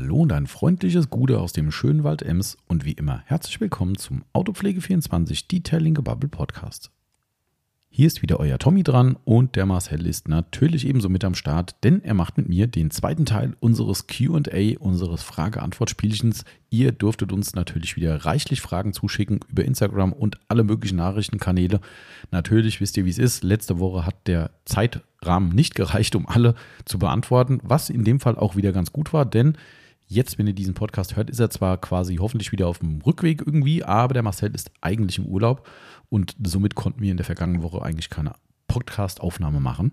Hallo 0.00 0.18
und 0.18 0.32
ein 0.32 0.46
freundliches 0.46 1.10
Gude 1.10 1.40
aus 1.40 1.52
dem 1.52 1.72
schönen 1.72 2.04
Wald 2.04 2.22
Ems 2.22 2.56
und 2.68 2.84
wie 2.84 2.92
immer 2.92 3.20
herzlich 3.24 3.60
willkommen 3.60 3.96
zum 3.96 4.22
Autopflege24 4.32 5.48
Detailing 5.48 5.94
Gebubble 5.94 6.28
Podcast. 6.28 6.92
Hier 7.88 8.06
ist 8.06 8.22
wieder 8.22 8.38
euer 8.38 8.60
Tommy 8.60 8.84
dran 8.84 9.16
und 9.24 9.56
der 9.56 9.66
Marcel 9.66 10.06
ist 10.06 10.28
natürlich 10.28 10.86
ebenso 10.86 11.08
mit 11.08 11.24
am 11.24 11.34
Start, 11.34 11.74
denn 11.82 12.00
er 12.04 12.14
macht 12.14 12.36
mit 12.36 12.48
mir 12.48 12.68
den 12.68 12.92
zweiten 12.92 13.26
Teil 13.26 13.56
unseres 13.58 14.06
QA, 14.06 14.78
unseres 14.78 15.24
Frage-Antwort-Spielchens. 15.24 16.44
Ihr 16.70 16.92
durftet 16.92 17.32
uns 17.32 17.56
natürlich 17.56 17.96
wieder 17.96 18.24
reichlich 18.24 18.60
Fragen 18.60 18.92
zuschicken 18.92 19.40
über 19.48 19.64
Instagram 19.64 20.12
und 20.12 20.38
alle 20.46 20.62
möglichen 20.62 20.98
Nachrichtenkanäle. 20.98 21.80
Natürlich 22.30 22.80
wisst 22.80 22.96
ihr, 22.98 23.04
wie 23.04 23.10
es 23.10 23.18
ist. 23.18 23.42
Letzte 23.42 23.80
Woche 23.80 24.06
hat 24.06 24.28
der 24.28 24.52
Zeitrahmen 24.64 25.48
nicht 25.48 25.74
gereicht, 25.74 26.14
um 26.14 26.28
alle 26.28 26.54
zu 26.84 27.00
beantworten, 27.00 27.58
was 27.64 27.90
in 27.90 28.04
dem 28.04 28.20
Fall 28.20 28.36
auch 28.36 28.54
wieder 28.54 28.70
ganz 28.70 28.92
gut 28.92 29.12
war, 29.12 29.26
denn 29.26 29.58
Jetzt, 30.10 30.38
wenn 30.38 30.46
ihr 30.46 30.54
diesen 30.54 30.72
Podcast 30.72 31.16
hört, 31.16 31.28
ist 31.28 31.38
er 31.38 31.50
zwar 31.50 31.76
quasi 31.76 32.16
hoffentlich 32.16 32.50
wieder 32.50 32.66
auf 32.66 32.78
dem 32.78 33.02
Rückweg 33.02 33.42
irgendwie, 33.44 33.84
aber 33.84 34.14
der 34.14 34.22
Marcel 34.22 34.54
ist 34.54 34.70
eigentlich 34.80 35.18
im 35.18 35.26
Urlaub 35.26 35.68
und 36.08 36.34
somit 36.42 36.74
konnten 36.74 37.02
wir 37.02 37.10
in 37.10 37.18
der 37.18 37.26
vergangenen 37.26 37.62
Woche 37.62 37.82
eigentlich 37.82 38.08
keine 38.08 38.32
Podcast-Aufnahme 38.68 39.60
machen. 39.60 39.92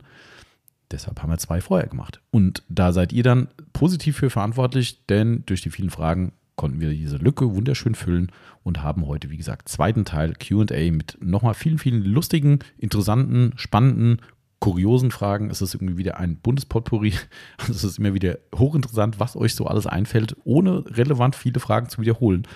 Deshalb 0.89 1.21
haben 1.21 1.31
wir 1.31 1.37
zwei 1.37 1.59
vorher 1.59 1.89
gemacht. 1.89 2.21
Und 2.31 2.63
da 2.69 2.93
seid 2.93 3.11
ihr 3.11 3.23
dann 3.23 3.49
positiv 3.73 4.15
für 4.15 4.29
verantwortlich, 4.29 5.05
denn 5.07 5.43
durch 5.47 5.61
die 5.61 5.69
vielen 5.69 5.89
Fragen 5.89 6.31
konnten 6.55 6.79
wir 6.79 6.91
diese 6.91 7.17
Lücke 7.17 7.53
wunderschön 7.53 7.95
füllen 7.95 8.31
und 8.63 8.81
haben 8.81 9.05
heute, 9.07 9.29
wie 9.29 9.37
gesagt, 9.37 9.67
zweiten 9.67 10.05
Teil 10.05 10.33
QA 10.33 10.91
mit 10.91 11.17
nochmal 11.19 11.55
vielen, 11.55 11.77
vielen 11.77 12.05
lustigen, 12.05 12.59
interessanten, 12.77 13.51
spannenden 13.57 14.21
kuriosen 14.59 15.11
Fragen. 15.11 15.49
Es 15.49 15.61
ist 15.61 15.73
irgendwie 15.73 15.97
wieder 15.97 16.17
ein 16.17 16.37
Bundespotpourri. 16.37 17.13
Also 17.57 17.73
es 17.73 17.83
ist 17.83 17.99
immer 17.99 18.13
wieder 18.13 18.37
hochinteressant, 18.55 19.19
was 19.19 19.35
euch 19.35 19.55
so 19.55 19.65
alles 19.65 19.87
einfällt, 19.87 20.35
ohne 20.43 20.83
relevant 20.87 21.35
viele 21.35 21.59
Fragen 21.59 21.89
zu 21.89 22.01
wiederholen. 22.01 22.47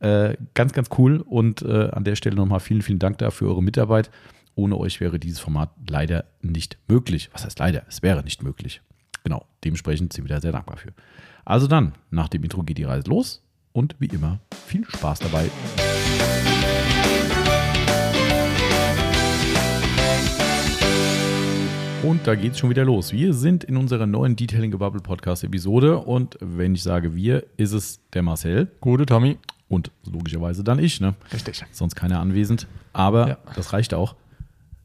Äh, 0.00 0.36
ganz, 0.54 0.72
ganz 0.72 0.88
cool. 0.98 1.20
Und 1.20 1.62
äh, 1.62 1.90
an 1.90 2.04
der 2.04 2.16
Stelle 2.16 2.36
nochmal 2.36 2.60
vielen, 2.60 2.82
vielen 2.82 2.98
Dank 2.98 3.18
dafür 3.18 3.48
eure 3.48 3.62
Mitarbeit. 3.62 4.10
Ohne 4.54 4.76
euch 4.78 5.00
wäre 5.00 5.18
dieses 5.18 5.40
Format 5.40 5.70
leider 5.88 6.24
nicht 6.42 6.78
möglich. 6.88 7.30
Was 7.32 7.44
heißt 7.44 7.58
leider? 7.58 7.84
Es 7.88 8.02
wäre 8.02 8.22
nicht 8.22 8.42
möglich. 8.42 8.82
Genau, 9.24 9.46
dementsprechend 9.64 10.12
sind 10.12 10.24
wir 10.24 10.34
da 10.34 10.40
sehr 10.40 10.52
dankbar 10.52 10.76
für. 10.76 10.92
Also 11.44 11.66
dann, 11.66 11.94
nach 12.10 12.28
dem 12.28 12.42
Intro 12.42 12.62
geht 12.62 12.78
die 12.78 12.84
Reise 12.84 13.08
los 13.08 13.42
und 13.72 13.96
wie 13.98 14.06
immer 14.06 14.40
viel 14.66 14.84
Spaß 14.84 15.20
dabei. 15.20 15.50
Und 22.02 22.26
da 22.26 22.34
geht 22.34 22.52
es 22.52 22.58
schon 22.58 22.68
wieder 22.68 22.84
los. 22.84 23.12
Wir 23.12 23.32
sind 23.32 23.62
in 23.62 23.76
unserer 23.76 24.06
neuen 24.06 24.34
Detailing 24.34 24.72
Gebubble 24.72 25.00
Podcast 25.00 25.44
Episode 25.44 25.98
und 25.98 26.36
wenn 26.40 26.74
ich 26.74 26.82
sage 26.82 27.14
wir, 27.14 27.44
ist 27.56 27.70
es 27.72 28.00
der 28.12 28.22
Marcel. 28.22 28.66
Gute 28.80 29.06
Tommy. 29.06 29.38
Und 29.68 29.92
logischerweise 30.04 30.64
dann 30.64 30.80
ich, 30.80 31.00
ne? 31.00 31.14
Richtig. 31.32 31.64
Sonst 31.70 31.94
keiner 31.94 32.18
anwesend. 32.18 32.66
Aber 32.92 33.28
ja. 33.28 33.38
das 33.54 33.72
reicht 33.72 33.94
auch. 33.94 34.16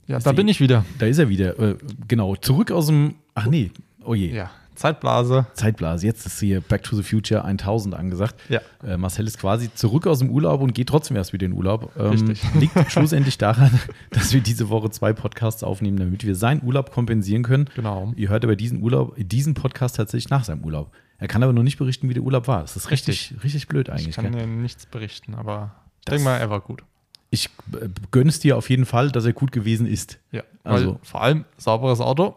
Ja, 0.05 0.19
da 0.19 0.29
die, 0.29 0.35
bin 0.35 0.47
ich 0.47 0.61
wieder. 0.61 0.85
Da 0.99 1.07
ist 1.07 1.17
er 1.17 1.27
wieder. 1.27 1.57
Äh, 1.59 1.77
genau, 2.07 2.35
zurück 2.35 2.71
aus 2.71 2.85
dem. 2.85 3.15
Ach 3.33 3.47
nee, 3.47 3.71
oh 4.05 4.13
je. 4.13 4.35
Ja, 4.35 4.52
Zeitblase. 4.78 5.47
Zeitblase. 5.53 6.06
Jetzt 6.06 6.25
ist 6.25 6.39
hier 6.39 6.61
Back 6.61 6.83
to 6.83 6.95
the 6.95 7.03
Future 7.03 7.44
1000 7.44 7.95
angesagt. 7.95 8.36
Ja. 8.47 8.61
Äh, 8.86 8.97
Marcel 8.97 9.25
ist 9.25 9.39
quasi 9.39 9.73
zurück 9.73 10.08
aus 10.08 10.20
dem 10.20 10.30
Urlaub 10.30 10.61
und 10.61 10.73
geht 10.73 10.89
trotzdem 10.89 11.17
erst 11.17 11.33
wieder 11.33 11.45
in 11.45 11.52
den 11.52 11.58
Urlaub. 11.58 11.92
Ähm, 11.97 12.11
Richtig. 12.11 12.42
Liegt 12.53 12.92
schlussendlich 12.92 13.38
daran, 13.38 13.80
dass 14.11 14.33
wir 14.33 14.42
diese 14.42 14.70
Woche 14.70 14.89
zwei 14.92 15.14
Podcasts 15.14 15.64
aufnehmen, 15.64 15.98
damit 15.98 16.25
wir 16.25 16.36
seinen 16.36 16.64
Urlaub 16.64 16.92
kompensieren 16.92 17.44
können. 17.44 17.70
Genau. 17.75 18.14
Ihr 18.16 18.30
hört 18.30 18.44
aber 18.44 18.55
diesen 18.55 18.81
Urlaub, 18.81 19.16
diesen 19.17 19.55
Podcast 19.55 19.95
tatsächlich 19.95 20.30
nach 20.30 20.44
seinem 20.44 20.64
Urlaub. 20.64 20.92
Er 21.17 21.28
kann 21.28 21.42
aber 21.42 21.53
noch 21.53 21.64
nicht 21.64 21.78
berichten, 21.78 22.08
wie 22.09 22.14
der 22.14 22.23
Urlaub 22.23 22.48
war. 22.48 22.61
Das 22.61 22.78
ist 22.78 22.92
richtig, 22.92 23.31
richtig, 23.31 23.44
richtig 23.44 23.67
blöd 23.67 23.89
eigentlich. 23.89 24.09
Ich 24.09 24.16
kann 24.16 24.31
dir 24.31 24.45
nichts 24.45 24.86
berichten, 24.86 25.33
aber 25.33 25.73
ich 26.00 26.05
denke 26.05 26.23
mal, 26.23 26.38
er 26.38 26.50
war 26.52 26.61
gut. 26.61 26.83
Ich 27.30 27.50
äh, 27.73 27.89
gönne 28.11 28.30
es 28.30 28.39
dir 28.39 28.58
auf 28.58 28.70
jeden 28.70 28.86
Fall, 28.86 29.11
dass 29.11 29.25
er 29.25 29.33
gut 29.33 29.52
gewesen 29.52 29.87
ist. 29.87 30.20
Ja, 30.32 30.43
also 30.64 30.99
vor 31.02 31.21
allem 31.21 31.45
sauberes 31.58 31.99
Auto. 31.99 32.36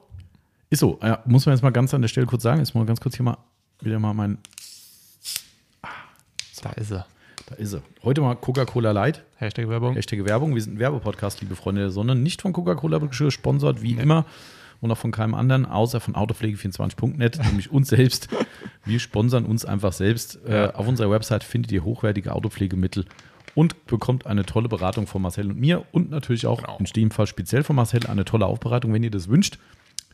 Ist 0.70 0.78
so, 0.78 1.00
ja, 1.02 1.20
muss 1.24 1.46
man 1.46 1.56
jetzt 1.56 1.62
mal 1.62 1.70
ganz 1.70 1.92
an 1.94 2.00
der 2.00 2.08
Stelle 2.08 2.26
kurz 2.26 2.44
sagen. 2.44 2.60
Jetzt 2.60 2.76
mal 2.76 2.86
ganz 2.86 3.00
kurz 3.00 3.16
hier 3.16 3.24
mal 3.24 3.38
wieder 3.80 3.98
mal 3.98 4.14
mein. 4.14 4.38
Ah, 5.82 5.88
da 6.62 6.70
ist 6.70 6.92
er. 6.92 7.06
Da 7.46 7.56
ist 7.56 7.72
er. 7.72 7.82
Heute 8.04 8.20
mal 8.20 8.36
Coca-Cola 8.36 8.92
Light. 8.92 9.24
Hashtag 9.34 9.68
Werbung. 9.68 9.94
Hashtag 9.94 10.24
Werbung. 10.24 10.54
Wir 10.54 10.62
sind 10.62 10.74
ein 10.74 10.78
Werbepodcast, 10.78 11.40
liebe 11.40 11.56
Freunde 11.56 11.80
der 11.80 11.90
Sonne. 11.90 12.14
Nicht 12.14 12.40
von 12.40 12.52
Coca-Cola 12.52 12.98
gesponsert, 12.98 13.82
wie 13.82 13.94
nee. 13.94 14.02
immer. 14.02 14.26
Und 14.80 14.92
auch 14.92 14.96
von 14.96 15.10
keinem 15.10 15.34
anderen, 15.34 15.66
außer 15.66 15.98
von 15.98 16.14
Autopflege24.net, 16.14 17.38
nämlich 17.46 17.72
uns 17.72 17.88
selbst. 17.88 18.28
Wir 18.84 19.00
sponsern 19.00 19.46
uns 19.46 19.64
einfach 19.64 19.92
selbst. 19.92 20.38
Ja. 20.48 20.66
Äh, 20.66 20.72
auf 20.74 20.86
unserer 20.86 21.10
Website 21.10 21.42
findet 21.42 21.72
ihr 21.72 21.82
hochwertige 21.82 22.32
Autopflegemittel 22.32 23.06
und 23.56 23.86
bekommt 23.86 24.26
eine 24.26 24.46
tolle 24.46 24.68
Beratung 24.68 25.08
von 25.08 25.20
Marcel 25.20 25.50
und 25.50 25.58
mir 25.58 25.84
und 25.90 26.10
natürlich 26.10 26.46
auch 26.46 26.62
genau. 26.62 26.78
in 26.78 26.84
dem 26.84 27.10
Fall 27.10 27.26
speziell 27.26 27.64
von 27.64 27.74
Marcel 27.74 28.06
eine 28.06 28.24
tolle 28.24 28.46
Aufbereitung, 28.46 28.92
wenn 28.92 29.02
ihr 29.02 29.10
das 29.10 29.28
wünscht. 29.28 29.58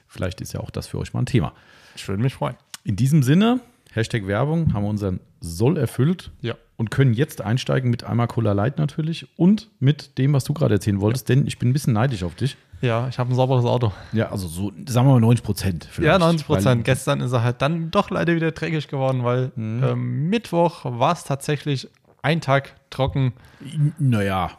Vielleicht 0.09 0.41
ist 0.41 0.53
ja 0.53 0.61
auch 0.61 0.71
das 0.71 0.87
für 0.87 0.99
euch 0.99 1.13
mal 1.13 1.21
ein 1.21 1.27
Thema. 1.27 1.53
Ich 1.95 2.07
würde 2.09 2.23
mich 2.23 2.35
freuen. 2.35 2.57
In 2.85 2.97
diesem 2.97 3.23
Sinne, 3.23 3.61
Hashtag 3.93 4.27
Werbung, 4.27 4.73
haben 4.73 4.85
wir 4.85 4.91
unseren 4.91 5.21
Soll 5.41 5.77
erfüllt 5.77 6.31
ja. 6.41 6.55
und 6.77 6.91
können 6.91 7.15
jetzt 7.15 7.41
einsteigen 7.41 7.91
mit 7.91 8.05
einmal 8.05 8.27
Cola 8.27 8.53
Light 8.53 8.79
natürlich 8.79 9.27
und 9.37 9.71
mit 9.81 10.19
dem, 10.19 10.33
was 10.33 10.45
du 10.45 10.53
gerade 10.53 10.75
erzählen 10.75 11.01
wolltest, 11.01 11.29
denn 11.29 11.47
ich 11.47 11.59
bin 11.59 11.71
ein 11.71 11.73
bisschen 11.73 11.95
neidisch 11.95 12.23
auf 12.23 12.35
dich. 12.35 12.57
Ja, 12.83 13.09
ich 13.09 13.19
habe 13.19 13.33
ein 13.33 13.35
sauberes 13.35 13.65
Auto. 13.65 13.93
Ja, 14.13 14.31
also 14.31 14.49
so, 14.49 14.71
sagen 14.87 15.09
wir 15.09 15.15
mal 15.15 15.21
90 15.21 15.45
Prozent. 15.45 15.89
Ja, 16.01 16.19
90 16.19 16.47
Prozent. 16.47 16.85
Gestern 16.85 17.21
ist 17.21 17.33
er 17.33 17.43
halt 17.43 17.63
dann 17.63 17.91
doch 17.91 18.11
leider 18.11 18.35
wieder 18.35 18.53
dreckig 18.53 18.89
geworden, 18.89 19.25
weil 19.25 19.51
mhm. 19.57 19.83
ähm, 19.83 20.29
Mittwoch 20.29 20.85
war 20.85 21.13
es 21.13 21.25
tatsächlich 21.25 21.89
ein 22.23 22.41
Tag 22.41 22.75
trocken. 22.91 23.33
Naja, 23.99 24.51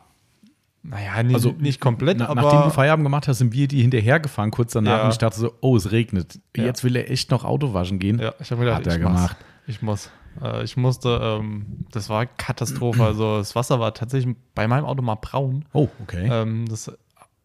naja, 0.89 1.21
nicht, 1.21 1.35
also, 1.35 1.51
nicht 1.51 1.81
komplett, 1.81 2.19
na, 2.19 2.29
aber. 2.29 2.41
Nachdem 2.41 2.63
du 2.63 2.69
Feierabend 2.69 3.05
gemacht 3.05 3.27
hast, 3.27 3.39
sind 3.39 3.53
wir 3.53 3.67
die 3.67 3.81
hinterhergefahren 3.81 4.51
kurz 4.51 4.71
danach 4.71 4.99
ja. 4.99 5.03
und 5.05 5.11
ich 5.11 5.17
dachte 5.17 5.37
so, 5.37 5.53
oh, 5.59 5.75
es 5.75 5.91
regnet. 5.91 6.39
Ja. 6.55 6.63
Jetzt 6.63 6.83
will 6.83 6.95
er 6.95 7.11
echt 7.11 7.29
noch 7.29 7.43
Auto 7.43 7.73
waschen 7.73 7.99
gehen. 7.99 8.19
Ja, 8.19 8.33
ich 8.39 8.49
habe 8.51 8.61
mir 8.61 8.65
gedacht, 8.67 8.85
Hat 8.85 8.93
er 8.93 8.99
gemacht. 8.99 9.37
Ich 9.67 9.81
muss. 9.81 10.09
Äh, 10.41 10.63
ich 10.63 10.77
musste, 10.77 11.19
ähm, 11.21 11.85
das 11.91 12.09
war 12.09 12.25
Katastrophe. 12.25 13.03
Also 13.07 13.37
das 13.37 13.55
Wasser 13.55 13.79
war 13.79 13.93
tatsächlich 13.93 14.35
bei 14.55 14.67
meinem 14.67 14.85
Auto 14.85 15.01
mal 15.01 15.15
braun. 15.15 15.65
Oh, 15.73 15.89
okay. 16.01 16.27
Ähm, 16.31 16.65
das 16.69 16.91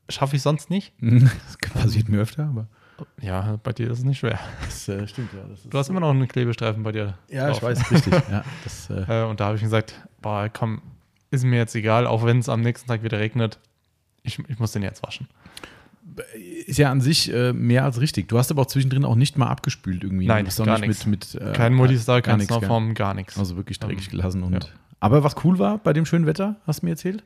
schaffe 0.08 0.36
ich 0.36 0.42
sonst 0.42 0.70
nicht. 0.70 0.92
das 1.00 1.56
passiert 1.72 2.08
mir 2.08 2.20
öfter, 2.20 2.44
aber. 2.44 2.68
Ja, 3.20 3.58
bei 3.64 3.72
dir 3.72 3.90
ist 3.90 3.98
es 3.98 4.04
nicht 4.04 4.18
schwer. 4.18 4.38
Das 4.64 4.88
äh, 4.88 5.08
stimmt, 5.08 5.32
ja. 5.32 5.40
Das 5.48 5.68
du 5.68 5.76
hast 5.76 5.88
immer 5.88 5.98
noch 5.98 6.10
einen 6.10 6.28
Klebestreifen 6.28 6.84
bei 6.84 6.92
dir. 6.92 7.18
Ja, 7.28 7.48
drauf. 7.48 7.56
ich 7.56 7.62
weiß, 7.62 7.90
richtig. 7.90 8.12
ja, 8.30 8.44
das, 8.64 8.90
äh, 8.90 9.22
äh 9.22 9.28
und 9.28 9.40
da 9.40 9.46
habe 9.46 9.56
ich 9.56 9.62
gesagt, 9.62 9.94
boah, 10.20 10.48
komm, 10.48 10.82
ist 11.32 11.44
mir 11.44 11.56
jetzt 11.56 11.74
egal, 11.74 12.06
auch 12.06 12.24
wenn 12.24 12.38
es 12.38 12.48
am 12.48 12.60
nächsten 12.60 12.88
Tag 12.88 13.02
wieder 13.02 13.18
regnet. 13.18 13.58
Ich, 14.22 14.38
ich 14.38 14.58
muss 14.58 14.72
den 14.72 14.82
jetzt 14.82 15.02
waschen. 15.02 15.28
Ist 16.66 16.78
ja 16.78 16.90
an 16.90 17.00
sich 17.00 17.32
äh, 17.32 17.52
mehr 17.52 17.84
als 17.84 18.00
richtig. 18.00 18.28
Du 18.28 18.38
hast 18.38 18.50
aber 18.50 18.62
auch 18.62 18.66
zwischendrin 18.66 19.04
auch 19.04 19.14
nicht 19.14 19.38
mal 19.38 19.48
abgespült 19.48 20.04
irgendwie. 20.04 20.26
Nein, 20.26 20.46
gar 20.64 20.78
nichts. 20.78 21.06
Mit, 21.06 21.32
mit, 21.34 21.42
äh, 21.42 21.52
Kein 21.54 21.74
Multistar, 21.74 22.20
kein 22.20 22.40
Snowform, 22.40 22.94
gar 22.94 23.14
nichts. 23.14 23.38
Also 23.38 23.56
wirklich 23.56 23.80
dreckig 23.80 24.10
gelassen. 24.10 24.42
Und, 24.42 24.64
ja. 24.64 24.70
Aber 25.00 25.24
was 25.24 25.34
cool 25.42 25.58
war 25.58 25.78
bei 25.78 25.92
dem 25.92 26.04
schönen 26.04 26.26
Wetter, 26.26 26.56
hast 26.66 26.82
du 26.82 26.86
mir 26.86 26.92
erzählt? 26.92 27.24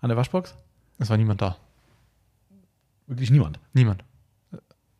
An 0.00 0.08
der 0.08 0.16
Waschbox? 0.16 0.54
Es 0.98 1.08
war 1.08 1.16
niemand 1.16 1.40
da. 1.40 1.56
Wirklich 3.06 3.30
niemand? 3.30 3.60
Niemand. 3.72 4.02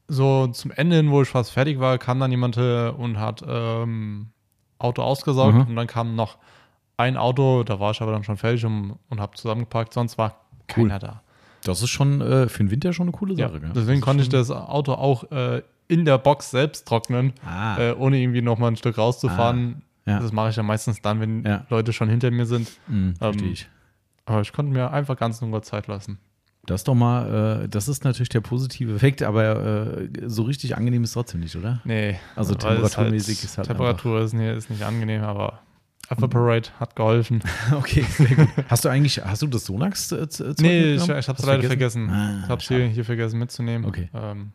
So 0.08 0.46
zum 0.46 0.70
Ende 0.70 0.96
hin, 0.96 1.10
wo 1.10 1.22
ich 1.22 1.28
fast 1.28 1.50
fertig 1.50 1.80
war, 1.80 1.98
kam 1.98 2.20
dann 2.20 2.30
jemand 2.30 2.56
und 2.56 3.18
hat 3.18 3.42
ähm, 3.46 4.28
Auto 4.78 5.02
ausgesaugt 5.02 5.54
mhm. 5.54 5.66
und 5.66 5.76
dann 5.76 5.88
kam 5.88 6.14
noch 6.14 6.38
ein 6.96 7.16
Auto, 7.16 7.62
da 7.62 7.78
war 7.80 7.90
ich 7.90 8.00
aber 8.00 8.12
dann 8.12 8.24
schon 8.24 8.36
fertig 8.36 8.64
und, 8.64 8.98
und 9.08 9.20
habe 9.20 9.36
zusammengepackt, 9.36 9.92
sonst 9.92 10.18
war 10.18 10.40
keiner 10.66 10.94
cool. 10.94 11.00
da. 11.00 11.22
Das 11.62 11.82
ist 11.82 11.90
schon 11.90 12.20
äh, 12.20 12.48
für 12.48 12.62
den 12.62 12.70
Winter 12.70 12.92
schon 12.92 13.08
eine 13.08 13.16
coole 13.16 13.36
Sache. 13.36 13.60
Ja, 13.62 13.70
deswegen 13.74 14.00
konnte 14.00 14.22
ich 14.22 14.28
das 14.28 14.50
Auto 14.50 14.92
auch 14.92 15.30
äh, 15.30 15.62
in 15.88 16.04
der 16.04 16.18
Box 16.18 16.50
selbst 16.50 16.86
trocknen, 16.86 17.32
ah. 17.44 17.78
äh, 17.78 17.92
ohne 17.92 18.18
irgendwie 18.18 18.42
noch 18.42 18.58
mal 18.58 18.68
ein 18.68 18.76
Stück 18.76 18.98
rauszufahren. 18.98 19.82
Ah. 20.06 20.10
Ja. 20.10 20.20
Das 20.20 20.32
mache 20.32 20.50
ich 20.50 20.56
ja 20.56 20.62
meistens 20.62 21.02
dann, 21.02 21.20
wenn 21.20 21.44
ja. 21.44 21.66
Leute 21.68 21.92
schon 21.92 22.08
hinter 22.08 22.30
mir 22.30 22.46
sind. 22.46 22.70
Mhm, 22.86 23.14
ähm, 23.20 23.52
ich. 23.52 23.68
Aber 24.24 24.40
ich 24.40 24.52
konnte 24.52 24.72
mir 24.72 24.92
einfach 24.92 25.16
ganz 25.16 25.40
nur 25.40 25.62
Zeit 25.62 25.88
lassen. 25.88 26.18
Das 26.64 26.80
ist 26.80 26.88
doch 26.88 26.94
mal, 26.94 27.62
äh, 27.64 27.68
das 27.68 27.88
ist 27.88 28.04
natürlich 28.04 28.28
der 28.28 28.40
positive 28.40 28.94
Effekt, 28.94 29.22
aber 29.22 29.98
äh, 29.98 30.08
so 30.26 30.42
richtig 30.42 30.76
angenehm 30.76 31.04
ist 31.04 31.12
trotzdem 31.12 31.40
nicht, 31.40 31.56
oder? 31.56 31.80
Nee. 31.84 32.18
Also 32.34 32.54
temperaturmäßig 32.54 33.42
ist 33.42 33.42
halt, 33.42 33.50
ist 33.50 33.58
halt. 33.58 33.68
Temperatur 33.68 34.20
ist, 34.20 34.34
ist 34.34 34.70
nicht 34.70 34.82
angenehm, 34.82 35.22
aber 35.22 35.60
Evaporate 36.08 36.70
hat 36.78 36.94
geholfen. 36.96 37.42
Okay, 37.72 38.02
sehr 38.02 38.36
gut. 38.36 38.48
Hast 38.68 38.84
du 38.84 38.88
eigentlich, 38.88 39.24
hast 39.24 39.42
du 39.42 39.46
das 39.46 39.64
Sonax 39.64 40.12
äh, 40.12 40.26
Nee, 40.60 40.94
ich, 40.94 41.02
ich 41.02 41.08
habe 41.08 41.38
es 41.38 41.44
leider 41.46 41.62
vergessen. 41.64 42.08
Ah, 42.10 42.40
ich 42.44 42.48
habe 42.48 42.60
es 42.60 42.68
hier, 42.68 42.86
hier, 42.86 43.04
vergessen 43.04 43.38
mitzunehmen. 43.38 43.86
Okay. 43.86 44.08
Ähm, 44.14 44.52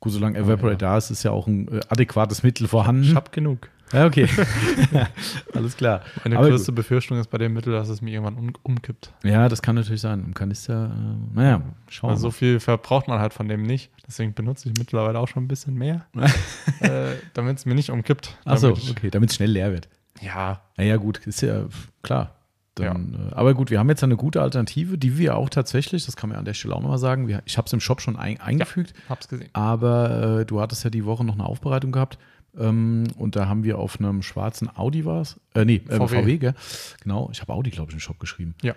Gut, 0.00 0.12
solange 0.12 0.38
Evaporate 0.38 0.84
ja. 0.84 0.92
da 0.92 0.98
ist, 0.98 1.10
ist 1.10 1.24
ja 1.24 1.32
auch 1.32 1.46
ein 1.46 1.68
äh, 1.68 1.80
adäquates 1.88 2.42
Mittel 2.42 2.68
vorhanden. 2.68 3.02
Ich 3.02 3.14
habe 3.14 3.30
genug. 3.30 3.68
Ja, 3.92 4.06
okay. 4.06 4.28
Alles 5.54 5.76
klar. 5.76 6.02
Meine 6.22 6.38
Aber 6.38 6.48
größte 6.48 6.72
Befürchtung 6.72 7.18
ist 7.18 7.30
bei 7.30 7.38
dem 7.38 7.54
Mittel, 7.54 7.72
dass 7.72 7.88
es 7.88 8.00
mir 8.00 8.12
irgendwann 8.12 8.36
um, 8.36 8.52
umkippt. 8.62 9.12
Ja, 9.24 9.48
das 9.48 9.62
kann 9.62 9.74
natürlich 9.76 10.00
sein. 10.00 10.22
Im 10.24 10.34
Kanister, 10.34 10.92
äh, 10.94 11.34
naja, 11.34 11.62
schauen 11.88 12.10
wir 12.10 12.14
Weil 12.14 12.20
so 12.20 12.28
mal. 12.28 12.32
viel 12.32 12.60
verbraucht 12.60 13.08
man 13.08 13.18
halt 13.18 13.32
von 13.32 13.48
dem 13.48 13.62
nicht. 13.62 13.90
Deswegen 14.06 14.34
benutze 14.34 14.68
ich 14.68 14.74
mittlerweile 14.78 15.18
auch 15.18 15.28
schon 15.28 15.44
ein 15.44 15.48
bisschen 15.48 15.74
mehr, 15.74 16.06
äh, 16.80 17.16
damit 17.34 17.58
es 17.58 17.66
mir 17.66 17.74
nicht 17.74 17.90
umkippt. 17.90 18.38
Achso, 18.44 18.70
okay, 18.70 19.10
damit 19.10 19.30
es 19.30 19.36
schnell 19.36 19.50
leer 19.50 19.72
wird. 19.72 19.88
Ja, 20.20 20.60
Naja, 20.76 20.96
gut, 20.96 21.26
ist 21.26 21.40
ja 21.42 21.64
klar. 22.02 22.34
Dann, 22.74 23.30
äh, 23.32 23.34
aber 23.34 23.54
gut, 23.54 23.70
wir 23.70 23.78
haben 23.80 23.88
jetzt 23.88 24.04
eine 24.04 24.16
gute 24.16 24.40
Alternative, 24.40 24.98
die 24.98 25.18
wir 25.18 25.36
auch 25.36 25.48
tatsächlich, 25.48 26.06
das 26.06 26.14
kann 26.16 26.30
man 26.30 26.38
an 26.38 26.44
der 26.44 26.54
Stelle 26.54 26.76
auch 26.76 26.80
nochmal 26.80 26.98
sagen, 26.98 27.26
wir, 27.26 27.42
ich 27.44 27.58
habe 27.58 27.66
es 27.66 27.72
im 27.72 27.80
Shop 27.80 28.00
schon 28.00 28.16
ein, 28.16 28.40
eingefügt, 28.40 28.94
hab's 29.08 29.26
gesehen. 29.26 29.48
aber 29.52 30.40
äh, 30.40 30.46
du 30.46 30.60
hattest 30.60 30.84
ja 30.84 30.90
die 30.90 31.04
Woche 31.04 31.24
noch 31.24 31.34
eine 31.34 31.44
Aufbereitung 31.44 31.90
gehabt 31.90 32.18
ähm, 32.56 33.04
und 33.16 33.34
da 33.34 33.48
haben 33.48 33.64
wir 33.64 33.78
auf 33.78 33.98
einem 33.98 34.22
schwarzen 34.22 34.70
Audi 34.76 35.04
war 35.04 35.22
es, 35.22 35.40
äh, 35.54 35.64
nee, 35.64 35.82
äh, 35.88 35.96
VW. 35.96 36.22
VW. 36.22 36.38
gell? 36.38 36.54
Genau, 37.02 37.28
ich 37.32 37.40
habe 37.40 37.52
Audi, 37.52 37.70
glaube 37.70 37.90
ich, 37.90 37.94
im 37.94 38.00
Shop 38.00 38.20
geschrieben. 38.20 38.54
Ja. 38.62 38.74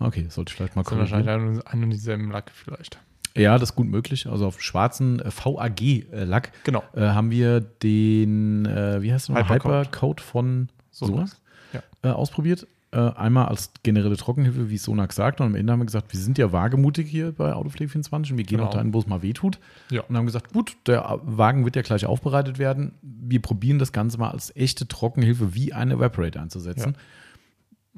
Okay, 0.00 0.26
sollte 0.30 0.50
ich 0.50 0.56
vielleicht 0.56 0.74
mal 0.74 0.82
korrigieren. 0.82 1.24
wahrscheinlich 1.24 1.64
ein 1.66 1.84
und 1.84 1.90
dieselben 1.90 2.32
Lack 2.32 2.50
vielleicht. 2.52 2.98
Ja, 3.36 3.58
das 3.58 3.70
ist 3.70 3.76
gut 3.76 3.86
möglich. 3.88 4.26
Also 4.26 4.46
auf 4.46 4.56
dem 4.56 4.62
schwarzen 4.62 5.20
äh, 5.20 5.30
VAG-Lack 5.30 6.52
Genau. 6.64 6.82
äh, 6.94 7.00
haben 7.02 7.30
wir 7.30 7.60
den, 7.60 8.66
äh, 8.66 9.00
wie 9.02 9.12
heißt 9.12 9.28
der 9.28 9.36
noch? 9.36 9.42
Hypercode. 9.48 9.86
Hypercode 9.86 10.20
von 10.20 10.68
So 10.94 11.06
Sonax 11.06 11.40
Ja. 11.72 11.82
äh, 12.02 12.08
ausprobiert. 12.12 12.66
Äh, 12.92 13.10
einmal 13.16 13.46
als 13.46 13.72
generelle 13.82 14.16
Trockenhilfe, 14.16 14.70
wie 14.70 14.76
es 14.76 14.84
Sonax 14.84 15.16
sagt. 15.16 15.40
Und 15.40 15.48
am 15.48 15.54
Ende 15.56 15.72
haben 15.72 15.80
wir 15.80 15.86
gesagt, 15.86 16.12
wir 16.12 16.20
sind 16.20 16.38
ja 16.38 16.52
wagemutig 16.52 17.08
hier 17.08 17.32
bei 17.32 17.52
Autopflege 17.52 17.88
24 17.90 18.30
und 18.32 18.38
wir 18.38 18.44
gehen 18.44 18.58
Genau. 18.58 18.68
auch 18.70 18.74
dahin, 18.74 18.94
wo 18.94 19.00
es 19.00 19.08
mal 19.08 19.20
weh 19.20 19.32
tut. 19.32 19.58
Ja. 19.90 20.02
Und 20.02 20.16
haben 20.16 20.26
gesagt, 20.26 20.52
gut, 20.52 20.76
der 20.86 21.18
Wagen 21.24 21.64
wird 21.64 21.74
ja 21.74 21.82
gleich 21.82 22.06
aufbereitet 22.06 22.58
werden. 22.60 22.92
Wir 23.02 23.42
probieren 23.42 23.80
das 23.80 23.90
Ganze 23.90 24.16
mal 24.18 24.30
als 24.30 24.54
echte 24.54 24.86
Trockenhilfe 24.86 25.54
wie 25.56 25.72
ein 25.72 25.90
Evaporate 25.90 26.40
einzusetzen. 26.40 26.96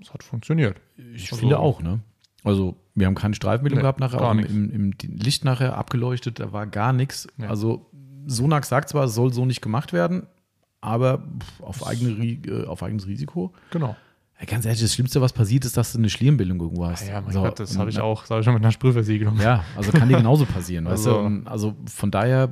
Es 0.00 0.12
hat 0.14 0.22
funktioniert. 0.22 0.80
Ich 1.14 1.24
Also- 1.30 1.36
finde 1.36 1.58
auch, 1.58 1.82
ne? 1.82 2.00
Also, 2.42 2.76
wir 2.94 3.06
haben 3.06 3.14
keine 3.16 3.34
Streifenbildung 3.34 3.78
Nee, 3.78 3.82
gehabt 3.82 4.00
nachher, 4.00 4.22
auch 4.22 4.30
im, 4.32 4.70
im, 4.70 4.92
Licht 5.02 5.44
nachher 5.44 5.76
abgeleuchtet, 5.76 6.38
da 6.40 6.52
war 6.52 6.66
gar 6.66 6.92
nichts. 6.94 7.26
Ja. 7.38 7.48
Also, 7.48 7.84
Sonax 8.26 8.68
sagt 8.68 8.88
zwar, 8.88 9.04
es 9.04 9.14
soll 9.14 9.32
so 9.32 9.44
nicht 9.44 9.60
gemacht 9.60 9.92
werden, 9.92 10.26
aber 10.80 11.22
auf, 11.60 11.86
eigene, 11.86 12.10
äh, 12.24 12.66
auf 12.66 12.82
eigenes 12.82 13.06
Risiko. 13.06 13.52
Genau. 13.70 13.96
Ganz 14.46 14.66
ehrlich, 14.66 14.82
das 14.82 14.92
Schlimmste, 14.92 15.20
was 15.22 15.32
passiert, 15.32 15.64
ist, 15.64 15.78
dass 15.78 15.92
du 15.92 15.98
eine 15.98 16.10
Schlierenbildung 16.10 16.60
irgendwo 16.60 16.84
Ah 16.84 16.90
hast. 16.90 17.08
ja, 17.08 17.22
mein 17.22 17.32
So, 17.32 17.40
Gott, 17.42 17.58
das 17.58 17.78
habe 17.78 17.88
ich 17.88 17.98
auch, 18.00 18.20
das 18.20 18.30
habe 18.30 18.40
ich 18.40 18.44
schon 18.44 18.52
mit 18.54 18.62
einer 18.62 18.70
Sprühversiegelung. 18.72 19.40
Ja, 19.40 19.64
also 19.76 19.92
kann 19.92 20.08
dir 20.10 20.18
genauso 20.18 20.44
passieren. 20.44 20.84
weißt 20.84 21.06
du? 21.06 21.10
Also- 21.10 21.20
Und 21.22 21.48
Also 21.48 21.74
von 21.86 22.10
daher, 22.10 22.50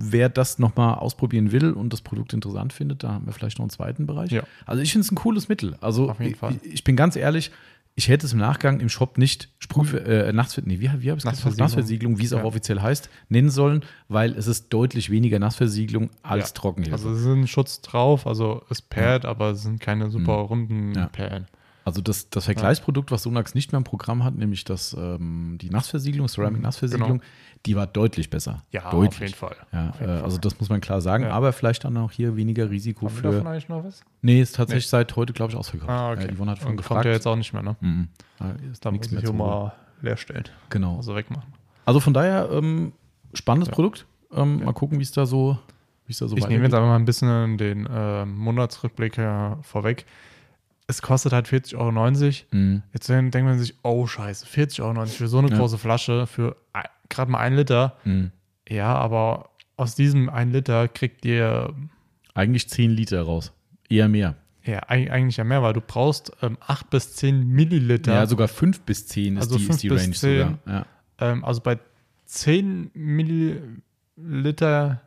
wer 0.00 0.28
das 0.28 0.60
nochmal 0.60 0.94
ausprobieren 0.94 1.50
will 1.50 1.72
und 1.72 1.92
das 1.92 2.00
Produkt 2.00 2.32
interessant 2.32 2.72
findet, 2.72 3.02
da 3.02 3.14
haben 3.14 3.26
wir 3.26 3.32
vielleicht 3.32 3.58
noch 3.58 3.64
einen 3.64 3.70
zweiten 3.70 4.06
Bereich. 4.06 4.30
Ja. 4.30 4.42
Also 4.66 4.80
ich 4.82 4.92
finde 4.92 5.04
es 5.04 5.10
ein 5.10 5.16
cooles 5.16 5.48
Mittel. 5.48 5.76
Also 5.80 6.10
Auf 6.10 6.20
jeden 6.20 6.36
Fall. 6.36 6.54
Ich, 6.62 6.74
ich 6.74 6.84
bin 6.84 6.94
ganz 6.94 7.16
ehrlich, 7.16 7.50
ich 7.98 8.08
hätte 8.08 8.26
es 8.26 8.32
im 8.32 8.38
Nachgang 8.38 8.78
im 8.78 8.88
Shop 8.88 9.18
nicht 9.18 9.48
Sprüh, 9.58 9.96
äh, 9.96 10.32
Nassver 10.32 10.62
nee, 10.64 10.78
wie, 10.78 10.82
wie 10.82 10.88
habe 10.88 11.00
ich? 11.18 11.24
Nassversiegelung. 11.24 11.56
Nassversiegelung, 11.58 12.18
wie 12.20 12.24
es 12.26 12.32
auch 12.32 12.38
Ja. 12.38 12.44
offiziell 12.44 12.80
heißt, 12.80 13.10
nennen 13.28 13.50
sollen, 13.50 13.84
weil 14.08 14.34
es 14.34 14.46
ist 14.46 14.68
deutlich 14.72 15.10
weniger 15.10 15.40
Nassversiegelung 15.40 16.08
als 16.22 16.50
Ja. 16.50 16.54
Trockenhilfe. 16.54 16.94
Also 16.94 17.10
es 17.10 17.20
ist 17.20 17.26
ein 17.26 17.48
Schutz 17.48 17.80
drauf, 17.80 18.26
also 18.28 18.62
es 18.70 18.80
pairt, 18.80 19.24
aber 19.24 19.50
es 19.50 19.62
sind 19.64 19.80
keine 19.80 20.10
super 20.10 20.34
runden 20.34 20.90
Mhm. 20.90 20.94
Ja. 20.94 21.06
Perlen. 21.08 21.46
Also 21.88 22.00
das, 22.00 22.30
das 22.30 22.44
Vergleichsprodukt, 22.44 23.10
was 23.10 23.22
Sonax 23.24 23.54
nicht 23.54 23.72
mehr 23.72 23.78
im 23.78 23.84
Programm 23.84 24.22
hat, 24.24 24.34
nämlich 24.36 24.64
das, 24.64 24.94
ähm, 24.98 25.58
die 25.60 25.70
Nassversiegelung, 25.70 26.28
Ceramic-Nassversiegelung, 26.28 27.22
die 27.66 27.74
war 27.76 27.86
deutlich 27.86 28.30
besser. 28.30 28.52
Mhm, 28.52 28.58
Ja, 28.70 28.90
deutlich. 28.90 29.08
auf 29.14 29.20
jeden 29.20 29.34
Fall. 29.34 29.56
Ja, 29.72 29.88
Auf 29.90 30.00
jeden 30.00 30.10
äh, 30.10 30.14
Fall. 30.16 30.24
also 30.24 30.38
das 30.38 30.60
muss 30.60 30.68
man 30.68 30.80
klar 30.80 31.00
sagen, 31.00 31.24
Ja. 31.24 31.30
aber 31.30 31.52
vielleicht 31.52 31.84
dann 31.84 31.96
auch 31.96 32.12
hier 32.12 32.36
weniger 32.36 32.70
Risiko 32.70 33.06
Haben 33.06 33.16
wir 33.16 33.22
davon 33.22 33.42
für. 33.42 33.48
eigentlich 33.50 33.68
noch 33.68 33.82
was? 33.84 34.02
Nee, 34.22 34.40
ist 34.40 34.54
tatsächlich 34.56 34.86
seit 34.88 35.16
heute, 35.16 35.32
glaube 35.32 35.52
ich, 35.52 35.58
ausverkauft. 35.58 35.90
Ah, 35.90 36.12
okay. 36.12 36.26
Äh, 36.28 36.34
Yvonne 36.34 36.52
hat 36.52 36.64
Und 36.64 36.76
gefragt. 36.76 36.88
kommt 37.00 37.04
ja 37.06 37.12
jetzt 37.12 37.26
auch 37.26 37.36
nicht 37.36 37.52
mehr, 37.52 37.62
ne? 37.62 37.76
Mhm. 37.80 38.08
Ah, 38.38 38.50
ist 38.70 38.84
Da 38.84 38.90
muss 38.90 38.98
nichts 39.00 39.06
ich 39.08 39.12
mehr 39.14 39.22
hier 39.22 39.32
mal 39.32 39.72
leer 40.02 40.16
stellen. 40.16 40.44
Genau. 40.70 40.96
Also 40.96 41.16
wegmachen. 41.16 41.52
Also 41.84 42.00
von 42.00 42.14
daher, 42.14 42.48
ähm, 42.52 42.92
spannendes 43.34 43.68
Ja. 43.68 43.74
Produkt. 43.74 44.06
Ähm. 44.32 44.64
Mal 44.64 44.72
gucken, 44.74 44.98
wie 44.98 45.02
es 45.02 45.10
da 45.12 45.26
so, 45.26 45.58
da 46.06 46.24
ich 46.36 46.48
nehme 46.48 46.64
jetzt 46.64 46.74
einfach 46.74 46.86
mal 46.88 46.96
ein 46.96 47.04
bisschen 47.04 47.58
den 47.58 47.86
äh, 47.86 48.24
Monatsrückblick 48.24 49.14
vorweg. 49.62 50.06
Es 50.90 51.02
kostet 51.02 51.32
halt 51.32 51.46
40,90 51.46 51.76
Euro. 51.76 51.90
Mhm. 52.58 52.82
Jetzt 52.92 53.08
denkt 53.08 53.34
man 53.34 53.58
sich, 53.58 53.74
oh 53.82 54.06
scheiße, 54.06 54.46
40,90 54.46 54.82
Euro 54.82 55.06
für 55.06 55.28
so 55.28 55.38
eine 55.38 55.50
Ja. 55.50 55.56
große 55.58 55.78
Flasche, 55.78 56.26
für 56.26 56.56
gerade 57.10 57.30
mal 57.30 57.38
einen 57.38 57.56
Liter. 57.56 57.96
Mhm. 58.04 58.32
Ja, 58.68 58.94
aber 58.96 59.50
aus 59.76 59.94
diesem 59.94 60.28
einen 60.30 60.50
Liter 60.52 60.88
kriegt 60.88 61.24
ihr 61.24 61.72
Eigentlich 62.34 62.68
10 62.68 62.90
Liter 62.90 63.22
raus. 63.22 63.52
Eher 63.88 64.08
mehr. 64.08 64.34
ja 64.64 64.80
eig- 64.88 65.10
eigentlich 65.10 65.36
ja 65.38 65.44
mehr, 65.44 65.62
weil 65.62 65.72
du 65.72 65.80
brauchst 65.80 66.32
ähm, 66.42 66.56
8 66.66 66.90
bis 66.90 67.14
10 67.16 67.46
Milliliter. 67.48 68.14
Ja, 68.14 68.26
sogar 68.26 68.48
5 68.48 68.80
bis 68.82 69.06
10 69.08 69.36
ist 69.36 69.44
Also 69.44 69.56
die, 69.58 69.64
fünf 69.64 69.76
ist 69.76 69.82
die 69.82 69.88
Range 69.88 70.10
10. 70.12 70.38
sogar. 70.38 70.58
Ja. 70.66 70.86
Ähm, 71.20 71.44
also 71.44 71.60
bei 71.60 71.78
10 72.26 72.90
Milliliter, 74.16 75.00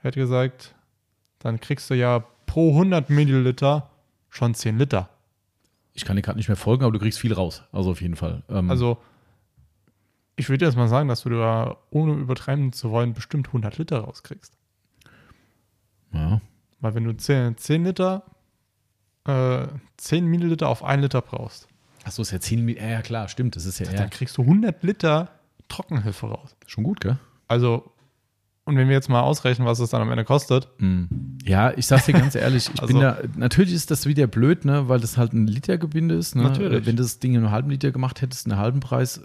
hätte 0.00 0.20
gesagt, 0.20 0.74
dann 1.38 1.60
kriegst 1.60 1.88
du 1.90 1.94
ja 1.94 2.24
pro 2.46 2.70
100 2.72 3.08
Milliliter 3.10 3.90
schon 4.32 4.54
10 4.54 4.78
Liter. 4.78 5.10
Ich 5.92 6.06
kann 6.06 6.16
dir 6.16 6.22
gerade 6.22 6.38
nicht 6.38 6.48
mehr 6.48 6.56
folgen, 6.56 6.84
aber 6.84 6.92
du 6.92 6.98
kriegst 6.98 7.18
viel 7.20 7.34
raus. 7.34 7.62
Also 7.70 7.90
auf 7.90 8.00
jeden 8.00 8.16
Fall. 8.16 8.42
Ähm, 8.48 8.70
Also, 8.70 8.96
ich 10.36 10.48
würde 10.48 10.64
jetzt 10.64 10.74
mal 10.76 10.88
sagen, 10.88 11.08
dass 11.08 11.22
du 11.22 11.28
da, 11.28 11.76
ohne 11.90 12.14
übertreiben 12.14 12.72
zu 12.72 12.90
wollen, 12.90 13.12
bestimmt 13.12 13.48
100 13.48 13.76
Liter 13.78 14.00
rauskriegst. 14.00 14.56
ja. 16.12 16.40
Weil 16.80 16.94
wenn 16.94 17.04
du 17.04 17.12
10, 17.16 17.56
10 17.58 17.84
Liter, 17.84 18.24
äh, 19.24 19.68
10 19.98 20.26
Milliliter 20.26 20.68
auf 20.68 20.82
1 20.82 21.00
Liter 21.02 21.20
brauchst, 21.22 21.68
Achso, 22.04 22.22
ist 22.22 22.32
ja 22.32 22.40
10 22.40 22.64
Mil- 22.64 22.76
ja, 22.78 22.88
ja, 22.88 23.02
klar, 23.02 23.28
stimmt. 23.28 23.54
Das 23.54 23.64
ist 23.66 23.78
ja, 23.78 23.86
ja 23.86 23.92
dann 23.92 24.10
kriegst 24.10 24.36
du 24.36 24.42
100 24.42 24.82
Liter 24.82 25.28
Trockenhilfe 25.68 26.26
raus. 26.26 26.56
schon 26.66 26.82
gut, 26.82 27.00
gell? 27.00 27.18
Also, 27.46 27.91
und 28.64 28.76
wenn 28.76 28.88
wir 28.88 28.94
jetzt 28.94 29.08
mal 29.08 29.20
ausrechnen, 29.20 29.66
was 29.66 29.78
es 29.80 29.90
dann 29.90 30.02
am 30.02 30.10
Ende 30.10 30.24
kostet, 30.24 30.68
Mhm. 30.78 31.08
Ja, 31.44 31.72
ich 31.76 31.86
sag's 31.86 32.06
dir 32.06 32.12
ganz 32.12 32.34
ehrlich, 32.36 32.70
ich 32.72 32.80
bin 32.86 32.96
Also- 32.96 33.00
da, 33.00 33.18
natürlich 33.36 33.72
ist 33.74 33.90
das 33.90 34.06
wieder 34.06 34.26
blöd, 34.28 34.64
ne, 34.64 34.88
weil 34.88 35.00
das 35.00 35.16
halt 35.16 35.32
ein 35.32 35.46
Litergebinde 35.48 36.14
ist. 36.14 36.36
Ne? 36.36 36.44
Natürlich. 36.44 36.86
Wenn 36.86 36.96
du 36.96 37.02
das 37.02 37.18
Ding 37.18 37.32
in 37.34 37.38
einem 37.38 37.50
halben 37.50 37.70
Liter 37.70 37.90
gemacht 37.90 38.22
hättest, 38.22 38.46
einen 38.46 38.58
halben 38.58 38.78
Preis, 38.80 39.18
äh, 39.18 39.22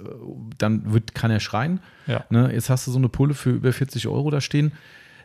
dann 0.58 0.92
wird, 0.94 1.14
kann 1.14 1.30
er 1.32 1.40
schreien. 1.40 1.80
ja, 2.08 2.24
Ne? 2.30 2.52
Jetzt 2.52 2.70
hast 2.72 2.88
du 2.88 2.92
so 2.92 2.98
eine 2.98 3.10
Pulle 3.10 3.34
für 3.36 3.52
über 3.52 3.72
40 3.72 4.08
Euro 4.08 4.32
da 4.32 4.42
stehen. 4.42 4.72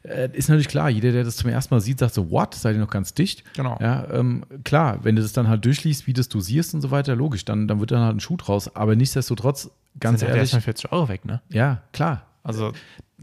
Äh, 0.03 0.29
ist 0.37 0.49
natürlich 0.49 0.67
klar, 0.69 0.91
jeder, 0.91 1.13
der 1.13 1.23
das 1.25 1.37
zum 1.37 1.49
ersten 1.49 1.73
Mal 1.73 1.81
sieht, 1.81 2.01
sagt 2.01 2.13
so, 2.13 2.29
what, 2.31 2.55
seid 2.57 2.75
ihr 2.75 2.81
noch 2.81 2.91
ganz 2.91 3.15
dicht? 3.15 3.45
genau. 3.55 3.79
Ja, 3.81 4.05
ähm, 4.13 4.45
klar, 4.65 4.99
wenn 5.05 5.15
du 5.17 5.23
das 5.23 5.33
dann 5.33 5.47
halt 5.49 5.65
durchliest, 5.65 6.07
wie 6.09 6.13
das 6.13 6.29
dosierst 6.29 6.75
und 6.75 6.81
so 6.81 6.91
weiter, 6.91 7.15
logisch, 7.15 7.45
dann, 7.45 7.69
dann 7.69 7.79
wird 7.81 7.93
dann 7.93 8.01
halt 8.03 8.17
ein 8.17 8.21
Schuh 8.21 8.37
draus. 8.37 8.75
Aber 8.75 8.97
nichtsdestotrotz, 8.97 9.71
ganz 10.01 10.19
Sind 10.21 10.29
ehrlich, 10.29 10.41
erstmal 10.43 10.61
40 10.63 10.91
Euro 10.93 11.09
weg, 11.09 11.25
ne? 11.25 11.41
ja, 11.51 11.83
klar, 11.93 12.27
Also, 12.43 12.73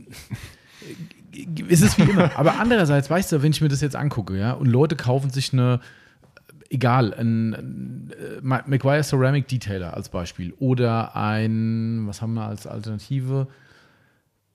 ist 1.68 1.84
es 1.84 1.98
wie 1.98 2.04
immer. 2.04 2.32
Aber 2.38 2.60
andererseits, 2.60 3.10
weißt 3.10 3.32
du, 3.32 3.42
wenn 3.42 3.52
ich 3.52 3.62
mir 3.62 3.70
das 3.70 3.82
jetzt 3.82 3.96
angucke, 3.96 4.38
ja, 4.38 4.54
und 4.54 4.68
Leute 4.68 4.96
kaufen 4.96 5.30
sich 5.30 5.54
eine, 5.54 5.80
egal, 6.70 7.14
ein, 7.14 7.54
ein 7.54 8.12
McGuire 8.42 9.04
Ceramic 9.04 9.48
Detailer 9.48 9.94
als 9.94 10.10
Beispiel 10.10 10.54
oder 10.60 11.16
ein, 11.16 12.04
was 12.06 12.22
haben 12.22 12.34
wir 12.34 12.46
als 12.46 12.68
Alternative? 12.68 13.48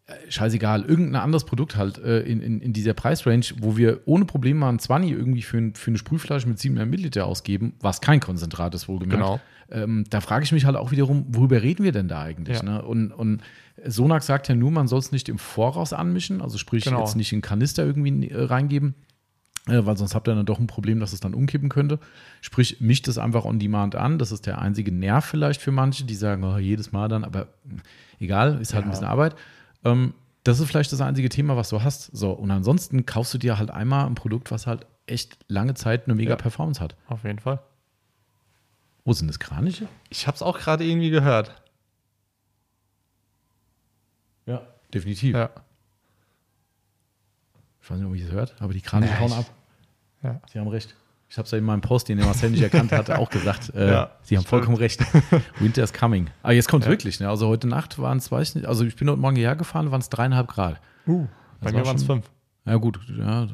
Äh, 0.07 0.31
Scheißegal, 0.31 0.83
irgendein 0.83 1.23
anderes 1.23 1.45
Produkt 1.45 1.77
halt 1.77 1.99
äh, 1.99 2.21
in, 2.21 2.41
in, 2.43 2.61
in 2.61 2.73
dieser 2.75 2.93
Preisrange, 2.95 3.47
wo 3.61 3.77
wir 3.77 4.01
ohne 4.05 4.25
Probleme 4.27 4.61
mal 4.61 4.69
ein 4.69 4.79
20 4.79 5.11
irgendwie 5.11 5.43
für, 5.43 5.57
ein, 5.59 5.75
für 5.75 5.91
eine 5.91 5.99
Sprühflasche 5.99 6.47
mit 6.49 6.59
700 6.59 6.87
Milliliter 6.89 7.27
ausgeben, 7.27 7.75
was 7.81 8.01
kein 8.03 8.21
Konzentrat 8.21 8.75
ist, 8.75 8.87
wohlgemerkt. 8.89 9.23
Genau. 9.23 9.41
Ähm, 9.71 10.05
da 10.11 10.21
frage 10.21 10.45
ich 10.45 10.53
mich 10.53 10.67
halt 10.67 10.77
auch 10.77 10.91
wiederum, 10.91 11.25
worüber 11.31 11.63
reden 11.63 11.85
wir 11.85 11.93
denn 11.93 12.07
da 12.07 12.21
eigentlich? 12.21 12.59
Ja. 12.59 12.63
Ne? 12.63 12.83
Und, 12.83 13.13
und 13.13 13.41
Sonax 13.83 14.27
sagt 14.27 14.49
ja 14.49 14.55
nur, 14.55 14.71
man 14.71 14.89
soll 14.89 14.99
es 14.99 15.11
nicht 15.11 15.31
im 15.31 15.39
Voraus 15.39 15.95
anmischen, 15.95 16.43
also 16.43 16.59
sprich 16.59 16.85
Genau. 16.85 17.01
jetzt 17.01 17.17
nicht 17.17 17.33
in 17.33 17.41
Kanister 17.41 17.83
irgendwie 17.83 18.29
äh, 18.29 18.43
reingeben, 18.43 18.95
äh, 19.69 19.87
weil 19.87 19.97
sonst 19.97 20.15
habt 20.15 20.29
ihr 20.29 20.35
dann 20.35 20.45
doch 20.45 20.59
ein 20.59 20.67
Problem, 20.67 21.01
dass 21.01 21.15
es 21.15 21.21
dann 21.21 21.33
umkippen 21.33 21.71
könnte. 21.71 21.99
Sprich, 22.43 22.79
mischt 22.83 23.09
es 23.09 23.17
einfach 23.17 23.47
on 23.47 23.59
demand 23.59 23.95
an. 23.95 24.19
Das 24.19 24.33
ist 24.33 24.45
der 24.45 24.59
einzige 24.59 24.93
Nerv 24.93 25.25
vielleicht 25.25 25.63
für 25.63 25.73
manche, 25.73 26.05
die 26.05 26.15
sagen, 26.15 26.45
oh, 26.45 26.59
jedes 26.59 26.93
Mal 26.93 27.09
dann, 27.09 27.25
aber 27.25 27.49
mh, 27.65 27.81
egal, 28.21 28.61
ist 28.61 28.75
halt 28.75 28.85
ein 28.85 28.89
Ja. 28.89 28.91
bisschen 28.91 29.07
Arbeit. 29.07 29.35
Ähm, 29.85 30.15
das 30.45 30.61
ist 30.61 30.69
vielleicht 30.69 30.93
das 30.93 31.01
einzige 31.01 31.29
Thema, 31.29 31.57
was 31.57 31.69
du 31.71 31.83
hast. 31.83 32.05
So, 32.17 32.33
und 32.33 32.51
ansonsten 32.51 33.07
kaufst 33.07 33.33
du 33.35 33.39
dir 33.39 33.59
halt 33.59 33.71
einmal 33.71 34.07
ein 34.07 34.15
Produkt, 34.15 34.51
was 34.51 34.67
halt 34.67 34.87
echt 35.07 35.39
lange 35.49 35.75
Zeit 35.75 36.05
eine 36.07 36.15
mega 36.15 36.31
Ja. 36.31 36.37
Performance 36.37 36.81
hat. 36.81 36.97
auf 37.09 37.25
jeden 37.25 37.39
Fall. 37.39 37.61
Wo 39.05 39.13
sind 39.13 39.29
das 39.29 39.39
Kraniche? 39.39 39.87
Ich 40.09 40.27
habe 40.27 40.35
es 40.35 40.43
auch 40.43 40.59
gerade 40.59 40.85
irgendwie 40.85 41.11
gehört. 41.11 41.61
Ja, 44.47 44.67
definitiv. 44.93 45.35
Ja. 45.35 45.51
Ich 47.83 47.91
weiß 47.91 47.99
nicht, 47.99 48.07
ob 48.09 48.15
ihr 48.17 48.27
es 48.27 48.33
hört, 48.33 48.55
aber 48.61 48.73
die 48.73 48.81
Kraniche 48.81 49.13
Nee, 49.13 49.19
hauen 49.21 49.29
ich- 49.31 49.37
ab. 49.37 49.47
Ja. 50.23 50.41
Sie 50.51 50.59
haben 50.59 50.69
recht. 50.69 50.95
Ich 51.35 51.39
habe 51.39 51.47
es 51.47 51.51
ja 51.51 51.59
in 51.59 51.65
meinem 51.65 51.81
Post, 51.81 52.09
den 52.09 52.19
der 52.19 52.27
Marcel 52.27 52.51
nicht 52.51 52.63
erkannt 52.63 52.93
hatte, 52.93 53.19
auch 53.19 53.29
gesagt. 53.29 53.75
Äh, 53.75 53.91
Ja, 53.91 54.11
Sie 54.23 54.37
haben 54.37 54.43
stimmt. 54.43 54.49
vollkommen 54.51 54.77
recht. 54.77 55.01
Winter 55.59 55.83
is 55.83 55.93
coming. 55.93 56.29
Aber 56.45 56.53
jetzt 56.53 56.69
kommt 56.69 56.85
Ja. 56.85 56.91
wirklich. 56.91 57.19
Ne? 57.19 57.29
Also 57.29 57.49
heute 57.49 57.67
Nacht 57.67 57.99
waren 57.99 58.19
es, 58.19 58.31
weiß 58.31 58.51
ich 58.51 58.55
nicht, 58.55 58.67
also 58.69 58.85
ich 58.85 58.95
bin 58.95 59.11
heute 59.11 59.19
Morgen 59.19 59.35
hierher 59.35 59.57
gefahren, 59.57 59.91
waren 59.91 60.01
es 60.01 60.09
dreieinhalb 60.11 60.47
Grad. 60.47 60.81
Uh, 61.09 61.27
bei 61.61 61.65
Das 61.65 61.73
mir 61.73 61.79
war 61.81 61.87
waren 61.87 61.97
es 61.97 62.05
fünf. 62.05 62.31
Ja, 62.67 62.77
gut, 62.77 63.01
ja, 63.19 63.43
äh, 63.43 63.49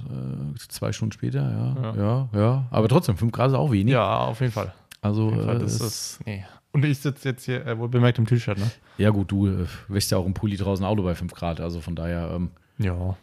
zwei 0.68 0.92
Stunden 0.92 1.12
später, 1.12 1.40
ja, 1.40 1.82
ja, 1.82 1.96
ja. 1.96 2.28
ja. 2.38 2.64
Aber 2.70 2.87
trotzdem, 2.88 3.16
5 3.16 3.32
Grad 3.32 3.49
ist 3.49 3.54
auch 3.56 3.72
wenig. 3.72 3.94
Ja, 3.94 4.18
auf 4.18 4.40
jeden 4.40 4.52
Fall. 4.52 4.75
Also, 5.00 5.30
Fall, 5.30 5.56
äh, 5.56 5.58
das 5.60 5.80
ist, 5.80 6.20
nee. 6.26 6.44
Und 6.72 6.84
ich 6.84 6.99
sitze 6.99 7.30
jetzt 7.30 7.46
hier, 7.46 7.66
äh, 7.66 7.78
wohl 7.78 7.88
bemerkt, 7.88 8.18
im 8.18 8.26
T-Shirt, 8.26 8.58
ne? 8.58 8.70
ja, 8.99 9.08
gut, 9.08 9.32
du 9.32 9.46
äh, 9.49 9.66
wäschst 9.88 10.10
ja 10.10 10.18
auch 10.18 10.26
im 10.26 10.34
Pulli 10.34 10.58
draußen 10.58 10.84
Auto 10.84 11.02
bei 11.02 11.14
5 11.14 11.32
Grad. 11.32 11.60
Also 11.60 11.80
von 11.80 11.96
daher, 11.96 12.30
ähm, 12.34 12.50
Ja. 12.76 13.16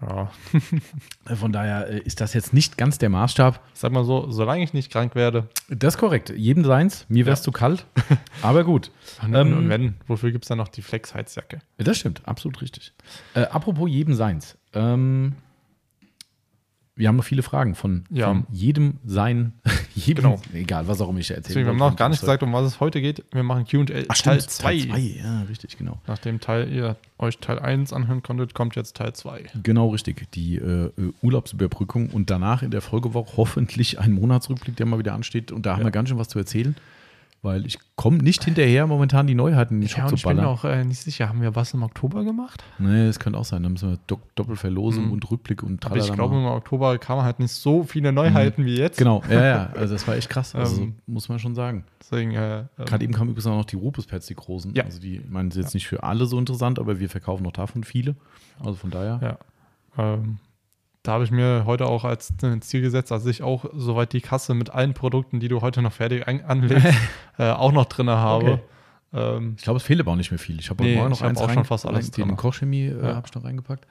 Ja. 0.00 0.30
äh, 1.28 1.34
von 1.34 1.52
daher 1.52 1.88
äh, 1.88 1.98
ist 1.98 2.20
das 2.20 2.32
jetzt 2.34 2.52
nicht 2.52 2.78
ganz 2.78 2.98
der 2.98 3.08
Maßstab. 3.08 3.60
Sag 3.74 3.90
mal 3.92 4.04
so, 4.04 4.30
solange 4.30 4.62
ich 4.62 4.72
nicht 4.72 4.92
krank 4.92 5.14
werde, 5.14 5.48
Das 5.68 5.94
ist 5.94 5.98
korrekt. 5.98 6.30
Jedem 6.30 6.64
seins. 6.64 7.04
Mir 7.08 7.26
wäre 7.26 7.34
es 7.34 7.40
Ja. 7.40 7.44
zu 7.44 7.52
kalt. 7.52 7.84
Aber 8.42 8.62
gut. 8.64 8.90
und, 9.22 9.34
Ähm, 9.34 9.56
und 9.56 9.68
wenn, 9.68 9.94
wofür 10.06 10.30
gibt 10.30 10.44
es 10.44 10.48
dann 10.48 10.58
noch 10.58 10.68
die 10.68 10.82
Flex-Heizjacke? 10.82 11.58
Das 11.78 11.96
stimmt, 11.98 12.22
absolut 12.26 12.60
richtig. 12.62 12.92
Äh, 13.34 13.40
apropos 13.46 13.90
jedem 13.90 14.14
seins. 14.14 14.56
Ähm, 14.72 15.34
wir 16.98 17.08
haben 17.08 17.16
noch 17.16 17.24
viele 17.24 17.42
Fragen 17.42 17.74
von, 17.74 18.04
Ja. 18.10 18.26
von 18.26 18.44
jedem 18.50 18.98
sein, 19.06 19.52
jedem, 19.94 20.24
Genau. 20.24 20.40
egal, 20.52 20.88
was 20.88 21.00
auch 21.00 21.08
immer 21.08 21.20
ich 21.20 21.28
Deswegen, 21.28 21.60
wir 21.64 21.68
haben 21.68 21.76
noch 21.78 21.96
gar 21.96 22.08
nicht 22.08 22.20
gesagt, 22.20 22.42
um 22.42 22.52
was 22.52 22.66
es 22.66 22.80
heute 22.80 23.00
geht. 23.00 23.24
Wir 23.32 23.42
machen 23.44 23.64
Q&A 23.66 23.84
Teil 23.84 24.06
stimmt, 24.14 24.42
2. 24.50 24.74
Ja, 24.74 25.42
richtig, 25.42 25.78
genau. 25.78 26.00
Nachdem 26.06 26.40
Teil, 26.40 26.70
ihr 26.72 26.96
euch 27.18 27.38
Teil 27.38 27.58
1 27.60 27.92
anhören 27.92 28.22
konntet, 28.22 28.52
kommt 28.54 28.74
jetzt 28.76 28.96
Teil 28.96 29.12
2. 29.12 29.44
Genau 29.62 29.88
richtig. 29.90 30.30
Die 30.32 30.56
äh, 30.56 30.86
äh, 30.86 30.90
Urlaubsüberbrückung 31.22 32.10
und 32.10 32.30
danach 32.30 32.62
in 32.62 32.70
der 32.72 32.80
Folgewoche 32.80 33.36
hoffentlich 33.36 33.98
ein 34.00 34.12
Monatsrückblick, 34.12 34.76
der 34.76 34.86
mal 34.86 34.98
wieder 34.98 35.14
ansteht. 35.14 35.52
Und 35.52 35.64
da 35.66 35.72
haben 35.74 35.80
Ja. 35.80 35.86
wir 35.86 35.90
ganz 35.92 36.08
schön 36.08 36.18
was 36.18 36.28
zu 36.28 36.38
erzählen, 36.38 36.74
weil 37.42 37.64
ich 37.66 37.78
komme 37.94 38.18
nicht 38.18 38.44
hinterher, 38.44 38.86
momentan 38.86 39.26
die 39.26 39.34
Neuheiten 39.34 39.74
in 39.74 39.80
den 39.82 39.88
Ja, 39.88 39.94
Shop 39.96 40.02
und 40.04 40.08
zu 40.10 40.14
ich 40.16 40.22
bin 40.24 40.36
ballern. 40.38 40.50
auch 40.52 40.64
äh, 40.64 40.84
nicht 40.84 41.00
sicher, 41.00 41.28
haben 41.28 41.40
wir 41.40 41.54
was 41.54 41.72
im 41.72 41.82
Oktober 41.82 42.24
gemacht? 42.24 42.64
Nee, 42.78 43.06
das 43.06 43.18
könnte 43.20 43.38
auch 43.38 43.44
sein. 43.44 43.62
Da 43.62 43.68
müssen 43.68 43.90
wir 43.90 43.98
Do 44.08 44.18
Doppelverlosung 44.34 45.06
Mhm. 45.06 45.12
und 45.12 45.30
Rückblick 45.30 45.62
und 45.62 45.84
Aber 45.86 45.96
ich 45.96 46.12
glaube, 46.12 46.34
im 46.36 46.44
Oktober 46.46 46.98
kamen 46.98 47.22
halt 47.22 47.38
nicht 47.38 47.52
so 47.52 47.84
viele 47.84 48.12
Neuheiten 48.12 48.64
wie 48.64 48.76
jetzt. 48.76 48.98
Genau, 48.98 49.22
ja, 49.30 49.44
ja. 49.44 49.70
Also 49.74 49.94
das 49.94 50.06
war 50.08 50.16
echt 50.16 50.28
krass. 50.30 50.54
Also 50.54 50.82
Ähm, 50.82 50.94
muss 51.06 51.28
man 51.28 51.38
schon 51.38 51.54
sagen. 51.54 51.84
Deswegen, 52.00 52.32
äh, 52.34 52.60
ähm, 52.60 52.66
Gerade 52.84 53.04
eben 53.04 53.12
kamen 53.12 53.30
übrigens 53.30 53.46
auch 53.46 53.56
noch 53.56 53.64
die 53.64 53.76
Rupus-Pads, 53.76 54.26
die 54.26 54.34
großen. 54.34 54.74
Ja. 54.74 54.84
Also 54.84 54.98
die, 55.00 55.16
ich 55.18 55.28
meine, 55.30 55.50
sind 55.52 55.62
jetzt 55.62 55.74
nicht 55.74 55.86
für 55.86 56.02
alle 56.02 56.26
so 56.26 56.38
interessant, 56.38 56.78
aber 56.78 56.98
wir 56.98 57.08
verkaufen 57.08 57.44
noch 57.44 57.52
davon 57.52 57.84
viele. 57.84 58.16
Also 58.60 58.74
von 58.74 58.90
daher. 58.90 59.38
Ja. 59.96 60.14
ähm, 60.14 60.38
da 61.02 61.12
habe 61.12 61.24
ich 61.24 61.30
mir 61.30 61.62
heute 61.64 61.86
auch 61.86 62.04
als 62.04 62.32
Ziel 62.60 62.80
gesetzt, 62.82 63.10
dass 63.10 63.24
ich 63.26 63.42
auch 63.42 63.66
soweit 63.74 64.12
die 64.12 64.20
Kasse 64.20 64.54
mit 64.54 64.70
allen 64.70 64.94
Produkten, 64.94 65.40
die 65.40 65.48
du 65.48 65.60
heute 65.62 65.80
noch 65.82 65.92
fertig 65.92 66.26
anlegst, 66.28 66.86
äh, 67.38 67.50
auch 67.50 67.72
noch 67.72 67.86
drin 67.86 68.10
habe. 68.10 68.52
Okay. 68.52 68.60
Ähm, 69.14 69.54
Ich 69.56 69.62
glaube, 69.64 69.78
es 69.78 69.82
fehlt 69.84 70.00
aber 70.00 70.12
auch 70.12 70.16
nicht 70.16 70.30
mehr 70.30 70.38
viel. 70.38 70.58
Ich 70.60 70.68
habe 70.70 70.82
Nee, 70.84 70.96
Morgen 70.96 71.12
ich 71.12 71.18
noch 71.18 71.22
hab 71.24 71.30
eins 71.30 71.40
auch 71.40 71.50
schon 71.50 71.64
fast 71.64 71.86
alles 71.86 72.10
Den 72.10 72.26
drin. 72.28 72.36
Kochchemie 72.36 72.86
äh, 72.88 73.02
Ja. 73.08 73.14
habe 73.16 73.26
ich 73.26 73.34
noch 73.34 73.44
reingepackt. 73.44 73.86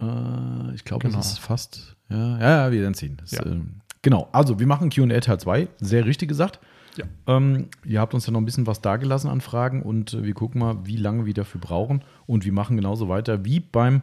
Äh, 0.00 0.74
ich 0.74 0.84
glaube, 0.84 1.06
Genau. 1.06 1.18
es 1.18 1.32
ist 1.32 1.38
fast. 1.38 1.96
Ja, 2.08 2.38
ja, 2.38 2.64
ja 2.66 2.72
wir 2.72 2.80
werden 2.80 2.94
sehen. 2.94 3.16
Das, 3.20 3.32
Ja. 3.32 3.44
ähm, 3.44 3.80
genau, 4.02 4.28
also 4.32 4.58
wir 4.58 4.66
machen 4.66 4.90
QA 4.90 5.20
Teil 5.20 5.38
2. 5.40 5.68
Sehr 5.80 6.04
richtig 6.06 6.28
gesagt. 6.28 6.60
Ja. 6.96 7.04
Ähm, 7.26 7.68
ihr 7.84 8.00
habt 8.00 8.14
uns 8.14 8.26
ja 8.26 8.32
noch 8.32 8.40
ein 8.40 8.46
bisschen 8.46 8.66
was 8.66 8.80
dagelassen 8.80 9.28
an 9.28 9.42
Fragen 9.42 9.82
und 9.82 10.14
äh, 10.14 10.24
wir 10.24 10.32
gucken 10.32 10.60
mal, 10.60 10.76
wie 10.86 10.96
lange 10.96 11.26
wir 11.26 11.34
dafür 11.34 11.60
brauchen. 11.60 12.02
Und 12.26 12.44
wir 12.46 12.52
machen 12.52 12.76
genauso 12.76 13.08
weiter 13.08 13.44
wie 13.44 13.60
beim 13.60 14.00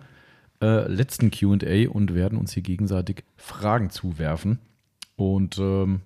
äh, 0.64 0.88
letzten 0.88 1.30
QA 1.32 1.90
und 1.90 2.14
werden 2.14 2.38
uns 2.38 2.54
hier 2.54 2.64
gegenseitig 2.64 3.24
Fragen 3.36 3.90
zuwerfen. 3.90 4.60
Und 5.16 5.58
ähm, 5.60 6.02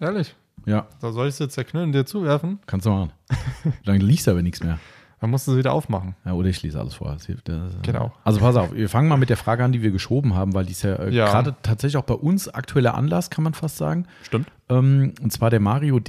ehrlich, 0.00 0.34
ja, 0.66 0.86
da 1.00 1.12
soll 1.12 1.28
ich 1.28 1.34
es 1.34 1.38
jetzt 1.38 1.54
zerknüllen 1.54 1.88
und 1.88 1.92
dir 1.92 2.04
zuwerfen? 2.06 2.58
kannst 2.66 2.86
du 2.86 2.90
machen. 2.90 3.12
Dann 3.84 4.00
liest 4.00 4.28
aber 4.28 4.42
nichts 4.42 4.62
mehr. 4.62 4.78
Dann 5.20 5.30
musst 5.30 5.46
du 5.46 5.52
es 5.52 5.58
wieder 5.58 5.72
aufmachen. 5.72 6.16
Ja, 6.24 6.32
oder 6.32 6.48
ich 6.48 6.60
lese 6.64 6.80
alles 6.80 6.94
vor. 6.94 7.12
Das 7.12 7.26
hilft, 7.26 7.48
das, 7.48 7.74
Genau. 7.82 8.12
Also 8.24 8.40
pass 8.40 8.56
auf, 8.56 8.74
wir 8.74 8.88
fangen 8.88 9.08
mal 9.08 9.16
mit 9.16 9.30
der 9.30 9.36
Frage 9.36 9.62
an, 9.62 9.70
die 9.70 9.80
wir 9.80 9.92
geschoben 9.92 10.34
haben, 10.34 10.52
weil 10.52 10.64
die 10.64 10.72
ist 10.72 10.82
ja, 10.82 10.96
äh, 10.96 11.10
Ja. 11.14 11.26
gerade 11.26 11.54
tatsächlich 11.62 11.96
auch 11.96 12.02
bei 12.04 12.14
uns 12.14 12.48
aktueller 12.48 12.94
Anlass, 12.94 13.30
kann 13.30 13.44
man 13.44 13.54
fast 13.54 13.76
sagen. 13.76 14.06
Stimmt. 14.24 14.48
Ähm, 14.68 15.14
und 15.22 15.32
zwar 15.32 15.50
der 15.50 15.60
Mario 15.60 16.00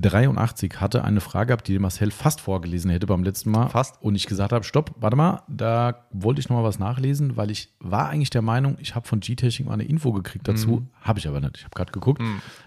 D83 0.00 0.76
hatte 0.76 1.04
eine 1.04 1.20
Frage 1.20 1.48
gehabt, 1.48 1.66
die 1.66 1.78
Marcel 1.78 2.10
fast 2.10 2.40
vorgelesen 2.40 2.90
hätte 2.90 3.06
beim 3.06 3.24
letzten 3.24 3.50
Mal. 3.50 3.68
Fast. 3.68 4.00
Und 4.00 4.14
ich 4.14 4.26
gesagt 4.26 4.52
habe, 4.52 4.64
stopp, 4.64 4.94
warte 4.98 5.16
mal, 5.16 5.42
da 5.48 6.06
wollte 6.12 6.40
ich 6.40 6.48
noch 6.48 6.56
mal 6.56 6.64
was 6.64 6.78
nachlesen, 6.78 7.36
weil 7.36 7.50
ich 7.50 7.70
war 7.80 8.08
eigentlich 8.08 8.30
der 8.30 8.42
Meinung, 8.42 8.76
ich 8.80 8.94
habe 8.94 9.08
von 9.08 9.20
G-Technik 9.20 9.66
mal 9.66 9.74
eine 9.74 9.84
Info 9.84 10.12
gekriegt 10.12 10.46
dazu. 10.46 10.86
Habe 11.00 11.18
ich 11.18 11.26
aber 11.26 11.40
nicht. 11.40 11.56
Ich 11.58 11.64
habe 11.64 11.74
gerade 11.74 11.90
geguckt. 11.90 12.22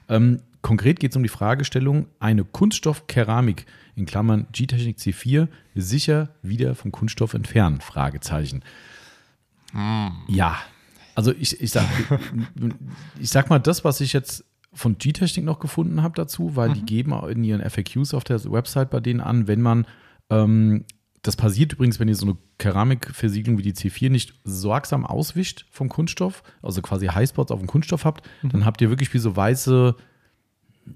Ähm, 0.10 0.42
konkret 0.62 1.00
geht 1.00 1.12
es 1.12 1.18
um 1.18 1.24
die 1.24 1.30
Fragestellung, 1.30 2.08
eine 2.20 2.44
Kunststoffkeramik 2.44 3.66
in 3.96 4.06
Klammern 4.06 4.48
G-Technik 4.52 4.98
C4 4.98 5.48
sicher 5.74 6.30
wieder 6.42 6.76
vom 6.76 6.92
Kunststoff 6.92 7.34
entfernen? 7.34 7.80
Fragezeichen. 7.80 8.64
Ja, 10.28 10.58
also 11.16 11.32
ich, 11.32 11.62
ich, 11.62 11.72
sag, 11.72 11.86
ich 13.20 13.30
sag 13.30 13.50
mal, 13.50 13.60
das, 13.60 13.86
was 13.86 14.02
ich 14.02 14.12
jetzt 14.14 14.44
von 14.74 14.98
G-Technik 14.98 15.46
noch 15.46 15.60
gefunden 15.60 16.02
habe 16.02 16.16
dazu, 16.16 16.56
weil 16.56 16.74
die 16.74 16.86
geben 16.86 17.14
auch 17.14 17.28
in 17.28 17.44
ihren 17.44 17.68
FAQs 17.68 18.14
auf 18.14 18.24
der 18.24 18.42
Website 18.52 18.90
bei 18.90 19.00
denen 19.00 19.20
an, 19.20 19.48
wenn 19.48 19.62
man, 19.62 19.86
ähm, 20.30 20.86
das 21.24 21.36
passiert 21.36 21.74
übrigens, 21.74 22.00
wenn 22.00 22.08
ihr 22.08 22.16
so 22.16 22.26
eine 22.26 22.38
Keramikversiegelung 22.58 23.58
wie 23.58 23.64
die 23.64 23.74
C4 23.74 24.10
nicht 24.10 24.34
sorgsam 24.44 25.06
auswischt 25.06 25.66
vom 25.72 25.90
Kunststoff, 25.90 26.42
also 26.62 26.82
quasi 26.82 27.08
Highspots 27.08 27.52
auf 27.52 27.60
dem 27.60 27.68
Kunststoff 27.68 28.06
habt, 28.06 28.28
dann 28.44 28.66
habt 28.66 28.82
ihr 28.82 28.90
wirklich 28.90 29.14
wie 29.14 29.20
so 29.20 29.36
weiße 29.36 29.96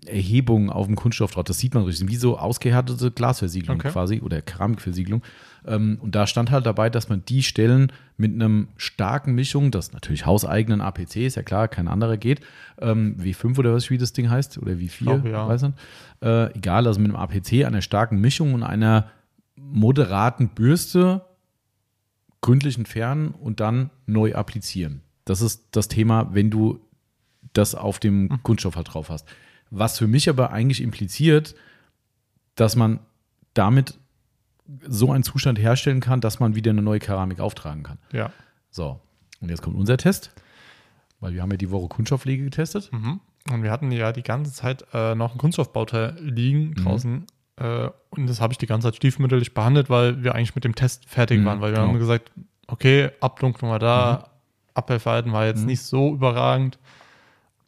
Erhebungen 0.06 0.70
auf 0.70 0.88
dem 0.88 0.96
Kunststoff 0.96 1.32
drauf. 1.32 1.44
Das 1.44 1.60
sieht 1.60 1.74
man 1.74 1.84
richtig. 1.84 2.08
Wie 2.10 2.16
so 2.16 2.38
ausgehärtete 2.38 3.12
Glasversiegelung 3.12 3.78
Okay. 3.80 3.90
quasi 3.92 4.22
oder 4.22 4.42
Keramikversiegelung. 4.42 5.22
Ähm, 5.66 5.98
und 6.02 6.16
da 6.16 6.28
stand 6.28 6.52
halt 6.52 6.66
dabei, 6.66 6.90
dass 6.90 7.10
man 7.10 7.24
die 7.25 7.42
Stellen 7.44 7.92
mit 8.18 8.34
einem 8.34 8.68
starken 8.78 9.34
Mischung, 9.36 9.72
das 9.72 9.94
natürlich 9.94 10.25
hauseigenen 10.25 10.82
APC 10.82 11.18
ist 11.25 11.36
ja 11.36 11.44
klar, 11.44 11.68
kein 11.68 11.88
anderer 11.88 12.18
geht, 12.18 12.42
ähm, 12.80 13.16
W5 13.20 13.58
oder 13.60 13.74
was 13.74 13.90
wie 13.90 13.98
das 13.98 14.14
Ding 14.14 14.30
heißt 14.30 14.58
oder 14.60 14.74
W4, 14.74 15.04
glaube, 15.04 15.30
ja. 15.30 15.48
weiß 15.48 15.64
nicht. 15.64 15.74
Äh, 16.22 16.56
egal, 16.56 16.86
also 16.88 17.00
mit 17.00 17.10
einem 17.10 17.20
APC, 17.20 17.66
einer 17.66 17.82
starken 17.82 18.22
Mischung 18.22 18.54
und 18.54 18.64
einer 18.64 19.10
moderaten 19.56 20.50
Bürste 20.50 21.22
gründlich 22.42 22.78
entfernen 22.78 23.30
und 23.32 23.60
dann 23.60 23.90
neu 24.06 24.36
applizieren. 24.36 25.02
Das 25.25 25.42
ist 25.42 25.70
das 25.72 25.88
Thema, 25.88 26.34
wenn 26.36 26.52
du 26.52 26.80
das 27.54 27.74
auf 27.74 28.00
dem 28.00 28.24
Mhm. 28.25 28.44
Kunststoff 28.44 28.75
halt 28.75 28.94
drauf 28.94 29.10
hast. 29.10 29.28
Was 29.72 29.98
für 29.98 30.07
mich 30.07 30.29
aber 30.29 30.51
eigentlich 30.51 30.81
impliziert, 30.81 31.55
dass 32.55 32.75
man 32.75 33.00
damit 33.53 33.98
so 34.88 35.12
einen 35.12 35.24
Zustand 35.24 35.60
herstellen 35.60 36.00
kann, 36.00 36.22
dass 36.22 36.39
man 36.39 36.55
wieder 36.55 36.72
eine 36.72 36.81
neue 36.81 37.00
Keramik 37.00 37.39
auftragen 37.39 37.84
kann. 37.84 37.98
Ja. 38.12 38.31
So, 38.72 39.00
und 39.41 39.50
jetzt 39.50 39.62
kommt 39.62 39.75
unser 39.75 39.98
Test, 39.98 40.31
weil 41.19 41.34
wir 41.34 41.41
haben 41.41 41.51
ja 41.51 41.57
die 41.57 41.69
Woche 41.72 41.88
Kunststoffpflege 41.88 42.43
getestet. 42.45 42.91
Mhm. 42.91 43.19
Und 43.51 43.62
wir 43.63 43.69
hatten 43.72 43.91
ja 43.91 44.12
die 44.12 44.24
ganze 44.24 44.51
Zeit 44.53 44.86
äh, 44.93 45.13
noch 45.13 45.34
ein 45.34 45.38
Kunststoffbauteil 45.38 46.17
liegen 46.19 46.69
Mhm. 46.69 46.75
draußen. 46.75 47.25
Äh, 47.57 47.89
und 48.10 48.27
das 48.27 48.41
habe 48.41 48.53
ich 48.53 48.57
die 48.57 48.65
ganze 48.65 48.88
Zeit 48.88 48.95
stiefmütterlich 48.95 49.53
behandelt, 49.53 49.89
weil 49.89 50.24
wir 50.24 50.34
eigentlich 50.34 50.55
mit 50.55 50.63
dem 50.63 50.74
Test 50.75 51.07
fertig 51.07 51.39
Mhm, 51.41 51.45
waren. 51.45 51.62
Weil 51.62 51.72
wir 51.72 51.77
genau. 51.79 51.89
haben 51.89 52.00
gesagt, 52.00 52.31
okay, 52.67 53.12
Abdunklung 53.22 53.69
war 53.69 53.79
da, 53.79 54.29
Abwehrverhalten 54.74 55.31
war 55.31 55.45
jetzt 55.45 55.62
Mhm. 55.62 55.67
nicht 55.67 55.81
so 55.84 56.13
überragend. 56.13 56.79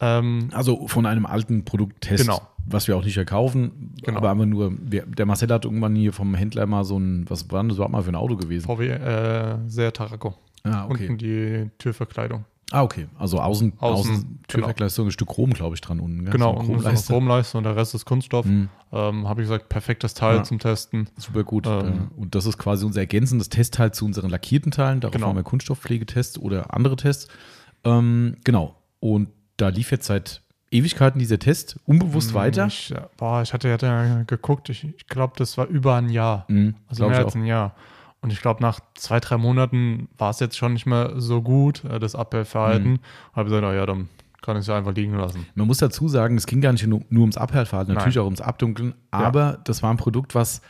Ähm, 0.00 0.48
Also 0.52 0.86
von 0.86 1.06
einem 1.06 1.26
alten 1.26 1.64
Produkttest, 1.64 2.24
Genau. 2.24 2.40
was 2.66 2.86
wir 2.88 2.96
auch 2.96 3.04
nicht 3.04 3.14
verkaufen, 3.14 3.94
Genau. 4.02 4.18
aber 4.18 4.30
einfach 4.30 4.46
nur, 4.46 4.72
der 4.80 5.26
Marcel 5.26 5.48
hat 5.52 5.64
irgendwann 5.64 5.96
hier 5.96 6.12
vom 6.12 6.34
Händler 6.34 6.66
mal 6.66 6.84
so 6.84 6.98
ein, 6.98 7.24
was 7.28 7.50
war 7.50 7.60
denn 7.62 7.68
das 7.70 7.76
überhaupt 7.78 7.92
mal 7.92 8.02
für 8.02 8.10
ein 8.10 8.14
Auto 8.14 8.36
gewesen? 8.36 8.66
VW 8.66 8.88
äh, 8.88 9.58
sehr 9.66 9.92
Tarako. 9.92 10.34
Ah, 10.64 10.84
okay. 10.86 11.04
Unten 11.08 11.18
die 11.18 11.70
Türverkleidung. 11.78 12.44
Ah, 12.70 12.82
okay. 12.82 13.06
Also 13.18 13.40
außen, 13.40 13.72
außen, 13.78 14.12
Außen, 14.12 14.38
Türvergleis, 14.46 14.94
so 14.94 15.02
ein 15.02 15.10
Stück 15.10 15.28
Chrom, 15.28 15.54
glaube 15.54 15.74
ich, 15.74 15.80
dran 15.80 16.00
unten. 16.00 16.24
gell? 16.24 16.32
Genau, 16.32 16.60
so 16.60 16.66
Chromleiste. 16.66 17.12
Chromleiste 17.14 17.56
und 17.58 17.64
der 17.64 17.76
Rest 17.76 17.94
ist 17.94 18.04
Kunststoff. 18.04 18.44
Mhm. 18.44 18.68
Ähm, 18.92 19.26
Habe 19.26 19.40
ich 19.40 19.48
gesagt, 19.48 19.70
perfektes 19.70 20.12
Teil 20.12 20.36
Ja. 20.36 20.42
zum 20.44 20.58
Testen. 20.58 21.08
Super 21.16 21.44
gut. 21.44 21.66
Ähm. 21.66 22.10
Äh, 22.16 22.20
und 22.20 22.34
das 22.34 22.44
ist 22.44 22.58
quasi 22.58 22.84
unser 22.84 23.00
ergänzendes 23.00 23.48
Testteil 23.48 23.92
zu 23.92 24.04
unseren 24.04 24.28
lackierten 24.28 24.70
Teilen. 24.70 25.00
Darauf 25.00 25.14
Genau. 25.14 25.28
haben 25.28 25.36
wir 25.36 25.44
Kunststoffpflegetests 25.44 26.38
oder 26.38 26.74
andere 26.74 26.96
Tests. 26.96 27.28
Ähm, 27.84 28.36
genau. 28.44 28.74
Und 29.00 29.28
da 29.58 29.68
lief 29.68 29.90
jetzt 29.90 30.06
seit 30.06 30.40
Ewigkeiten 30.70 31.18
dieser 31.18 31.38
Test 31.38 31.78
unbewusst 31.86 32.32
weiter. 32.34 32.62
Hm, 32.62 32.68
Ich, 32.68 32.90
äh, 32.94 33.00
boah, 33.16 33.42
ich 33.42 33.52
hatte, 33.52 33.70
hatte 33.72 34.24
geguckt, 34.26 34.68
ich, 34.70 34.84
ich 34.84 35.06
glaube, 35.06 35.34
das 35.36 35.58
war 35.58 35.66
über 35.66 35.96
ein 35.96 36.08
Jahr. 36.08 36.44
Mhm, 36.48 36.74
Also 36.88 37.08
mehr 37.08 37.18
als 37.24 37.34
ein 37.34 37.44
Jahr. 37.44 37.74
Und 38.20 38.32
ich 38.32 38.40
glaube, 38.40 38.60
nach 38.62 38.80
zwei, 38.94 39.20
drei 39.20 39.36
Monaten 39.36 40.08
war 40.18 40.30
es 40.30 40.40
jetzt 40.40 40.56
schon 40.56 40.72
nicht 40.72 40.86
mehr 40.86 41.12
so 41.20 41.40
gut, 41.42 41.84
äh, 41.84 41.98
das 41.98 42.14
Abwehrverhalten. 42.14 42.92
Mhm. 42.92 42.98
Habe 43.34 43.44
gesagt, 43.44 43.62
na 43.62 43.74
ja, 43.74 43.86
dann 43.86 44.08
kann 44.42 44.56
ich 44.56 44.62
es 44.62 44.66
ja 44.66 44.76
einfach 44.76 44.94
liegen 44.94 45.14
lassen. 45.16 45.46
Man 45.54 45.66
muss 45.66 45.78
dazu 45.78 46.08
sagen, 46.08 46.36
es 46.36 46.46
ging 46.46 46.60
gar 46.60 46.72
nicht 46.72 46.86
nur, 46.86 47.02
nur 47.10 47.22
ums 47.22 47.36
Abhärtverhalten, 47.36 47.94
natürlich 47.94 48.16
Nein. 48.16 48.22
auch 48.22 48.26
ums 48.26 48.40
Abdunkeln, 48.40 48.94
aber 49.10 49.58
das 49.64 49.82
war 49.82 49.90
ein 49.90 49.96
Produkt, 49.96 50.34
was, 50.34 50.62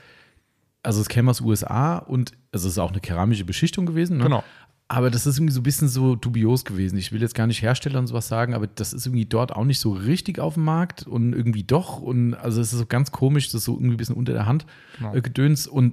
also 0.83 1.00
es 1.00 1.09
käme 1.09 1.30
aus 1.30 1.40
USA 1.40 1.99
und 1.99 2.33
also 2.52 2.66
es 2.66 2.73
ist 2.75 2.78
auch 2.78 2.90
eine 2.90 3.00
keramische 3.00 3.45
Beschichtung 3.45 3.85
gewesen. 3.87 4.16
Ne? 4.18 4.25
Genau. 4.25 4.42
Aber 4.90 5.11
das 5.11 5.26
ist 5.26 5.37
irgendwie 5.37 5.52
so 5.52 5.61
ein 5.61 5.64
bisschen 5.64 5.88
so 5.88 6.16
dubios 6.16 6.64
gewesen. 6.64 6.97
Ich 6.97 7.12
will 7.12 7.21
jetzt 7.21 7.35
gar 7.35 7.47
nicht 7.47 7.61
Hersteller 7.61 7.99
und 7.99 8.07
sowas 8.07 8.26
sagen, 8.26 8.54
aber 8.54 8.66
das 8.66 8.95
ist 8.95 9.04
irgendwie 9.04 9.26
dort 9.26 9.52
auch 9.54 9.64
nicht 9.66 9.80
so 9.80 9.92
richtig 9.92 10.38
auf 10.38 10.54
dem 10.54 10.64
Markt 10.64 11.07
und 11.07 11.35
irgendwie 11.35 11.62
doch. 11.62 12.00
Und 12.00 12.33
also 12.33 12.61
es 12.62 12.73
ist 12.73 12.78
so 12.78 12.87
ganz 12.87 13.12
komisch, 13.12 13.47
das 13.49 13.57
ist 13.57 13.64
so 13.66 13.75
irgendwie 13.75 13.95
ein 13.95 13.97
bisschen 13.99 14.16
unter 14.16 14.33
der 14.33 14.47
Hand 14.47 14.64
Genau. 14.99 15.14
äh, 15.14 15.21
Gedöns. 15.21 15.66
Und 15.66 15.92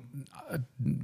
äh, 0.50 0.60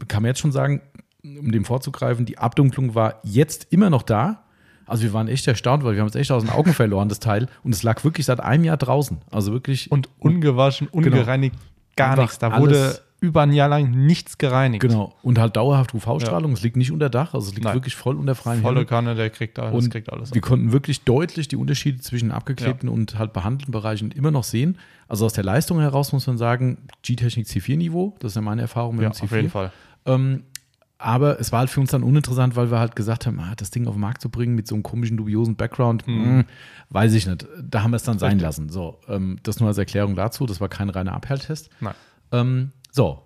kann 0.07 0.24
man 0.24 0.29
jetzt 0.29 0.39
schon 0.39 0.53
sagen, 0.53 0.81
um 1.21 1.51
dem 1.51 1.65
vorzugreifen, 1.65 2.25
die 2.25 2.38
Abdunklung 2.38 2.95
war 2.95 3.19
jetzt 3.24 3.67
immer 3.71 3.89
noch 3.89 4.03
da. 4.03 4.43
Also 4.86 5.03
wir 5.03 5.12
waren 5.13 5.27
echt 5.27 5.45
erstaunt, 5.48 5.83
weil 5.83 5.93
wir 5.95 6.01
haben 6.01 6.07
es 6.07 6.15
echt 6.15 6.31
aus 6.31 6.43
den 6.43 6.51
Augen 6.51 6.71
verloren, 6.74 7.10
das 7.10 7.19
Teil. 7.19 7.48
Und 7.62 7.74
es 7.75 7.83
lag 7.83 8.05
wirklich 8.05 8.25
seit 8.25 8.39
einem 8.39 8.63
Jahr 8.63 8.77
draußen. 8.77 9.17
Also 9.31 9.51
wirklich. 9.51 9.91
Und 9.91 10.07
ungewaschen, 10.17 10.88
ungereinigt, 10.88 11.55
gar 11.98 12.12
Einfach 12.12 12.24
nichts. 12.24 12.39
Da 12.39 12.57
wurde 12.57 13.01
über 13.21 13.43
ein 13.43 13.53
Jahr 13.53 13.69
lang 13.69 13.91
nichts 13.91 14.39
gereinigt. 14.39 14.81
Genau. 14.81 15.13
Und 15.21 15.37
halt 15.37 15.55
dauerhaft 15.55 15.93
UV-Strahlung. 15.93 16.53
Es 16.53 16.63
liegt 16.63 16.75
nicht 16.75 16.91
unter 16.91 17.07
Dach, 17.07 17.35
also 17.35 17.49
es 17.49 17.53
liegt 17.53 17.65
Nein. 17.65 17.75
wirklich 17.75 17.95
voll 17.95 18.17
unter 18.17 18.33
freiem 18.33 18.61
Volle 18.61 18.79
Himmel. 18.79 18.85
Kanne, 18.87 19.15
der 19.15 19.29
kriegt, 19.29 19.59
alles, 19.59 19.85
Und 19.85 19.91
kriegt 19.91 20.11
alles. 20.11 20.33
wir 20.33 20.41
konnten 20.41 20.71
wirklich 20.71 21.03
deutlich 21.03 21.47
die 21.47 21.55
Unterschiede 21.55 22.01
zwischen 22.01 22.31
abgeklebten 22.31 22.89
und 22.89 23.19
halt 23.19 23.31
behandelten 23.31 23.71
Bereichen 23.71 24.09
immer 24.09 24.31
noch 24.31 24.43
sehen. 24.43 24.79
Also 25.07 25.25
aus 25.27 25.33
der 25.33 25.43
Leistung 25.43 25.79
heraus 25.79 26.11
muss 26.13 26.25
man 26.25 26.39
sagen, 26.39 26.79
G-Technik 27.03 27.45
C4-Niveau, 27.45 28.15
das 28.19 28.31
ist 28.31 28.35
ja 28.37 28.41
meine 28.41 28.63
Erfahrung 28.63 28.95
mit 28.95 29.03
ja, 29.03 29.09
dem 29.11 29.13
C4. 29.13 29.23
auf 29.23 29.31
jeden 29.31 29.49
Fall. 29.51 29.71
Ähm, 30.07 30.43
aber 30.97 31.39
es 31.39 31.51
war 31.51 31.59
halt 31.59 31.69
für 31.69 31.79
uns 31.79 31.91
dann 31.91 32.01
uninteressant, 32.01 32.55
weil 32.55 32.71
wir 32.71 32.79
halt 32.79 32.95
gesagt 32.95 33.27
haben, 33.27 33.39
ah, 33.39 33.53
das 33.55 33.69
Ding 33.69 33.85
auf 33.87 33.93
den 33.93 34.01
Markt 34.01 34.21
zu 34.21 34.29
bringen 34.29 34.55
mit 34.55 34.67
so 34.67 34.73
einem 34.73 34.83
komischen, 34.83 35.17
dubiosen 35.17 35.55
Background, 35.55 36.07
mh, 36.07 36.45
weiß 36.89 37.13
ich 37.13 37.27
nicht. 37.27 37.47
Da 37.61 37.83
haben 37.83 37.91
wir 37.91 37.97
es 37.97 38.03
dann 38.03 38.17
sein 38.17 38.39
lassen. 38.39 38.69
So, 38.69 38.99
ähm, 39.07 39.37
das 39.43 39.59
nur 39.59 39.67
als 39.67 39.77
Erklärung 39.77 40.15
dazu. 40.15 40.47
Das 40.47 40.59
war 40.59 40.69
kein 40.69 40.89
reiner 40.89 41.13
Abhelltest. 41.13 41.69
Nein. 41.81 41.93
Ähm, 42.31 42.71
so, 42.91 43.21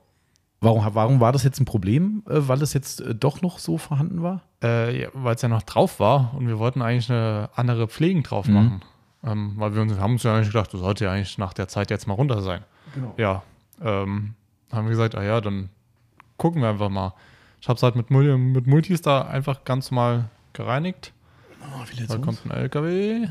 warum, 0.62 0.86
warum 0.96 1.20
war 1.20 1.32
das 1.32 1.44
jetzt 1.44 1.60
ein 1.60 1.66
Problem, 1.66 2.24
äh, 2.30 2.48
weil 2.48 2.62
es 2.62 2.74
jetzt 2.74 3.02
äh, 3.02 3.14
doch 3.16 3.42
noch 3.42 3.60
so 3.60 3.78
vorhanden 3.78 4.22
war? 4.24 4.42
Äh, 4.64 5.02
ja, 5.02 5.10
weil 5.14 5.36
es 5.36 5.42
ja 5.42 5.50
noch 5.50 5.64
drauf 5.64 6.00
war 6.00 6.34
und 6.36 6.48
wir 6.48 6.58
wollten 6.60 6.82
eigentlich 6.82 7.12
eine 7.12 7.50
andere 7.56 7.88
Pflegen 7.88 8.24
drauf 8.24 8.48
Mhm. 8.48 8.54
machen. 8.54 8.82
Ähm, 9.24 9.54
weil 9.58 9.74
wir 9.74 9.82
uns, 9.82 9.98
haben 10.00 10.14
uns 10.14 10.24
ja 10.24 10.36
eigentlich 10.36 10.50
gedacht, 10.54 10.72
das 10.74 10.80
sollte 10.82 11.06
ja 11.06 11.12
eigentlich 11.12 11.38
nach 11.40 11.54
der 11.54 11.68
Zeit 11.68 11.90
jetzt 11.90 12.08
mal 12.08 12.14
runter 12.14 12.42
sein. 12.44 12.62
Genau. 12.94 13.14
Ja, 13.18 13.42
ähm, 13.82 14.36
haben 14.72 14.86
wir 14.86 14.92
gesagt, 14.92 15.16
ah 15.16 15.24
ja, 15.24 15.42
dann 15.42 15.70
gucken 16.38 16.62
wir 16.62 16.70
einfach 16.70 16.90
mal. 16.90 17.14
Ich 17.60 17.68
habe 17.68 17.78
es 17.78 17.82
halt 17.84 17.96
mit, 17.96 18.12
Mul- 18.12 18.38
mit 18.38 18.68
Multistar 18.68 19.28
einfach 19.28 19.64
ganz 19.64 19.90
normal 19.90 20.30
gereinigt. 20.54 21.12
Oh, 21.62 21.84
wie 21.90 22.06
Da 22.06 22.18
kommt 22.20 22.46
ein 22.46 22.52
LKW. 22.52 23.28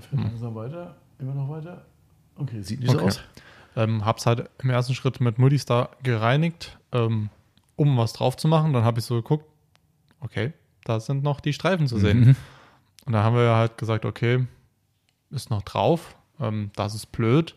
Fährt 0.00 0.22
langsam 0.24 0.54
weiter, 0.54 0.96
immer 1.20 1.34
noch 1.34 1.48
weiter. 1.48 1.84
Okay, 2.36 2.62
sieht 2.62 2.80
nicht 2.80 2.90
Okay. 2.90 2.98
so 3.00 3.06
aus. 3.06 3.20
Ähm, 3.76 4.04
hab's 4.04 4.26
halt 4.26 4.48
im 4.62 4.70
ersten 4.70 4.94
Schritt 4.94 5.20
mit 5.20 5.38
Multistar 5.38 5.90
gereinigt, 6.02 6.78
ähm, 6.92 7.30
um 7.76 7.96
was 7.96 8.12
drauf 8.12 8.36
zu 8.36 8.48
machen. 8.48 8.72
Dann 8.72 8.84
habe 8.84 8.98
ich 8.98 9.04
so 9.04 9.14
geguckt, 9.16 9.44
okay, 10.20 10.52
da 10.84 10.98
sind 11.00 11.22
noch 11.22 11.40
die 11.40 11.52
Streifen 11.52 11.86
zu 11.86 11.98
sehen. 11.98 12.20
Mhm. 12.20 12.36
Und 13.06 13.12
da 13.12 13.22
haben 13.22 13.36
wir 13.36 13.54
halt 13.54 13.78
gesagt, 13.78 14.04
okay, 14.04 14.46
ist 15.30 15.50
noch 15.50 15.62
drauf, 15.62 16.16
ähm, 16.40 16.70
das 16.74 16.94
ist 16.94 17.06
blöd. 17.12 17.54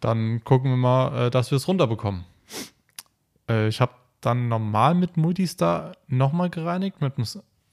Dann 0.00 0.42
gucken 0.44 0.70
wir 0.70 0.76
mal, 0.76 1.26
äh, 1.26 1.30
dass 1.30 1.50
wir 1.50 1.56
es 1.56 1.68
runterbekommen. 1.68 2.24
Äh, 3.48 3.68
ich 3.68 3.80
habe 3.80 3.92
dann 4.20 4.48
normal 4.48 4.94
mit 4.94 5.16
Multistar 5.16 5.92
nochmal 6.08 6.50
gereinigt, 6.50 7.00
mit 7.00 7.16
einem 7.16 7.26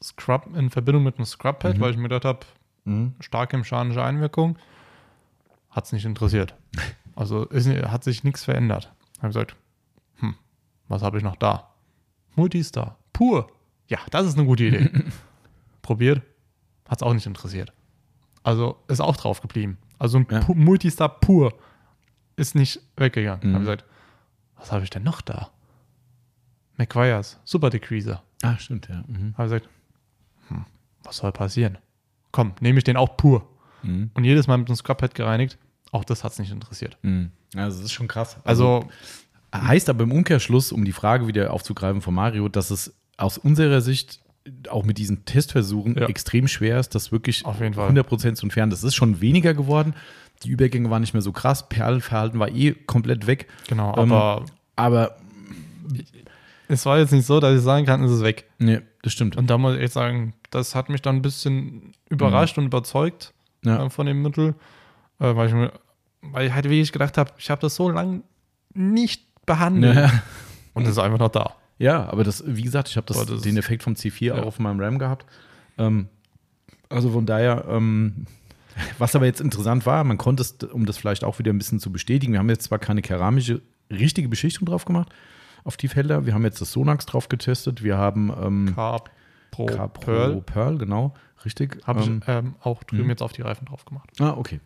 Scrub, 0.03 0.47
in 0.55 0.69
Verbindung 0.69 1.03
mit 1.03 1.17
einem 1.17 1.25
Scrub-Pad, 1.25 1.79
weil 1.79 1.91
ich 1.91 1.97
mir 1.97 2.03
gedacht 2.03 2.25
habe, 2.25 2.39
Mhm. 2.83 3.13
starke 3.19 3.57
mechanische 3.57 4.03
Einwirkung. 4.03 4.57
Hat 5.71 5.85
es 5.85 5.91
nicht 5.93 6.05
interessiert. 6.05 6.55
Also 7.13 7.43
ist, 7.43 7.67
hat 7.67 8.05
sich 8.05 8.23
nichts 8.23 8.45
verändert. 8.45 8.91
Habe 9.17 9.27
gesagt, 9.27 9.57
hm, 10.19 10.33
was 10.87 11.01
habe 11.03 11.17
ich 11.17 11.23
noch 11.23 11.35
da? 11.35 11.69
Multistar, 12.37 12.97
pur. 13.11 13.51
Ja, 13.89 13.99
das 14.11 14.25
ist 14.27 14.37
eine 14.37 14.47
gute 14.47 14.63
Idee. 14.63 14.89
Probiert, 15.81 16.21
hat 16.87 16.99
es 16.99 17.03
auch 17.03 17.13
nicht 17.13 17.25
interessiert. 17.25 17.73
Also 18.43 18.77
ist 18.87 19.01
auch 19.01 19.17
drauf 19.17 19.41
geblieben. 19.41 19.77
Also 19.99 20.19
ein 20.19 20.27
Ja. 20.31 20.39
pu 20.39 20.53
Multistar 20.55 21.09
pur 21.19 21.53
ist 22.37 22.55
nicht 22.55 22.79
weggegangen. 22.95 23.49
Mhm. 23.49 23.53
Habe 23.55 23.65
gesagt, 23.65 23.85
was 24.55 24.71
habe 24.71 24.85
ich 24.85 24.89
denn 24.89 25.03
noch 25.03 25.19
da? 25.21 25.51
McGuire's 26.77 27.39
Super 27.43 27.69
Decreaser. 27.69 28.23
Ah, 28.41 28.57
stimmt, 28.57 28.87
ja. 28.87 29.03
Mhm. 29.05 29.33
Habe 29.37 29.43
gesagt, 29.49 29.69
hm, 30.47 30.65
was 31.03 31.17
soll 31.17 31.33
passieren? 31.33 31.77
Komm, 32.31 32.53
nehme 32.61 32.77
ich 32.77 32.85
den 32.85 32.95
auch 32.97 33.17
pur. 33.17 33.47
Mhm. 33.83 34.11
Und 34.13 34.23
jedes 34.23 34.47
Mal 34.47 34.57
mit 34.57 34.67
einem 34.69 34.75
Scrubhead 34.75 35.15
gereinigt. 35.15 35.57
Auch 35.91 36.03
das 36.05 36.23
hat 36.23 36.31
es 36.33 36.39
nicht 36.39 36.51
interessiert. 36.51 36.97
Mhm. 37.01 37.31
Also, 37.55 37.77
das 37.77 37.85
ist 37.87 37.91
schon 37.93 38.07
krass. 38.07 38.37
Also, 38.43 38.87
Heißt 39.53 39.89
aber 39.89 40.03
im 40.05 40.13
Umkehrschluss, 40.13 40.71
um 40.71 40.85
die 40.85 40.93
Frage 40.93 41.27
wieder 41.27 41.51
aufzugreifen 41.51 42.01
von 42.01 42.13
Mario, 42.13 42.47
dass 42.47 42.71
es 42.71 42.93
aus 43.17 43.37
unserer 43.37 43.81
Sicht 43.81 44.21
auch 44.69 44.85
mit 44.85 44.97
diesen 44.97 45.25
Testversuchen 45.25 45.97
Ja. 45.97 46.05
extrem 46.07 46.47
schwer 46.47 46.79
ist, 46.79 46.95
das 46.95 47.11
wirklich 47.11 47.45
Auf 47.45 47.59
jeden 47.59 47.73
Fall. 47.73 47.89
100% 47.89 48.35
zu 48.35 48.45
entfernen. 48.45 48.69
Das 48.69 48.83
ist 48.85 48.95
schon 48.95 49.19
weniger 49.19 49.53
geworden. 49.53 49.93
Die 50.43 50.49
Übergänge 50.49 50.89
waren 50.89 51.01
nicht 51.01 51.13
mehr 51.13 51.21
so 51.21 51.33
krass. 51.33 51.67
Perlenverhalten 51.67 52.39
war 52.39 52.47
eh 52.49 52.71
komplett 52.71 53.27
weg. 53.27 53.47
genau, 53.67 53.89
Ähm, 53.97 54.11
aber 54.13 54.45
Aber, 54.77 55.17
es 56.67 56.85
war 56.85 56.99
jetzt 56.99 57.11
nicht 57.11 57.25
so, 57.25 57.39
dass 57.39 57.55
ich 57.57 57.61
sagen 57.61 57.85
kann, 57.85 58.01
es 58.03 58.11
ist 58.11 58.23
weg. 58.23 58.45
ne, 58.57 58.81
das 59.03 59.11
stimmt. 59.13 59.35
Und 59.35 59.49
da 59.49 59.57
muss 59.57 59.75
ich 59.75 59.81
echt 59.81 59.93
sagen, 59.93 60.33
das 60.49 60.75
hat 60.75 60.89
mich 60.89 61.01
dann 61.01 61.17
ein 61.17 61.21
bisschen 61.21 61.91
überrascht 62.09 62.57
und 62.57 62.65
überzeugt 62.65 63.33
Ja. 63.63 63.85
äh, 63.85 63.89
von 63.89 64.05
dem 64.05 64.21
Mittel, 64.21 64.55
äh, 65.19 65.35
weil, 65.35 65.47
ich 65.47 65.53
mir, 65.53 65.71
weil 66.21 66.47
ich 66.47 66.53
halt 66.53 66.65
wirklich 66.65 66.91
gedacht 66.91 67.17
habe, 67.17 67.31
ich 67.37 67.49
habe 67.49 67.61
das 67.61 67.75
so 67.75 67.89
lange 67.89 68.21
nicht 68.73 69.25
behandelt 69.45 69.95
Ja. 69.95 70.11
und 70.73 70.83
es 70.83 70.91
ist 70.91 70.97
einfach 70.99 71.19
noch 71.19 71.29
da. 71.29 71.55
Ja, 71.77 72.07
aber 72.09 72.23
das, 72.23 72.43
wie 72.45 72.61
gesagt, 72.61 72.89
ich 72.89 72.97
habe 72.97 73.07
das, 73.07 73.25
das 73.25 73.41
den 73.41 73.57
Effekt 73.57 73.83
vom 73.83 73.93
C4 73.93 74.23
Ja. 74.25 74.33
auch 74.35 74.45
auf 74.45 74.59
meinem 74.59 74.79
RAM 74.79 74.99
gehabt. 74.99 75.25
Ähm, 75.77 76.07
also 76.89 77.11
von 77.11 77.25
daher, 77.25 77.65
ähm, 77.69 78.25
was 78.97 79.15
aber 79.15 79.25
jetzt 79.25 79.41
interessant 79.41 79.85
war, 79.85 80.03
man 80.03 80.17
konnte 80.17 80.41
es, 80.41 80.53
um 80.71 80.85
das 80.85 80.97
vielleicht 80.97 81.23
auch 81.23 81.39
wieder 81.39 81.51
ein 81.51 81.57
bisschen 81.57 81.79
zu 81.79 81.91
bestätigen, 81.91 82.33
wir 82.33 82.39
haben 82.39 82.49
jetzt 82.49 82.63
zwar 82.63 82.79
keine 82.79 83.01
keramische, 83.01 83.61
richtige 83.89 84.29
Beschichtung 84.29 84.65
drauf 84.67 84.85
gemacht 84.85 85.09
auf 85.63 85.77
die 85.77 85.87
Felder, 85.87 86.25
wir 86.25 86.33
haben 86.33 86.43
jetzt 86.43 86.59
das 86.61 86.71
Sonax 86.71 87.05
drauf 87.05 87.29
getestet, 87.29 87.83
wir 87.83 87.97
haben 87.97 88.31
ähm, 88.41 88.71
K 88.75 89.03
Pro, 89.51 89.65
K 89.67 89.87
Pro 89.87 90.01
Pearl 90.05 90.41
Pearl, 90.41 90.77
genau, 90.77 91.13
richtig. 91.45 91.77
habe 91.85 92.01
ähm, 92.01 92.21
ich 92.23 92.27
ähm, 92.29 92.55
auch 92.61 92.83
drüben 92.83 93.03
mhm. 93.03 93.09
jetzt 93.11 93.21
auf 93.21 93.33
die 93.33 93.41
Reifen 93.41 93.65
drauf 93.65 93.85
gemacht. 93.85 94.09
Ah, 94.19 94.31
okay. 94.37 94.59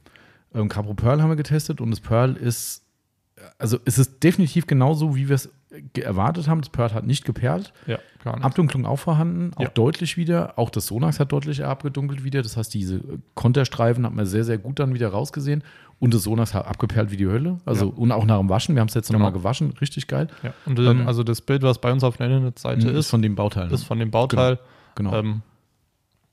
Ähm, 0.54 0.70
Capro 0.70 0.94
Pearl 0.94 1.22
haben 1.22 1.30
wir 1.30 1.36
getestet 1.36 1.82
und 1.82 1.92
das 1.92 2.00
Pearl 2.00 2.36
ist, 2.38 2.84
also 3.60 3.78
es 3.86 3.98
ist 3.98 4.24
definitiv 4.24 4.68
genauso, 4.68 5.16
wie 5.16 5.28
wir 5.28 5.36
es 5.36 5.50
erwartet 6.00 6.48
haben. 6.48 6.62
Das 6.62 6.70
Pearl 6.70 6.94
hat 6.94 7.06
nicht 7.06 7.26
geperlt. 7.26 7.74
Ja, 7.86 7.98
gar 8.24 8.36
nicht. 8.38 8.46
Abdunklung 8.46 8.86
auch 8.86 8.96
vorhanden, 9.00 9.52
auch 9.56 9.64
Ja. 9.64 9.68
deutlich 9.70 10.16
wieder. 10.16 10.58
Auch 10.58 10.70
das 10.70 10.86
Sonax 10.86 11.20
hat 11.20 11.34
deutlich 11.34 11.66
abgedunkelt 11.66 12.24
wieder. 12.24 12.42
Das 12.42 12.56
heißt, 12.56 12.74
diese 12.74 13.02
Konterstreifen 13.34 14.06
hat 14.06 14.14
man 14.14 14.26
sehr, 14.26 14.46
sehr 14.46 14.58
gut 14.58 14.80
dann 14.80 14.94
wieder 14.94 15.10
rausgesehen. 15.10 15.64
Und 16.00 16.14
das 16.14 16.24
Sonax 16.24 16.54
hat 16.54 16.66
abgeperlt 16.68 17.12
wie 17.12 17.18
die 17.18 17.28
Hölle. 17.28 17.58
Also, 17.66 17.88
Ja. 17.88 17.92
und 17.94 18.12
auch 18.14 18.26
nach 18.26 18.38
dem 18.40 18.48
Waschen. 18.50 18.76
Wir 18.76 18.82
haben 18.82 18.88
es 18.88 18.94
jetzt 18.94 19.12
nochmal 19.12 19.32
Genau. 19.32 19.40
gewaschen. 19.42 19.72
Richtig 19.82 20.08
geil. 20.08 20.28
Ja. 20.44 20.54
Und 20.66 20.80
äh, 20.80 20.84
Ähm, 20.90 21.08
also 21.08 21.24
das 21.24 21.42
Bild, 21.42 21.62
was 21.64 21.80
bei 21.80 21.92
uns 21.92 22.04
auf 22.06 22.16
der 22.18 22.28
Internetseite 22.28 22.88
ist 22.90 22.96
ist, 22.98 23.10
von 23.10 23.22
dem 23.22 23.36
Bauteil. 23.36 23.70
ist 23.72 23.84
von 23.84 24.00
dem 24.00 24.12
Bauteil. 24.12 24.56
genau. 24.56 24.68
Ähm, 25.00 25.42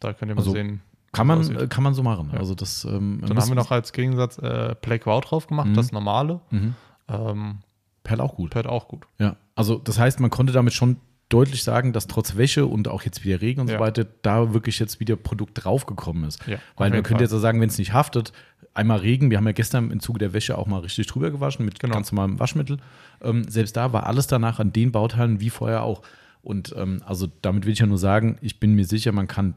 da 0.01 0.12
könnt 0.12 0.31
ihr 0.31 0.35
mal 0.35 0.40
Also, 0.40 0.53
sehen. 0.53 0.81
kann, 1.12 1.27
man, 1.27 1.38
aussieht. 1.40 1.70
kann 1.70 1.85
man 1.85 1.94
so 1.94 2.03
machen. 2.03 2.31
Ja. 2.33 2.38
Also, 2.38 2.55
das. 2.55 2.85
Ähm, 2.85 3.20
Dann 3.27 3.37
haben 3.38 3.48
wir 3.48 3.55
noch 3.55 3.70
als 3.70 3.92
Gegensatz 3.92 4.38
äh, 4.38 4.75
Black 4.81 5.07
Wow 5.07 5.20
drauf 5.22 5.46
gemacht, 5.46 5.68
Mhm. 5.68 5.75
das 5.75 5.92
normale. 5.92 6.40
Mhm. 6.51 6.75
Ähm, 7.09 7.59
Perl 8.05 8.20
auch 8.20 8.35
gut. 8.35 8.51
Pad 8.51 8.66
auch 8.66 8.88
gut. 8.88 9.07
Ja, 9.18 9.37
also 9.55 9.77
das 9.79 9.98
heißt, 9.98 10.18
man 10.20 10.31
konnte 10.31 10.53
damit 10.53 10.72
schon 10.72 10.96
deutlich 11.29 11.62
sagen, 11.62 11.92
dass 11.92 12.09
trotz 12.09 12.37
Wäsche 12.37 12.66
und 12.66 12.88
auch 12.88 13.03
jetzt 13.03 13.25
wieder 13.25 13.40
Regen 13.40 13.61
und 13.62 13.68
so 13.68 13.75
Ja. 13.75 13.81
weiter, 13.81 14.05
da 14.22 14.53
wirklich 14.53 14.79
jetzt 14.81 15.01
wieder 15.01 15.16
Produkt 15.16 15.64
draufgekommen 15.64 16.25
ist. 16.25 16.44
Ja, 16.46 16.59
Weil 16.77 16.90
man 16.90 16.98
könnte 17.03 17.14
Fall. 17.14 17.20
jetzt 17.22 17.33
auch 17.33 17.38
sagen, 17.38 17.61
wenn 17.61 17.68
es 17.70 17.79
nicht 17.79 17.92
haftet, 17.94 18.33
einmal 18.75 18.98
Regen, 18.98 19.31
wir 19.31 19.38
haben 19.38 19.46
ja 19.46 19.53
gestern 19.53 19.90
im 19.90 20.01
Zuge 20.01 20.18
der 20.18 20.33
Wäsche 20.35 20.59
auch 20.59 20.66
mal 20.66 20.81
richtig 20.81 21.07
drüber 21.07 21.31
gewaschen 21.31 21.64
mit 21.64 21.79
Genau. 21.79 21.94
ganz 21.94 22.11
normalem 22.12 22.38
Waschmittel. 22.38 22.79
Ähm, 23.22 23.44
selbst 23.48 23.77
da 23.77 23.92
war 23.94 24.07
alles 24.07 24.27
danach 24.27 24.59
an 24.59 24.72
den 24.72 24.92
Bauteilen 24.92 25.40
wie 25.40 25.48
vorher 25.51 25.85
auch. 25.85 26.03
Und 26.42 26.74
ähm, 26.76 27.02
also 27.07 27.28
damit 27.42 27.64
will 27.66 27.72
ich 27.72 27.78
ja 27.78 27.87
nur 27.87 27.98
sagen, 27.98 28.37
ich 28.40 28.59
bin 28.61 28.74
mir 28.74 28.85
sicher, 28.85 29.12
man 29.12 29.28
kann, 29.28 29.55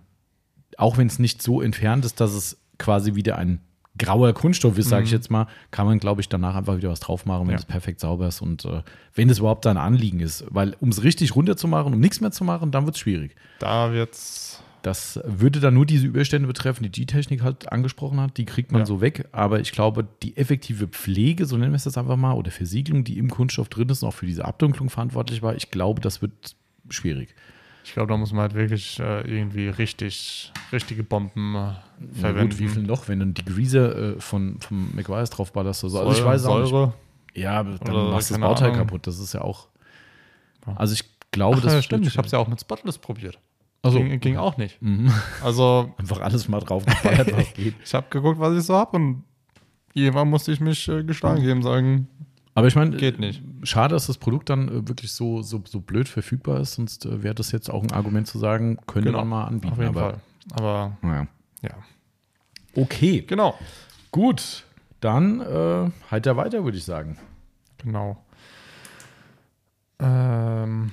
auch 0.77 0.97
wenn 0.97 1.07
es 1.07 1.19
nicht 1.19 1.41
so 1.41 1.61
entfernt 1.61 2.05
ist, 2.05 2.21
dass 2.21 2.33
es 2.33 2.57
quasi 2.77 3.15
wieder 3.15 3.37
ein 3.37 3.59
grauer 3.97 4.33
Kunststoff 4.33 4.77
ist, 4.77 4.89
sage 4.89 5.05
ich 5.05 5.11
Mhm. 5.11 5.15
jetzt 5.15 5.31
mal, 5.31 5.47
kann 5.71 5.85
man, 5.85 5.99
glaube 5.99 6.19
ich, 6.19 6.27
danach 6.27 6.55
einfach 6.55 6.75
wieder 6.75 6.89
was 6.89 6.99
drauf 6.99 7.25
machen, 7.25 7.47
wenn 7.47 7.53
Ja. 7.53 7.59
es 7.59 7.65
perfekt 7.65 8.01
sauber 8.01 8.27
ist 8.27 8.41
und 8.41 8.65
äh, 8.65 8.81
wenn 9.13 9.29
es 9.29 9.39
überhaupt 9.39 9.65
ein 9.67 9.77
Anliegen 9.77 10.19
ist. 10.19 10.43
Weil 10.49 10.75
um 10.81 10.89
es 10.89 11.01
richtig 11.03 11.33
runter 11.35 11.55
zu 11.55 11.67
machen, 11.69 11.93
um 11.93 11.99
nichts 12.01 12.19
mehr 12.19 12.31
zu 12.31 12.43
machen, 12.43 12.71
dann 12.71 12.85
wird 12.85 12.95
es 12.95 12.99
schwierig. 12.99 13.35
Da 13.59 13.93
wird's. 13.93 14.61
Das 14.81 15.19
würde 15.25 15.59
dann 15.61 15.73
nur 15.73 15.85
diese 15.87 16.05
Überstände 16.05 16.45
betreffen, 16.47 16.83
die 16.83 16.91
G-Technik 16.91 17.41
halt 17.41 17.71
angesprochen 17.71 18.19
hat. 18.19 18.37
Die 18.37 18.45
kriegt 18.45 18.71
man 18.71 18.81
Ja. 18.81 18.85
so 18.85 18.99
weg. 19.01 19.27
Aber 19.31 19.59
ich 19.61 19.71
glaube, 19.71 20.05
die 20.21 20.35
effektive 20.37 20.87
Pflege, 20.89 21.45
so 21.47 21.57
nennen 21.57 21.71
wir 21.71 21.77
es 21.77 21.85
jetzt 21.85 21.97
einfach 21.97 22.17
mal, 22.17 22.33
oder 22.33 22.51
Versiegelung, 22.51 23.03
die 23.05 23.17
im 23.17 23.29
Kunststoff 23.31 23.69
drin 23.69 23.89
ist 23.89 24.03
und 24.03 24.09
auch 24.09 24.13
für 24.13 24.27
diese 24.27 24.45
Abdunklung 24.45 24.89
verantwortlich 24.91 25.41
war, 25.41 25.55
ich 25.55 25.71
glaube, 25.71 26.01
das 26.01 26.21
wird 26.21 26.55
schwierig. 26.89 27.35
Ich 27.83 27.93
glaube, 27.93 28.11
da 28.11 28.17
muss 28.17 28.31
man 28.31 28.41
halt 28.41 28.55
wirklich 28.55 28.99
äh, 28.99 29.21
irgendwie 29.21 29.67
richtig, 29.67 30.51
richtige 30.71 31.03
Bomben 31.03 31.55
äh, 31.55 31.73
verwenden. 32.19 32.49
gut, 32.49 32.59
wie 32.59 32.67
viel 32.67 32.81
noch, 32.81 33.07
wenn 33.07 33.19
du 33.19 33.27
die 33.27 33.45
Greaser 33.45 34.15
äh, 34.15 34.19
von, 34.19 34.59
von 34.59 34.95
McGuire's 34.95 35.29
drauf 35.29 35.53
ballerst 35.53 35.83
oder 35.83 35.91
so. 35.91 35.99
Also 35.99 36.11
Säure, 36.11 36.19
ich 36.19 36.25
weiß 36.25 36.45
auch 36.45 36.59
nicht. 36.61 36.69
Säure. 36.69 36.93
Ja, 37.35 37.63
dann 37.63 37.77
Oder 37.95 38.11
machst 38.11 38.29
du 38.29 38.33
das 38.33 38.41
Bauteil 38.41 38.71
Ahnung. 38.71 38.87
kaputt. 38.87 39.05
Das 39.05 39.19
ist 39.19 39.33
ja 39.33 39.41
auch. 39.41 39.67
Also 40.75 40.93
ich 40.93 41.03
glaube, 41.31 41.57
Ach, 41.59 41.63
das 41.63 41.73
ja, 41.73 41.81
stimmt. 41.83 42.07
Ich 42.07 42.17
habe 42.17 42.25
es 42.25 42.31
ja 42.31 42.39
auch 42.39 42.47
mit 42.47 42.59
Spotless 42.59 42.97
probiert. 42.97 43.37
Also, 43.83 43.99
ging, 43.99 44.19
ging 44.19 44.37
auch 44.37 44.57
nicht. 44.57 44.81
Mhm. 44.81 45.11
Also 45.43 45.93
Einfach 45.97 46.21
alles 46.21 46.47
mal 46.47 46.59
drauf 46.61 46.85
gefeiert, 46.85 47.31
was 47.37 47.53
geht. 47.53 47.75
ich 47.83 47.93
habe 47.93 48.07
geguckt, 48.09 48.39
was 48.39 48.57
ich 48.57 48.63
so 48.63 48.75
habe 48.75 48.97
und 48.97 49.23
irgendwann 49.93 50.29
musste 50.29 50.51
ich 50.51 50.59
mich 50.59 50.87
äh, 50.87 51.03
geschlagen 51.03 51.43
geben, 51.43 51.61
sagen, 51.61 52.07
Aber 52.57 52.67
ich 52.67 52.75
meine, 52.75 52.95
Geht 52.95 53.19
nicht. 53.19 53.43
schade, 53.63 53.93
dass 53.93 54.07
das 54.07 54.17
Produkt 54.17 54.49
dann 54.49 54.69
äh, 54.69 54.87
wirklich 54.87 55.11
so, 55.11 55.41
so, 55.41 55.61
so 55.67 55.81
blöd 55.81 56.07
verfügbar 56.07 56.61
ist, 56.61 56.75
sonst 56.75 57.05
äh, 57.05 57.21
wäre 57.21 57.35
das 57.35 57.51
jetzt 57.51 57.69
auch 57.69 57.83
ein 57.83 57.91
Argument 57.91 58.27
zu 58.27 58.39
sagen, 58.39 58.77
könnte 58.87 59.09
Genau. 59.09 59.19
man 59.19 59.27
mal 59.27 59.43
anbieten. 59.45 59.73
Auf 59.73 59.77
jeden 59.79 59.89
aber, 59.89 59.99
Fall. 59.99 60.19
Aber 60.53 60.97
Naja. 61.01 61.27
ja. 61.61 61.71
Okay, 62.75 63.21
Genau. 63.27 63.57
gut. 64.11 64.63
Dann 65.01 65.41
äh, 65.41 65.91
heiter 66.09 66.37
weiter, 66.37 66.63
würde 66.63 66.77
ich 66.77 66.85
sagen. 66.85 67.17
Genau. 67.77 68.23
Ähm, 69.99 70.91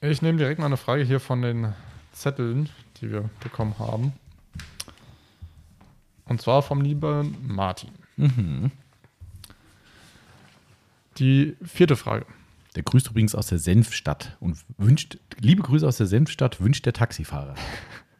ich 0.00 0.22
nehme 0.22 0.38
direkt 0.38 0.58
mal 0.58 0.66
eine 0.66 0.76
Frage 0.76 1.04
hier 1.04 1.20
von 1.20 1.40
den 1.42 1.72
Zetteln, 2.12 2.68
die 3.00 3.10
wir 3.10 3.30
bekommen 3.42 3.78
haben. 3.78 4.12
Und 6.26 6.40
zwar 6.42 6.62
vom 6.62 6.80
lieben 6.80 7.36
Martin. 7.46 7.90
Mhm. 8.16 8.70
Die 11.20 11.54
vierte 11.62 11.96
Frage. 11.96 12.24
Der 12.76 12.82
grüßt 12.82 13.10
übrigens 13.10 13.34
aus 13.34 13.48
der 13.48 13.58
Senfstadt 13.58 14.38
und 14.40 14.56
wünscht, 14.78 15.18
liebe 15.38 15.62
Grüße 15.62 15.86
aus 15.86 15.98
der 15.98 16.06
Senfstadt, 16.06 16.62
wünscht 16.62 16.86
der 16.86 16.94
Taxifahrer. 16.94 17.56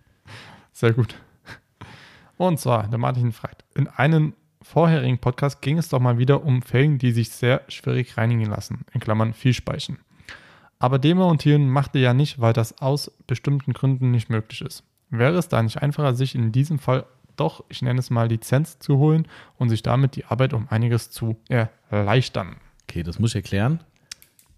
Sehr 0.72 0.92
gut. 0.92 1.14
Und 2.36 2.60
zwar, 2.60 2.88
der 2.88 2.98
Martin 2.98 3.32
fragt, 3.32 3.64
in 3.74 3.88
einem 3.88 4.34
vorherigen 4.60 5.16
Podcast 5.16 5.62
ging 5.62 5.78
es 5.78 5.88
doch 5.88 5.98
mal 5.98 6.18
wieder 6.18 6.44
um 6.44 6.60
Felgen, 6.60 6.98
die 6.98 7.12
sich 7.12 7.30
sehr 7.30 7.62
schwierig 7.68 8.18
reinigen 8.18 8.44
lassen, 8.44 8.84
in 8.92 9.00
Klammern 9.00 9.32
viel 9.32 9.54
speichen. 9.54 9.98
Aber 10.78 10.98
demontieren 10.98 11.70
machte 11.70 11.98
ja 11.98 12.12
nicht, 12.12 12.38
weil 12.38 12.52
das 12.52 12.82
aus 12.82 13.10
bestimmten 13.26 13.72
Gründen 13.72 14.10
nicht 14.10 14.28
möglich 14.28 14.60
ist. 14.60 14.84
Wäre 15.08 15.38
es 15.38 15.48
da 15.48 15.62
nicht 15.62 15.80
einfacher, 15.82 16.14
sich 16.14 16.34
in 16.34 16.52
diesem 16.52 16.78
Fall 16.78 17.06
doch, 17.36 17.64
ich 17.70 17.80
nenne 17.80 17.98
es 17.98 18.10
mal 18.10 18.28
Lizenz 18.28 18.78
zu 18.78 18.98
holen 18.98 19.26
und 19.56 19.70
sich 19.70 19.82
damit 19.82 20.16
die 20.16 20.26
Arbeit 20.26 20.52
um 20.52 20.68
einiges 20.68 21.10
zu 21.10 21.38
erleichtern? 21.48 22.56
Okay, 22.90 23.04
das 23.04 23.20
muss 23.20 23.30
ich 23.30 23.36
erklären, 23.36 23.78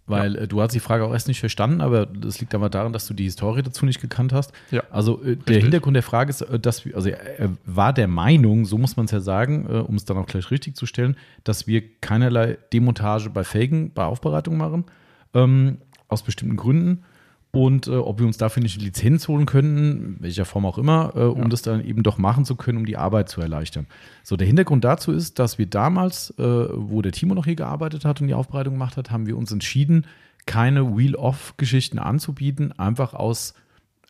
weil 0.06 0.36
äh, 0.36 0.48
du 0.48 0.62
hast 0.62 0.72
die 0.72 0.80
Frage 0.80 1.04
auch 1.04 1.12
erst 1.12 1.28
nicht 1.28 1.40
verstanden, 1.40 1.82
aber 1.82 2.06
das 2.06 2.40
liegt 2.40 2.54
aber 2.54 2.70
daran, 2.70 2.94
dass 2.94 3.06
du 3.06 3.12
die 3.12 3.24
Historie 3.24 3.60
dazu 3.60 3.84
nicht 3.84 4.00
gekannt 4.00 4.32
hast. 4.32 4.52
Ja. 4.70 4.82
Also 4.90 5.22
äh, 5.22 5.36
der. 5.36 5.60
Hintergrund 5.60 5.96
der 5.96 6.02
Frage 6.02 6.30
ist, 6.30 6.40
äh, 6.40 6.58
dass 6.58 6.86
wir, 6.86 6.96
also 6.96 7.10
er 7.10 7.38
er 7.38 7.50
war 7.66 7.92
der 7.92 8.08
Meinung, 8.08 8.64
so 8.64 8.78
muss 8.78 8.96
man 8.96 9.04
es 9.04 9.12
ja 9.12 9.20
sagen, 9.20 9.66
äh, 9.68 9.74
um 9.74 9.96
es 9.96 10.06
dann 10.06 10.16
auch 10.16 10.24
gleich 10.24 10.50
richtig 10.50 10.76
zu 10.76 10.86
stellen, 10.86 11.16
dass 11.44 11.66
wir 11.66 11.82
keinerlei 12.00 12.56
Demontage 12.72 13.28
bei 13.28 13.44
Felgen, 13.44 13.92
bei 13.92 14.04
Aufbereitung 14.04 14.56
machen, 14.56 14.86
ähm, 15.34 15.76
aus 16.08 16.22
bestimmten 16.22 16.56
Gründen. 16.56 17.04
Und 17.54 17.86
äh, 17.86 17.90
ob 17.90 18.18
wir 18.18 18.26
uns 18.26 18.38
dafür 18.38 18.62
nicht 18.62 18.76
eine 18.76 18.84
Lizenz 18.86 19.28
holen 19.28 19.44
könnten, 19.44 20.16
welcher 20.20 20.46
Form 20.46 20.64
auch 20.64 20.78
immer, 20.78 21.12
äh, 21.14 21.20
um 21.24 21.42
Ja. 21.42 21.48
das 21.48 21.60
dann 21.60 21.84
eben 21.84 22.02
doch 22.02 22.16
machen 22.16 22.46
zu 22.46 22.56
können, 22.56 22.78
um 22.78 22.86
die 22.86 22.96
Arbeit 22.96 23.28
zu 23.28 23.42
erleichtern. 23.42 23.86
So, 24.22 24.36
der 24.38 24.46
Hintergrund 24.46 24.84
dazu 24.84 25.12
ist, 25.12 25.38
dass 25.38 25.58
wir 25.58 25.66
damals, 25.66 26.30
äh, 26.38 26.42
wo 26.42 27.02
der 27.02 27.12
Timo 27.12 27.34
noch 27.34 27.44
hier 27.44 27.54
gearbeitet 27.56 28.06
hat 28.06 28.22
und 28.22 28.28
die 28.28 28.32
Aufbereitung 28.34 28.74
gemacht 28.74 28.96
hat, 28.96 29.10
haben 29.10 29.26
wir 29.26 29.36
uns 29.36 29.52
entschieden, 29.52 30.06
keine 30.46 30.96
Wheel-Off-Geschichten 30.96 31.98
anzubieten, 31.98 32.72
einfach 32.72 33.12
aus, 33.12 33.52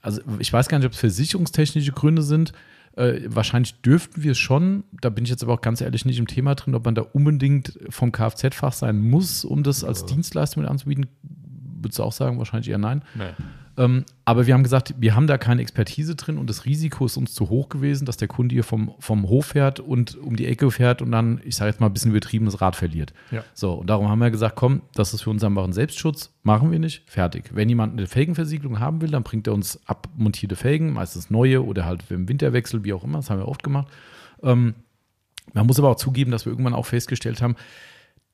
also 0.03 0.21
ich 0.39 0.53
weiß 0.53 0.69
gar 0.69 0.79
nicht, 0.79 0.87
ob 0.87 0.93
es 0.93 0.99
versicherungstechnische 1.01 1.91
Gründe 1.91 2.23
sind. 2.23 2.53
Äh, 2.95 3.23
wahrscheinlich 3.27 3.81
dürften 3.83 4.23
wir 4.23 4.33
es 4.33 4.39
schon, 4.39 4.85
da 5.01 5.11
bin 5.11 5.25
ich 5.25 5.31
jetzt 5.31 5.43
aber 5.43 5.55
auch 5.55 5.63
ganz 5.63 5.81
ehrlich 5.81 6.05
nicht 6.05 6.21
im 6.21 6.29
Thema 6.29 6.55
drin, 6.55 6.77
ob 6.77 6.85
man 6.85 6.95
da 6.95 7.03
unbedingt 7.03 7.77
vom 7.89 8.13
Kfz-Fach 8.13 8.73
sein 8.73 9.01
muss, 9.01 9.45
um 9.45 9.65
das 9.65 9.83
als 9.83 10.05
Dienstleistung 10.07 10.63
mit 10.63 10.71
anzubieten. 10.71 11.07
Würdest 11.83 11.99
du 11.99 12.03
auch 12.03 12.13
sagen, 12.13 12.39
wahrscheinlich 12.39 12.71
eher 12.71 12.79
nein. 12.79 13.03
Nee. 13.15 13.25
Ähm, 13.79 14.05
aber 14.27 14.47
wir 14.47 14.53
haben 14.53 14.63
gesagt, 14.63 14.95
wir 14.99 15.15
haben 15.15 15.27
da 15.27 15.39
keine 15.39 15.63
Expertise 15.63 16.15
drin 16.15 16.37
und 16.37 16.51
das 16.51 16.67
Risiko 16.67 17.07
ist 17.07 17.17
uns 17.17 17.35
zu 17.35 17.49
hoch 17.49 17.71
gewesen, 17.71 18.05
dass 18.05 18.19
der 18.19 18.29
Kunde 18.29 18.55
hier 18.55 18.65
vom, 18.65 18.93
vom 18.99 19.29
Hof 19.29 19.47
fährt 19.47 19.81
und 19.81 20.17
um 20.19 20.37
die 20.37 20.47
Ecke 20.47 20.71
fährt 20.71 21.01
und 21.01 21.11
dann, 21.11 21.41
ich 21.45 21.57
sage 21.57 21.71
jetzt 21.71 21.81
mal, 21.81 21.87
ein 21.87 21.93
bisschen 21.93 22.11
übertriebenes 22.11 22.61
Rad 22.61 22.77
verliert. 22.77 23.15
Ja. 23.31 23.43
So, 23.55 23.73
und 23.73 23.89
darum 23.89 24.09
haben 24.09 24.19
wir 24.19 24.31
gesagt, 24.31 24.57
komm, 24.57 24.83
das 24.95 25.15
ist 25.15 25.23
für 25.23 25.31
uns 25.31 25.43
einfach 25.43 25.65
ein 25.65 25.73
Selbstschutz, 25.73 26.35
machen 26.43 26.71
wir 26.71 26.79
nicht, 26.79 27.03
fertig. 27.11 27.51
Wenn 27.55 27.69
jemand 27.69 27.95
eine 27.95 28.07
Felgenversiegelung 28.07 28.79
haben 28.79 29.01
will, 29.01 29.11
dann 29.11 29.23
bringt 29.23 29.47
er 29.47 29.55
uns 29.55 29.81
abmontierte 29.87 30.57
Felgen, 30.57 30.93
meistens 30.93 31.31
neue 31.31 31.65
oder 31.65 31.87
halt 31.87 32.05
im 32.11 32.29
Winterwechsel, 32.29 32.85
wie 32.85 32.93
auch 32.93 33.05
immer, 33.05 33.19
das 33.19 33.31
haben 33.31 33.39
wir 33.39 33.49
oft 33.49 33.63
gemacht. 33.63 33.89
Ähm, 34.43 34.75
man 35.55 35.67
muss 35.67 35.79
aber 35.79 35.89
auch 35.89 35.97
zugeben, 35.97 36.31
dass 36.31 36.45
wir 36.45 36.53
irgendwann 36.53 36.75
auch 36.75 36.87
festgestellt 36.87 37.41
haben, 37.41 37.57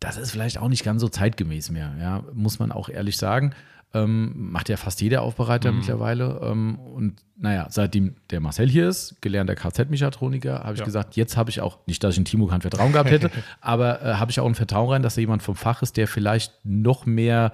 das 0.00 0.16
ist 0.16 0.30
vielleicht 0.30 0.58
auch 0.58 0.68
nicht 0.68 0.84
ganz 0.84 1.00
so 1.00 1.08
zeitgemäß 1.08 1.70
mehr, 1.70 1.92
ja, 2.00 2.24
muss 2.32 2.58
man 2.58 2.72
auch 2.72 2.88
ehrlich 2.88 3.16
sagen. 3.16 3.52
Ähm, 3.94 4.50
macht 4.52 4.68
ja 4.68 4.76
fast 4.76 5.00
jeder 5.00 5.22
Aufbereiter 5.22 5.72
mittlerweile. 5.72 6.40
Ähm, 6.44 6.78
und 6.78 7.22
naja, 7.38 7.68
seitdem 7.70 8.16
der 8.30 8.40
Marcel 8.40 8.68
hier 8.68 8.86
ist, 8.86 9.16
gelernter 9.22 9.54
Kfz-Mechatroniker, 9.54 10.60
habe 10.62 10.74
ich 10.74 10.80
Ja. 10.80 10.84
gesagt, 10.84 11.16
jetzt 11.16 11.38
habe 11.38 11.48
ich 11.48 11.62
auch, 11.62 11.78
nicht, 11.86 12.04
dass 12.04 12.12
ich 12.12 12.18
in 12.18 12.26
Timo 12.26 12.46
kein 12.48 12.60
Vertrauen 12.60 12.92
gehabt 12.92 13.10
hätte, 13.10 13.30
aber 13.62 14.02
äh, 14.02 14.14
habe 14.16 14.30
ich 14.30 14.40
auch 14.40 14.46
ein 14.46 14.54
Vertrauen 14.54 14.90
rein, 14.90 15.02
dass 15.02 15.14
da 15.14 15.22
jemand 15.22 15.42
vom 15.42 15.56
Fach 15.56 15.80
ist, 15.80 15.96
der 15.96 16.06
vielleicht 16.06 16.52
noch 16.64 17.06
mehr 17.06 17.52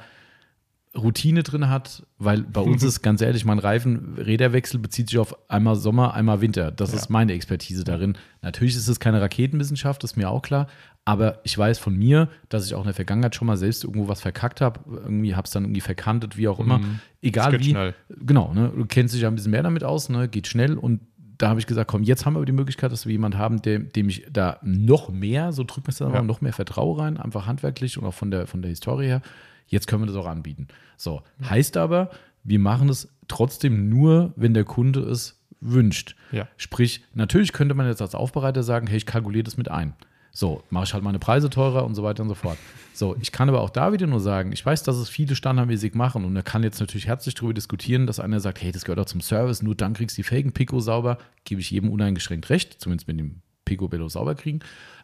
Routine 0.97 1.43
drin 1.43 1.69
hat, 1.69 2.05
weil 2.19 2.43
bei 2.43 2.61
uns 2.61 2.83
ist 2.85 3.03
ganz 3.03 3.21
ehrlich, 3.21 3.45
mein 3.45 3.59
Reifen-Räderwechsel 3.61 4.79
bezieht 4.81 5.11
sich 5.11 5.19
auf 5.19 5.37
einmal 5.51 5.77
Sommer, 5.77 6.15
einmal 6.15 6.41
Winter. 6.41 6.71
Das 6.73 6.91
Ja. 6.91 6.97
ist 6.99 7.11
meine 7.11 7.33
Expertise 7.33 7.85
darin. 7.85 8.17
Natürlich 8.43 8.77
ist 8.77 8.89
es 8.89 9.01
keine 9.01 9.21
Raketenwissenschaft, 9.21 10.03
das 10.03 10.13
ist 10.13 10.17
mir 10.17 10.31
auch 10.31 10.43
klar, 10.43 10.67
aber 11.05 11.41
ich 11.45 11.57
weiß 11.57 11.79
von 11.79 11.95
mir, 11.97 12.29
dass 12.49 12.65
ich 12.67 12.75
auch 12.75 12.81
in 12.81 12.87
der 12.87 12.95
Vergangenheit 12.95 13.35
schon 13.35 13.47
mal 13.47 13.57
selbst 13.57 13.85
irgendwo 13.85 14.09
was 14.09 14.21
verkackt 14.23 14.61
habe. 14.63 14.81
Irgendwie 14.87 15.35
habe 15.35 15.45
es 15.45 15.51
dann 15.51 15.65
irgendwie 15.65 15.83
verkantet, 15.83 16.37
wie 16.39 16.49
auch 16.49 16.59
immer. 16.61 16.79
Mhm. 16.79 17.01
Egal 17.21 17.53
Das 17.53 17.59
geht 17.59 17.67
wie. 17.67 17.71
schnell. 17.73 17.95
Genau, 18.09 18.55
ne? 18.55 18.73
du 18.75 18.87
kennst 18.87 19.15
dich 19.15 19.23
ja 19.23 19.29
ein 19.29 19.35
bisschen 19.35 19.51
mehr 19.51 19.63
damit 19.63 19.85
aus, 19.85 20.09
ne? 20.09 20.29
geht 20.29 20.47
schnell 20.47 20.79
und 20.79 21.01
da 21.37 21.49
habe 21.49 21.59
ich 21.61 21.67
gesagt, 21.67 21.91
komm, 21.91 22.05
jetzt 22.05 22.25
haben 22.25 22.35
wir 22.35 22.45
die 22.45 22.53
Möglichkeit, 22.53 22.93
dass 22.93 23.07
wir 23.07 23.13
jemanden 23.13 23.39
haben, 23.39 23.61
dem, 23.61 23.91
dem 23.93 24.09
ich 24.09 24.25
da 24.33 24.59
noch 24.63 25.11
mehr, 25.11 25.53
so 25.53 25.65
drückt 25.65 25.87
man 25.87 25.91
es 25.91 25.99
dann 25.99 26.09
Ja. 26.13 26.21
mal, 26.21 26.23
noch 26.25 26.41
mehr 26.41 26.53
Vertraue 26.53 26.99
rein, 27.01 27.17
einfach 27.19 27.47
handwerklich 27.47 27.99
und 27.99 28.07
auch 28.07 28.15
von 28.15 28.31
der, 28.31 28.47
von 28.47 28.63
der 28.63 28.69
Historie 28.71 29.07
her. 29.07 29.21
Jetzt 29.67 29.89
können 29.89 30.03
wir 30.03 30.07
das 30.07 30.17
auch 30.17 30.27
anbieten. 30.29 30.69
So, 30.97 31.23
heißt 31.49 31.77
aber, 31.77 32.11
wir 32.45 32.59
machen 32.61 32.89
es 32.89 33.09
trotzdem 33.27 33.89
nur, 33.89 34.33
wenn 34.37 34.55
der 34.55 34.65
Kunde 34.65 35.01
es 35.01 35.41
wünscht. 35.61 36.15
Ja. 36.31 36.47
Sprich, 36.57 37.03
natürlich 37.15 37.53
könnte 37.53 37.75
man 37.75 37.89
jetzt 37.89 38.01
als 38.03 38.15
Aufbereiter 38.15 38.63
sagen, 38.63 38.87
hey, 38.87 38.97
ich 38.99 39.07
kalkuliere 39.07 39.43
das 39.45 39.57
mit 39.57 39.71
ein. 39.71 39.95
So, 40.37 40.65
mache 40.69 40.85
ich 40.85 40.95
halt 40.95 41.05
meine 41.05 41.21
Preise 41.21 41.49
teurer 41.49 41.85
und 41.85 41.95
so 41.95 42.03
weiter 42.03 42.23
und 42.25 42.29
so 42.29 42.35
fort. 42.35 42.59
So, 42.93 43.17
ich 43.21 43.31
kann 43.31 43.49
aber 43.49 43.61
auch 43.61 43.71
da 43.71 43.93
wieder 43.93 44.09
nur 44.09 44.19
sagen, 44.19 44.51
ich 44.51 44.67
weiß, 44.67 44.83
dass 44.83 44.97
es 44.97 45.09
viele 45.09 45.37
standardmäßig 45.37 45.95
machen 45.95 46.25
und 46.25 46.35
er 46.35 46.43
kann 46.43 46.65
jetzt 46.65 46.81
natürlich 46.81 47.07
herzlich 47.07 47.37
darüber 47.37 47.55
diskutieren, 47.55 48.09
dass 48.09 48.19
einer 48.19 48.41
sagt, 48.41 48.61
hey, 48.61 48.73
das 48.73 48.85
gehört 48.85 48.99
auch 48.99 49.07
zum 49.07 49.21
Service, 49.21 49.63
nur 49.63 49.77
dann 49.77 49.95
kriegst 49.95 50.19
du 50.19 50.23
die 50.23 50.29
Felgen 50.29 50.51
Pico 50.53 50.81
sauber, 50.81 51.19
gebe 51.45 51.61
ich 51.61 51.71
jedem 51.71 51.89
uneingeschränkt 51.89 52.51
recht, 52.51 52.81
zumindest 52.81 53.07
mit 53.07 53.21
dem 53.21 53.43
Picobello 53.65 54.09
sauber 54.09 54.35
kriegen. 54.35 54.59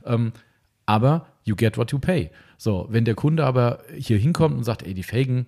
Ähm, 0.05 0.33
aber 0.85 1.27
you 1.45 1.55
get 1.55 1.79
what 1.79 1.93
you 1.93 2.01
pay. 2.01 2.31
So, 2.59 2.89
wenn 2.91 3.05
der 3.05 3.15
Kunde 3.15 3.47
aber 3.47 3.85
hier 3.97 4.19
hinkommt 4.19 4.57
und 4.57 4.65
sagt, 4.65 4.83
ey, 4.83 4.95
die 4.95 5.05
Felgen, 5.05 5.47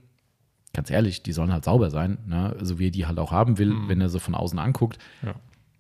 ganz 0.73 0.91
ehrlich, 0.91 1.25
die 1.25 1.33
sollen 1.33 1.53
halt 1.53 1.65
sauber 1.65 1.91
sein, 1.91 2.19
ne? 2.27 2.57
so 2.61 2.79
wie 2.79 2.87
er 2.87 2.93
die 2.93 3.07
halt 3.07 3.19
auch 3.19 3.33
haben 3.33 3.59
will, 3.59 3.75
wenn 3.89 4.01
er 4.01 4.09
sie 4.09 4.21
von 4.21 4.37
außen 4.37 4.61
anguckt, 4.61 4.99
Ja. 5.25 5.35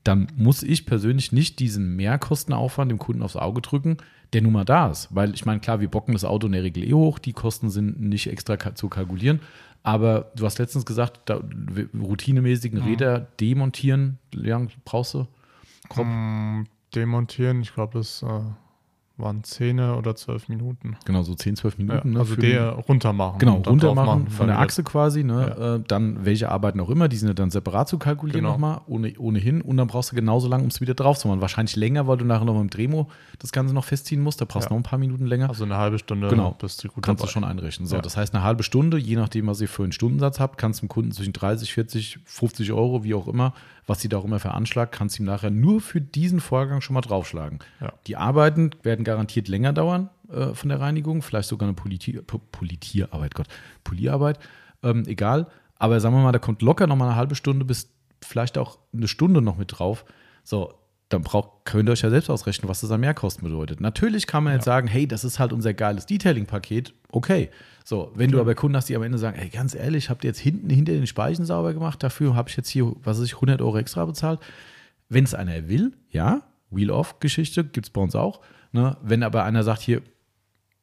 Dann 0.04 0.28
muss 0.36 0.62
ich 0.62 0.86
persönlich 0.86 1.32
nicht 1.32 1.58
diesen 1.58 1.96
Mehrkostenaufwand 1.96 2.90
dem 2.90 2.98
Kunden 2.98 3.22
aufs 3.22 3.36
Auge 3.36 3.60
drücken, 3.60 3.98
der 4.32 4.42
nun 4.42 4.52
mal 4.52 4.64
da 4.64 4.90
ist. 4.90 5.08
Weil 5.10 5.34
ich 5.34 5.44
meine, 5.44 5.60
klar, 5.60 5.80
wir 5.80 5.88
bocken 5.88 6.14
das 6.14 6.24
Auto 6.24 6.46
in 6.46 6.52
der 6.52 6.62
Regel 6.62 6.84
eh 6.84 6.94
hoch, 6.94 7.18
die 7.18 7.32
Kosten 7.32 7.70
sind 7.70 8.00
nicht 8.00 8.28
extra 8.28 8.74
zu 8.74 8.88
kalkulieren. 8.88 9.40
Aber 9.82 10.30
du 10.36 10.44
hast 10.44 10.58
letztens 10.58 10.86
gesagt, 10.86 11.20
da, 11.24 11.42
routinemäßigen 12.00 12.80
Räder 12.80 13.28
demontieren, 13.40 14.18
wie 14.32 14.48
lange 14.48 14.68
brauchst 14.84 15.14
du? 15.14 15.26
Grob. 15.88 16.06
Mm, 16.06 16.64
Demontieren, 16.94 17.62
ich 17.62 17.72
glaube, 17.72 17.98
das 17.98 18.22
äh, 18.22 18.40
waren 19.22 19.42
10 19.44 19.80
oder 19.80 20.14
12 20.14 20.48
Minuten. 20.48 20.96
Genau, 21.04 21.22
so 21.22 21.34
10, 21.34 21.56
12 21.56 21.78
Ja, 21.78 21.84
Minuten. 21.84 22.10
ne, 22.12 22.18
also 22.18 22.36
der 22.36 22.70
runter 22.72 23.12
machen. 23.12 23.38
Genau, 23.38 23.62
runter 23.66 23.94
machen 23.94 24.28
von 24.28 24.48
der 24.48 24.58
Achse 24.58 24.82
quasi. 24.82 25.24
Ne? 25.24 25.78
Äh, 25.82 25.84
dann 25.88 26.24
welche 26.24 26.50
Arbeiten 26.50 26.80
auch 26.80 26.90
immer, 26.90 27.08
die 27.08 27.16
sind 27.16 27.28
ja 27.28 27.34
dann 27.34 27.50
separat 27.50 27.88
zu 27.88 27.98
kalkulieren 27.98 28.40
Genau. 28.40 28.52
nochmal, 28.52 28.80
ohne, 28.86 29.12
ohnehin. 29.18 29.62
Und 29.62 29.76
dann 29.78 29.86
brauchst 29.86 30.12
du 30.12 30.16
genauso 30.16 30.48
lange, 30.48 30.62
um 30.64 30.68
es 30.68 30.80
wieder 30.80 30.94
drauf 30.94 31.18
zu 31.18 31.28
machen. 31.28 31.40
Wahrscheinlich 31.40 31.76
länger, 31.76 32.06
weil 32.06 32.16
du 32.18 32.24
nachher 32.24 32.44
noch 32.44 32.54
mit 32.54 32.62
dem 32.64 32.70
Dremo 32.70 33.08
das 33.38 33.52
Ganze 33.52 33.72
noch 33.74 33.84
festziehen 33.84 34.20
musst. 34.20 34.40
Da 34.40 34.44
brauchst 34.44 34.68
du 34.68 34.74
Ja. 34.74 34.78
noch 34.78 34.84
ein 34.84 34.88
paar 34.88 34.98
Minuten 34.98 35.26
länger. 35.26 35.48
Also 35.48 35.64
eine 35.64 35.76
halbe 35.76 35.98
Stunde 35.98 36.28
Genau. 36.28 36.56
bist 36.60 36.82
du 36.84 36.88
gut 36.88 37.02
kannst 37.04 37.20
dabei. 37.22 37.28
du 37.28 37.32
schon 37.32 37.44
einrichten. 37.44 37.86
So, 37.86 37.96
Ja. 37.96 38.02
Das 38.02 38.16
heißt, 38.16 38.34
eine 38.34 38.42
halbe 38.42 38.62
Stunde, 38.62 38.98
je 38.98 39.16
nachdem, 39.16 39.46
was 39.46 39.60
ihr 39.60 39.68
für 39.68 39.82
einen 39.84 39.92
Stundensatz 39.92 40.40
habt, 40.40 40.58
kannst 40.58 40.80
du 40.82 40.86
dem 40.86 40.88
Kunden 40.88 41.12
zwischen 41.12 41.32
30, 41.32 41.72
40, 41.72 42.18
50 42.24 42.72
Euro, 42.72 43.04
wie 43.04 43.14
auch 43.14 43.28
immer, 43.28 43.54
was 43.86 44.00
sie 44.00 44.08
da 44.08 44.18
auch 44.18 44.24
immer 44.24 44.38
veranschlagt, 44.38 44.94
kannst 44.94 45.18
du 45.18 45.22
ihm 45.22 45.26
nachher 45.26 45.50
nur 45.50 45.80
für 45.80 46.00
diesen 46.00 46.40
Vorgang 46.40 46.80
schon 46.80 46.94
mal 46.94 47.00
draufschlagen. 47.00 47.58
Ja. 47.80 47.92
Die 48.06 48.16
Arbeiten 48.16 48.70
werden 48.82 49.04
garantiert 49.04 49.48
länger 49.48 49.72
dauern 49.72 50.08
äh, 50.30 50.54
von 50.54 50.68
der 50.68 50.80
Reinigung, 50.80 51.22
vielleicht 51.22 51.48
sogar 51.48 51.68
eine 51.68 51.74
Politi 51.74 52.12
Po- 52.22 52.40
Politierarbeit, 52.52 53.34
Gott, 53.34 53.48
Polierarbeit, 53.84 54.38
ähm, 54.82 55.04
egal. 55.06 55.48
Aber 55.78 55.98
sagen 55.98 56.14
wir 56.14 56.22
mal, 56.22 56.32
da 56.32 56.38
kommt 56.38 56.62
locker 56.62 56.86
noch 56.86 56.96
mal 56.96 57.06
eine 57.06 57.16
halbe 57.16 57.34
Stunde 57.34 57.64
bis 57.64 57.88
vielleicht 58.20 58.56
auch 58.56 58.78
eine 58.94 59.08
Stunde 59.08 59.42
noch 59.42 59.56
mit 59.56 59.78
drauf. 59.78 60.04
So, 60.44 60.74
dann 61.12 61.22
braucht, 61.22 61.64
könnt 61.64 61.88
ihr 61.88 61.92
euch 61.92 62.02
ja 62.02 62.10
selbst 62.10 62.30
ausrechnen, 62.30 62.68
was 62.68 62.80
das 62.80 62.90
an 62.90 63.00
Mehrkosten 63.00 63.44
bedeutet. 63.44 63.80
Natürlich 63.80 64.26
kann 64.26 64.44
man 64.44 64.54
jetzt 64.54 64.64
sagen, 64.64 64.88
hey, 64.88 65.06
das 65.06 65.24
ist 65.24 65.38
halt 65.38 65.52
unser 65.52 65.74
geiles 65.74 66.06
Detailing-Paket. 66.06 66.94
Okay. 67.10 67.50
So, 67.84 68.12
wenn 68.14 68.30
du 68.30 68.40
aber 68.40 68.54
Kunden 68.54 68.76
hast, 68.76 68.88
die 68.88 68.96
am 68.96 69.02
Ende 69.02 69.18
sagen, 69.18 69.38
ey, 69.38 69.48
ganz 69.48 69.74
ehrlich, 69.74 70.08
habt 70.08 70.24
ihr 70.24 70.28
jetzt 70.28 70.38
hinten 70.38 70.70
hinter 70.70 70.92
den 70.92 71.06
Speichen 71.06 71.44
sauber 71.44 71.74
gemacht, 71.74 72.02
dafür 72.02 72.34
habe 72.36 72.48
ich 72.48 72.56
jetzt 72.56 72.68
hier, 72.68 72.94
was 73.02 73.18
weiß 73.18 73.26
ich, 73.26 73.34
100 73.34 73.60
Euro 73.60 73.76
extra 73.78 74.04
bezahlt. 74.04 74.40
Wenn 75.08 75.24
es 75.24 75.34
einer 75.34 75.68
will, 75.68 75.92
ja, 76.10 76.42
Wheel-Off-Geschichte 76.70 77.64
gibt 77.64 77.86
es 77.86 77.90
bei 77.90 78.00
uns 78.00 78.14
auch. 78.14 78.40
Ne? 78.70 78.96
Wenn 79.02 79.22
aber 79.22 79.44
einer 79.44 79.64
sagt, 79.64 79.82
hier, 79.82 80.02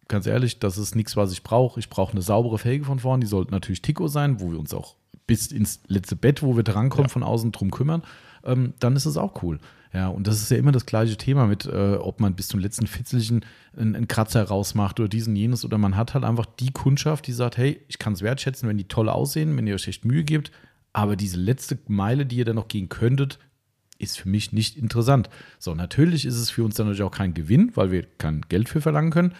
ganz 0.07 0.27
ehrlich, 0.27 0.59
das 0.59 0.77
ist 0.77 0.95
nichts, 0.95 1.15
was 1.15 1.31
ich 1.31 1.43
brauche. 1.43 1.79
Ich 1.79 1.89
brauche 1.89 2.11
eine 2.11 2.21
saubere 2.21 2.57
Felge 2.57 2.85
von 2.85 2.99
vorn, 2.99 3.21
die 3.21 3.27
sollte 3.27 3.51
natürlich 3.51 3.81
Tico 3.81 4.07
sein, 4.07 4.39
wo 4.41 4.51
wir 4.51 4.59
uns 4.59 4.73
auch 4.73 4.95
bis 5.25 5.47
ins 5.47 5.81
letzte 5.87 6.15
Bett, 6.15 6.43
wo 6.43 6.55
wir 6.55 6.63
drankommen, 6.63 7.07
ja. 7.07 7.13
von 7.13 7.23
außen 7.23 7.51
drum 7.51 7.71
kümmern. 7.71 8.03
Ähm, 8.43 8.73
dann 8.79 8.95
ist 8.95 9.05
es 9.05 9.17
auch 9.17 9.43
cool. 9.43 9.59
Ja, 9.93 10.07
und 10.09 10.27
das 10.27 10.41
ist 10.41 10.51
ja 10.51 10.57
immer 10.57 10.71
das 10.71 10.85
gleiche 10.85 11.17
Thema 11.17 11.47
mit, 11.47 11.65
äh, 11.65 11.95
ob 11.95 12.19
man 12.19 12.35
bis 12.35 12.47
zum 12.47 12.59
letzten 12.59 12.85
Fitzelchen 12.85 13.43
einen, 13.75 13.95
einen, 13.95 14.07
Kratzer 14.07 14.43
rausmacht 14.43 14.99
oder 14.99 15.09
diesen, 15.09 15.35
jenes, 15.35 15.65
oder 15.65 15.79
man 15.79 15.95
hat 15.95 16.13
halt 16.13 16.23
einfach 16.23 16.45
die 16.45 16.71
Kundschaft, 16.71 17.25
die 17.25 17.33
sagt, 17.33 17.57
hey, 17.57 17.81
ich 17.87 17.97
kann 17.97 18.13
es 18.13 18.21
wertschätzen, 18.21 18.69
wenn 18.69 18.77
die 18.77 18.87
toll 18.87 19.09
aussehen, 19.09 19.57
wenn 19.57 19.65
ihr 19.65 19.73
euch 19.73 19.87
echt 19.87 20.05
Mühe 20.05 20.23
gebt, 20.23 20.51
aber 20.93 21.15
diese 21.15 21.37
letzte 21.37 21.79
Meile, 21.87 22.27
die 22.27 22.37
ihr 22.37 22.45
dann 22.45 22.57
noch 22.57 22.67
gehen 22.67 22.89
könntet, 22.89 23.39
ist 23.97 24.19
für 24.19 24.29
mich 24.29 24.53
nicht 24.53 24.77
interessant. 24.77 25.29
So, 25.57 25.73
natürlich 25.73 26.25
ist 26.25 26.37
es 26.37 26.51
für 26.51 26.63
uns 26.63 26.75
dann 26.75 26.85
natürlich 26.85 27.03
auch 27.03 27.11
kein 27.11 27.33
Gewinn, 27.33 27.71
weil 27.75 27.91
wir 27.91 28.03
kein 28.03 28.41
Geld 28.47 28.69
für 28.69 28.81
verlangen 28.81 29.11
können, 29.11 29.33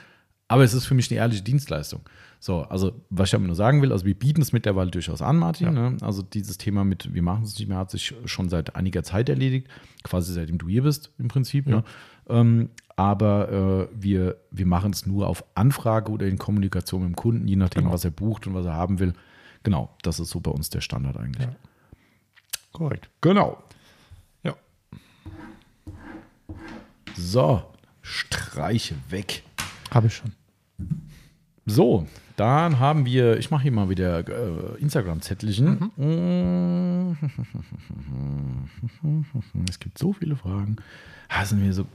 aber 0.48 0.64
es 0.64 0.74
ist 0.74 0.86
für 0.86 0.96
mich 0.96 1.12
eine 1.12 1.20
ehrliche 1.20 1.44
Dienstleistung. 1.44 2.02
So, 2.42 2.62
also 2.62 2.94
was 3.10 3.30
ich 3.30 3.36
aber 3.36 3.46
nur 3.46 3.56
sagen 3.56 3.82
will, 3.82 3.92
also 3.92 4.06
wir 4.06 4.18
bieten 4.18 4.42
es 4.42 4.54
mittlerweile 4.54 4.92
durchaus 4.92 5.22
an, 5.22 5.38
Martin. 5.38 5.76
Ja. 5.76 5.90
Ne? 5.90 5.98
Also 6.02 6.22
dieses 6.22 6.58
Thema 6.58 6.86
mit, 6.86 7.14
wir 7.14 7.22
machen 7.22 7.44
es 7.44 7.60
nicht 7.60 7.68
mehr, 7.68 7.78
hat 7.78 7.92
sich 7.92 8.16
schon 8.26 8.48
seit 8.48 8.76
einiger 8.78 9.04
Zeit 9.04 9.28
erledigt, 9.28 9.68
quasi 10.04 10.34
seitdem 10.34 10.58
du 10.58 10.70
hier 10.70 10.84
bist 10.84 11.12
im 11.18 11.28
Prinzip. 11.28 11.68
Ja. 11.68 11.78
Ne? 11.78 11.84
Ähm, 12.30 12.70
aber 12.96 13.90
äh, 13.92 13.96
wir, 14.02 14.38
wir 14.52 14.66
machen 14.66 14.92
es 14.92 15.06
nur 15.06 15.28
auf 15.28 15.44
Anfrage 15.56 16.12
oder 16.12 16.28
in 16.28 16.38
Kommunikation 16.38 17.02
mit 17.02 17.10
dem 17.10 17.16
Kunden, 17.16 17.48
je 17.48 17.58
nachdem, 17.58 17.84
genau. 17.84 17.94
was 17.94 18.06
er 18.06 18.12
bucht 18.12 18.48
und 18.48 18.54
was 18.54 18.66
er 18.66 18.74
haben 18.74 19.00
will. 19.00 19.14
Genau, 19.64 19.96
das 20.02 20.20
ist 20.20 20.30
so 20.30 20.40
bei 20.40 20.52
uns 20.52 20.70
der 20.70 20.82
Standard 20.82 21.18
eigentlich. 21.18 21.46
Ja. 21.46 21.56
Korrekt. 22.72 23.10
Genau. 23.20 23.62
Ja. 24.44 24.56
So, 27.16 27.64
Streiche 28.02 28.96
weg. 29.10 29.44
Habe 29.92 30.08
ich 30.08 30.16
schon. 30.16 30.32
So, 31.66 32.08
dann 32.40 32.80
haben 32.80 33.06
wir, 33.06 33.38
ich 33.38 33.52
mache 33.52 33.64
hier 33.64 33.72
mal 33.72 33.90
wieder 33.90 34.20
äh, 34.28 34.80
Instagram-Zettelchen. 34.80 35.92
Mhm. 35.98 37.18
Es 39.70 39.80
gibt 39.80 39.98
so 39.98 40.14
viele 40.14 40.38
Fragen. 40.38 40.78
Ah, 41.28 41.44
sind 41.44 41.62
wir 41.64 41.74
so. 41.74 41.86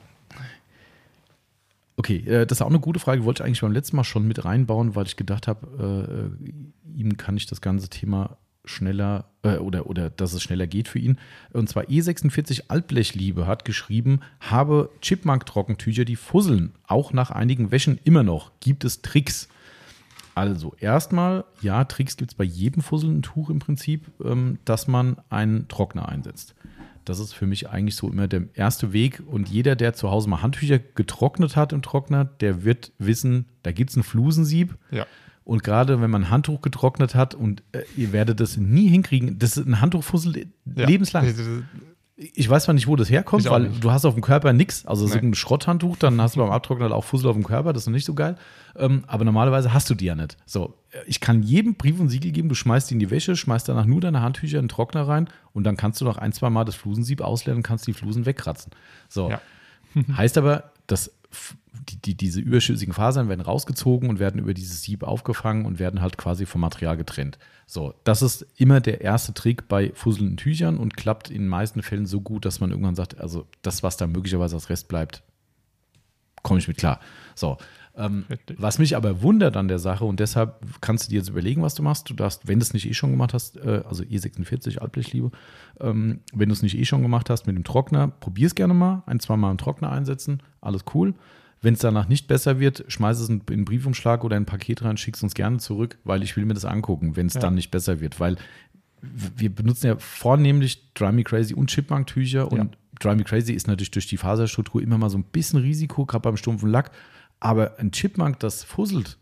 Okay, 1.96 2.18
äh, 2.26 2.46
das 2.46 2.59
ist 2.59 2.62
auch 2.62 2.68
eine 2.68 2.80
gute 2.80 3.00
Frage. 3.00 3.24
Wollte 3.24 3.42
ich 3.42 3.46
eigentlich 3.46 3.62
beim 3.62 3.72
letzten 3.72 3.96
Mal 3.96 4.04
schon 4.04 4.28
mit 4.28 4.44
reinbauen, 4.44 4.94
weil 4.94 5.07
ich 5.07 5.16
gedacht 5.16 5.48
habe, 5.48 6.30
äh, 6.44 6.98
ihm 6.98 7.16
kann 7.16 7.38
ich 7.38 7.46
das 7.46 7.62
ganze 7.62 7.88
Thema 7.88 8.37
schneller 8.66 9.26
äh, 9.42 9.57
oder, 9.57 9.87
oder 9.87 10.11
dass 10.11 10.35
es 10.35 10.42
schneller 10.42 10.66
geht 10.66 10.88
für 10.88 10.98
ihn. 10.98 11.18
Und 11.52 11.70
zwar 11.70 11.85
E46 11.85 12.64
Altblechliebe 12.68 13.46
hat 13.46 13.64
geschrieben, 13.64 14.20
habe 14.40 14.90
Chipmunk-Trockentücher, 15.00 16.04
die 16.04 16.16
fusseln, 16.16 16.72
auch 16.87 17.12
nach 17.14 17.30
einigen 17.30 17.70
Wäschen 17.70 17.98
immer 18.04 18.22
noch. 18.22 18.52
Gibt 18.61 18.85
es 18.85 19.00
Tricks? 19.00 19.48
Also, 20.35 20.75
erstmal, 20.81 21.44
ja, 21.61 21.85
Tricks 21.85 22.16
gibt 22.16 22.33
es 22.33 22.35
bei 22.35 22.44
jedem 22.44 22.83
fusselnden 22.83 23.23
Tuch 23.23 23.51
im 23.51 23.61
Prinzip, 23.61 24.11
ähm, 24.23 24.59
dass 24.64 24.88
man 24.88 25.16
einen 25.31 25.68
Trockner 25.68 26.09
einsetzt. 26.09 26.55
Das 27.05 27.18
ist 27.18 27.35
für 27.35 27.47
mich 27.47 27.68
eigentlich 27.68 27.97
so 27.97 28.09
immer 28.09 28.29
der 28.29 28.44
erste 28.55 28.92
Weg. 28.92 29.23
Und 29.27 29.49
jeder, 29.49 29.77
der 29.77 29.92
zu 29.92 30.11
Hause 30.11 30.29
mal 30.29 30.42
Handtücher 30.42 30.79
getrocknet 30.79 31.55
hat 31.55 31.73
im 31.73 31.83
Trockner, 31.83 32.25
der 32.25 32.64
wird 32.64 32.92
wissen, 32.99 33.47
da 33.62 33.73
gibt 33.73 33.90
es 33.90 33.97
ein 33.97 34.03
Flusensieb. 34.03 34.77
Ja. 34.90 35.07
Und 35.44 35.62
gerade 35.62 36.01
wenn 36.01 36.11
man 36.11 36.25
ein 36.25 36.31
Handtuch 36.31 36.62
getrocknet 36.62 37.14
hat 37.14 37.35
und 37.35 37.62
äh, 37.73 37.83
ihr 37.97 38.12
werdet 38.12 38.40
das 38.40 38.57
nie 38.57 38.88
hinkriegen, 38.88 39.38
das 39.38 39.59
ist 39.59 39.66
ein 39.66 39.81
Handtuchfussel 39.81 40.47
ja. 40.75 40.87
lebenslang. 40.87 41.27
Ich 42.16 42.48
weiß 42.48 42.64
zwar 42.64 42.74
nicht, 42.74 42.87
wo 42.87 42.94
das 42.94 43.11
herkommt, 43.11 43.48
weil 43.50 43.62
nicht. 43.62 43.83
du 43.83 43.90
hast 43.90 44.05
auf 44.05 44.14
dem 44.14 44.22
Körper 44.22 44.53
nichts. 44.53 44.87
Also 44.87 45.05
ist 45.05 45.16
ein 45.16 45.35
Schrotthandtuch, 45.35 45.96
dann 45.96 46.20
hast 46.20 46.37
du 46.37 46.40
beim 46.40 46.53
Abtrocknen 46.53 46.92
auch 46.92 47.03
Fussel 47.03 47.29
auf 47.29 47.35
dem 47.35 47.42
Körper, 47.42 47.72
das 47.72 47.83
ist 47.83 47.87
noch 47.88 47.94
nicht 47.94 48.05
so 48.05 48.14
geil. 48.14 48.37
Ähm, 48.77 49.03
aber 49.09 49.24
normalerweise 49.24 49.74
hast 49.74 49.90
du 49.90 49.96
die 49.96 50.05
ja 50.05 50.14
nicht. 50.14 50.37
So, 50.46 50.74
ich 51.07 51.18
kann 51.20 51.42
jedem 51.42 51.74
Brief 51.74 51.98
und 51.98 52.11
Siegel 52.11 52.31
geben, 52.31 52.48
du 52.48 52.55
schmeißt 52.55 52.88
die 52.88 52.94
in 52.94 53.00
die 53.00 53.11
Wäsche, 53.11 53.35
schmeißt 53.35 53.68
danach 53.68 53.85
nur 53.85 54.00
deine 54.00 54.22
Handtücher 54.22 54.59
in 54.59 54.64
den 54.64 54.68
Trockner 54.68 55.09
rein 55.09 55.29
und 55.53 55.64
dann 55.64 55.77
kannst 55.77 56.00
du 56.00 56.05
noch 56.05 56.16
ein, 56.16 56.33
zwei 56.33 56.50
Mal 56.50 56.64
das 56.64 56.77
Flusensieb 56.77 57.20
ausleeren 57.20 57.59
und 57.59 57.62
kannst 57.64 57.87
die 57.88 57.92
Flusen 57.92 58.27
wegkratzen. 58.27 58.70
So. 59.09 59.31
Ja. 59.31 59.40
heißt 60.16 60.38
aber, 60.38 60.70
dass 60.87 61.11
die, 61.88 61.97
die, 61.97 62.16
diese 62.16 62.40
überschüssigen 62.40 62.94
Fasern 62.94 63.29
werden 63.29 63.40
rausgezogen 63.40 64.09
und 64.09 64.18
werden 64.18 64.40
über 64.40 64.55
dieses 64.55 64.83
Sieb 64.83 65.03
aufgefangen 65.03 65.66
und 65.66 65.79
werden 65.79 66.01
halt 66.01 66.18
quasi 66.18 66.47
vom 66.47 66.61
Material 66.61 66.97
getrennt. 66.97 67.38
So, 67.66 67.94
das 68.05 68.23
ist 68.23 68.47
immer 68.57 68.81
der 68.81 69.01
erste 69.01 69.35
Trick 69.35 69.68
bei 69.68 69.92
fusselnden 69.94 70.37
Tüchern 70.37 70.77
und 70.77 70.97
klappt 70.97 71.31
in 71.31 71.42
den 71.42 71.49
meisten 71.49 71.83
Fällen 71.83 72.07
so 72.07 72.20
gut, 72.20 72.44
dass 72.44 72.61
man 72.61 72.70
irgendwann 72.70 72.94
sagt, 72.94 73.20
also 73.20 73.47
das, 73.62 73.83
was 73.83 73.97
da 73.97 74.07
möglicherweise 74.07 74.57
als 74.57 74.70
Rest 74.70 74.88
bleibt, 74.88 75.23
komme 76.42 76.61
ich 76.61 76.68
mit 76.68 76.77
klar. 76.77 77.01
So, 77.35 77.57
ähm, 77.97 78.25
was 78.59 78.79
mich 78.79 78.97
aber 78.97 79.23
wundert 79.23 79.57
an 79.57 79.68
der 79.68 79.79
Sache 79.79 80.05
und 80.05 80.18
deshalb 80.18 80.59
kannst 80.81 81.07
du 81.07 81.11
dir 81.11 81.18
jetzt 81.18 81.29
überlegen, 81.29 81.62
was 81.62 81.75
du 81.75 81.83
machst. 81.83 82.11
Du 82.11 82.14
darfst, 82.14 82.47
wenn 82.47 82.59
du 82.59 82.64
es 82.64 82.75
nicht 82.75 82.88
eh 82.88 82.94
schon 82.94 83.12
gemacht 83.12 83.35
hast, 83.35 83.57
äh, 83.57 83.83
also 83.88 84.03
E46 84.03 84.79
Altblechliebe, 84.79 85.31
ähm, 85.81 86.20
wenn 86.33 86.49
du 86.49 86.53
es 86.53 86.62
nicht 86.62 86.77
eh 86.77 86.85
schon 86.85 87.03
gemacht 87.03 87.31
hast 87.31 87.47
mit 87.47 87.57
dem 87.57 87.64
Trockner, 87.64 88.09
probier 88.09 88.47
es 88.47 88.55
gerne 88.55 88.75
mal, 88.75 89.03
ein, 89.07 89.20
zwei 89.20 89.37
Mal 89.37 89.53
im 89.53 89.59
Trockner 89.59 89.92
einsetzen, 89.92 90.42
alles 90.61 90.85
cool. 90.94 91.14
Wenn 91.64 91.74
es 91.74 91.81
danach 91.81 92.09
nicht 92.09 92.29
besser 92.29 92.61
wird, 92.61 92.85
schmeiß 92.88 93.18
es 93.20 93.29
in 93.29 93.42
einen 93.50 93.64
Briefumschlag 93.64 94.22
oder 94.22 94.37
ein 94.37 94.44
Paket 94.44 94.83
rein, 94.83 94.96
schick 94.96 95.16
es 95.16 95.22
uns 95.22 95.35
gerne 95.35 95.59
zurück, 95.59 95.98
weil 96.05 96.22
ich 96.22 96.37
will 96.37 96.44
mir 96.44 96.55
das 96.55 96.64
angucken, 96.64 97.16
wenn 97.16 97.27
es 97.27 97.35
ja. 97.35 97.40
dann 97.40 97.55
nicht 97.55 97.70
besser 97.70 98.00
wird. 98.00 98.20
Weil 98.20 98.37
wir 99.00 99.55
benutzen 99.55 99.87
ja 99.87 99.96
vornehmlich 99.98 100.92
Dry 100.94 101.12
Me 101.12 101.24
Crazy 101.24 101.55
und 101.55 101.70
Chipmunk-Tücher 101.70 102.53
und 102.53 102.59
ja. 102.59 102.68
Dry 103.00 103.16
Me 103.16 103.24
Crazy 103.24 103.53
ist 103.53 103.66
natürlich 103.66 103.90
durch 103.90 104.07
die 104.07 104.16
Faserstruktur 104.16 104.83
immer 104.83 104.98
mal 104.98 105.11
so 105.11 105.18
ein 105.18 105.24
bisschen 105.24 105.59
Risiko, 105.61 106.07
gerade 106.07 106.22
beim 106.22 106.37
stumpfen 106.37 106.68
Lack. 106.68 106.90
Aber 107.40 107.79
ein 107.79 107.90
Chipmunk, 107.92 108.38
das 108.40 108.62
fusselt, 108.62 109.18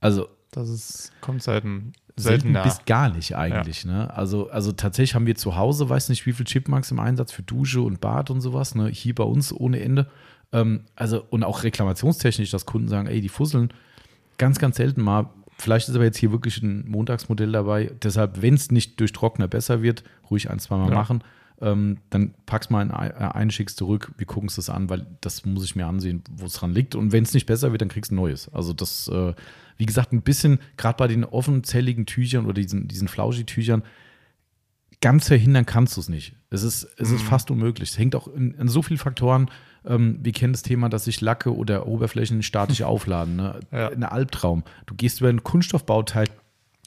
also. 0.00 0.28
Das 0.50 0.70
ist, 0.70 1.12
kommt 1.20 1.42
selten, 1.42 1.92
selten 2.16 2.54
bis 2.64 2.84
gar 2.86 3.10
nicht 3.10 3.36
eigentlich. 3.36 3.84
Ja. 3.84 3.92
Ne? 3.92 4.16
Also, 4.16 4.48
also 4.48 4.72
tatsächlich 4.72 5.14
haben 5.14 5.26
wir 5.26 5.36
zu 5.36 5.56
Hause, 5.56 5.88
weiß 5.88 6.08
nicht, 6.08 6.24
wie 6.24 6.32
viele 6.32 6.46
Chipmunks 6.46 6.90
im 6.90 6.98
Einsatz 7.00 7.32
für 7.32 7.42
Dusche 7.42 7.82
und 7.82 8.00
Bad 8.00 8.30
und 8.30 8.40
sowas. 8.40 8.74
Ne? 8.74 8.88
Hier 8.88 9.14
bei 9.14 9.24
uns 9.24 9.52
ohne 9.52 9.80
Ende. 9.80 10.10
Ähm, 10.52 10.82
also, 10.94 11.24
und 11.30 11.44
auch 11.44 11.62
reklamationstechnisch, 11.62 12.50
dass 12.50 12.66
Kunden 12.66 12.88
sagen, 12.88 13.08
ey, 13.08 13.20
die 13.20 13.28
fusseln 13.28 13.72
ganz, 14.38 14.58
ganz 14.58 14.76
selten 14.76 15.02
mal. 15.02 15.30
Vielleicht 15.58 15.88
ist 15.88 15.94
aber 15.94 16.04
jetzt 16.04 16.18
hier 16.18 16.30
wirklich 16.30 16.62
ein 16.62 16.88
Montagsmodell 16.88 17.50
dabei. 17.50 17.92
Deshalb, 18.02 18.42
wenn 18.42 18.54
es 18.54 18.70
nicht 18.70 19.00
durch 19.00 19.12
Trockner 19.12 19.48
besser 19.48 19.82
wird, 19.82 20.04
ruhig 20.30 20.50
ein, 20.50 20.60
zwei 20.60 20.76
Mal 20.76 20.90
ja. 20.90 20.94
machen. 20.94 21.24
Ähm, 21.60 21.98
dann 22.10 22.34
pack's 22.46 22.70
mal 22.70 22.82
in 22.82 22.92
ein, 22.92 23.50
schick's 23.50 23.74
zurück, 23.74 24.12
wir 24.16 24.26
gucken 24.26 24.48
es 24.48 24.54
das 24.54 24.70
an, 24.70 24.88
weil 24.88 25.06
das 25.20 25.44
muss 25.44 25.64
ich 25.64 25.74
mir 25.74 25.86
ansehen, 25.86 26.22
wo 26.30 26.46
es 26.46 26.52
dran 26.52 26.72
liegt. 26.72 26.94
Und 26.94 27.10
wenn 27.10 27.24
es 27.24 27.34
nicht 27.34 27.46
besser 27.46 27.72
wird, 27.72 27.82
dann 27.82 27.88
kriegst 27.88 28.12
du 28.12 28.14
ein 28.14 28.16
neues. 28.16 28.48
Also 28.54 28.72
das, 28.72 29.08
äh, 29.08 29.34
wie 29.76 29.86
gesagt, 29.86 30.12
ein 30.12 30.22
bisschen, 30.22 30.60
gerade 30.76 30.96
bei 30.96 31.08
den 31.08 31.24
offenzelligen 31.24 32.06
Tüchern 32.06 32.44
oder 32.44 32.54
diesen, 32.54 32.86
diesen 32.86 33.08
Flauschi-Tüchern, 33.08 33.82
ganz 35.00 35.26
verhindern 35.26 35.66
kannst 35.66 35.96
du 35.96 36.00
es 36.00 36.08
nicht. 36.08 36.36
Es 36.50 36.62
ist, 36.62 36.84
es 36.96 37.10
ist 37.10 37.22
mhm. 37.24 37.26
fast 37.26 37.50
unmöglich. 37.50 37.90
Es 37.90 37.98
hängt 37.98 38.14
auch 38.14 38.28
an 38.32 38.68
so 38.68 38.82
vielen 38.82 38.98
Faktoren 38.98 39.50
ähm, 39.88 40.18
wir 40.22 40.32
kennen 40.32 40.52
das 40.52 40.62
Thema, 40.62 40.88
dass 40.88 41.04
sich 41.04 41.20
Lacke 41.20 41.54
oder 41.54 41.86
Oberflächen 41.86 42.42
statisch 42.42 42.82
aufladen. 42.82 43.36
Ne? 43.36 43.60
Ja. 43.72 43.88
Ein 43.88 44.04
Albtraum. 44.04 44.62
Du 44.86 44.94
gehst 44.94 45.20
über 45.20 45.28
ein 45.28 45.42
Kunststoffbauteil 45.42 46.28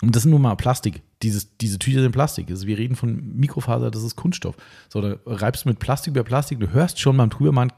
und 0.02 0.16
das 0.16 0.24
sind 0.24 0.32
nur 0.32 0.40
mal 0.40 0.56
Plastik. 0.56 1.02
Dieses, 1.22 1.58
diese 1.58 1.78
Tücher 1.78 2.02
sind 2.02 2.12
Plastik. 2.12 2.50
Also 2.50 2.66
wir 2.66 2.78
reden 2.78 2.96
von 2.96 3.38
Mikrofaser, 3.38 3.92
das 3.92 4.04
ist 4.04 4.16
Kunststoff. 4.16 4.56
So, 4.90 5.02
da 5.02 5.18
reibst 5.26 5.66
du 5.66 5.70
mit 5.70 5.80
Plastik 5.80 6.12
über 6.12 6.24
Plastik, 6.24 6.60
du 6.60 6.72
hörst 6.72 7.00
schon 7.00 7.18
beim 7.18 7.30
Drübermachen, 7.30 7.72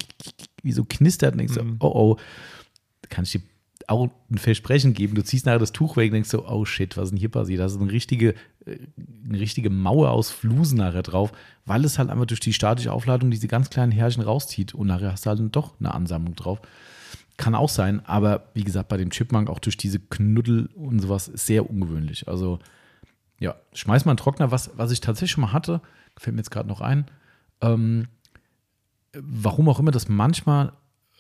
wie 0.62 0.72
so 0.72 0.86
knistert 0.86 1.34
und 1.34 1.40
denkst 1.40 1.56
mhm. 1.56 1.78
so, 1.82 1.88
oh 1.88 1.92
oh, 1.94 2.18
da 3.02 3.10
kann 3.10 3.26
ich 3.26 3.32
dir 3.32 3.42
auch 3.88 4.10
ein 4.32 4.38
Versprechen 4.38 4.94
geben. 4.94 5.16
Du 5.16 5.24
ziehst 5.24 5.46
nachher 5.46 5.60
das 5.60 5.74
Tuch 5.74 5.98
weg 5.98 6.12
und 6.12 6.14
denkst 6.14 6.30
so, 6.30 6.48
oh 6.48 6.64
shit, 6.64 6.96
was 6.96 7.06
ist 7.06 7.12
denn 7.12 7.20
hier 7.20 7.30
passiert? 7.30 7.60
Da 7.60 7.66
ist 7.66 7.80
eine 7.80 7.92
richtige, 7.92 8.34
eine 8.66 9.40
richtige 9.40 9.70
Mauer 9.70 10.12
aus 10.12 10.32
Flusen 10.32 10.78
nachher 10.78 11.04
drauf, 11.04 11.32
weil 11.66 11.86
es 11.86 12.00
halt 12.00 12.10
einfach 12.10 12.26
durch 12.26 12.40
die 12.40 12.54
statische 12.54 12.92
Aufladung 12.92 13.32
diese 13.32 13.48
ganz 13.48 13.70
kleinen 13.70 13.92
Härchen 13.92 14.24
rauszieht 14.24 14.74
und 14.74 14.88
nachher 14.88 15.12
hast 15.12 15.26
du 15.26 15.30
halt 15.30 15.56
doch 15.56 15.80
eine 15.80 15.94
Ansammlung 15.94 16.36
drauf. 16.36 16.62
Kann 17.38 17.56
auch 17.56 17.70
sein, 17.70 18.06
aber 18.06 18.50
wie 18.54 18.64
gesagt, 18.64 18.90
bei 18.90 18.98
dem 18.98 19.10
Chipmunk 19.10 19.50
auch 19.50 19.60
durch 19.60 19.78
diese 19.78 20.00
Knuddel 20.00 20.68
und 20.76 21.00
sowas 21.00 21.26
sehr 21.26 21.70
ungewöhnlich. 21.70 22.28
Also 22.28 22.60
ja, 23.40 23.56
schmeiß 23.74 24.06
mal 24.06 24.12
einen 24.12 24.18
Trockner. 24.18 24.52
Was, 24.52 24.72
was 24.78 24.92
ich 24.92 25.02
tatsächlich 25.02 25.32
schon 25.32 25.42
mal 25.42 25.54
hatte, 25.54 25.82
fällt 26.18 26.36
mir 26.36 26.42
jetzt 26.42 26.52
gerade 26.52 26.70
noch 26.70 26.82
ein, 26.82 27.06
ähm, 27.62 28.08
warum 29.14 29.70
auch 29.70 29.80
immer 29.80 29.92
das 29.92 30.10
manchmal 30.10 30.74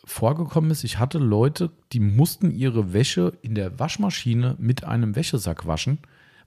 vorgekommen 0.06 0.72
ist, 0.72 0.84
ich 0.84 1.00
hatte 1.00 1.18
Leute, 1.18 1.72
die 1.94 2.00
mussten 2.00 2.52
ihre 2.52 2.94
Wäsche 2.94 3.38
in 3.42 3.56
der 3.56 3.80
Waschmaschine 3.80 4.56
mit 4.60 4.84
einem 4.84 5.16
Wäschesack 5.16 5.66
waschen, 5.66 6.00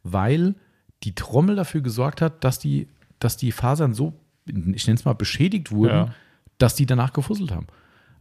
weil 0.02 0.54
die 1.02 1.14
Trommel 1.14 1.56
dafür 1.56 1.80
gesorgt 1.80 2.20
hat, 2.20 2.42
dass 2.44 2.58
die, 2.58 2.88
dass 3.18 3.36
die 3.36 3.52
Fasern 3.52 3.94
so, 3.94 4.14
ich 4.46 4.86
nenne 4.86 4.98
es 4.98 5.04
mal, 5.04 5.14
beschädigt 5.14 5.70
wurden, 5.70 5.94
ja. 5.94 6.14
dass 6.58 6.74
die 6.74 6.86
danach 6.86 7.12
gefusselt 7.12 7.52
haben. 7.52 7.66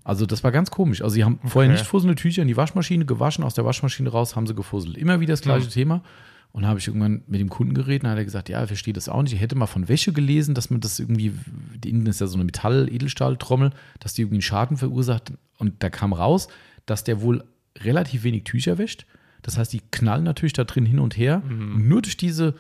Also 0.03 0.27
das 0.27 0.43
war 0.43 0.51
ganz 0.51 0.69
komisch. 0.69 1.01
Also 1.01 1.15
sie 1.15 1.23
haben 1.23 1.39
okay. 1.39 1.49
vorher 1.49 1.71
nicht 1.71 1.85
fusselnde 1.85 2.15
Tücher 2.15 2.43
in 2.43 2.47
die 2.47 2.57
Waschmaschine 2.57 3.05
gewaschen, 3.05 3.43
aus 3.43 3.55
der 3.55 3.65
Waschmaschine 3.65 4.09
raus 4.09 4.35
haben 4.35 4.45
sie 4.45 4.53
gefusselt. 4.53 4.97
Immer 4.97 5.19
wieder 5.19 5.33
das 5.33 5.41
gleiche 5.41 5.65
ja. 5.65 5.71
Thema. 5.71 6.03
Und 6.51 6.61
da 6.61 6.69
habe 6.69 6.79
ich 6.79 6.87
irgendwann 6.87 7.23
mit 7.27 7.41
dem 7.41 7.49
Kunden 7.49 7.73
geredet 7.73 8.03
und 8.03 8.11
hat 8.11 8.17
er 8.17 8.23
gesagt, 8.23 8.47
ja, 8.47 8.59
er 8.59 8.67
versteht 8.67 8.95
das 8.95 9.09
auch 9.09 9.21
nicht. 9.21 9.33
Ich 9.33 9.41
hätte 9.41 9.55
mal 9.55 9.65
von 9.65 9.89
Wäsche 9.89 10.13
gelesen, 10.13 10.55
dass 10.55 10.69
man 10.69 10.79
das 10.79 10.99
irgendwie, 10.99 11.33
die 11.75 11.89
innen 11.89 12.05
ist 12.05 12.21
ja 12.21 12.27
so 12.27 12.37
eine 12.37 12.45
Metall-Edelstahl-Trommel, 12.45 13.71
dass 13.99 14.13
die 14.13 14.21
irgendwie 14.21 14.35
einen 14.35 14.41
Schaden 14.43 14.77
verursacht. 14.77 15.33
Und 15.57 15.83
da 15.83 15.89
kam 15.89 16.13
raus, 16.13 16.47
dass 16.85 17.03
der 17.03 17.21
wohl 17.21 17.43
relativ 17.79 18.23
wenig 18.23 18.45
Tücher 18.45 18.77
wäscht. 18.77 19.05
Das 19.45 19.59
heißt, 19.59 19.71
die 19.73 19.81
knallen 19.91 20.23
natürlich 20.23 20.53
da 20.53 20.63
drin 20.63 20.87
hin 20.87 20.97
und 20.97 21.15
her. 21.15 21.43
Mhm. 21.47 21.75
Und 21.75 21.87
nur 21.87 22.01
durch 22.01 22.17
diese 22.17 22.55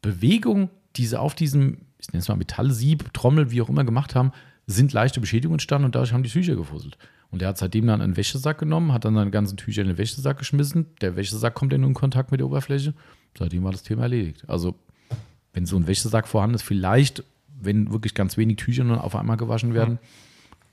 Bewegung, 0.00 0.70
die 0.94 1.04
sie 1.04 1.18
auf 1.18 1.34
diesem, 1.34 1.78
ich 1.98 2.12
nenne 2.12 2.20
es 2.20 2.28
mal 2.28 2.36
Metallsieb, 2.36 3.12
Trommel, 3.12 3.50
wie 3.50 3.60
auch 3.60 3.68
immer 3.68 3.82
gemacht 3.82 4.14
haben, 4.14 4.30
sind 4.68 4.92
leichte 4.92 5.20
Beschädigungen 5.20 5.56
entstanden 5.56 5.86
und 5.86 5.96
dadurch 5.96 6.12
haben 6.12 6.22
die 6.22 6.30
Tücher 6.30 6.54
gefusselt. 6.54 6.96
Und 7.32 7.42
er 7.42 7.48
hat 7.48 7.58
seitdem 7.58 7.88
dann 7.88 8.00
einen 8.00 8.16
Wäschesack 8.16 8.58
genommen, 8.58 8.92
hat 8.92 9.04
dann 9.04 9.16
seine 9.16 9.32
ganzen 9.32 9.56
Tücher 9.56 9.82
in 9.82 9.88
den 9.88 9.98
Wäschesack 9.98 10.38
geschmissen. 10.38 10.86
Der 11.00 11.16
Wäschesack 11.16 11.54
kommt 11.54 11.72
in 11.72 11.94
Kontakt 11.94 12.30
mit 12.30 12.38
der 12.38 12.46
Oberfläche. 12.46 12.94
Seitdem 13.36 13.64
war 13.64 13.72
das 13.72 13.82
Thema 13.82 14.02
erledigt. 14.02 14.48
Also, 14.48 14.76
wenn 15.52 15.66
so 15.66 15.76
ein 15.76 15.88
Wäschesack 15.88 16.28
vorhanden 16.28 16.54
ist, 16.54 16.62
vielleicht, 16.62 17.24
wenn 17.60 17.90
wirklich 17.90 18.14
ganz 18.14 18.36
wenig 18.36 18.56
Tücher 18.56 18.84
nur 18.84 19.02
auf 19.02 19.16
einmal 19.16 19.36
gewaschen 19.36 19.74
werden, 19.74 19.98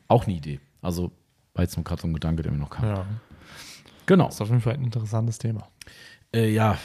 auch 0.07 0.25
eine 0.27 0.35
Idee. 0.35 0.59
Also, 0.83 1.11
war 1.55 1.63
jetzt 1.63 1.75
nur 1.77 1.83
gerade 1.83 2.01
so 2.01 2.07
ein 2.07 2.13
Gedanke, 2.13 2.43
der 2.43 2.51
mir 2.51 2.59
noch 2.59 2.69
kam. 2.69 2.85
Ja, 2.85 3.05
Genau. 4.07 4.25
das 4.25 4.35
ist 4.35 4.41
auf 4.41 4.49
jeden 4.49 4.61
Fall 4.61 4.73
ein 4.73 4.83
interessantes 4.83 5.37
Thema. 5.37 5.67
Äh, 6.33 6.51
ja, 6.51 6.77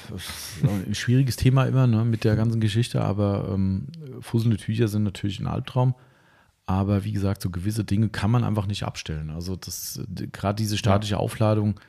ein 0.86 0.94
schwieriges 0.94 1.36
Thema 1.36 1.64
immer 1.64 1.86
ne, 1.86 2.04
mit 2.04 2.24
der 2.24 2.36
ganzen 2.36 2.60
Geschichte, 2.60 3.02
aber 3.02 3.50
ähm, 3.52 3.88
fusselnde 4.20 4.56
Tücher 4.56 4.86
sind 4.86 5.02
natürlich 5.02 5.40
ein 5.40 5.46
Albtraum. 5.46 5.94
Aber 6.66 7.04
wie 7.04 7.12
gesagt, 7.12 7.42
so 7.42 7.50
gewisse 7.50 7.84
Dinge 7.84 8.08
kann 8.08 8.30
man 8.30 8.44
einfach 8.44 8.66
nicht 8.66 8.84
abstellen. 8.84 9.30
Also 9.30 9.56
das, 9.56 10.00
gerade 10.32 10.56
diese 10.56 10.78
statische 10.78 11.18
Aufladung, 11.18 11.80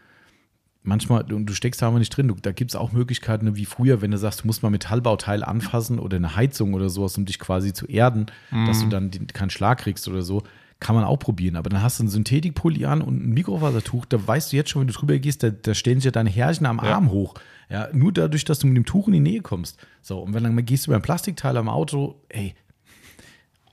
manchmal, 0.82 1.32
und 1.32 1.46
du 1.46 1.54
steckst 1.54 1.82
da 1.82 1.88
aber 1.88 2.00
nicht 2.00 2.16
drin, 2.16 2.28
du, 2.28 2.36
da 2.36 2.52
gibt 2.52 2.72
es 2.72 2.76
auch 2.76 2.92
Möglichkeiten, 2.92 3.46
ne, 3.46 3.56
wie 3.56 3.66
früher, 3.66 4.02
wenn 4.02 4.12
du 4.12 4.18
sagst, 4.18 4.44
du 4.44 4.48
musst 4.48 4.64
mal 4.64 4.70
Metallbauteil 4.70 5.44
anfassen 5.44 6.00
oder 6.00 6.18
eine 6.18 6.36
Heizung 6.36 6.74
oder 6.74 6.90
sowas, 6.90 7.18
um 7.18 7.26
dich 7.26 7.38
quasi 7.38 7.72
zu 7.72 7.86
erden, 7.86 8.26
dass 8.66 8.82
du 8.82 8.90
dann 8.90 9.12
den, 9.12 9.28
keinen 9.28 9.52
Schlag 9.52 9.80
kriegst 9.80 10.08
oder 10.08 10.24
so, 10.24 10.44
kann 10.84 10.96
man 10.96 11.06
auch 11.06 11.18
probieren. 11.18 11.56
Aber 11.56 11.70
dann 11.70 11.82
hast 11.82 12.00
du 12.00 12.04
ein 12.04 12.10
Synthetikpulli 12.10 12.86
an 12.86 13.02
und 13.02 13.24
ein 13.24 13.30
Mikrofasertuch, 13.34 14.06
da 14.06 14.28
weißt 14.28 14.52
du 14.52 14.58
jetzt 14.58 14.70
schon, 14.70 14.82
wenn 14.82 14.88
du 14.88 14.94
drüber 14.94 15.18
gehst, 15.18 15.42
da, 15.42 15.50
da 15.50 15.74
stellen 15.74 16.00
sich 16.00 16.06
ja 16.06 16.12
deine 16.12 16.30
Härchen 16.30 16.66
am 16.66 16.78
Ja. 16.78 16.96
Arm 16.96 17.10
hoch. 17.10 17.36
Ja, 17.70 17.88
nur 17.94 18.12
dadurch, 18.12 18.44
dass 18.44 18.60
du 18.60 18.68
mit 18.68 18.76
dem 18.76 18.86
Tuch 18.86 19.08
in 19.08 19.14
die 19.14 19.20
Nähe 19.22 19.42
kommst. 19.42 19.78
So, 20.02 20.20
und 20.20 20.34
wenn 20.34 20.44
dann 20.44 20.66
gehst 20.66 20.86
du 20.86 20.92
über 20.92 20.98
ein 20.98 21.02
Plastikteil 21.02 21.56
am 21.56 21.70
Auto, 21.70 22.22
ey, 22.30 22.54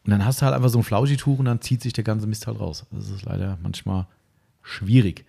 und 0.05 0.13
dann 0.13 0.25
hast 0.25 0.41
du 0.41 0.47
halt 0.47 0.55
einfach 0.55 0.71
so 0.71 0.79
ein 0.79 0.85
Flauschituch 0.85 1.39
und 1.39 1.45
dann 1.45 1.61
zieht 1.61 1.83
sich 1.83 1.93
der 1.93 2.05
ganze 2.05 2.27
Mist 2.27 2.47
halt 2.47 2.59
raus. 2.59 2.87
Das 2.91 3.11
ist 3.11 3.25
leider 3.25 3.59
manchmal 3.63 4.07
schwierig. 4.63 5.27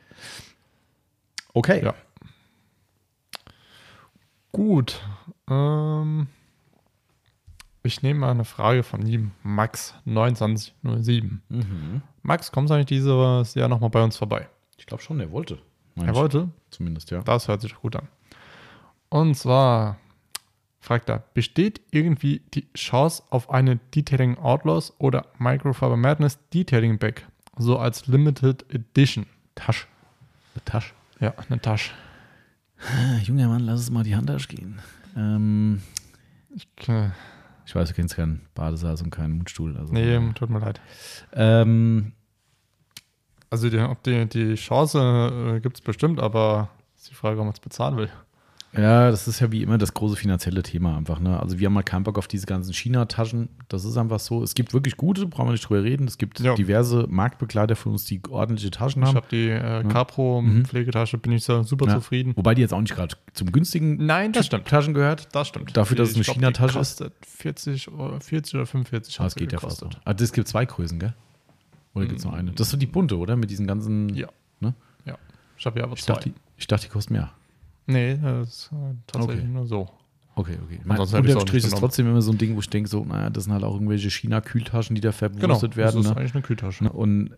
Okay. 1.53 1.83
Ja. 1.83 1.93
Gut. 4.51 5.01
Ähm, 5.49 6.27
ich 7.83 8.01
nehme 8.03 8.19
mal 8.21 8.31
eine 8.31 8.45
Frage 8.45 8.83
von 8.83 9.05
ihm, 9.05 9.31
Max2907. 9.45 11.39
Mhm. 11.49 12.01
Max, 12.21 12.51
kommst 12.51 12.69
du 12.69 12.75
eigentlich 12.75 12.85
dieses 12.87 13.55
Jahr 13.55 13.67
nochmal 13.67 13.89
bei 13.89 14.03
uns 14.03 14.17
vorbei? 14.17 14.47
Ich 14.77 14.85
glaube 14.85 15.01
schon, 15.03 15.19
er 15.19 15.31
wollte. 15.31 15.59
Er 15.95 16.15
wollte? 16.15 16.49
Zumindest, 16.69 17.11
ja. 17.11 17.21
Das 17.21 17.47
hört 17.47 17.61
sich 17.61 17.73
doch 17.73 17.81
gut 17.81 17.95
an. 17.95 18.07
Und 19.09 19.35
zwar 19.35 19.97
fragt 20.79 21.09
er, 21.09 21.23
besteht 21.33 21.81
irgendwie 21.91 22.41
die 22.53 22.71
Chance 22.73 23.23
auf 23.29 23.49
eine 23.49 23.77
Detailing 23.93 24.37
Outlaws 24.37 24.93
oder 24.99 25.27
Microfiber 25.37 25.97
Madness 25.97 26.39
Detailing 26.53 26.97
Bag? 26.97 27.27
So 27.57 27.77
als 27.77 28.07
Limited 28.07 28.65
Edition. 28.73 29.25
Tasche. 29.55 29.85
Eine 30.55 30.65
Tasche. 30.65 30.93
Ja, 31.19 31.33
eine 31.49 31.61
Tasche. 31.61 31.91
Ah, 32.79 33.17
junger 33.23 33.47
Mann, 33.47 33.61
lass 33.61 33.81
es 33.81 33.91
mal 33.91 34.03
die 34.03 34.15
Handtasche 34.15 34.47
gehen. 34.47 34.79
Ähm, 35.15 35.81
Okay. 36.77 37.11
Ich 37.65 37.75
weiß, 37.75 37.89
du 37.89 37.95
kennst 37.95 38.15
keinen 38.15 38.47
Badesaal 38.53 38.95
und 39.01 39.09
keinen 39.11 39.37
Mundstuhl. 39.37 39.77
Also, 39.77 39.93
Nee, 39.93 40.19
tut 40.33 40.49
mir 40.49 40.59
leid. 40.59 40.81
Ähm, 41.33 42.13
Also 43.49 43.69
die, 43.69 43.79
ob 43.79 44.01
die, 44.03 44.25
die 44.27 44.55
Chance 44.55 44.99
äh, 45.55 45.59
gibt 45.59 45.77
es 45.77 45.81
bestimmt, 45.81 46.19
aber 46.19 46.69
ist 46.95 47.09
die 47.09 47.15
Frage, 47.15 47.39
ob 47.39 47.45
man 47.45 47.53
es 47.53 47.59
bezahlen 47.59 47.97
will. 47.97 48.09
Ja, 48.73 49.11
das 49.11 49.27
ist 49.27 49.41
ja 49.41 49.51
wie 49.51 49.63
immer 49.63 49.77
das 49.77 49.93
große 49.93 50.15
finanzielle 50.15 50.63
Thema 50.63 50.95
einfach. 50.95 51.19
Ne? 51.19 51.37
Also 51.37 51.59
wir 51.59 51.65
haben 51.65 51.73
mal 51.73 51.83
keinen 51.83 52.03
Bock 52.03 52.17
auf 52.17 52.29
diese 52.29 52.45
ganzen 52.45 52.71
China-Taschen. 52.73 53.49
Das 53.67 53.83
ist 53.83 53.97
einfach 53.97 54.19
so. 54.21 54.41
Es 54.43 54.55
gibt 54.55 54.73
wirklich 54.73 54.95
gute, 54.95 55.25
brauchen 55.27 55.47
wir 55.47 55.51
nicht 55.51 55.67
drüber 55.67 55.83
reden. 55.83 56.07
Es 56.07 56.17
gibt 56.17 56.39
Ja. 56.39 56.55
diverse 56.55 57.05
Marktbegleiter 57.09 57.75
von 57.75 57.91
uns, 57.91 58.05
die 58.05 58.21
ordentliche 58.29 58.71
Taschen 58.71 59.01
Ich 59.01 59.09
haben. 59.09 59.15
habe 59.17 59.27
die 59.29 59.49
äh, 59.49 59.83
Mhm. 59.83 59.89
Capro-Pflegetasche, 59.89 61.17
bin 61.17 61.33
ich 61.33 61.43
so 61.43 61.63
super 61.63 61.87
Ja. 61.87 61.95
zufrieden. 61.95 62.31
Wobei 62.37 62.55
die 62.55 62.61
jetzt 62.61 62.73
auch 62.73 62.79
nicht 62.79 62.95
gerade 62.95 63.13
zum 63.33 63.51
günstigen 63.51 64.05
Nein, 64.05 64.31
das 64.31 64.45
stimmt. 64.45 64.67
Taschen 64.69 64.93
gehört. 64.93 65.27
Das 65.35 65.49
stimmt. 65.49 65.75
Dafür, 65.75 65.97
dass 65.97 66.11
es 66.11 66.17
Ich 66.17 66.27
eine 66.29 66.35
China-Tasche 66.35 66.79
ist. 66.79 66.99
kostet 66.99 67.13
40, 67.25 67.91
oder 67.91 68.21
40 68.21 68.55
oder 68.55 68.65
45 68.65 69.15
Ah, 69.15 69.23
hat 69.23 69.25
das 69.27 69.35
geht 69.35 69.51
ja 69.51 69.59
fast 69.59 69.79
gekostet. 69.81 70.01
Ah, 70.05 70.13
das 70.13 70.31
gibt 70.31 70.47
zwei 70.47 70.63
Größen, 70.65 70.97
gell? 70.97 71.13
Oder 71.93 72.05
gibt 72.05 72.19
es 72.19 72.25
nur 72.25 72.33
eine? 72.33 72.51
Das 72.51 72.67
ist 72.67 72.71
so 72.71 72.77
die 72.77 72.85
bunte, 72.85 73.17
oder? 73.17 73.35
Mit 73.35 73.49
diesen 73.49 73.67
ganzen. 73.67 74.15
Ja. 74.15 74.27
Ne? 74.61 74.73
Ja. 75.05 75.17
Ich 75.57 75.65
habe 75.65 75.77
ja 75.79 75.85
aber 75.85 75.95
Ich 75.95 76.03
zwei. 76.03 76.13
dachte, 76.13 76.29
die, 76.29 76.35
ich 76.57 76.67
dachte, 76.67 76.85
die 76.85 76.91
kosten 76.93 77.13
mehr. 77.15 77.31
Nee, 77.87 78.17
das 78.21 78.47
ist 78.49 78.69
äh, 78.71 78.95
tatsächlich 79.07 79.43
Okay. 79.45 79.53
nur 79.53 79.65
so. 79.65 79.89
Okay, 80.35 80.57
okay. 80.63 80.79
Mein, 80.85 80.91
Ansonsten 80.91 81.17
hätte 81.17 81.27
ich's 81.27 81.35
unterm 81.35 81.47
Strich 81.47 81.63
ist 81.65 81.77
trotzdem 81.77 82.07
immer 82.07 82.21
so 82.21 82.31
ein 82.31 82.37
Ding, 82.37 82.55
wo 82.55 82.59
ich 82.59 82.69
denke, 82.69 82.89
so, 82.89 83.03
naja, 83.03 83.29
das 83.29 83.43
sind 83.43 83.53
halt 83.53 83.63
auch 83.63 83.73
irgendwelche 83.73 84.09
China-Kühltaschen, 84.09 84.95
die 84.95 85.01
da 85.01 85.09
Genau, 85.11 85.19
verwurstet 85.19 85.71
das 85.71 85.77
werden. 85.77 85.99
ist 86.01 86.07
Ne? 86.07 86.17
eigentlich 86.17 86.33
eine 86.33 86.41
Kühltasche. 86.41 86.83
Ne? 86.85 86.91
Und 86.91 87.35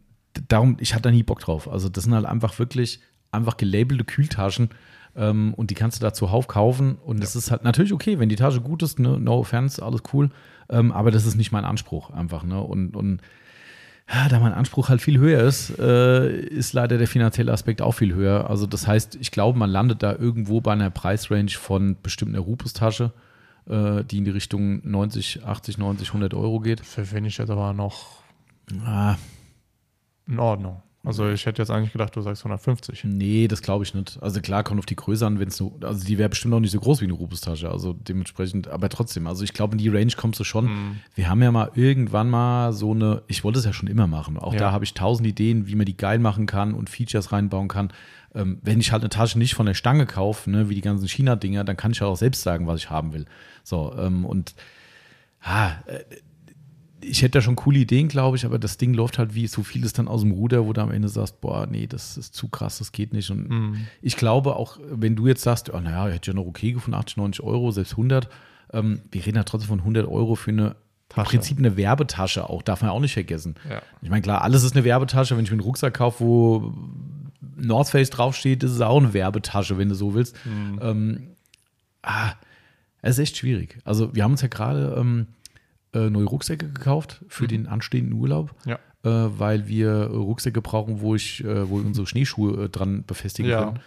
darum, 0.47 0.77
ich 0.79 0.93
hatte 0.93 1.03
da 1.03 1.12
nie 1.12 1.23
Bock 1.23 1.39
drauf. 1.39 1.67
Also, 1.69 1.89
das 1.89 2.03
sind 2.03 2.13
halt 2.13 2.25
einfach 2.25 2.60
wirklich 2.60 2.99
einfach 3.32 3.58
gelabelte 3.58 4.03
Kühltaschen. 4.03 4.69
Ähm, 5.15 5.53
und 5.56 5.69
die 5.71 5.75
kannst 5.75 5.99
du 5.99 6.01
da 6.06 6.13
zuhauf 6.13 6.47
kaufen. 6.47 6.95
Und 6.95 7.23
es 7.23 7.36
ist 7.36 7.49
halt 7.51 7.63
natürlich 7.63 7.93
okay, 7.93 8.19
wenn 8.19 8.29
die 8.29 8.36
Tasche 8.36 8.62
gut 8.62 8.84
ist, 8.84 8.99
ne? 8.99 9.19
no 9.19 9.39
offense, 9.39 9.84
alles 9.84 10.01
cool. 10.13 10.29
Ähm, 10.69 10.91
aber 10.91 11.10
das 11.12 11.25
ist 11.25 11.36
nicht 11.36 11.51
mein 11.51 11.65
Anspruch 11.65 12.10
einfach. 12.12 12.43
Ne? 12.43 12.62
Und, 12.62 12.95
und 12.95 13.17
ja, 13.17 13.23
da 14.30 14.39
mein 14.39 14.54
Anspruch 14.54 14.89
halt 14.89 15.02
viel 15.02 15.17
höher 15.17 15.41
ist, 15.43 15.78
äh, 15.80 16.30
ist 16.39 16.73
leider 16.73 16.97
der 16.97 17.08
finanzielle 17.08 17.52
Aspekt 17.52 17.82
auch 17.82 17.93
viel 17.93 18.13
höher. 18.13 18.49
Also, 18.49 18.65
das 18.67 18.88
heißt, 18.88 19.15
ich 19.15 19.32
glaube, 19.32 19.58
man 19.58 19.69
landet 19.69 20.04
da 20.04 20.13
irgendwo 20.15 20.62
bei 20.62 20.73
einer 20.73 20.89
Preisrange 20.89 21.49
von 21.52 21.97
bestimmt 22.02 22.34
einer 22.36 22.43
Rupus-Tasche, 22.43 23.12
äh, 23.67 24.04
die 24.04 24.17
in 24.17 24.26
die 24.26 24.32
Richtung 24.32 24.82
90, 24.89 25.45
80, 25.45 25.78
90, 25.78 26.10
100 26.10 26.34
Euro 26.34 26.60
geht. 26.60 26.82
Für 26.86 27.04
jetzt 27.04 27.49
aber 27.49 27.73
noch 27.73 28.23
Ah, 28.86 29.15
in 30.28 30.39
Ordnung. 30.39 30.82
Also 31.06 31.28
ich 31.30 31.46
hätte 31.46 31.62
jetzt 31.62 31.70
eigentlich 31.70 31.92
gedacht, 31.92 32.16
du 32.16 32.22
sagst 32.22 32.44
150. 32.44 33.04
Nee, 33.04 33.50
das 33.50 33.62
glaube 33.62 33.84
ich 33.84 33.94
nicht. 33.94 34.18
Also 34.24 34.39
klar, 34.39 34.63
kommt 34.63 34.80
auf 34.80 34.86
die 34.86 34.96
Größe 34.96 35.26
an, 35.28 35.38
wenn 35.38 35.50
es 35.50 35.60
nur, 35.60 35.74
also 35.82 36.06
die 36.06 36.18
wäre 36.18 36.30
bestimmt 36.30 36.54
auch 36.54 36.62
nicht 36.62 36.72
so 36.72 36.80
groß 36.80 37.02
wie 37.02 37.06
eine 37.06 37.13
Rubus-Tasche, 37.13 37.70
also 37.70 37.92
dementsprechend, 37.92 38.70
aber 38.70 38.88
trotzdem, 38.88 39.28
also 39.28 39.44
ich 39.44 39.52
glaube, 39.52 39.74
in 39.74 39.80
die 39.80 39.89
Range 39.89 40.13
kommst 40.16 40.39
du 40.39 40.46
schon. 40.46 40.66
Mhm. 40.66 41.00
Wir 41.13 41.30
haben 41.30 41.42
ja 41.44 41.52
mal 41.52 41.72
irgendwann 41.76 42.30
mal 42.30 42.72
so 42.72 42.92
eine, 42.92 43.22
ich 43.28 43.44
wollte 43.44 43.60
es 43.60 43.66
ja 43.66 43.74
schon 43.74 43.89
immer 43.89 44.08
machen, 44.08 44.38
auch 44.38 44.54
Ja. 44.54 44.60
da 44.60 44.72
habe 44.72 44.86
ich 44.86 44.94
tausend 44.94 45.28
Ideen, 45.28 45.68
wie 45.68 45.76
man 45.76 45.86
die 45.86 45.98
geil 45.98 46.20
machen 46.20 46.46
kann 46.46 46.74
und 46.74 46.89
Features 46.89 47.34
reinbauen 47.34 47.68
kann. 47.68 47.92
Ähm, 48.34 48.60
wenn 48.63 48.80
ich 48.80 48.94
halt 48.94 49.04
eine 49.04 49.10
Tasche 49.10 49.38
nicht 49.38 49.56
von 49.56 49.66
der 49.66 49.74
Stange 49.74 50.06
kaufe, 50.06 50.50
ne, 50.50 50.70
wie 50.70 50.76
die 50.76 50.82
ganzen 50.82 51.08
China-Dinger, 51.10 51.66
dann 51.66 51.76
kann 51.76 51.92
ich 51.92 52.00
halt 52.00 52.10
auch 52.12 52.18
selbst 52.18 52.44
sagen, 52.44 52.66
was 52.66 52.80
ich 52.80 52.89
haben 52.89 53.12
will. 53.13 53.26
So, 53.63 53.94
ähm, 54.00 54.24
und 54.26 54.56
ah, 55.42 55.72
äh, 55.86 56.00
ich 57.04 57.22
hätte 57.22 57.38
da 57.38 57.42
schon 57.42 57.56
coole 57.56 57.80
Ideen, 57.80 58.08
glaube 58.08 58.38
ich, 58.38 58.46
aber 58.46 58.58
das 58.60 58.78
Ding 58.78 58.94
läuft 58.94 59.18
halt 59.20 59.36
wie 59.36 59.48
so 59.48 59.63
vieles 59.63 59.94
dann 59.94 60.08
aus 60.08 60.22
dem 60.22 60.32
Ruder, 60.32 60.66
wo 60.66 60.74
du 60.74 60.82
am 60.82 60.92
Ende 60.92 61.10
sagst, 61.10 61.42
boah, 61.42 61.68
nee, 61.68 61.88
das 61.88 62.18
ist 62.18 62.34
zu 62.34 62.48
krass, 62.48 62.78
das 62.80 62.92
geht 62.92 63.13
nicht. 63.13 63.30
Und 63.30 63.50
Mhm. 63.50 63.88
ich 64.02 64.16
glaube 64.18 64.56
auch, 64.56 64.80
wenn 64.89 65.16
du 65.16 65.28
jetzt 65.28 65.42
sagst, 65.44 65.74
oh, 65.74 65.80
naja, 65.80 66.08
ich 66.10 66.16
hätte 66.16 66.32
ja 66.32 66.36
noch 66.36 66.46
okay 66.46 66.72
gefunden, 66.74 66.96
80, 67.00 67.18
90 67.18 67.44
Euro, 67.44 67.72
selbst 67.72 67.92
100, 67.94 68.30
ähm, 68.74 69.02
wir 69.12 69.26
reden 69.26 69.38
ja 69.38 69.44
trotzdem 69.44 69.68
von 69.70 69.80
100 69.80 70.08
Euro 70.08 70.36
für 70.36 70.52
eine, 70.52 70.68
im 70.70 70.76
Tasche. 71.10 71.30
Prinzip 71.30 71.60
eine 71.60 71.78
Werbetasche 71.78 72.50
auch, 72.50 72.62
darf 72.63 72.82
man 72.82 72.89
auch 72.89 73.00
nicht 73.00 73.13
vergessen. 73.13 73.56
Ja. 73.70 73.82
Ich 74.02 74.10
meine, 74.10 74.22
klar, 74.24 74.42
alles 74.42 74.63
ist 74.63 74.76
eine 74.76 74.84
Werbetasche. 74.84 75.38
Wenn 75.38 75.44
ich 75.44 75.52
mir 75.52 75.56
einen 75.56 75.62
Rucksack 75.62 75.94
kaufe, 75.94 76.24
wo 76.24 76.74
North 77.56 77.89
Face 77.89 78.10
draufsteht, 78.10 78.63
ist 78.63 78.72
es 78.72 78.82
auch 78.82 78.98
eine 78.98 79.13
Werbetasche, 79.13 79.78
wenn 79.78 79.89
du 79.89 79.96
so 79.96 80.16
willst. 80.16 80.36
Ähm, 80.82 81.28
ah, 82.02 82.32
es 83.04 83.18
ist 83.18 83.20
echt 83.20 83.38
schwierig. 83.38 83.78
Also, 83.86 84.16
wir 84.16 84.24
haben 84.24 84.32
uns 84.32 84.42
ja 84.42 84.48
gerade 84.48 84.96
ähm, 84.98 85.28
äh, 85.93 86.10
neue 86.10 86.25
Rucksäcke 86.25 86.69
gekauft 86.69 87.21
für 87.27 87.47
den 87.47 87.67
anstehenden 87.67 88.13
Urlaub, 88.13 88.53
Ja. 88.65 88.75
äh, 89.03 89.39
weil 89.39 89.67
wir 89.67 89.89
äh, 89.89 90.03
Rucksäcke 90.06 90.62
brauchen, 90.62 91.01
wo 91.01 91.15
ich, 91.15 91.43
äh, 91.43 91.69
wo 91.69 91.77
unsere 91.77 92.08
Schneeschuhe 92.08 92.65
äh, 92.65 92.69
dran 92.69 93.03
befestigen 93.06 93.49
Ja. 93.51 93.65
können. 93.65 93.79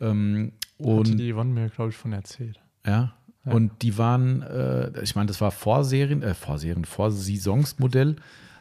Ähm, 0.00 0.52
Hatte 0.78 0.88
und 0.90 1.18
die 1.18 1.32
Yvonne 1.32 1.50
mir, 1.52 1.68
glaube 1.68 1.90
ich, 1.90 1.96
von 1.96 2.12
erzählt. 2.12 2.58
ja. 2.86 3.14
Ja. 3.44 3.52
Und 3.54 3.82
die 3.82 3.98
waren, 3.98 4.42
äh, 4.42 5.02
ich 5.02 5.16
meine, 5.16 5.26
das 5.26 5.40
war 5.40 5.50
Vorserien, 5.50 6.22
äh, 6.22 6.32
Vorserien, 6.32 6.84
Vorsaisonsmodell. 6.84 8.14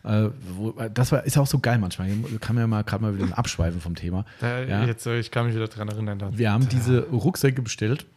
Äh, 0.03 0.29
wo, 0.55 0.71
das 0.91 1.11
war, 1.11 1.23
ist 1.23 1.37
auch 1.37 1.45
so 1.45 1.59
geil 1.59 1.77
manchmal. 1.77 2.09
Kann 2.39 2.55
man 2.55 2.63
ja 2.63 2.67
mal 2.67 2.83
gerade 2.83 3.03
mal 3.03 3.15
wieder 3.15 3.37
abschweifen 3.37 3.79
vom 3.79 3.93
Thema. 3.93 4.25
Da, 4.39 4.63
Ja. 4.63 4.83
Jetzt, 4.85 5.05
äh, 5.05 5.19
ich 5.19 5.29
kann 5.29 5.45
mich 5.45 5.53
wieder 5.55 5.67
dran 5.67 5.87
erinnern. 5.87 6.19
Wir 6.35 6.51
haben 6.51 6.67
diese 6.67 7.01
Rucksäcke 7.11 7.61
bestellt. 7.61 8.07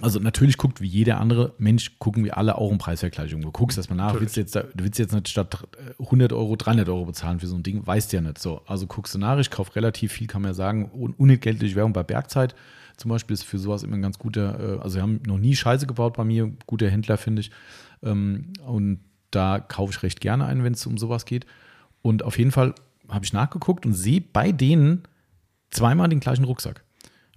Also 0.00 0.18
natürlich 0.18 0.56
guckt 0.56 0.80
wie 0.80 0.86
jeder 0.88 1.20
andere 1.20 1.54
Mensch, 1.58 1.98
gucken 1.98 2.24
wir 2.24 2.36
alle 2.36 2.56
auch 2.58 2.72
im 2.72 2.78
Preisvergleichung. 2.78 3.40
Du 3.42 3.52
guckst 3.52 3.78
erstmal 3.78 3.96
nach, 3.98 4.18
willst 4.20 4.36
du, 4.36 4.40
jetzt, 4.40 4.56
da- 4.56 4.64
willst 4.74 4.98
jetzt 4.98 5.12
nicht 5.12 5.28
statt 5.28 5.68
äh, 5.98 6.02
100 6.02 6.32
Euro 6.32 6.56
300 6.56 6.88
Euro 6.88 7.04
bezahlen 7.04 7.38
für 7.38 7.46
so 7.46 7.54
ein 7.56 7.62
Ding, 7.62 7.86
weißt 7.86 8.12
du 8.12 8.16
ja 8.16 8.20
nicht 8.20 8.38
so. 8.38 8.62
Also 8.66 8.86
guckst 8.86 9.14
du 9.14 9.18
nach, 9.18 9.38
ich 9.38 9.50
kaufe 9.50 9.76
relativ 9.76 10.12
viel, 10.12 10.26
kann 10.26 10.42
man 10.42 10.50
ja 10.50 10.54
sagen, 10.54 10.90
un 10.92 11.12
unentgeltliche 11.14 11.76
Werbung 11.76 11.92
bei 11.92 12.02
Bergzeit 12.02 12.54
zum 12.96 13.08
Beispiel 13.10 13.34
ist 13.34 13.44
für 13.44 13.58
sowas 13.58 13.82
immer 13.84 13.96
ein 13.96 14.02
ganz 14.02 14.18
guter, 14.18 14.78
äh, 14.78 14.78
also 14.80 14.96
wir 14.96 15.02
haben 15.02 15.20
noch 15.26 15.38
nie 15.38 15.54
Scheiße 15.56 15.86
gebaut 15.86 16.14
bei 16.16 16.24
mir, 16.24 16.52
guter 16.66 16.88
Händler 16.90 17.16
finde 17.16 17.40
ich. 17.40 17.50
Ähm, 18.02 18.52
und 18.66 19.00
da 19.30 19.60
kaufe 19.60 19.92
ich 19.92 20.02
recht 20.02 20.20
gerne 20.20 20.44
ein, 20.46 20.62
wenn 20.64 20.74
es 20.74 20.84
um 20.86 20.98
sowas 20.98 21.24
geht. 21.24 21.46
Und 22.02 22.22
auf 22.22 22.38
jeden 22.38 22.50
Fall 22.50 22.74
habe 23.08 23.24
ich 23.24 23.32
nachgeguckt 23.32 23.86
und 23.86 23.94
sehe 23.94 24.20
bei 24.20 24.52
denen 24.52 25.02
zweimal 25.70 26.08
den 26.08 26.20
gleichen 26.20 26.44
Rucksack. 26.44 26.84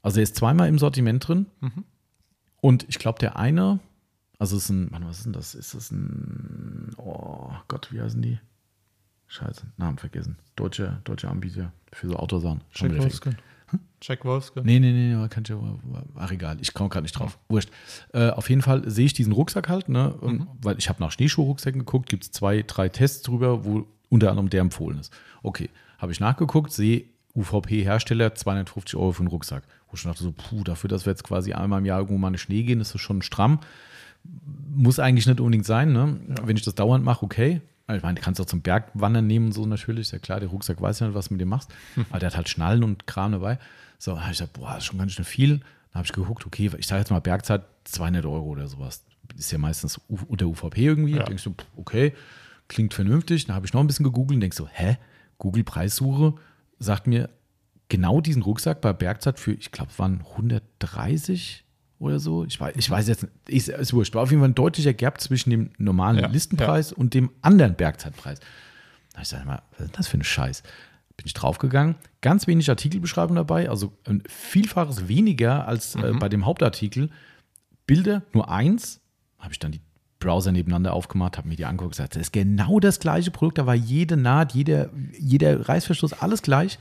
Also 0.02 0.20
er 0.20 0.24
ist 0.24 0.36
zweimal 0.36 0.68
im 0.68 0.78
Sortiment 0.78 1.26
drin. 1.28 1.46
Mhm. 1.62 1.84
Und 2.66 2.84
ich 2.90 2.98
glaube, 2.98 3.20
der 3.20 3.36
eine, 3.38 3.80
also 4.40 4.58
es 4.58 4.64
ist 4.64 4.70
ein, 4.72 4.90
Mann, 4.90 5.06
was 5.06 5.18
ist 5.20 5.26
denn 5.28 5.34
das? 5.34 5.54
Ist 5.54 5.76
das 5.76 5.92
ein, 5.92 6.94
oh 6.98 7.52
Gott, 7.68 7.90
wie 7.92 8.02
heißen 8.02 8.20
die? 8.24 8.40
Scheiße, 9.28 9.68
Namen 9.78 10.00
vergessen. 10.00 10.40
Deutsche, 10.56 11.00
deutsche 11.04 11.30
Anbieter 11.30 11.72
für 11.92 12.08
so 12.08 12.16
Autosachen. 12.16 12.62
Schon 12.72 12.90
Jack. 12.90 13.02
Wolfskin. 13.04 13.36
Jack 14.02 14.26
Wolfskin. 14.26 14.64
Nee, 14.66 14.80
nee, 14.80 14.92
nee, 14.94 15.14
nee, 15.14 15.28
kann 15.28 15.44
ich 15.44 15.50
ja, 15.50 15.60
ach 16.16 16.32
egal, 16.32 16.58
ich 16.60 16.74
komme 16.74 16.90
gerade 16.90 17.04
nicht 17.04 17.12
drauf. 17.20 17.38
Wurscht. 17.50 17.70
Äh, 18.14 18.32
auf 18.32 18.50
jeden 18.50 18.64
Fall 18.64 18.90
sehe 18.90 19.06
ich 19.06 19.14
diesen 19.14 19.34
Rucksack 19.34 19.70
halt, 19.70 19.88
ne, 19.88 20.12
und, 20.16 20.40
Mhm. 20.40 20.48
weil 20.64 20.80
ich 20.80 20.90
habe 20.90 21.04
nach 21.04 21.12
Schneeschuhrucksäcken 21.12 21.82
geguckt, 21.82 22.10
gibt 22.10 22.24
es 22.24 22.32
zwei, 22.32 22.64
drei 22.64 22.90
Tests 22.90 23.22
drüber, 23.22 23.64
wo 23.64 23.86
unter 24.10 24.32
anderem 24.32 24.50
der 24.50 24.62
empfohlen 24.62 24.98
ist. 24.98 25.14
Okay, 25.44 25.70
habe 26.00 26.12
ich 26.12 26.20
nachgeguckt, 26.20 26.72
sehe 26.72 27.06
UVP-Hersteller 27.36 28.34
250 28.34 28.96
Euro 28.96 29.12
für 29.12 29.20
einen 29.20 29.28
Rucksack. 29.28 29.64
Ich 29.96 30.02
schon 30.02 30.12
dachte 30.12 30.24
so, 30.24 30.32
puh, 30.32 30.64
dafür, 30.64 30.90
dass 30.90 31.06
wir 31.06 31.12
jetzt 31.12 31.24
quasi 31.24 31.54
einmal 31.54 31.80
im 31.80 31.86
Jahr 31.86 32.00
irgendwo 32.00 32.18
mal 32.18 32.28
in 32.28 32.34
den 32.34 32.40
Schnee 32.40 32.64
gehen, 32.64 32.80
ist 32.80 32.94
das 32.94 33.02
schon 33.02 33.22
stramm. 33.22 33.60
Muss 34.76 35.00
eigentlich 35.00 35.28
nicht 35.28 35.40
unbedingt 35.40 35.66
sein, 35.66 35.94
ne? 35.94 36.20
Wenn 36.44 36.58
ich 36.58 36.64
das 36.64 36.76
dauernd 36.76 37.04
mache, 37.04 37.24
okay. 37.24 37.62
Ich 37.88 38.02
meine, 38.02 38.16
du 38.16 38.22
kannst 38.22 38.42
auch 38.42 38.46
zum 38.46 38.62
Bergwandern 38.62 39.28
nehmen 39.28 39.48
und 39.48 39.52
so 39.52 39.66
natürlich, 39.66 40.08
ist 40.08 40.12
ja 40.12 40.20
klar, 40.20 40.40
der 40.40 40.50
Rucksack 40.50 40.82
weiß 40.82 41.00
ja 41.00 41.08
nicht, 41.08 41.16
was 41.16 41.28
du 41.28 41.36
mit 41.36 41.42
dem 41.42 41.50
machst. 41.50 41.72
Aber 42.10 42.20
der 42.20 42.30
hat 42.30 42.36
halt 42.36 42.50
Schnallen 42.50 42.84
und 42.84 43.06
Kram 43.06 43.34
dabei. 43.34 43.60
So, 44.00 44.20
habe 44.20 44.32
ich 44.32 44.40
gesagt, 44.40 44.54
boah, 44.54 44.70
das 44.70 44.80
ist 44.80 44.86
schon 44.86 44.98
ganz 44.98 45.12
schön 45.12 45.26
viel. 45.26 45.60
Dann 45.60 46.00
habe 46.00 46.06
ich 46.06 46.12
geguckt, 46.12 46.46
okay, 46.48 46.72
ich 46.78 46.88
sage 46.88 47.00
jetzt 47.00 47.12
mal 47.12 47.22
Bergzeit 47.22 47.62
200 47.84 48.26
Euro 48.26 48.46
oder 48.48 48.68
sowas. 48.68 49.04
Ist 49.38 49.52
ja 49.52 49.60
meistens 49.60 50.02
unter 50.08 50.48
UVP 50.48 50.84
irgendwie. 50.84 51.12
Ja. 51.12 51.20
Ja. 51.20 51.24
Denkst 51.26 51.44
du, 51.44 51.54
okay, 51.78 52.14
klingt 52.68 52.96
vernünftig. 52.96 53.46
Dann 53.46 53.56
habe 53.56 53.68
ich 53.68 53.74
noch 53.74 53.82
ein 53.82 53.88
bisschen 53.88 54.04
gegoogelt 54.04 54.38
und 54.38 54.42
denkst 54.42 54.58
so, 54.58 54.68
hä? 54.68 54.98
Google 55.38 55.64
Preissuche 55.64 56.34
sagt 56.80 57.06
mir 57.06 57.30
genau 57.90 58.22
diesen 58.22 58.42
Rucksack 58.42 58.82
bei 58.82 58.94
Bergzeit 58.94 59.40
für, 59.40 59.54
ich 59.54 59.72
glaube, 59.72 59.92
waren 59.98 60.24
130 60.32 61.66
oder 62.00 62.20
so. 62.20 62.46
Ich 62.46 62.60
weiß, 62.60 62.76
ich 62.78 62.90
weiß 62.90 63.08
jetzt 63.08 63.24
nicht, 63.24 63.34
ist, 63.48 63.70
ist 63.70 63.94
wurscht. 63.94 64.16
War 64.16 64.24
auf 64.24 64.32
jeden 64.32 64.42
Fall 64.42 64.50
ein 64.50 64.56
deutlicher 64.56 64.94
Gap 64.94 65.22
zwischen 65.22 65.50
dem 65.50 65.72
normalen 65.78 66.20
Ja, 66.20 66.28
Listenpreis 66.28 66.92
und 66.92 67.14
dem 67.14 67.32
anderen 67.42 67.76
Bergzeitpreis. 67.76 68.40
Da 69.14 69.22
ich 69.22 69.28
sage 69.28 69.46
mal, 69.46 69.62
was 69.78 69.88
ist 69.88 69.98
das 69.98 70.08
für 70.08 70.18
ein 70.18 70.24
Scheiß? 70.24 70.64
Bin 71.18 71.26
ich 71.28 71.34
draufgegangen, 71.34 71.96
ganz 72.20 72.46
wenig 72.46 72.70
Artikelbeschreibung 72.70 73.38
dabei, 73.38 73.70
also 73.70 73.94
ein 74.06 74.22
Vielfaches 74.28 75.08
weniger 75.08 75.66
als 75.66 75.96
äh, 75.96 76.12
bei 76.20 76.28
dem 76.28 76.46
Hauptartikel. 76.46 77.10
Bilder 77.88 78.24
nur 78.34 78.50
eins, 78.50 79.00
habe 79.40 79.54
ich 79.54 79.60
dann 79.60 79.72
die 79.72 79.80
Browser 80.20 80.52
nebeneinander 80.52 80.92
aufgemacht, 80.92 81.38
habe 81.38 81.48
mir 81.48 81.56
die 81.56 81.64
angeguckt, 81.64 81.94
gesagt, 81.94 82.16
das 82.16 82.24
ist 82.24 82.34
genau 82.34 82.82
das 82.82 83.00
gleiche 83.00 83.32
Produkt, 83.32 83.60
da 83.60 83.66
war 83.66 83.76
jede 83.76 84.18
Naht, 84.18 84.54
jeder, 84.54 84.90
jeder 85.18 85.70
Reißverschluss, 85.70 86.14
alles 86.14 86.42
gleich. 86.42 86.80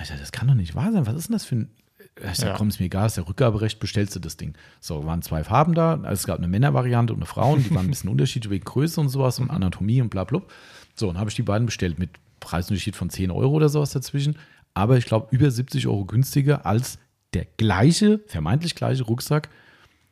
Ich 0.00 0.08
dachte, 0.08 0.20
das 0.20 0.32
kann 0.32 0.48
doch 0.48 0.54
nicht 0.54 0.74
wahr 0.74 0.90
sein. 0.92 1.06
Was 1.06 1.14
ist 1.14 1.28
denn 1.28 1.34
das 1.34 1.44
für 1.44 1.54
ein. 1.56 1.70
Ich 2.30 2.38
sag, 2.38 2.48
Ja. 2.48 2.54
komm, 2.56 2.68
ist 2.68 2.78
mir 2.80 2.86
egal, 2.86 3.06
ist 3.06 3.16
der 3.16 3.28
Rückgaberecht, 3.28 3.78
bestellst 3.80 4.14
du 4.16 4.20
das 4.20 4.36
Ding. 4.36 4.54
So, 4.80 5.06
waren 5.06 5.22
zwei 5.22 5.44
Farben 5.44 5.74
da. 5.74 6.02
Es 6.10 6.26
gab 6.26 6.38
eine 6.38 6.48
Männervariante 6.48 7.12
und 7.12 7.20
eine 7.20 7.26
Frauen, 7.26 7.62
die 7.62 7.70
waren 7.74 7.86
ein 7.86 7.90
bisschen 7.90 8.10
unterschiedlich 8.10 8.50
wegen 8.50 8.64
Größe 8.64 9.00
und 9.00 9.08
sowas 9.08 9.38
und 9.38 9.50
Anatomie 9.50 10.00
und 10.02 10.10
bla 10.10 10.24
bla. 10.24 10.42
So, 10.94 11.06
dann 11.06 11.18
habe 11.18 11.30
ich 11.30 11.36
die 11.36 11.42
beiden 11.42 11.66
bestellt 11.66 11.98
mit 11.98 12.10
Preisunterschied 12.40 12.96
von 12.96 13.08
10 13.08 13.30
Euro 13.30 13.52
oder 13.54 13.68
sowas 13.68 13.92
dazwischen. 13.92 14.36
Aber 14.74 14.98
ich 14.98 15.06
glaube, 15.06 15.28
über 15.30 15.50
70 15.50 15.86
Euro 15.86 16.04
günstiger 16.04 16.66
als 16.66 16.98
der 17.34 17.46
gleiche, 17.56 18.20
vermeintlich 18.26 18.74
gleiche 18.74 19.04
Rucksack. 19.04 19.48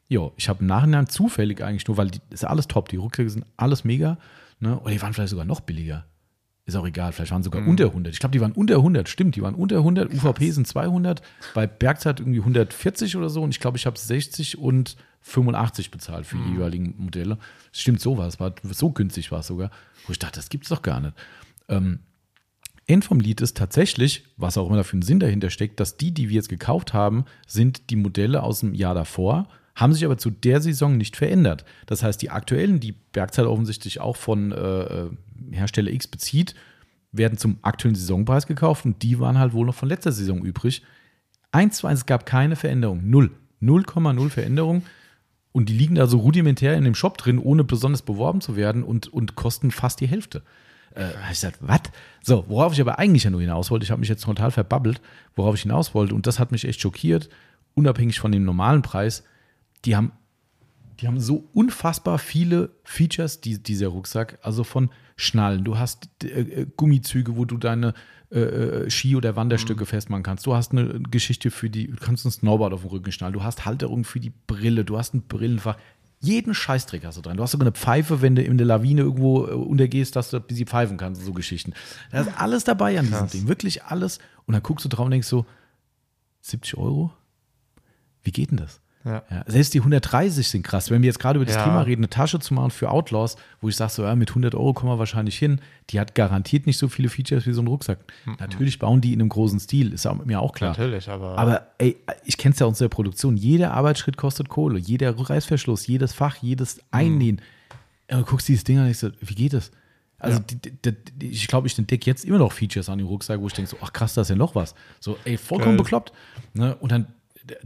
Jo, 0.09 0.33
ich 0.37 0.49
habe 0.49 0.61
im 0.61 0.66
Nachhinein 0.66 1.07
zufällig 1.07 1.62
eigentlich 1.62 1.87
nur, 1.87 1.97
weil 1.97 2.11
die 2.11 2.20
ist 2.31 2.45
alles 2.45 2.66
top, 2.68 2.89
die 2.89 2.97
Rucksäcke 2.97 3.28
sind 3.31 3.45
alles 3.57 3.85
mega. 3.85 4.16
Ne? 4.59 4.78
Oder 4.81 4.93
die 4.93 5.03
waren 5.03 5.12
vielleicht 5.12 5.31
sogar 5.31 5.45
noch 5.45 5.61
billiger. 5.61 6.05
Ist 6.71 6.77
auch 6.77 6.87
egal, 6.87 7.12
vielleicht 7.12 7.33
waren 7.33 7.43
sogar 7.43 7.66
unter 7.66 7.87
100. 7.87 8.12
Ich 8.12 8.21
glaube, 8.21 8.33
die 8.33 8.41
waren 8.41 8.53
unter 8.53 8.77
100, 8.77 9.09
stimmt, 9.09 9.35
die 9.35 9.43
waren 9.43 9.57
unter 9.57 9.79
100. 9.79 10.14
UVP 10.14 10.53
sind 10.53 10.68
200, 10.68 11.21
bei 11.53 11.66
Bergzeit 11.66 12.21
irgendwie 12.21 12.39
140 12.39 13.16
oder 13.16 13.29
so. 13.29 13.43
Und 13.43 13.51
ich 13.51 13.59
glaube, 13.59 13.77
ich 13.77 13.87
habe 13.87 13.99
60 13.99 14.59
und 14.59 14.97
85 15.23 15.91
bezahlt 15.91 16.27
für 16.27 16.37
die 16.37 16.53
jeweiligen 16.53 16.95
Modelle. 16.97 17.39
Stimmt, 17.73 18.01
so 18.01 18.16
war 18.18 18.29
es, 18.29 18.39
war 18.39 18.55
so 18.71 18.91
günstig 18.91 19.33
war 19.33 19.41
es 19.41 19.49
sogar. 19.49 19.71
Wo 20.07 20.12
ich 20.12 20.18
dachte, 20.21 20.37
das 20.37 20.49
gibt's 20.49 20.68
doch 20.68 20.83
gar 20.83 21.01
nicht. 21.01 21.14
Ähm, 21.68 21.99
End 22.87 23.05
vom 23.05 23.18
Lied 23.18 23.41
ist 23.41 23.57
tatsächlich, 23.57 24.25
was 24.37 24.57
auch 24.57 24.66
immer 24.68 24.77
da 24.77 24.83
für 24.85 24.95
einen 24.95 25.03
Sinn 25.03 25.21
dahinter 25.21 25.51
steckt, 25.51 25.81
dass 25.81 25.97
die, 25.97 26.12
die 26.12 26.29
wir 26.29 26.37
jetzt 26.37 26.49
gekauft 26.49 26.95
haben, 26.95 27.25
sind 27.47 27.91
die 27.91 27.97
Modelle 27.97 28.45
aus 28.45 28.61
dem 28.61 28.75
Jahr 28.75 28.95
davor, 28.95 29.49
haben 29.75 29.93
sich 29.93 30.05
aber 30.05 30.18
zu 30.18 30.31
der 30.31 30.61
Saison 30.61 30.97
nicht 30.97 31.16
verändert. 31.16 31.64
Das 31.87 32.03
heißt, 32.03 32.21
die 32.21 32.31
aktuellen, 32.31 32.81
die 32.81 32.93
Bergzeit 32.93 33.47
offensichtlich 33.47 34.01
auch 34.01 34.16
von 34.16 34.53
äh, 34.53 35.07
Hersteller 35.53 35.91
X 35.91 36.09
bezieht, 36.09 36.55
werden 37.12 37.39
zum 37.39 37.59
aktuellen 37.62 37.95
Saisonpreis 37.95 38.47
gekauft 38.47 38.85
und 38.85 39.03
die 39.03 39.18
waren 39.18 39.39
halt 39.39 39.53
wohl 39.53 39.66
noch 39.66 39.75
von 39.75 39.89
letzter 39.89 40.12
Saison 40.12 40.45
übrig. 40.45 40.83
Eins 41.53 41.79
zu 41.79 41.87
eins, 41.87 42.01
es 42.01 42.07
gab 42.07 42.27
keine 42.27 42.57
Veränderung. 42.57 43.09
Null. 43.09 43.31
0,0 43.62 44.31
Veränderung. 44.31 44.83
Und 45.53 45.68
die 45.68 45.77
liegen 45.77 45.97
da 45.97 46.07
so 46.07 46.18
rudimentär 46.18 46.77
in 46.77 46.85
dem 46.85 46.95
Shop 46.95 47.18
drin, 47.18 47.39
ohne 47.39 47.64
besonders 47.64 48.03
beworben 48.03 48.41
zu 48.41 48.57
werden 48.57 48.85
und, 48.85 49.12
und 49.12 49.35
kosten 49.35 49.71
fast 49.71 50.01
die 50.01 50.07
Hälfte. 50.07 50.43
Äh, 50.95 51.11
ich 51.25 51.31
gesagt, 51.31 51.59
was? 51.61 51.81
So, 52.23 52.45
worauf 52.49 52.73
ich 52.73 52.81
aber 52.81 52.99
eigentlich 52.99 53.25
ja 53.25 53.31
nur 53.31 53.41
hinaus 53.41 53.71
wollte, 53.71 53.85
ich 53.85 53.91
habe 53.91 54.01
mich 54.01 54.09
jetzt 54.09 54.25
total 54.25 54.53
verbabbelt, 54.53 55.01
worauf 55.35 55.57
ich 55.57 55.62
hinaus 55.62 55.95
wollte, 55.95 56.14
und 56.14 56.27
das 56.27 56.39
hat 56.39 56.53
mich 56.53 56.64
echt 56.64 56.81
schockiert, 56.81 57.29
unabhängig 57.75 58.21
von 58.21 58.31
dem 58.31 58.45
normalen 58.45 58.83
Preis, 58.83 59.25
die 59.85 59.97
haben, 59.97 60.12
die 61.01 61.07
haben 61.07 61.20
so 61.20 61.49
unfassbar 61.53 62.18
viele 62.18 62.70
Features, 62.85 63.41
die, 63.41 63.62
dieser 63.62 63.89
Rucksack, 63.89 64.39
also 64.43 64.64
von 64.64 64.91
Schnallen, 65.16 65.64
du 65.64 65.78
hast 65.78 66.09
äh, 66.22 66.41
äh, 66.41 66.66
Gummizüge, 66.76 67.37
wo 67.37 67.45
du 67.45 67.57
deine 67.57 67.95
äh, 68.31 68.41
äh, 68.41 68.91
Ski- 68.91 69.16
oder 69.16 69.37
Wanderstücke 69.37 69.87
festmachen 69.87 70.22
kannst. 70.22 70.47
Du 70.47 70.55
hast 70.55 70.72
eine 70.72 71.01
Geschichte 71.01 71.51
für 71.51 71.68
die, 71.68 71.89
du 71.89 71.97
kannst 71.97 72.24
ein 72.24 72.31
Snowboard 72.31 72.72
auf 72.72 72.83
den 72.83 72.91
Rücken 72.91 73.12
schnallen, 73.12 73.33
du 73.33 73.43
hast 73.43 73.64
Halterung 73.64 74.05
für 74.05 74.20
die 74.20 74.33
Brille, 74.47 74.85
du 74.85 74.99
hast 74.99 75.14
ein 75.14 75.22
Brillenfach. 75.22 75.76
Jeden 76.22 76.53
Scheißtrick 76.53 77.05
hast 77.05 77.16
du 77.16 77.22
dran. 77.22 77.39
Du 77.39 77.43
hast 77.43 77.53
sogar 77.53 77.66
eine 77.66 77.72
Pfeife, 77.72 78.20
wenn 78.20 78.37
du 78.37 78.43
in 78.43 78.59
der 78.59 78.66
Lawine 78.66 79.01
irgendwo 79.01 79.47
äh, 79.47 79.53
untergehst, 79.53 80.16
dass 80.16 80.31
du 80.31 80.37
ein 80.37 80.43
bisschen 80.43 80.66
pfeifen 80.66 80.99
kannst, 80.99 81.24
so 81.24 81.33
Geschichten. 81.33 81.72
Da 82.11 82.20
ist 82.20 82.39
alles 82.39 82.64
dabei 82.64 82.99
an 82.99 83.07
diesem 83.07 83.18
Krass. 83.20 83.33
Ding, 83.33 83.49
wirklich 83.49 83.85
alles. 83.85 84.18
Und 84.47 84.53
dann 84.53 84.62
guckst 84.62 84.85
du 84.85 84.91
drauf 84.91 85.07
und 85.07 85.12
denkst 85.12 85.28
so, 85.28 85.47
70 86.43 86.76
Euro? 86.76 87.12
Wie 88.22 88.33
geht 88.33 88.51
denn 88.51 88.59
das? 88.59 88.81
Ja. 89.05 89.22
Ja, 89.30 89.44
selbst 89.46 89.72
die 89.72 89.78
130 89.80 90.46
sind 90.46 90.62
krass. 90.62 90.90
Wenn 90.90 91.01
wir 91.01 91.07
jetzt 91.07 91.18
gerade 91.18 91.38
über 91.38 91.46
das 91.46 91.55
Ja. 91.55 91.64
Thema 91.64 91.80
reden, 91.82 92.01
eine 92.03 92.11
Tasche 92.11 92.38
zu 92.38 92.53
machen 92.53 92.70
für 92.70 92.90
Outlaws, 92.90 93.36
wo 93.62 93.68
ich 93.70 93.76
sage, 93.76 93.90
so, 93.92 94.03
ja, 94.03 94.14
mit 94.14 94.28
100 94.30 94.55
Euro 94.55 94.74
kommen 94.74 94.92
wir 94.92 94.98
wahrscheinlich 94.98 95.38
hin, 95.38 95.61
die 95.88 95.98
hat 95.98 96.14
garantiert 96.14 96.66
nicht 96.66 96.76
so 96.76 96.88
viele 96.88 97.09
Features 97.09 97.46
wie 97.46 97.53
so 97.55 97.62
ein 97.62 97.66
Rucksack. 97.66 97.98
Natürlich 98.38 98.78
bauen 98.78 99.01
die 99.01 99.14
in 99.14 99.20
einem 99.20 99.30
großen 99.30 99.59
Stil, 99.59 99.94
ist 99.94 100.07
auch- 100.07 100.22
mir 100.26 100.40
auch 100.40 100.53
klar. 100.53 100.70
Natürlich, 100.76 101.09
aber. 101.09 101.38
Aber 101.38 101.68
ey, 101.78 101.96
ich 102.26 102.36
kenne 102.36 102.53
es 102.53 102.59
ja 102.59 102.66
aus 102.66 102.76
der 102.78 102.88
Produktion. 102.88 103.38
Jeder 103.38 103.72
Arbeitsschritt 103.72 104.18
kostet 104.18 104.51
Kohle. 104.51 104.78
Jeder 104.78 105.18
Reißverschluss, 105.18 105.86
jedes 105.86 106.12
Fach, 106.12 106.36
jedes 106.42 106.80
Einnähen. 106.90 107.40
Ja, 108.11 108.18
Du 108.18 108.24
guckst 108.24 108.48
dieses 108.48 108.64
Ding 108.64 108.76
an 108.78 108.84
und 108.84 108.90
ich 108.90 108.98
so, 108.98 109.09
wie 109.20 109.34
geht 109.34 109.55
das? 109.55 109.70
Also 110.18 110.40
Ja. 110.40 110.44
die, 110.51 110.72
die, 110.72 110.92
die, 111.16 111.26
ich 111.30 111.46
glaube, 111.48 111.66
ich 111.68 111.78
entdecke 111.78 112.05
jetzt 112.11 112.26
immer 112.26 112.36
noch 112.38 112.53
Features 112.53 112.90
an 112.90 112.98
dem 112.98 113.07
Rucksack, 113.07 113.40
wo 113.40 113.46
ich 113.46 113.55
denke 113.55 113.70
so, 113.70 113.78
ach 113.80 113.94
krass, 113.94 114.12
da 114.12 114.20
ist 114.20 114.28
ja 114.28 114.36
noch 114.36 114.55
was. 114.55 114.74
So, 114.98 115.16
ey, 115.24 115.38
vollkommen 115.38 115.76
Geil. 115.78 115.84
bekloppt. 115.84 116.12
Ne? 116.53 116.74
Und 116.76 116.92
dann, 116.92 117.07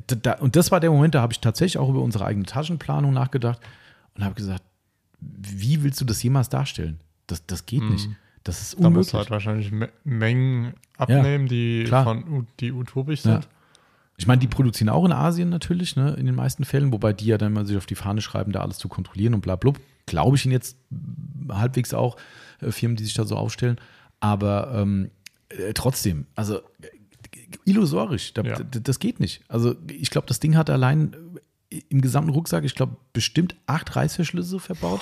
da, 0.07 0.35
und 0.35 0.57
das 0.57 0.71
war 0.71 0.81
der 0.81 0.91
Moment, 0.91 1.15
da 1.15 1.23
habe 1.23 1.33
ich 1.33 1.41
tatsächlich 1.41 1.79
auch 1.79 1.89
über 1.89 2.01
unsere 2.03 2.25
eigene 2.25 2.47
Taschenplanung 2.47 3.13
nachgedacht 3.13 3.61
und 4.15 4.25
habe 4.25 4.35
gesagt, 4.35 4.63
wie 5.21 5.83
willst 5.83 6.01
du 6.01 6.05
das 6.05 6.23
jemals 6.23 6.49
darstellen? 6.49 7.01
Das, 7.27 7.45
das 7.47 7.67
geht 7.67 7.83
nicht. 7.83 8.09
Das 8.43 8.61
ist 8.61 8.75
da 8.75 8.77
musst 8.79 8.87
unmöglich. 8.87 9.11
du 9.13 9.19
halt 9.19 9.31
wahrscheinlich 9.31 9.73
Me 9.73 9.89
Mengen 10.05 10.75
abnehmen, 10.99 11.49
die, 11.49 11.85
klar. 11.87 12.05
von, 12.05 12.47
die 12.61 12.73
utopisch 12.73 13.25
Ja. 13.25 13.33
sind. 13.35 13.49
Ich 14.17 14.27
meine, 14.29 14.39
die 14.39 14.47
produzieren 14.47 14.91
auch 14.91 15.05
in 15.05 15.13
Asien 15.13 15.49
natürlich, 15.49 15.97
ne, 15.97 16.11
in 16.15 16.27
den 16.27 16.35
meisten 16.37 16.65
Fällen, 16.65 16.93
wobei 16.93 17.13
die 17.13 17.25
ja 17.27 17.39
dann 17.39 17.53
mal 17.53 17.67
sich 17.67 17.77
auf 17.77 17.87
die 17.87 17.97
Fahne 17.97 18.21
schreiben, 18.21 18.53
da 18.53 18.61
alles 18.61 18.79
zu 18.79 18.89
kontrollieren 18.89 19.35
und 19.35 19.41
bla 19.41 19.57
bla. 19.57 19.73
Glaube 20.07 20.37
ich 20.37 20.45
ihnen 20.45 20.53
jetzt 20.53 20.77
halbwegs 21.49 21.95
auch, 21.95 22.17
äh, 22.61 22.71
Firmen, 22.71 22.97
die 22.97 23.05
sich 23.05 23.15
da 23.15 23.25
so 23.25 23.37
aufstellen. 23.37 23.79
Aber 24.21 24.73
ähm, 24.75 25.11
äh, 25.49 25.73
trotzdem, 25.73 26.27
also 26.37 26.59
äh, 26.59 26.63
illusorisch, 27.65 28.33
da, 28.35 28.43
Ja. 28.43 28.59
das 28.59 28.99
geht 28.99 29.21
nicht. 29.21 29.43
Also 29.49 29.75
ich 29.89 30.11
glaube, 30.11 30.27
das 30.27 30.41
Ding 30.41 30.57
hat 30.57 30.71
allein 30.71 31.15
äh, 31.71 31.81
im 31.89 32.01
gesamten 32.01 32.31
Rucksack, 32.31 32.65
ich 32.65 32.75
glaube, 32.75 32.97
bestimmt 33.13 33.57
acht 33.67 33.95
Reißverschlüsse 33.97 34.61
verbaut. 34.61 35.01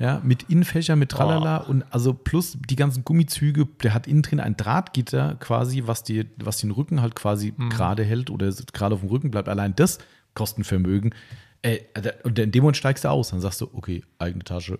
Ja, 0.00 0.20
mit 0.24 0.44
Innenfächer, 0.50 0.96
mit 0.96 1.10
Tralala 1.12 1.58
und 1.58 1.84
also 1.94 2.14
plus 2.14 2.58
die 2.68 2.74
ganzen 2.74 3.04
Gummizüge, 3.04 3.66
der 3.84 3.94
hat 3.94 4.08
innen 4.08 4.22
drin 4.22 4.40
ein 4.40 4.56
Drahtgitter 4.56 5.36
quasi, 5.36 5.84
was, 5.86 6.02
die, 6.02 6.26
was 6.36 6.56
den 6.58 6.72
Rücken 6.72 7.00
halt 7.00 7.14
quasi 7.14 7.54
gerade 7.70 8.02
hält 8.02 8.28
oder 8.30 8.50
gerade 8.72 8.96
auf 8.96 9.02
dem 9.02 9.08
Rücken 9.10 9.30
bleibt. 9.30 9.48
Allein 9.48 9.76
das 9.76 9.98
Kostenvermögen. 10.34 11.14
Äh, 11.62 11.78
da- 11.94 12.10
und 12.24 12.36
in 12.40 12.50
dem 12.50 12.62
Moment 12.62 12.76
steigst 12.76 13.04
du 13.04 13.08
aus, 13.08 13.30
dann 13.30 13.40
sagst 13.40 13.60
du, 13.60 13.70
okay, 13.72 14.02
eigene 14.18 14.42
Tasche, 14.42 14.78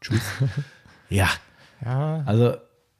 tschüss. 0.00 0.22
ja, 1.10 1.28
Ja, 1.84 2.22
also 2.24 2.54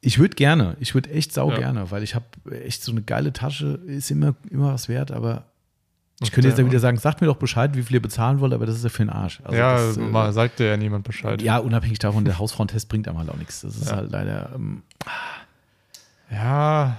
ich 0.06 0.18
würde 0.20 0.36
gerne, 0.36 0.76
ich 0.78 0.94
würde 0.94 1.10
echt 1.10 1.32
sau 1.32 1.50
Ja. 1.50 1.58
gerne, 1.58 1.90
weil 1.90 2.02
ich 2.04 2.14
habe 2.14 2.24
echt 2.64 2.82
so 2.84 2.92
eine 2.92 3.02
geile 3.02 3.32
Tasche, 3.32 3.80
ist 3.86 4.10
immer, 4.10 4.34
immer 4.50 4.72
was 4.72 4.88
wert, 4.88 5.10
aber 5.10 5.44
ich 6.20 6.30
könnte 6.32 6.48
jetzt 6.48 6.58
ja 6.58 6.64
wieder 6.64 6.78
sagen, 6.80 6.96
sagt 6.96 7.20
mir 7.20 7.26
doch 7.26 7.36
Bescheid, 7.36 7.76
wie 7.76 7.82
viel 7.82 7.96
ihr 7.96 8.02
bezahlen 8.02 8.38
wollt, 8.40 8.54
aber 8.54 8.64
das 8.66 8.76
ist 8.76 8.84
ja 8.84 8.88
für 8.88 9.02
den 9.04 9.10
Arsch. 9.10 9.40
Also 9.44 9.56
ja 9.58 9.72
das, 9.74 9.96
äh, 9.96 10.00
mal 10.00 10.32
sagt 10.32 10.60
dir 10.60 10.66
ja 10.68 10.76
niemand 10.76 11.04
Bescheid. 11.04 11.42
ja, 11.42 11.58
unabhängig 11.58 11.98
davon, 11.98 12.24
der 12.24 12.38
Hausfrauentest 12.38 12.88
bringt 12.88 13.08
einem 13.08 13.18
halt 13.18 13.28
auch 13.30 13.36
nichts. 13.36 13.60
Das 13.62 13.76
ist 13.76 13.90
Ja. 13.90 13.96
halt 13.96 14.10
leider, 14.12 14.50
ähm, 14.54 14.82
Ja, 16.30 16.98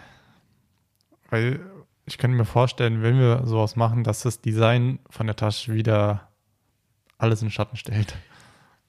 weil 1.30 1.60
ich 2.06 2.18
könnte 2.18 2.38
mir 2.38 2.46
vorstellen, 2.46 3.02
wenn 3.04 3.18
wir 3.20 3.44
sowas 3.46 3.76
machen, 3.76 4.04
dass 4.04 4.22
das 4.22 4.42
Design 4.42 5.00
von 5.10 5.28
der 5.28 5.36
Tasche 5.36 5.74
wieder 5.74 6.28
alles 7.18 7.42
in 7.42 7.52
Schatten 7.52 7.76
stellt. 7.76 8.16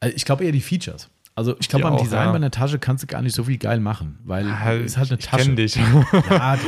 Also 0.01 0.15
ich 0.15 0.25
glaube 0.25 0.45
eher 0.45 0.53
die 0.53 0.61
Features. 0.61 1.09
Also 1.39 1.55
ich 1.61 1.69
glaube, 1.69 1.85
beim 1.85 1.95
auch, 1.95 2.03
Design 2.03 2.27
ja. 2.27 2.31
bei 2.33 2.37
einer 2.37 2.51
Tasche 2.51 2.79
kannst 2.81 3.05
du 3.05 3.07
gar 3.07 3.23
nicht 3.23 3.35
so 3.35 3.45
viel 3.45 3.59
geil 3.59 3.79
machen, 3.79 4.19
weil 4.25 4.47
Ja, 4.49 4.73
es 4.75 4.87
ist 4.87 4.97
halt 4.99 5.11
eine 5.13 5.21
ich 5.21 5.27
Tasche. 5.27 5.45
kenn 5.45 5.57
dich. 5.57 5.77
Ja, 6.31 6.59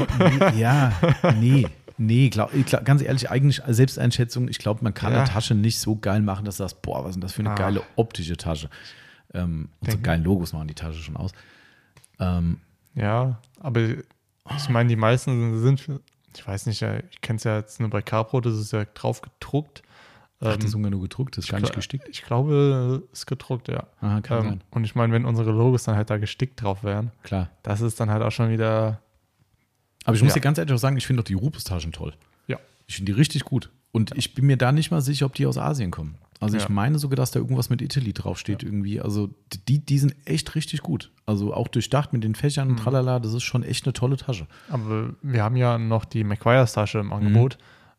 nee, 0.53 0.61
ja, 0.61 0.93
nee, 1.41 1.67
nee, 1.99 2.29
glaub, 2.29 2.55
ich 2.55 2.67
glaub, 2.67 2.85
ganz 2.85 3.03
ehrlich, 3.03 3.29
eigentlich 3.31 3.61
Selbsteinschätzung, 3.67 4.47
ich 4.49 4.59
glaube, 4.59 4.85
man 4.85 4.95
kann 4.95 5.13
Ja. 5.13 5.21
eine 5.23 5.29
Tasche 5.29 5.55
nicht 5.57 5.79
so 5.81 5.97
geil 5.97 6.23
machen, 6.23 6.45
dass 6.45 6.57
du 6.59 6.63
sagst, 6.63 6.83
boah, 6.83 7.03
was 7.03 7.11
ist 7.11 7.15
denn 7.17 7.21
das 7.23 7.33
für 7.33 7.41
eine 7.41 7.51
Ah. 7.51 7.55
geile 7.57 7.83
optische 7.97 8.37
Tasche. 8.37 8.71
Ähm, 9.35 9.71
und 9.81 9.91
so 9.91 9.99
geilen 9.99 10.23
Logos 10.23 10.53
machen 10.53 10.69
die 10.69 10.75
Tasche 10.75 11.01
schon 11.01 11.17
aus. 11.17 11.33
Ähm, 12.21 12.59
Ja, 12.95 13.39
aber 13.61 13.81
ich 13.81 14.69
meine, 14.69 14.89
die 14.89 14.97
meisten 14.97 15.61
sind, 15.63 15.89
ich 16.37 16.47
weiß 16.47 16.67
nicht, 16.67 16.81
ich 16.83 17.21
kenne 17.23 17.39
es 17.39 17.45
ja 17.45 17.57
jetzt 17.57 17.81
nur 17.81 17.91
bei 17.91 18.03
Carpro, 18.03 18.41
das 18.41 18.55
ist 18.55 18.73
ja 18.73 18.85
drauf 18.95 19.21
gedruckt. 19.21 19.83
Ach, 20.41 20.47
das 20.47 20.57
ist 20.59 20.65
Ähm, 20.65 20.71
sogar 20.71 20.91
nur 20.91 21.01
gedruckt, 21.03 21.37
das 21.37 21.45
ist 21.45 21.51
gar 21.51 21.61
nicht 21.61 21.75
gestickt. 21.75 22.09
Ich 22.09 22.23
glaube, 22.23 23.03
es 23.13 23.21
ist 23.21 23.27
gedruckt, 23.27 23.69
ja. 23.69 23.87
Aha, 24.01 24.21
kann 24.21 24.39
Ähm, 24.39 24.45
sein. 24.45 24.61
und 24.71 24.85
ich 24.85 24.95
meine, 24.95 25.13
wenn 25.13 25.25
unsere 25.25 25.51
Logos 25.53 25.85
dann 25.85 25.97
halt 25.97 26.11
da 26.11 26.17
gestickt 26.19 26.63
drauf 26.63 26.83
wären, 26.85 27.11
Klar. 27.23 27.51
das 27.63 27.81
ist 27.81 28.01
dann 28.01 28.11
halt 28.11 28.23
auch 28.23 28.33
schon 28.33 28.51
wieder, 28.51 29.01
Aber 30.07 30.17
ich 30.17 30.23
muss 30.23 30.31
Ja. 30.31 30.35
dir 30.37 30.41
ganz 30.41 30.57
ehrlich 30.59 30.73
auch 30.75 30.79
sagen, 30.79 30.97
ich 30.97 31.07
finde 31.07 31.23
doch 31.23 31.27
die 31.27 31.35
Rupes-Taschen 31.35 31.93
toll. 31.93 32.15
ja. 32.47 32.59
Ich 32.87 32.97
finde 32.97 33.13
die 33.13 33.19
richtig 33.19 33.45
gut. 33.45 33.71
Und 33.93 34.17
ich 34.17 34.35
bin 34.35 34.47
mir 34.47 34.57
da 34.57 34.73
nicht 34.73 34.91
mal 34.91 35.01
sicher, 35.01 35.27
ob 35.27 35.35
die 35.35 35.47
aus 35.47 35.59
Asien 35.59 35.91
kommen. 35.91 36.17
Also 36.41 36.57
ich 36.57 36.63
Ja. 36.63 36.69
meine 36.71 36.99
sogar, 36.99 37.17
dass 37.17 37.33
da 37.33 37.39
irgendwas 37.39 37.69
mit 37.69 37.83
Italy 37.83 38.13
draufsteht 38.15 38.63
irgendwie. 38.63 38.99
Also 39.01 39.29
die, 39.69 39.79
die 39.85 39.99
sind 39.99 40.15
echt 40.25 40.55
richtig 40.55 40.81
gut. 40.81 41.11
Also 41.27 41.53
auch 41.53 41.69
durchdacht 41.69 42.13
mit 42.15 42.25
den 42.25 42.35
Fächern 42.35 42.69
Mhm. 42.69 42.75
und 42.75 42.81
tralala, 42.83 43.19
das 43.21 43.35
ist 43.35 43.43
schon 43.43 43.63
echt 43.63 43.85
eine 43.85 43.93
tolle 43.93 44.17
Tasche. 44.17 44.47
Aber 44.71 45.11
wir 45.23 45.43
haben 45.45 45.57
ja 45.57 45.77
noch 45.77 46.05
die 46.07 46.25
McGuire's 46.25 46.73
Tasche 46.73 46.99
im 46.99 47.13
Angebot. 47.13 47.59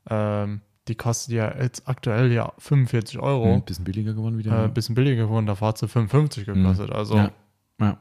Ähm, 0.10 0.62
die 0.92 0.96
kostet 0.98 1.34
ja 1.34 1.58
jetzt 1.58 1.88
aktuell 1.88 2.32
ja 2.32 2.52
45 2.60 3.18
Euro. 3.20 3.54
Ein 3.56 3.64
bisschen 3.64 3.86
billiger 3.86 4.14
geworden 4.14 4.38
wieder. 4.38 4.66
Äh, 4.66 4.68
bisschen 4.68 4.94
billiger 4.96 5.24
geworden, 5.24 5.46
davor 5.46 5.70
hat 5.70 5.78
sie 5.78 5.88
55 5.88 6.46
gekostet. 6.46 6.92
Also 6.92 7.16
ja. 7.18 7.32
ja. 7.80 7.98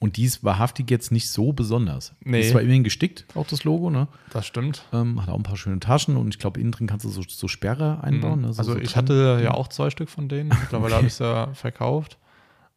Und 0.00 0.16
die 0.18 0.24
ist 0.24 0.44
wahrhaftig 0.44 0.90
jetzt 0.90 1.12
nicht 1.12 1.30
so 1.30 1.52
besonders. 1.52 2.12
Nee. 2.20 2.40
Ist 2.40 2.50
zwar 2.50 2.60
immerhin 2.60 2.84
gestickt, 2.84 3.24
auch 3.34 3.46
das 3.46 3.64
Logo, 3.64 3.88
ne? 3.88 4.08
das 4.30 4.44
stimmt. 4.46 4.84
Ähm, 4.92 5.22
hat 5.22 5.28
auch 5.30 5.36
ein 5.36 5.44
paar 5.44 5.56
schöne 5.56 5.78
Taschen 5.80 6.16
und 6.16 6.28
ich 6.34 6.38
glaube, 6.38 6.60
innen 6.60 6.72
drin 6.72 6.86
kannst 6.88 7.06
du 7.06 7.08
so, 7.08 7.22
so 7.26 7.48
Sperre 7.48 8.02
einbauen. 8.02 8.42
Ne? 8.42 8.52
So, 8.52 8.58
also 8.58 8.72
so 8.72 8.78
ich 8.78 8.88
drin. 8.92 8.96
hatte 8.96 9.40
ja 9.42 9.52
auch 9.52 9.68
zwei 9.68 9.88
Stück 9.90 10.10
von 10.10 10.28
denen. 10.28 10.48
Mittlerweile 10.60 10.86
Okay. 10.86 10.94
habe 10.96 11.06
ich 11.06 11.12
es 11.14 11.18
ja 11.20 11.54
verkauft. 11.54 12.18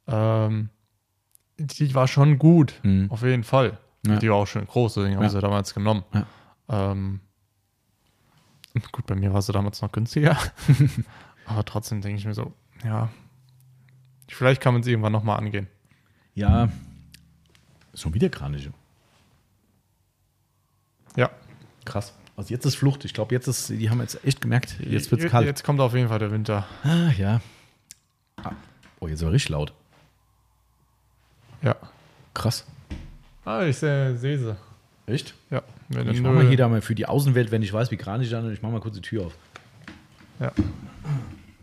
Ähm, 0.08 0.70
die 1.60 1.93
war 1.95 2.08
schon 2.08 2.38
gut, 2.38 2.76
Mhm. 2.84 3.08
auf 3.10 3.24
jeden 3.24 3.43
Fall. 3.43 3.78
Ja. 4.05 4.18
Die 4.20 4.30
war 4.30 4.38
auch 4.38 4.47
schön 4.47 4.66
groß, 4.66 4.93
deswegen 4.93 5.16
habe 5.16 5.26
ich 5.26 5.32
sie 5.32 5.41
damals 5.41 5.74
genommen. 5.74 6.03
Ähm, 6.70 7.20
gut, 8.91 9.05
bei 9.05 9.15
mir 9.15 9.34
war 9.34 9.41
sie 9.41 9.51
damals 9.51 9.82
noch 9.82 9.91
günstiger. 9.91 10.38
Aber 11.45 11.63
trotzdem 11.65 12.01
denke 12.01 12.19
ich 12.19 12.25
mir 12.25 12.34
so, 12.34 12.53
ja, 12.84 13.09
vielleicht 14.28 14.61
kann 14.61 14.73
man 14.73 14.84
sie 14.84 14.91
irgendwann 14.91 15.13
nochmal 15.13 15.38
angehen. 15.38 15.67
Ja, 16.36 16.69
schon 17.93 18.13
wieder 18.13 18.30
Kraniche. 18.30 18.73
Ja. 21.15 21.32
Krass. 21.86 22.13
Also 22.36 22.53
jetzt 22.53 22.65
ist 22.65 22.75
Flucht. 22.75 23.03
Ich 23.05 23.13
glaube, 23.13 23.34
jetzt 23.34 23.47
ist, 23.47 23.69
die 23.69 23.89
haben 23.89 23.99
jetzt 23.99 24.23
echt 24.23 24.41
gemerkt, 24.41 24.80
jetzt 24.80 25.09
wird 25.09 25.23
es 25.23 25.32
kalt. 25.32 25.47
Jetzt 25.47 25.63
kommt 25.63 25.80
auf 25.80 25.95
jeden 25.95 26.09
Fall 26.09 26.19
der 26.19 26.32
Winter. 26.32 26.67
Ah, 26.84 27.09
ja. 27.17 27.41
Ah. 28.43 28.51
Oh, 28.99 29.07
jetzt 29.07 29.23
war 29.23 29.32
richtig 29.32 29.49
laut. 29.49 29.73
Ja. 31.63 31.75
Krass. 32.36 32.65
Ah, 33.43 33.63
ich 33.63 33.78
sehe 33.78 34.15
sehe 34.17 34.38
sie. 34.38 34.55
Echt? 35.08 35.34
Ja. 35.49 35.64
Wenn 35.88 36.10
Ich 36.10 36.22
mache 36.22 36.34
mal 36.34 36.47
hier 36.47 36.58
da 36.58 36.68
mal 36.68 36.82
für 36.82 36.93
die 36.93 37.05
Außenwelt, 37.05 37.49
wenn 37.49 37.64
ich 37.64 37.72
weiß, 37.72 37.91
wie 37.91 37.97
Kranich 37.97 38.30
dann, 38.30 38.51
ich 38.51 38.62
mache 38.62 38.74
mal 38.74 38.82
kurz 38.82 38.95
die 38.95 39.01
Tür 39.01 39.28
auf. 39.28 39.38
Ja. 40.39 40.51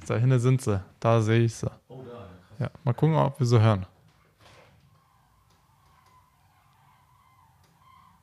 Da 0.07 0.17
hinten 0.17 0.41
sind 0.41 0.63
sie. 0.63 0.83
Da 0.99 1.21
sehe 1.21 1.41
ich 1.45 1.55
sie. 1.55 1.71
Oh, 1.89 2.03
da. 2.03 2.65
Ja. 2.65 2.71
Mal 2.85 2.95
gucken, 2.95 3.15
ob 3.17 3.39
wir 3.39 3.47
sie 3.47 3.61
hören. 3.61 3.87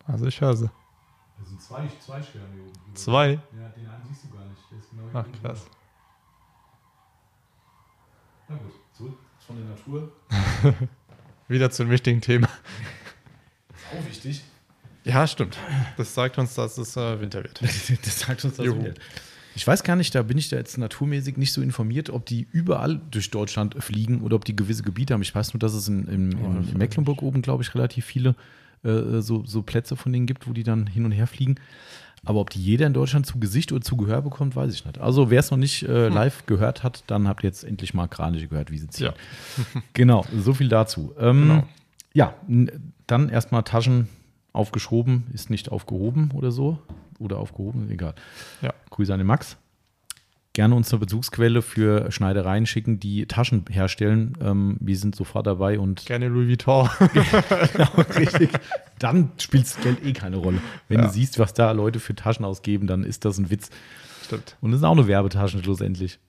Also 0.07 0.26
ich 0.26 0.41
höre 0.41 0.55
sie. 0.55 0.69
Das 1.39 1.49
sind 1.49 1.61
zwei, 1.61 1.88
zwei 1.99 2.22
Sterne 2.22 2.47
hier 2.53 2.63
oben. 2.63 2.95
Zwei. 2.95 3.30
Ja, 3.30 3.69
den 3.69 3.88
einen 3.88 4.03
siehst 4.07 4.24
du 4.26 4.30
gar 4.36 4.45
nicht. 4.45 4.61
Der 4.72 4.80
ist 4.80 4.89
genau 4.89 5.03
Ach, 5.13 5.26
krass. 5.41 5.67
Na 8.49 8.57
gut, 8.57 8.74
zurück 8.91 9.17
von 9.45 9.55
der 9.55 9.65
Natur. 9.65 10.11
Wieder 11.47 11.69
zu 11.69 11.84
einem 11.84 11.91
wichtigen 11.91 12.22
Thema. 12.22 12.47
Ist 13.69 13.86
auch 13.99 14.05
wichtig. 14.07 14.43
Ja, 15.04 15.26
stimmt. 15.28 15.58
Das 15.97 16.14
sagt 16.14 16.38
uns, 16.38 16.54
dass 16.54 16.78
es 16.78 16.95
äh, 16.95 17.20
Winter 17.20 17.43
wird. 17.43 17.62
das 18.06 18.20
sagt 18.20 18.45
uns 18.45 18.58
das 18.58 18.66
Juhu. 18.66 18.80
wieder. 18.80 18.93
Ich 19.56 19.68
weiß 19.68 19.84
gar 19.84 19.95
nicht, 19.95 20.16
da 20.16 20.24
bin 20.24 20.38
ich 20.38 20.47
da 20.49 20.56
jetzt 20.56 20.78
naturmäßig 20.78 21.36
nicht 21.38 21.52
so 21.52 21.62
informiert, 21.62 22.10
ob 22.10 22.26
die 22.26 22.47
überall 22.54 23.02
durch 23.12 23.32
Deutschland 23.32 23.76
fliegen 23.84 24.22
oder 24.22 24.38
ob 24.38 24.45
die 24.45 24.56
gewisse 24.56 24.84
Gebiete 24.84 25.14
haben. 25.14 25.22
Ich 25.22 25.36
weiß 25.36 25.54
nur, 25.54 25.60
dass 25.60 25.74
es 25.74 25.88
in, 25.89 26.08
in, 26.08 26.38
Oh, 26.38 26.54
das 26.54 26.72
in 26.72 26.78
Mecklenburg 26.78 27.22
oben, 27.22 27.41
glaube 27.41 27.64
ich, 27.64 27.76
relativ 27.76 28.06
viele 28.06 28.36
äh, 28.84 29.20
so, 29.20 29.43
so 29.45 29.62
Plätze 29.62 29.97
von 29.97 30.14
denen 30.14 30.26
gibt, 30.26 30.47
wo 30.47 30.54
die 30.54 30.64
dann 30.64 30.88
hin 30.88 31.04
und 31.04 31.12
her 31.12 31.28
fliegen. 31.28 31.56
Aber 32.24 32.39
ob 32.39 32.52
die 32.52 32.62
jeder 32.62 32.86
in 32.88 32.93
Deutschland 32.93 33.26
zu 33.26 33.39
Gesicht 33.39 33.72
oder 33.72 33.82
zu 33.82 33.97
Gehör 33.97 34.22
bekommt, 34.22 34.56
weiß 34.56 34.74
ich 34.74 34.86
nicht. 34.86 34.99
Also 34.99 35.32
wer 35.32 35.39
es 35.39 35.49
noch 35.52 35.58
nicht 35.58 35.84
äh, 35.84 36.08
live 36.08 36.45
gehört 36.45 36.84
hat, 36.84 37.04
dann 37.08 37.28
habt 37.28 37.43
ihr 37.43 37.47
jetzt 37.47 37.64
endlich 37.64 37.93
mal 37.93 38.08
Kraniche 38.08 38.47
gehört, 38.47 38.72
wie 38.72 38.78
sie 38.78 38.88
ziehen. 38.88 39.08
Ja. 39.08 39.14
Genau, 39.93 40.26
so 40.38 40.54
viel 40.54 40.70
dazu. 40.70 41.14
Ähm, 41.20 41.41
Genau. 41.41 41.68
Ja, 42.14 42.34
dann 43.08 43.30
erstmal 43.30 43.64
Taschen 43.64 44.08
aufgeschoben, 44.54 45.26
ist 45.34 45.49
nicht 45.49 45.72
aufgehoben 45.72 46.32
oder 46.34 46.52
so. 46.52 46.80
Oder 47.20 47.38
aufgehoben, 47.38 47.89
egal. 47.89 48.16
Ja. 48.62 48.74
Grüße 48.89 49.14
an 49.14 49.20
den 49.20 49.28
Max. 49.28 49.58
Gerne 50.54 50.76
uns 50.76 50.91
eine 50.91 50.99
Bezugsquelle 50.99 51.62
für 51.62 52.12
Schneidereien 52.12 52.66
schicken, 52.66 52.99
die 52.99 53.26
Taschen 53.26 53.64
herstellen. 53.70 54.38
Ähm, 54.41 54.76
wir 54.82 54.97
sind 54.97 55.16
sofort 55.16 55.47
dabei 55.47 55.80
und 55.80 56.06
Gerne 56.06 56.28
Louis 56.28 56.49
Vuitton. 56.49 56.89
genau, 57.74 58.02
richtig. 58.18 58.49
Dann 58.99 59.32
spielt 59.38 59.64
das 59.64 59.80
Geld 59.80 60.04
eh 60.06 60.12
keine 60.12 60.38
Rolle. 60.38 60.60
Wenn 60.89 60.99
Ja. 60.99 61.06
du 61.06 61.12
siehst, 61.14 61.39
was 61.39 61.54
da 61.54 61.72
Leute 61.72 61.99
für 62.02 62.16
Taschen 62.16 62.43
ausgeben, 62.43 62.86
dann 62.88 63.04
ist 63.06 63.24
das 63.24 63.38
ein 63.38 63.49
Witz. 63.49 63.70
Stimmt. 64.26 64.58
Und 64.60 64.74
es 64.74 64.80
sind 64.82 64.89
auch 64.89 64.95
nur 64.95 65.08
Werbetaschen 65.08 65.64
schlussendlich. 65.64 66.20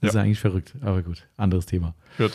Das 0.00 0.10
ist 0.10 0.14
Ja. 0.14 0.20
ja 0.20 0.24
eigentlich 0.26 0.38
verrückt. 0.40 0.76
Aber 0.80 1.02
gut, 1.02 1.26
anderes 1.36 1.66
Thema. 1.66 1.94
Gut. 2.18 2.32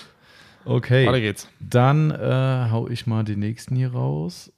Okay. 0.65 1.07
Weiter 1.07 1.21
geht's. 1.21 1.47
Dann 1.61 2.11
äh, 2.11 2.67
hau 2.69 2.89
ich 2.89 3.07
mal 3.07 3.23
den 3.23 3.39
nächsten 3.39 3.77
hier 3.77 3.93
raus. 3.93 4.51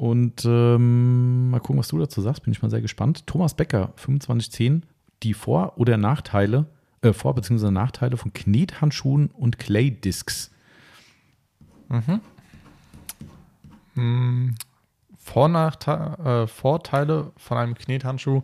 Und 0.00 0.46
ähm, 0.46 1.50
mal 1.50 1.58
gucken, 1.58 1.78
was 1.78 1.88
du 1.88 1.98
dazu 1.98 2.22
sagst. 2.22 2.42
Bin 2.42 2.54
ich 2.54 2.62
mal 2.62 2.70
sehr 2.70 2.80
gespannt. 2.80 3.26
Thomas 3.26 3.52
Becker, 3.52 3.92
2510. 3.96 4.86
Die 5.22 5.34
Vor- 5.34 5.76
oder 5.76 5.98
Nachteile, 5.98 6.64
äh, 7.02 7.12
Vor- 7.12 7.34
bzw. 7.34 7.70
Nachteile 7.70 8.16
von 8.16 8.32
Knethandschuhen 8.32 9.26
und 9.26 9.58
Clay-Discs. 9.58 10.52
Hm, 13.92 14.54
Vornachteile, 15.18 16.44
äh, 16.44 16.46
Vorteile 16.46 17.32
von 17.36 17.58
einem 17.58 17.74
Knethandschuh 17.74 18.40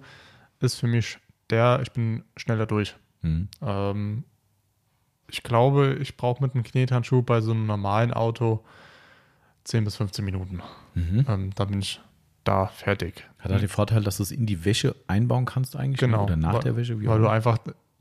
ist 0.61 0.75
für 0.75 0.89
mich 0.89 1.17
der, 1.49 1.81
ich 1.81 1.91
bin 1.91 2.23
schneller 2.37 2.67
durch. 2.67 2.97
Hm. 3.23 3.49
Ähm, 3.63 4.25
ich 5.31 5.43
glaube, 5.43 5.97
ich 6.03 6.19
brauche 6.19 6.43
mit 6.43 6.53
einem 6.53 6.65
Knethandschuh 6.65 7.23
bei 7.23 7.41
so 7.41 7.53
einem 7.53 7.65
normalen 7.65 8.13
Auto 8.13 8.63
10 9.65 9.85
bis 9.85 9.97
15 9.97 10.23
Minuten. 10.23 10.61
Mhm. 10.97 11.25
Ähm, 11.29 11.51
dann 11.55 11.69
bin 11.69 11.81
ich 11.81 12.01
da 12.45 12.67
fertig. 12.67 13.25
Hat 13.39 13.51
er 13.51 13.59
den 13.59 13.69
Vorteil, 13.69 14.03
dass 14.03 14.17
du 14.17 14.23
es 14.23 14.31
in 14.31 14.47
die 14.47 14.65
Wäsche 14.65 14.97
einbauen 15.07 15.45
kannst 15.45 15.77
eigentlich? 15.77 16.01
Genau. 16.01 16.25
Oder 16.25 16.37
nach 16.37 16.55
weil, 16.55 16.61
der 16.61 16.77
Wäsche? 16.77 17.01
Wie 17.01 17.07
weil 17.07 17.21
du 17.21 17.29
einfach 17.29 17.59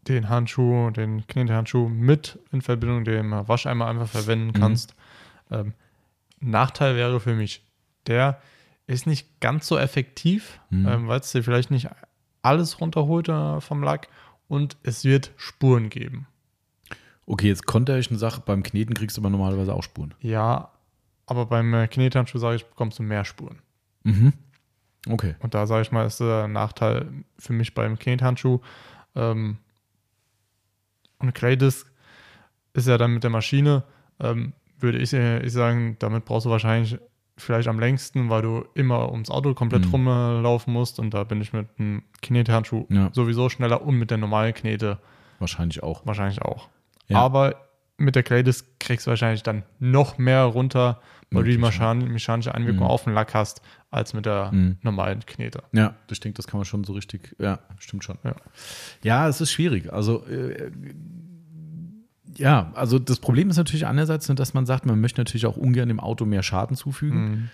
den 0.08 0.30
Handschuh, 0.30 0.92
den 0.92 1.26
Knethandschuh 1.28 1.90
mit 1.90 2.40
in 2.52 2.62
Verbindung 2.62 3.00
mit 3.00 3.08
dem 3.08 3.32
Wascheimer 3.32 3.88
einfach 3.88 4.08
verwenden 4.08 4.54
kannst. 4.54 4.96
Ähm, 5.52 5.74
Nachteil 6.40 6.96
wäre 6.96 7.20
für 7.20 7.34
mich, 7.36 7.64
der 8.08 8.40
ist 8.88 9.08
nicht 9.08 9.40
ganz 9.40 9.68
so 9.68 9.78
effektiv, 9.78 10.60
Mhm. 10.70 10.88
ähm, 10.88 11.08
weil 11.08 11.20
es 11.20 11.32
dir 11.32 11.44
vielleicht 11.44 11.72
nicht 11.72 11.90
alles 12.44 12.80
runterholt 12.80 13.30
äh, 13.30 13.60
vom 13.62 13.82
Lack 13.82 14.08
und 14.48 14.78
es 14.84 15.04
wird 15.04 15.32
Spuren 15.38 15.90
geben. 15.90 16.28
Okay, 17.26 17.48
jetzt 17.48 17.66
konnte 17.66 17.98
ich 17.98 18.10
eine 18.12 18.20
Sache. 18.20 18.42
Beim 18.46 18.62
Kneten 18.62 18.94
kriegst 18.94 19.18
du 19.18 19.22
aber 19.22 19.32
normalerweise 19.32 19.74
auch 19.74 19.82
Spuren. 19.82 20.14
Ja, 20.20 20.70
aber 21.28 21.46
beim 21.46 21.74
äh, 21.74 21.88
Knethandschuh, 21.88 22.38
sage 22.38 22.58
ich, 22.58 22.66
bekommst 22.66 23.00
du 23.00 23.04
mehr 23.04 23.26
Spuren. 23.26 23.60
Mhm. 24.04 24.34
Okay. 25.10 25.36
Und 25.40 25.54
da 25.54 25.68
sage 25.68 25.82
ich 25.84 25.92
mal, 25.92 26.06
ist 26.06 26.20
der 26.20 26.48
Nachteil 26.48 27.08
für 27.38 27.54
mich 27.54 27.74
beim 27.74 27.98
Knethandschuh. 28.00 28.60
Ähm, 29.16 29.58
und 31.20 31.34
Claydisc 31.34 31.88
ist 32.74 32.88
ja 32.88 32.98
dann 32.98 33.14
mit 33.14 33.24
der 33.24 33.30
Maschine, 33.32 33.84
ähm, 34.20 34.54
würde 34.80 34.98
ich, 34.98 35.14
äh, 35.14 35.40
ich 35.46 35.54
sagen, 35.54 35.96
damit 36.00 36.26
brauchst 36.26 36.46
du 36.46 36.50
wahrscheinlich 36.50 36.98
vielleicht 37.38 37.68
am 37.68 37.80
längsten, 37.80 38.30
weil 38.30 38.42
du 38.42 38.66
immer 38.76 39.12
ums 39.12 39.30
Auto 39.30 39.54
komplett 39.54 39.86
Mhm. 39.86 39.92
rumlaufen 39.92 40.72
musst. 40.74 41.00
Und 41.00 41.14
da 41.14 41.24
bin 41.24 41.42
ich 41.42 41.54
mit 41.54 41.68
einem 41.78 42.04
Knethandschuh 42.22 42.86
Ja. 42.90 43.10
sowieso 43.14 43.50
schneller 43.50 43.82
und 43.82 43.96
mit 43.96 44.10
der 44.12 44.18
normalen 44.18 44.54
Knete 44.54 45.00
Wahrscheinlich 45.40 45.84
auch. 45.84 46.06
wahrscheinlich 46.06 46.42
auch. 46.42 46.70
Ja. 47.08 47.20
Aber 47.20 47.56
mit 47.98 48.16
der 48.16 48.24
Claydisc 48.24 48.66
kriegst 48.80 49.06
du 49.08 49.12
wahrscheinlich 49.12 49.44
dann 49.44 49.64
noch 49.80 50.18
mehr 50.18 50.44
runter, 50.44 51.02
weil 51.36 51.44
du 51.44 51.52
die 51.52 51.58
mechanische 51.58 52.54
Einwirkung 52.56 52.84
Mhm. 52.84 52.90
auf 52.90 53.04
den 53.04 53.14
Lack 53.14 53.34
hast, 53.34 53.62
als 53.92 54.14
mit 54.14 54.26
der 54.26 54.52
Mhm. 54.52 54.78
normalen 54.82 55.20
Knete. 55.26 55.64
Ja, 55.72 55.96
ich 56.10 56.20
denke, 56.20 56.38
das 56.38 56.48
kann 56.48 56.58
man 56.60 56.66
schon 56.66 56.84
so 56.84 56.94
richtig, 56.94 57.36
ja, 57.40 57.60
stimmt 57.80 58.04
schon. 58.04 58.18
Ja. 58.24 58.36
Ja, 59.04 59.28
es 59.28 59.42
ist 59.42 59.52
schwierig. 59.52 59.92
Also, 59.94 60.26
äh, 60.28 60.72
ja, 62.38 62.72
also 62.76 63.00
das 63.00 63.20
Problem 63.20 63.50
ist 63.50 63.58
natürlich 63.58 63.86
einerseits, 63.86 64.28
dass 64.28 64.54
man 64.54 64.66
sagt, 64.66 64.86
man 64.86 65.00
möchte 65.00 65.22
natürlich 65.22 65.46
auch 65.46 65.58
ungern 65.58 65.88
dem 65.88 66.00
Auto 66.00 66.26
mehr 66.26 66.44
Schaden 66.44 66.76
zufügen. 66.76 67.22
Mhm. 67.30 67.50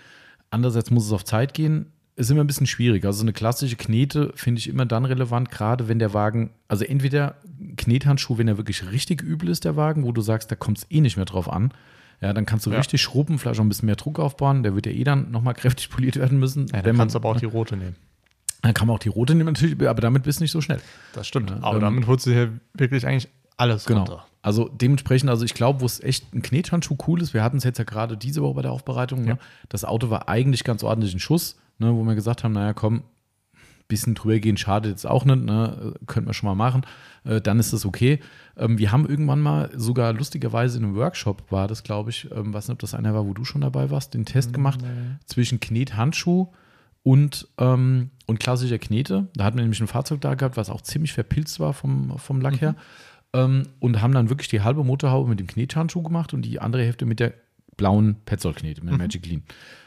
Andererseits 0.50 0.90
muss 0.90 1.06
es 1.06 1.12
auf 1.12 1.24
Zeit 1.24 1.54
gehen. 1.54 1.86
Ist 2.14 2.30
immer 2.30 2.42
ein 2.42 2.46
bisschen 2.46 2.66
schwierig. 2.66 3.06
Also 3.06 3.22
eine 3.22 3.32
klassische 3.32 3.76
Knete 3.76 4.32
finde 4.34 4.58
ich 4.58 4.68
immer 4.68 4.84
dann 4.84 5.04
relevant, 5.06 5.50
gerade 5.50 5.88
wenn 5.88 5.98
der 5.98 6.12
Wagen, 6.12 6.50
also 6.68 6.84
entweder 6.84 7.36
Knethandschuh, 7.76 8.36
wenn 8.36 8.48
er 8.48 8.58
wirklich 8.58 8.90
richtig 8.90 9.22
übel 9.22 9.48
ist, 9.48 9.64
der 9.64 9.76
Wagen, 9.76 10.04
wo 10.04 10.12
du 10.12 10.20
sagst, 10.20 10.50
da 10.50 10.56
kommt 10.56 10.78
es 10.78 10.86
eh 10.90 11.00
nicht 11.00 11.16
mehr 11.16 11.24
drauf 11.24 11.50
an. 11.50 11.72
Ja, 12.22 12.32
dann 12.32 12.46
kannst 12.46 12.64
du 12.66 12.70
Ja. 12.70 12.78
richtig 12.78 13.02
schrubben, 13.02 13.38
vielleicht 13.38 13.58
auch 13.60 13.64
ein 13.64 13.68
bisschen 13.68 13.86
mehr 13.86 13.96
Druck 13.96 14.18
aufbauen. 14.18 14.62
Der 14.62 14.74
wird 14.74 14.86
ja 14.86 14.92
eh 14.92 15.04
dann 15.04 15.30
nochmal 15.30 15.54
kräftig 15.62 15.90
poliert 15.90 16.16
werden 16.16 16.38
müssen. 16.38 16.68
Ja, 16.72 16.80
dann 16.82 16.96
kannst 16.96 17.14
du 17.14 17.18
aber 17.18 17.28
auch 17.30 17.36
die 17.36 17.44
rote 17.46 17.76
nehmen. 17.76 17.96
dann 18.62 18.74
kann 18.74 18.86
man 18.86 18.94
auch 18.94 19.00
die 19.00 19.08
rote 19.08 19.34
nehmen 19.34 19.52
natürlich, 19.52 19.74
aber 19.88 20.00
damit 20.00 20.22
bist 20.22 20.38
du 20.38 20.44
nicht 20.44 20.52
so 20.52 20.60
schnell. 20.60 20.80
Das 21.14 21.26
stimmt. 21.26 21.50
Ja, 21.50 21.56
aber 21.62 21.76
ähm, 21.76 21.80
damit 21.82 22.06
holst 22.06 22.26
du 22.26 22.30
hier 22.30 22.52
wirklich 22.74 23.06
eigentlich 23.06 23.28
alles 23.56 23.84
Genau. 23.86 24.00
runter. 24.04 24.26
Also 24.40 24.68
dementsprechend, 24.68 25.30
also 25.30 25.44
ich 25.44 25.54
glaube, 25.54 25.80
wo 25.80 25.86
es 25.86 26.00
echt 26.00 26.32
ein 26.34 26.42
Knethandschuh 26.42 26.96
cool 27.06 27.20
ist, 27.22 27.34
wir 27.34 27.42
hatten 27.44 27.56
es 27.58 27.64
jetzt 27.64 27.78
ja 27.78 27.84
gerade 27.84 28.16
diese 28.16 28.40
Woche 28.42 28.54
bei 28.54 28.62
der 28.62 28.72
Aufbereitung, 28.72 29.24
Ja. 29.24 29.34
ne? 29.34 29.38
das 29.68 29.84
Auto 29.84 30.10
war 30.10 30.28
eigentlich 30.28 30.64
ganz 30.64 30.82
ordentlich 30.84 31.14
ein 31.14 31.20
Schuss, 31.20 31.58
ne? 31.78 31.92
wo 31.94 32.02
wir 32.04 32.14
gesagt 32.14 32.42
haben, 32.44 32.52
naja 32.52 32.72
komm, 32.72 33.02
bisschen 33.92 34.14
drüber 34.14 34.38
gehen 34.38 34.56
schadet 34.56 34.90
jetzt 34.90 35.06
auch 35.06 35.24
nicht, 35.24 35.44
ne? 35.44 35.94
könnten 36.06 36.28
wir 36.28 36.34
schon 36.34 36.48
mal 36.48 36.54
machen, 36.54 36.82
äh, 37.24 37.40
dann 37.40 37.58
ist 37.58 37.72
das 37.72 37.84
okay. 37.84 38.20
Ähm, 38.56 38.78
wir 38.78 38.92
haben 38.92 39.06
irgendwann 39.06 39.40
mal, 39.40 39.70
sogar 39.76 40.12
lustigerweise 40.12 40.78
in 40.78 40.84
einem 40.84 40.94
Workshop 40.96 41.50
war 41.50 41.68
das, 41.68 41.82
glaube 41.82 42.10
ich, 42.10 42.30
ähm, 42.32 42.52
weiß 42.52 42.68
nicht, 42.68 42.74
ob 42.74 42.78
das 42.80 42.94
einer 42.94 43.14
war, 43.14 43.26
wo 43.26 43.34
du 43.34 43.44
schon 43.44 43.60
dabei 43.60 43.90
warst, 43.90 44.14
den 44.14 44.24
Test 44.24 44.52
gemacht 44.52 44.80
zwischen 45.26 45.60
Knethandschuh 45.60 46.48
und, 47.02 47.48
ähm, 47.58 48.10
und 48.26 48.40
klassischer 48.40 48.78
Knete. 48.78 49.28
Da 49.34 49.44
hatten 49.44 49.56
wir 49.56 49.62
nämlich 49.62 49.80
ein 49.80 49.88
Fahrzeug 49.88 50.20
da 50.20 50.34
gehabt, 50.34 50.56
was 50.56 50.70
auch 50.70 50.82
ziemlich 50.82 51.12
verpilzt 51.12 51.60
war 51.60 51.72
vom, 51.72 52.18
vom 52.18 52.40
Lack 52.40 52.60
her. 52.60 52.76
Ähm, 53.34 53.64
und 53.80 54.02
haben 54.02 54.12
dann 54.12 54.28
wirklich 54.28 54.48
die 54.48 54.60
halbe 54.60 54.84
Motorhaube 54.84 55.28
mit 55.28 55.40
dem 55.40 55.46
Knethandschuh 55.46 56.02
gemacht 56.02 56.34
und 56.34 56.42
die 56.42 56.60
andere 56.60 56.84
Hälfte 56.84 57.06
mit 57.06 57.18
der 57.18 57.32
blauen 57.76 58.16
Petzol-Knete, 58.26 58.82
mit 58.82 58.90
der 58.90 58.98
Magic 58.98 59.26
Lean. 59.26 59.42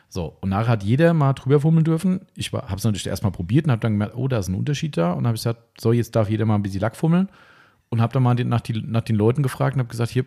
So, 0.10 0.38
und 0.41 0.49
nachher 0.49 0.70
hat 0.70 0.84
jeder 0.84 1.14
mal 1.14 1.34
drüber 1.34 1.60
fummeln 1.60 1.84
dürfen. 1.84 2.22
Ich 2.36 2.53
habe 2.53 2.76
es 2.76 2.84
natürlich 2.84 3.08
erst 3.08 3.24
mal 3.24 3.32
probiert 3.32 3.66
und 3.66 3.72
habe 3.72 3.82
dann 3.82 3.93
gemerkt, 3.93 4.16
oh, 4.16 4.28
da 4.28 4.38
ist 4.38 4.47
ein 4.47 4.56
Unterschied 4.56 4.97
da. 4.97 5.12
Und 5.12 5.28
habe 5.28 5.36
ich 5.36 5.41
gesagt, 5.41 5.60
so, 5.80 5.91
jetzt 5.91 6.16
darf 6.16 6.30
jeder 6.30 6.45
mal 6.45 6.56
ein 6.56 6.64
bisschen 6.64 6.82
Lack 6.82 6.95
fummeln. 6.95 7.30
Und 7.89 8.01
habe 8.01 8.14
dann 8.14 8.24
mal 8.24 8.34
nach, 8.36 8.62
die, 8.62 8.82
nach 8.82 9.01
den 9.01 9.16
Leuten 9.16 9.43
gefragt 9.43 9.76
und 9.76 9.80
habe 9.80 9.89
gesagt, 9.89 10.12
hier, 10.12 10.26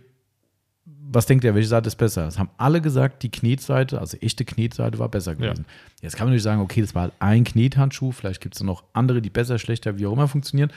was 1.11 1.27
denkt 1.27 1.45
ihr, 1.45 1.55
welche 1.55 1.69
Seite 1.69 1.89
ist 1.89 1.97
besser? 1.97 2.27
Es 2.27 2.39
haben 2.39 2.51
alle 2.59 2.81
gesagt, 2.81 3.23
die 3.23 3.31
Knetseite, 3.31 3.99
also 3.99 4.17
echte 4.19 4.45
Knetseite, 4.45 4.99
war 4.99 5.09
besser 5.09 5.35
gewesen. 5.35 5.65
Jetzt 6.03 6.17
kann 6.17 6.27
man 6.27 6.33
natürlich 6.33 6.43
sagen, 6.43 6.61
okay, 6.61 6.81
das 6.83 6.95
war 6.95 7.03
halt 7.03 7.15
ein 7.19 7.45
Knethandschuh, 7.45 8.13
vielleicht 8.13 8.41
gibt 8.41 8.57
es 8.57 8.63
noch 8.63 8.85
andere, 8.93 9.23
die 9.23 9.31
besser, 9.31 9.59
schlechter, 9.59 9.99
wie 9.99 10.07
auch 10.07 10.13
immer 10.13 10.29
funktionieren. 10.29 10.71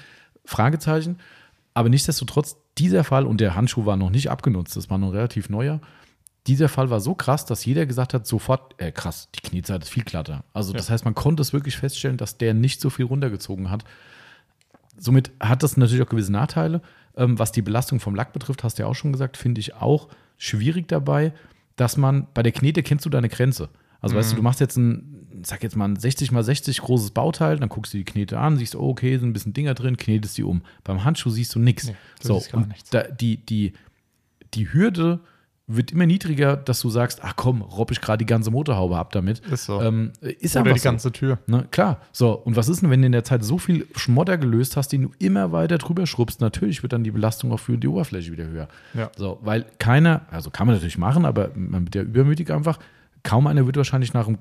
Fragezeichen. 0.45 1.17
Aber 1.73 1.89
nichtsdestotrotz, 1.89 2.57
dieser 2.77 3.03
Fall, 3.03 3.25
und 3.25 3.41
der 3.41 3.55
Handschuh 3.55 3.85
war 3.85 3.97
noch 3.97 4.09
nicht 4.09 4.29
abgenutzt, 4.29 4.75
das 4.75 4.89
war 4.89 4.97
noch 4.97 5.13
relativ 5.13 5.49
neuer, 5.49 5.81
dieser 6.47 6.69
Fall 6.69 6.89
war 6.89 6.99
so 6.99 7.13
krass, 7.13 7.45
dass 7.45 7.65
jeder 7.65 7.85
gesagt 7.85 8.13
hat, 8.13 8.25
sofort, 8.25 8.73
äh, 8.81 8.91
krass, 8.91 9.29
die 9.35 9.41
Knetseite 9.41 9.83
ist 9.83 9.89
viel 9.89 10.03
glatter. 10.03 10.43
Also 10.53 10.73
das 10.73 10.89
heißt, 10.89 11.05
man 11.05 11.13
konnte 11.13 11.41
es 11.41 11.53
wirklich 11.53 11.77
feststellen, 11.77 12.17
dass 12.17 12.37
der 12.37 12.53
nicht 12.53 12.81
so 12.81 12.89
viel 12.89 13.05
runtergezogen 13.05 13.69
hat. 13.69 13.83
Somit 14.97 15.31
hat 15.39 15.63
das 15.63 15.77
natürlich 15.77 16.03
auch 16.03 16.09
gewisse 16.09 16.31
Nachteile. 16.31 16.81
Ähm, 17.15 17.37
was 17.37 17.51
die 17.51 17.61
Belastung 17.61 17.99
vom 17.99 18.15
Lack 18.15 18.33
betrifft, 18.33 18.63
hast 18.63 18.79
du 18.79 18.83
ja 18.83 18.87
auch 18.89 18.95
schon 18.95 19.11
gesagt, 19.11 19.37
finde 19.37 19.59
ich 19.59 19.75
auch 19.75 20.07
schwierig 20.37 20.87
dabei, 20.87 21.33
dass 21.75 21.97
man 21.97 22.27
bei 22.33 22.41
der 22.41 22.51
Knete 22.51 22.81
kennst 22.83 23.05
du 23.05 23.09
deine 23.09 23.29
Grenze. 23.29 23.69
Also 24.01 24.15
weißt 24.15 24.31
du, 24.31 24.35
du 24.37 24.41
machst 24.41 24.59
jetzt 24.59 24.77
ein, 24.77 25.43
sag 25.43 25.61
jetzt 25.61 25.75
mal 25.75 25.87
ein 25.87 25.95
60 25.95 26.31
mal 26.31 26.43
60 26.43 26.81
großes 26.81 27.11
Bauteil, 27.11 27.59
dann 27.59 27.69
guckst 27.69 27.93
du 27.93 27.99
die 27.99 28.03
Knete 28.03 28.39
an, 28.39 28.57
siehst, 28.57 28.75
oh, 28.75 28.89
okay, 28.89 29.15
sind 29.17 29.29
ein 29.29 29.33
bisschen 29.33 29.53
Dinger 29.53 29.75
drin, 29.75 29.95
knetest 29.95 30.39
die 30.39 30.43
um. 30.43 30.63
Beim 30.83 31.03
Handschuh 31.03 31.29
siehst 31.29 31.53
du 31.53 31.59
nichts. 31.59 31.87
Nee, 31.87 31.95
so, 32.19 32.41
und 32.53 32.69
nichts. 32.69 32.89
Da, 32.89 33.03
die, 33.03 33.37
die, 33.37 33.73
die 34.55 34.73
Hürde 34.73 35.19
wird 35.75 35.91
immer 35.91 36.05
niedriger, 36.05 36.57
dass 36.57 36.81
du 36.81 36.89
sagst, 36.89 37.19
ach 37.23 37.35
komm, 37.35 37.61
robb 37.61 37.91
ich 37.91 38.01
gerade 38.01 38.19
die 38.19 38.25
ganze 38.25 38.51
Motorhaube 38.51 38.97
ab 38.97 39.11
damit. 39.11 39.39
Ist 39.39 39.65
so. 39.65 39.81
Ähm, 39.81 40.11
ist 40.21 40.55
Oder 40.55 40.73
die 40.73 40.79
so. 40.79 40.83
ganze 40.83 41.11
Tür. 41.11 41.39
Ne, 41.47 41.67
klar. 41.71 41.99
So, 42.11 42.31
und 42.33 42.55
was 42.55 42.69
ist 42.69 42.81
denn, 42.81 42.89
wenn 42.89 43.01
du 43.01 43.05
in 43.05 43.11
der 43.11 43.23
Zeit 43.23 43.43
so 43.43 43.57
viel 43.57 43.87
Schmodder 43.95 44.37
gelöst 44.37 44.77
hast, 44.77 44.89
den 44.89 45.03
du 45.03 45.11
immer 45.19 45.51
weiter 45.51 45.77
drüber 45.77 46.05
schrubbst? 46.07 46.41
Natürlich 46.41 46.83
wird 46.83 46.93
dann 46.93 47.03
die 47.03 47.11
Belastung 47.11 47.51
auch 47.51 47.59
für 47.59 47.77
die 47.77 47.87
Oberfläche 47.87 48.31
wieder 48.31 48.45
höher. 48.45 48.67
Ja. 48.93 49.11
So, 49.17 49.39
weil 49.41 49.65
keiner, 49.79 50.21
also 50.31 50.49
kann 50.49 50.67
man 50.67 50.75
natürlich 50.75 50.97
machen, 50.97 51.25
aber 51.25 51.51
man 51.55 51.85
wird 51.85 51.95
ja 51.95 52.01
übermütig 52.01 52.51
einfach. 52.51 52.79
Kaum 53.23 53.47
einer 53.47 53.65
wird 53.65 53.77
wahrscheinlich 53.77 54.13
nach 54.13 54.27
einem 54.27 54.39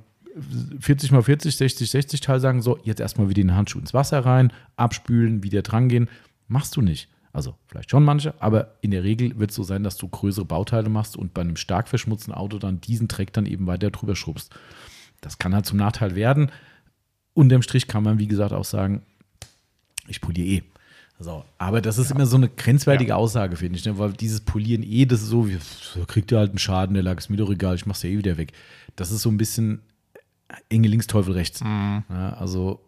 40 0.80 1.12
mal 1.12 1.22
40, 1.22 1.56
60, 1.56 1.90
60 1.90 2.20
Teil 2.20 2.40
sagen, 2.40 2.62
so, 2.62 2.78
jetzt 2.84 3.00
erstmal 3.00 3.28
wieder 3.28 3.42
den 3.42 3.54
Handschuh 3.54 3.78
ins 3.78 3.94
Wasser 3.94 4.24
rein, 4.24 4.52
abspülen, 4.76 5.42
wieder 5.42 5.62
drangehen. 5.62 6.08
Machst 6.48 6.76
du 6.76 6.82
nicht. 6.82 7.08
Also 7.32 7.54
vielleicht 7.66 7.90
schon 7.90 8.04
manche, 8.04 8.34
aber 8.40 8.74
in 8.80 8.90
der 8.90 9.04
Regel 9.04 9.38
wird 9.38 9.50
es 9.50 9.56
so 9.56 9.62
sein, 9.62 9.84
dass 9.84 9.96
du 9.96 10.08
größere 10.08 10.44
Bauteile 10.44 10.88
machst 10.88 11.16
und 11.16 11.32
bei 11.32 11.42
einem 11.42 11.56
stark 11.56 11.88
verschmutzten 11.88 12.34
Auto 12.34 12.58
dann 12.58 12.80
diesen 12.80 13.06
Dreck 13.06 13.32
dann 13.32 13.46
eben 13.46 13.66
weiter 13.66 13.90
drüber 13.90 14.16
schrubbst. 14.16 14.52
Das 15.20 15.38
kann 15.38 15.54
halt 15.54 15.66
zum 15.66 15.78
Nachteil 15.78 16.14
werden. 16.14 16.50
Unterm 17.34 17.62
Strich 17.62 17.86
kann 17.86 18.02
man, 18.02 18.18
wie 18.18 18.26
gesagt, 18.26 18.52
auch 18.52 18.64
sagen, 18.64 19.02
ich 20.08 20.20
poliere 20.20 20.46
eh. 20.46 20.62
So, 21.22 21.44
aber 21.58 21.82
das 21.82 21.98
ist 21.98 22.10
immer 22.10 22.24
so 22.24 22.36
eine 22.36 22.48
grenzwertige 22.48 23.14
Aussage, 23.14 23.54
finde 23.56 23.78
ich, 23.78 23.84
ne? 23.84 23.98
weil 23.98 24.14
dieses 24.14 24.40
Polieren 24.40 24.82
eh, 24.82 25.04
das 25.04 25.20
ist 25.20 25.28
so, 25.28 25.46
wie, 25.46 25.58
kriegt 26.06 26.32
ihr 26.32 26.38
halt 26.38 26.50
einen 26.50 26.58
Schaden, 26.58 26.94
der 26.94 27.02
lag 27.02 27.18
ist 27.18 27.28
mir 27.28 27.36
doch 27.36 27.50
egal, 27.50 27.74
ich 27.74 27.84
mach's 27.84 28.02
ja 28.02 28.08
eh 28.08 28.16
wieder 28.16 28.38
weg. 28.38 28.52
Das 28.96 29.12
ist 29.12 29.20
so 29.20 29.28
ein 29.28 29.36
bisschen 29.36 29.82
Engel 30.70 30.92
links, 30.92 31.06
Teufel 31.06 31.34
rechts. 31.34 31.62
Mhm. 31.62 32.04
Ja, 32.08 32.32
also 32.34 32.80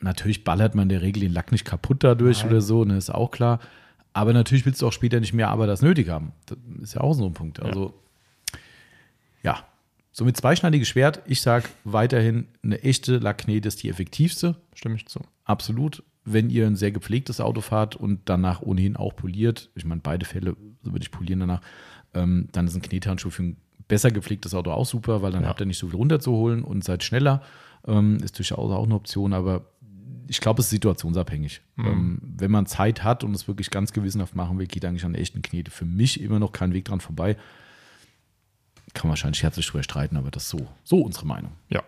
natürlich 0.00 0.42
ballert 0.42 0.74
man 0.74 0.84
in 0.84 0.88
der 0.88 1.02
Regel 1.02 1.20
den 1.20 1.32
Lack 1.32 1.52
nicht 1.52 1.64
kaputt 1.64 2.02
dadurch 2.02 2.40
Nein. 2.40 2.48
oder 2.48 2.60
so, 2.60 2.84
ne, 2.84 2.96
ist 2.96 3.14
auch 3.14 3.30
klar. 3.30 3.60
Aber 4.16 4.32
natürlich 4.32 4.64
willst 4.64 4.80
du 4.80 4.86
auch 4.86 4.92
später 4.94 5.20
nicht 5.20 5.34
mehr 5.34 5.48
Arbeit 5.50 5.68
als 5.68 5.82
nötig 5.82 6.08
haben. 6.08 6.32
Das 6.46 6.56
ist 6.80 6.94
ja 6.94 7.02
auch 7.02 7.12
so 7.12 7.26
ein 7.26 7.34
Punkt. 7.34 7.60
Also, 7.60 7.92
ja. 9.42 9.58
So 10.10 10.24
mit 10.24 10.36
zweischneidiges 10.38 10.88
Schwert, 10.88 11.20
ich 11.26 11.42
sage 11.42 11.66
weiterhin, 11.84 12.48
eine 12.64 12.82
echte 12.82 13.18
Lacknete 13.18 13.68
ist 13.68 13.82
die 13.82 13.90
effektivste. 13.90 14.56
Stimme 14.74 14.94
ich 14.96 15.06
zu. 15.06 15.20
Absolut. 15.44 16.02
Wenn 16.24 16.48
ihr 16.48 16.66
ein 16.66 16.76
sehr 16.76 16.92
gepflegtes 16.92 17.42
Auto 17.42 17.60
fahrt 17.60 17.94
und 17.94 18.20
danach 18.24 18.62
ohnehin 18.62 18.96
auch 18.96 19.14
poliert, 19.14 19.68
ich 19.74 19.84
meine, 19.84 20.00
beide 20.00 20.24
Fälle 20.24 20.56
so 20.82 20.92
würde 20.92 21.02
ich 21.02 21.10
polieren 21.10 21.40
danach, 21.40 21.60
ähm, 22.14 22.48
dann 22.52 22.66
ist 22.66 22.74
ein 22.74 22.80
Knethandschuh 22.82 23.28
für 23.28 23.42
ein 23.42 23.56
besser 23.86 24.10
gepflegtes 24.10 24.54
Auto 24.54 24.70
auch 24.72 24.86
super, 24.86 25.20
weil 25.20 25.30
dann 25.32 25.42
Ja. 25.42 25.50
habt 25.50 25.60
ihr 25.60 25.66
nicht 25.66 25.78
so 25.78 25.88
viel 25.88 25.96
runterzuholen 25.96 26.64
und 26.64 26.82
seid 26.82 27.04
schneller. 27.04 27.42
Ähm, 27.86 28.16
ist 28.24 28.38
durchaus 28.38 28.72
auch 28.72 28.84
eine 28.84 28.94
Option, 28.94 29.34
aber 29.34 29.66
ich 30.28 30.40
glaube, 30.40 30.60
es 30.60 30.66
ist 30.66 30.70
situationsabhängig. 30.70 31.60
Ähm, 31.78 32.18
wenn 32.22 32.50
man 32.50 32.66
Zeit 32.66 33.04
hat 33.04 33.22
und 33.24 33.34
es 33.34 33.46
wirklich 33.48 33.70
ganz 33.70 33.92
gewissenhaft 33.92 34.34
machen 34.34 34.58
will, 34.58 34.66
geht 34.66 34.84
eigentlich 34.84 35.04
an 35.04 35.12
der 35.12 35.22
echten 35.22 35.42
Knete 35.42 35.70
für 35.70 35.84
mich 35.84 36.20
immer 36.20 36.38
noch 36.38 36.52
kein 36.52 36.72
Weg 36.72 36.84
dran 36.86 37.00
vorbei. 37.00 37.36
Kann 38.94 39.08
man 39.08 39.10
wahrscheinlich 39.10 39.42
herzlich 39.42 39.66
drüber 39.66 39.82
streiten, 39.82 40.16
aber 40.16 40.30
das 40.30 40.44
ist 40.44 40.50
so, 40.50 40.66
so 40.84 41.00
unsere 41.00 41.26
Meinung. 41.26 41.52
Ja. 41.68 41.82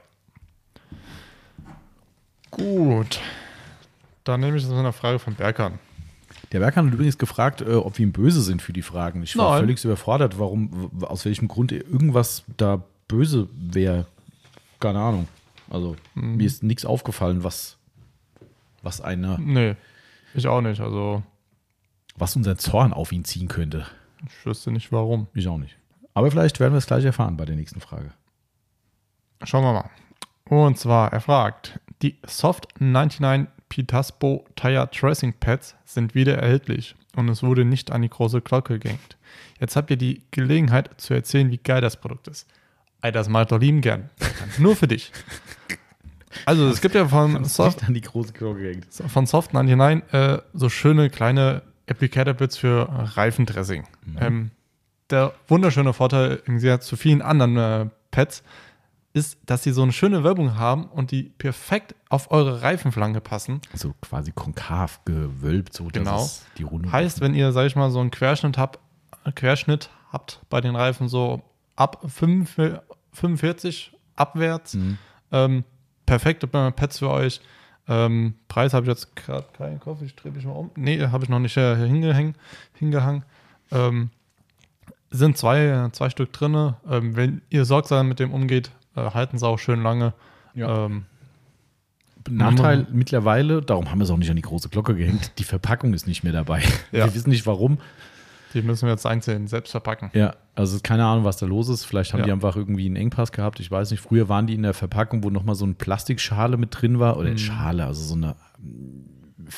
Gut. 2.50 3.20
Dann 4.24 4.40
nehme 4.40 4.56
ich 4.56 4.62
das 4.62 4.70
mit 4.70 4.78
einer 4.78 4.92
Frage 4.92 5.18
von 5.18 5.34
Berkan. 5.34 5.78
Der 6.52 6.60
Berkan 6.60 6.86
hat 6.86 6.94
übrigens 6.94 7.18
gefragt, 7.18 7.60
äh, 7.60 7.74
ob 7.74 7.98
wir 7.98 8.04
ihm 8.06 8.12
böse 8.12 8.42
sind 8.42 8.62
für 8.62 8.72
die 8.72 8.82
Fragen. 8.82 9.22
Ich 9.22 9.36
war 9.36 9.50
Nein. 9.52 9.60
völlig 9.60 9.84
überfordert, 9.84 10.38
warum, 10.38 10.90
aus 11.02 11.24
welchem 11.24 11.48
Grund 11.48 11.72
irgendwas 11.72 12.44
da 12.56 12.82
böse 13.06 13.48
wäre. 13.58 14.06
Keine 14.80 15.00
Ahnung. 15.00 15.28
Also, 15.70 15.96
Mhm. 16.14 16.36
mir 16.36 16.46
ist 16.46 16.62
nichts 16.62 16.84
aufgefallen, 16.84 17.42
was, 17.44 17.77
was 18.88 19.00
eine, 19.02 19.36
Nee, 19.38 19.76
ich 20.34 20.46
auch 20.46 20.62
nicht. 20.62 20.80
Also, 20.80 21.22
was 22.16 22.34
unseren 22.36 22.58
Zorn 22.58 22.92
auf 22.94 23.12
ihn 23.12 23.24
ziehen 23.24 23.48
könnte. 23.48 23.86
ich 24.26 24.46
wüsste 24.46 24.72
nicht 24.72 24.90
warum. 24.92 25.28
Ich 25.34 25.46
auch 25.46 25.58
nicht. 25.58 25.76
Aber 26.14 26.30
vielleicht 26.30 26.58
werden 26.58 26.72
wir 26.72 26.78
es 26.78 26.86
gleich 26.86 27.04
erfahren 27.04 27.36
bei 27.36 27.44
der 27.44 27.54
nächsten 27.54 27.80
Frage. 27.80 28.12
Schauen 29.44 29.62
wir 29.62 29.72
mal. 29.72 29.90
Und 30.46 30.78
zwar, 30.78 31.12
er 31.12 31.20
fragt, 31.20 31.78
die 32.02 32.16
Soft 32.26 32.80
99 32.80 33.48
Pitaspo 33.68 34.46
Tire 34.56 34.90
Tracing 34.90 35.34
Pads 35.34 35.76
sind 35.84 36.14
wieder 36.14 36.38
erhältlich 36.38 36.96
und 37.14 37.28
es 37.28 37.42
wurde 37.42 37.66
nicht 37.66 37.90
an 37.90 38.00
die 38.00 38.08
große 38.08 38.40
Glocke 38.40 38.78
gehängt. 38.78 39.18
Jetzt 39.60 39.76
habt 39.76 39.90
ihr 39.90 39.98
die 39.98 40.22
Gelegenheit 40.30 40.98
zu 40.98 41.12
erzählen, 41.12 41.50
wie 41.50 41.58
geil 41.58 41.82
das 41.82 42.00
Produkt 42.00 42.28
ist. 42.28 42.48
Ey, 43.02 43.12
das 43.12 43.28
mag 43.28 43.42
ich 43.42 43.48
doch 43.48 43.60
lieben 43.60 43.82
gern. 43.82 44.08
Nur 44.58 44.74
für 44.74 44.88
dich. 44.88 45.12
Also, 46.46 46.68
es 46.68 46.80
gibt 46.80 46.94
ja 46.94 47.08
von 47.08 47.44
Soft, 47.44 47.84
an 47.84 47.94
die 47.94 48.00
große 48.00 48.32
Glocke 48.32 48.80
von 49.08 49.26
Soft 49.26 49.54
99 49.54 50.12
äh, 50.12 50.38
so 50.52 50.68
schöne 50.68 51.10
kleine 51.10 51.62
Applicator-Bits 51.88 52.56
für 52.58 52.88
Reifendressing. 53.16 53.84
Ähm, 54.20 54.50
der 55.10 55.32
wunderschöne 55.46 55.92
Vorteil 55.92 56.42
im 56.46 56.58
Gegensatz 56.58 56.86
zu 56.86 56.96
vielen 56.96 57.22
anderen 57.22 57.56
äh, 57.56 57.86
Pads 58.10 58.42
ist, 59.14 59.38
dass 59.46 59.62
sie 59.62 59.72
so 59.72 59.82
eine 59.82 59.92
schöne 59.92 60.22
Werbung 60.22 60.56
haben 60.58 60.84
und 60.84 61.10
die 61.10 61.24
perfekt 61.24 61.94
auf 62.10 62.30
eure 62.30 62.60
Reifenflanke 62.62 63.20
passen. 63.22 63.62
So 63.74 63.94
quasi 64.02 64.32
konkav 64.32 65.00
gewölbt, 65.06 65.72
so 65.72 65.84
dass 65.88 66.02
Genau. 66.02 66.22
es 66.22 66.44
die 66.58 66.62
Runde 66.64 66.92
Heißt, 66.92 67.20
wenn 67.22 67.34
ihr, 67.34 67.52
sag 67.52 67.66
ich 67.66 67.74
mal, 67.74 67.90
so 67.90 68.00
einen 68.00 68.10
Querschnitt 68.10 68.58
habt 68.58 68.78
Querschnitt 69.34 69.90
habt 70.12 70.40
bei 70.48 70.60
den 70.60 70.76
Reifen, 70.76 71.08
so 71.08 71.42
ab 71.76 72.02
5, 72.06 72.56
45 73.12 73.92
abwärts. 74.16 74.74
Mhm. 74.74 74.98
Ähm, 75.32 75.64
perfekte 76.08 76.46
Pads 76.46 76.98
für 76.98 77.10
euch. 77.10 77.40
Ähm, 77.86 78.34
Preis 78.48 78.74
habe 78.74 78.84
ich 78.84 78.88
jetzt 78.88 79.14
gerade 79.14 79.46
keinen 79.56 79.78
Kopf, 79.78 80.02
ich 80.02 80.14
drehe 80.16 80.32
mich 80.32 80.44
mal 80.44 80.52
um. 80.52 80.70
Nee, 80.74 81.06
habe 81.06 81.24
ich 81.24 81.30
noch 81.30 81.38
nicht 81.38 81.56
äh, 81.56 81.76
hingehängt, 81.76 82.36
hingehangen. 82.74 83.24
Ähm, 83.70 84.10
sind 85.10 85.36
zwei, 85.36 85.88
zwei 85.92 86.10
Stück 86.10 86.32
drin. 86.32 86.74
Ähm, 86.90 87.16
wenn 87.16 87.42
ihr 87.50 87.64
sorgsam 87.64 88.08
mit 88.08 88.20
dem 88.20 88.32
umgeht, 88.32 88.70
äh, 88.96 89.10
halten 89.10 89.38
sie 89.38 89.46
auch 89.46 89.58
schön 89.58 89.82
lange. 89.82 90.14
Ja. 90.54 90.86
Ähm, 90.86 91.04
Nachteil 92.30 92.86
mittlerweile, 92.90 93.62
darum 93.62 93.90
haben 93.90 93.98
wir 94.00 94.04
es 94.04 94.10
auch 94.10 94.18
nicht 94.18 94.28
an 94.28 94.36
die 94.36 94.42
große 94.42 94.68
Glocke 94.68 94.94
gehängt, 94.94 95.32
die 95.38 95.44
Verpackung 95.44 95.94
ist 95.94 96.06
nicht 96.06 96.24
mehr 96.24 96.32
dabei. 96.32 96.62
Ja. 96.92 97.06
Wir 97.06 97.14
wissen 97.14 97.30
nicht 97.30 97.46
warum. 97.46 97.78
Die 98.54 98.62
müssen 98.62 98.86
wir 98.86 98.90
jetzt 98.92 99.06
einzeln 99.06 99.46
selbst 99.46 99.70
verpacken. 99.70 100.10
Ja, 100.14 100.34
also 100.54 100.78
keine 100.82 101.04
Ahnung, 101.04 101.24
was 101.24 101.36
da 101.36 101.46
los 101.46 101.68
ist. 101.68 101.84
Vielleicht 101.84 102.12
haben 102.12 102.20
Ja. 102.20 102.26
die 102.26 102.32
einfach 102.32 102.56
irgendwie 102.56 102.86
einen 102.86 102.96
Engpass 102.96 103.32
gehabt. 103.32 103.60
Ich 103.60 103.70
weiß 103.70 103.90
nicht. 103.90 104.00
Früher 104.00 104.28
waren 104.28 104.46
die 104.46 104.54
in 104.54 104.62
der 104.62 104.74
Verpackung, 104.74 105.22
wo 105.24 105.30
nochmal 105.30 105.54
so 105.54 105.64
eine 105.64 105.74
Plastikschale 105.74 106.56
mit 106.56 106.80
drin 106.80 106.98
war. 106.98 107.16
Oder 107.16 107.30
Mhm. 107.30 107.38
Schale, 107.38 107.84
also 107.86 108.02
so 108.02 108.14
eine 108.14 108.34
mm, 108.58 109.48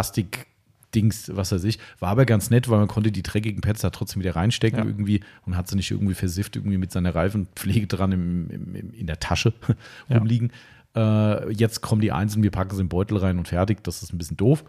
Verpackungsplastik-Dings, 0.00 1.30
was 1.34 1.52
weiß 1.52 1.64
ich. 1.64 1.78
War 1.98 2.10
aber 2.10 2.24
ganz 2.26 2.50
nett, 2.50 2.68
weil 2.68 2.78
man 2.78 2.88
konnte 2.88 3.12
die 3.12 3.22
dreckigen 3.22 3.60
Pads 3.60 3.80
da 3.82 3.90
trotzdem 3.90 4.22
wieder 4.22 4.36
reinstecken 4.36 4.78
Ja. 4.80 4.84
irgendwie 4.84 5.20
und 5.46 5.56
hat 5.56 5.68
sie 5.68 5.76
nicht 5.76 5.90
irgendwie 5.90 6.14
versifft 6.14 6.56
irgendwie 6.56 6.78
mit 6.78 6.90
seiner 6.92 7.14
Reifenpflege 7.14 7.86
dran 7.86 8.12
im, 8.12 8.50
im, 8.50 8.74
im, 8.74 8.92
in 8.94 9.06
der 9.06 9.20
Tasche 9.20 9.52
Ja. 10.08 10.18
rumliegen. 10.18 10.52
Äh, 10.96 11.52
jetzt 11.52 11.80
kommen 11.82 12.00
die 12.00 12.10
einzeln, 12.12 12.42
wir 12.42 12.50
packen 12.50 12.70
sie 12.74 12.80
in 12.80 12.86
den 12.86 12.88
Beutel 12.88 13.16
rein 13.18 13.38
und 13.38 13.46
fertig. 13.48 13.84
Das 13.84 14.02
ist 14.02 14.12
ein 14.12 14.18
bisschen 14.18 14.36
doof. 14.36 14.64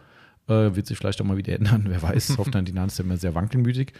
Äh, 0.47 0.75
wird 0.75 0.87
sich 0.87 0.97
vielleicht 0.97 1.21
auch 1.21 1.25
mal 1.25 1.37
wieder 1.37 1.53
ändern. 1.55 1.85
Wer 1.87 2.01
weiß, 2.01 2.27
Softline 2.27 2.65
Dynamics 2.65 2.93
ist 2.93 2.99
ja 2.99 3.05
immer 3.05 3.17
sehr 3.17 3.35
wankelmütig. 3.35 3.93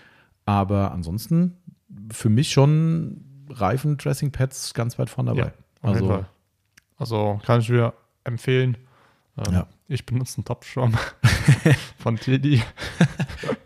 Aber 0.45 0.91
ansonsten 0.91 1.57
für 2.11 2.29
mich 2.29 2.51
schon 2.51 3.23
Reifen-Dressing-Pads 3.49 4.73
ganz 4.73 4.97
weit 4.97 5.09
vorne 5.09 5.31
dabei. 5.31 5.41
Ja, 5.41 5.53
auf 5.81 5.95
jeden 5.95 6.03
also, 6.03 6.07
Fall. 6.07 6.25
Also 6.97 7.41
kann 7.45 7.59
ich 7.59 7.67
dir 7.67 7.93
empfehlen. 8.23 8.77
Ähm, 9.37 9.53
Ja. 9.53 9.67
Ich 9.87 10.05
benutze 10.05 10.37
einen 10.37 10.45
Topschwamm 10.45 10.97
von 11.97 12.15
Teddy. 12.15 12.61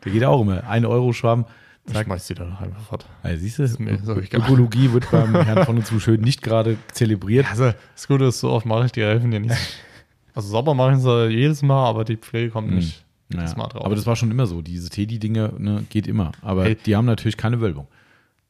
der 0.03 0.11
geht 0.11 0.23
auch 0.23 0.41
immer. 0.41 0.67
Ein 0.67 0.85
Euro 0.85 1.13
Schwamm. 1.13 1.45
Ich 1.85 1.93
Zack. 1.93 2.05
schmeiß 2.05 2.25
die 2.27 2.33
dann 2.33 2.57
einfach 2.57 2.81
fort. 2.81 3.05
Also, 3.21 3.41
siehst 3.41 3.59
du, 3.59 3.83
mir. 3.83 3.99
Ökologie 4.33 4.91
wird 4.91 5.11
beim 5.11 5.35
Herrn 5.35 5.65
von 5.65 5.77
und 5.77 5.85
zu 5.85 5.99
schön 5.99 6.21
nicht 6.21 6.41
gerade 6.41 6.77
zelebriert. 6.91 7.47
Also 7.47 7.73
das 7.93 8.07
Gute 8.07 8.25
ist, 8.25 8.39
so 8.39 8.49
oft 8.49 8.65
mache 8.65 8.87
ich 8.87 8.91
die 8.91 9.03
Reifen 9.03 9.31
ja 9.31 9.39
nicht. 9.39 9.55
Also 10.35 10.49
sauber 10.49 10.73
mache 10.73 10.93
ich 10.93 10.99
sie 10.99 11.27
jedes 11.29 11.61
Mal, 11.63 11.87
aber 11.87 12.03
die 12.05 12.17
Pflege 12.17 12.51
kommt 12.51 12.69
nicht 12.71 13.03
jedes 13.29 13.51
Naja, 13.51 13.57
Mal 13.57 13.67
drauf. 13.69 13.85
aber 13.85 13.95
das 13.95 14.05
war 14.05 14.15
schon 14.15 14.29
immer 14.31 14.45
so. 14.45 14.61
Diese 14.61 14.89
Teddy-Dinge 14.89 15.53
ne, 15.57 15.85
geht 15.89 16.05
immer. 16.07 16.31
Aber 16.41 16.65
Hey. 16.65 16.75
die 16.85 16.95
haben 16.95 17.05
natürlich 17.05 17.37
keine 17.37 17.59
Wölbung. 17.61 17.87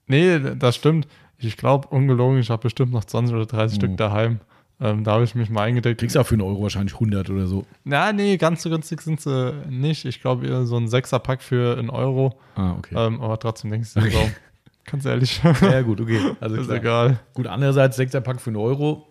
nee, 0.08 0.40
das 0.60 0.76
stimmt. 0.76 1.08
Ich 1.38 1.58
glaube, 1.58 1.88
ungelogen, 1.90 2.40
ich 2.40 2.50
habe 2.50 2.64
bestimmt 2.64 2.92
noch 2.94 3.04
20 3.06 3.36
oder 3.36 3.46
30 3.46 3.78
Oh. 3.78 3.82
Stück 3.82 3.98
daheim. 3.98 4.40
Ähm, 4.82 5.04
da 5.06 5.14
habe 5.14 5.24
ich 5.24 5.36
mich 5.36 5.50
mal 5.50 5.64
eingedeckt. 5.64 6.00
Kriegst 6.02 6.18
auch 6.18 6.26
für 6.26 6.36
einen 6.36 6.42
Euro 6.42 6.62
wahrscheinlich 6.64 6.94
100 6.96 7.30
oder 7.30 7.48
so. 7.48 7.66
Na, 7.86 8.12
nee, 8.12 8.36
ganz 8.38 8.62
so 8.64 8.70
günstig 8.70 9.02
sind 9.02 9.22
sie 9.22 9.54
nicht. 9.70 10.04
Ich 10.06 10.22
glaube, 10.22 10.48
eher 10.48 10.66
so 10.66 10.76
ein 10.78 10.88
Sechserpack 10.90 11.42
für 11.42 11.78
einen 11.78 11.90
Euro. 11.90 12.38
Ah, 12.56 12.74
okay. 12.78 12.94
Ähm, 12.98 13.22
aber 13.22 13.40
trotzdem 13.40 13.72
denkst 13.72 13.94
du, 13.94 14.00
Okay. 14.02 14.10
so, 14.12 14.20
ganz 14.92 15.06
ehrlich, 15.06 15.42
ja, 15.62 15.82
gut, 15.82 16.02
okay. 16.02 16.20
Also 16.42 16.56
ist 16.58 16.66
klar. 16.68 16.78
egal. 16.78 17.20
Gut, 17.34 17.48
andererseits, 17.48 17.96
Sechserpack 17.98 18.42
für 18.42 18.50
einen 18.50 18.58
Euro. 18.58 19.08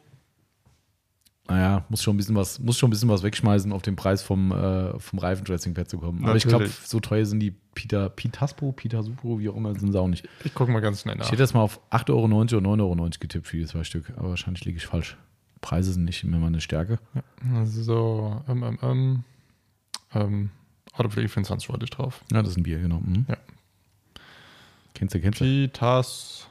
Naja, 1.47 1.85
muss 1.91 2.03
schon 2.03 2.15
ein 2.15 2.17
bisschen 2.17 2.35
was, 2.37 2.59
muss 2.59 2.79
schon 2.79 2.89
ein 2.89 2.91
bisschen 2.91 3.09
was 3.11 3.23
wegschmeißen, 3.23 3.71
auf 3.73 3.83
den 3.83 3.97
Preis 3.97 4.23
vom, 4.23 4.51
äh, 4.51 4.99
vom 4.99 5.19
Reifendressing-Pad 5.19 5.91
zu 5.91 5.99
kommen. 5.99 6.25
Aber 6.25 6.37
ich 6.37 6.47
glaube, 6.47 6.71
so 6.85 7.01
teuer 7.01 7.27
sind 7.27 7.41
die 7.41 7.51
Peter, 7.75 8.09
Pitaspo, 8.09 8.73
Peter 8.73 9.03
Supro, 9.03 9.39
wie 9.39 9.51
auch 9.51 9.57
immer, 9.57 9.79
sind 9.79 9.93
sie 9.93 10.01
auch 10.01 10.09
nicht. 10.09 10.27
Ich 10.45 10.55
gucke 10.55 10.73
mal 10.73 10.81
ganz 10.81 11.03
schnell 11.03 11.17
nach. 11.17 11.27
Ich 11.27 11.33
hätte 11.33 11.43
jetzt 11.43 11.53
mal 11.53 11.61
auf 11.61 11.81
8,90 11.91 12.09
Euro 12.11 12.25
oder 12.25 12.37
9,90 12.69 12.81
Euro 12.81 13.09
getippt 13.21 13.47
für 13.47 13.59
die 13.59 13.67
zwei 13.67 13.85
Stück, 13.85 14.11
aber 14.17 14.31
wahrscheinlich 14.31 14.65
liege 14.65 14.79
ich 14.79 14.87
falsch. 14.87 15.19
Preise 15.61 15.93
sind 15.93 16.05
nicht 16.05 16.25
immer 16.25 16.39
meine 16.39 16.61
Stärke. 16.63 16.99
Also 17.55 17.83
so, 17.83 18.43
ähm, 18.49 18.63
ähm, 18.63 18.79
ähm, 18.83 19.25
ähm, 20.15 20.51
Autopflege 20.95 21.29
24 21.29 21.69
wollte 21.69 21.85
ich 21.85 21.91
drauf. 21.91 22.23
Ja, 22.33 22.41
das 22.41 22.53
ist 22.53 22.57
ein 22.57 22.63
Bier, 22.63 22.79
genau. 22.79 23.01
Mhm. 23.01 23.27
Ja. 23.29 23.37
Kennst 24.95 25.15
du, 25.15 25.21
kennst 25.21 25.41
du? 25.41 25.45
Pitas 25.45 26.47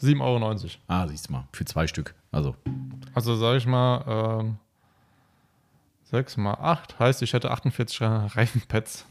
7,90 0.00 0.20
Euro. 0.20 0.56
Ah, 0.86 1.06
siehst 1.08 1.28
du 1.28 1.32
mal, 1.32 1.48
für 1.52 1.64
zwei 1.64 1.86
Stück. 1.86 2.14
Also, 2.32 2.56
Also 3.14 3.36
sage 3.36 3.58
ich 3.58 3.66
mal, 3.66 4.40
ähm, 4.40 4.56
6 6.10 6.36
mal 6.38 6.54
8 6.54 6.98
heißt, 6.98 7.22
ich 7.22 7.32
hätte 7.32 7.50
48 7.50 8.00
Reifenpads, 8.02 9.06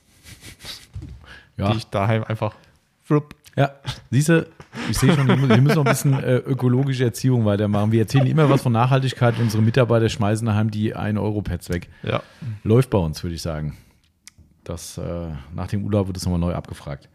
ja. 1.57 1.72
die 1.72 1.78
ich 1.78 1.88
daheim 1.88 2.24
einfach 2.24 2.55
flupp. 3.03 3.36
Ja, 3.55 3.72
siehst 4.09 4.30
du, 4.30 4.47
ich 4.89 4.97
sehe 4.97 5.13
schon, 5.13 5.28
wir 5.28 5.36
müssen 5.36 5.76
noch 5.76 5.86
ein 5.86 5.91
bisschen 5.91 6.13
äh, 6.24 6.38
ökologische 6.38 7.03
Erziehung 7.03 7.43
weitermachen. 7.45 7.91
Wir 7.91 8.01
erzählen 8.01 8.26
immer 8.28 8.49
was 8.49 8.61
von 8.61 8.72
Nachhaltigkeit. 8.72 9.38
Unsere 9.39 9.61
Mitarbeiter 9.61 10.07
schmeißen 10.09 10.45
daheim 10.45 10.72
die 10.72 10.95
1-Euro-Pads 10.95 11.69
weg. 11.69 11.89
Ja. 12.03 12.24
Läuft 12.63 12.89
bei 12.89 12.97
uns, 12.97 13.22
würde 13.24 13.36
ich 13.36 13.41
sagen. 13.41 13.78
Das, 14.63 14.97
äh, 14.97 15.32
nach 15.53 15.67
dem 15.67 15.84
Urlaub 15.84 16.07
wird 16.07 16.17
es 16.17 16.24
nochmal 16.24 16.39
neu 16.39 16.53
abgefragt. 16.53 17.09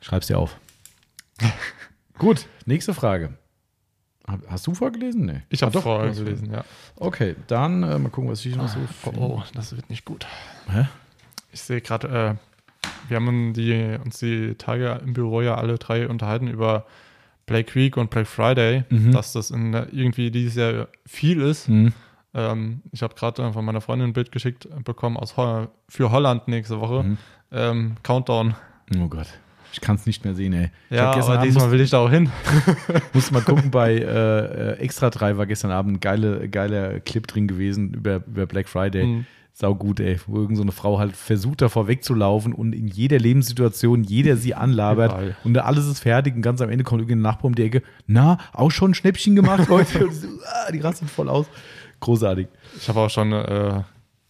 Schreib's 0.00 0.26
dir 0.26 0.38
auf. 0.38 0.56
Gut, 2.18 2.46
nächste 2.66 2.92
Frage. 2.92 3.38
Hast 4.48 4.66
du 4.66 4.74
vorgelesen? 4.74 5.26
Nee. 5.26 5.42
Ich 5.50 5.62
habe 5.62 5.70
Ah, 5.70 5.74
doch 5.74 5.82
vorher 5.82 6.04
du 6.06 6.10
hast- 6.12 6.18
gelesen, 6.24 6.50
ja. 6.52 6.64
Okay, 6.96 7.36
dann 7.46 7.82
äh, 7.82 7.98
mal 7.98 8.08
gucken, 8.08 8.30
was 8.30 8.44
ich 8.44 8.56
noch 8.56 8.68
so. 8.68 8.78
Oh, 9.06 9.10
oh, 9.18 9.42
das 9.54 9.76
wird 9.76 9.90
nicht 9.90 10.04
gut. 10.04 10.26
Hä? 10.70 10.86
Ich 11.52 11.60
sehe 11.60 11.80
gerade, 11.82 12.08
äh, 12.08 12.88
wir 13.08 13.16
haben 13.18 13.52
die, 13.52 13.98
uns 14.02 14.18
die 14.18 14.54
Tage 14.54 15.00
im 15.04 15.12
Büro 15.12 15.42
ja 15.42 15.56
alle 15.56 15.76
drei 15.78 16.08
unterhalten 16.08 16.48
über 16.48 16.86
Black 17.46 17.74
Week 17.74 17.96
und 17.98 18.08
Black 18.10 18.26
Friday, 18.26 18.84
Mhm. 18.88 19.12
dass 19.12 19.32
das 19.34 19.50
in, 19.50 19.74
irgendwie 19.74 20.30
dieses 20.30 20.54
Jahr 20.56 20.88
viel 21.06 21.42
ist. 21.42 21.68
Hm. 21.68 21.92
Ähm, 22.32 22.80
ich 22.92 23.02
habe 23.02 23.14
gerade 23.14 23.52
von 23.52 23.64
meiner 23.64 23.82
Freundin 23.82 24.08
ein 24.08 24.12
Bild 24.14 24.32
geschickt 24.32 24.66
bekommen 24.84 25.18
aus 25.18 25.36
Ho 25.36 25.68
für 25.88 26.10
Holland 26.10 26.48
nächste 26.48 26.80
Woche. 26.80 27.02
Mhm. 27.04 27.18
Ähm, 27.52 27.96
Countdown. 28.02 28.54
Oh 28.98 29.06
Gott. 29.08 29.28
Ich 29.74 29.80
kann 29.80 29.96
es 29.96 30.06
nicht 30.06 30.24
mehr 30.24 30.34
sehen, 30.34 30.52
ey. 30.52 30.70
Ja, 30.88 31.10
aber 31.10 31.28
Abend 31.30 31.44
diesmal 31.44 31.72
will 31.72 31.80
ich 31.80 31.90
da 31.90 31.98
auch 31.98 32.10
hin. 32.10 32.30
Musst 33.12 33.32
mal 33.32 33.42
gucken, 33.42 33.72
bei 33.72 33.94
äh, 33.98 34.74
äh, 34.74 34.78
Extra 34.78 35.10
3 35.10 35.36
war 35.36 35.46
gestern 35.46 35.72
Abend 35.72 35.96
ein 35.96 36.00
geile, 36.00 36.48
geiler 36.48 37.00
Clip 37.00 37.26
drin 37.26 37.48
gewesen 37.48 37.92
über, 37.92 38.22
über 38.24 38.46
Black 38.46 38.68
Friday. 38.68 39.04
Mhm. 39.04 39.26
Sau 39.52 39.74
gut, 39.74 39.98
ey. 39.98 40.20
Wo 40.28 40.34
irgendeine 40.34 40.56
so 40.56 40.62
eine 40.62 40.72
Frau 40.72 41.00
halt 41.00 41.16
versucht, 41.16 41.60
davor 41.60 41.88
wegzulaufen 41.88 42.52
und 42.52 42.72
in 42.72 42.86
jeder 42.86 43.18
Lebenssituation 43.18 44.04
jeder 44.04 44.36
sie 44.36 44.54
anlabert 44.54 45.10
Überall. 45.10 45.36
und 45.42 45.58
alles 45.58 45.86
ist 45.86 45.98
fertig 45.98 46.36
und 46.36 46.42
ganz 46.42 46.60
am 46.60 46.70
Ende 46.70 46.84
kommt 46.84 47.00
irgendein 47.00 47.22
Nachbar 47.22 47.46
um 47.46 47.56
die 47.56 47.64
Ecke. 47.64 47.82
Na, 48.06 48.38
auch 48.52 48.70
schon 48.70 48.92
ein 48.92 48.94
Schnäppchen 48.94 49.34
gemacht 49.34 49.68
heute? 49.68 50.08
So, 50.12 50.28
ah, 50.44 50.70
die 50.70 50.78
rastet 50.78 51.10
voll 51.10 51.28
aus. 51.28 51.46
Großartig. 51.98 52.46
Ich 52.76 52.88
habe 52.88 53.00
auch 53.00 53.10
schon 53.10 53.32
äh, 53.32 53.82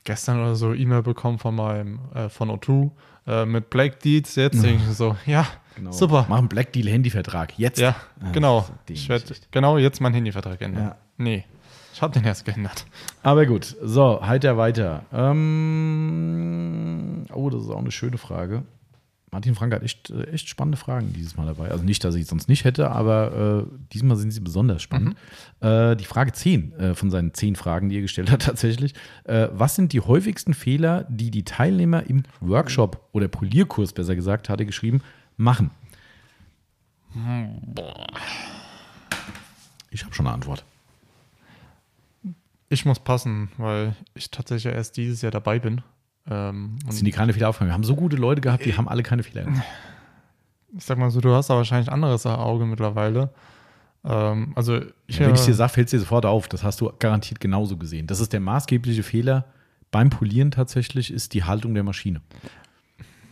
gestern 0.05 0.41
oder 0.41 0.55
so 0.55 0.73
E-Mail 0.73 1.03
bekommen 1.03 1.39
von 1.39 1.55
meinem, 1.55 2.01
äh, 2.15 2.31
von 2.31 2.51
O2 2.51 2.91
äh, 3.27 3.45
mit 3.47 3.71
Black 3.71 4.01
Deeds 4.01 4.35
jetzt. 4.37 4.63
Ich 4.65 4.81
so, 4.93 5.17
ja, 5.27 5.47
Genau. 5.77 5.93
super. 5.93 6.27
Machen 6.29 6.49
Black 6.49 6.73
Deal 6.73 6.89
Handyvertrag. 6.89 7.59
Jetzt. 7.59 7.81
Ja, 7.81 7.97
Ah, 8.21 8.31
genau. 8.33 8.67
Ich 8.89 9.09
werde 9.09 9.25
genau 9.51 9.77
jetzt 9.79 10.01
meinen 10.01 10.15
Handyvertrag 10.15 10.61
ändern. 10.63 10.85
Ja. 10.85 10.97
Nee, 11.17 11.45
ich 11.93 12.01
habe 12.03 12.13
den 12.13 12.25
erst 12.25 12.45
geändert. 12.45 12.87
Aber 13.23 13.47
gut, 13.47 13.77
so, 13.83 14.21
heiter 14.25 14.57
weiter. 14.57 15.05
Ähm, 15.13 17.25
oh, 17.33 17.51
das 17.51 17.63
ist 17.63 17.71
auch 17.71 17.79
eine 17.79 17.91
schöne 17.91 18.19
Frage. 18.19 18.63
Martin 19.35 19.57
Frank 19.57 19.75
hat 19.75 19.83
echt, 19.83 20.11
äh, 20.11 20.29
echt 20.29 20.49
spannende 20.49 20.79
Fragen 20.79 21.13
dieses 21.13 21.37
Mal 21.37 21.45
dabei. 21.45 21.73
Also 21.73 21.83
nicht, 21.83 22.05
dass 22.05 22.15
ich 22.15 22.23
es 22.23 22.29
sonst 22.29 22.49
nicht 22.49 22.63
hätte, 22.63 22.93
aber 22.93 23.67
äh, 23.67 23.79
diesmal 23.93 24.17
sind 24.17 24.31
sie 24.31 24.39
besonders 24.39 24.81
spannend. 24.81 25.17
Äh, 25.59 25.97
die 25.97 26.05
Frage 26.05 26.31
10 26.31 26.73
äh, 26.75 26.95
von 26.95 27.11
seinen 27.11 27.35
10 27.35 27.57
Fragen, 27.57 27.89
die 27.89 27.97
er 27.97 28.03
gestellt 28.03 28.31
hat 28.31 28.43
tatsächlich. 28.45 28.95
Äh, 29.25 29.49
was 29.51 29.75
sind 29.75 29.93
die 29.93 30.01
häufigsten 30.01 30.55
Fehler, 30.55 31.05
die 31.09 31.33
die 31.33 31.45
Teilnehmer 31.45 32.09
im 32.09 32.23
Workshop 32.41 33.09
oder 33.11 33.27
Polierkurs, 33.27 33.93
besser 33.93 34.15
gesagt, 34.15 34.49
hat 34.49 34.61
er 34.61 34.67
geschrieben, 34.67 35.03
machen? 35.37 35.73
Ich 39.91 40.05
habe 40.05 40.15
schon 40.15 40.29
eine 40.29 40.35
Antwort. 40.35 40.65
Ich 42.69 42.85
muss 42.85 43.01
passen, 43.01 43.51
weil 43.57 43.97
ich 44.15 44.31
tatsächlich 44.31 44.73
erst 44.73 44.97
dieses 44.97 45.23
Jahr 45.23 45.33
dabei 45.33 45.59
bin. 45.59 45.83
Ähm, 46.29 46.77
und 46.85 46.93
Sind 46.93 47.05
die 47.05 47.11
keine 47.11 47.33
Fehler 47.33 47.49
aufgegangen? 47.51 47.71
Wir 47.71 47.75
haben 47.75 47.85
so 47.85 47.97
gute 47.97 48.17
Leute 48.17 48.41
gehabt, 48.41 48.65
die 48.65 48.77
haben 48.77 48.89
alle 48.89 49.03
keine 49.03 49.23
Fehler 49.23 49.45
gemacht. 49.45 49.63
ich 50.77 50.85
sag 50.85 50.99
mal 50.99 51.11
so, 51.11 51.21
du 51.21 51.35
hast 51.35 51.51
da 51.51 51.55
wahrscheinlich 51.57 51.91
anderes 51.93 52.25
Auge 52.27 52.65
mittlerweile. 52.65 53.31
Ähm, 54.05 54.53
also 54.55 54.81
ich, 55.07 55.21
Wenn 55.21 55.35
ich 55.35 55.43
äh, 55.43 55.47
dir 55.47 55.55
sage, 55.55 55.73
fällt 55.73 55.89
es 55.89 55.91
dir 55.93 56.01
sofort 56.01 56.27
auf. 56.27 56.49
Das 56.49 56.63
hast 56.63 56.81
du 56.81 56.91
garantiert 56.99 57.41
genauso 57.41 57.77
gesehen. 57.77 58.07
Das 58.07 58.21
ist 58.21 58.33
der 58.33 58.41
maßgebliche 58.41 59.03
Fehler 59.03 59.45
beim 59.91 60.11
Polieren 60.11 60.51
tatsächlich, 60.51 61.13
ist 61.13 61.35
die 61.35 61.45
Haltung 61.45 61.75
der 61.75 61.85
Maschine. 61.85 62.21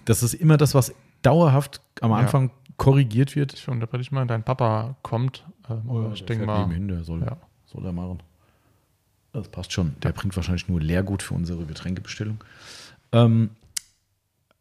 Das 0.05 0.22
ist 0.22 0.34
immer 0.34 0.57
das, 0.57 0.74
was 0.74 0.95
dauerhaft 1.22 1.80
am 2.01 2.11
Ja. 2.11 2.18
Anfang 2.18 2.51
korrigiert 2.76 3.36
wird. 3.36 3.53
ich 3.55 3.68
unterbreche 3.68 4.14
mal, 4.14 4.26
dein 4.26 4.43
Papa 4.43 4.97
kommt. 5.03 5.45
Ähm, 5.70 5.82
aber 5.88 6.12
ich 6.14 6.24
denke 6.24 6.47
mal, 6.47 6.61
Nebenhin, 6.62 6.88
der 6.88 7.05
soll, 7.05 7.20
ja. 7.22 7.36
soll 7.66 7.84
er 7.84 7.93
machen. 7.93 8.22
Das 9.32 9.49
passt 9.49 9.72
schon. 9.72 9.95
Der 10.03 10.12
bringt 10.12 10.36
wahrscheinlich 10.36 10.68
nur 10.68 10.80
Leergut 10.80 11.22
für 11.22 11.34
unsere 11.34 11.64
Getränkebestellung. 11.64 12.38
Ähm, 13.12 13.50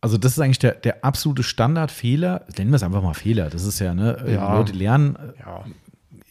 Also 0.03 0.17
das 0.17 0.31
ist 0.33 0.39
eigentlich 0.39 0.57
der, 0.59 0.73
der 0.73 1.05
absolute 1.05 1.43
Standardfehler. 1.43 2.45
Nennen 2.57 2.71
wir 2.71 2.75
es 2.77 2.83
einfach 2.83 3.03
mal 3.03 3.13
Fehler. 3.13 3.49
Das 3.51 3.63
ist 3.65 3.77
ja, 3.79 3.93
ne? 3.93 4.23
Ja. 4.27 4.57
Leute 4.57 4.73
lernen, 4.73 5.15
Ja. 5.39 5.63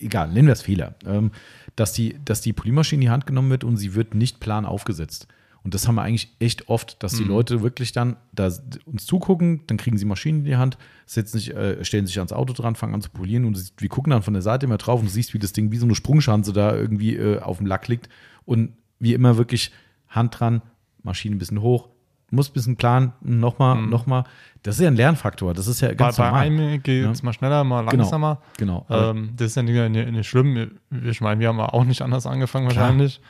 egal, 0.00 0.28
nennen 0.32 0.48
wir 0.48 0.54
es 0.54 0.62
Fehler. 0.62 0.94
Ähm, 1.06 1.30
dass, 1.76 1.92
die, 1.92 2.16
dass 2.24 2.40
die 2.40 2.52
Polymaschine 2.52 3.00
in 3.02 3.06
die 3.06 3.10
Hand 3.10 3.26
genommen 3.26 3.48
wird 3.50 3.62
und 3.62 3.76
sie 3.76 3.94
wird 3.94 4.14
nicht 4.16 4.40
plan 4.40 4.66
aufgesetzt. 4.66 5.28
Und 5.62 5.74
das 5.74 5.86
haben 5.86 5.94
wir 5.96 6.02
eigentlich 6.02 6.34
echt 6.40 6.68
oft, 6.70 7.00
dass 7.02 7.12
die 7.12 7.22
Leute 7.22 7.60
wirklich 7.62 7.92
dann 7.92 8.16
da 8.32 8.50
uns 8.86 9.04
zugucken, 9.04 9.60
dann 9.66 9.76
kriegen 9.76 9.98
sie 9.98 10.06
Maschinen 10.06 10.38
in 10.40 10.44
die 10.46 10.56
Hand, 10.56 10.78
setzen 11.06 11.38
sich, 11.38 11.54
äh, 11.54 11.84
stellen 11.84 12.06
sich 12.06 12.16
ans 12.18 12.32
Auto 12.32 12.54
dran, 12.54 12.76
fangen 12.76 12.94
an 12.94 13.02
zu 13.02 13.10
polieren 13.10 13.44
und 13.44 13.56
sie- 13.56 13.70
wir 13.76 13.90
gucken 13.90 14.10
dann 14.10 14.22
von 14.22 14.32
der 14.32 14.42
Seite 14.42 14.64
immer 14.64 14.78
drauf 14.78 15.00
und 15.00 15.06
du 15.06 15.12
siehst, 15.12 15.34
wie 15.34 15.38
das 15.38 15.52
Ding 15.52 15.70
wie 15.70 15.76
so 15.76 15.84
eine 15.84 15.94
Sprungschanze 15.94 16.54
da 16.54 16.74
irgendwie 16.74 17.14
äh, 17.14 17.40
auf 17.40 17.58
dem 17.58 17.66
Lack 17.66 17.88
liegt. 17.88 18.08
Und 18.46 18.72
wie 18.98 19.12
immer 19.12 19.36
wirklich 19.36 19.70
Hand 20.08 20.40
dran, 20.40 20.62
Maschine 21.02 21.36
ein 21.36 21.38
bisschen 21.38 21.60
hoch, 21.60 21.89
muss 22.31 22.51
ein 22.51 22.53
bisschen 22.53 22.76
planen, 22.76 23.12
nochmal, 23.20 23.81
nochmal. 23.83 24.24
Das 24.62 24.76
ist 24.76 24.83
ja 24.83 24.89
ein 24.89 24.97
Lernfaktor, 24.97 25.55
das 25.55 25.66
ist 25.66 25.81
ja 25.81 25.89
Bei, 25.89 25.95
ganz 25.95 26.16
bei 26.16 26.24
normal. 26.26 26.43
einem 26.47 26.83
geht 26.83 27.07
es 27.07 27.18
Ja. 27.20 27.24
mal 27.24 27.33
schneller, 27.33 27.64
mal 27.64 27.81
Genau. 27.87 28.03
langsamer. 28.03 28.41
Genau. 28.59 28.85
Aber 28.89 29.11
Ähm, 29.11 29.31
das 29.37 29.49
ist 29.49 29.57
ja 29.57 29.62
nicht, 29.62 29.91
nicht, 29.91 30.11
nicht 30.12 30.28
schlimm. 30.28 30.72
Ich 31.05 31.20
meine, 31.20 31.41
wir 31.41 31.49
haben 31.49 31.61
auch 31.61 31.85
nicht 31.85 32.03
anders 32.03 32.26
angefangen 32.26 32.68
Klar. 32.68 32.83
wahrscheinlich. 32.85 33.20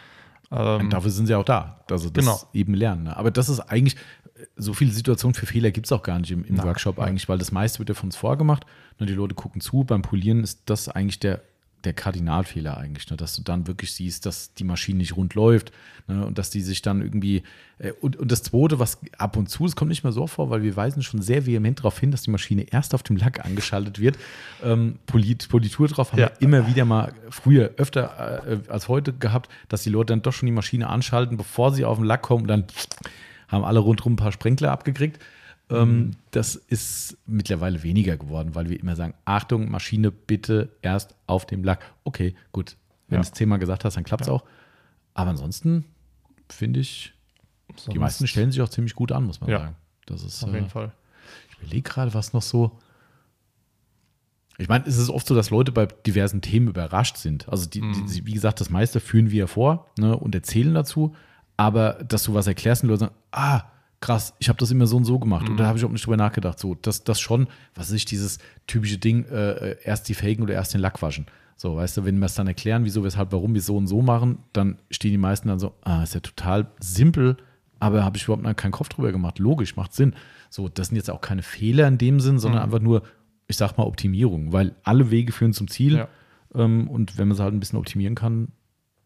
Ähm, 0.52 0.80
Und 0.80 0.92
dafür 0.92 1.10
sind 1.12 1.26
sie 1.26 1.34
auch 1.36 1.44
da. 1.44 1.80
Also 1.90 2.10
das 2.10 2.24
Genau. 2.24 2.40
eben 2.52 2.74
lernen. 2.74 3.04
Ne? 3.04 3.16
Aber 3.16 3.30
das 3.30 3.48
ist 3.48 3.60
eigentlich, 3.60 3.96
so 4.56 4.72
viele 4.72 4.90
Situationen 4.90 5.34
für 5.34 5.46
Fehler 5.46 5.70
gibt 5.70 5.86
es 5.86 5.92
auch 5.92 6.02
gar 6.02 6.18
nicht 6.18 6.30
im, 6.32 6.44
im 6.44 6.60
Workshop 6.62 6.98
eigentlich, 6.98 7.28
weil 7.28 7.38
das 7.38 7.52
meiste 7.52 7.78
wird 7.78 7.90
ja 7.90 7.94
von 7.94 8.08
uns 8.08 8.16
vorgemacht. 8.16 8.64
Ne? 8.98 9.06
Die 9.06 9.12
Leute 9.12 9.34
gucken 9.34 9.60
zu. 9.60 9.84
Beim 9.84 10.02
Polieren 10.02 10.42
ist 10.42 10.62
das 10.66 10.88
eigentlich 10.88 11.20
der, 11.20 11.42
der 11.84 11.92
Kardinalfehler 11.92 12.76
eigentlich, 12.76 13.08
ne? 13.10 13.16
dass 13.16 13.34
du 13.36 13.42
dann 13.42 13.66
wirklich 13.66 13.92
siehst, 13.92 14.26
dass 14.26 14.54
die 14.54 14.64
Maschine 14.64 14.98
nicht 14.98 15.16
rund 15.16 15.34
läuft 15.34 15.72
ne? 16.08 16.26
und 16.26 16.38
dass 16.38 16.50
die 16.50 16.60
sich 16.60 16.82
dann 16.82 17.00
irgendwie. 17.02 17.42
Äh, 17.78 17.92
und, 18.00 18.16
und 18.16 18.30
das 18.30 18.42
Zweite, 18.42 18.78
was 18.78 18.98
ab 19.18 19.36
und 19.36 19.48
zu, 19.48 19.64
es 19.66 19.76
kommt 19.76 19.88
nicht 19.88 20.04
mehr 20.04 20.12
so 20.12 20.26
vor, 20.26 20.50
weil 20.50 20.62
wir 20.62 20.76
weisen 20.76 21.02
schon 21.02 21.22
sehr 21.22 21.46
vehement 21.46 21.78
darauf 21.78 21.98
hin, 21.98 22.10
dass 22.10 22.22
die 22.22 22.30
Maschine 22.30 22.62
erst 22.70 22.94
auf 22.94 23.02
dem 23.02 23.16
Lack 23.16 23.44
angeschaltet 23.44 23.98
wird. 23.98 24.18
Ähm, 24.62 24.98
Polit, 25.06 25.48
Politur 25.48 25.88
drauf 25.88 26.12
haben 26.12 26.18
Ja. 26.20 26.30
wir 26.38 26.42
immer 26.42 26.66
wieder 26.66 26.84
mal 26.84 27.12
früher 27.30 27.70
öfter 27.76 28.44
äh, 28.46 28.58
als 28.70 28.88
heute 28.88 29.12
gehabt, 29.12 29.50
dass 29.68 29.82
die 29.82 29.90
Leute 29.90 30.12
dann 30.12 30.22
doch 30.22 30.32
schon 30.32 30.46
die 30.46 30.52
Maschine 30.52 30.88
anschalten, 30.88 31.36
bevor 31.36 31.72
sie 31.72 31.84
auf 31.84 31.98
den 31.98 32.04
Lack 32.06 32.22
kommen 32.22 32.42
und 32.42 32.48
dann 32.48 32.64
haben 33.48 33.64
alle 33.64 33.80
rundherum 33.80 34.12
ein 34.12 34.16
paar 34.16 34.32
Sprenkler 34.32 34.70
abgekriegt. 34.70 35.18
Ähm, 35.70 36.12
das 36.32 36.56
ist 36.56 37.16
mittlerweile 37.26 37.82
weniger 37.82 38.16
geworden, 38.16 38.54
weil 38.54 38.68
wir 38.68 38.78
immer 38.80 38.96
sagen, 38.96 39.14
Achtung, 39.24 39.70
Maschine 39.70 40.10
bitte 40.10 40.70
erst 40.82 41.14
auf 41.26 41.46
dem 41.46 41.62
Lack. 41.64 41.84
Okay, 42.04 42.34
gut. 42.52 42.76
Wenn 43.08 43.16
Ja. 43.18 43.22
du 43.22 43.28
es 43.28 43.32
zehnmal 43.32 43.58
gesagt 43.58 43.84
hast, 43.84 43.96
dann 43.96 44.04
klappt 44.04 44.22
es 44.22 44.28
auch. 44.28 44.44
Aber 45.14 45.30
ansonsten 45.30 45.84
finde 46.48 46.80
ich, 46.80 47.12
die 47.68 47.74
sonst- 47.80 47.98
meisten 47.98 48.26
stellen 48.26 48.50
sich 48.52 48.60
auch 48.62 48.68
ziemlich 48.68 48.94
gut 48.94 49.12
an, 49.12 49.24
muss 49.24 49.40
man 49.40 49.50
Ja. 49.50 49.58
sagen. 49.60 49.76
Das 50.06 50.22
ist, 50.24 50.42
Auf 50.44 50.50
äh, 50.50 50.56
jeden 50.56 50.68
Fall. 50.70 50.92
ich 51.50 51.58
überlege 51.58 51.82
gerade, 51.88 52.14
was 52.14 52.32
noch 52.32 52.42
so. 52.42 52.78
Ich 54.58 54.68
meine, 54.68 54.84
es 54.86 54.98
ist 54.98 55.08
oft 55.08 55.26
so, 55.26 55.34
dass 55.34 55.50
Leute 55.50 55.72
bei 55.72 55.86
diversen 55.86 56.42
Themen 56.42 56.68
überrascht 56.68 57.16
sind. 57.16 57.48
Also, 57.48 57.68
die, 57.68 57.80
Mhm. 57.80 58.06
die, 58.06 58.26
wie 58.26 58.32
gesagt, 58.32 58.60
das 58.60 58.68
meiste 58.70 59.00
führen 59.00 59.30
wir 59.30 59.48
vor 59.48 59.86
ne, 59.98 60.16
und 60.16 60.34
erzählen 60.34 60.74
dazu. 60.74 61.14
Aber 61.56 61.94
dass 62.06 62.24
du 62.24 62.34
was 62.34 62.46
erklärst 62.46 62.82
und 62.82 62.88
die 62.88 62.90
Leute 62.92 63.00
sagen, 63.06 63.14
ah, 63.32 63.62
krass, 64.00 64.34
ich 64.38 64.48
habe 64.48 64.58
das 64.58 64.70
immer 64.70 64.86
so 64.86 64.96
und 64.96 65.04
so 65.04 65.18
gemacht. 65.18 65.44
Mhm. 65.44 65.52
Und 65.52 65.56
da 65.58 65.66
habe 65.66 65.78
ich 65.78 65.84
auch 65.84 65.90
nicht 65.90 66.04
drüber 66.04 66.16
nachgedacht. 66.16 66.58
So, 66.58 66.74
das, 66.74 67.04
das 67.04 67.20
schon, 67.20 67.48
was 67.74 67.90
ist 67.90 68.10
dieses 68.10 68.38
typische 68.66 68.98
Ding, 68.98 69.24
äh, 69.26 69.76
erst 69.84 70.08
die 70.08 70.14
Faken 70.14 70.42
oder 70.42 70.54
erst 70.54 70.74
den 70.74 70.80
Lack 70.80 71.00
waschen. 71.02 71.26
So, 71.56 71.76
weißt 71.76 71.98
du, 71.98 72.04
wenn 72.06 72.18
wir 72.18 72.26
es 72.26 72.34
dann 72.34 72.46
erklären, 72.46 72.84
wieso, 72.84 73.04
weshalb, 73.04 73.32
warum 73.32 73.52
wir 73.52 73.60
so 73.60 73.76
und 73.76 73.86
so 73.86 74.00
machen, 74.00 74.38
dann 74.54 74.78
stehen 74.90 75.10
die 75.10 75.18
meisten 75.18 75.48
dann 75.48 75.58
so, 75.58 75.74
ah, 75.82 76.02
ist 76.02 76.14
ja 76.14 76.20
total 76.20 76.70
simpel, 76.80 77.36
aber 77.78 78.02
habe 78.02 78.16
ich 78.16 78.24
überhaupt 78.24 78.42
noch 78.42 78.56
keinen 78.56 78.70
Kopf 78.72 78.88
drüber 78.88 79.12
gemacht. 79.12 79.38
Logisch, 79.38 79.76
macht 79.76 79.92
Sinn. 79.92 80.14
So, 80.48 80.70
das 80.70 80.88
sind 80.88 80.96
jetzt 80.96 81.10
auch 81.10 81.20
keine 81.20 81.42
Fehler 81.42 81.86
in 81.86 81.98
dem 81.98 82.18
Sinn, 82.20 82.38
sondern 82.38 82.62
einfach 82.62 82.80
nur, 82.80 83.02
ich 83.46 83.58
sag 83.58 83.76
mal, 83.76 83.84
Optimierung, 83.84 84.52
weil 84.52 84.74
alle 84.84 85.10
Wege 85.10 85.32
führen 85.32 85.52
zum 85.52 85.68
Ziel. 85.68 85.96
Ja. 85.96 86.08
Ähm, 86.54 86.88
und 86.88 87.18
wenn 87.18 87.28
man 87.28 87.34
es 87.34 87.40
halt 87.40 87.52
ein 87.52 87.60
bisschen 87.60 87.78
optimieren 87.78 88.14
kann, 88.14 88.48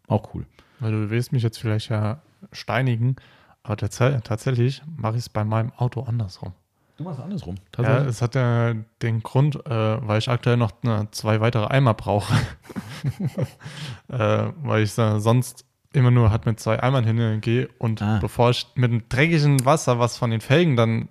auch 0.06 0.34
cool. 0.34 0.46
Weil 0.78 0.92
du 0.92 1.10
willst 1.10 1.32
mich 1.32 1.42
jetzt 1.42 1.58
vielleicht 1.58 1.88
ja 1.88 2.22
steinigen, 2.52 3.16
aber 3.64 3.76
tats 3.76 3.98
tatsächlich 4.22 4.82
mache 4.96 5.14
ich 5.14 5.20
es 5.22 5.28
bei 5.28 5.44
meinem 5.44 5.72
Auto 5.76 6.02
andersrum. 6.02 6.52
Du 6.96 7.02
machst 7.02 7.18
andersrum. 7.18 7.56
Ja, 7.76 8.04
es 8.04 8.22
hat 8.22 8.36
ja 8.36 8.72
den 9.02 9.20
Grund, 9.24 9.56
äh, 9.66 10.06
weil 10.06 10.18
ich 10.18 10.28
aktuell 10.30 10.56
noch 10.56 10.70
äh, 10.84 11.06
zwei 11.10 11.40
weitere 11.40 11.66
Eimer 11.66 11.92
brauche. 11.94 12.32
äh, 14.08 14.44
weil 14.62 14.82
ich 14.84 14.96
äh, 14.98 15.18
sonst 15.20 15.64
immer 15.92 16.10
nur 16.10 16.30
halt 16.30 16.46
mit 16.46 16.58
zwei 16.60 16.80
Eimern 16.82 17.04
hingehe 17.04 17.68
und 17.78 18.02
Ah. 18.02 18.18
bevor 18.20 18.50
ich 18.50 18.66
mit 18.74 18.90
dem 18.92 19.08
dreckigen 19.08 19.64
Wasser, 19.64 19.98
was 19.98 20.16
von 20.16 20.30
den 20.30 20.40
Felgen 20.40 20.76
dann 20.76 21.08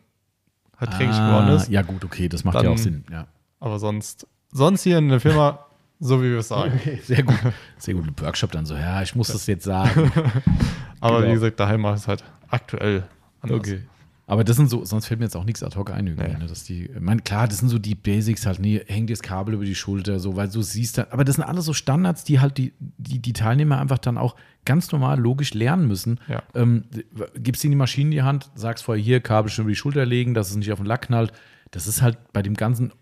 halt 0.77 0.93
dreckig 0.93 1.15
geworden 1.17 1.49
ist, 1.49 1.67
Ah, 1.69 1.71
Ja, 1.71 1.81
gut, 1.81 2.03
okay, 2.03 2.27
das 2.29 2.43
macht 2.43 2.55
Dann- 2.55 2.65
ja 2.65 2.71
auch 2.71 2.77
Sinn. 2.77 3.05
Ja. 3.11 3.27
aber 3.59 3.79
sonst, 3.79 4.27
sonst 4.51 4.83
hier 4.83 4.97
in 4.97 5.09
der 5.09 5.19
Firma, 5.21 5.59
so 5.99 6.21
wie 6.21 6.31
wir 6.31 6.39
es 6.39 6.49
sagen. 6.49 6.79
Sehr 7.03 7.23
gut. 7.23 7.35
Sehr 7.77 7.93
gut. 7.93 8.21
Workshop 8.21 8.51
dann 8.51 8.65
so, 8.65 8.75
ja, 8.75 9.01
ich 9.01 9.15
muss 9.15 9.29
das 9.29 9.47
jetzt 9.47 9.63
sagen. 9.63 10.11
Aber 10.99 11.17
Genau. 11.17 11.29
wie 11.29 11.33
gesagt, 11.33 11.59
daheim 11.59 11.81
mache 11.81 11.95
ich 11.95 12.01
es 12.01 12.07
halt 12.07 12.23
aktuell 12.53 13.03
anders. 13.41 13.67
Aber 14.25 14.45
das 14.45 14.55
sind 14.55 14.69
so, 14.69 14.85
sonst 14.85 15.07
fällt 15.07 15.19
mir 15.19 15.25
jetzt 15.25 15.35
auch 15.35 15.43
nichts 15.43 15.63
ad 15.63 15.77
hoc 15.77 15.91
ein 15.91 16.07
irgendwie. 16.07 16.29
Nee. 16.31 16.37
Ne, 16.37 16.47
dass 16.47 16.63
die, 16.63 16.85
ich 16.85 16.99
meine, 16.99 17.21
klar, 17.21 17.47
das 17.47 17.57
sind 17.57 17.67
so 17.67 17.77
die 17.77 17.93
Basics 17.93 18.45
halt, 18.45 18.59
nee, 18.59 18.81
hängt 18.87 19.09
das 19.09 19.21
Kabel 19.21 19.53
über 19.53 19.65
die 19.65 19.75
Schulter, 19.75 20.19
so, 20.19 20.37
weil 20.37 20.47
du 20.47 20.61
siehst 20.61 20.97
dann, 20.97 21.07
aber 21.11 21.25
das 21.25 21.35
sind 21.35 21.43
alles 21.43 21.65
so 21.65 21.73
Standards, 21.73 22.23
die 22.23 22.39
halt 22.39 22.57
die, 22.57 22.71
die, 22.79 23.19
die 23.19 23.33
Teilnehmer 23.33 23.79
einfach 23.79 23.97
dann 23.97 24.17
auch 24.17 24.35
ganz 24.63 24.91
normal 24.93 25.19
logisch 25.19 25.53
lernen 25.53 25.87
müssen. 25.87 26.21
Ja. 26.29 26.41
Ähm, 26.55 26.85
gibst 27.35 27.65
ihnen 27.65 27.71
die 27.71 27.77
Maschine 27.77 28.07
in 28.07 28.11
die 28.11 28.21
Hand, 28.21 28.49
sagst 28.55 28.85
vorher 28.85 29.03
hier, 29.03 29.19
Kabel 29.19 29.51
schon 29.51 29.63
über 29.63 29.71
die 29.71 29.75
Schulter 29.75 30.05
legen, 30.05 30.33
dass 30.33 30.49
es 30.49 30.55
nicht 30.55 30.71
auf 30.71 30.79
den 30.79 30.85
Lack 30.85 31.03
knallt. 31.03 31.33
Das 31.71 31.85
ist 31.87 32.01
halt 32.01 32.17
bei 32.31 32.41
dem 32.41 32.53
ganzen 32.53 32.93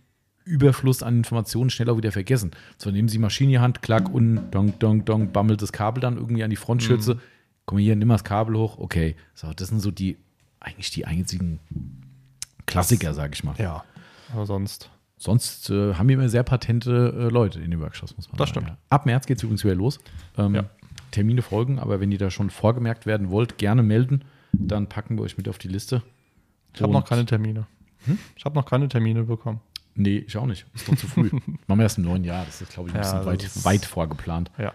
Überfluss 0.44 1.04
an 1.04 1.18
Informationen 1.18 1.70
schnell 1.70 1.90
auch 1.90 1.98
wieder 1.98 2.12
vergessen. 2.12 2.52
So 2.78 2.90
nehmen 2.90 3.10
sie 3.10 3.20
Maschine 3.20 3.50
in 3.50 3.52
die 3.52 3.60
Hand, 3.60 3.84
klack, 3.84 4.12
und 4.12 4.50
dong, 4.52 4.80
dong, 4.80 5.06
dong, 5.06 5.32
bammelt 5.32 5.62
das 5.62 5.72
Kabel 5.72 6.02
dann 6.02 6.18
irgendwie 6.18 6.44
an 6.44 6.50
die 6.50 6.56
Frontschürze. 6.56 7.20
Komm 7.72 7.78
hier, 7.80 7.96
nimm 7.96 8.10
mal 8.10 8.16
das 8.16 8.26
Kabel 8.26 8.58
hoch, 8.58 8.78
okay. 8.80 9.16
So, 9.34 9.54
das 9.54 9.70
sind 9.70 9.80
so 9.80 9.92
die, 9.92 10.18
eigentlich 10.60 10.92
die 10.92 11.06
einzigen 11.06 11.62
Klassiker, 12.66 13.14
sag 13.14 13.34
ich 13.34 13.46
mal. 13.46 13.56
Ja. 13.58 13.86
Aber 14.34 14.46
sonst. 14.46 14.90
Sonst 15.18 15.70
äh, 15.70 15.94
haben 15.94 16.10
wir 16.10 16.16
immer 16.16 16.28
sehr 16.28 16.44
patente 16.44 17.14
äh, 17.18 17.30
Leute 17.32 17.62
in 17.62 17.72
den 17.72 17.80
Workshops, 17.80 18.14
muss 18.18 18.28
man 18.28 18.38
Das 18.38 18.50
sagen. 18.50 18.66
stimmt. 18.66 18.68
Ja. 18.68 18.78
Ab 18.90 19.06
März 19.06 19.26
geht 19.26 19.38
es 19.38 19.44
übrigens 19.44 19.64
wieder 19.64 19.76
los. 19.76 20.00
Ähm, 20.38 20.56
Ja. 20.56 20.64
Termine 21.12 21.42
folgen, 21.42 21.80
aber 21.80 22.02
wenn 22.02 22.12
ihr 22.12 22.18
da 22.18 22.30
schon 22.30 22.50
vorgemerkt 22.50 23.06
werden 23.06 23.30
wollt, 23.30 23.58
gerne 23.58 23.84
melden. 23.84 24.26
Dann 24.52 24.90
packen 24.90 25.16
wir 25.18 25.24
euch 25.24 25.38
mit 25.38 25.48
auf 25.48 25.58
die 25.58 25.70
Liste. 25.70 26.04
Ich 26.74 26.82
habe 26.82 26.92
noch 26.92 27.06
keine 27.08 27.26
Termine. 27.26 27.68
Ich 28.36 28.44
habe 28.44 28.56
noch 28.56 28.66
keine 28.66 28.90
Termine 28.90 29.24
bekommen. 29.24 29.62
Nee, 29.96 30.18
ich 30.28 30.36
auch 30.36 30.46
nicht. 30.46 30.66
Ist 30.74 30.90
doch 30.90 30.96
zu 30.98 31.08
früh. 31.08 31.30
Machen 31.68 31.80
wir 31.80 31.84
erst 31.84 32.00
im 32.00 32.04
neuen 32.04 32.26
Jahr. 32.26 32.44
Das 32.44 32.62
ist, 32.62 32.74
glaube 32.74 32.90
ich, 32.90 32.96
ein 32.96 33.02
Ja, 33.02 33.20
bisschen 33.24 33.38
das 33.40 33.64
weit, 33.64 33.66
weit 33.82 33.86
vorgeplant. 33.86 34.52
Ja. 34.58 34.74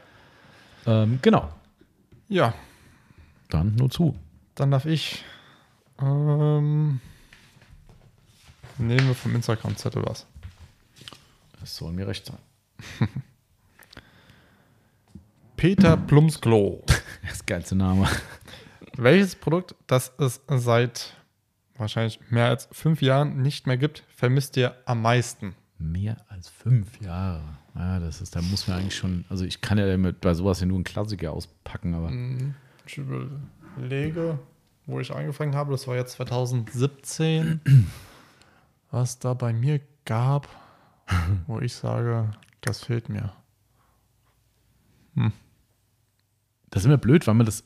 Ähm, 0.86 1.18
genau. 1.20 1.50
Ja, 2.28 2.54
Dann 3.48 3.74
nur 3.76 3.90
zu. 3.90 4.16
dann 4.54 4.70
darf 4.70 4.86
ich. 4.86 5.24
Ähm, 6.00 7.00
nehmen 8.78 9.06
wir 9.06 9.14
vom 9.14 9.34
Instagram-Zettel 9.34 10.04
was. 10.04 10.26
Das 11.60 11.76
soll 11.76 11.92
mir 11.92 12.06
recht 12.06 12.26
sein. 12.26 12.38
Peter 15.56 15.96
Plumsklo. 15.96 16.84
Das 17.28 17.44
geilste 17.44 17.74
Name. 17.74 18.08
Welches 18.96 19.34
Produkt, 19.34 19.74
das 19.88 20.12
es 20.18 20.40
seit 20.48 21.16
wahrscheinlich 21.76 22.20
mehr 22.30 22.46
als 22.46 22.68
fünf 22.70 23.02
Jahren 23.02 23.42
nicht 23.42 23.66
mehr 23.66 23.76
gibt, 23.76 24.04
vermisst 24.14 24.56
ihr 24.56 24.76
am 24.84 25.02
meisten? 25.02 25.56
Mehr 25.78 26.18
als 26.28 26.48
fünf 26.48 27.00
Jahre. 27.00 27.42
Ja, 27.74 27.98
das 27.98 28.20
ist, 28.20 28.36
da 28.36 28.42
muss 28.42 28.68
man 28.68 28.78
eigentlich 28.78 28.94
schon, 28.96 29.24
also 29.28 29.44
ich 29.44 29.60
kann 29.60 29.76
ja 29.76 29.86
damit 29.86 30.20
bei 30.20 30.34
sowas 30.34 30.60
ja 30.60 30.66
nur 30.66 30.76
einen 30.76 30.84
Klassiker 30.84 31.32
auspacken, 31.32 31.94
aber 31.94 32.10
Ich 32.86 32.98
überlege, 32.98 34.38
wo 34.86 35.00
ich 35.00 35.12
angefangen 35.12 35.54
habe, 35.54 35.72
das 35.72 35.86
war 35.88 35.96
jetzt 35.96 36.12
2017, 36.12 37.60
was 38.90 39.18
da 39.18 39.34
bei 39.34 39.52
mir 39.52 39.80
gab, 40.04 40.48
wo 41.46 41.60
ich 41.60 41.74
sage, 41.74 42.30
das 42.60 42.84
fehlt 42.84 43.08
mir. 43.08 43.32
das 46.70 46.82
ist 46.82 46.86
immer 46.86 46.98
blöd, 46.98 47.26
weil 47.26 47.34
man 47.34 47.46
das, 47.46 47.64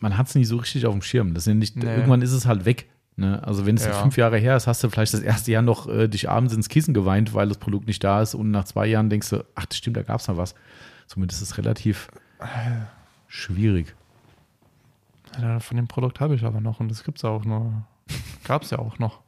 man 0.00 0.16
hat 0.16 0.28
es 0.28 0.34
nicht 0.34 0.48
so 0.48 0.56
richtig 0.56 0.86
auf 0.86 0.92
dem 0.94 1.02
Schirm. 1.02 1.34
Das 1.34 1.42
ist 1.44 1.48
ja 1.48 1.54
nicht, 1.54 1.76
Nee. 1.76 1.84
irgendwann 1.94 2.22
ist 2.22 2.32
es 2.32 2.46
halt 2.46 2.64
weg. 2.64 2.88
Ne? 3.16 3.42
Also 3.46 3.66
wenn 3.66 3.76
es 3.76 3.84
Ja. 3.84 3.92
fünf 4.00 4.16
Jahre 4.16 4.38
her 4.38 4.56
ist, 4.56 4.66
hast 4.66 4.82
du 4.82 4.88
vielleicht 4.88 5.12
das 5.14 5.20
erste 5.20 5.50
Jahr 5.52 5.62
noch 5.62 5.88
äh, 5.88 6.08
dich 6.08 6.28
abends 6.30 6.54
ins 6.54 6.68
Kissen 6.68 6.94
geweint, 6.94 7.34
weil 7.34 7.48
das 7.48 7.58
Produkt 7.58 7.86
nicht 7.86 8.02
da 8.02 8.22
ist 8.22 8.34
und 8.34 8.50
nach 8.50 8.64
zwei 8.64 8.86
Jahren 8.86 9.10
denkst 9.10 9.30
du, 9.30 9.44
ach, 9.54 9.66
das 9.66 9.76
stimmt, 9.78 9.96
da 9.98 10.02
gab 10.02 10.20
es 10.20 10.28
noch 10.28 10.36
was. 10.36 10.54
Somit 11.06 11.32
ist 11.32 11.40
es 11.42 11.58
relativ 11.58 12.08
schwierig. 13.26 13.94
Ja, 15.40 15.60
von 15.60 15.76
dem 15.76 15.88
Produkt 15.88 16.20
habe 16.20 16.34
ich 16.34 16.44
aber 16.44 16.60
noch 16.60 16.80
und 16.80 16.88
das 16.88 17.04
gibt 17.04 17.18
es 17.18 17.24
auch 17.24 17.44
noch. 17.44 17.82
Gab 18.44 18.62
es 18.62 18.70
ja 18.70 18.78
auch 18.78 18.98
noch. 18.98 19.20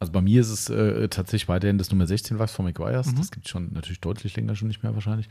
Also 0.00 0.12
bei 0.12 0.20
mir 0.20 0.40
ist 0.40 0.50
es 0.50 0.70
äh, 0.70 1.08
tatsächlich 1.08 1.48
weiterhin 1.48 1.78
das 1.78 1.90
Nummer 1.90 2.06
16 2.06 2.38
Wachs 2.38 2.52
von 2.52 2.64
McGuire's. 2.64 3.12
Mhm. 3.12 3.16
Das 3.16 3.30
gibt 3.30 3.46
es 3.46 3.50
schon 3.50 3.72
natürlich 3.72 4.00
deutlich 4.00 4.36
länger 4.36 4.54
schon 4.54 4.68
nicht 4.68 4.82
mehr 4.82 4.94
wahrscheinlich. 4.94 5.28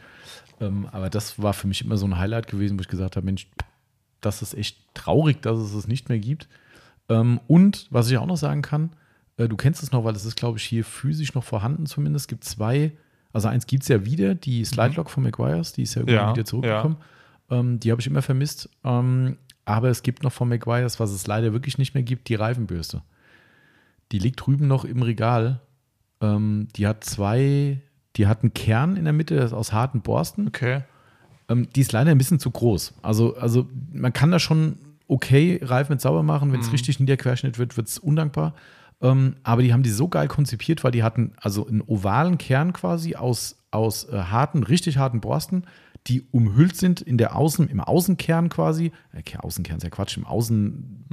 Ähm, 0.59 0.87
aber 0.91 1.09
das 1.09 1.41
war 1.41 1.53
für 1.53 1.67
mich 1.67 1.83
immer 1.83 1.97
so 1.97 2.05
ein 2.05 2.17
Highlight 2.17 2.47
gewesen, 2.47 2.77
wo 2.77 2.81
ich 2.81 2.87
gesagt 2.87 3.15
habe, 3.15 3.25
Mensch, 3.25 3.47
das 4.21 4.41
ist 4.41 4.53
echt 4.55 4.77
traurig, 4.93 5.41
dass 5.41 5.57
es 5.57 5.73
es 5.73 5.87
nicht 5.87 6.09
mehr 6.09 6.19
gibt. 6.19 6.49
Ähm, 7.09 7.39
und 7.47 7.87
was 7.91 8.09
ich 8.09 8.17
auch 8.17 8.25
noch 8.25 8.37
sagen 8.37 8.61
kann, 8.61 8.91
äh, 9.37 9.47
du 9.47 9.55
kennst 9.55 9.83
es 9.83 9.91
noch, 9.91 10.03
weil 10.03 10.15
es 10.15 10.25
ist, 10.25 10.35
glaube 10.35 10.57
ich, 10.57 10.63
hier 10.63 10.83
physisch 10.83 11.33
noch 11.33 11.43
vorhanden 11.43 11.85
zumindest. 11.85 12.23
Es 12.23 12.27
gibt 12.27 12.43
zwei, 12.43 12.91
also 13.31 13.47
eins 13.47 13.67
gibt 13.67 13.83
es 13.83 13.89
ja 13.89 14.03
wieder, 14.03 14.35
die 14.35 14.65
Slide 14.65 14.95
Lock 14.95 15.09
von 15.09 15.23
McGuire's, 15.23 15.73
die 15.73 15.83
ist 15.83 15.95
ja 15.95 16.03
Ja, 16.07 16.33
wieder 16.33 16.45
zurückgekommen. 16.45 16.97
Ähm, 17.49 17.79
die 17.79 17.91
habe 17.91 18.01
ich 18.01 18.07
immer 18.07 18.21
vermisst. 18.21 18.69
Ähm, 18.83 19.37
aber 19.65 19.89
es 19.89 20.03
gibt 20.03 20.23
noch 20.23 20.31
von 20.31 20.49
McGuire's, 20.49 20.99
was 20.99 21.11
es 21.11 21.27
leider 21.27 21.53
wirklich 21.53 21.77
nicht 21.77 21.93
mehr 21.93 22.03
gibt, 22.03 22.29
die 22.29 22.35
Reifenbürste. 22.35 23.01
Die 24.11 24.19
liegt 24.19 24.45
drüben 24.45 24.67
noch 24.67 24.85
im 24.85 25.01
Regal. 25.01 25.59
Ähm, 26.21 26.67
die 26.75 26.87
hat 26.87 27.03
zwei, 27.03 27.81
die 28.15 28.27
hat 28.27 28.43
einen 28.43 28.53
Kern 28.53 28.95
in 28.95 29.03
der 29.03 29.13
Mitte 29.13 29.35
das 29.35 29.51
ist 29.51 29.53
aus 29.53 29.73
harten 29.73 30.01
Borsten. 30.01 30.47
Okay. 30.47 30.83
Ähm, 31.49 31.67
die 31.75 31.81
ist 31.81 31.91
leider 31.91 32.11
ein 32.11 32.17
bisschen 32.17 32.39
zu 32.39 32.49
groß. 32.51 32.93
Also, 33.01 33.35
also 33.35 33.67
man 33.91 34.13
kann 34.13 34.31
da 34.31 34.39
schon 34.39 34.77
okay 35.07 35.59
Reifen 35.61 35.93
mit 35.93 36.01
sauber 36.01 36.23
machen. 36.23 36.51
Wenn 36.51 36.59
es 36.61 36.67
Mhm. 36.67 36.71
richtig 36.73 36.99
niederquerschnitt 36.99 37.57
wird, 37.57 37.77
wird 37.77 37.87
es 37.87 37.99
undankbar. 37.99 38.53
Ähm, 39.01 39.35
aber 39.43 39.61
die 39.61 39.73
haben 39.73 39.83
die 39.83 39.89
so 39.91 40.07
geil 40.07 40.27
konzipiert, 40.27 40.83
weil 40.83 40.91
die 40.91 41.03
hatten 41.03 41.33
also 41.39 41.67
einen 41.67 41.81
ovalen 41.81 42.37
Kern 42.37 42.73
quasi 42.73 43.15
aus, 43.15 43.57
aus 43.69 44.09
äh, 44.09 44.17
harten, 44.17 44.63
richtig 44.63 44.97
harten 44.97 45.21
Borsten, 45.21 45.65
die 46.07 46.23
umhüllt 46.31 46.75
sind 46.75 47.01
in 47.01 47.17
der 47.17 47.35
Außen, 47.35 47.67
im 47.67 47.79
Außenkern 47.81 48.49
quasi. 48.49 48.91
Äh, 49.13 49.21
Ke- 49.23 49.43
Außenkern 49.43 49.77
ist 49.77 49.83
ja 49.83 49.89
Quatsch, 49.89 50.17
im 50.17 50.25
Außen, 50.25 51.05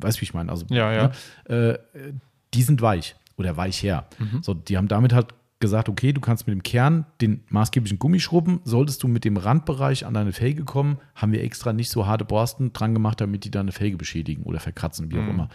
weißt 0.00 0.18
du, 0.18 0.20
wie 0.20 0.24
ich 0.24 0.34
meine? 0.34 0.50
Also, 0.50 0.66
Mhm. 0.68 0.76
Ja, 0.76 0.92
ja. 0.92 1.12
Ne, 1.48 1.54
äh, 1.54 2.12
die 2.54 2.62
sind 2.62 2.82
weich 2.82 3.16
oder 3.36 3.56
weich 3.56 3.82
her. 3.82 4.06
Mhm. 4.18 4.42
So, 4.42 4.54
die 4.54 4.76
haben 4.76 4.88
damit 4.88 5.12
halt 5.12 5.28
gesagt, 5.58 5.88
okay, 5.88 6.12
du 6.12 6.20
kannst 6.20 6.46
mit 6.46 6.52
dem 6.54 6.62
Kern 6.62 7.06
den 7.22 7.40
maßgeblichen 7.48 7.98
Gummi 7.98 8.20
schrubben. 8.20 8.60
Solltest 8.64 9.02
du 9.02 9.08
mit 9.08 9.24
dem 9.24 9.38
Randbereich 9.38 10.04
an 10.04 10.12
deine 10.12 10.32
Felge 10.32 10.64
kommen, 10.64 10.98
haben 11.14 11.32
wir 11.32 11.42
extra 11.42 11.72
nicht 11.72 11.90
so 11.90 12.06
harte 12.06 12.26
Borsten 12.26 12.74
dran 12.74 12.92
gemacht, 12.92 13.20
damit 13.22 13.44
die 13.44 13.50
deine 13.50 13.72
Felge 13.72 13.96
beschädigen 13.96 14.42
oder 14.42 14.60
verkratzen, 14.60 15.10
wie 15.10 15.16
auch 15.18 15.22
Mhm. 15.22 15.30
immer. 15.30 15.48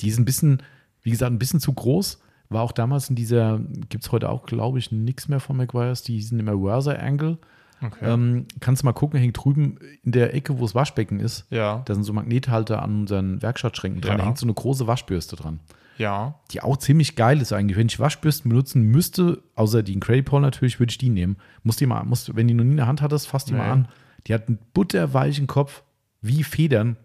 Die 0.00 0.08
ist 0.08 0.18
ein 0.18 0.24
bisschen, 0.24 0.62
wie 1.02 1.10
gesagt, 1.10 1.32
ein 1.32 1.40
bisschen 1.40 1.58
zu 1.58 1.72
groß. 1.72 2.20
War 2.50 2.62
auch 2.62 2.72
damals 2.72 3.10
in 3.10 3.16
dieser, 3.16 3.58
gibt 3.88 4.04
es 4.04 4.12
heute 4.12 4.28
auch, 4.28 4.46
glaube 4.46 4.78
ich, 4.78 4.92
nichts 4.92 5.26
mehr 5.26 5.40
von 5.40 5.56
McGuire's. 5.56 6.02
Die 6.04 6.14
hießen 6.14 6.38
immer 6.38 6.56
Versa 6.60 6.92
Angle. 6.92 7.38
Okay. 7.84 8.04
Ähm, 8.12 8.46
kannst 8.60 8.82
du 8.82 8.86
mal 8.86 8.92
gucken, 8.92 9.18
hängt 9.18 9.36
drüben 9.42 9.78
in 10.04 10.12
der 10.12 10.34
Ecke, 10.34 10.58
wo 10.58 10.62
das 10.62 10.74
Waschbecken 10.74 11.18
ist. 11.20 11.46
ja. 11.50 11.82
Da 11.84 11.94
sind 11.94 12.04
so 12.04 12.12
Magnethalter 12.12 12.80
an 12.82 13.00
unseren 13.00 13.42
Werkstattschränken 13.42 14.00
dran. 14.00 14.12
Ja. 14.12 14.18
Da 14.18 14.24
hängt 14.24 14.38
so 14.38 14.46
eine 14.46 14.54
große 14.54 14.86
Waschbürste 14.86 15.36
dran 15.36 15.60
Ja. 15.98 16.36
die 16.52 16.60
auch 16.62 16.76
ziemlich 16.76 17.16
geil 17.16 17.40
ist 17.40 17.52
eigentlich. 17.52 17.76
Wenn 17.76 17.86
ich 17.88 17.98
Waschbürsten 17.98 18.48
benutzen 18.48 18.82
müsste, 18.82 19.42
außer 19.56 19.82
die 19.82 19.94
in 19.94 20.00
Credit 20.00 20.24
Paul 20.24 20.40
natürlich, 20.40 20.78
würde 20.80 20.90
ich 20.90 20.98
die 20.98 21.10
nehmen. 21.10 21.36
Musst 21.64 21.80
die 21.80 21.86
mal, 21.86 22.04
musst, 22.04 22.34
wenn 22.36 22.46
die 22.48 22.54
noch 22.54 22.64
nie 22.64 22.70
in 22.72 22.76
der 22.76 22.86
Hand 22.86 23.02
hattest, 23.02 23.28
fass 23.28 23.44
die 23.44 23.52
mal 23.54 23.64
Nee. 23.66 23.72
an. 23.72 23.88
Die 24.26 24.34
hat 24.34 24.46
einen 24.48 24.58
butterweichen 24.74 25.46
Kopf, 25.48 25.82
wie 26.20 26.44
Federn. 26.44 26.96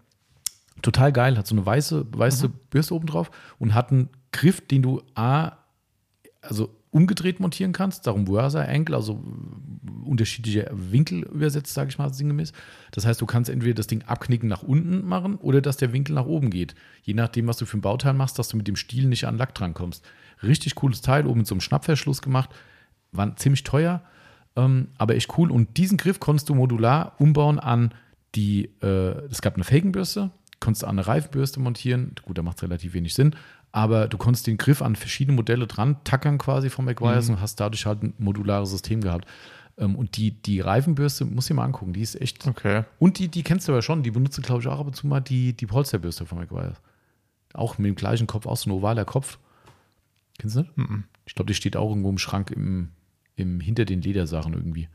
Total 0.82 1.12
geil, 1.12 1.36
hat 1.36 1.46
so 1.48 1.56
eine 1.56 1.66
weiße, 1.66 2.06
weiße 2.12 2.48
Bürste 2.70 2.94
oben 2.94 3.06
drauf 3.06 3.32
und 3.58 3.74
hat 3.74 3.90
einen 3.90 4.10
Griff, 4.30 4.60
den 4.66 4.82
du 4.82 5.02
A, 5.16 5.52
also 6.40 6.72
umgedreht 6.90 7.40
montieren 7.40 7.72
kannst, 7.72 8.06
darum 8.06 8.26
Versa 8.26 8.62
Angle, 8.62 8.96
also 8.96 9.22
unterschiedliche 10.04 10.70
Winkel 10.72 11.22
übersetzt, 11.24 11.74
sage 11.74 11.90
ich 11.90 11.98
mal 11.98 12.12
sinngemäß. 12.12 12.52
Das 12.92 13.06
heißt, 13.06 13.20
du 13.20 13.26
kannst 13.26 13.50
entweder 13.50 13.74
das 13.74 13.86
Ding 13.86 14.02
abknicken 14.06 14.48
nach 14.48 14.62
unten 14.62 15.06
machen 15.06 15.36
oder 15.36 15.60
dass 15.60 15.76
der 15.76 15.92
Winkel 15.92 16.14
nach 16.14 16.26
oben 16.26 16.50
geht. 16.50 16.74
Je 17.02 17.14
nachdem, 17.14 17.46
was 17.46 17.58
du 17.58 17.66
für 17.66 17.78
ein 17.78 17.82
Bauteil 17.82 18.14
machst, 18.14 18.38
dass 18.38 18.48
du 18.48 18.56
mit 18.56 18.68
dem 18.68 18.76
Stiel 18.76 19.06
nicht 19.06 19.26
an 19.26 19.36
Lack 19.36 19.54
drankommst. 19.54 20.04
Richtig 20.42 20.74
cooles 20.76 21.02
Teil, 21.02 21.26
oben 21.26 21.38
mit 21.38 21.46
so 21.46 21.54
einem 21.54 21.60
Schnappverschluss 21.60 22.22
gemacht. 22.22 22.50
War 23.12 23.36
ziemlich 23.36 23.64
teuer, 23.64 24.02
ähm, 24.56 24.88
aber 24.96 25.14
echt 25.14 25.36
cool. 25.38 25.50
Und 25.50 25.76
diesen 25.76 25.98
Griff 25.98 26.20
konntest 26.20 26.48
du 26.48 26.54
modular 26.54 27.14
umbauen 27.18 27.58
an 27.58 27.92
die, 28.34 28.70
äh, 28.82 29.26
es 29.30 29.42
gab 29.42 29.54
eine 29.54 29.64
Felgenbürste, 29.64 30.30
konntest 30.60 30.82
du 30.82 30.86
an 30.86 30.98
eine 30.98 31.06
Reifenbürste 31.06 31.60
montieren. 31.60 32.14
Gut, 32.22 32.38
da 32.38 32.42
macht 32.42 32.58
es 32.58 32.62
relativ 32.62 32.94
wenig 32.94 33.14
Sinn. 33.14 33.34
Aber 33.70 34.08
du 34.08 34.16
konntest 34.18 34.46
den 34.46 34.56
Griff 34.56 34.80
an 34.82 34.96
verschiedene 34.96 35.36
Modelle 35.36 35.66
dran 35.66 35.96
tackern 36.04 36.38
quasi 36.38 36.70
von 36.70 36.84
McGuire's 36.86 37.28
und 37.28 37.40
hast 37.40 37.56
dadurch 37.60 37.84
halt 37.86 38.02
ein 38.02 38.14
modulares 38.18 38.70
System 38.70 39.00
gehabt. 39.00 39.26
Ähm, 39.76 39.94
und 39.94 40.16
die, 40.16 40.30
die 40.30 40.60
Reifenbürste, 40.60 41.24
muss 41.26 41.48
ich 41.50 41.54
mal 41.54 41.64
angucken, 41.64 41.92
die 41.92 42.00
ist 42.00 42.20
echt. 42.20 42.46
Okay. 42.46 42.84
Und 42.98 43.18
die, 43.18 43.28
die 43.28 43.42
kennst 43.42 43.68
du 43.68 43.72
aber 43.72 43.82
schon, 43.82 44.02
die 44.02 44.10
benutzt, 44.10 44.42
glaube 44.42 44.62
ich, 44.62 44.66
auch 44.68 44.80
ab 44.80 44.86
und 44.86 44.96
zu 44.96 45.06
mal 45.06 45.20
die, 45.20 45.52
die 45.52 45.66
Polsterbürste 45.66 46.24
von 46.26 46.38
McGuire's. 46.38 46.76
Auch 47.54 47.78
mit 47.78 47.86
dem 47.88 47.94
gleichen 47.94 48.26
Kopf, 48.26 48.46
auch 48.46 48.56
so 48.56 48.70
ein 48.70 48.72
ovaler 48.72 49.04
Kopf. 49.04 49.38
Kennst 50.38 50.56
du 50.56 50.60
nicht? 50.60 50.72
Ich 51.26 51.34
glaube, 51.34 51.48
die 51.48 51.54
steht 51.54 51.76
auch 51.76 51.88
irgendwo 51.90 52.08
im 52.10 52.18
Schrank 52.18 52.50
im, 52.50 52.90
im, 53.36 53.60
hinter 53.60 53.84
den 53.84 54.00
Ledersachen 54.02 54.54
irgendwie. 54.54 54.88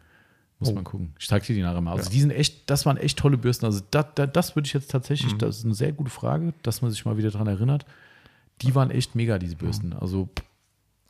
Muss 0.59 0.69
Oh. 0.69 0.74
man 0.74 0.84
gucken. 0.84 1.13
Ich 1.19 1.28
zeige 1.28 1.45
dir 1.45 1.55
die 1.55 1.61
nachher 1.61 1.82
mal. 1.82 1.91
Also 1.93 2.09
die 2.09 2.21
sind 2.21 2.32
echt, 2.32 2.69
das 2.69 2.86
waren 2.86 2.97
echt 2.97 3.19
tolle 3.19 3.38
Bürsten. 3.38 3.65
Also 3.65 3.82
da, 3.91 4.03
da, 4.03 4.26
das 4.26 4.55
würde 4.55 4.65
ich 4.67 4.74
jetzt 4.74 4.88
Mhm. 4.89 4.91
tatsächlich, 4.93 5.34
das 5.38 5.59
ist 5.59 5.65
eine 5.65 5.74
sehr 5.76 5.91
gute 5.91 6.09
Frage, 6.11 6.53
dass 6.63 6.82
man 6.82 6.89
sich 6.91 7.05
mal 7.05 7.17
wieder 7.17 7.32
dran 7.32 7.47
erinnert. 7.47 7.86
Die 8.62 8.76
waren 8.76 8.91
echt 8.91 9.16
mega, 9.16 9.39
diese 9.39 9.56
Bürsten. 9.56 9.93
Also 9.93 10.30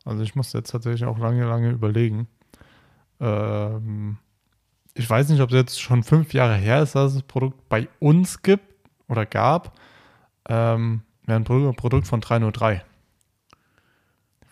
Also 0.04 0.22
ich 0.22 0.34
musste 0.34 0.58
jetzt 0.58 0.70
tatsächlich 0.70 1.04
auch 1.04 1.18
lange, 1.18 1.44
lange 1.44 1.70
überlegen. 1.70 2.26
Ähm, 3.20 4.18
ich 4.94 5.08
weiß 5.08 5.28
nicht, 5.28 5.40
ob 5.40 5.50
es 5.50 5.56
jetzt 5.56 5.80
schon 5.80 6.02
fünf 6.02 6.32
Jahre 6.34 6.54
her 6.56 6.82
ist, 6.82 6.94
dass 6.94 7.12
es 7.12 7.18
das 7.18 7.22
Produkt 7.26 7.68
bei 7.68 7.88
uns 8.00 8.42
gibt 8.42 8.64
oder 9.08 9.26
gab. 9.26 9.78
Ähm, 10.48 11.02
ein 11.26 11.44
Pro 11.44 11.72
Produkt 11.72 12.06
von 12.06 12.20
303. 12.20 12.84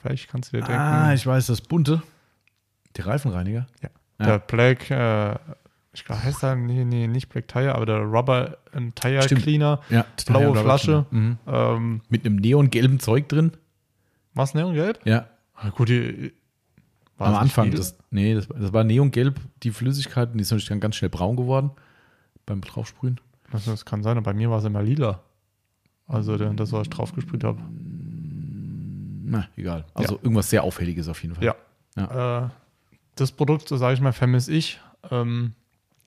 Vielleicht 0.01 0.29
kannst 0.31 0.53
du 0.53 0.57
dir 0.57 0.65
denken, 0.65 0.81
Ah, 0.81 1.15
ich 1.15 1.27
weiß, 1.27 1.47
das 1.47 1.61
bunte. 1.61 2.03
Der 2.97 3.07
Reifenreiniger. 3.07 3.67
Ja. 3.83 3.91
Ja. 4.19 4.27
der 4.27 4.39
Black, 4.41 4.91
äh, 4.91 5.39
ich 5.93 6.05
glaube, 6.05 6.23
heißt 6.23 6.43
er, 6.43 6.57
nee, 6.57 6.85
nee, 6.85 7.07
nicht 7.07 7.29
Black 7.29 7.49
Tire, 7.49 7.75
aber 7.75 7.87
der 7.87 7.99
Rubber 8.01 8.57
and 8.73 8.97
Tire 8.97 9.23
Stimmt. 9.23 9.43
Cleaner. 9.43 9.81
Ja, 9.91 10.07
Blaue 10.27 10.47
Robert 10.47 10.63
Flasche. 10.65 11.07
Mhm. 11.11 11.39
Ähm, 11.47 12.01
Mit 12.09 12.25
einem 12.25 12.37
neongelben 12.37 12.99
Zeug 13.01 13.29
drin. 13.29 13.53
was, 14.35 14.55
Neongelb? 14.55 15.01
Ja, 15.05 15.27
Ah, 15.55 15.71
gut, 15.71 15.91
die, 15.91 16.33
war 17.19 17.29
am 17.29 17.35
Anfang. 17.37 17.71
Das, 17.71 17.97
nee, 18.11 18.35
das, 18.35 18.49
das 18.49 18.73
war 18.73 18.83
neongelb, 18.83 19.39
die 19.63 19.71
Flüssigkeit, 19.71 20.31
die 20.35 20.41
ist 20.41 20.51
natürlich 20.51 20.69
dann 20.69 20.81
ganz 20.81 20.97
schnell 20.97 21.09
braun 21.11 21.37
geworden 21.37 21.71
beim 22.47 22.61
Draufsprühen. 22.63 23.21
Das, 23.53 23.67
das 23.67 23.85
kann 23.85 24.03
sein, 24.03 24.17
aber 24.17 24.33
bei 24.33 24.35
mir 24.35 24.51
war 24.51 24.59
es 24.59 24.65
immer 24.65 24.83
lila. 24.83 25.21
Also 26.09 26.37
das, 26.37 26.73
was 26.73 26.83
ich 26.83 26.91
draufgesprüht 26.91 27.45
habe. 27.45 27.61
Na, 29.25 29.47
egal. 29.57 29.85
Also 29.95 30.15
irgendwas 30.17 30.51
sehr 30.51 30.65
Auffälliges 30.65 31.07
auf 31.09 31.23
jeden 31.23 31.35
Fall. 31.37 31.55
Ja. 31.97 32.45
Äh, 32.47 32.49
das 33.15 33.31
Produkt, 33.31 33.69
so 33.69 33.77
sage 33.77 33.95
ich 33.95 34.01
mal, 34.01 34.13
vermisse 34.13 34.53
ich. 34.53 34.81
Ähm, 35.11 35.53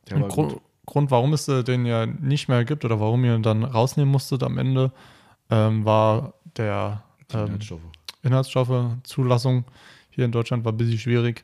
Der 0.09 0.17
und 0.17 0.23
war 0.23 0.29
Gru 0.29 0.47
gut. 0.47 0.61
Grund, 0.85 1.11
warum 1.11 1.33
es 1.33 1.47
äh, 1.47 1.63
den 1.63 1.85
ja 1.85 2.05
nicht 2.05 2.47
mehr 2.47 2.63
gibt 2.63 2.85
oder 2.85 2.99
warum 2.99 3.25
ihr 3.25 3.35
ihn 3.35 3.43
dann 3.43 3.63
rausnehmen 3.63 4.11
musstet 4.11 4.43
am 4.43 4.57
Ende, 4.57 4.91
ähm, 5.49 5.83
war 5.83 6.33
der 6.57 7.03
ähm, 7.33 7.45
Inhaltsstoffe. 7.45 7.81
Inhaltsstoffe-Zulassung 8.21 9.65
hier 10.11 10.25
in 10.25 10.31
Deutschland 10.31 10.63
war 10.63 10.71
ein 10.71 10.77
bisschen 10.77 10.99
schwierig. 10.99 11.43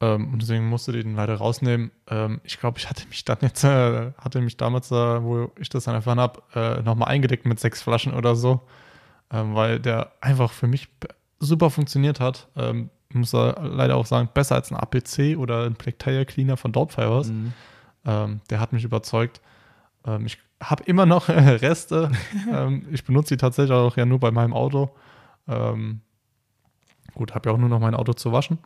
Ähm, 0.00 0.32
und 0.32 0.42
deswegen 0.42 0.68
musste 0.68 0.92
die 0.92 1.02
den 1.02 1.16
leider 1.16 1.36
rausnehmen. 1.36 1.90
Ähm, 2.08 2.40
ich 2.44 2.60
glaube, 2.60 2.78
ich 2.78 2.88
hatte 2.88 3.06
mich 3.08 3.24
dann 3.24 3.38
jetzt, 3.40 3.64
äh, 3.64 4.12
hatte 4.18 4.40
mich 4.40 4.56
damals, 4.56 4.90
äh, 4.90 5.22
wo 5.22 5.50
ich 5.58 5.68
das 5.68 5.84
dann 5.84 5.94
erfahren 5.94 6.20
habe, 6.20 6.42
äh, 6.54 6.82
nochmal 6.82 7.08
eingedeckt 7.08 7.46
mit 7.46 7.58
sechs 7.58 7.82
Flaschen 7.82 8.14
oder 8.14 8.36
so, 8.36 8.60
ähm, 9.32 9.54
weil 9.54 9.80
der 9.80 10.12
einfach 10.20 10.52
für 10.52 10.68
mich 10.68 10.88
super 11.40 11.70
funktioniert 11.70 12.20
hat. 12.20 12.48
Ähm, 12.56 12.90
muss 13.12 13.30
da 13.30 13.50
leider 13.62 13.96
auch 13.96 14.06
sagen, 14.06 14.28
besser 14.32 14.56
als 14.56 14.70
ein 14.70 14.76
APC 14.76 15.38
oder 15.38 15.64
ein 15.64 15.76
Tire 15.78 16.26
Cleaner 16.26 16.56
von 16.56 16.72
Doubtfires. 16.72 17.28
Mhm. 17.28 17.52
Ähm, 18.04 18.40
der 18.50 18.60
hat 18.60 18.72
mich 18.72 18.84
überzeugt. 18.84 19.40
Ähm, 20.06 20.26
ich 20.26 20.38
habe 20.62 20.84
immer 20.84 21.06
noch 21.06 21.28
Reste. 21.28 22.10
ähm, 22.52 22.86
ich 22.90 23.04
benutze 23.04 23.34
die 23.34 23.40
tatsächlich 23.40 23.72
auch 23.72 23.96
ja 23.96 24.04
nur 24.04 24.20
bei 24.20 24.30
meinem 24.30 24.52
Auto. 24.52 24.90
Ähm, 25.46 26.00
gut, 27.14 27.34
habe 27.34 27.48
ja 27.48 27.54
auch 27.54 27.58
nur 27.58 27.68
noch 27.68 27.80
mein 27.80 27.94
Auto 27.94 28.12
zu 28.12 28.32
waschen. 28.32 28.58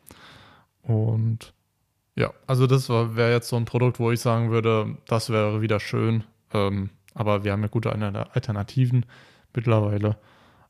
Und 0.83 1.55
ja, 2.17 2.33
also 2.47 2.67
das 2.67 2.89
wäre 2.89 3.31
jetzt 3.31 3.49
so 3.49 3.57
ein 3.57 3.65
Produkt, 3.65 3.99
wo 4.01 4.11
ich 4.11 4.21
sagen 4.21 4.51
würde, 4.51 4.97
das 5.07 5.31
wäre 5.31 5.63
wieder 5.63 5.81
schön. 5.81 6.25
Ähm, 6.53 6.91
aber 7.15 7.45
wir 7.45 7.53
haben 7.53 7.63
ja 7.63 7.69
gute 7.69 7.93
Alternativen 7.93 9.07
mittlerweile. 9.55 10.17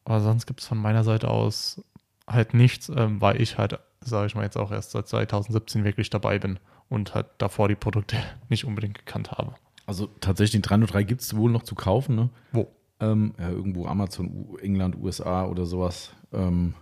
Aber 0.04 0.20
sonst 0.20 0.46
gibt 0.46 0.60
es 0.60 0.66
von 0.66 0.78
meiner 0.78 1.04
Seite 1.04 1.28
aus 1.28 1.82
halt 2.26 2.54
nichts, 2.54 2.90
ähm, 2.94 3.20
weil 3.20 3.40
ich 3.40 3.58
halt, 3.58 3.78
sage 4.00 4.26
ich 4.26 4.34
mal 4.34 4.44
jetzt 4.44 4.56
auch 4.56 4.70
erst 4.70 4.92
seit 4.92 5.08
2017 5.08 5.84
wirklich 5.84 6.10
dabei 6.10 6.38
bin 6.38 6.58
und 6.88 7.14
halt 7.14 7.26
davor 7.38 7.68
die 7.68 7.74
Produkte 7.74 8.16
nicht 8.48 8.64
unbedingt 8.64 8.98
gekannt 8.98 9.32
habe. 9.32 9.54
Also 9.86 10.06
tatsächlich, 10.20 10.52
den 10.52 10.62
303 10.62 11.02
gibt 11.02 11.22
es 11.22 11.36
wohl 11.36 11.50
noch 11.50 11.64
zu 11.64 11.74
kaufen, 11.74 12.14
ne? 12.14 12.30
Wo? 12.52 12.70
Ähm, 13.00 13.34
ja, 13.38 13.50
irgendwo 13.50 13.86
Amazon, 13.86 14.56
England, 14.60 14.96
USA 14.96 15.46
oder 15.46 15.66
sowas. 15.66 16.12
Ähm, 16.32 16.74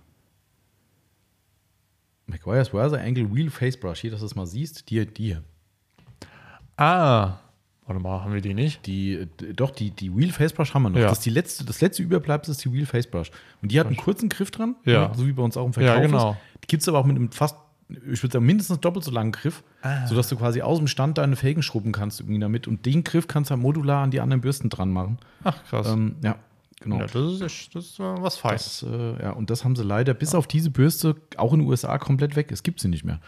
McGuire's 2.27 2.75
Razor 2.75 2.99
Angle 2.99 3.35
Wheel 3.35 3.51
Face 3.51 3.79
Brush. 3.79 4.01
Hier, 4.01 4.11
dass 4.11 4.21
du 4.21 4.27
es 4.27 4.35
mal 4.35 4.47
siehst. 4.47 4.91
Die, 4.91 5.07
die 5.07 5.25
hier. 5.25 5.45
Ah, 6.77 7.39
warte 7.91 8.03
mal, 8.03 8.23
haben 8.23 8.33
wir 8.33 8.41
die 8.41 8.55
nicht? 8.55 8.87
Die, 8.87 9.27
doch, 9.55 9.71
die, 9.71 9.91
die 9.91 10.17
Wheel 10.17 10.33
Face 10.33 10.53
Brush 10.53 10.73
haben 10.75 10.85
wir 10.85 10.91
noch. 10.91 10.99
Ja. 10.99 11.09
Das, 11.09 11.19
ist 11.19 11.25
die 11.27 11.31
letzte, 11.31 11.65
das 11.65 11.81
letzte 11.81 12.03
Überbleibsel 12.03 12.53
ist 12.53 12.65
die 12.65 12.73
Wheel 12.73 12.87
Face 12.87 13.07
Brush. 13.09 13.31
Und 13.63 13.73
die 13.73 13.81
hat 13.81 13.87
einen 13.89 13.97
kurzen 13.97 14.29
Griff 14.29 14.51
dran, 14.51 14.77
Ja. 14.85 15.09
ne, 15.09 15.15
so 15.17 15.27
wie 15.27 15.33
bei 15.33 15.43
uns 15.43 15.57
auch 15.57 15.67
im 15.67 15.73
Verkauf 15.73 15.97
Ja, 15.97 16.01
genau. 16.01 16.31
ist. 16.33 16.39
Die 16.65 16.67
gibt 16.69 16.83
es 16.83 16.89
aber 16.89 16.99
auch 16.99 17.05
mit 17.07 17.17
einem 17.17 17.31
fast 17.33 17.57
ich 18.13 18.23
würde 18.23 18.35
sagen, 18.35 18.47
mindestens 18.47 18.79
doppelt 18.79 19.05
so 19.05 19.11
langen 19.11 19.33
Griff, 19.33 19.65
Ah. 19.83 20.07
sodass 20.07 20.29
du 20.29 20.37
quasi 20.37 20.63
aus 20.63 20.79
dem 20.79 20.87
Stand 20.87 21.19
deine 21.19 21.35
Felgen 21.35 21.61
schrubben 21.61 21.91
kannst 21.91 22.21
irgendwie 22.21 22.39
damit. 22.39 22.69
Und 22.69 22.87
den 22.87 23.03
Griff 23.03 23.27
kannst 23.27 23.51
du 23.51 23.55
halt 23.55 23.63
modular 23.63 24.05
an 24.05 24.13
die 24.13 24.21
anderen 24.21 24.41
Bürsten 24.41 24.69
dran 24.71 24.91
machen. 24.93 25.19
Ach, 25.43 25.61
krass. 25.65 25.89
Ähm, 25.89 26.15
ja, 26.23 26.37
genau. 26.81 26.99
ja, 27.01 27.07
das 27.09 27.15
ist, 27.33 27.41
echt- 27.43 27.75
das 27.75 27.87
ist 27.87 27.99
äh, 27.99 28.03
was 28.05 28.37
Feines. 28.37 28.85
Äh, 28.89 29.21
ja, 29.25 29.31
und 29.33 29.51
das 29.51 29.65
haben 29.65 29.75
sie 29.75 29.83
leider 29.83 30.15
bis 30.15 30.37
auf 30.37 30.47
diese 30.47 30.71
Bürste 30.71 31.17
auch 31.37 31.53
in 31.53 31.59
den 31.59 31.69
USA 31.69 31.99
komplett 31.99 32.37
weg. 32.37 32.53
Es 32.53 32.63
gibt 32.63 32.79
sie 32.79 32.87
nicht 32.87 33.03
mehr. 33.05 33.19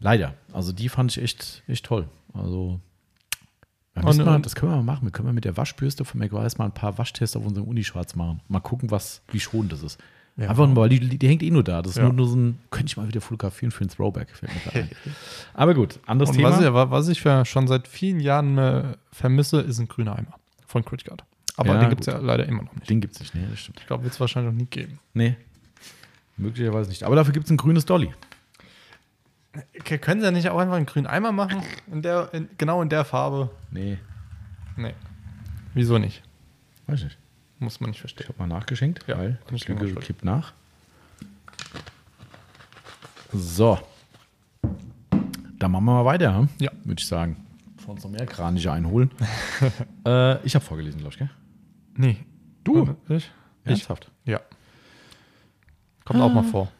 Leider. 0.00 0.34
Also 0.54 0.72
die 0.72 0.88
fand 0.88 1.10
ich 1.14 1.22
echt, 1.22 1.62
echt 1.68 1.84
toll. 1.84 2.08
Also 2.32 2.80
ja, 3.96 4.02
Und- 4.02 4.20
und- 4.20 4.46
das 4.46 4.54
können 4.54 4.72
wir 4.72 4.76
mal 4.76 4.82
machen. 4.82 5.04
Wir 5.06 5.10
können 5.12 5.26
mal 5.26 5.32
mit 5.32 5.44
der 5.44 5.56
Waschbürste 5.56 6.04
von 6.04 6.18
McWise 6.20 6.56
mal 6.58 6.64
ein 6.66 6.72
paar 6.72 6.96
Waschtests 6.98 7.36
auf 7.36 7.44
unserem 7.44 7.66
Unischwarz 7.68 8.14
machen. 8.14 8.40
Mal 8.48 8.60
gucken, 8.60 8.90
was, 8.90 9.22
wie 9.30 9.40
schonend 9.40 9.72
das 9.72 9.82
ist. 9.82 10.00
Ja. 10.38 10.48
Einfach 10.48 10.66
nur, 10.66 10.76
weil 10.76 10.88
die, 10.88 10.98
die, 11.18 11.28
hängt 11.28 11.42
eh 11.42 11.50
nur 11.50 11.62
da. 11.62 11.82
Das 11.82 11.92
ist 11.92 11.96
Ja. 11.98 12.04
nur, 12.04 12.14
nur 12.14 12.26
so 12.26 12.36
ein, 12.36 12.58
könnte 12.70 12.86
ich 12.86 12.96
mal 12.96 13.06
wieder 13.06 13.20
fotografieren 13.20 13.70
für 13.70 13.84
ein 13.84 13.88
Throwback. 13.88 14.28
Aber 15.54 15.74
gut, 15.74 16.00
anderes 16.06 16.30
Und 16.30 16.36
Thema. 16.36 16.50
was 16.50 16.60
ich, 16.60 16.72
was 16.72 17.08
ich 17.08 17.22
ja 17.24 17.44
schon 17.44 17.66
seit 17.68 17.86
vielen 17.86 18.18
Jahren 18.18 18.56
äh, 18.56 18.96
vermisse, 19.12 19.60
ist 19.60 19.78
ein 19.78 19.88
grüner 19.88 20.16
Eimer 20.16 20.34
von 20.66 20.84
Criticard. 20.86 21.24
Aber 21.58 21.74
Ja, 21.74 21.80
den 21.80 21.90
gibt 21.90 22.00
es 22.00 22.06
ja 22.06 22.16
leider 22.18 22.46
immer 22.46 22.62
noch 22.62 22.74
nicht. 22.74 22.88
Den 22.88 23.02
gibt 23.02 23.12
es 23.14 23.20
nicht, 23.20 23.34
nee, 23.34 23.44
das 23.50 23.58
stimmt. 23.58 23.78
Ich 23.80 23.86
glaube, 23.86 24.04
wird 24.04 24.14
es 24.14 24.20
wahrscheinlich 24.20 24.52
noch 24.54 24.58
nie 24.58 24.66
geben. 24.70 24.98
Nee, 25.12 25.36
möglicherweise 26.38 26.88
nicht. 26.88 27.04
Aber 27.04 27.14
dafür 27.14 27.34
gibt 27.34 27.44
es 27.44 27.50
ein 27.50 27.58
grünes 27.58 27.84
Dolly. 27.84 28.10
Können 29.84 30.20
Sie 30.20 30.24
ja 30.26 30.30
nicht 30.32 30.48
auch 30.48 30.58
einfach 30.58 30.76
einen 30.76 30.86
grünen 30.86 31.06
Eimer 31.06 31.30
machen? 31.32 31.62
In 31.90 32.00
der, 32.02 32.32
in, 32.32 32.48
genau 32.56 32.80
in 32.82 32.88
der 32.88 33.04
Farbe? 33.04 33.50
Nee, 33.70 33.98
Nee. 34.76 34.94
Wieso 35.74 35.98
nicht? 35.98 36.22
weiß 36.86 37.00
ich 37.00 37.04
nicht. 37.04 37.18
Muss 37.58 37.78
man 37.80 37.90
nicht 37.90 37.96
Ich 37.96 38.00
verstehen. 38.00 38.28
habe 38.28 38.38
mal 38.38 38.46
nachgeschenkt, 38.46 39.04
Ja, 39.06 39.18
weil 39.18 39.38
ich 39.48 39.52
ich 39.62 39.68
Lücke 39.68 39.80
vorstellen. 39.80 40.04
kippt 40.06 40.24
nach. 40.24 40.52
So. 43.32 43.78
Dann 45.58 45.70
machen 45.70 45.84
wir 45.84 45.92
mal 45.92 46.04
weiter, 46.04 46.36
hm? 46.36 46.48
Ja. 46.58 46.70
würde 46.84 47.00
ich 47.00 47.06
sagen. 47.06 47.46
Bevor 47.76 47.94
uns 47.94 48.04
noch 48.04 48.10
mehr 48.10 48.26
Kraniche 48.26 48.72
einholen. 48.72 49.10
äh, 50.06 50.44
ich 50.46 50.54
habe 50.54 50.64
vorgelesen, 50.64 51.00
glaube 51.00 51.12
ich, 51.12 51.18
gell? 51.18 51.30
Nee. 51.94 52.16
Du? 52.64 52.96
Ich? 53.08 53.16
Ich? 53.16 53.30
Ernsthaft? 53.64 54.10
Ja. 54.24 54.40
Kommt 56.04 56.20
auch 56.20 56.32
mal 56.32 56.42
vor. 56.44 56.70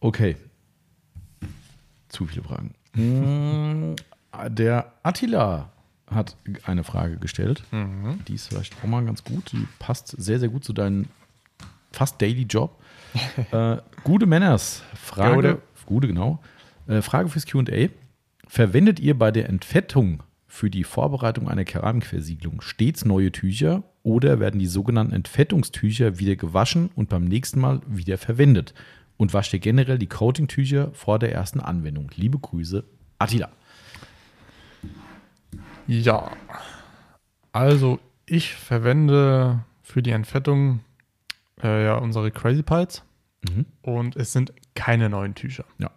Okay. 0.00 0.36
Zu 2.18 2.26
viele 2.26 2.42
Fragen. 2.42 2.74
Mm, 2.94 3.94
Der 4.48 4.92
Attila 5.04 5.70
hat 6.10 6.36
eine 6.64 6.82
Frage 6.82 7.16
gestellt. 7.16 7.62
Mhm. 7.70 8.24
Die 8.26 8.34
ist 8.34 8.48
vielleicht 8.48 8.74
auch 8.82 8.88
mal 8.88 9.04
ganz 9.04 9.22
gut. 9.22 9.52
Die 9.52 9.68
passt 9.78 10.08
sehr, 10.08 10.40
sehr 10.40 10.48
gut 10.48 10.64
zu 10.64 10.72
deinem 10.72 11.06
fast 11.92 12.20
Daily 12.20 12.42
Job. 12.42 12.82
äh, 13.52 13.76
gute 14.02 14.26
Männers. 14.26 14.82
Frage. 14.96 15.36
Gute. 15.36 15.62
Gute, 15.86 16.08
genau. 16.08 16.40
Äh, 16.88 17.02
Frage 17.02 17.28
fürs 17.28 17.46
QA. 17.46 17.86
Verwendet 18.48 18.98
ihr 18.98 19.16
bei 19.16 19.30
der 19.30 19.48
Entfettung 19.48 20.24
für 20.48 20.70
die 20.70 20.82
Vorbereitung 20.82 21.48
einer 21.48 21.64
Keramikversiegelung 21.64 22.62
stets 22.62 23.04
neue 23.04 23.30
Tücher 23.30 23.84
oder 24.02 24.40
werden 24.40 24.58
die 24.58 24.66
sogenannten 24.66 25.12
Entfettungstücher 25.12 26.18
wieder 26.18 26.34
gewaschen 26.34 26.90
und 26.96 27.10
beim 27.10 27.26
nächsten 27.26 27.60
Mal 27.60 27.80
wieder 27.86 28.18
verwendet? 28.18 28.74
Und 29.18 29.34
wascht 29.34 29.52
ihr 29.52 29.58
generell 29.58 29.98
die 29.98 30.06
Coating-Tücher 30.06 30.92
vor 30.94 31.18
der 31.18 31.32
ersten 31.32 31.60
Anwendung? 31.60 32.10
Liebe 32.14 32.38
Grüße, 32.38 32.84
Attila. 33.18 33.50
Ja. 35.86 36.30
Also, 37.52 37.98
ich 38.26 38.54
verwende 38.54 39.60
für 39.82 40.02
die 40.02 40.10
Entfettung 40.12 40.80
äh, 41.62 41.84
ja 41.84 41.96
unsere 41.96 42.30
Crazy 42.30 42.62
Piles 42.62 43.02
Mhm. 43.48 43.66
und 43.82 44.16
es 44.16 44.32
sind 44.32 44.52
keine 44.74 45.08
neuen 45.08 45.34
Tücher. 45.36 45.64
Ja, 45.78 45.90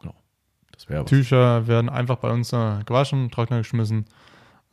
genau. 0.00 0.14
Das. 0.72 0.86
Tücher 1.06 1.66
werden 1.66 1.90
einfach 1.90 2.16
bei 2.16 2.30
uns 2.30 2.52
äh, 2.54 2.82
gewaschen, 2.86 3.30
Trockner 3.30 3.58
geschmissen, 3.58 4.06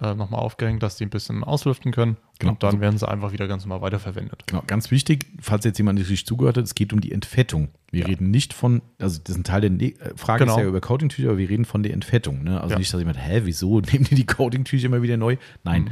äh, 0.02 0.16
nochmal 0.16 0.42
aufgehängt, 0.42 0.82
dass 0.84 0.96
die 0.98 1.06
ein 1.06 1.10
bisschen 1.10 1.44
auslüften 1.44 1.92
können 1.92 2.18
Genau. 2.40 2.54
und 2.54 2.64
dann 2.64 2.82
werden 2.82 2.98
sie 2.98 3.08
einfach 3.08 3.32
wieder 3.32 3.48
ganz 3.48 3.64
normal 3.66 3.82
weiterverwendet. 3.82 4.44
Genau, 4.48 4.64
ganz 4.68 4.92
wichtig, 4.92 5.28
falls 5.40 5.64
jetzt 5.66 5.78
jemand 5.78 6.00
nicht 6.00 6.10
richtig 6.10 6.26
zugehört 6.28 6.58
hat, 6.58 6.64
es 6.66 6.76
geht 6.76 6.92
um 6.94 7.00
die 7.02 7.12
Entfettung. 7.12 7.70
Wir 7.92 8.02
Ja. 8.02 8.08
reden 8.08 8.32
nicht 8.32 8.54
von, 8.54 8.82
also 9.00 9.20
das 9.24 9.36
ist 9.36 9.42
ein 9.42 9.44
Teil 9.44 9.62
der 9.62 9.70
ne 9.70 9.94
äh, 10.00 10.14
Frage 10.18 10.44
Genau. 10.46 10.56
ist 10.58 10.62
ja 10.64 10.68
über 10.68 10.82
Coating-Tücher, 10.82 11.30
aber 11.30 11.38
wir 11.38 11.48
reden 11.50 11.66
von 11.66 11.84
der 11.84 11.94
Entfettung. 11.94 12.44
Ne? 12.44 12.60
Also 12.60 12.74
Ja. 12.74 12.80
nicht, 12.80 12.92
dass 12.94 13.00
jemand, 13.00 13.18
hä, 13.26 13.42
wieso 13.44 13.80
nehmen 13.92 14.06
die 14.06 14.16
die 14.16 14.26
Coating-Tücher 14.26 14.88
immer 14.88 15.02
wieder 15.04 15.16
neu? 15.18 15.38
Nein, 15.64 15.84
Mhm. 15.84 15.90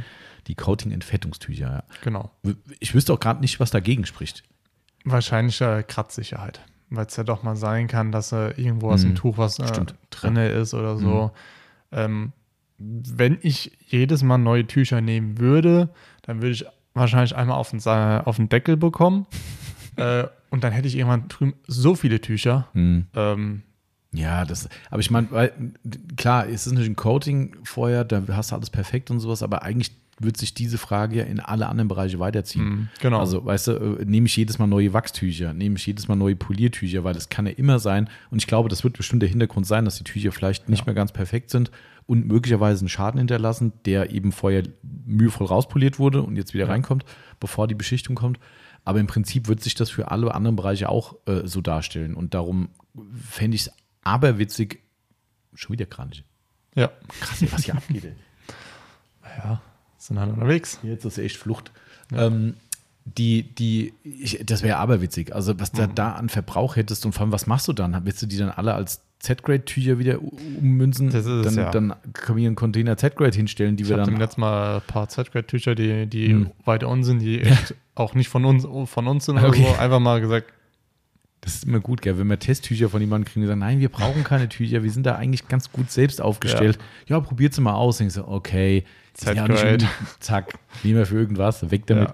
die 0.48 0.54
Coating-Entfettungstücher, 0.56 1.66
ja. 1.70 1.82
Genau. 2.02 2.30
Ich 2.80 2.94
wüsste 2.94 3.12
auch 3.12 3.20
gerade 3.20 3.40
nicht, 3.40 3.60
was 3.60 3.70
dagegen 3.70 4.04
spricht. 4.06 4.42
Wahrscheinlich 5.04 5.60
äh, 5.60 5.82
Kratzsicherheit. 5.82 6.60
Weil 6.90 7.06
es 7.06 7.16
ja 7.16 7.24
doch 7.24 7.42
mal 7.42 7.56
sein 7.56 7.86
kann, 7.88 8.12
dass 8.12 8.32
äh, 8.32 8.50
irgendwo 8.60 8.90
aus 8.90 9.00
dem 9.02 9.12
Mhm. 9.12 9.14
Tuch 9.16 9.38
was 9.38 9.58
äh, 9.58 9.84
drin 10.10 10.36
ist 10.36 10.74
oder 10.74 10.98
so. 10.98 11.30
Ähm, 11.90 12.32
wenn 12.82 13.38
ich 13.42 13.76
jedes 13.86 14.22
Mal 14.22 14.38
neue 14.38 14.66
Tücher 14.66 15.00
nehmen 15.00 15.38
würde, 15.38 15.90
dann 16.22 16.42
würde 16.42 16.52
ich 16.52 16.64
wahrscheinlich 16.94 17.34
einmal 17.36 17.56
auf 17.56 17.70
den, 17.70 17.80
auf 17.86 18.36
den 18.36 18.48
Deckel 18.48 18.76
bekommen. 18.76 19.26
äh, 19.96 20.24
und 20.50 20.64
dann 20.64 20.72
hätte 20.72 20.88
ich 20.88 20.96
irgendwann 20.96 21.28
drüben 21.28 21.54
so 21.66 21.94
viele 21.94 22.20
Tücher. 22.20 22.68
Hm. 22.72 23.06
Ähm, 23.14 23.62
Ja, 24.12 24.44
das, 24.44 24.68
aber 24.90 25.00
ich 25.00 25.10
meine, 25.10 25.30
weil, 25.30 25.52
klar, 26.16 26.46
es 26.46 26.66
ist 26.66 26.72
natürlich 26.72 26.90
ein 26.90 26.96
Coating 26.96 27.56
vorher, 27.64 28.04
da 28.04 28.22
hast 28.28 28.50
du 28.50 28.56
alles 28.56 28.68
perfekt 28.68 29.10
und 29.10 29.20
sowas, 29.20 29.42
aber 29.42 29.62
eigentlich 29.62 29.92
wird 30.22 30.36
sich 30.36 30.54
diese 30.54 30.78
Frage 30.78 31.16
ja 31.18 31.24
in 31.24 31.40
alle 31.40 31.68
anderen 31.68 31.88
Bereiche 31.88 32.18
weiterziehen. 32.18 32.64
Mhm, 32.64 32.88
genau. 33.00 33.20
Also, 33.20 33.44
weißt 33.44 33.68
du, 33.68 33.72
äh, 33.72 34.04
nehme 34.04 34.26
ich 34.26 34.36
jedes 34.36 34.58
Mal 34.58 34.66
neue 34.66 34.92
Wachstücher, 34.92 35.52
nehme 35.52 35.76
ich 35.76 35.86
jedes 35.86 36.08
Mal 36.08 36.16
neue 36.16 36.36
Poliertücher, 36.36 37.04
weil 37.04 37.16
es 37.16 37.28
kann 37.28 37.46
ja 37.46 37.52
immer 37.52 37.78
sein, 37.78 38.08
und 38.30 38.38
ich 38.38 38.46
glaube, 38.46 38.68
das 38.68 38.84
wird 38.84 38.96
bestimmt 38.96 39.22
der 39.22 39.28
Hintergrund 39.28 39.66
sein, 39.66 39.84
dass 39.84 39.96
die 39.98 40.04
Tücher 40.04 40.32
vielleicht 40.32 40.68
nicht 40.68 40.80
Ja. 40.80 40.86
mehr 40.86 40.94
ganz 40.94 41.12
perfekt 41.12 41.50
sind 41.50 41.70
und 42.06 42.26
möglicherweise 42.26 42.80
einen 42.80 42.88
Schaden 42.88 43.18
hinterlassen, 43.18 43.72
der 43.84 44.10
eben 44.10 44.32
vorher 44.32 44.64
mühevoll 45.06 45.46
rauspoliert 45.46 45.98
wurde 45.98 46.22
und 46.22 46.36
jetzt 46.36 46.54
wieder 46.54 46.64
Ja. 46.66 46.70
reinkommt, 46.70 47.04
bevor 47.40 47.68
die 47.68 47.74
Beschichtung 47.74 48.16
kommt. 48.16 48.38
Aber 48.84 48.98
im 48.98 49.06
Prinzip 49.06 49.46
wird 49.46 49.62
sich 49.62 49.74
das 49.76 49.90
für 49.90 50.10
alle 50.10 50.34
anderen 50.34 50.56
Bereiche 50.56 50.88
auch 50.88 51.14
äh, 51.26 51.46
so 51.46 51.60
darstellen. 51.60 52.14
Und 52.14 52.34
darum 52.34 52.70
fände 53.30 53.54
ich 53.54 53.62
es 53.62 53.72
aberwitzig. 54.02 54.80
Schon 55.54 55.74
wieder 55.74 55.86
Kranich. 55.86 56.24
ja. 56.74 56.90
Krass, 57.20 57.44
was 57.52 57.64
hier 57.64 57.76
abgeht. 57.76 58.04
Ey. 58.04 58.12
Ja, 59.38 59.62
sind 60.06 60.18
halt 60.18 60.32
unterwegs. 60.32 60.78
Jetzt 60.82 61.04
ist 61.04 61.18
echt 61.18 61.36
Flucht. 61.36 61.70
Ähm, 62.14 62.54
die, 63.04 63.42
die, 63.42 63.94
ich, 64.04 64.40
das 64.44 64.62
wäre 64.62 64.76
aberwitzig. 64.76 65.34
Also, 65.34 65.58
was 65.58 65.72
Mhm. 65.72 65.76
du 65.78 65.88
da 65.94 66.12
an 66.12 66.28
Verbrauch 66.28 66.76
hättest 66.76 67.04
und 67.04 67.12
vor 67.12 67.22
allem, 67.22 67.32
was 67.32 67.46
machst 67.46 67.66
du 67.68 67.72
dann? 67.72 67.98
Willst 68.04 68.22
du 68.22 68.26
die 68.26 68.36
dann 68.36 68.50
alle 68.50 68.74
als 68.74 69.00
Z-Grade-Tücher 69.18 69.98
wieder 69.98 70.20
ummünzen? 70.22 71.10
Das 71.10 71.26
ist 71.26 71.26
es, 71.26 71.44
dann, 71.46 71.64
ja. 71.64 71.70
dann 71.70 71.94
können 72.12 72.38
wir 72.38 72.46
einen 72.46 72.56
Container 72.56 72.96
Z-Grade 72.96 73.36
hinstellen, 73.36 73.76
die 73.76 73.82
Ich 73.84 73.88
wir 73.88 73.96
dann. 73.96 74.06
dem 74.06 74.18
letzten 74.18 74.40
Mal 74.40 74.76
ein 74.76 74.82
paar 74.86 75.08
Z-Grade-Tücher, 75.08 75.74
die, 75.74 76.06
die 76.06 76.28
Hm. 76.28 76.50
weiter 76.64 76.88
unten 76.88 77.04
sind, 77.04 77.18
die 77.20 77.40
echt 77.42 77.74
auch 77.94 78.14
nicht 78.14 78.28
von 78.28 78.44
uns, 78.44 78.66
von 78.88 79.06
uns 79.08 79.24
sind 79.26 79.38
Okay. 79.42 79.64
so. 79.68 79.80
Einfach 79.80 80.00
mal 80.00 80.20
gesagt, 80.20 80.52
Das 81.40 81.54
ist 81.56 81.64
immer 81.64 81.80
gut, 81.80 82.02
gell? 82.02 82.18
wenn 82.18 82.28
wir 82.28 82.38
Testtücher 82.38 82.88
von 82.88 83.00
jemandem 83.00 83.26
kriegen, 83.30 83.40
die 83.42 83.48
sagen, 83.48 83.60
nein, 83.60 83.80
wir 83.80 83.88
brauchen 83.88 84.22
keine 84.22 84.48
Tücher, 84.48 84.84
wir 84.84 84.90
sind 84.92 85.04
da 85.06 85.16
eigentlich 85.16 85.48
ganz 85.48 85.72
gut 85.72 85.90
selbst 85.90 86.20
aufgestellt. 86.22 86.78
Ja, 87.08 87.18
probiert 87.18 87.52
sie 87.52 87.60
mal 87.62 87.74
aus. 87.74 87.98
Denkst 87.98 88.14
du, 88.14 88.28
okay, 88.28 88.84
ja 89.24 89.44
un- 89.44 89.78
zack, 90.20 90.58
nehmen 90.82 90.98
wir 90.98 91.06
für 91.06 91.16
irgendwas, 91.16 91.70
weg 91.70 91.86
damit. 91.86 92.10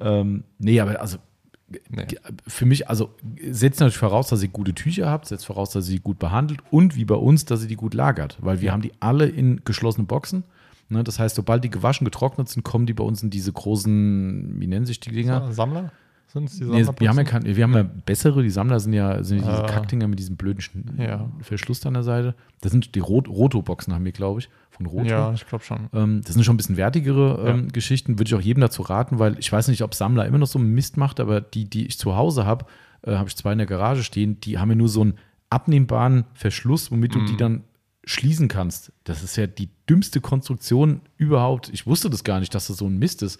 Ähm, 0.00 0.44
nee, 0.58 0.80
aber 0.80 1.00
also 1.00 1.18
nee. 1.90 2.06
für 2.46 2.66
mich, 2.66 2.88
also 2.88 3.14
setzt 3.50 3.80
natürlich 3.80 3.98
voraus, 3.98 4.28
dass 4.28 4.42
ihr 4.42 4.48
gute 4.48 4.74
Tücher 4.74 5.10
habt, 5.10 5.26
setzt 5.26 5.46
voraus, 5.46 5.70
dass 5.70 5.88
ihr 5.88 5.96
die 5.96 6.02
gut 6.02 6.18
behandelt 6.18 6.60
und 6.70 6.96
wie 6.96 7.04
bei 7.04 7.16
uns, 7.16 7.44
dass 7.44 7.62
ihr 7.62 7.68
die 7.68 7.76
gut 7.76 7.94
lagert, 7.94 8.38
weil 8.40 8.60
wir 8.60 8.66
Ja. 8.68 8.72
haben 8.72 8.82
die 8.82 8.92
alle 9.00 9.26
in 9.26 9.62
geschlossenen 9.64 10.06
Boxen. 10.06 10.44
Ne, 10.90 11.04
das 11.04 11.18
heißt, 11.18 11.36
sobald 11.36 11.62
die 11.64 11.68
gewaschen, 11.70 12.06
getrocknet 12.06 12.48
sind, 12.48 12.62
kommen 12.62 12.86
die 12.86 12.94
bei 12.94 13.04
uns 13.04 13.22
in 13.22 13.28
diese 13.28 13.52
großen, 13.52 14.58
wie 14.58 14.66
nennen 14.66 14.86
sich 14.86 15.00
die 15.00 15.10
Dinger? 15.12 15.52
Sammler? 15.52 15.92
Sind 16.30 16.44
es 16.44 16.56
die 16.58 16.64
Nee, 16.64 16.82
Sammler? 16.82 17.00
wir, 17.00 17.08
haben 17.08 17.16
ja 17.16 17.24
kein, 17.24 17.44
wir 17.44 17.64
haben 17.64 17.72
ja 17.74 17.82
bessere, 17.82 18.42
die 18.42 18.50
Sammler 18.50 18.80
sind 18.80 18.92
ja, 18.92 19.22
sind 19.24 19.38
ja 19.38 19.50
diese 19.50 19.64
Ah. 19.64 19.66
Kackdinger 19.66 20.06
mit 20.08 20.18
diesem 20.18 20.36
blöden 20.36 20.60
Sch- 20.60 21.02
Ja. 21.02 21.30
Verschluss 21.40 21.84
an 21.86 21.94
der 21.94 22.02
Seite. 22.02 22.34
Das 22.60 22.70
sind 22.70 22.94
die 22.94 22.98
Rot 23.00 23.28
Roto-Boxen, 23.28 23.94
haben 23.94 24.04
wir, 24.04 24.12
glaube 24.12 24.40
ich, 24.40 24.50
von 24.70 24.84
Roto. 24.86 25.06
ja, 25.08 25.32
ich 25.32 25.46
glaube 25.46 25.64
schon. 25.64 25.88
Ähm, 25.94 26.20
das 26.22 26.34
sind 26.34 26.44
schon 26.44 26.54
ein 26.54 26.58
bisschen 26.58 26.76
wertigere 26.76 27.48
ähm, 27.48 27.62
Ja. 27.64 27.70
Geschichten. 27.72 28.18
Würde 28.18 28.28
ich 28.28 28.34
auch 28.34 28.40
jedem 28.42 28.60
dazu 28.60 28.82
raten, 28.82 29.18
weil 29.18 29.38
ich 29.38 29.50
weiß 29.50 29.68
nicht, 29.68 29.82
ob 29.82 29.94
Sammler 29.94 30.26
immer 30.26 30.38
noch 30.38 30.46
so 30.46 30.58
einen 30.58 30.74
Mist 30.74 30.96
macht, 30.98 31.18
aber 31.18 31.40
die, 31.40 31.64
die 31.64 31.86
ich 31.86 31.98
zu 31.98 32.14
Hause 32.14 32.44
habe, 32.44 32.66
äh, 33.02 33.12
habe 33.16 33.28
ich 33.28 33.36
zwei 33.36 33.52
in 33.52 33.58
der 33.58 33.66
Garage 33.66 34.02
stehen, 34.02 34.38
die 34.40 34.58
haben 34.58 34.68
ja 34.68 34.76
nur 34.76 34.88
so 34.90 35.00
einen 35.00 35.14
abnehmbaren 35.48 36.24
Verschluss, 36.34 36.90
womit 36.90 37.14
du 37.14 37.20
Mhm. 37.20 37.26
die 37.26 37.36
dann 37.36 37.64
schließen 38.04 38.48
kannst. 38.48 38.92
Das 39.04 39.22
ist 39.22 39.36
ja 39.36 39.46
die 39.46 39.68
dümmste 39.88 40.20
Konstruktion 40.20 41.00
überhaupt. 41.16 41.68
Ich 41.72 41.86
wusste 41.86 42.08
das 42.10 42.24
gar 42.24 42.40
nicht, 42.40 42.54
dass 42.54 42.66
das 42.68 42.76
so 42.78 42.86
ein 42.86 42.98
Mist 42.98 43.22
ist. 43.22 43.38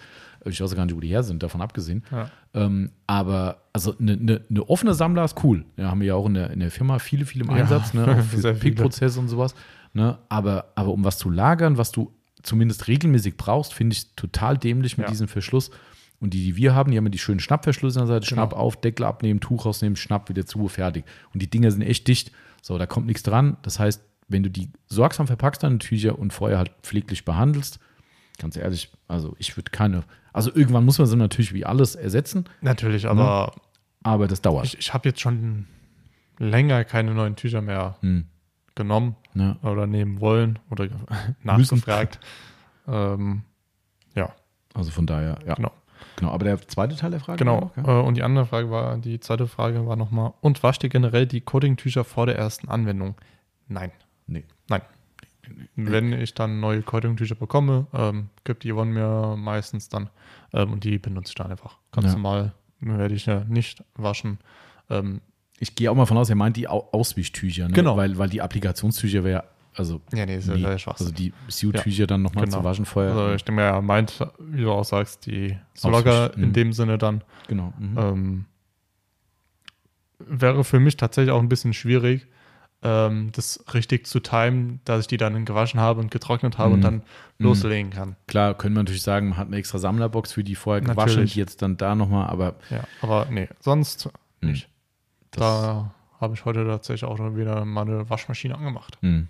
Ich 0.49 0.61
weiß 0.61 0.75
gar 0.75 0.85
nicht, 0.87 0.95
wo 0.97 1.01
die 1.01 1.09
her 1.09 1.23
sind, 1.23 1.43
davon 1.43 1.61
abgesehen. 1.61 2.05
Ja. 2.11 2.31
Ähm, 2.55 2.91
aber 3.07 3.62
also 3.73 3.95
eine 3.99 4.16
ne, 4.16 4.41
ne 4.49 4.69
offene 4.69 4.95
Sammler 4.95 5.25
ist 5.25 5.43
cool. 5.45 5.65
Ja, 5.77 5.91
haben 5.91 6.01
wir 6.01 6.09
ja 6.09 6.15
auch 6.15 6.27
in 6.27 6.35
der, 6.35 6.51
in 6.51 6.61
der 6.61 6.70
Firma 6.70 6.99
viele, 6.99 7.25
viele 7.27 7.45
im 7.45 7.51
Ja, 7.51 7.57
Einsatz, 7.57 7.95
ne, 7.95 8.07
auch 8.19 8.23
für. 8.25 8.55
Pickprozesse 8.55 9.19
und 9.20 9.29
sowas. 9.29 9.55
Ne? 9.93 10.19
Aber, 10.29 10.73
aber 10.75 10.93
um 10.93 11.05
was 11.05 11.19
zu 11.19 11.31
lagern, 11.31 11.79
was 11.79 11.93
du 11.93 12.12
zumindest 12.43 12.89
regelmäßig 12.89 13.37
brauchst, 13.37 13.75
finde 13.75 13.95
ich 13.95 14.15
total 14.15 14.57
dämlich 14.59 14.97
mit 14.99 15.07
Ja. 15.07 15.11
diesem 15.11 15.29
Verschluss. 15.29 15.70
Und 16.20 16.35
die, 16.35 16.43
die 16.45 16.57
wir 16.57 16.75
haben, 16.75 16.91
die 16.91 16.97
haben 16.97 17.05
ja 17.05 17.11
die 17.11 17.19
schönen 17.19 17.41
Schnappverschlüsse 17.41 18.01
an 18.01 18.07
der 18.07 18.16
Seite. 18.16 18.29
Genau. 18.29 18.43
Schnapp 18.43 18.53
auf, 18.59 18.81
Deckel 18.81 19.05
abnehmen, 19.07 19.41
Tuch 19.41 19.66
rausnehmen, 19.66 19.97
Schnapp 19.97 20.29
wieder 20.29 20.47
zu, 20.47 20.66
fertig. 20.69 21.05
Und 21.33 21.43
die 21.43 21.49
Dinger 21.51 21.70
sind 21.70 21.83
echt 21.83 22.09
dicht. 22.09 22.33
So, 22.61 22.77
da 22.77 22.87
kommt 22.87 23.07
nichts 23.07 23.23
dran. 23.23 23.57
Das 23.62 23.79
heißt, 23.79 24.03
wenn 24.27 24.43
du 24.43 24.51
die 24.51 24.69
sorgsam 24.89 25.27
verpackst, 25.27 25.62
deine 25.62 25.79
Tücher 25.79 26.19
und 26.19 26.33
vorher 26.33 26.59
halt 26.59 26.73
pfleglich 26.83 27.25
behandelst, 27.25 27.79
ganz 28.39 28.56
ehrlich, 28.56 28.90
also 29.09 29.35
ich 29.39 29.56
würde 29.56 29.70
keine, 29.70 30.05
also 30.32 30.51
irgendwann 30.55 30.85
muss 30.85 30.98
man 30.98 31.06
sie 31.06 31.16
natürlich 31.16 31.52
wie 31.52 31.66
alles 31.66 31.94
ersetzen, 31.94 32.44
Natürlich, 32.60 33.06
aber 33.09 33.55
aber 34.02 34.28
das 34.28 34.40
dauert. 34.40 34.65
ich, 34.66 34.78
ich 34.78 34.94
habe 34.94 35.09
jetzt 35.09 35.20
schon 35.20 35.66
länger 36.39 36.85
keine 36.85 37.15
neuen 37.15 37.36
Tücher 37.36 37.60
mehr 37.62 37.97
Hm. 38.01 38.27
genommen 38.74 39.16
Ja. 39.35 39.56
oder 39.62 39.86
nehmen 39.86 40.20
wollen 40.20 40.59
oder 40.70 40.89
nachgefragt. 41.43 42.20
ähm, 42.86 43.43
ja, 44.15 44.32
Also 44.74 44.90
von 44.90 45.06
daher, 45.06 45.39
ja. 45.47 45.55
genau. 45.55 45.73
Genau, 46.16 46.31
aber 46.32 46.44
der 46.44 46.60
zweite 46.69 46.97
Teil 46.97 47.10
der 47.10 47.20
Frage? 47.20 47.39
Genau. 47.39 47.60
noch, 47.60 47.77
ja? 47.77 48.01
Äh, 48.01 48.02
Und 48.05 48.15
die 48.16 48.23
andere 48.23 48.47
Frage 48.47 48.70
war, 48.70 48.97
die 48.98 49.19
zweite 49.20 49.47
Frage 49.48 49.86
war 49.86 49.97
nochmal, 49.97 50.32
und 50.40 50.62
wascht 50.62 50.82
ihr 50.85 50.89
generell 50.90 51.27
die 51.27 51.40
Coating-Tücher 51.40 52.05
vor 52.05 52.27
der 52.27 52.36
ersten 52.36 52.69
Anwendung? 52.69 53.15
Nein. 53.69 53.90
Nee. 54.27 54.44
Nein. 54.69 54.82
Wenn 55.77 56.12
ich 56.12 56.35
dann 56.35 56.61
neue 56.61 56.83
Coating-Tücher 56.83 57.35
bekomme, 57.35 57.87
ähm, 57.93 58.29
gibt 58.45 58.65
die 58.65 58.73
Yvonne 58.73 58.91
mir 58.93 59.37
meistens 59.37 59.89
dann 59.89 60.11
ähm, 60.53 60.73
und 60.73 60.85
die 60.85 60.99
benutze 60.99 61.31
ich 61.31 61.35
dann 61.35 61.51
einfach. 61.51 61.79
Ganz 61.93 62.07
Ja. 62.09 62.12
normal 62.15 62.53
werde 62.81 63.15
ich 63.15 63.27
ja 63.27 63.45
nicht 63.49 63.83
waschen. 63.95 64.39
Ähm, 64.91 65.20
Ich 65.61 65.75
gehe 65.75 65.91
auch 65.91 65.95
mal 65.97 66.07
von 66.07 66.16
aus, 66.16 66.31
er 66.31 66.37
meint 66.37 66.57
die 66.57 66.69
Au 66.69 66.89
Auswischtücher, 66.93 67.66
ne? 67.69 67.75
Genau. 67.75 67.97
Weil, 67.97 68.16
weil 68.19 68.29
die 68.29 68.41
Applikationstücher 68.41 69.25
wäre, 69.25 69.45
also, 69.75 70.01
ja, 70.15 70.25
nee, 70.27 70.37
ist 70.37 70.49
ja 70.49 70.55
nee. 70.55 70.79
Schwachsinn. 70.79 71.07
also 71.07 71.16
die 71.16 71.33
Sue-Tücher 71.49 72.07
dann 72.07 72.23
nochmal 72.23 72.45
Genau. 72.45 72.59
zu 72.59 72.65
waschen 72.65 72.85
vorher. 72.85 73.12
Also 73.12 73.35
ich 73.35 73.45
denke, 73.45 73.62
er 73.62 73.83
meint, 73.83 74.25
wie 74.39 74.62
du 74.62 74.70
auch 74.73 74.85
sagst, 74.85 75.27
die 75.27 75.57
Slogger 75.77 76.31
Auswisch- 76.31 76.37
mhm. 76.37 76.45
in 76.45 76.53
dem 76.53 76.73
Sinne 76.73 76.99
dann. 76.99 77.23
genau. 77.49 77.73
Mhm. 77.79 77.99
Ähm, 77.99 78.45
wäre 80.19 80.65
für 80.65 80.81
mich 80.81 80.97
tatsächlich 80.97 81.33
auch 81.33 81.41
ein 81.41 81.49
bisschen 81.49 81.73
schwierig, 81.75 82.27
ähm, 82.83 83.31
das 83.33 83.65
richtig 83.75 84.07
zu 84.07 84.21
timen, 84.21 84.81
dass 84.85 85.01
ich 85.01 85.07
die 85.09 85.17
dann 85.17 85.45
gewaschen 85.45 85.81
habe 85.81 86.01
und 86.01 86.11
getrocknet 86.11 86.59
habe 86.59 86.69
Mhm. 86.71 86.75
und 86.75 86.81
dann 86.83 87.03
loslegen 87.39 87.91
kann. 87.91 88.17
Klar, 88.29 88.55
können 88.55 88.75
wir 88.77 88.83
natürlich 88.83 89.03
sagen, 89.03 89.31
man 89.31 89.39
hat 89.39 89.49
eine 89.49 89.57
extra 89.57 89.79
Sammlerbox 89.79 90.33
für 90.33 90.45
die 90.45 90.55
vorher 90.55 90.81
gewaschen, 90.81 90.97
Natürlich. 91.09 91.33
die 91.35 91.41
jetzt 91.41 91.61
dann 91.63 91.77
da 91.77 91.95
nochmal, 91.95 92.29
aber 92.29 92.55
Ja, 92.71 92.85
aber 93.03 93.27
nee, 93.31 93.49
sonst 93.61 94.09
Mhm. 94.41 94.51
nicht. 94.51 94.69
das, 95.33 95.41
Da 95.41 95.95
habe 96.21 96.35
ich 96.35 96.45
heute 96.45 96.65
tatsächlich 96.67 97.05
auch 97.05 97.17
schon 97.17 97.37
wieder 97.37 97.65
meine 97.65 98.09
Waschmaschine 98.11 98.55
angemacht. 98.57 98.99
Mhm. 99.01 99.29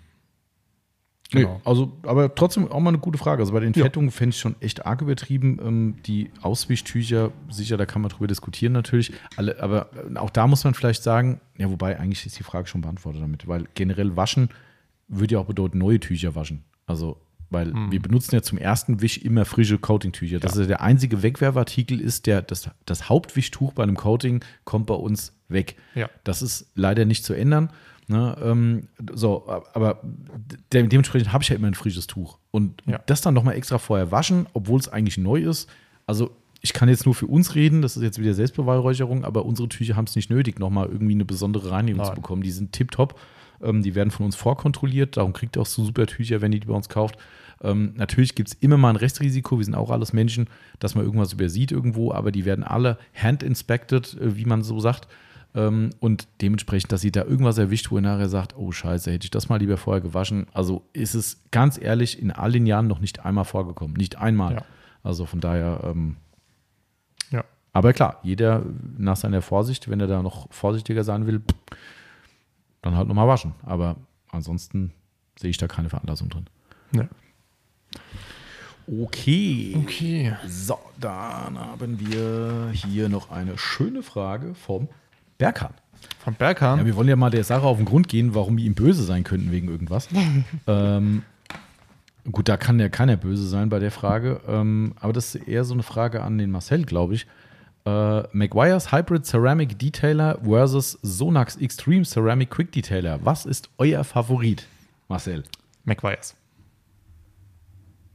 Genau. 1.31 1.55
Nee, 1.55 1.61
also, 1.63 1.91
aber 2.03 2.33
trotzdem 2.33 2.71
auch 2.71 2.79
mal 2.79 2.89
eine 2.89 2.97
gute 2.97 3.17
Frage. 3.19 3.41
Also 3.41 3.53
bei 3.53 3.59
den 3.59 3.73
Ja. 3.73 3.83
Fettungen 3.83 4.09
fände 4.09 4.33
ich 4.33 4.39
schon 4.39 4.55
echt 4.61 4.85
arg 4.85 5.01
übertrieben. 5.01 5.59
Ähm, 5.63 5.95
die 6.07 6.31
Auswischtücher, 6.41 7.31
sicher, 7.49 7.77
da 7.77 7.85
kann 7.85 8.01
man 8.01 8.09
drüber 8.09 8.27
diskutieren 8.27 8.73
natürlich. 8.73 9.11
Alle, 9.37 9.61
aber 9.61 9.89
äh, 10.13 10.17
auch 10.17 10.29
da 10.31 10.47
muss 10.47 10.63
man 10.63 10.73
vielleicht 10.73 11.03
sagen, 11.03 11.39
ja, 11.57 11.69
wobei 11.69 11.99
eigentlich 11.99 12.25
ist 12.25 12.39
die 12.39 12.43
Frage 12.43 12.67
schon 12.67 12.81
beantwortet 12.81 13.21
damit, 13.21 13.47
weil 13.47 13.65
generell 13.75 14.15
waschen 14.15 14.49
würde 15.07 15.35
ja 15.35 15.39
auch 15.39 15.45
bedeuten, 15.45 15.77
neue 15.77 15.99
Tücher 15.99 16.35
waschen. 16.35 16.63
Also, 16.87 17.17
weil 17.51 17.73
wir 17.89 17.99
benutzen 17.99 18.35
ja 18.35 18.43
zum 18.43 18.59
ersten 18.59 19.01
Wisch 19.01 19.17
immer 19.17 19.43
frische 19.43 19.79
Coating-Tücher. 19.79 20.39
Das 20.39 20.53
Mhm. 20.53 20.59
Ja. 20.59 20.63
ist 20.63 20.69
ja 20.69 20.75
der 20.77 20.81
einzige 20.81 21.23
Wegwerfartikel 21.23 21.99
ist, 21.99 22.27
der, 22.27 22.41
das, 22.43 22.69
das 22.85 23.09
Hauptwischtuch 23.09 23.73
bei 23.73 23.81
einem 23.83 23.95
Coating 23.97 24.43
kommt 24.65 24.85
bei 24.85 24.93
uns 24.93 25.33
weg. 25.47 25.75
Ja. 25.95 26.09
Das 26.23 26.41
ist 26.43 26.71
leider 26.75 27.05
nicht 27.05 27.23
zu 27.25 27.33
ändern. 27.33 27.71
Ne, 28.11 28.35
ähm, 28.41 28.87
so, 29.13 29.47
aber 29.47 29.99
de 30.71 30.87
dementsprechend 30.87 31.31
habe 31.31 31.43
ich 31.43 31.49
ja 31.49 31.55
immer 31.55 31.67
ein 31.67 31.75
frisches 31.75 32.07
Tuch. 32.07 32.39
Und 32.49 32.81
Ja. 32.87 32.99
das 33.05 33.21
dann 33.21 33.35
nochmal 33.35 33.53
extra 33.53 33.77
vorher 33.77 34.11
waschen, 34.11 34.47
obwohl 34.53 34.79
es 34.79 34.89
eigentlich 34.89 35.19
neu 35.19 35.41
ist. 35.41 35.69
Also, 36.07 36.31
ich 36.59 36.73
kann 36.73 36.89
jetzt 36.89 37.05
nur 37.05 37.13
für 37.13 37.27
uns 37.27 37.53
reden, 37.53 37.83
das 37.83 37.97
ist 37.97 38.01
jetzt 38.01 38.19
wieder 38.19 38.33
Selbstbeweihräucherung, 38.33 39.25
aber 39.25 39.45
unsere 39.45 39.69
Tücher 39.69 39.95
haben 39.95 40.05
es 40.05 40.15
nicht 40.15 40.31
nötig, 40.31 40.57
nochmal 40.57 40.87
irgendwie 40.87 41.13
eine 41.13 41.23
besondere 41.23 41.69
Reinigung 41.69 42.03
zu 42.03 42.09
Nein. 42.09 42.15
bekommen. 42.15 42.41
Die 42.41 42.49
sind 42.49 42.71
tipptopp. 42.73 43.19
Ähm, 43.61 43.83
die 43.83 43.93
werden 43.93 44.09
von 44.09 44.25
uns 44.25 44.35
vorkontrolliert, 44.35 45.17
darum 45.17 45.33
kriegt 45.33 45.55
ihr 45.57 45.61
auch 45.61 45.65
so 45.67 45.83
super 45.85 46.07
Tücher, 46.07 46.41
wenn 46.41 46.51
ihr 46.51 46.61
die 46.61 46.67
bei 46.67 46.73
uns 46.73 46.89
kauft. 46.89 47.15
Ähm, 47.61 47.93
natürlich 47.95 48.33
gibt 48.33 48.49
es 48.49 48.55
immer 48.55 48.77
mal 48.77 48.89
ein 48.91 48.95
Restrisiko, 48.95 49.57
wir 49.59 49.65
sind 49.65 49.75
auch 49.75 49.91
alles 49.91 50.13
Menschen, 50.13 50.47
dass 50.79 50.95
man 50.95 51.03
irgendwas 51.05 51.33
übersieht 51.33 51.71
irgendwo, 51.71 52.11
aber 52.13 52.31
die 52.31 52.45
werden 52.45 52.63
alle 52.63 52.97
hand-inspected, 53.13 54.17
äh, 54.19 54.35
wie 54.35 54.45
man 54.45 54.63
so 54.63 54.79
sagt. 54.79 55.07
Ähm, 55.55 55.89
und 55.99 56.27
dementsprechend, 56.41 56.91
dass 56.91 57.01
sie 57.01 57.11
da 57.11 57.23
irgendwas 57.23 57.57
erwischt, 57.57 57.89
wo 57.91 57.95
ihr 57.97 58.01
nachher 58.01 58.29
sagt, 58.29 58.55
oh 58.55 58.71
scheiße, 58.71 59.11
hätte 59.11 59.25
ich 59.25 59.31
das 59.31 59.49
mal 59.49 59.57
lieber 59.57 59.77
vorher 59.77 60.01
gewaschen. 60.01 60.45
Also 60.53 60.83
ist 60.93 61.15
es 61.15 61.41
ganz 61.51 61.79
ehrlich 61.81 62.21
in 62.21 62.31
all 62.31 62.51
den 62.51 62.65
Jahren 62.67 62.87
noch 62.87 62.99
nicht 62.99 63.25
einmal 63.25 63.45
vorgekommen. 63.45 63.95
Nicht 63.95 64.17
einmal. 64.17 64.53
Ja. 64.55 64.65
Also 65.03 65.25
von 65.25 65.39
daher, 65.39 65.81
ähm, 65.85 66.17
Ja. 67.31 67.43
aber 67.73 67.93
klar, 67.93 68.19
jeder 68.21 68.63
nach 68.97 69.15
seiner 69.17 69.41
Vorsicht, 69.41 69.89
wenn 69.89 69.99
er 69.99 70.07
da 70.07 70.21
noch 70.21 70.51
vorsichtiger 70.53 71.03
sein 71.03 71.25
will, 71.25 71.41
dann 72.81 72.95
halt 72.95 73.07
nochmal 73.07 73.27
waschen. 73.27 73.53
Aber 73.63 73.95
ansonsten 74.29 74.93
sehe 75.39 75.49
ich 75.49 75.57
da 75.57 75.67
keine 75.67 75.89
Veranlassung 75.89 76.29
drin. 76.29 76.45
Nee. 76.91 77.07
Okay. 78.87 79.75
Okay. 79.83 80.33
So, 80.47 80.77
dann 80.99 81.59
haben 81.59 81.99
wir 81.99 82.71
hier 82.73 83.09
noch 83.09 83.29
eine 83.31 83.57
schöne 83.57 84.01
Frage 84.03 84.55
vom 84.55 84.89
Berghahn. 85.39 85.73
Von 86.19 86.35
Berghahn? 86.35 86.79
Ja, 86.79 86.85
wir 86.85 86.95
wollen 86.95 87.07
ja 87.07 87.15
mal 87.15 87.31
der 87.31 87.43
Sache 87.43 87.63
auf 87.63 87.77
den 87.77 87.85
Grund 87.85 88.07
gehen, 88.07 88.35
warum 88.35 88.57
wir 88.57 88.65
ihm 88.65 88.75
böse 88.75 89.03
sein 89.03 89.23
könnten 89.23 89.51
wegen 89.51 89.69
irgendwas. 89.69 90.09
ähm, 90.67 91.23
gut, 92.31 92.47
da 92.47 92.57
kann 92.57 92.79
ja 92.79 92.89
keiner 92.89 93.17
böse 93.17 93.47
sein 93.47 93.69
bei 93.69 93.79
der 93.79 93.89
Frage. 93.89 94.41
Ähm, 94.47 94.93
aber 94.99 95.13
das 95.13 95.33
ist 95.33 95.47
eher 95.47 95.63
so 95.63 95.73
eine 95.73 95.81
Frage 95.81 96.21
an 96.21 96.37
den 96.37 96.51
Marcel, 96.51 96.83
glaube 96.83 97.15
ich. 97.15 97.25
Äh, 97.85 98.23
Maguire's 98.33 98.91
Hybrid 98.91 99.25
Ceramic 99.25 99.79
Detailer 99.79 100.37
versus 100.43 100.99
Sonax 101.01 101.55
Extreme 101.55 102.03
Ceramic 102.03 102.51
Quick 102.51 102.73
Detailer. 102.73 103.19
Was 103.23 103.45
ist 103.45 103.69
euer 103.77 104.03
Favorit, 104.03 104.67
Marcel? 105.07 105.43
McViers. 105.85 106.35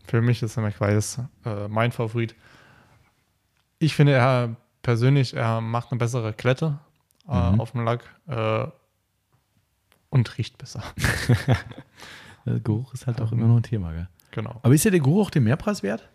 Für 0.07 0.21
mich 0.21 0.43
ist 0.43 0.57
der 0.57 0.63
McViers 0.63 1.21
äh, 1.47 1.69
mein 1.69 1.91
Favorit. 1.91 2.35
Ich 3.79 3.95
finde, 3.95 4.13
er 4.13 4.55
persönlich, 4.83 5.35
er 5.35 5.63
macht 5.63 5.91
eine 5.91 5.99
bessere 5.99 6.35
Klette 6.35 6.79
äh, 7.29 7.51
Mhm. 7.53 7.61
auf 7.61 7.73
dem 7.73 7.85
Lack 7.85 8.05
äh, 8.27 8.67
und 10.11 10.39
riecht 10.39 10.59
besser. 10.59 10.83
Der 12.47 12.61
Geruch 12.61 12.93
ist 12.95 13.07
halt 13.07 13.21
auch 13.21 13.33
immer 13.33 13.47
noch 13.47 13.57
ein 13.57 13.63
Thema, 13.63 13.93
gell? 13.93 14.09
genau. 14.31 14.61
Aber 14.63 14.75
ist 14.75 14.85
ja 14.85 14.91
der 14.91 15.01
Geruch 15.01 15.31
den 15.31 15.45
Mehrpreis 15.45 15.83
wert? 15.83 16.09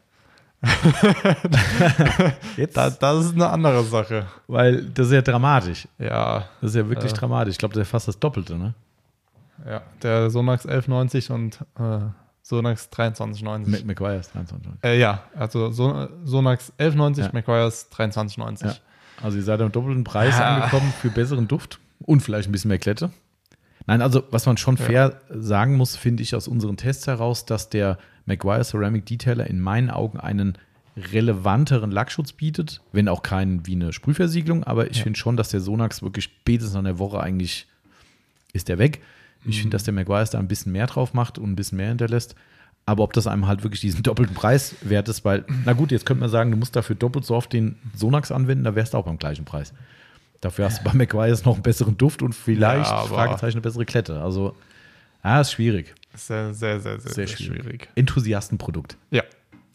Jetzt, 2.58 2.76
Da, 2.78 2.90
das 2.90 3.26
ist 3.26 3.34
eine 3.34 3.50
andere 3.50 3.84
Sache. 3.84 4.28
weil 4.48 4.84
das 4.86 5.08
ist 5.08 5.14
ja 5.14 5.22
dramatisch. 5.22 5.88
Ja, 5.98 6.46
Das 6.62 6.72
ist 6.72 6.76
ja 6.76 6.88
wirklich 6.90 7.12
Äh. 7.12 7.16
dramatisch. 7.16 7.54
Ich 7.54 7.58
glaube, 7.58 7.74
das 7.74 7.84
ist 7.84 7.90
fast 7.92 8.08
das 8.08 8.20
Doppelte, 8.20 8.58
ne? 8.58 8.74
ja. 9.66 9.82
Der 10.02 10.30
Sonax 10.30 10.66
1190 10.66 11.32
und 11.32 11.60
äh, 11.80 12.00
Sonax 12.42 12.90
2390. 12.90 13.86
Mac 13.86 13.86
Maguire 13.86 14.20
ist 14.20 14.34
23. 14.34 14.72
Äh, 14.84 15.00
ja, 15.00 15.24
also 15.36 15.72
so, 15.72 16.08
Sonax 16.24 16.72
1190, 16.78 17.26
Ja. 17.26 17.32
McGuire's 17.34 17.90
2390. 17.90 18.68
Ja. 18.68 18.74
Also 19.22 19.38
ihr 19.38 19.44
seid 19.44 19.62
am 19.62 19.72
doppelten 19.72 20.04
Preis 20.04 20.38
Ja. 20.40 20.56
angekommen 20.58 20.92
für 21.02 21.10
besseren 21.10 21.48
Duft 21.48 21.80
und 22.00 22.22
vielleicht 22.22 22.50
ein 22.50 22.52
bisschen 22.52 22.70
mehr 22.70 22.78
Klette. 22.80 23.12
Nein, 23.88 24.02
also 24.02 24.24
was 24.32 24.46
man 24.46 24.58
schon 24.58 24.78
fair 24.78 25.20
sagen 25.30 25.76
muss, 25.76 25.96
finde 25.96 26.22
ich 26.24 26.36
aus 26.36 26.48
unseren 26.48 26.78
Tests 26.78 27.08
heraus, 27.08 27.46
dass 27.46 27.70
der 27.70 27.98
Maguire 28.26 28.64
Ceramic 28.64 29.06
Detailer 29.08 29.48
in 29.48 29.60
meinen 29.60 29.90
Augen 29.90 30.20
einen 30.20 30.58
relevanteren 30.96 31.92
Lackschutz 31.92 32.34
bietet, 32.34 32.82
wenn 32.92 33.08
auch 33.08 33.24
keinen 33.24 33.66
wie 33.66 33.74
eine 33.76 33.94
Sprühversiegelung, 33.94 34.64
aber 34.64 34.90
ich 34.92 34.98
Ja. 34.98 35.04
finde 35.04 35.18
schon, 35.20 35.38
dass 35.38 35.50
der 35.50 35.62
Sonax 35.62 36.02
wirklich 36.02 36.26
spätestens 36.26 36.76
an 36.76 36.86
der 36.86 37.00
Woche 37.00 37.20
eigentlich 37.22 37.68
ist 38.54 38.68
der 38.68 38.78
weg. 38.80 39.02
Ich 39.46 39.58
Mhm. 39.58 39.62
finde, 39.62 39.76
dass 39.76 39.84
der 39.84 39.94
Maguire 39.94 40.26
da 40.30 40.38
ein 40.40 40.48
bisschen 40.48 40.72
mehr 40.72 40.88
drauf 40.88 41.14
macht 41.14 41.38
und 41.38 41.50
ein 41.52 41.56
bisschen 41.56 41.78
mehr 41.78 41.90
hinterlässt. 41.90 42.36
Aber 42.90 43.04
ob 43.04 43.14
das 43.14 43.28
einem 43.28 43.46
halt 43.46 43.62
wirklich 43.62 43.82
diesen 43.82 44.02
doppelten 44.04 44.34
Preis 44.36 44.74
wert 44.82 45.08
ist, 45.10 45.24
weil, 45.24 45.46
na 45.64 45.74
gut, 45.74 45.92
jetzt 45.92 46.08
könnte 46.08 46.22
man 46.22 46.30
sagen, 46.32 46.50
du 46.50 46.58
musst 46.58 46.76
dafür 46.76 46.96
doppelt 46.96 47.24
so 47.24 47.36
oft 47.36 47.54
den 47.54 47.76
Sonax 47.96 48.32
anwenden, 48.32 48.64
da 48.64 48.74
wärst 48.74 48.96
du 48.96 48.98
auch 48.98 49.06
beim 49.06 49.20
gleichen 49.20 49.46
Preis. 49.46 49.74
Dafür 50.42 50.66
hast 50.66 50.80
du 50.80 50.84
bei 50.86 50.94
Maguire 50.94 51.38
noch 51.46 51.54
einen 51.54 51.62
besseren 51.62 51.98
Duft 51.98 52.24
und 52.24 52.34
vielleicht, 52.34 52.90
Ja, 52.90 53.02
Fragezeichen, 53.04 53.58
eine 53.58 53.62
bessere 53.62 53.86
Klette. 53.86 54.20
Also, 54.22 54.56
ah, 55.22 55.40
ist 55.42 55.52
schwierig. 55.52 55.94
Sehr, 56.16 56.52
sehr, 56.56 56.80
sehr, 56.80 57.00
sehr, 57.00 57.12
Sehr, 57.12 57.28
schwierig. 57.28 57.62
schwierig. 57.62 57.90
Enthusiastenprodukt. 57.94 58.98
Ja, 59.12 59.22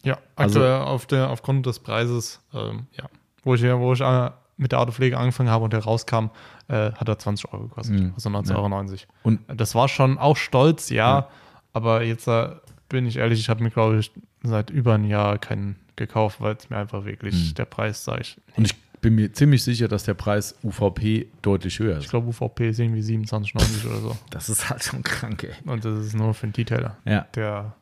ja. 0.03 0.17
Also- 0.35 0.59
Aktuell 0.59 0.81
auf 0.81 1.05
der, 1.05 1.29
aufgrund 1.29 1.65
des 1.67 1.79
Preises, 1.79 2.41
ähm, 2.53 2.87
ja, 2.97 3.05
wo 3.43 3.55
ich, 3.55 3.63
wo 3.63 3.93
ich 3.93 4.01
äh, 4.01 4.31
mit 4.57 4.73
der 4.73 4.79
Autopflege 4.81 5.17
angefangen 5.17 5.49
habe 5.49 5.63
und 5.63 5.71
der 5.71 5.83
rauskam, 5.85 6.25
äh, 6.67 6.91
hat 6.91 7.07
er 7.07 7.17
20 7.17 7.53
Euro 7.53 7.63
gekostet, 7.67 7.95
Mhm. 7.97 8.11
also 8.15 8.29
19,90 8.29 8.55
Euro. 8.55 9.07
Und 9.23 9.39
Das 9.47 9.73
war 9.73 9.87
schon 9.87 10.17
auch 10.17 10.35
stolz, 10.35 10.89
ja, 10.89 11.29
aber 11.73 12.03
jetzt 12.03 12.27
äh, 12.27 12.49
bin 12.95 13.05
ich 13.07 13.17
ehrlich, 13.17 13.39
ich 13.39 13.49
habe 13.49 13.61
mir, 13.63 13.69
glaube 13.71 13.99
ich, 13.99 14.11
seit 14.43 14.69
über 14.69 14.93
einem 14.93 15.05
Jahr 15.05 15.37
keinen 15.37 15.75
gekauft, 15.97 16.39
weil 16.41 16.55
es 16.55 16.69
mir 16.69 16.77
einfach 16.77 17.03
wirklich 17.05 17.35
Mhm. 17.51 17.53
der 17.55 17.65
Preis, 17.65 18.03
sag 18.05 18.21
ich. 18.21 18.37
Und 18.55 18.65
ich 18.65 18.75
bin 19.01 19.15
mir 19.15 19.31
ziemlich 19.33 19.63
sicher, 19.63 19.87
dass 19.87 20.03
der 20.05 20.13
Preis 20.13 20.55
UVP 20.63 21.27
deutlich 21.41 21.77
höher 21.79 21.97
Ich 21.97 22.05
ist. 22.05 22.09
glaube, 22.09 22.27
UVP 22.29 22.69
ist 22.69 22.79
irgendwie 22.79 23.01
27,90 23.01 23.85
oder 23.85 23.99
so. 23.99 24.17
Das 24.29 24.49
ist 24.49 24.69
halt 24.69 24.83
schon 24.83 25.03
krank, 25.03 25.43
ey. 25.43 25.53
Und 25.69 25.83
das 25.85 25.99
ist 26.05 26.15
nur 26.15 26.33
für 26.33 26.43
einen 26.43 26.53
Detailer. 26.53 26.97
Ja. 27.05 27.27
Der, 27.35 27.75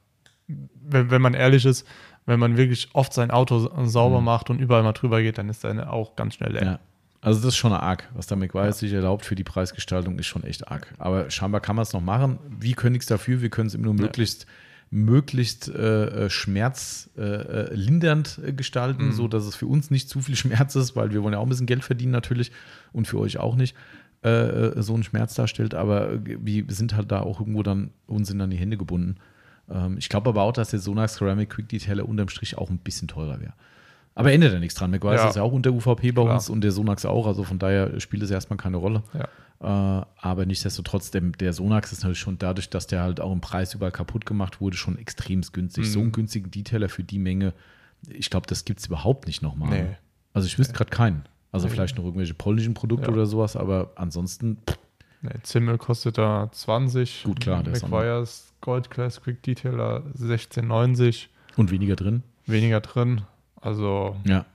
wenn, 0.48 1.10
wenn 1.12 1.22
man 1.22 1.34
ehrlich 1.34 1.66
ist, 1.66 1.88
wenn 2.26 2.40
man 2.40 2.58
wirklich 2.58 2.90
oft 2.94 3.14
sein 3.14 3.32
Auto 3.32 3.70
sauber 3.86 4.20
Mhm. 4.20 4.26
macht 4.26 4.50
und 4.50 4.60
überall 4.60 4.84
mal 4.84 4.94
drüber 4.94 5.22
geht, 5.22 5.38
dann 5.38 5.50
ist 5.50 5.64
er 5.64 5.92
auch 5.94 6.16
ganz 6.16 6.36
schnell 6.36 6.54
leer. 6.54 6.64
Ja. 6.64 6.80
Also 7.22 7.40
das 7.40 7.50
ist 7.50 7.56
schon 7.58 7.72
arg. 7.72 8.10
Was 8.16 8.28
der 8.28 8.36
McGuire 8.36 8.74
sich 8.74 8.92
erlaubt 8.92 9.24
für 9.26 9.36
die 9.36 9.46
Preisgestaltung, 9.46 10.20
ist 10.20 10.26
schon 10.26 10.44
echt 10.44 10.68
arg. 10.68 10.94
Aber 10.98 11.30
scheinbar 11.32 11.62
kann 11.62 11.78
man 11.78 11.84
es 11.84 11.94
noch 11.94 12.02
machen. 12.02 12.38
Wir 12.50 12.76
können 12.76 12.92
nichts 12.94 13.08
dafür. 13.08 13.42
Wir 13.42 13.50
können 13.50 13.68
es 13.68 13.74
immer 13.76 13.86
nur 13.86 13.94
möglichst, 13.94 14.46
möglichst 14.94 15.68
äh, 15.70 16.30
schmerzlindernd 16.30 17.70
äh, 17.72 17.74
lindernd, 17.74 18.40
äh, 18.46 18.54
gestalten, 18.54 19.08
Mhm. 19.08 19.12
so 19.14 19.28
dass 19.28 19.46
es 19.46 19.56
für 19.56 19.66
uns 19.66 19.90
nicht 19.92 20.08
zu 20.10 20.22
viel 20.22 20.36
Schmerz 20.68 20.76
ist, 20.76 20.96
weil 20.96 21.12
wir 21.12 21.24
wollen 21.24 21.34
ja 21.34 21.40
auch 21.40 21.44
ein 21.44 21.50
bisschen 21.50 21.66
Geld 21.66 21.84
verdienen 21.84 22.12
natürlich 22.12 22.52
und 22.92 23.08
für 23.08 23.20
euch 23.20 23.38
auch 23.40 23.56
nicht 23.56 23.76
äh, 24.24 24.30
äh, 24.30 24.82
so 24.82 24.94
einen 24.94 25.04
Schmerz 25.04 25.34
darstellt. 25.34 25.74
Aber 25.74 26.14
äh, 26.14 26.20
wir 26.24 26.66
sind 26.70 26.96
halt 26.96 27.12
da 27.12 27.22
auch 27.22 27.40
irgendwo 27.40 27.64
dann 27.64 27.90
uns 28.08 28.28
sind 28.28 28.40
an 28.40 28.52
die 28.52 28.58
Hände 28.58 28.78
gebunden. 28.78 29.16
Ähm, 29.70 29.98
ich 29.98 30.10
glaube 30.10 30.30
aber 30.30 30.44
auch, 30.44 30.54
dass 30.54 30.70
der 30.70 30.80
Sonax 30.80 31.16
Ceramic 31.16 31.50
Quick 31.50 31.70
Detailer 31.70 32.08
unterm 32.08 32.30
Strich 32.30 32.58
auch 32.58 32.70
ein 32.70 32.78
bisschen 32.78 33.08
teurer 33.08 33.42
wäre. 33.42 33.54
Aber 34.16 34.32
ändert 34.32 34.54
ja 34.54 34.60
nichts 34.60 34.76
dran. 34.76 34.92
McGuire 34.92 35.16
Ja. 35.16 35.28
ist 35.30 35.36
ja 35.38 35.42
auch 35.42 35.52
unter 35.54 35.72
UVP 35.72 36.12
bei 36.12 36.22
Klar. 36.22 36.36
uns 36.36 36.48
und 36.50 36.62
der 36.62 36.72
Sonax 36.72 37.04
auch. 37.04 37.26
Also 37.26 37.44
von 37.44 37.58
daher 37.58 38.00
spielt 38.00 38.22
es 38.22 38.30
erstmal 38.30 38.58
keine 38.58 38.78
Rolle. 38.78 39.02
Ja. 39.14 39.28
Äh, 39.64 39.66
aber 39.66 40.46
nichtsdestotrotz, 40.46 41.12
der, 41.12 41.22
der 41.22 41.54
Sonax 41.54 41.92
ist 41.94 42.02
natürlich 42.04 42.20
schon 42.20 42.38
dadurch, 42.38 42.70
dass 42.70 42.86
der 42.88 43.02
halt 43.02 43.22
auch 43.22 43.32
im 43.32 43.40
Preis 43.42 43.74
überall 43.74 43.92
kaputt 43.94 44.26
gemacht 44.26 44.60
wurde, 44.62 44.76
schon 44.78 44.98
extrem 44.98 45.42
günstig. 45.42 45.86
Mhm. 45.86 45.90
So 45.90 46.00
einen 46.02 46.12
günstigen 46.12 46.52
Detailer 46.52 46.90
für 46.90 47.04
die 47.04 47.20
Menge, 47.20 47.54
ich 48.10 48.30
glaube, 48.30 48.46
das 48.48 48.66
gibt 48.66 48.82
es 48.82 48.88
überhaupt 48.88 49.28
nicht 49.28 49.42
nochmal. 49.42 49.70
Nee. 49.70 49.96
Also 50.34 50.48
ich 50.48 50.60
wüsste 50.60 50.74
gerade 50.74 50.90
keinen. 50.90 51.24
Also 51.54 51.68
Nee. 51.68 51.74
vielleicht 51.74 51.98
noch 51.98 52.04
irgendwelche 52.04 52.34
polnischen 52.34 52.74
Produkte 52.74 53.08
Ja. 53.08 53.14
oder 53.14 53.26
sowas, 53.26 53.56
aber 53.56 53.92
ansonsten, 53.96 54.58
Nee, 55.22 55.30
Zimmel 55.44 55.78
kostet 55.78 56.18
da 56.18 56.50
20. 56.52 57.24
Gut, 57.24 57.40
klar, 57.40 57.64
McGuire's 57.64 58.52
Gold 58.60 58.90
Class 58.90 59.22
Quick 59.22 59.42
Detailer 59.44 60.04
16,90. 60.18 61.30
und 61.56 61.72
weniger 61.72 61.96
drin. 61.96 62.24
Weniger 62.46 62.82
drin. 62.82 63.22
Also, 63.62 64.18
Ja. 64.26 64.46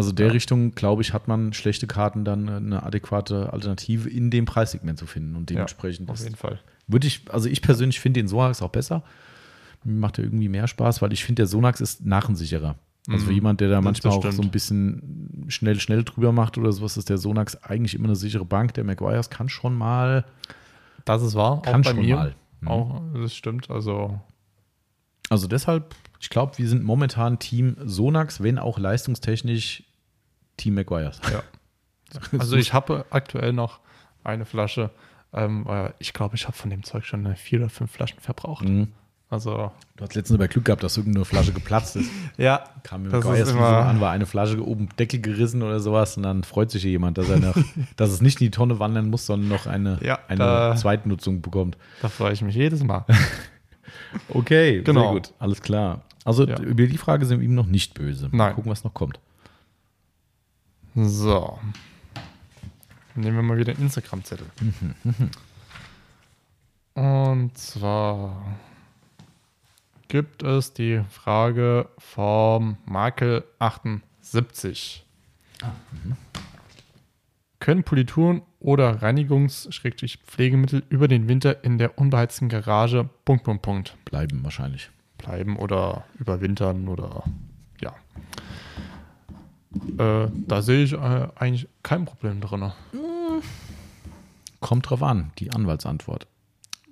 Also 0.00 0.12
der 0.12 0.26
Ja. 0.28 0.32
Richtung, 0.32 0.72
glaube 0.74 1.02
ich, 1.02 1.12
hat 1.12 1.28
man 1.28 1.52
schlechte 1.52 1.86
Karten 1.86 2.24
dann 2.24 2.48
eine 2.48 2.82
adäquate 2.82 3.52
Alternative 3.52 4.08
in 4.08 4.30
dem 4.30 4.44
Preissegment 4.46 4.98
zu 4.98 5.06
finden. 5.06 5.36
Und 5.36 5.50
dementsprechend 5.50 6.08
auf 6.10 6.16
ist- 6.16 6.24
jeden 6.24 6.36
Fall. 6.36 6.58
würde 6.86 7.06
ich, 7.06 7.22
also 7.30 7.48
ich 7.48 7.62
persönlich 7.62 8.00
finde 8.00 8.20
den 8.20 8.28
Sonax 8.28 8.62
auch 8.62 8.70
besser. 8.70 9.02
Mir 9.84 9.94
macht 9.98 10.18
er 10.18 10.24
irgendwie 10.24 10.48
mehr 10.48 10.66
Spaß, 10.68 11.00
weil 11.02 11.12
ich 11.12 11.24
finde, 11.24 11.40
der 11.40 11.46
Sonax 11.46 11.80
ist 11.80 12.04
narrensicherer. 12.04 12.76
Also 13.08 13.24
für 13.24 13.30
Mhm. 13.30 13.34
jemand, 13.36 13.60
der 13.60 13.68
da 13.68 13.76
Das- 13.76 13.84
manchmal 13.84 14.12
auch 14.12 14.30
so 14.32 14.42
ein 14.42 14.50
bisschen 14.50 15.44
schnell, 15.48 15.80
schnell 15.80 16.04
drüber 16.04 16.32
macht 16.32 16.58
oder 16.58 16.70
sowas, 16.72 16.96
ist 16.96 17.08
der 17.08 17.16
Sonax 17.18 17.56
eigentlich 17.62 17.94
immer 17.94 18.06
eine 18.08 18.16
sichere 18.16 18.44
Bank. 18.44 18.74
Der 18.74 18.84
McGuire's 18.84 19.30
kann 19.30 19.48
schon 19.48 19.74
mal, 19.76 20.24
Das 21.04 21.22
ist 21.22 21.34
wahr. 21.34 21.62
kann 21.62 21.80
auch 21.80 21.84
bei 21.84 21.90
schon 21.92 22.00
mir. 22.04 22.16
mal. 22.16 22.34
Mhm. 22.60 22.68
Auch, 22.68 23.02
das 23.14 23.34
stimmt. 23.34 23.70
Also, 23.70 24.20
Also 25.30 25.46
deshalb, 25.46 25.94
ich 26.18 26.28
glaube, 26.28 26.58
wir 26.58 26.68
sind 26.68 26.82
momentan 26.82 27.38
Team 27.38 27.76
Sonax, 27.84 28.42
wenn 28.42 28.58
auch 28.58 28.78
leistungstechnisch 28.80 29.84
Team 30.60 30.74
McGuire's. 30.74 31.20
ja. 31.32 31.42
Also 32.38 32.56
ich 32.56 32.72
habe 32.72 33.04
aktuell 33.10 33.52
noch 33.52 33.78
eine 34.24 34.44
Flasche. 34.44 34.90
Ähm, 35.32 35.64
äh, 35.68 35.90
ich 36.00 36.12
glaube, 36.12 36.34
ich 36.34 36.46
habe 36.48 36.56
von 36.56 36.68
dem 36.70 36.82
Zeug 36.82 37.04
schon 37.06 37.36
vier 37.36 37.60
oder 37.60 37.68
fünf 37.68 37.92
Flaschen 37.92 38.18
verbraucht. 38.18 38.64
Mhm. 38.68 38.88
Also 39.28 39.70
Du 39.96 40.02
hast 40.02 40.16
letztens 40.16 40.36
aber 40.40 40.48
Glück 40.48 40.64
gehabt, 40.64 40.82
dass 40.82 40.96
irgendeine 40.96 41.24
Flasche 41.24 41.52
geplatzt 41.52 41.94
ist. 41.94 42.10
ja, 42.36 42.64
Kam 42.82 43.02
mir 43.04 43.10
Das 43.10 43.22
McGuire's 43.22 43.48
ist 43.48 43.54
wie 43.54 43.58
so 43.60 43.64
immer- 43.64 43.86
an, 43.86 44.00
war 44.00 44.10
eine 44.10 44.26
Flasche 44.26 44.66
oben 44.66 44.88
Deckel 44.98 45.20
gerissen 45.20 45.62
oder 45.62 45.78
sowas 45.78 46.16
und 46.16 46.24
dann 46.24 46.42
freut 46.42 46.72
sich 46.72 46.82
hier 46.82 46.90
jemand, 46.90 47.16
dass 47.16 47.28
er 47.30 47.38
noch, 47.38 47.54
dass 47.96 48.10
es 48.10 48.20
nicht 48.20 48.40
in 48.40 48.46
die 48.46 48.50
Tonne 48.50 48.80
wandern 48.80 49.08
muss, 49.08 49.26
sondern 49.26 49.48
noch 49.48 49.66
eine, 49.68 50.00
Ja, 50.02 50.18
eine 50.26 50.38
da- 50.38 50.74
Zweitnutzung 50.76 51.42
bekommt. 51.42 51.78
da 52.02 52.08
freue 52.08 52.32
ich 52.32 52.42
mich 52.42 52.56
jedes 52.56 52.82
Mal. 52.82 53.04
Okay, 54.28 54.82
Genau. 54.82 55.00
sehr 55.02 55.10
gut, 55.12 55.32
alles 55.38 55.62
klar. 55.62 56.02
Also 56.24 56.44
Ja. 56.46 56.58
über 56.60 56.86
die 56.86 56.98
Frage 56.98 57.24
sind 57.24 57.38
wir 57.40 57.44
ihm 57.46 57.54
noch 57.54 57.66
nicht 57.66 57.94
böse. 57.94 58.28
Mal 58.32 58.46
Nein. 58.46 58.54
gucken, 58.56 58.70
was 58.72 58.82
noch 58.84 58.94
kommt. 58.94 59.20
So. 61.08 61.58
Nehmen 63.14 63.36
wir 63.36 63.42
mal 63.42 63.56
wieder 63.56 63.72
einen 63.72 63.80
Instagram-Zettel. 63.82 64.46
Und 66.94 67.56
zwar 67.56 68.58
gibt 70.08 70.42
es 70.42 70.74
die 70.74 71.02
Frage 71.08 71.88
vom 71.96 72.76
Makel78. 72.86 75.00
Können 77.60 77.84
Polituren 77.84 78.42
oder 78.58 79.00
Reinigungs-Pflegemittel 79.02 80.82
über 80.90 81.08
den 81.08 81.28
Winter 81.28 81.64
in 81.64 81.78
der 81.78 81.96
unbeheizten 81.98 82.50
Garage 82.50 83.08
Punkt, 83.24 83.44
Punkt, 83.44 83.62
Punkt 83.62 83.96
Bleiben 84.04 84.44
wahrscheinlich. 84.44 84.90
bleiben 85.16 85.56
oder 85.56 86.04
überwintern 86.18 86.88
oder 86.88 87.24
ja. 87.80 87.94
Äh, 89.98 90.28
da 90.46 90.62
sehe 90.62 90.82
ich 90.84 90.92
äh, 90.94 91.28
eigentlich 91.36 91.68
kein 91.82 92.04
Problem 92.04 92.40
drin. 92.40 92.72
Kommt 94.60 94.90
drauf 94.90 95.02
an, 95.02 95.30
die 95.38 95.52
Anwaltsantwort. 95.52 96.26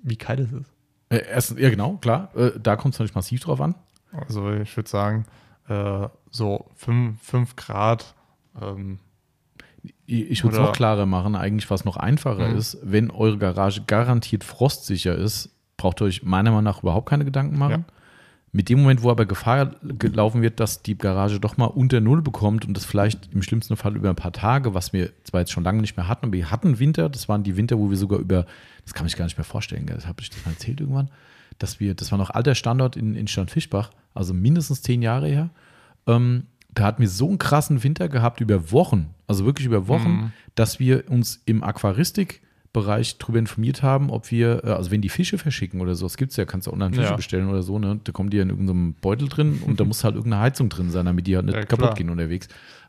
Wie 0.01 0.15
kalt 0.15 0.39
es 0.39 0.51
ist. 0.51 0.71
Äh, 1.09 1.25
erst, 1.29 1.57
ja, 1.57 1.69
genau, 1.69 1.97
klar. 1.97 2.29
Äh, 2.35 2.51
da 2.59 2.75
kommt 2.75 2.93
es 2.95 2.99
natürlich 2.99 3.15
massiv 3.15 3.41
drauf 3.41 3.61
an. 3.61 3.75
Also 4.11 4.51
ich 4.53 4.75
würde 4.75 4.89
sagen, 4.89 5.25
äh, 5.67 6.07
so 6.31 6.65
5 6.75 7.55
Grad. 7.55 8.15
Ähm, 8.59 8.99
Ich 10.05 10.43
würde 10.43 10.57
es 10.57 10.61
noch 10.61 10.71
klarer 10.73 11.05
machen, 11.05 11.35
eigentlich, 11.35 11.69
was 11.69 11.85
noch 11.85 11.97
einfacher 11.97 12.49
Mhm. 12.49 12.57
ist, 12.57 12.77
wenn 12.81 13.11
eure 13.11 13.37
Garage 13.37 13.83
garantiert 13.85 14.43
frostsicher 14.43 15.15
ist, 15.15 15.49
braucht 15.77 16.01
ihr 16.01 16.05
euch 16.05 16.23
meiner 16.23 16.49
Meinung 16.51 16.63
nach 16.63 16.81
überhaupt 16.81 17.07
keine 17.09 17.25
Gedanken 17.25 17.57
machen. 17.57 17.85
Ja. 17.87 17.93
Mit 18.51 18.69
dem 18.69 18.79
Moment, 18.81 19.03
wo 19.03 19.11
aber 19.11 19.25
Gefahr 19.25 19.75
gelaufen 19.83 20.41
wird, 20.41 20.59
dass 20.59 20.81
die 20.81 20.97
Garage 20.97 21.39
doch 21.39 21.57
mal 21.57 21.65
unter 21.65 22.01
Null 22.01 22.21
bekommt 22.23 22.65
und 22.65 22.75
das 22.75 22.83
vielleicht 22.83 23.31
im 23.31 23.43
schlimmsten 23.43 23.77
Fall 23.77 23.95
über 23.95 24.09
ein 24.09 24.15
paar 24.15 24.31
Tage, 24.33 24.73
was 24.73 24.91
wir 24.91 25.11
zwar 25.23 25.41
jetzt 25.41 25.51
schon 25.51 25.63
lange 25.63 25.81
nicht 25.81 25.97
mehr 25.97 26.07
hatten, 26.07 26.25
aber 26.25 26.33
wir 26.33 26.49
hatten 26.49 26.79
Winter, 26.79 27.09
das 27.09 27.29
waren 27.29 27.43
die 27.43 27.57
Winter, 27.57 27.77
wo 27.77 27.91
wir 27.91 27.97
sogar 27.97 28.17
über, 28.19 28.47
das 28.85 28.93
kann 28.95 29.05
ich 29.05 29.15
gar 29.15 29.25
nicht 29.25 29.37
mehr 29.37 29.45
vorstellen, 29.45 29.85
das 29.85 30.07
habe 30.07 30.21
ich 30.21 30.31
das 30.31 30.43
mal 30.45 30.51
erzählt 30.51 30.79
irgendwann, 30.79 31.09
dass 31.59 31.79
wir, 31.79 31.93
das 31.93 32.11
war 32.11 32.17
noch 32.17 32.31
alter 32.31 32.55
Standort 32.55 32.95
in, 32.95 33.13
in 33.15 33.27
Stadtfischbach, 33.27 33.91
also 34.15 34.33
mindestens 34.33 34.81
zehn 34.81 35.03
Jahre 35.03 35.27
her, 35.27 35.49
ähm, 36.07 36.43
da 36.73 36.85
hatten 36.85 37.01
wir 37.01 37.09
so 37.09 37.27
einen 37.27 37.37
krassen 37.37 37.83
Winter 37.83 38.09
gehabt 38.09 38.41
über 38.41 38.71
Wochen, 38.71 39.09
also 39.27 39.45
wirklich 39.45 39.67
über 39.67 39.87
Wochen, 39.87 40.09
Mhm. 40.09 40.31
dass 40.55 40.79
wir 40.79 41.03
uns 41.09 41.41
im 41.45 41.63
Aquaristikbereich 42.73 43.17
darüber 43.17 43.39
informiert 43.39 43.83
haben, 43.83 44.09
ob 44.09 44.31
wir, 44.31 44.63
äh, 44.63 44.69
also 44.71 44.91
wenn 44.91 45.01
die 45.01 45.09
Fische 45.09 45.37
verschicken 45.37 45.81
oder 45.81 45.95
so, 45.95 46.05
das 46.05 46.17
gibt 46.17 46.31
es 46.31 46.37
ja, 46.37 46.45
kannst 46.45 46.67
du 46.67 46.71
online 46.71 46.91
Fische 46.93 47.09
Ja. 47.09 47.15
bestellen 47.15 47.49
oder 47.49 47.63
so, 47.63 47.79
ne? 47.79 47.99
Da 48.03 48.11
kommen 48.11 48.29
die 48.29 48.37
ja 48.37 48.43
in 48.43 48.49
irgendeinem 48.49 48.93
Beutel 48.95 49.27
drin 49.27 49.59
und 49.65 49.79
da 49.79 49.85
muss 49.85 50.03
halt 50.03 50.15
irgendeine 50.15 50.43
Heizung 50.43 50.69
drin 50.69 50.89
sein, 50.89 51.05
damit 51.05 51.27
die 51.27 51.35
halt 51.35 51.45
nicht 51.45 51.55
Ja, 51.55 51.65
kaputt 51.65 51.95
gehen 51.95 52.09
unterwegs. 52.09 52.47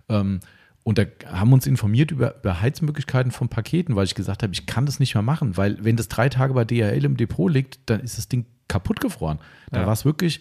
Ähm, 0.09 0.41
und 0.83 0.99
da 0.99 1.05
haben 1.27 1.51
wir 1.51 1.55
uns 1.55 1.67
informiert 1.67 2.11
über, 2.11 2.37
über 2.41 2.61
Heizmöglichkeiten 2.61 3.33
von 3.33 3.49
Paketen, 3.49 3.97
weil 3.97 4.05
ich 4.05 4.15
gesagt 4.15 4.43
habe, 4.43 4.53
ich 4.53 4.67
kann 4.67 4.87
das 4.87 4.99
nicht 4.99 5.15
mehr 5.15 5.23
machen, 5.23 5.57
weil 5.57 5.83
wenn 5.85 5.97
das 5.97 6.09
drei 6.09 6.29
Tage 6.29 6.55
bei 6.55 6.65
DHL 6.65 7.05
im 7.05 7.17
Depot 7.17 7.53
liegt, 7.53 7.81
dann 7.87 8.01
ist 8.01 8.17
das 8.19 8.29
Ding 8.29 8.47
kaputt 8.69 9.01
gefroren. 9.01 9.39
Da 9.71 9.81
Ja. 9.81 9.87
war 9.87 9.93
es 9.93 10.05
wirklich, 10.05 10.41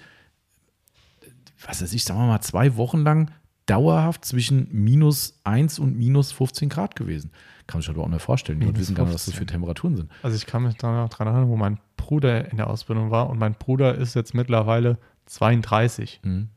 was 1.65 1.81
weiß 1.81 1.91
ich, 1.93 2.03
sagen 2.05 2.19
wir 2.19 2.27
mal, 2.27 2.41
zwei 2.41 2.77
Wochen 2.77 2.99
lang 2.99 3.31
dauerhaft 3.69 4.25
zwischen 4.25 4.67
minus 4.71 5.39
1 5.43 5.79
und 5.79 5.97
minus 5.97 6.31
15 6.31 6.69
Grad 6.69 6.95
gewesen. 6.95 7.31
Kann 7.67 7.77
man 7.77 7.81
sich 7.81 7.89
halt 7.89 7.97
auch 7.99 8.07
nicht 8.07 8.21
vorstellen. 8.21 8.59
Die 8.59 8.65
Minus 8.65 8.79
wissen 8.81 8.95
gar 8.95 9.03
nicht, 9.05 9.13
was 9.13 9.25
das 9.25 9.33
für 9.33 9.39
15. 9.41 9.47
Temperaturen 9.55 9.95
sind. 9.95 10.11
also 10.23 10.35
ich 10.35 10.45
kann 10.47 10.63
mich 10.63 10.75
daran 10.77 11.07
daran 11.09 11.27
erinnern, 11.27 11.49
wo 11.49 11.55
mein 11.55 11.77
Bruder 11.97 12.49
in 12.49 12.57
der 12.57 12.67
Ausbildung 12.67 13.11
war 13.11 13.29
und 13.29 13.37
mein 13.37 13.53
Bruder 13.53 13.93
ist 13.95 14.15
jetzt 14.15 14.33
mittlerweile 14.33 14.97
32. 15.27 16.19
Mhm. 16.23 16.49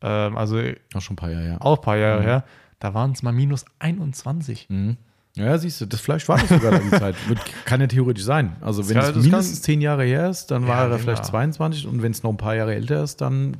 Ähm, 0.00 0.36
also 0.36 0.58
Auch 0.94 1.00
schon 1.00 1.14
ein 1.14 1.16
paar 1.16 1.30
Jahre, 1.30 1.46
ja. 1.46 1.60
auch 1.60 1.76
ein 1.78 1.82
paar 1.82 1.96
Jahre 1.96 2.20
Mhm. 2.20 2.24
her. 2.24 2.44
Da 2.80 2.94
waren 2.94 3.12
es 3.12 3.22
mal 3.22 3.32
minus 3.32 3.64
21. 3.78 4.66
Mhm. 4.68 4.96
Ja, 5.36 5.56
siehst 5.58 5.80
du, 5.80 5.86
das 5.86 6.00
vielleicht 6.00 6.28
war 6.28 6.38
das 6.38 6.48
sogar 6.48 6.76
die 6.80 6.90
Zeit. 6.90 7.14
Wird, 7.28 7.38
kann 7.64 7.80
ja 7.80 7.86
theoretisch 7.86 8.24
sein. 8.24 8.56
Also 8.60 8.88
wenn 8.88 8.96
Ja, 8.96 9.02
es 9.02 9.12
das 9.14 9.22
mindestens 9.22 9.58
kann- 9.58 9.62
zehn 9.64 9.80
Jahre 9.80 10.04
her 10.04 10.28
ist, 10.28 10.46
dann 10.50 10.62
Ja, 10.62 10.68
war 10.68 10.76
er 10.82 10.88
länger. 10.88 10.98
vielleicht 10.98 11.24
22 11.26 11.86
und 11.86 12.02
wenn 12.02 12.10
es 12.10 12.22
noch 12.24 12.30
ein 12.30 12.36
paar 12.36 12.56
Jahre 12.56 12.74
älter 12.74 13.02
ist, 13.04 13.20
dann 13.20 13.58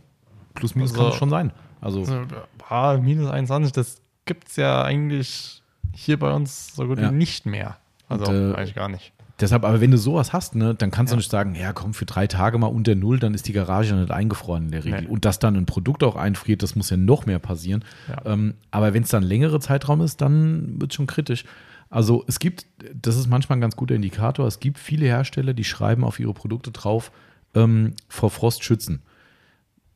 plus 0.55 0.75
minus 0.75 0.91
Also- 0.91 1.03
kann 1.03 1.13
es 1.13 1.17
schon 1.19 1.31
sein. 1.31 1.53
Also 1.81 2.01
Also, 2.01 2.23
ah, 2.69 2.97
minus 3.01 3.31
21, 3.31 3.73
das 3.73 4.01
gibt 4.25 4.49
es 4.49 4.57
ja 4.57 4.83
eigentlich 4.83 5.63
hier 5.95 6.19
bei 6.19 6.33
uns 6.33 6.75
so 6.75 6.87
gut 6.87 6.99
Ja. 6.99 7.11
wie 7.11 7.15
nicht 7.15 7.47
mehr. 7.47 7.77
Also 8.09 8.27
Und, 8.27 8.53
äh, 8.53 8.55
eigentlich 8.55 8.75
gar 8.75 8.89
nicht. 8.89 9.13
deshalb, 9.41 9.65
aber 9.65 9.81
wenn 9.81 9.91
du 9.91 9.99
sowas 9.99 10.33
hast, 10.33 10.55
ne, 10.55 10.75
dann 10.75 10.91
kannst 10.91 11.11
Ja. 11.13 11.17
du 11.17 11.19
nicht 11.19 11.31
sagen, 11.31 11.55
ja 11.55 11.73
komm, 11.73 11.95
für 11.95 12.05
drei 12.07 12.27
Tage 12.27 12.59
mal 12.59 12.67
unter 12.69 12.95
Null, 12.95 13.19
dann 13.19 13.35
ist 13.35 13.49
die 13.49 13.53
Garage 13.53 13.95
nicht 13.95 14.11
eingefroren 14.11 14.65
in 14.67 14.71
der 14.71 14.85
Regel. 14.85 15.03
Nee. 15.03 15.07
Und 15.09 15.25
dass 15.25 15.39
dann 15.39 15.57
ein 15.57 15.67
Produkt 15.67 16.03
auch 16.03 16.17
einfriert, 16.17 16.63
das 16.63 16.75
muss 16.77 16.91
ja 16.91 16.97
noch 16.97 17.27
mehr 17.27 17.39
passieren. 17.39 17.85
Ja. 18.09 18.33
Ähm, 18.33 18.55
aber 18.71 18.95
wenn 18.95 19.03
es 19.03 19.11
dann 19.11 19.23
längere 19.23 19.61
Zeitraum 19.61 20.01
ist, 20.01 20.21
dann 20.21 20.81
wird 20.81 20.93
es 20.93 20.97
schon 20.97 21.07
kritisch. 21.07 21.45
Also 21.91 22.25
es 22.27 22.39
gibt, 22.39 22.67
das 23.01 23.17
ist 23.17 23.29
manchmal 23.29 23.57
ein 23.59 23.63
ganz 23.63 23.75
guter 23.77 23.95
Indikator, 23.95 24.47
es 24.47 24.61
gibt 24.61 24.79
viele 24.79 25.07
Hersteller, 25.07 25.55
die 25.55 25.65
schreiben 25.65 26.05
auf 26.05 26.21
ihre 26.21 26.35
Produkte 26.35 26.71
drauf, 26.71 27.11
ähm, 27.55 27.95
vor 28.09 28.31
Frost 28.31 28.63
schützen. 28.63 29.01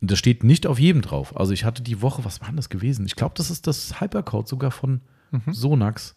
Und 0.03 0.11
das 0.11 0.19
steht 0.19 0.43
nicht 0.45 0.66
auf 0.66 0.79
jedem 0.79 1.01
drauf. 1.01 1.35
Also 1.37 1.53
ich 1.55 1.65
hatte 1.65 1.83
die 1.83 2.03
Woche, 2.03 2.24
was 2.24 2.41
war 2.41 2.49
denn 2.49 2.57
das 2.57 2.69
gewesen? 2.69 3.07
Ich 3.07 3.16
glaube, 3.16 3.35
das 3.37 3.51
ist 3.51 3.66
das 3.66 4.01
Hypercode 4.01 4.49
sogar 4.49 4.70
von 4.70 5.01
Mhm. 5.31 5.53
Sonax. 5.55 6.15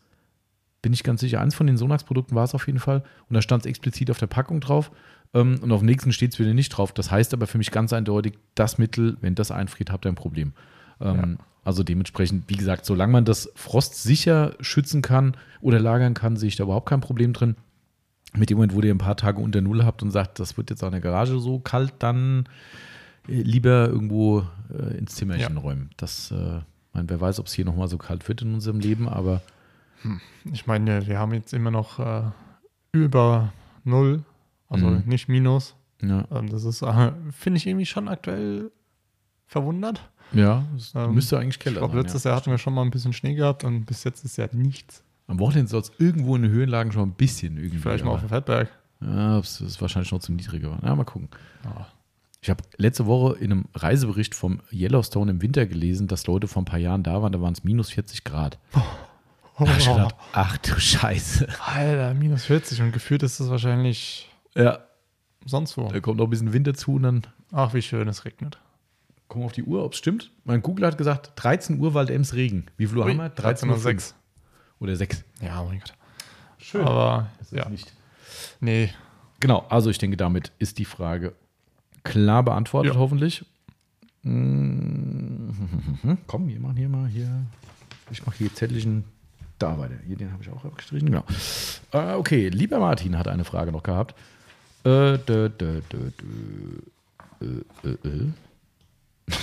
bin 0.81 0.91
ich 0.93 1.03
ganz 1.03 1.21
sicher. 1.21 1.39
Eins 1.41 1.55
von 1.55 1.65
den 1.65 1.77
Sonax-Produkten 1.77 2.35
war 2.35 2.43
es 2.43 2.53
auf 2.53 2.67
jeden 2.67 2.77
Fall. 2.79 3.03
Und 3.29 3.33
da 3.33 3.41
stand 3.41 3.63
es 3.63 3.65
explizit 3.69 4.11
auf 4.11 4.19
der 4.19 4.27
Packung 4.27 4.59
drauf. 4.59 4.91
Ähm, 5.33 5.57
und 5.63 5.71
auf 5.71 5.79
dem 5.79 5.85
nächsten 5.87 6.11
steht 6.13 6.33
es 6.33 6.39
wieder 6.39 6.53
nicht 6.53 6.69
drauf. 6.69 6.91
Das 6.93 7.09
heißt 7.09 7.33
aber 7.33 7.47
für 7.47 7.57
mich 7.57 7.71
ganz 7.71 7.91
eindeutig, 7.93 8.37
das 8.53 8.77
Mittel, 8.77 9.17
wenn 9.21 9.33
das 9.33 9.49
einfriert, 9.49 9.89
habt 9.91 10.05
ihr 10.05 10.11
ein 10.11 10.15
Problem. 10.15 10.53
Ähm, 11.01 11.37
ja. 11.39 11.45
Also 11.63 11.81
dementsprechend, 11.83 12.49
wie 12.49 12.55
gesagt, 12.55 12.85
solange 12.85 13.13
man 13.13 13.25
das 13.25 13.49
frostsicher 13.55 14.53
schützen 14.59 15.01
kann 15.01 15.35
oder 15.61 15.79
lagern 15.79 16.13
kann, 16.13 16.37
sehe 16.37 16.49
ich 16.49 16.55
da 16.55 16.65
überhaupt 16.65 16.87
kein 16.89 17.01
Problem 17.01 17.33
drin. 17.33 17.55
Mit 18.35 18.49
dem 18.51 18.57
Moment, 18.57 18.75
wo 18.75 18.81
ihr 18.81 18.93
ein 18.93 18.99
paar 18.99 19.17
Tage 19.17 19.41
unter 19.41 19.61
Null 19.61 19.83
habt 19.85 20.03
und 20.03 20.11
sagt, 20.11 20.39
das 20.39 20.55
wird 20.57 20.69
jetzt 20.69 20.83
auch 20.83 20.87
in 20.89 20.91
der 20.93 21.01
Garage 21.01 21.39
so 21.39 21.57
kalt, 21.59 21.93
dann 21.99 22.47
lieber 23.27 23.87
irgendwo 23.87 24.43
äh, 24.73 24.97
ins 24.97 25.15
Zimmerchen 25.15 25.55
ja. 25.55 25.61
räumen. 25.61 25.89
Das, 25.97 26.31
äh, 26.31 26.59
mein, 26.93 27.09
wer 27.09 27.19
weiß, 27.19 27.39
ob 27.39 27.47
es 27.47 27.53
hier 27.53 27.65
nochmal 27.65 27.87
so 27.87 27.97
kalt 27.97 28.27
wird 28.27 28.41
in 28.41 28.53
unserem 28.53 28.79
Leben, 28.79 29.07
aber. 29.07 29.41
Hm. 30.01 30.21
Ich 30.51 30.67
meine, 30.67 31.07
wir 31.07 31.19
haben 31.19 31.33
jetzt 31.33 31.53
immer 31.53 31.71
noch 31.71 31.99
äh, 31.99 32.23
über 32.91 33.53
Null, 33.83 34.23
also 34.69 34.87
mhm. 34.87 35.03
nicht 35.05 35.27
Minus. 35.27 35.75
Ja. 36.01 36.25
Ähm, 36.31 36.49
das 36.49 36.63
ist, 36.63 36.81
äh, 36.81 37.11
finde 37.31 37.57
ich 37.57 37.67
irgendwie 37.67 37.85
schon 37.85 38.07
aktuell 38.07 38.71
verwundert. 39.45 40.09
Ja, 40.33 40.65
ähm, 40.95 41.13
müsste 41.13 41.37
eigentlich 41.39 41.59
Keller 41.59 41.75
Ich 41.75 41.79
glaube, 41.79 42.01
letztes 42.01 42.23
ja. 42.23 42.31
Jahr 42.31 42.37
hatten 42.37 42.51
wir 42.51 42.57
schon 42.57 42.73
mal 42.73 42.81
ein 42.81 42.91
bisschen 42.91 43.13
Schnee 43.13 43.35
gehabt 43.35 43.63
und 43.63 43.85
bis 43.85 44.03
jetzt 44.03 44.25
ist 44.25 44.37
ja 44.37 44.47
nichts. 44.51 45.03
Am 45.27 45.39
Wochenende 45.39 45.69
soll 45.69 45.81
es 45.81 45.91
irgendwo 45.97 46.35
in 46.35 46.43
den 46.43 46.51
Höhenlagen 46.51 46.91
schon 46.91 47.09
ein 47.09 47.13
bisschen 47.13 47.57
irgendwie. 47.57 47.79
Vielleicht 47.79 48.03
mal 48.03 48.11
auf 48.11 48.19
dem 48.19 48.29
Feldberg. 48.29 48.69
Ja, 49.01 49.37
das 49.37 49.61
ist 49.61 49.81
wahrscheinlich 49.81 50.11
noch 50.11 50.19
zu 50.19 50.31
niedrig 50.33 50.61
geworden. 50.61 50.81
Ja, 50.83 50.95
mal 50.95 51.03
gucken. 51.03 51.29
Ja. 51.63 51.87
Ich 52.45 52.49
habe 52.51 52.63
letzte 52.77 53.07
Woche 53.07 53.39
in 53.39 53.51
einem 53.51 53.65
Reisebericht 53.73 54.35
vom 54.35 54.61
Yellowstone 54.71 55.31
im 55.31 55.41
Winter 55.41 55.65
gelesen, 55.65 56.07
dass 56.07 56.27
Leute 56.27 56.47
vor 56.47 56.61
ein 56.61 56.65
paar 56.65 56.77
Jahren 56.77 57.01
da 57.01 57.19
waren, 57.23 57.31
da 57.31 57.41
waren 57.41 57.53
es 57.53 57.63
minus 57.63 57.89
40 57.89 58.23
Grad. 58.23 58.59
Oh. 58.75 58.81
Oh. 59.57 59.65
Da 59.65 59.77
ich 59.77 59.87
gedacht, 59.87 60.15
ach 60.31 60.55
du 60.57 60.79
Scheiße. 60.79 61.47
Alter, 61.65 62.13
minus 62.13 62.45
40 62.45 62.83
und 62.83 62.91
gefühlt 62.91 63.23
ist 63.23 63.39
das 63.39 63.49
wahrscheinlich 63.49 64.29
ja. 64.53 64.77
sonst 65.43 65.75
wo. 65.75 65.87
Da 65.87 65.99
kommt 66.01 66.19
noch 66.19 66.25
ein 66.25 66.29
bisschen 66.29 66.53
Winter 66.53 66.75
zu 66.75 66.93
und 66.93 67.01
dann. 67.01 67.27
Ach, 67.51 67.73
wie 67.73 67.81
schön, 67.81 68.07
es 68.07 68.25
regnet. 68.25 68.59
Gucken 69.27 69.41
wir 69.41 69.45
auf 69.47 69.53
die 69.53 69.63
Uhr, 69.63 69.83
ob 69.83 69.93
es 69.93 69.97
stimmt. 69.97 70.31
Mein 70.43 70.61
Google 70.61 70.85
hat 70.85 70.99
gesagt, 70.99 71.31
13 71.37 71.79
Uhr 71.79 71.95
Wald-Ems 71.95 72.35
Regen. 72.35 72.67
Wie 72.77 72.85
viel 72.85 72.99
Uhr 72.99 73.05
Ui, 73.05 73.11
haben 73.11 73.17
wir? 73.17 73.29
13 73.29 73.67
Uhr 73.71 73.79
6. 73.79 74.13
Oder 74.79 74.95
6. 74.95 75.23
Ja, 75.41 75.63
oh 75.63 75.65
mein 75.65 75.79
Gott. 75.79 75.95
Schön. 76.59 76.85
Aber 76.85 77.27
das 77.39 77.51
ist 77.51 77.57
ja. 77.57 77.67
nicht. 77.69 77.91
Nee. 78.59 78.93
Genau, 79.39 79.65
also 79.67 79.89
ich 79.89 79.97
denke, 79.97 80.15
damit 80.15 80.51
ist 80.59 80.77
die 80.77 80.85
Frage 80.85 81.33
klar 82.05 82.43
beantwortet, 82.43 82.93
ja. 82.93 82.99
hoffentlich. 82.99 83.43
Mhm. 84.23 85.53
Komm, 86.27 86.47
wir 86.47 86.59
machen 86.59 86.77
hier 86.77 86.89
mal 86.89 87.07
hier. 87.07 87.29
Ich 88.11 88.25
mache 88.25 88.37
hier 88.37 88.53
Zettelchen 88.53 89.03
da 89.59 89.77
weiter. 89.77 89.95
Hier, 90.05 90.15
den 90.15 90.31
habe 90.31 90.43
ich 90.43 90.49
auch 90.49 90.63
abgestrichen. 90.63 91.07
Genau. 91.11 91.23
Äh, 91.91 92.13
okay, 92.15 92.49
lieber 92.49 92.79
Martin 92.79 93.17
hat 93.17 93.27
eine 93.27 93.43
Frage 93.43 93.71
noch 93.71 93.83
gehabt. 93.83 94.15
Äh, 94.83 95.17
dö, 95.17 95.49
dö, 95.49 95.81
dö, 95.89 96.11
äh, 97.41 97.87
äh, 97.87 98.07
äh. 98.07 98.31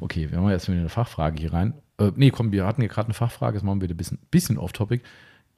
Okay, 0.00 0.30
wir 0.30 0.38
haben 0.38 0.48
jetzt 0.50 0.68
wieder 0.68 0.78
eine 0.78 0.88
Fachfrage 0.88 1.40
hier 1.40 1.52
rein. 1.52 1.74
Äh, 1.98 2.12
nee, 2.16 2.30
komm, 2.30 2.52
wir 2.52 2.66
hatten 2.66 2.82
ja 2.82 2.88
gerade 2.88 3.06
eine 3.06 3.14
Fachfrage, 3.14 3.56
jetzt 3.56 3.64
machen 3.64 3.80
wir 3.80 3.84
wieder 3.84 3.94
ein 3.94 3.96
bisschen, 3.96 4.18
bisschen 4.30 4.58
off-topic. 4.58 5.02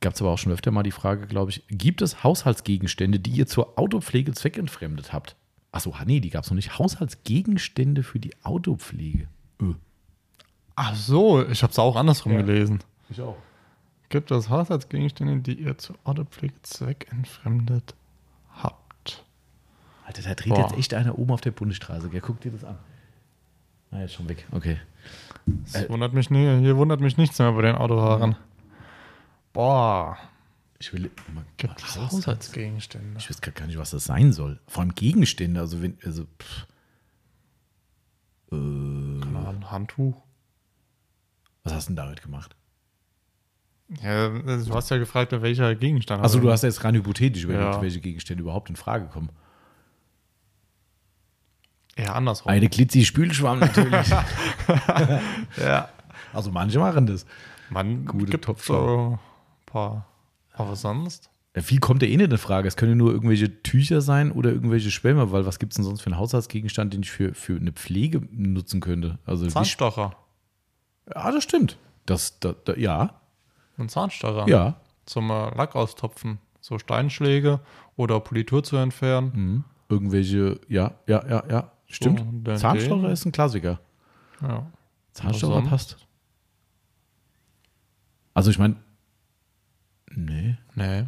Gab 0.00 0.14
es 0.14 0.20
aber 0.22 0.30
auch 0.30 0.38
schon 0.38 0.52
öfter 0.52 0.70
mal 0.70 0.84
die 0.84 0.92
Frage, 0.92 1.26
glaube 1.26 1.50
ich, 1.50 1.64
gibt 1.68 2.02
es 2.02 2.22
Haushaltsgegenstände, 2.22 3.18
die 3.18 3.32
ihr 3.32 3.46
zur 3.48 3.78
Autopflege 3.78 4.32
zweckentfremdet 4.32 5.12
habt? 5.12 5.34
Achso, 5.70 5.94
nee, 6.06 6.20
die 6.20 6.30
gab 6.30 6.44
es 6.44 6.50
noch 6.50 6.56
nicht. 6.56 6.78
Haushaltsgegenstände 6.78 8.02
für 8.02 8.18
die 8.18 8.32
Autopflege. 8.42 9.28
Öh. 9.60 9.74
Ach 10.74 10.94
so, 10.94 11.46
ich 11.46 11.62
habe 11.62 11.70
es 11.70 11.78
auch 11.78 11.96
andersrum 11.96 12.32
ja, 12.32 12.38
gelesen. 12.38 12.80
Ich 13.10 13.20
auch. 13.20 13.36
Gibt 14.08 14.30
es 14.30 14.48
Haushaltsgegenstände, 14.48 15.40
die 15.40 15.60
ihr 15.60 15.76
zur 15.76 15.96
Autopflege 16.04 16.54
zweckentfremdet 16.62 17.94
habt? 18.54 19.24
Alter, 20.06 20.22
da 20.22 20.34
dreht 20.34 20.54
Boah. 20.54 20.60
jetzt 20.60 20.78
echt 20.78 20.94
einer 20.94 21.18
oben 21.18 21.32
auf 21.32 21.42
der 21.42 21.50
Bundesstraße. 21.50 22.08
Gell? 22.08 22.22
Guck 22.22 22.40
dir 22.40 22.52
das 22.52 22.64
an. 22.64 22.78
Ah, 23.90 24.00
jetzt 24.00 24.14
schon 24.14 24.28
weg. 24.28 24.46
Okay. 24.52 24.78
Das 25.46 25.74
äh, 25.74 25.88
wundert 25.88 26.12
mich 26.12 26.30
nie, 26.30 26.60
hier 26.60 26.76
wundert 26.76 27.00
mich 27.00 27.16
nichts 27.16 27.38
mehr 27.38 27.52
bei 27.52 27.62
den 27.62 27.74
Autofahrern. 27.74 28.36
Boah. 29.52 30.18
Ich 30.80 30.92
will. 30.92 31.10
Gibt 31.56 31.82
es 31.82 31.96
Haushaltsgegenstände? 31.96 33.18
Ich 33.18 33.28
weiß 33.28 33.40
gar 33.40 33.66
nicht, 33.66 33.78
was 33.78 33.90
das 33.90 34.04
sein 34.04 34.32
soll. 34.32 34.60
Vor 34.68 34.82
allem 34.82 34.94
Gegenstände. 34.94 35.60
Also, 35.60 35.82
wenn. 35.82 35.98
Also, 36.04 36.24
pff. 36.24 36.66
Äh, 38.52 39.20
Keine 39.20 39.70
Handtuch. 39.70 40.22
Was 41.64 41.74
hast 41.74 41.88
du 41.88 41.90
denn 41.90 41.96
damit 41.96 42.22
gemacht? 42.22 42.54
Ja, 44.02 44.28
du 44.28 44.74
hast 44.74 44.90
ja 44.90 44.98
gefragt, 44.98 45.32
welcher 45.32 45.74
Gegenstand. 45.74 46.22
Also, 46.22 46.38
du 46.38 46.50
hast 46.50 46.62
ja 46.62 46.68
jetzt 46.68 46.84
rein 46.84 46.94
hypothetisch 46.94 47.44
überlegt, 47.44 47.74
ja. 47.74 47.82
welche 47.82 48.00
Gegenstände 48.00 48.42
überhaupt 48.42 48.70
in 48.70 48.76
Frage 48.76 49.06
kommen. 49.06 49.30
Ja, 51.98 52.12
andersrum. 52.12 52.50
Eine 52.50 52.68
Glitzi-Spülschwamm 52.68 53.58
natürlich. 53.58 54.08
ja. 55.56 55.88
Also 56.32 56.52
manche 56.52 56.78
machen 56.78 57.06
das. 57.06 57.26
Man 57.70 58.06
Gute 58.06 58.38
gibt 58.38 58.60
so 58.60 59.18
ein 59.18 59.66
paar. 59.66 60.06
Aber 60.58 60.76
sonst? 60.76 61.30
Viel 61.54 61.80
kommt 61.80 62.02
ja 62.02 62.08
eh 62.08 62.16
nicht 62.16 62.30
in 62.30 62.38
Frage. 62.38 62.68
Es 62.68 62.76
können 62.76 62.96
nur 62.98 63.12
irgendwelche 63.12 63.62
Tücher 63.62 64.00
sein 64.00 64.30
oder 64.32 64.50
irgendwelche 64.50 64.90
Schwämme, 64.90 65.32
weil 65.32 65.46
was 65.46 65.58
gibt 65.58 65.72
es 65.72 65.76
denn 65.76 65.84
sonst 65.84 66.02
für 66.02 66.06
einen 66.06 66.18
Haushaltsgegenstand, 66.18 66.92
den 66.92 67.02
ich 67.02 67.10
für, 67.10 67.34
für 67.34 67.56
eine 67.56 67.72
Pflege 67.72 68.20
nutzen 68.30 68.80
könnte? 68.80 69.18
Also 69.24 69.46
Zahnstocher. 69.46 70.14
Ja, 71.14 71.30
das 71.32 71.42
stimmt. 71.42 71.78
Das, 72.06 72.38
das, 72.40 72.56
das, 72.64 72.76
ja. 72.76 73.20
Ein 73.76 73.88
Zahnstocher. 73.88 74.48
Ja. 74.48 74.80
Zum 75.06 75.30
äh, 75.30 75.54
Lack 75.54 75.74
austopfen. 75.74 76.38
So 76.60 76.78
Steinschläge 76.78 77.60
oder 77.96 78.20
Politur 78.20 78.62
zu 78.62 78.76
entfernen. 78.76 79.32
Mhm. 79.34 79.64
Irgendwelche, 79.88 80.60
ja, 80.68 80.94
ja, 81.06 81.26
ja, 81.26 81.44
ja. 81.48 81.72
Stimmt. 81.86 82.22
So, 82.46 82.54
Zahnstocher 82.56 83.10
ist 83.10 83.24
ein 83.24 83.32
Klassiker. 83.32 83.80
Ja. 84.42 84.66
Zahnstocher 85.12 85.62
passt. 85.62 85.96
Also 88.34 88.50
ich 88.50 88.58
meine, 88.58 88.76
nee. 90.14 90.56
Nee. 90.74 91.04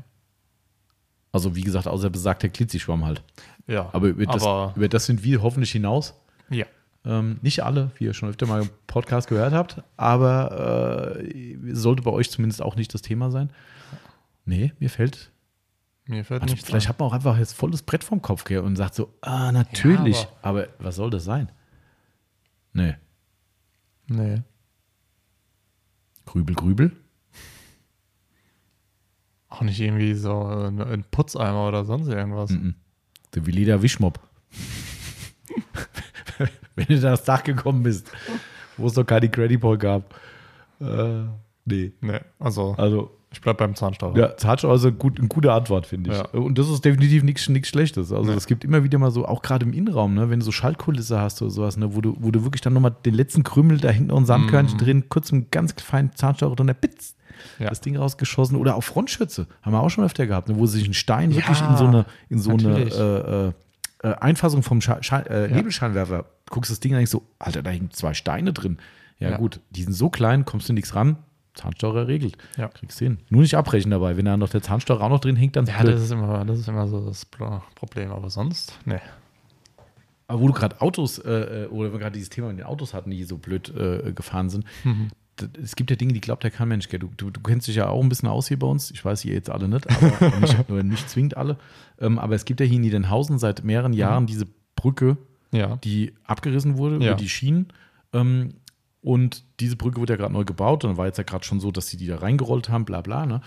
Also 1.33 1.55
wie 1.55 1.63
gesagt, 1.63 1.87
außer 1.87 2.11
besagter 2.11 2.49
Klitzischwamm 2.49 3.05
halt. 3.05 3.23
Ja. 3.67 3.89
Aber 3.93 4.09
über, 4.09 4.27
das, 4.27 4.43
aber 4.43 4.73
über 4.77 4.89
das 4.89 5.07
sind 5.07 5.23
wir 5.23 5.43
hoffentlich 5.43 5.71
hinaus. 5.71 6.15
Ja. 6.51 6.67
Ähm, 7.05 7.39
nicht 7.41 7.63
alle, 7.63 7.93
wie 7.97 8.05
ihr 8.05 8.15
schon 8.15 8.29
öfter 8.29 8.47
mal 8.47 8.63
im 8.63 8.71
Podcast 8.87 9.29
gehört 9.29 9.53
habt, 9.53 9.83
aber 9.97 11.17
äh, 11.17 11.57
sollte 11.73 12.03
bei 12.03 12.11
euch 12.11 12.31
zumindest 12.31 12.61
auch 12.61 12.77
nicht 12.77 12.93
das 12.93 13.03
Thema 13.03 13.31
sein. 13.31 13.51
Nee, 14.45 14.73
mir 14.81 14.91
fällt 14.91 15.31
mir 16.11 16.25
fällt 16.25 16.43
also, 16.43 16.57
Vielleicht 16.57 16.87
an. 16.87 16.91
hat 16.91 16.99
man 16.99 17.09
auch 17.09 17.13
einfach 17.13 17.39
jetzt 17.39 17.53
volles 17.53 17.83
Brett 17.83 18.03
vom 18.03 18.21
Kopf 18.21 18.45
gehört 18.45 18.67
und 18.67 18.77
sagt 18.77 18.95
so, 18.95 19.15
ah, 19.21 19.53
natürlich. 19.53 20.23
Ja, 20.23 20.29
aber, 20.43 20.63
aber, 20.63 20.69
was 20.79 20.97
soll 20.97 21.11
das 21.11 21.25
sein? 21.25 21.51
Nee. 22.73 22.97
Nee. 24.09 24.43
Grübel, 26.27 26.55
Grübel? 26.55 26.97
Auch 29.51 29.63
nicht 29.63 29.81
irgendwie 29.81 30.15
so 30.15 30.45
ein 30.45 31.05
Putzeimer 31.11 31.69
oder 31.69 31.85
sonst 31.85 32.09
irgendwas. 32.09 32.51
Mm 32.51 32.55
-mm. 32.55 32.75
Der 33.35 33.47
Velida 33.47 33.83
Wischmob. 33.83 34.21
Wenn 36.77 36.87
du 36.87 37.01
da 37.01 37.13
aufs 37.15 37.25
Dach 37.25 37.43
gekommen 37.43 37.83
bist, 37.83 38.11
wo 38.77 38.87
es 38.87 38.97
noch 38.97 39.05
keine 39.05 39.29
Credible 39.29 39.77
gab. 39.77 40.15
Äh, 40.81 41.25
nee. 41.65 41.93
Nee, 42.01 42.21
also. 42.39 42.75
Also, 42.79 43.11
ich 43.33 43.41
bleibe 43.41 43.59
beim 43.59 43.77
Zahnstocher. 43.77 44.19
Ja, 44.19 44.37
Zahnstocher 44.37 44.75
ist 44.75 44.85
also 44.85 44.97
gut, 44.97 45.19
eine 45.19 45.29
gute 45.29 45.53
Antwort, 45.53 45.87
finde 45.87 46.11
ich. 46.11 46.17
Ja. 46.17 46.27
Und 46.31 46.59
das 46.59 46.69
ist 46.69 46.85
definitiv 46.85 47.23
nichts 47.23 47.45
Schlechtes. 47.69 48.13
Also 48.13 48.33
es 48.33 48.47
gibt 48.47 48.65
immer 48.65 48.83
wieder 48.83 48.99
mal 48.99 49.13
so, 49.13 49.25
auch 49.25 49.43
gerade 49.43 49.65
im 49.65 49.73
Innenraum, 49.73 50.15
ne, 50.15 50.31
wenn 50.31 50.41
du 50.41 50.45
so 50.45 50.51
Schaltkulisse 50.51 51.21
hast 51.21 51.41
oder 51.41 51.51
sowas, 51.51 51.77
ne, 51.77 51.95
wo, 51.95 52.01
du, 52.01 52.17
wo 52.19 52.33
du 52.33 52.43
wirklich 52.43 52.61
dann 52.61 52.73
nochmal 52.73 52.97
den 53.05 53.15
letzten 53.15 53.45
Krümel 53.45 53.79
da 53.79 53.91
hinten 53.91 54.11
und 54.11 54.27
Sandkörnchen 54.27 54.79
mm. 54.79 54.81
drin, 54.81 55.09
kurz 55.09 55.33
einen 55.33 55.49
ganz 55.51 55.75
feinen 55.81 56.13
Zahnstocher 56.15 56.57
drin, 56.57 56.67
der 56.67 56.75
Bitz, 56.75 57.15
ja. 57.61 57.69
das 57.69 57.81
Ding 57.81 57.97
rausgeschossen. 57.97 58.57
Oder 58.57 58.75
auch 58.75 58.83
Frontschütze, 58.83 59.47
haben 59.63 59.73
wir 59.73 59.81
auch 59.81 59.91
schon 59.91 60.05
öfter 60.05 60.27
gehabt, 60.27 60.49
ne, 60.49 60.57
wo 60.57 60.67
sich 60.67 60.87
ein 60.87 60.95
Stein 60.95 61.35
wirklich 61.35 61.61
in 61.61 61.77
so 61.77 61.87
eine, 61.87 62.07
in 62.29 62.39
so 62.39 62.51
eine 62.53 63.55
äh, 64.03 64.09
äh, 64.09 64.15
Einfassung 64.15 64.63
vom 64.63 64.81
Schal 64.81 65.27
äh, 65.29 65.49
Nebelscheinwerfer, 65.49 66.25
guckst 66.49 66.71
das 66.71 66.81
Ding 66.81 66.95
eigentlich 66.95 67.11
so, 67.11 67.23
Alter, 67.39 67.63
da 67.63 67.71
hängen 67.71 67.91
zwei 67.91 68.15
Steine 68.15 68.53
drin. 68.53 68.79
Ja, 69.19 69.37
gut, 69.37 69.61
die 69.69 69.83
sind 69.83 69.93
so 69.93 70.09
klein, 70.09 70.47
kommst 70.47 70.71
du 70.71 70.73
nichts 70.73 70.95
ran, 70.95 71.19
Zahnstocher 71.55 72.09
regelt. 72.09 72.39
Ja. 72.57 72.69
Kriegst 72.69 72.99
hin. 72.99 73.19
Nur 73.29 73.43
nicht 73.43 73.55
abbrechen 73.55 73.91
dabei. 73.91 74.17
Wenn 74.17 74.25
da 74.25 74.37
noch 74.39 74.49
der 74.49 74.63
Zahnstocher 74.63 75.03
auch 75.03 75.11
noch 75.11 75.21
drin 75.21 75.37
hängt, 75.37 75.57
dann 75.57 75.67
Ja, 75.67 75.83
das 75.83 76.01
ist, 76.01 76.11
immer, 76.11 76.45
das 76.45 76.61
ist 76.61 76.69
immer 76.69 76.89
so 76.89 77.05
das 77.05 77.27
Problem. 77.27 78.13
Aber 78.13 78.31
sonst, 78.31 78.79
ne. 78.87 79.01
Aber 80.27 80.41
wo 80.41 80.47
du 80.47 80.53
gerade 80.53 80.81
Autos, 80.81 81.19
äh, 81.19 81.65
äh 81.65 81.67
oder 81.67 81.93
wir 81.93 81.99
gerade 81.99 82.15
dieses 82.15 82.31
Thema 82.31 82.49
mit 82.49 82.59
den 82.59 82.67
Autos 82.67 82.95
hatten, 82.95 83.11
die 83.11 83.25
so 83.25 83.37
blöd 83.37 83.75
äh, 83.77 84.13
gefahren 84.13 84.49
sind, 84.49 84.65
mhm. 84.85 85.09
Es 85.63 85.77
gibt 85.77 85.91
ja 85.91 85.97
Dinge, 85.97 86.13
die 86.13 86.21
glaubt 86.21 86.45
ja 86.45 86.51
kein 86.51 86.69
Mensch. 86.69 86.89
Du, 86.89 86.99
du, 86.99 87.31
du, 87.31 87.41
kennst 87.41 87.69
dich 87.69 87.77
ja 87.77 87.89
auch 87.89 88.03
ein 88.03 88.09
bisschen 88.09 88.29
aus 88.29 88.49
hier 88.49 88.59
bei 88.59 88.67
uns. 88.67 88.91
Ich 88.91 89.05
weiß 89.05 89.25
ihr 89.25 89.35
jetzt 89.35 89.51
alle 89.51 89.69
nicht, 89.69 89.87
aber 89.89 90.39
nicht, 90.41 90.85
nicht 90.85 91.11
zwingend 91.11 91.37
alle. 91.37 91.57
Ähm, 91.99 92.19
aber 92.19 92.35
es 92.35 92.45
gibt 92.45 92.61
ja 92.61 92.67
hier 92.67 92.77
in 92.77 92.83
Niedenhausen 92.83 93.39
seit 93.39 93.65
mehreren 93.65 93.93
mhm. 93.93 93.99
Jahren 93.99 94.23
mhm. 94.25 94.29
diese 94.29 94.47
Brücke, 94.77 95.17
ja. 95.53 95.77
die 95.77 96.15
abgerissen 96.25 96.77
wurde 96.77 96.97
ja. 97.05 97.13
über 97.13 97.17
die 97.17 97.29
Schienen. 97.29 97.69
Ähm, 98.13 98.55
Und 99.03 99.45
diese 99.61 99.77
Brücke 99.77 100.01
wird 100.01 100.11
ja 100.11 100.17
gerade 100.17 100.33
neu 100.33 100.45
gebaut. 100.45 100.85
Und 100.85 100.91
dann 100.91 100.97
war 100.97 101.07
jetzt 101.07 101.19
ja 101.19 101.25
gerade 101.25 101.45
schon 101.45 101.61
so, 101.61 101.71
dass 101.71 101.89
sie 101.89 101.97
die 101.97 102.07
da 102.07 102.17
reingerollt 102.17 102.69
haben, 102.69 102.85
bla 102.85 103.01
bla. 103.01 103.27
Ne? 103.27 103.41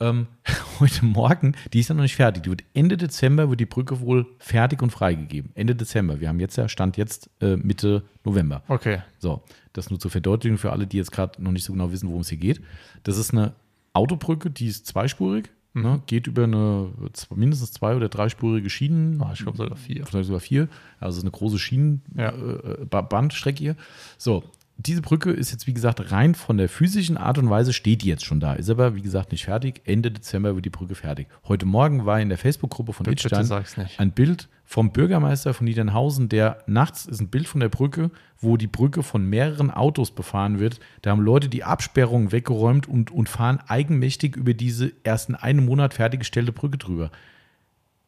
Ähm, 0.00 0.26
heute 0.80 1.04
Morgen, 1.04 1.54
die 1.72 1.80
ist 1.80 1.88
ja 1.88 1.94
noch 1.94 2.02
nicht 2.02 2.16
fertig. 2.16 2.44
Die 2.44 2.50
wird 2.50 2.62
Ende 2.74 2.96
Dezember 2.96 3.48
wird 3.50 3.60
die 3.60 3.66
Brücke 3.66 4.00
wohl 4.00 4.26
fertig 4.38 4.80
und 4.82 4.90
freigegeben. 4.90 5.50
Ende 5.54 5.74
Dezember. 5.74 6.20
Wir 6.20 6.28
haben 6.28 6.40
jetzt 6.40 6.56
ja 6.56 6.68
Stand 6.68 6.96
jetzt 6.96 7.30
äh, 7.40 7.56
Mitte 7.56 8.04
November. 8.24 8.62
Okay. 8.68 9.02
So, 9.18 9.42
das 9.72 9.90
nur 9.90 9.98
zur 9.98 10.10
Verdeutlichung 10.10 10.58
für 10.58 10.70
alle, 10.72 10.86
die 10.86 10.96
jetzt 10.98 11.10
gerade 11.12 11.42
noch 11.42 11.52
nicht 11.52 11.64
so 11.64 11.72
genau 11.72 11.90
wissen, 11.90 12.08
worum 12.08 12.20
es 12.22 12.28
hier 12.28 12.38
geht. 12.38 12.60
Das 13.02 13.18
ist 13.18 13.32
eine 13.32 13.54
Autobrücke, 13.92 14.50
die 14.50 14.66
ist 14.66 14.86
zweispurig, 14.86 15.50
Mhm. 15.74 15.82
ne, 15.82 16.02
geht 16.06 16.26
über 16.26 16.44
eine 16.44 16.88
mindestens 17.34 17.72
zwei- 17.72 17.94
oder 17.94 18.08
dreispurige 18.08 18.70
Schienen. 18.70 19.20
Ah, 19.20 19.32
ich 19.34 19.40
glaube 19.40 19.58
sogar 19.58 19.76
vier. 19.76 20.06
Vielleicht 20.06 20.26
sogar 20.26 20.40
vier. 20.40 20.68
Also 20.98 21.20
eine 21.20 21.30
große 21.30 21.56
Ja. 21.56 21.58
Schienenbandstrecke 21.60 23.58
hier. 23.58 23.76
So, 24.16 24.44
diese 24.80 25.02
Brücke 25.02 25.30
ist 25.32 25.50
jetzt, 25.50 25.66
wie 25.66 25.74
gesagt, 25.74 26.12
rein 26.12 26.36
von 26.36 26.56
der 26.56 26.68
physischen 26.68 27.16
Art 27.16 27.36
und 27.36 27.50
Weise 27.50 27.72
steht 27.72 28.02
die 28.02 28.06
jetzt 28.06 28.24
schon 28.24 28.38
da. 28.38 28.52
Ist 28.52 28.70
aber, 28.70 28.94
wie 28.94 29.02
gesagt, 29.02 29.32
nicht 29.32 29.44
fertig. 29.44 29.80
Ende 29.84 30.12
Dezember 30.12 30.54
wird 30.54 30.64
die 30.64 30.70
Brücke 30.70 30.94
fertig. 30.94 31.26
Heute 31.48 31.66
Morgen 31.66 32.06
war 32.06 32.20
in 32.20 32.28
der 32.28 32.38
Facebook-Gruppe 32.38 32.92
von 32.92 33.02
Bitte, 33.04 33.26
Itstein 33.28 33.84
ein 33.98 34.12
Bild 34.12 34.48
vom 34.64 34.92
Bürgermeister 34.92 35.52
von 35.52 35.64
Niedernhausen, 35.64 36.28
der 36.28 36.62
nachts 36.66 37.06
ist 37.06 37.20
ein 37.20 37.28
Bild 37.28 37.48
von 37.48 37.60
der 37.60 37.70
Brücke, 37.70 38.12
wo 38.38 38.56
die 38.56 38.68
Brücke 38.68 39.02
von 39.02 39.24
mehreren 39.28 39.72
Autos 39.72 40.12
befahren 40.12 40.60
wird. 40.60 40.78
Da 41.02 41.10
haben 41.10 41.22
Leute 41.22 41.48
die 41.48 41.64
Absperrungen 41.64 42.30
weggeräumt 42.30 42.86
und, 42.86 43.10
und 43.10 43.28
fahren 43.28 43.58
eigenmächtig 43.66 44.36
über 44.36 44.54
diese 44.54 44.92
erst 45.02 45.28
in 45.28 45.34
einem 45.34 45.64
Monat 45.66 45.94
fertiggestellte 45.94 46.52
Brücke 46.52 46.78
drüber. 46.78 47.10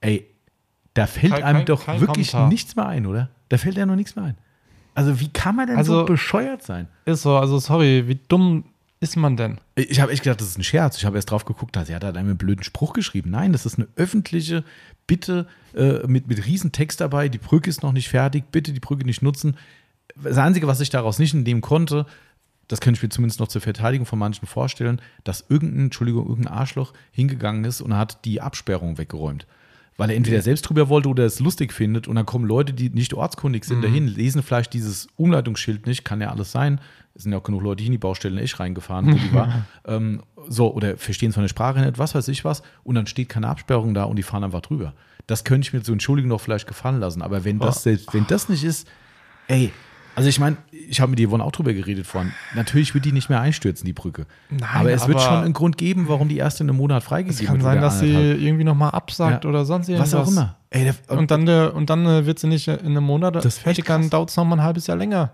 Ey, 0.01 0.25
da 0.95 1.07
fällt 1.09 1.33
Kein- 1.33 1.43
einem 1.43 1.59
kein- 1.61 1.67
doch 1.67 1.85
kein 1.87 2.01
wirklich 2.01 2.31
Kommentar. 2.31 2.49
nichts 2.49 2.77
mehr 2.77 2.87
ein, 2.87 3.07
oder? 3.07 3.29
Da 3.49 3.59
fällt 3.59 3.77
ja 3.77 3.87
noch 3.87 3.97
nichts 3.97 4.15
mehr 4.15 4.27
ein. 4.27 4.37
Also, 4.95 5.21
wie 5.21 5.29
kann 5.29 5.57
man 5.57 5.67
denn 5.67 5.77
so 5.85 5.95
Also- 6.01 6.05
bescheuert 6.05 6.63
sein? 6.63 6.89
Ist 7.05 7.23
so, 7.23 7.37
also 7.37 7.59
sorry, 7.59 8.09
wie 8.09 8.19
dumm 8.29 8.65
ist 9.01 9.17
man 9.17 9.37
denn? 9.37 9.59
Ich 9.77 10.01
habe 10.01 10.13
echt 10.13 10.23
gedacht, 10.25 10.41
das 10.41 10.49
ist 10.49 10.59
ein 10.59 10.63
Scherz. 10.65 10.99
Ich 10.99 11.07
habe 11.07 11.17
erst 11.17 11.31
drauf 11.31 11.45
geguckt, 11.47 11.75
da 11.75 11.85
sie 11.87 11.95
hat 11.95 12.05
einen 12.05 12.37
blöden 12.37 12.63
Spruch 12.63 12.93
geschrieben. 12.93 13.31
Nein, 13.31 13.53
das 13.53 13.65
ist 13.65 13.79
eine 13.79 13.89
öffentliche 13.97 14.63
Bitte 15.07 15.47
äh, 15.75 16.07
mit, 16.07 16.29
mit 16.29 16.45
riesen 16.47 16.71
Text 16.73 17.01
dabei. 17.01 17.29
Die 17.31 17.39
Brücke 17.39 17.71
ist 17.71 17.83
noch 17.83 17.93
nicht 17.93 18.11
fertig. 18.11 18.45
Bitte 18.53 18.73
die 18.75 18.81
Brücke 18.81 19.05
nicht 19.05 19.23
nutzen. 19.23 19.57
Das 20.17 20.37
Einzige, 20.37 20.67
was 20.67 20.81
ich 20.81 20.91
daraus 20.91 21.19
nicht 21.19 21.33
entnehmen 21.33 21.63
konnte, 21.63 22.05
das 22.69 22.81
könnte 22.81 22.99
ich 22.99 23.03
mir 23.03 23.09
zumindest 23.09 23.41
noch 23.41 23.49
zur 23.49 23.61
Verteidigung 23.63 24.07
von 24.07 24.19
manchen 24.19 24.47
vorstellen, 24.47 25.01
dass 25.25 25.47
irgendein, 25.49 25.85
Entschuldigung, 25.87 26.29
irgendein 26.29 26.53
Arschloch 26.53 26.93
hingegangen 27.11 27.65
ist 27.65 27.81
und 27.81 27.97
hat 27.97 28.25
die 28.25 28.41
Absperrung 28.43 28.99
weggeräumt. 28.99 29.47
Weil 30.01 30.09
er 30.09 30.17
entweder 30.17 30.41
selbst 30.41 30.63
drüber 30.63 30.89
wollte 30.89 31.11
oder 31.11 31.27
es 31.27 31.41
lustig 31.41 31.75
findet 31.75 32.09
und 32.09 32.15
dann 32.15 32.25
kommen 32.25 32.47
Leute, 32.47 32.73
die 32.73 32.89
nicht 32.89 33.13
ortskundig 33.13 33.67
sind, 33.67 33.85
dahin, 33.85 34.07
lesen 34.07 34.43
vielleicht 34.43 34.73
dieses 34.73 35.09
Umleitungsschild 35.17 35.87
nicht, 35.87 36.07
kann 36.07 36.23
ja 36.23 36.31
alles 36.31 36.53
sein. 36.53 36.81
Es 37.15 37.25
sind 37.25 37.33
ja 37.33 37.39
auch 37.39 37.43
genug 37.43 37.63
Leute, 37.63 37.83
die 37.83 37.87
in 37.89 37.93
die 37.93 37.99
Baustellen 37.99 38.39
echt 38.39 38.59
reingefahren, 38.61 39.13
wo 39.13 39.19
die 39.19 39.35
war. 39.35 39.67
ähm, 39.85 40.23
so, 40.49 40.73
oder 40.73 40.97
verstehen 40.97 41.33
von 41.33 41.43
der 41.43 41.49
Sprache 41.49 41.81
nicht, 41.81 41.99
was 41.99 42.15
weiß 42.15 42.29
ich 42.29 42.47
was, 42.47 42.63
und 42.83 42.95
dann 42.95 43.07
steht 43.07 43.29
keine 43.29 43.49
Absperrung 43.49 43.93
da 43.93 44.05
und 44.05 44.17
die 44.17 44.23
fahren 44.23 44.43
einfach 44.43 44.63
drüber. 44.63 44.95
Das 45.27 45.45
könnte 45.45 45.67
ich 45.67 45.75
mir 45.75 45.83
zur 45.83 45.93
Entschuldigung 45.93 46.31
noch 46.31 46.41
vielleicht 46.41 46.67
gefallen 46.67 46.99
lassen. 46.99 47.21
Aber 47.21 47.45
wenn 47.45 47.59
das, 47.59 47.83
selbst, 47.83 48.15
wenn 48.15 48.27
das 48.27 48.49
nicht 48.49 48.65
ist, 48.65 48.89
ey, 49.49 49.71
also 50.17 50.29
ich 50.29 50.39
meine, 50.41 50.57
ich 50.71 51.01
habe 51.01 51.11
mit 51.11 51.21
Yvonne 51.21 51.45
auch 51.45 51.53
drüber 51.53 51.73
geredet 51.73 52.07
vorhin. 52.07 52.33
Natürlich 52.55 52.95
wird 52.95 53.05
die 53.05 53.13
nicht 53.13 53.29
mehr 53.31 53.41
einstürzen, 53.41 53.87
die 53.87 53.93
Brücke. 53.93 54.27
Nein, 54.51 54.69
aber 54.73 54.91
es 54.93 55.07
wird 55.09 55.19
aber- 55.19 55.27
schon 55.27 55.45
einen 55.45 55.53
Grund 55.53 55.79
geben, 55.79 56.09
warum 56.09 56.29
die 56.29 56.37
erst 56.39 56.61
in 56.61 56.69
einem 56.69 56.77
Monat 56.79 57.03
Es 57.03 57.09
freigegeben 57.09 57.47
kann 57.47 57.55
wird. 57.57 57.63
sein, 57.65 57.79
oder 57.79 57.81
dass 57.87 58.01
sie 58.01 58.15
anderthalb. 58.17 58.41
irgendwie 58.41 58.65
nochmal 58.65 58.91
absagt 58.91 59.45
Ja. 59.45 59.51
oder 59.51 59.65
sonst 59.65 59.89
irgendwas. 59.89 60.13
Was 60.13 60.27
auch 60.29 60.31
immer. 60.31 60.57
Ey, 60.71 60.85
der, 60.85 61.17
Und 61.19 61.31
dann, 61.31 61.47
äh, 61.49 61.71
und 61.73 61.91
dann 61.91 62.05
äh, 62.07 62.27
wird 62.27 62.39
sie 62.39 62.47
nicht 62.49 62.69
in 62.69 62.79
einem 62.79 63.05
Monat 63.05 63.37
Das 63.45 63.59
fertig, 63.59 63.85
dann 63.87 64.11
dauert 64.11 64.31
es 64.31 64.37
nochmal 64.37 64.59
ein 64.59 64.65
halbes 64.65 64.87
Jahr 64.87 64.97
länger. 64.97 65.33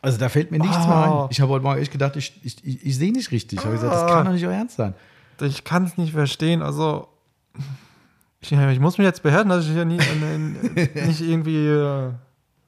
Also 0.00 0.18
da 0.18 0.28
fällt 0.28 0.50
mir 0.50 0.58
nichts 0.58 0.76
Ah. 0.76 0.86
mehr 0.86 1.22
ein. 1.24 1.28
Ich 1.30 1.40
habe 1.40 1.52
heute 1.52 1.62
Morgen 1.62 1.80
echt 1.80 1.92
gedacht, 1.92 2.16
ich, 2.16 2.32
ich, 2.42 2.56
ich, 2.64 2.86
ich 2.86 2.96
sehe 2.96 3.12
nicht 3.12 3.30
richtig. 3.30 3.58
Ich 3.60 3.64
habe 3.64 3.74
gesagt, 3.74 3.92
das 3.94 4.02
Ah. 4.02 4.06
kann 4.08 4.24
doch 4.26 4.32
nicht 4.32 4.44
euer 4.46 4.52
Ernst 4.54 4.76
sein. 4.76 4.94
Ich 5.40 5.62
kann 5.64 5.84
es 5.84 5.96
nicht 5.96 6.12
verstehen. 6.12 6.62
Also, 6.62 7.06
ich, 8.40 8.50
ich 8.52 8.80
muss 8.80 8.98
mich 8.98 9.04
jetzt 9.04 9.22
behärten, 9.22 9.48
dass 9.50 9.64
ich 9.64 9.72
hier 9.72 9.84
nie, 9.84 9.98
äh, 9.98 11.06
nicht 11.06 11.20
irgendwie 11.20 11.68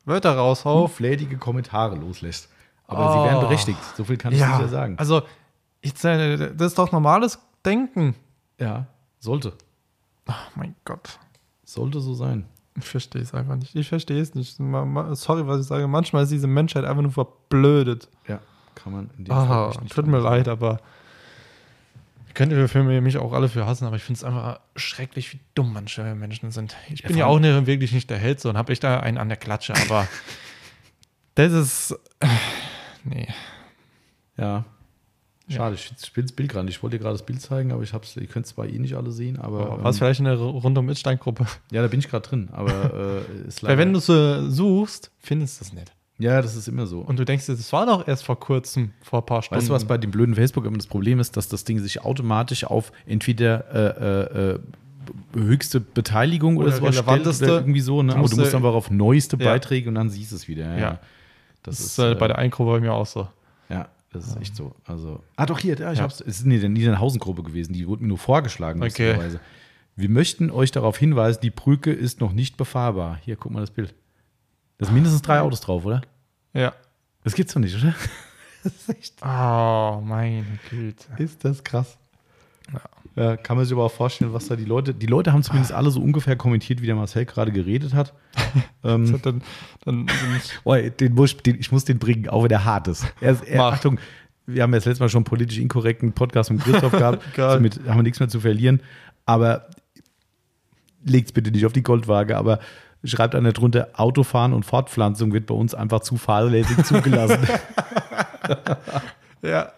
Wörter 0.04 0.36
raushau. 0.36 0.82
Unflätige 0.84 1.36
Kommentare 1.38 1.96
loslässt. 1.96 2.48
Aber 2.86 3.08
Oh. 3.08 3.12
sie 3.24 3.28
werden 3.30 3.40
berechtigt. 3.40 3.78
So 3.96 4.04
viel 4.04 4.16
kann 4.16 4.32
ich 4.32 4.38
sicher 4.38 4.68
sagen. 4.68 4.96
Also, 4.98 5.22
ich, 5.80 5.92
äh, 6.04 6.36
das 6.54 6.68
ist 6.68 6.78
doch 6.78 6.92
normales 6.92 7.38
Denken. 7.64 8.14
ja, 8.58 8.86
sollte. 9.20 9.52
Oh 10.28 10.32
mein 10.54 10.74
Gott. 10.84 11.18
Sollte 11.64 12.00
so 12.00 12.14
sein. 12.14 12.46
Ich 12.76 12.84
verstehe 12.84 13.22
es 13.22 13.32
einfach 13.32 13.56
nicht. 13.56 13.74
Ich 13.74 13.88
verstehe 13.88 14.20
es 14.20 14.34
nicht. 14.34 14.56
Sorry, 14.56 15.46
was 15.46 15.60
ich 15.60 15.66
sage. 15.66 15.86
Manchmal 15.86 16.24
ist 16.24 16.32
diese 16.32 16.46
Menschheit 16.46 16.84
einfach 16.84 17.02
nur 17.02 17.12
verblödet. 17.12 18.08
Ja, 18.26 18.40
kann 18.74 18.92
man 18.92 19.10
in 19.16 19.24
dem 19.24 19.34
Fall 19.34 19.48
Ah, 19.48 19.68
echt 19.70 19.82
nicht 19.82 19.94
tut 19.94 20.06
mir 20.06 20.18
leid, 20.18 20.48
aber 20.48 20.80
könnt 22.34 22.52
ihr 22.52 22.68
für 22.68 22.82
mich 22.82 23.00
mich 23.00 23.16
auch 23.18 23.32
alle 23.32 23.48
für 23.48 23.66
hassen, 23.66 23.86
aber 23.86 23.96
ich 23.96 24.02
finde 24.02 24.18
es 24.18 24.24
einfach 24.24 24.60
schrecklich, 24.76 25.32
wie 25.32 25.40
dumm 25.54 25.72
manche 25.72 26.14
Menschen 26.14 26.50
sind. 26.50 26.76
Ich 26.92 27.00
Ja, 27.00 27.08
bin 27.08 27.16
ja 27.16 27.26
auch 27.26 27.38
ne, 27.40 27.66
wirklich 27.66 27.92
nicht 27.92 28.10
der 28.10 28.18
Held 28.18 28.40
so 28.40 28.48
und 28.50 28.56
habe 28.58 28.72
ich 28.72 28.80
da 28.80 29.00
einen 29.00 29.18
an 29.18 29.28
der 29.28 29.36
Klatsche, 29.38 29.74
aber 29.88 30.06
das 31.34 31.52
ist. 31.52 31.98
äh, 32.20 32.26
Nee. 33.06 33.28
Ja. 34.36 34.64
Schade, 35.46 35.74
ich 35.74 35.92
ich 36.02 36.12
bin 36.14 36.24
das 36.24 36.32
Bild 36.32 36.50
gerade. 36.50 36.68
Ich 36.70 36.82
wollte 36.82 36.96
dir 36.96 37.02
gerade 37.02 37.18
das 37.18 37.26
Bild 37.26 37.38
zeigen, 37.42 37.70
aber 37.70 37.82
ich 37.82 37.92
hab's, 37.92 38.16
ihr 38.16 38.26
könnt 38.26 38.46
es 38.46 38.54
bei 38.54 38.66
eh 38.66 38.78
nicht 38.78 38.94
alle 38.94 39.10
sehen. 39.12 39.38
Aber 39.38 39.84
Was 39.84 39.96
ähm, 39.96 39.98
vielleicht 39.98 40.20
in 40.20 40.24
der 40.24 40.36
rundum 40.38 40.86
Mitstein-Gruppe. 40.86 41.44
ja, 41.70 41.82
da 41.82 41.88
bin 41.88 42.00
ich 42.00 42.08
gerade 42.08 42.26
drin. 42.26 42.48
Aber 42.52 43.22
äh, 43.28 43.46
ist 43.46 43.62
Weil 43.62 43.70
leider, 43.76 43.78
wenn 43.80 43.92
du 43.92 43.98
es 43.98 44.56
suchst, 44.56 45.10
findest 45.18 45.60
du 45.60 45.64
es 45.66 45.72
nicht. 45.74 45.92
Ja, 46.18 46.40
das 46.40 46.54
ist 46.54 46.68
immer 46.68 46.86
so. 46.86 47.00
Und 47.00 47.18
du 47.18 47.24
denkst, 47.24 47.46
das 47.46 47.72
war 47.72 47.86
doch 47.86 48.06
erst 48.06 48.24
vor 48.24 48.38
kurzem, 48.38 48.92
vor 49.02 49.20
ein 49.22 49.26
paar 49.26 49.42
Stunden. 49.42 49.60
Weißt 49.60 49.68
du, 49.68 49.74
was 49.74 49.84
bei 49.84 49.98
dem 49.98 50.10
blöden 50.10 50.34
Facebook 50.34 50.64
immer 50.64 50.76
das 50.76 50.86
Problem 50.86 51.18
ist, 51.20 51.36
dass 51.36 51.48
das 51.48 51.64
Ding 51.64 51.78
sich 51.80 52.02
automatisch 52.02 52.64
auf 52.64 52.92
entweder 53.06 53.64
äh, 53.74 54.50
äh, 54.50 54.52
äh, 54.54 54.58
höchste 55.34 55.80
Beteiligung 55.80 56.56
oder, 56.56 56.68
Oder 56.68 56.76
sowas 56.76 56.96
relevanteste. 56.96 57.44
oder 57.44 57.54
irgendwie 57.56 57.80
so, 57.80 58.02
ne? 58.02 58.08
Du 58.08 58.12
aber 58.14 58.22
musst, 58.22 58.34
du 58.34 58.40
musst 58.40 58.54
einfach 58.54 58.74
auf 58.74 58.90
neueste 58.90 59.36
ja. 59.38 59.44
Beiträge 59.44 59.88
und 59.88 59.96
dann 59.96 60.08
siehst 60.10 60.32
du 60.32 60.36
es 60.36 60.48
wieder. 60.48 60.72
Ja, 60.72 60.78
Ja. 60.78 60.98
Das, 61.62 61.78
das 61.78 61.86
ist 61.86 61.98
äh, 61.98 62.14
bei 62.14 62.28
der 62.28 62.38
einen 62.38 62.50
Gruppe 62.50 62.72
bei 62.72 62.80
mir 62.80 62.92
auch 62.92 63.06
so. 63.06 63.26
ja, 63.70 63.88
das 64.12 64.26
ist 64.28 64.36
echt 64.40 64.54
so. 64.54 64.74
Also, 64.84 65.20
ah, 65.36 65.46
doch 65.46 65.58
hier, 65.58 65.76
ja, 65.78 65.92
ich 65.92 65.98
Ja. 65.98 66.04
hab's. 66.04 66.20
Es 66.20 66.40
ist 66.40 66.44
eine 66.44 66.68
Niedernhausen-Gruppe 66.68 67.42
gewesen, 67.42 67.72
die 67.72 67.88
wurde 67.88 68.02
mir 68.02 68.08
nur 68.08 68.18
vorgeschlagen. 68.18 68.82
Okay. 68.82 69.16
Wir 69.96 70.08
möchten 70.08 70.50
euch 70.50 70.70
darauf 70.72 70.98
hinweisen, 70.98 71.40
die 71.42 71.50
Brücke 71.50 71.92
ist 71.92 72.20
noch 72.20 72.32
nicht 72.32 72.56
befahrbar. 72.56 73.18
Hier, 73.22 73.36
guck 73.36 73.52
mal 73.52 73.60
das 73.60 73.70
Bild. 73.70 73.94
Da 74.78 74.86
sind 74.86 74.94
mindestens 74.94 75.22
drei 75.22 75.40
Autos 75.40 75.60
drauf, 75.60 75.84
oder? 75.84 76.02
Ja. 76.52 76.72
Das 77.22 77.34
gibt's 77.34 77.54
doch 77.54 77.60
nicht, 77.60 77.76
oder? 77.76 77.94
Das 78.64 78.72
ist 78.72 78.88
echt. 78.88 79.14
Oh, 79.22 80.00
meine 80.02 80.42
Güte. 80.70 81.04
Ist 81.18 81.44
das 81.44 81.62
krass. 81.62 81.98
Ja. 83.14 83.36
kann 83.36 83.58
man 83.58 83.66
sich 83.66 83.74
aber 83.74 83.84
auch 83.84 83.92
vorstellen, 83.92 84.32
was 84.32 84.46
da 84.46 84.56
die 84.56 84.64
Leute. 84.64 84.94
Die 84.94 85.04
Leute 85.04 85.34
haben 85.34 85.42
zumindest 85.42 85.70
alle 85.72 85.90
so 85.90 86.00
ungefähr 86.00 86.34
kommentiert, 86.34 86.80
wie 86.80 86.86
der 86.86 86.94
Marcel 86.94 87.26
gerade 87.26 87.52
geredet 87.52 87.92
hat. 87.92 88.14
ähm, 88.84 89.20
dann, 89.20 89.42
dann, 89.84 90.06
oh, 90.64 90.74
den 90.74 91.14
muss, 91.14 91.32
ich- 91.34 91.42
den, 91.42 91.60
ich 91.60 91.70
muss 91.70 91.84
den 91.84 91.98
bringen, 91.98 92.30
auch 92.30 92.42
wenn 92.42 92.48
der 92.48 92.64
hart 92.64 92.88
ist. 92.88 93.04
Er, 93.20 93.36
er. 93.46 93.64
Achtung, 93.64 93.98
wir 94.46 94.62
haben 94.62 94.72
ja 94.72 94.78
das 94.78 94.86
letzte 94.86 95.02
Mal 95.04 95.10
schon 95.10 95.18
einen 95.18 95.24
politisch 95.26 95.58
inkorrekten 95.58 96.12
Podcast 96.14 96.50
mit 96.50 96.62
Christoph 96.64 96.92
gehabt. 96.92 97.34
Geil. 97.34 97.56
Somit 97.56 97.80
haben 97.86 97.98
wir 97.98 98.02
nichts 98.02 98.18
mehr 98.18 98.30
zu 98.30 98.40
verlieren. 98.40 98.80
Aber 99.26 99.68
legt's 101.04 101.32
bitte 101.32 101.50
nicht 101.50 101.66
auf 101.66 101.74
die 101.74 101.82
Goldwaage, 101.82 102.34
aber 102.36 102.60
schreibt 103.04 103.34
einer 103.34 103.52
drunter, 103.52 103.88
Autofahren 103.94 104.52
und 104.52 104.64
Fortpflanzung 104.64 105.32
wird 105.32 105.46
bei 105.46 105.54
uns 105.54 105.74
einfach 105.74 106.00
zu 106.00 106.16
fahrlässig 106.16 106.84
zugelassen. 106.84 107.46
ja. 109.42 109.72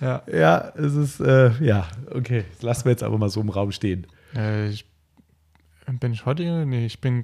Ja. 0.00 0.22
ja, 0.32 0.72
es 0.76 0.94
ist, 0.94 1.20
äh, 1.20 1.50
ja, 1.64 1.88
okay. 2.14 2.44
Das 2.54 2.62
lassen 2.62 2.84
wir 2.84 2.92
jetzt 2.92 3.02
aber 3.02 3.18
mal 3.18 3.28
so 3.28 3.40
im 3.40 3.48
Raum 3.48 3.72
stehen. 3.72 4.06
Äh, 4.34 4.68
ich, 4.68 4.86
bin 6.00 6.12
ich 6.12 6.26
heute? 6.26 6.64
Nee, 6.66 6.86
ich 6.86 7.00
bin. 7.00 7.22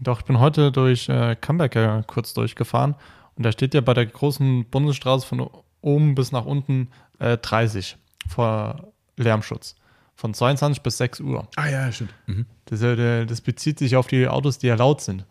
Doch, 0.00 0.20
ich 0.20 0.24
bin 0.24 0.40
heute 0.40 0.72
durch 0.72 1.08
äh, 1.08 1.36
Camberger 1.36 2.02
kurz 2.06 2.34
durchgefahren. 2.34 2.96
Und 3.36 3.44
da 3.44 3.52
steht 3.52 3.74
ja 3.74 3.80
bei 3.80 3.94
der 3.94 4.06
großen 4.06 4.64
Bundesstraße 4.68 5.26
von 5.26 5.48
oben 5.80 6.14
bis 6.14 6.32
nach 6.32 6.44
unten 6.44 6.88
äh, 7.18 7.36
30 7.36 7.96
vor 8.28 8.92
Lärmschutz. 9.16 9.76
Von 10.14 10.34
22 10.34 10.82
bis 10.82 10.98
6 10.98 11.20
Uhr. 11.20 11.48
Ah 11.56 11.68
ja, 11.68 11.90
stimmt. 11.90 12.14
Mhm. 12.26 12.46
Das, 12.66 12.80
der- 12.80 13.26
das 13.26 13.40
bezieht 13.40 13.78
sich 13.78 13.96
auf 13.96 14.06
die 14.06 14.28
Autos, 14.28 14.58
die 14.58 14.66
ja 14.68 14.74
laut 14.76 15.00
sind. 15.00 15.24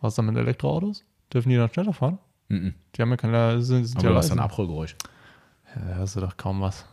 Was 0.00 0.14
dann 0.14 0.26
mit 0.26 0.36
Elektroautos? 0.36 1.04
Dürfen 1.32 1.48
die 1.50 1.56
dann 1.56 1.72
schneller 1.72 1.92
fahren? 1.92 2.18
Mhm. 2.48 2.74
Die 2.94 3.02
haben 3.02 3.10
ja 3.10 3.16
keine. 3.16 3.62
Sind, 3.62 3.84
sind 3.86 3.96
Aber 3.98 4.06
ja 4.06 4.10
du 4.12 4.16
hast 4.18 4.30
ein 4.30 4.38
Abrollgeräusch. 4.38 4.96
Ja, 5.74 5.82
da 5.82 5.94
hörst 5.96 6.16
du 6.16 6.20
doch 6.20 6.36
kaum 6.36 6.60
was. 6.60 6.84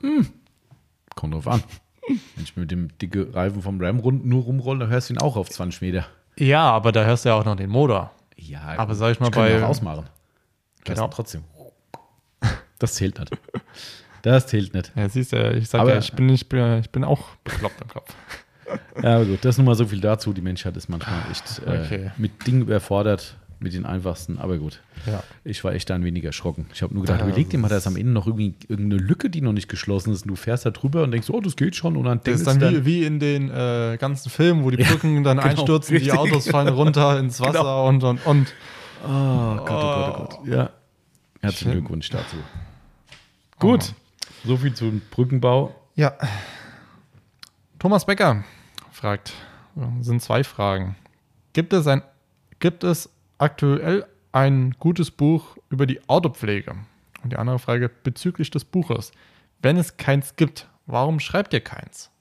Kommt 1.16 1.34
drauf 1.34 1.48
an. 1.48 1.64
Wenn 2.08 2.44
ich 2.44 2.56
mit 2.56 2.72
dem 2.72 2.96
dicke 3.00 3.34
Reifen 3.34 3.62
vom 3.62 3.82
Ram 3.82 4.00
rund 4.00 4.26
nur 4.26 4.44
rumrolle, 4.44 4.80
dann 4.82 4.90
hörst 4.90 5.10
du 5.10 5.14
ihn 5.14 5.20
auch 5.20 5.36
auf 5.38 5.50
20 5.50 5.82
Meter. 5.82 6.06
Ja, 6.38 6.64
aber 6.72 6.92
da 6.92 7.04
hörst 7.06 7.26
du 7.26 7.30
ja 7.30 7.36
auch 7.36 7.46
noch 7.46 7.56
den 7.56 7.70
Motor. 7.70 8.12
Ja, 8.38 8.62
Aber 8.78 8.94
sag 8.96 9.12
ich 9.14 9.20
mal, 9.20 9.28
ich 9.28 9.34
kann 9.34 9.44
bei- 9.46 9.64
auch 9.64 9.70
ausmachen. 9.70 10.06
Genau. 10.84 10.96
Genau. 11.04 11.08
trotzdem. 11.08 11.44
Das 12.80 12.94
zählt 12.96 13.18
nicht. 13.20 13.32
Das 14.26 14.48
zählt 14.48 14.74
nicht. 14.74 14.92
Ja, 14.96 15.08
siehst 15.08 15.34
du, 15.34 15.52
ich 15.56 15.70
sag 15.70 15.82
Aber- 15.82 15.92
ja, 15.94 16.00
ich 16.00 16.12
bin, 16.14 16.28
ich, 16.30 16.50
bin, 16.50 16.80
ich 16.80 16.90
bin 16.90 17.04
auch 17.04 17.30
bekloppt 17.44 17.82
im 17.82 17.88
Kopf. 17.88 18.14
Ja, 19.04 19.18
aber 19.18 19.26
gut, 19.26 19.46
das 19.46 19.54
ist 19.54 19.58
nun 19.60 19.66
mal 19.68 19.76
so 19.76 19.86
viel 19.86 20.02
dazu. 20.02 20.34
Die 20.34 20.42
Menschheit 20.42 20.76
ist 20.76 20.90
manchmal 20.90 21.20
echt 21.30 21.62
äh, 21.68 21.84
Okay. 21.86 22.12
mit 22.18 22.48
Dingen 22.48 22.64
überfordert, 22.64 23.36
mit 23.60 23.74
den 23.74 23.86
einfachsten, 23.86 24.40
aber 24.40 24.58
gut. 24.58 24.82
Ja. 25.06 25.22
Ich 25.44 25.64
war 25.64 25.74
echt 25.74 25.88
da 25.92 25.94
ein 25.94 26.04
wenig 26.04 26.24
erschrocken. 26.24 26.66
Ich 26.74 26.82
habe 26.82 26.92
nur 26.96 27.04
gedacht, 27.04 27.20
Ja, 27.20 27.28
überleg 27.28 27.48
dir 27.52 27.60
mal, 27.60 27.68
da 27.68 27.76
das 27.76 27.84
ist 27.84 27.88
am 27.88 27.96
Ende 27.96 28.12
noch 28.12 28.26
irgendwie 28.26 28.56
irgendeine 28.68 29.00
Lücke, 29.04 29.30
die 29.30 29.42
noch 29.42 29.54
nicht 29.54 29.68
geschlossen 29.70 30.12
ist. 30.12 30.24
Und 30.24 30.30
du 30.30 30.36
fährst 30.36 30.66
da 30.66 30.72
drüber 30.72 31.04
und 31.04 31.12
denkst, 31.12 31.30
oh, 31.30 31.40
das 31.42 31.56
geht 31.56 31.76
schon. 31.76 31.96
Und 31.96 32.06
dann 32.06 32.18
Das 32.18 32.24
denkst 32.24 32.40
ist 32.42 32.48
du 32.48 32.52
dann 32.60 32.74
dann, 32.74 32.86
wie, 32.88 33.02
wie 33.02 33.06
in 33.06 33.20
den 33.20 33.52
äh, 33.52 33.98
ganzen 34.00 34.32
Filmen, 34.32 34.64
wo 34.64 34.72
die 34.72 34.78
Brücken 34.84 35.24
dann 35.24 35.38
genau, 35.38 35.48
einstürzen, 35.50 35.92
die 35.92 35.98
richtig, 36.04 36.18
Autos 36.18 36.50
fallen 36.50 36.70
runter 36.70 37.20
ins 37.20 37.40
Wasser 37.40 37.60
Genau. 37.60 37.88
und, 37.88 38.04
und, 38.04 38.26
und. 38.26 38.48
oh 39.04 39.08
Gott, 39.08 39.60
oh 39.60 39.66
Gott, 39.68 40.16
oh 40.18 40.38
Gott. 40.40 40.48
Ja. 40.48 40.70
Herzlichen. 41.42 41.72
Glückwunsch 41.74 42.10
dazu. 42.10 42.38
Gut, 43.60 43.94
so 44.46 44.58
viel 44.58 44.74
zum 44.74 45.02
Brückenbau. 45.12 45.76
Ja. 45.96 46.14
Thomas 47.80 48.06
Becker 48.06 48.44
fragt, 48.92 49.34
sind 50.02 50.22
zwei 50.22 50.44
Fragen. 50.44 50.96
Gibt 51.54 51.74
es 51.74 51.88
ein, 51.88 52.02
gibt 52.60 52.84
es 52.84 53.10
aktuell 53.38 54.06
ein 54.32 54.72
gutes 54.80 55.12
Buch 55.12 55.58
über 55.70 55.86
die 55.86 56.08
Autopflege? 56.08 56.76
Und 57.24 57.32
die 57.32 57.38
andere 57.38 57.60
Frage 57.60 57.90
bezüglich 57.90 58.52
des 58.52 58.66
Buches. 58.66 59.12
Wenn 59.62 59.78
es 59.78 59.98
keins 59.98 60.36
gibt, 60.36 60.70
warum 60.86 61.20
schreibt 61.20 61.54
ihr 61.54 61.62
keins? 61.62 62.12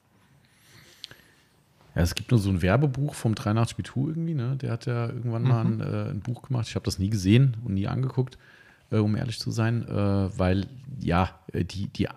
Ja, 1.94 2.02
es 2.02 2.14
gibt 2.14 2.30
nur 2.30 2.40
so 2.40 2.48
ein 2.48 2.62
Werbebuch 2.62 3.14
vom 3.14 3.34
83 3.34 3.76
Bitu 3.76 4.08
irgendwie, 4.08 4.34
ne? 4.34 4.56
Der 4.56 4.72
hat 4.72 4.86
ja 4.86 5.06
irgendwann 5.06 5.42
mal 5.42 5.64
ein, 5.64 5.80
äh, 5.80 6.10
ein 6.10 6.20
Buch 6.20 6.42
gemacht. 6.42 6.66
Ich 6.68 6.74
habe 6.74 6.84
das 6.84 6.98
nie 6.98 7.10
gesehen 7.10 7.56
und 7.64 7.74
nie 7.74 7.86
angeguckt, 7.86 8.38
um 8.90 9.16
ehrlich 9.16 9.38
zu 9.38 9.50
sein, 9.50 9.86
äh, 9.88 10.38
weil 10.38 10.66
ja, 11.00 11.30
äh, 11.52 11.64
die, 11.64 11.88
die, 11.88 12.08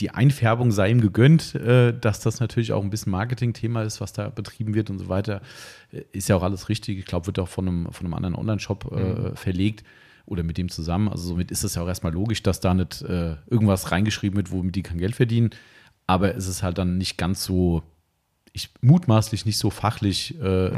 die 0.00 0.10
Einfärbung 0.10 0.72
sei 0.72 0.90
ihm 0.90 1.00
gegönnt, 1.00 1.54
äh, 1.54 1.98
dass 1.98 2.20
das 2.20 2.40
natürlich 2.40 2.72
auch 2.72 2.82
ein 2.82 2.90
bisschen 2.90 3.12
Marketing-Thema 3.12 3.82
ist, 3.82 4.00
was 4.00 4.12
da 4.12 4.28
betrieben 4.28 4.74
wird 4.74 4.90
und 4.90 4.98
so 4.98 5.08
weiter. 5.08 5.40
Äh, 5.92 6.02
Ist 6.12 6.28
ja 6.28 6.36
auch 6.36 6.42
alles 6.42 6.68
richtig. 6.68 6.98
Ich 6.98 7.06
glaube, 7.06 7.26
wird 7.26 7.38
auch 7.38 7.48
von 7.48 7.66
einem, 7.66 7.92
von 7.92 8.06
einem 8.06 8.14
anderen 8.14 8.34
Online-Shop 8.34 8.92
äh, 8.92 9.36
verlegt 9.36 9.84
oder 10.26 10.42
mit 10.42 10.58
dem 10.58 10.68
zusammen. 10.68 11.08
Also 11.08 11.28
somit 11.28 11.50
ist 11.50 11.64
es 11.64 11.76
ja 11.76 11.82
auch 11.82 11.88
erstmal 11.88 12.12
logisch, 12.12 12.42
dass 12.42 12.60
da 12.60 12.74
nicht 12.74 13.02
äh, 13.02 13.36
irgendwas 13.48 13.90
reingeschrieben 13.90 14.36
wird, 14.36 14.50
womit 14.50 14.74
die 14.74 14.82
kein 14.82 14.98
Geld 14.98 15.14
verdienen. 15.14 15.50
Aber 16.06 16.34
es 16.34 16.46
ist 16.46 16.62
halt 16.62 16.78
dann 16.78 16.98
nicht 16.98 17.16
ganz 17.16 17.44
so, 17.44 17.82
ich 18.52 18.70
mutmaßlich 18.80 19.46
nicht 19.46 19.58
so 19.58 19.70
fachlich 19.70 20.38
äh, 20.40 20.70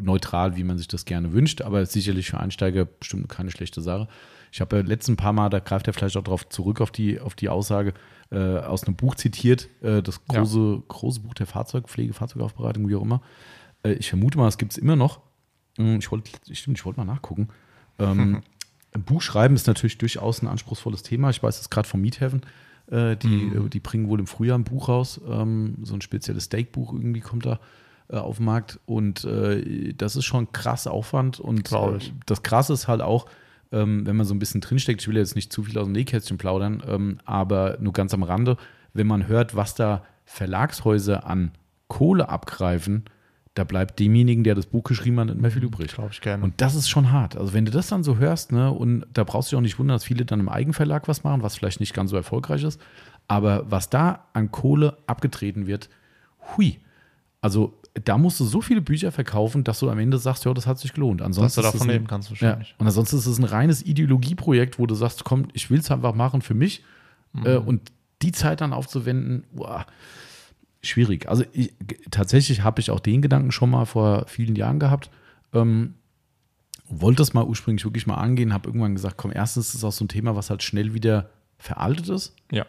neutral, 0.00 0.56
wie 0.56 0.64
man 0.64 0.78
sich 0.78 0.88
das 0.88 1.04
gerne 1.04 1.32
wünscht, 1.32 1.62
aber 1.62 1.86
sicherlich 1.86 2.30
für 2.30 2.40
Einsteiger 2.40 2.84
bestimmt 2.84 3.28
keine 3.28 3.50
schlechte 3.50 3.80
Sache. 3.80 4.08
Ich 4.52 4.60
habe 4.60 4.76
ja 4.76 4.82
letzten 4.82 5.16
paar 5.16 5.32
Mal, 5.32 5.48
da 5.50 5.58
greift 5.58 5.86
er 5.86 5.92
vielleicht 5.92 6.16
auch 6.16 6.22
darauf 6.24 6.48
zurück, 6.48 6.80
auf 6.80 6.90
die, 6.90 7.20
auf 7.20 7.34
die 7.34 7.48
Aussage, 7.48 7.92
äh, 8.30 8.58
aus 8.58 8.84
einem 8.84 8.96
Buch 8.96 9.14
zitiert, 9.14 9.68
äh, 9.82 10.02
das 10.02 10.20
Ja. 10.32 10.40
große, 10.40 10.82
große 10.88 11.20
Buch 11.20 11.34
der 11.34 11.46
Fahrzeugpflege, 11.46 12.12
Fahrzeugaufbereitung, 12.12 12.88
wie 12.88 12.94
auch 12.96 13.02
immer. 13.02 13.20
Äh, 13.84 13.92
ich 13.94 14.08
vermute 14.08 14.38
mal, 14.38 14.48
es 14.48 14.58
gibt 14.58 14.72
es 14.72 14.78
immer 14.78 14.96
noch. 14.96 15.20
Hm, 15.76 15.98
Ich 15.98 16.10
wollte, 16.10 16.30
stimmt, 16.54 16.78
ich 16.78 16.84
wollte 16.86 16.98
mal 17.00 17.04
nachgucken. 17.12 17.48
Ähm, 17.98 18.42
Buch 19.06 19.20
schreiben 19.20 19.54
ist 19.54 19.66
natürlich 19.66 19.98
durchaus 19.98 20.42
ein 20.42 20.48
anspruchsvolles 20.48 21.02
Thema. 21.02 21.28
Ich 21.30 21.42
weiß 21.42 21.60
es 21.60 21.68
gerade 21.70 21.86
vom 21.88 22.00
Meathaven. 22.00 22.42
Äh, 22.90 23.16
die, 23.16 23.26
Mhm. 23.28 23.66
äh, 23.66 23.68
die 23.68 23.80
bringen 23.80 24.08
wohl 24.08 24.18
im 24.20 24.26
Frühjahr 24.26 24.56
ein 24.58 24.64
Buch 24.64 24.88
raus. 24.88 25.20
Ähm, 25.28 25.76
so 25.82 25.92
ein 25.94 26.00
spezielles 26.00 26.44
Steakbuch 26.46 26.92
irgendwie 26.94 27.20
kommt 27.20 27.44
da 27.44 27.60
äh, 28.08 28.16
auf 28.16 28.36
den 28.36 28.46
Markt. 28.46 28.78
Und 28.86 29.26
das 29.98 30.16
ist 30.16 30.24
schon 30.24 30.50
krass 30.52 30.86
Aufwand. 30.86 31.40
Und 31.40 31.70
ich. 31.98 32.12
das 32.26 32.42
Krasse 32.42 32.72
ist 32.72 32.88
halt 32.88 33.02
auch, 33.02 33.26
ähm, 33.72 34.06
wenn 34.06 34.16
man 34.16 34.26
so 34.26 34.34
ein 34.34 34.38
bisschen 34.38 34.60
drinsteckt, 34.60 35.02
ich 35.02 35.08
will 35.08 35.16
jetzt 35.16 35.36
nicht 35.36 35.52
zu 35.52 35.62
viel 35.62 35.78
aus 35.78 35.84
dem 35.84 35.92
Nähkästchen 35.92 36.38
plaudern, 36.38 36.82
ähm, 36.86 37.18
aber 37.24 37.78
nur 37.80 37.92
ganz 37.92 38.14
am 38.14 38.22
Rande, 38.22 38.56
wenn 38.92 39.06
man 39.06 39.28
hört, 39.28 39.54
was 39.56 39.74
da 39.74 40.04
Verlagshäuser 40.24 41.26
an 41.26 41.52
Kohle 41.88 42.28
abgreifen, 42.28 43.04
da 43.56 43.64
bleibt 43.64 43.98
demjenigen, 43.98 44.44
der 44.44 44.54
das 44.54 44.66
Buch 44.66 44.84
geschrieben 44.84 45.18
hat, 45.18 45.26
nicht 45.28 45.40
mehr 45.40 45.50
viel 45.50 45.64
übrig. 45.64 45.94
Glaube 45.94 46.10
ich 46.12 46.20
gerne. 46.20 46.44
Und 46.44 46.60
das 46.60 46.74
ist 46.74 46.90
schon 46.90 47.10
hart. 47.10 47.36
Also 47.36 47.54
wenn 47.54 47.64
du 47.64 47.72
das 47.72 47.88
dann 47.88 48.04
so 48.04 48.18
hörst, 48.18 48.52
ne, 48.52 48.70
und 48.70 49.06
da 49.14 49.24
brauchst 49.24 49.50
du 49.50 49.54
dich 49.54 49.58
auch 49.58 49.62
nicht 49.62 49.78
wundern, 49.78 49.94
dass 49.94 50.04
viele 50.04 50.26
dann 50.26 50.40
im 50.40 50.50
Eigenverlag 50.50 51.08
was 51.08 51.24
machen, 51.24 51.42
was 51.42 51.56
vielleicht 51.56 51.80
nicht 51.80 51.94
ganz 51.94 52.10
so 52.10 52.16
erfolgreich 52.16 52.62
ist. 52.64 52.80
Aber 53.28 53.64
was 53.70 53.88
da 53.88 54.26
an 54.34 54.50
Kohle 54.50 54.98
abgetreten 55.06 55.66
wird, 55.66 55.88
hui. 56.56 56.80
Also 57.40 57.80
da 58.04 58.18
musst 58.18 58.38
du 58.40 58.44
so 58.44 58.60
viele 58.60 58.80
Bücher 58.80 59.10
verkaufen, 59.12 59.64
dass 59.64 59.80
du 59.80 59.90
am 59.90 59.98
Ende 59.98 60.18
sagst, 60.18 60.44
ja, 60.44 60.52
das 60.54 60.66
hat 60.66 60.78
sich 60.78 60.92
gelohnt. 60.92 61.20
Dass 61.20 61.26
Ansonsten 61.26 61.60
du 61.62 61.66
ist 61.68 61.74
es 61.74 61.78
davon 61.80 61.88
ein- 61.88 61.92
leben 61.94 62.06
kannst 62.06 62.28
ja, 62.30 62.40
wahrscheinlich. 62.40 62.74
und 62.78 62.86
ansonsten 62.86 63.16
ist 63.16 63.26
es 63.26 63.38
ein 63.38 63.44
reines 63.44 63.84
Ideologieprojekt, 63.84 64.78
wo 64.78 64.86
du 64.86 64.94
sagst, 64.94 65.24
komm, 65.24 65.48
ich 65.52 65.70
will 65.70 65.78
es 65.80 65.90
einfach 65.90 66.14
machen 66.14 66.42
für 66.42 66.54
mich. 66.54 66.82
Mhm. 67.32 67.46
Äh, 67.46 67.56
und 67.56 67.92
die 68.22 68.32
Zeit 68.32 68.60
dann 68.60 68.72
aufzuwenden, 68.72 69.44
boah, 69.52 69.86
schwierig. 70.82 71.28
Also 71.28 71.44
ich, 71.52 71.72
tatsächlich 72.10 72.62
habe 72.62 72.80
ich 72.80 72.90
auch 72.90 73.00
den 73.00 73.22
Gedanken 73.22 73.52
schon 73.52 73.70
mal 73.70 73.84
vor 73.84 74.24
vielen 74.26 74.56
Jahren 74.56 74.78
gehabt. 74.78 75.10
Ähm, 75.52 75.94
wollte 76.88 77.22
es 77.22 77.34
mal 77.34 77.44
ursprünglich 77.44 77.84
wirklich 77.84 78.06
mal 78.06 78.14
angehen, 78.16 78.52
habe 78.52 78.68
irgendwann 78.68 78.94
gesagt, 78.94 79.16
komm, 79.16 79.32
erstens 79.34 79.68
ist 79.68 79.74
es 79.76 79.84
auch 79.84 79.92
so 79.92 80.04
ein 80.04 80.08
Thema, 80.08 80.36
was 80.36 80.50
halt 80.50 80.62
schnell 80.62 80.94
wieder 80.94 81.30
veraltet 81.58 82.08
ist. 82.08 82.34
Ja. 82.52 82.64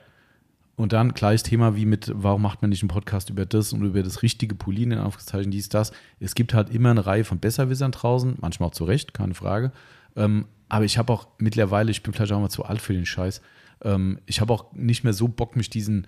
Und 0.77 0.93
dann 0.93 1.15
gleiches 1.15 1.41
Thema 1.41 1.75
wie 1.75 1.87
mit, 1.87 2.11
warum 2.13 2.43
macht 2.43 2.61
man 2.61 2.69
nicht 2.69 2.83
einen 2.83 2.89
Podcast 2.89 3.31
über 3.31 3.47
das 3.47 3.73
und 3.73 3.83
über 3.83 4.03
das 4.03 4.21
richtige 4.21 4.53
Polieren, 4.53 4.91
in 4.91 4.99
Anführungszeichen, 4.99 5.49
dies, 5.49 5.69
das. 5.69 5.91
Es 6.19 6.35
gibt 6.35 6.53
halt 6.53 6.69
immer 6.69 6.91
eine 6.91 7.03
Reihe 7.03 7.23
von 7.23 7.39
Besserwissern 7.39 7.91
draußen, 7.91 8.37
manchmal 8.39 8.69
auch 8.69 8.73
zu 8.73 8.85
Recht, 8.85 9.11
keine 9.15 9.33
Frage. 9.33 9.71
Ähm, 10.15 10.45
aber 10.69 10.85
ich 10.85 10.99
habe 10.99 11.11
auch 11.11 11.27
mittlerweile, 11.39 11.89
ich 11.89 12.03
bin 12.03 12.13
vielleicht 12.13 12.31
auch 12.31 12.39
mal 12.39 12.49
zu 12.49 12.63
alt 12.63 12.79
für 12.79 12.93
den 12.93 13.07
Scheiß, 13.07 13.41
ähm, 13.81 14.19
ich 14.27 14.39
habe 14.39 14.53
auch 14.53 14.71
nicht 14.73 15.03
mehr 15.03 15.13
so 15.13 15.27
Bock, 15.27 15.55
mich 15.55 15.71
diesen, 15.71 16.05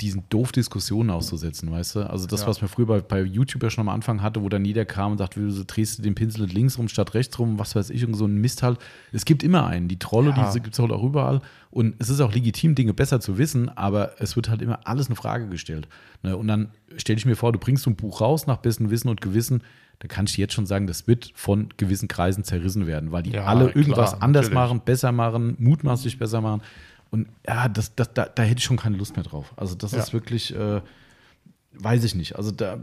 diesen 0.00 0.22
doof 0.30 0.52
Diskussionen 0.52 1.10
auszusetzen, 1.10 1.70
weißt 1.70 1.96
du? 1.96 2.00
Also 2.10 2.26
das, 2.26 2.42
Ja. 2.42 2.46
was 2.46 2.60
man 2.60 2.68
früher 2.68 2.86
bei, 2.86 3.00
bei 3.00 3.20
YouTube 3.22 3.62
ja 3.62 3.70
schon 3.70 3.82
am 3.82 3.88
Anfang 3.88 4.22
hatte, 4.22 4.42
wo 4.42 4.48
dann 4.48 4.64
jeder 4.64 4.84
kam 4.84 5.12
und 5.12 5.18
sagt, 5.18 5.36
wieso 5.36 5.62
drehst 5.66 5.98
du 5.98 6.02
den 6.02 6.14
Pinsel 6.14 6.46
links 6.46 6.78
rum 6.78 6.88
statt 6.88 7.14
rechts 7.14 7.38
rum, 7.38 7.58
was 7.58 7.74
weiß 7.76 7.90
ich, 7.90 8.06
und 8.06 8.14
so 8.14 8.24
ein 8.26 8.36
Mist 8.36 8.62
halt. 8.62 8.78
Es 9.12 9.24
gibt 9.24 9.42
immer 9.42 9.66
einen. 9.66 9.88
Die 9.88 9.98
Trolle, 9.98 10.30
Ja. 10.36 10.50
die 10.52 10.60
gibt 10.60 10.74
es 10.74 10.78
halt 10.78 10.90
auch 10.92 11.02
überall. 11.02 11.40
Und 11.70 11.94
es 11.98 12.08
ist 12.08 12.20
auch 12.20 12.32
legitim, 12.32 12.74
Dinge 12.74 12.94
besser 12.94 13.20
zu 13.20 13.38
wissen, 13.38 13.68
aber 13.68 14.12
es 14.20 14.34
wird 14.36 14.48
halt 14.48 14.62
immer 14.62 14.80
alles 14.86 15.08
in 15.08 15.14
Frage 15.16 15.48
gestellt. 15.48 15.86
Ne? 16.22 16.36
Und 16.36 16.48
dann 16.48 16.70
stelle 16.96 17.18
ich 17.18 17.26
mir 17.26 17.36
vor, 17.36 17.52
du 17.52 17.58
bringst 17.58 17.84
so 17.84 17.90
ein 17.90 17.96
Buch 17.96 18.20
raus 18.20 18.46
nach 18.46 18.56
bestem 18.56 18.90
Wissen 18.90 19.08
und 19.08 19.20
Gewissen, 19.20 19.62
da 20.00 20.08
kann 20.08 20.24
ich 20.24 20.32
dir 20.32 20.40
jetzt 20.40 20.54
schon 20.54 20.64
sagen, 20.64 20.86
das 20.86 21.06
wird 21.06 21.30
von 21.34 21.68
gewissen 21.76 22.08
Kreisen 22.08 22.42
zerrissen 22.42 22.86
werden, 22.86 23.12
weil 23.12 23.22
die 23.22 23.32
Ja, 23.32 23.44
alle 23.44 23.66
klar, 23.66 23.76
irgendwas 23.76 24.14
anders 24.14 24.46
natürlich. 24.46 24.54
machen, 24.54 24.80
besser 24.82 25.12
machen, 25.12 25.56
mutmaßlich 25.58 26.18
besser 26.18 26.40
machen. 26.40 26.62
Und 27.10 27.28
ja, 27.46 27.68
das, 27.68 27.94
das, 27.96 28.12
da, 28.14 28.26
da 28.26 28.42
hätte 28.42 28.58
ich 28.58 28.64
schon 28.64 28.76
keine 28.76 28.96
Lust 28.96 29.16
mehr 29.16 29.24
drauf. 29.24 29.52
Also 29.56 29.74
das 29.74 29.92
Ja. 29.92 29.98
ist 29.98 30.12
wirklich, 30.12 30.54
äh, 30.54 30.80
weiß 31.74 32.04
ich 32.04 32.14
nicht. 32.14 32.36
Also 32.36 32.50
da 32.50 32.78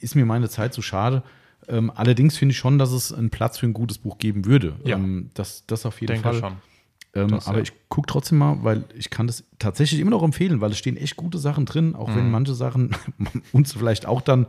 ist 0.00 0.14
mir 0.14 0.24
meine 0.26 0.48
Zeit 0.48 0.72
zu 0.74 0.82
schade. 0.82 1.22
Ähm, 1.68 1.90
allerdings 1.94 2.36
finde 2.36 2.52
ich 2.52 2.58
schon, 2.58 2.78
dass 2.78 2.92
es 2.92 3.12
einen 3.12 3.30
Platz 3.30 3.58
für 3.58 3.66
ein 3.66 3.72
gutes 3.72 3.98
Buch 3.98 4.18
geben 4.18 4.44
würde. 4.44 4.76
Ja. 4.84 4.96
Ähm, 4.96 5.30
das, 5.34 5.64
das 5.66 5.84
auf 5.84 6.00
jeden 6.00 6.12
Denke 6.14 6.28
Fall. 6.30 6.40
schon. 6.40 6.52
Ähm, 7.14 7.28
Das, 7.28 7.48
aber 7.48 7.56
ja. 7.58 7.62
ich 7.64 7.72
gucke 7.88 8.06
trotzdem 8.06 8.38
mal, 8.38 8.58
weil 8.62 8.84
ich 8.94 9.10
kann 9.10 9.26
das 9.26 9.42
tatsächlich 9.58 10.00
immer 10.00 10.10
noch 10.10 10.22
empfehlen, 10.22 10.60
weil 10.60 10.70
es 10.70 10.78
stehen 10.78 10.96
echt 10.96 11.16
gute 11.16 11.38
Sachen 11.38 11.64
drin, 11.66 11.94
auch 11.96 12.08
Mhm. 12.08 12.16
wenn 12.16 12.30
manche 12.30 12.54
Sachen 12.54 12.94
uns 13.52 13.72
vielleicht 13.72 14.06
auch 14.06 14.20
dann 14.20 14.46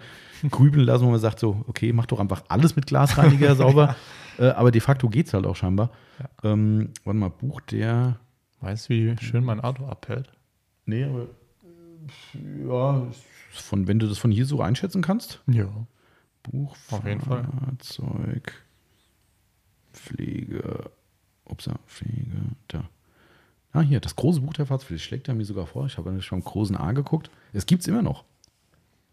grübeln 0.51 0.85
lassen, 0.85 1.05
wo 1.05 1.09
man 1.11 1.19
sagt 1.19 1.39
so, 1.39 1.63
okay, 1.67 1.91
mach 1.93 2.05
doch 2.05 2.19
einfach 2.19 2.43
alles 2.49 2.75
mit 2.75 2.85
Glasreiniger 2.87 3.55
sauber. 3.55 3.95
Äh, 4.37 4.49
aber 4.49 4.71
de 4.71 4.81
facto 4.81 5.09
geht 5.09 5.27
es 5.27 5.33
halt 5.33 5.45
auch 5.47 5.55
scheinbar. 5.55 5.89
Ähm, 6.43 6.89
warte 7.03 7.19
mal, 7.19 7.29
Buch 7.29 7.61
der 7.61 8.19
Weißt 8.61 8.89
du, 8.89 8.93
wie 8.93 9.15
schön 9.23 9.43
mein 9.43 9.61
Auto 9.61 9.85
abhält? 9.85 10.31
Nee, 10.85 11.03
aber 11.03 11.27
ja, 12.65 13.07
von, 13.51 13.87
wenn 13.87 13.99
du 13.99 14.07
das 14.07 14.17
von 14.17 14.31
hier 14.31 14.45
so 14.45 14.61
einschätzen 14.61 15.01
kannst. 15.01 15.41
Ja. 15.47 15.67
Buch, 16.43 16.75
Auf 16.91 17.05
jeden 17.05 17.21
Fall. 17.21 17.45
Fahrzeug, 17.65 18.53
Pflege, 19.91 20.91
Upsa, 21.45 21.77
Pflege, 21.87 22.31
da. 22.69 22.89
Ah, 23.73 23.81
hier, 23.81 23.99
das 23.99 24.15
große 24.15 24.41
Buch 24.41 24.53
der 24.53 24.65
Fahrzeugpflege 24.65 24.99
schlägt 24.99 25.27
er 25.27 25.35
mir 25.35 25.45
sogar 25.45 25.67
vor. 25.67 25.85
Ich 25.85 25.97
habe 25.97 26.09
nämlich 26.09 26.29
beim 26.29 26.43
großen 26.43 26.77
A 26.77 26.93
geguckt. 26.93 27.29
Es 27.53 27.65
gibt 27.65 27.81
es 27.81 27.87
immer 27.87 28.01
noch. 28.01 28.23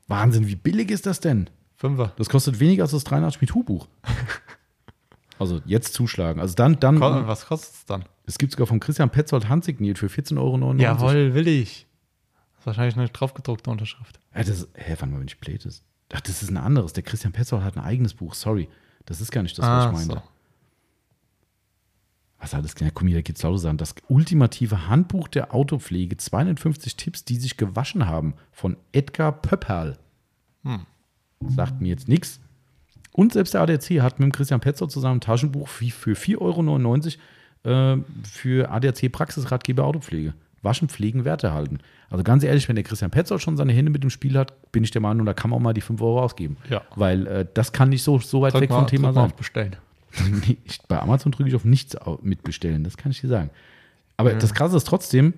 Wahnsinn, 0.07 0.47
wie 0.47 0.57
billig 0.57 0.91
ist 0.91 1.07
das 1.07 1.21
denn? 1.21 1.51
Fünfer. 1.77 2.13
Das 2.17 2.29
kostet 2.29 2.61
weniger 2.61 2.85
als 2.85 2.93
das 2.93 3.05
83 3.05 3.41
mit 3.41 3.55
Hu-Buch. 3.55 3.89
Also 5.39 5.61
jetzt 5.67 5.95
zuschlagen. 5.95 6.41
Also 6.41 6.55
dann, 6.55 6.79
dann 6.81 6.99
Ko- 7.01 7.27
Was 7.27 7.47
kostet 7.47 7.75
es 7.75 7.85
dann? 7.87 8.05
es 8.27 8.39
gibt 8.39 8.53
sogar 8.53 8.67
von 8.67 8.81
Christian 8.81 9.11
Petzold 9.11 9.49
handsigniert 9.49 9.99
für 9.99 10.07
14,99 10.07 10.39
Euro. 10.39 10.75
Jawohl, 10.75 11.35
will 11.35 11.49
ich. 11.49 11.87
Das 12.53 12.61
ist 12.61 12.67
wahrscheinlich 12.67 12.97
eine 12.97 13.09
draufgedruckte 13.09 13.69
Unterschrift. 13.71 14.19
Ja, 14.35 14.43
das, 14.45 14.69
hä, 14.75 14.97
wann 14.99 15.11
mal, 15.11 15.21
wenn 15.21 15.27
ich 15.27 15.39
blöd 15.39 15.65
ist? 15.67 15.85
Ach, 16.13 16.21
das 16.21 16.43
ist 16.43 16.51
ein 16.51 16.57
anderes. 16.57 16.93
Der 16.93 17.03
Christian 17.03 17.33
Petzold 17.33 17.63
hat 17.65 17.77
ein 17.77 17.83
eigenes 17.85 18.15
Buch. 18.15 18.35
Sorry. 18.35 18.69
Das 19.07 19.21
ist 19.21 19.33
gar 19.33 19.43
nicht 19.43 19.59
das, 19.59 19.65
was 19.67 19.85
Ah, 19.87 19.89
ich 19.89 19.93
meinte. 19.97 20.15
so. 20.15 20.23
Was 22.39 22.55
alles? 22.55 22.75
Ja, 22.79 22.91
komm 22.93 23.09
hier, 23.09 23.19
da 23.19 23.23
geht's 23.23 23.43
lauter 23.43 23.59
sagen. 23.59 23.79
Das 23.79 23.95
ultimative 24.09 24.89
Handbuch 24.89 25.29
der 25.29 25.55
Autopflege. 25.55 26.17
250 26.17 26.97
Tipps, 26.97 27.25
die 27.25 27.37
sich 27.37 27.57
gewaschen 27.57 28.07
haben. 28.07 28.35
Von 28.53 28.77
Edgar 28.93 29.33
Pöpperl. 29.33 29.99
Hm. 30.63 30.87
Sagt 31.49 31.81
mir 31.81 31.89
jetzt 31.89 32.09
nichts. 32.09 32.41
Und 33.17 33.33
selbst 33.33 33.55
der 33.55 33.61
ADAC 33.63 34.01
hat 34.03 34.19
mit 34.19 34.27
dem 34.27 34.33
Christian 34.33 34.61
Petzold 34.61 34.91
zusammen 34.91 35.19
ein 35.19 35.21
Taschenbuch 35.21 35.69
für 35.69 35.87
für 35.91 36.15
4,99 36.15 37.17
Euro 37.65 37.95
äh, 37.97 38.03
für 38.25 38.71
ADAC 38.71 39.11
Praxisratgeber 39.13 39.85
Autopflege. 39.85 40.35
Waschen, 40.63 40.89
pflegen, 40.89 41.25
Werte 41.25 41.53
halten. 41.53 41.79
Also 42.11 42.25
ganz 42.25 42.43
ehrlich, 42.43 42.69
wenn 42.69 42.75
der 42.75 42.85
Christian 42.85 43.11
Petzold 43.13 43.41
schon 43.41 43.57
seine 43.57 43.73
Hände 43.73 43.93
mit 43.93 44.03
dem 44.03 44.11
Spiel 44.11 44.37
hat, 44.37 44.73
bin 44.73 44.83
ich 44.83 44.91
der 44.91 45.01
Meinung, 45.03 45.27
da 45.27 45.35
kann 45.35 45.51
man 45.51 45.59
auch 45.59 45.63
mal 45.63 45.75
die 45.75 45.81
5 45.83 46.01
Euro 46.01 46.23
ausgeben. 46.23 46.57
Ja. 46.71 46.83
Weil 46.97 47.27
äh, 47.27 47.47
das 47.55 47.73
kann 47.73 47.91
nicht 47.91 48.03
so, 48.03 48.19
so 48.19 48.41
weit 48.43 48.53
Drück 48.55 48.63
weg 48.63 48.71
mal, 48.71 48.79
vom 48.79 48.87
Thema 48.89 49.09
mal 49.09 49.15
sein. 49.15 49.25
auf 49.27 49.35
Bestellen. 49.35 49.77
Ich, 50.65 50.81
bei 50.89 50.99
Amazon 51.01 51.33
drücke 51.33 51.49
ich 51.49 51.55
auf 51.55 51.65
nichts 51.65 51.97
mitbestellen, 52.23 52.83
das 52.85 52.97
kann 52.97 53.13
ich 53.13 53.21
dir 53.21 53.29
sagen. 53.29 53.51
Aber 54.17 54.33
Ja. 54.33 54.39
das 54.39 54.55
Krasse 54.55 54.77
ist 54.77 54.87
trotzdem, 54.87 55.35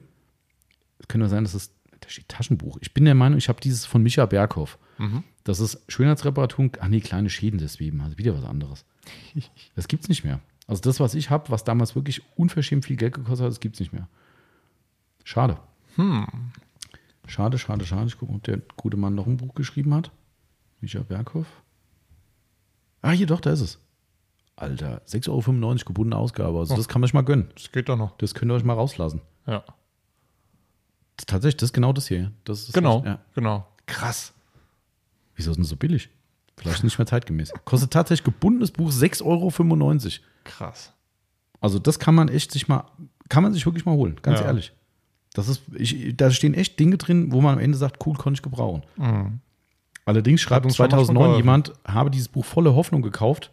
es 0.98 1.08
könnte 1.08 1.28
sein, 1.28 1.44
dass 1.44 1.54
es, 1.54 1.70
da 2.00 2.08
steht 2.08 2.28
Taschenbuch. 2.28 2.78
Ich 2.80 2.92
bin 2.94 3.04
der 3.04 3.14
Meinung, 3.14 3.36
ich 3.38 3.48
habe 3.48 3.60
dieses 3.60 3.84
von 3.86 4.02
Micha 4.02 4.26
Berghoff. 4.26 4.78
Mhm. 4.98 5.24
Das 5.46 5.60
ist 5.60 5.80
Schönheitsreparatur, 5.86 6.70
ach 6.80 6.88
nee, 6.88 7.00
kleine 7.00 7.30
Schäden 7.30 7.60
deswegen, 7.60 8.00
also 8.00 8.18
wieder 8.18 8.36
was 8.36 8.44
anderes. 8.44 8.84
Das 9.76 9.86
gibt's 9.86 10.08
nicht 10.08 10.24
mehr. 10.24 10.40
Also 10.66 10.82
das, 10.82 10.98
was 10.98 11.14
ich 11.14 11.30
habe, 11.30 11.50
was 11.50 11.62
damals 11.62 11.94
wirklich 11.94 12.22
unverschämt 12.36 12.84
viel 12.84 12.96
Geld 12.96 13.14
gekostet 13.14 13.44
hat, 13.44 13.50
das 13.52 13.60
gibt's 13.60 13.78
nicht 13.78 13.92
mehr. 13.92 14.08
Schade. 15.22 15.58
Hm. 15.94 16.26
Schade, 17.28 17.58
schade, 17.58 17.86
schade. 17.86 18.08
Ich 18.08 18.18
gucke, 18.18 18.32
ob 18.32 18.42
der 18.42 18.60
gute 18.76 18.96
Mann 18.96 19.14
noch 19.14 19.28
ein 19.28 19.36
Buch 19.36 19.54
geschrieben 19.54 19.94
hat. 19.94 20.10
Micha 20.80 21.00
Berghoff. 21.00 21.46
Ah, 23.02 23.12
hier 23.12 23.26
doch, 23.28 23.40
da 23.40 23.52
ist 23.52 23.60
es. 23.60 23.78
Alter, 24.56 25.02
6,95 25.06 25.28
Euro 25.28 25.84
gebundene 25.86 26.16
Ausgabe. 26.16 26.58
Also, 26.58 26.74
Oh. 26.74 26.76
das 26.76 26.88
kann 26.88 27.00
man 27.00 27.06
sich 27.06 27.14
mal 27.14 27.22
gönnen. 27.22 27.50
Das 27.54 27.70
geht 27.70 27.88
doch 27.88 27.96
noch. 27.96 28.16
Das 28.18 28.34
könnt 28.34 28.50
ihr 28.50 28.56
euch 28.56 28.64
mal 28.64 28.72
rauslassen. 28.74 29.20
Ja. 29.46 29.62
Das, 31.16 31.26
tatsächlich, 31.26 31.58
das 31.58 31.68
ist 31.68 31.72
genau 31.74 31.92
das 31.92 32.08
hier. 32.08 32.32
Das 32.42 32.62
ist 32.64 32.72
Genau. 32.72 33.04
Ja. 33.04 33.20
Genau. 33.34 33.64
Krass. 33.86 34.32
Wieso 35.36 35.50
ist 35.52 35.56
denn 35.58 35.64
so 35.64 35.76
billig? 35.76 36.08
Vielleicht 36.58 36.82
nicht 36.84 36.98
mehr 36.98 37.06
zeitgemäß. 37.06 37.52
Kostet 37.64 37.92
tatsächlich 37.92 38.24
gebundenes 38.24 38.70
Buch 38.72 38.90
6,95 38.90 39.22
Euro. 39.24 39.52
Krass. 40.44 40.92
Also, 41.60 41.78
das 41.78 41.98
kann 41.98 42.14
man 42.14 42.28
echt 42.28 42.50
sich 42.52 42.66
mal, 42.68 42.84
kann 43.28 43.42
man 43.42 43.52
sich 43.52 43.64
wirklich 43.66 43.84
mal 43.84 43.92
holen, 43.94 44.16
ganz 44.22 44.40
Ja. 44.40 44.46
ehrlich. 44.46 44.72
Das 45.34 45.48
ist, 45.48 45.62
ich, 45.74 46.16
da 46.16 46.30
stehen 46.30 46.54
echt 46.54 46.80
Dinge 46.80 46.96
drin, 46.96 47.30
wo 47.32 47.42
man 47.42 47.54
am 47.54 47.60
Ende 47.60 47.76
sagt, 47.76 48.04
cool, 48.06 48.14
konnte 48.14 48.38
ich 48.38 48.42
gebrauchen. 48.42 48.82
Mhm. 48.96 49.40
Allerdings 50.06 50.40
schreibt 50.40 50.64
uns 50.64 50.76
schon 50.76 50.88
2009 50.88 51.14
manchmal 51.22 51.36
jemand, 51.38 51.72
habe 51.86 52.10
dieses 52.10 52.28
Buch 52.28 52.44
voller 52.44 52.74
Hoffnung 52.74 53.02
gekauft. 53.02 53.50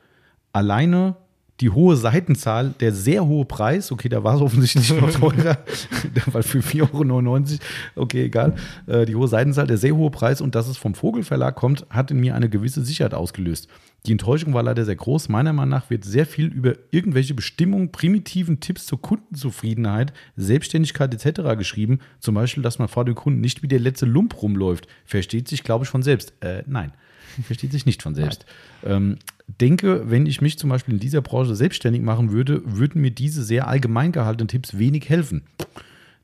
Alleine 0.54 1.16
die 1.62 1.70
hohe 1.70 1.96
Seitenzahl, 1.96 2.74
der 2.80 2.92
sehr 2.92 3.26
hohe 3.28 3.46
Preis, 3.46 3.92
okay, 3.92 4.10
da 4.10 4.24
war 4.24 4.36
es 4.36 4.42
offensichtlich 4.42 4.94
noch 5.00 5.12
teurer, 5.20 5.60
weil 6.32 6.44
für 6.44 6.60
4,99 6.60 6.94
Euro, 6.94 7.60
okay, 7.96 8.26
egal, 8.26 8.56
äh, 8.88 9.06
die 9.06 9.16
hohe 9.16 9.28
Seitenzahl, 9.28 9.68
der 9.68 9.78
sehr 9.78 9.96
hohe 9.96 10.10
Preis 10.10 10.42
und 10.42 10.56
dass 10.56 10.68
es 10.68 10.78
vom 10.78 10.96
Vogelverlag 10.96 11.56
kommt, 11.56 11.86
hat 11.90 12.12
in 12.12 12.20
mir 12.20 12.36
eine 12.36 12.50
gewisse 12.50 12.84
Sicherheit 12.84 13.14
ausgelöst. 13.14 13.70
Die 14.06 14.12
Enttäuschung 14.12 14.54
war 14.54 14.64
leider 14.64 14.84
sehr 14.84 14.98
groß. 14.98 15.30
Meiner 15.30 15.54
Meinung 15.54 15.70
nach 15.70 15.90
wird 15.90 16.04
sehr 16.04 16.26
viel 16.26 16.48
über 16.48 16.74
irgendwelche 16.92 17.34
Bestimmungen, 17.34 17.94
primitiven 17.94 18.60
Tipps 18.60 18.86
zur 18.86 19.02
Kundenzufriedenheit, 19.02 20.12
Selbstständigkeit 20.36 21.14
etc. 21.14 21.58
geschrieben. 21.58 22.00
Zum 22.20 22.36
Beispiel, 22.36 22.64
dass 22.64 22.80
man 22.80 22.90
vor 22.90 23.06
dem 23.06 23.16
Kunden 23.16 23.40
nicht 23.40 23.64
wie 23.64 23.70
der 23.70 23.80
letzte 23.80 24.06
Lump 24.06 24.42
rumläuft. 24.42 24.88
Versteht 25.06 25.48
sich, 25.48 25.64
glaube 25.64 25.86
ich, 25.86 25.90
von 25.90 26.04
selbst. 26.04 26.34
Äh, 26.42 26.64
nein, 26.68 26.92
versteht 27.44 27.72
sich 27.72 27.86
nicht 27.86 28.02
von 28.02 28.16
selbst. 28.16 28.46
Ähm, 28.86 29.18
denke, 29.62 30.10
wenn 30.10 30.26
ich 30.26 30.42
mich 30.42 30.58
zum 30.58 30.70
Beispiel 30.70 30.94
in 30.94 31.00
dieser 31.00 31.22
Branche 31.22 31.56
selbstständig 31.56 32.02
machen 32.02 32.32
würde, 32.32 32.62
würden 32.66 33.02
mir 33.02 33.12
diese 33.12 33.44
sehr 33.44 33.68
allgemein 33.68 34.12
gehaltenen 34.12 34.48
Tipps 34.48 34.78
wenig 34.78 35.10
helfen. 35.10 35.44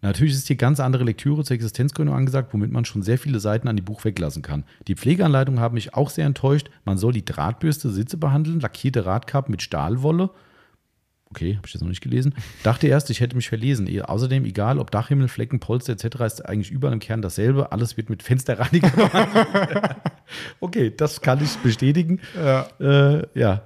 Natürlich 0.02 0.34
ist 0.34 0.48
hier 0.48 0.56
ganz 0.56 0.80
andere 0.80 1.04
Lektüre 1.04 1.44
zur 1.44 1.56
Existenzgründung 1.56 2.16
angesagt, 2.16 2.54
womit 2.54 2.72
man 2.72 2.86
schon 2.86 3.02
sehr 3.02 3.18
viele 3.18 3.42
Seiten 3.42 3.68
an 3.68 3.76
die 3.76 3.82
Buch 3.82 4.06
weglassen 4.06 4.42
kann. 4.42 4.64
Die 4.88 4.96
Pflegeanleitungen 4.96 5.60
haben 5.60 5.74
mich 5.74 5.94
auch 5.94 6.10
sehr 6.10 6.26
enttäuscht. 6.26 6.70
Man 6.86 6.98
soll 6.98 7.12
die 7.12 7.26
Drahtbürste 7.26 7.90
Sitze 7.90 8.16
behandeln, 8.16 8.62
lackierte 8.62 9.06
Radkappen 9.06 9.52
mit 9.52 9.62
Stahlwolle. 9.62 10.30
Okay, 11.32 11.56
habe 11.58 11.68
ich 11.68 11.74
das 11.74 11.82
noch 11.82 11.90
nicht 11.90 12.02
gelesen. 12.02 12.34
Dachte 12.64 12.88
erst, 12.88 13.12
ich 13.12 13.20
hätte 13.20 13.36
mich 13.36 13.50
verlesen. 13.50 13.88
Außerdem, 14.02 14.46
egal 14.46 14.80
ob 14.80 14.90
Dachhimmel, 14.90 15.28
Flecken, 15.28 15.60
Polster 15.60 15.94
etc., 15.94 16.22
ist 16.22 16.46
eigentlich 16.46 16.72
überall 16.72 16.94
im 16.94 17.00
Kern 17.00 17.22
dasselbe. 17.22 17.72
Alles 17.72 17.98
wird 17.98 18.10
mit 18.10 18.24
Fensterreiniger 18.24 18.90
behandelt. 18.96 19.96
okay, 20.60 20.92
das 20.96 21.22
kann 21.22 21.44
ich 21.44 21.56
bestätigen. 21.58 22.20
Ja. 22.36 22.68
Äh, 22.80 23.28
ja. 23.36 23.62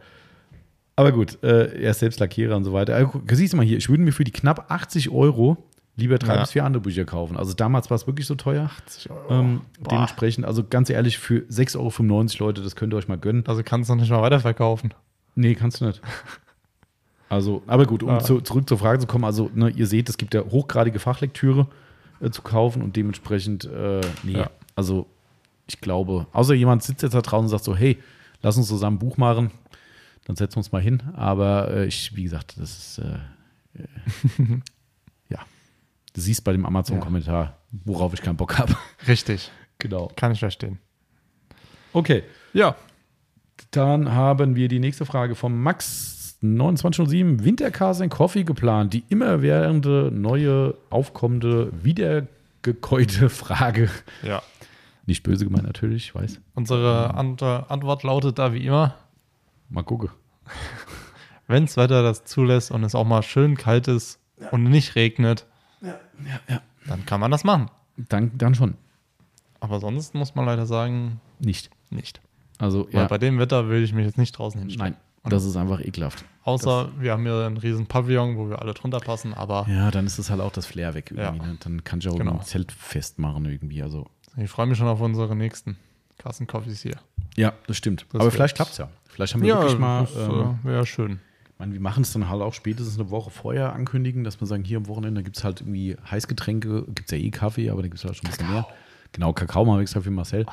Aber 0.98 1.14
gut, 1.14 1.42
äh, 1.42 1.82
er 1.84 1.92
ist 1.92 2.00
selbst 2.00 2.20
Lackierer 2.20 2.58
und 2.58 2.66
so 2.66 2.74
weiter. 2.74 2.96
Also, 2.96 3.22
siehst 3.32 3.54
du 3.54 3.58
mal 3.58 3.66
hier, 3.66 3.78
ich 3.78 3.88
würde 3.88 4.04
mir 4.04 4.12
für 4.12 4.26
die 4.26 4.32
knapp 4.32 4.70
80 4.70 5.10
Euro 5.10 5.58
lieber 5.96 6.18
drei 6.18 6.36
Ja. 6.36 6.42
bis 6.42 6.52
vier 6.52 6.66
andere 6.66 6.82
Bücher 6.82 7.06
kaufen. 7.06 7.38
Also 7.38 7.54
damals 7.54 7.90
war 7.90 7.96
es 7.96 8.08
wirklich 8.08 8.28
so 8.28 8.36
teuer. 8.36 8.70
80 8.88 9.10
Euro. 9.10 9.32
Ähm, 9.40 9.62
dementsprechend, 9.80 10.46
also 10.46 10.66
ganz 10.66 10.90
ehrlich, 10.90 11.18
für 11.18 11.46
6,95 11.50 11.78
Euro, 12.42 12.48
Leute, 12.50 12.62
das 12.62 12.76
könnt 12.76 12.94
ihr 12.94 12.98
euch 12.98 13.08
mal 13.08 13.18
gönnen. 13.18 13.44
Also 13.48 13.62
kannst 13.64 13.90
du 13.90 13.96
noch 13.96 14.02
nicht 14.02 14.10
mal 14.10 14.22
weiterverkaufen. 14.22 14.94
Nee, 15.36 15.56
kannst 15.56 15.80
du 15.80 15.86
nicht. 15.86 16.02
Also, 17.34 17.64
aber 17.68 17.86
gut, 17.86 18.04
um 18.04 18.10
Ja. 18.10 18.20
zu, 18.20 18.42
zurück 18.42 18.68
zur 18.70 18.78
Frage 18.78 19.00
zu 19.00 19.08
kommen, 19.08 19.24
also 19.26 19.50
ne, 19.56 19.70
ihr 19.70 19.88
seht, 19.88 20.08
es 20.10 20.18
gibt 20.18 20.34
ja 20.34 20.42
hochgradige 20.42 21.00
Fachlektüre 21.00 21.68
äh, 22.22 22.30
zu 22.30 22.42
kaufen 22.42 22.82
und 22.84 22.96
dementsprechend, 22.96 23.66
äh, 23.66 24.02
nee, 24.24 24.34
Ja. 24.34 24.50
also 24.76 25.08
ich 25.68 25.80
glaube, 25.82 26.28
außer 26.34 26.54
jemand 26.54 26.84
sitzt 26.84 27.02
jetzt 27.02 27.14
da 27.16 27.22
draußen 27.22 27.46
und 27.46 27.50
sagt 27.50 27.64
so, 27.64 27.76
hey, 27.76 27.98
lass 28.42 28.58
uns 28.58 28.68
zusammen 28.68 28.98
ein 28.98 29.00
Buch 29.00 29.18
machen, 29.18 29.50
dann 30.26 30.36
setzen 30.36 30.56
wir 30.56 30.60
uns 30.60 30.72
mal 30.72 30.82
hin. 30.82 31.02
Aber 31.16 31.72
äh, 31.72 31.86
ich, 31.88 32.16
wie 32.16 32.24
gesagt, 32.24 32.56
das 32.58 32.78
ist, 32.78 32.98
äh, 33.00 33.20
ja, 35.30 35.40
du 36.14 36.22
siehst 36.22 36.44
bei 36.44 36.52
dem 36.52 36.66
Amazon-Kommentar, 36.66 37.58
worauf 37.86 38.14
ich 38.14 38.22
keinen 38.22 38.38
Bock 38.38 38.58
habe. 38.58 38.76
Richtig. 39.08 39.52
genau. 39.80 40.12
Kann 40.16 40.32
ich 40.34 40.40
verstehen. 40.40 40.80
Okay, 41.94 42.24
Ja. 42.54 42.76
Dann 43.72 44.12
haben 44.12 44.56
wir 44.56 44.68
die 44.68 44.80
nächste 44.80 45.06
Frage 45.06 45.36
vom 45.36 45.62
Max 45.62 46.23
2907. 46.44 47.44
Wintercars 47.46 48.02
and 48.02 48.12
Coffee 48.12 48.44
geplant. 48.44 48.94
Die 48.94 49.04
immerwährende, 49.10 50.12
neue, 50.14 50.76
aufkommende, 50.90 51.72
wiedergekäute 51.84 53.30
Frage. 53.30 53.90
Ja. 54.24 54.42
Nicht 55.06 55.24
böse 55.24 55.46
gemeint 55.46 55.66
natürlich, 55.66 56.06
ich 56.08 56.16
weiß. 56.16 56.40
Unsere 56.54 57.14
Ant 57.16 57.42
Antwort 57.44 58.04
lautet 58.04 58.40
da 58.40 58.54
wie 58.54 58.66
immer, 58.66 58.96
Mal 59.70 59.84
gucken. 59.84 60.10
wenn 61.48 61.66
das 61.66 61.78
Wetter 61.78 62.04
das 62.04 62.26
zulässt 62.26 62.72
und 62.72 62.84
es 62.84 62.94
auch 62.96 63.06
mal 63.06 63.24
schön 63.24 63.56
kalt 63.58 63.88
ist 63.88 64.20
und 64.52 64.64
nicht 64.66 64.96
regnet, 64.96 65.46
Ja, 65.82 65.96
ja. 66.48 66.62
dann 66.88 67.06
kann 67.06 67.20
man 67.20 67.32
das 67.32 67.44
machen. 67.44 67.70
Dann, 67.98 68.38
dann 68.38 68.54
schon. 68.56 68.76
Aber 69.60 69.80
sonst 69.80 70.14
muss 70.14 70.36
man 70.36 70.46
leider 70.46 70.66
sagen, 70.66 71.20
Nicht. 71.40 71.70
nicht. 71.90 72.22
Also, 72.60 72.86
Weil 72.92 73.02
ja. 73.04 73.08
bei 73.08 73.18
dem 73.18 73.40
Wetter 73.40 73.68
will 73.70 73.84
ich 73.84 73.94
mich 73.94 74.06
jetzt 74.06 74.18
nicht 74.18 74.34
draußen 74.34 74.60
hinstellen. 74.60 74.94
Nein, 74.94 75.02
das 75.32 75.46
ist 75.46 75.56
einfach 75.56 75.80
ekelhaft. 75.80 76.26
Außer 76.44 76.90
wir 77.00 77.12
haben 77.14 77.24
hier 77.24 77.46
einen 77.46 77.58
riesen 77.58 77.86
Pavillon, 77.88 78.36
wo 78.38 78.50
wir 78.50 78.62
alle 78.62 78.74
drunter 78.74 79.00
passen, 79.00 79.34
aber 79.34 79.66
Ja, 79.70 79.90
dann 79.92 80.06
ist 80.06 80.18
es 80.18 80.30
halt 80.30 80.42
auch 80.42 80.52
das 80.52 80.66
Flair 80.66 80.94
weg 80.94 81.12
irgendwie. 81.12 81.40
Ja. 81.40 81.52
Ne? 81.52 81.58
Dann 81.62 81.84
kann 81.84 82.00
ich 82.00 82.08
auch 82.10 82.18
Genau. 82.18 82.34
ein 82.34 82.42
Zelt 82.42 82.72
festmachen 82.72 83.46
irgendwie. 83.46 83.82
Also, 83.82 84.08
ich 84.36 84.50
freue 84.50 84.66
mich 84.66 84.78
schon 84.78 84.88
auf 84.88 85.00
unsere 85.00 85.36
nächsten 85.36 85.78
Carsten 86.18 86.46
Coffees 86.48 86.82
hier. 86.82 86.98
ja, 87.38 87.54
das 87.68 87.78
stimmt. 87.78 88.06
Das 88.12 88.22
Aber 88.22 88.32
vielleicht 88.32 88.56
klappt 88.56 88.72
es 88.72 88.78
ja. 88.78 88.90
Vielleicht 89.06 89.34
haben 89.34 89.42
wir 89.44 89.56
wirklich 89.56 89.80
mal. 89.80 90.02
das 90.02 90.16
ähm, 90.16 90.60
äh, 90.64 90.68
wäre 90.68 90.86
schön. 90.86 91.20
Ich 91.54 91.60
meine, 91.60 91.74
wir 91.74 91.80
machen 91.80 92.02
es 92.04 92.12
dann 92.12 92.30
halt 92.30 92.42
auch 92.42 92.54
spätestens 92.54 93.00
eine 93.00 93.10
Woche 93.12 93.30
vorher 93.30 93.74
ankündigen, 93.74 94.24
dass 94.24 94.40
wir 94.42 94.48
sagen, 94.48 94.64
hier 94.64 94.78
am 94.78 94.88
Wochenende 94.88 95.24
gibt 95.24 95.38
es 95.38 95.44
halt 95.44 95.62
irgendwie 95.62 95.96
Heißgetränke, 96.10 96.84
gibt 96.88 97.12
es 97.12 97.18
ja 97.18 97.24
eh 97.24 97.30
Kaffee, 97.30 97.70
aber 97.70 97.82
da 97.84 97.88
gibt 97.88 98.00
es 98.00 98.06
halt 98.06 98.16
schon 98.18 98.26
ein 98.26 98.32
bisschen 98.32 98.52
mehr. 98.52 98.68
Genau, 99.14 99.32
Kakao 99.34 99.64
machen 99.64 99.78
wir 99.78 99.82
extra 99.84 100.02
für 100.02 100.10
Marcel. 100.12 100.46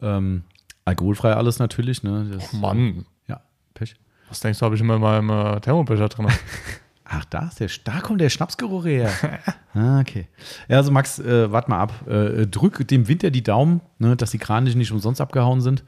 Ähm, 0.00 0.44
alkoholfrei 0.84 1.34
alles 1.34 1.58
natürlich, 1.58 2.02
ne? 2.04 2.30
Das, 2.32 2.54
Oh 2.54 2.56
Mann, 2.58 3.04
Ja, 3.26 3.40
Pech. 3.74 3.96
Was 4.28 4.40
denkst 4.40 4.58
du, 4.58 4.64
habe 4.64 4.74
ich 4.74 4.80
immer 4.80 4.96
in 4.96 5.00
meinem 5.00 5.30
äh, 5.30 5.60
Thermobecher 5.60 6.08
drin? 6.08 6.28
Ach, 7.08 7.24
da 7.26 7.46
ist 7.46 7.60
der, 7.60 7.70
da 7.84 8.00
kommt 8.00 8.20
der 8.20 8.30
Schnapsgeruch 8.30 8.84
her. 8.84 9.10
ah, 9.74 10.00
okay. 10.00 10.26
Ja, 10.68 10.78
also 10.78 10.90
Max, 10.90 11.20
äh, 11.20 11.50
warte 11.52 11.70
mal 11.70 11.78
ab. 11.78 12.08
Äh, 12.08 12.46
drück 12.48 12.86
dem 12.88 13.06
Winter 13.06 13.30
die 13.30 13.44
Daumen, 13.44 13.80
ne, 13.98 14.16
dass 14.16 14.32
die 14.32 14.38
Kraniche 14.38 14.76
nicht 14.76 14.90
umsonst 14.90 15.20
abgehauen 15.20 15.60
sind. 15.60 15.84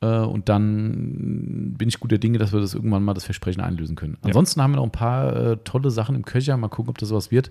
Äh, 0.00 0.20
und 0.20 0.48
dann 0.48 1.74
bin 1.76 1.88
ich 1.88 2.00
guter 2.00 2.16
Dinge, 2.16 2.38
dass 2.38 2.52
wir 2.54 2.60
das 2.60 2.74
irgendwann 2.74 3.02
mal 3.02 3.12
das 3.12 3.24
Versprechen 3.24 3.60
einlösen 3.60 3.94
können. 3.94 4.16
Ansonsten 4.22 4.62
haben 4.62 4.72
wir 4.72 4.76
noch 4.76 4.84
ein 4.84 4.90
paar 4.90 5.36
äh, 5.36 5.56
tolle 5.58 5.90
Sachen 5.90 6.14
im 6.14 6.24
Köcher. 6.24 6.56
Mal 6.56 6.68
gucken, 6.68 6.90
ob 6.90 6.98
das 6.98 7.12
was 7.12 7.30
wird. 7.30 7.50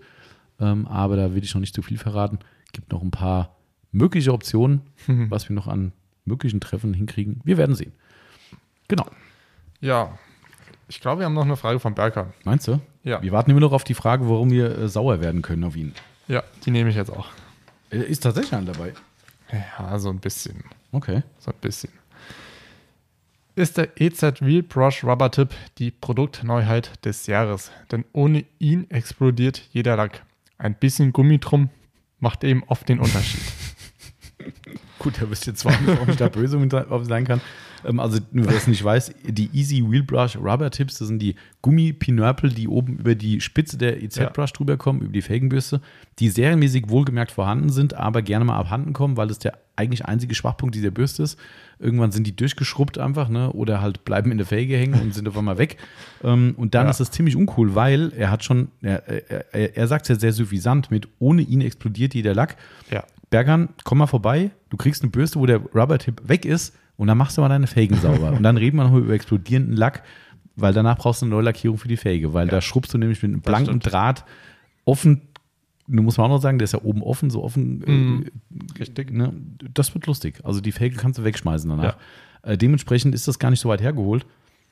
Ähm, 0.60 0.88
aber 0.88 1.16
da 1.16 1.36
will 1.36 1.44
ich 1.44 1.54
noch 1.54 1.62
nicht 1.62 1.76
zu 1.76 1.84
viel 1.84 1.98
verraten. 2.00 2.40
Gibt 2.72 2.92
noch 2.92 3.04
ein 3.04 3.12
paar 3.12 3.56
mögliche 3.92 4.34
Optionen, 4.34 4.82
was 5.08 5.50
wir 5.50 5.56
noch 5.56 5.68
an 5.68 5.92
möglichen 6.26 6.62
Treffen 6.62 6.94
hinkriegen. 6.94 7.42
Wir 7.44 7.58
werden 7.58 7.76
sehen. 7.76 7.94
Genau. 8.88 9.06
Ja, 9.84 10.18
ich 10.88 11.00
glaube, 11.00 11.20
wir 11.20 11.26
haben 11.26 11.34
noch 11.34 11.44
eine 11.46 11.58
Frage 11.58 11.80
von 11.80 11.94
Berker. 11.94 12.34
Meinst 12.44 12.68
du? 12.68 12.80
Ja. 13.04 13.22
Wir 13.22 13.32
warten 13.32 13.52
immer 13.52 13.60
noch 13.60 13.74
auf 13.74 13.84
die 13.84 13.94
Frage, 13.94 14.28
warum 14.30 14.50
wir 14.50 14.78
äh, 14.78 14.88
sauer 14.88 15.22
werden 15.22 15.42
können 15.42 15.64
auf 15.64 15.76
ihn. 15.76 15.94
Ja, 16.28 16.44
die 16.66 16.72
nehme 16.72 16.90
ich 16.90 16.96
jetzt 16.96 17.12
auch. 17.12 17.28
Äh, 17.90 17.98
Ist 17.98 18.22
tatsächlich 18.24 18.54
einer 18.54 18.72
dabei. 18.72 18.94
Ja, 19.52 20.00
so 20.00 20.10
ein 20.10 20.20
bisschen. 20.20 20.64
Okay. 20.92 21.24
So 21.40 21.52
ein 21.52 21.58
bisschen. 21.60 21.92
Ist 23.56 23.78
der 23.78 24.02
EZ 24.02 24.42
Wheel 24.42 24.64
Brush 24.64 25.04
Rubber 25.04 25.30
Tip 25.30 25.50
die 25.78 25.92
Produktneuheit 25.92 27.06
des 27.06 27.28
Jahres? 27.28 27.72
Denn 27.92 28.06
ohne 28.14 28.46
ihn 28.58 28.90
explodiert 28.90 29.62
jeder 29.72 29.96
Lack. 29.96 30.24
Ein 30.58 30.74
bisschen 30.76 31.14
Gummi 31.14 31.40
drum 31.40 31.70
macht 32.20 32.44
eben 32.44 32.64
oft 32.68 32.88
den 32.90 33.00
Unterschied. 33.00 33.42
Gut, 35.00 35.16
da 35.22 35.30
wisst 35.30 35.48
ihr 35.48 35.56
zwar 35.56 35.80
nicht, 35.82 35.88
warum 35.88 36.10
ich 36.10 36.16
da 36.18 36.30
böse 36.30 36.58
mit 36.58 36.72
drauf 36.74 37.06
sein 37.06 37.26
kann. 37.26 37.42
Ähm, 37.86 38.00
also, 38.00 38.20
nur 38.32 38.48
wer 38.48 38.56
es 38.56 38.68
nicht 38.68 38.84
weiß, 38.84 39.14
die 39.28 39.50
Easy 39.54 39.84
Wheel 39.86 40.04
Brush 40.04 40.38
Rubber 40.38 40.72
Tips, 40.72 41.00
das 41.00 41.10
sind 41.10 41.20
die 41.20 41.36
Gummipinörpel, 41.62 42.50
die 42.52 42.68
oben 42.68 42.98
über 43.00 43.16
die 43.16 43.42
Spitze 43.42 43.78
der 43.78 44.02
EZ 44.02 44.18
Ja. 44.18 44.30
Brush 44.30 44.54
drüber 44.54 44.78
kommen, 44.78 45.02
über 45.02 45.12
die 45.12 45.22
Felgenbürste, 45.22 45.82
die 46.20 46.30
serienmäßig 46.30 46.90
wohlgemerkt 46.90 47.32
vorhanden 47.32 47.70
sind, 47.70 47.94
aber 47.96 48.22
gerne 48.22 48.46
mal 48.46 48.58
abhanden 48.58 48.94
kommen, 48.94 49.18
weil 49.18 49.30
es 49.30 49.40
der 49.40 49.58
eigentlich 49.76 50.06
einzige 50.06 50.36
Schwachpunkt 50.36 50.76
dieser 50.76 50.92
Bürste 50.92 51.24
ist. 51.24 51.40
Irgendwann 51.80 52.12
sind 52.12 52.28
die 52.28 52.36
durchgeschrubbt 52.36 53.00
einfach, 53.00 53.28
ne? 53.28 53.52
Oder 53.52 53.82
halt 53.82 54.06
bleiben 54.06 54.32
in 54.32 54.38
der 54.38 54.46
Felge 54.46 54.78
hängen 54.78 55.02
und 55.02 55.14
sind 55.14 55.28
auf 55.28 55.38
einmal 55.38 55.58
weg. 55.58 55.78
Ähm, 56.24 56.54
und 56.58 56.76
dann 56.76 56.86
Ja. 56.86 56.92
ist 56.92 57.00
das 57.00 57.12
ziemlich 57.12 57.36
uncool, 57.36 57.74
weil 57.76 58.14
er 58.16 58.30
hat 58.30 58.44
schon, 58.44 58.70
er, 58.82 59.08
er, 59.08 59.76
er, 59.76 59.88
sagt 59.88 60.08
ja 60.10 60.16
sehr 60.16 60.32
suffisant 60.32 60.92
mit, 60.92 61.08
ohne 61.20 61.42
ihn 61.42 61.62
explodiert 61.62 62.14
jeder 62.14 62.36
Lack. 62.36 62.56
Ja. 62.92 63.04
Bergan, 63.34 63.70
komm 63.84 63.98
mal 63.98 64.08
vorbei, 64.08 64.52
du 64.70 64.78
kriegst 64.78 65.02
eine 65.02 65.10
Bürste, 65.10 65.40
wo 65.40 65.48
der 65.48 65.58
Rubber-Tip 65.58 66.22
weg 66.30 66.46
ist 66.46 66.76
und 66.98 67.08
dann 67.08 67.18
machst 67.18 67.36
du 67.36 67.42
mal 67.42 67.50
deine 67.50 67.66
Felgen 67.66 67.98
sauber. 67.98 68.32
und 68.38 68.44
dann 68.44 68.58
reden 68.58 68.78
wir 68.78 68.84
noch 68.84 68.96
über 68.96 69.14
explodierenden 69.14 69.76
Lack, 69.76 70.04
weil 70.56 70.72
danach 70.72 70.98
brauchst 71.00 71.22
du 71.22 71.26
eine 71.26 71.34
neue 71.34 71.44
Lackierung 71.46 71.80
für 71.80 71.88
die 71.88 71.98
Felge, 71.98 72.34
weil 72.34 72.48
da 72.48 72.62
schrubbst 72.62 72.94
du 72.94 73.00
nämlich 73.00 73.24
mit 73.24 73.32
einem 73.32 73.42
blanken. 73.42 73.80
Draht 73.80 74.24
offen, 74.86 75.22
du 75.88 76.04
musst 76.04 76.20
man 76.20 76.26
auch 76.26 76.36
noch 76.36 76.42
sagen, 76.42 76.60
der 76.60 76.66
ist 76.66 76.74
ja 76.74 76.82
oben 76.84 77.02
offen, 77.02 77.32
so 77.32 77.44
offen. 77.44 77.80
Mhm. 77.80 78.26
Äh, 78.76 78.80
richtig. 78.80 79.12
Ne? 79.12 79.34
Das 79.74 79.94
wird 79.96 80.06
lustig. 80.06 80.40
Also 80.44 80.62
die 80.62 80.72
Felge 80.72 80.96
kannst 80.98 81.18
du 81.18 81.24
wegschmeißen 81.24 81.68
danach. 81.70 81.98
Äh, 82.44 82.56
dementsprechend 82.58 83.16
ist 83.16 83.28
das 83.28 83.40
gar 83.40 83.50
nicht 83.50 83.62
so 83.62 83.70
weit 83.70 83.82
hergeholt. 83.82 84.28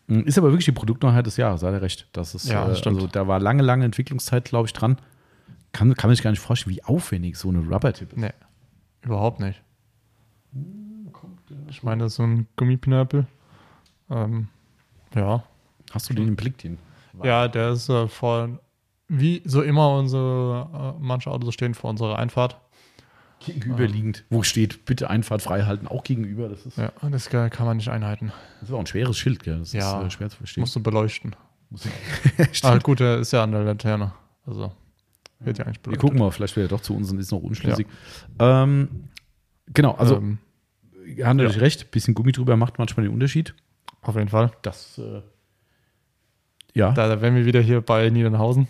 Mm, 0.08 0.20
Ist 0.22 0.38
aber 0.38 0.50
wirklich 0.50 0.66
die 0.66 0.72
Produktneuheit 0.72 1.26
des 1.26 1.38
Jahres, 1.38 1.64
hat 1.64 1.74
er 1.74 1.82
recht. 1.82 2.08
Das 2.12 2.36
ist, 2.36 2.48
Ja, 2.48 2.66
äh, 2.66 2.70
das 2.70 2.78
stimmt. 2.80 2.98
also 2.98 3.08
da 3.08 3.28
war 3.28 3.40
lange, 3.40 3.64
lange 3.64 3.86
Entwicklungszeit, 3.86 4.46
glaube 4.46 4.68
ich, 4.68 4.74
dran. 4.74 4.98
Kann, 5.72 5.96
kann 5.96 6.10
man 6.10 6.16
sich 6.16 6.24
gar 6.24 6.32
nicht 6.32 6.42
vorstellen, 6.42 6.76
wie 6.76 6.84
aufwendig 6.84 7.38
so 7.38 7.50
eine 7.50 7.60
Rubber-Tip 7.60 8.12
ist. 8.14 8.18
Nee, 8.20 8.32
überhaupt 9.03 9.40
nicht. 9.40 9.61
Ich 11.69 11.84
meine, 11.84 12.03
das 12.03 12.14
ist 12.14 12.18
so 12.18 12.23
ein 12.23 12.48
Gummipinöppel. 12.56 13.26
Ähm, 14.10 14.48
ja. 15.15 15.44
Hast 15.91 16.10
du 16.10 16.14
den 16.14 16.28
im 16.30 16.36
Blick, 16.36 16.57
den? 16.60 16.78
Ja, 17.23 17.48
der 17.48 17.72
ist 17.72 17.90
äh, 17.90 18.07
vor, 18.07 18.60
wie 19.07 19.41
so 19.45 19.61
immer 19.61 19.95
unsere, 19.98 20.95
äh, 20.99 21.02
manche 21.03 21.30
Autos 21.30 21.53
stehen 21.53 21.73
vor 21.73 21.90
unserer 21.90 22.18
Einfahrt. 22.18 22.57
Gegenüberliegend. 23.40 24.23
Wo 24.30 24.44
steht, 24.44 24.86
bitte 24.86 25.10
Einfahrt 25.10 25.41
frei 25.41 25.64
halten, 25.64 25.88
auch 25.88 26.03
gegenüber. 26.03 26.48
Das 26.48 26.65
ist, 26.65 26.78
Ja, 26.78 26.91
das 27.10 27.30
kann 27.30 27.49
man 27.65 27.78
nicht 27.78 27.90
einhalten. 27.90 28.32
das 28.60 28.69
ist 28.69 28.76
auch 28.76 28.80
ein 28.80 28.86
schweres 28.86 29.18
Schild, 29.18 29.44
gell? 29.44 29.60
Das 29.60 29.73
Ja. 29.73 29.99
ist 30.02 30.06
äh, 30.07 30.11
schwer 30.11 30.30
zu 30.30 30.38
verstehen. 30.38 30.61
Musst 30.61 30.76
du 30.76 30.84
beleuchten. 30.84 31.36
Ah, 32.64 32.78
gut, 32.78 32.99
der 32.99 33.19
ist 33.19 33.32
ja 33.32 33.44
an 33.44 33.52
der 33.53 33.64
Laterne. 33.64 34.14
Also, 34.45 34.72
wird 35.43 35.57
ja 35.57 35.65
eigentlich 35.65 35.77
Wir 35.77 35.84
beleuchtet. 35.84 36.01
gucken 36.01 36.19
mal, 36.19 36.31
vielleicht 36.31 36.55
wird 36.55 36.68
er 36.72 36.77
doch 36.77 36.81
zu 36.81 36.95
uns 36.95 37.11
und 37.11 37.19
ist 37.19 37.31
noch 37.31 37.39
unschlüssig. 37.41 37.88
Ähm, 38.39 39.05
genau, 39.73 39.93
also 39.95 40.18
ähm, 40.18 40.38
ihr 41.05 41.27
habt 41.27 41.38
natürlich 41.38 41.61
recht, 41.61 41.91
bisschen 41.91 42.13
Gummi 42.13 42.31
drüber 42.31 42.55
macht 42.57 42.77
manchmal 42.80 43.05
den 43.05 43.13
Unterschied. 43.13 43.53
auf 44.01 44.15
jeden 44.15 44.30
Fall. 44.30 44.51
Das, 44.61 44.97
äh, 44.97 45.22
ja. 46.73 46.91
Da, 46.91 47.07
da 47.07 47.22
wären 47.22 47.35
wir 47.35 47.45
wieder 47.45 47.59
hier 47.61 47.81
bei 47.81 48.09
Niedernhausen. 48.09 48.68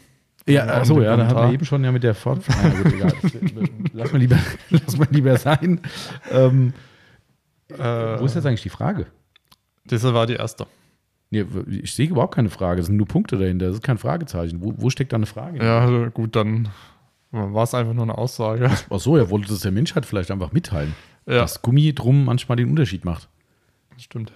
ja, 0.48 0.65
Ja, 0.65 0.73
achso, 0.73 0.95
und 0.95 1.03
ja, 1.03 1.15
da 1.18 1.27
hatten 1.27 1.48
wir 1.48 1.53
eben 1.53 1.65
schon 1.65 1.84
ja 1.84 1.91
mit 1.91 2.03
der 2.03 2.15
Fort. 2.15 2.43
Ah, 2.49 2.68
ja, 2.68 2.69
gut, 2.81 2.93
egal. 2.93 3.14
Lass, 3.93 4.11
mal 4.11 4.18
lieber, 4.19 4.38
lass 4.69 4.98
mal 4.98 5.07
lieber 5.11 5.38
sein. 5.38 5.81
Ähm, 6.31 6.73
Äh, 7.69 8.19
wo 8.19 8.26
ist 8.26 8.35
jetzt 8.35 8.45
eigentlich 8.45 8.64
die 8.64 8.69
Frage? 8.69 9.06
Das 9.85 10.03
war 10.03 10.27
die 10.27 10.34
erste. 10.34 10.65
Nee, 11.32 11.45
ich 11.70 11.94
sehe 11.94 12.08
überhaupt 12.10 12.36
keine 12.36 12.49
Frage. 12.49 12.82
Es 12.82 12.88
sind 12.88 12.98
nur 12.98 13.08
Punkte 13.08 13.38
dahinter. 13.38 13.68
Das 13.68 13.76
ist 13.78 13.84
kein 13.84 13.98
Fragezeichen. 13.98 14.62
Wo, 14.62 14.74
wo 14.78 14.90
steckt 14.90 15.14
da 15.14 15.16
eine 15.16 15.26
Frage? 15.26 15.64
Ja, 15.64 15.80
also 15.80 16.10
gut, 16.12 16.36
dann 16.36 16.68
war 17.32 17.64
es 17.64 17.74
einfach 17.74 17.94
nur 17.94 18.03
eine 18.03 18.18
Aussage. 18.18 18.70
Ach 18.90 18.99
so, 18.99 19.16
er 19.16 19.30
wollte 19.30 19.48
das 19.48 19.62
der 19.62 19.72
Menschheit 19.72 20.06
vielleicht 20.06 20.30
einfach 20.30 20.52
mitteilen. 20.52 20.94
Ja, 21.26 21.40
Dass 21.40 21.62
Gummi 21.62 21.94
drum 21.94 22.26
manchmal 22.26 22.58
den 22.58 22.70
Unterschied 22.70 23.06
macht. 23.06 23.30
stimmt. 23.98 24.34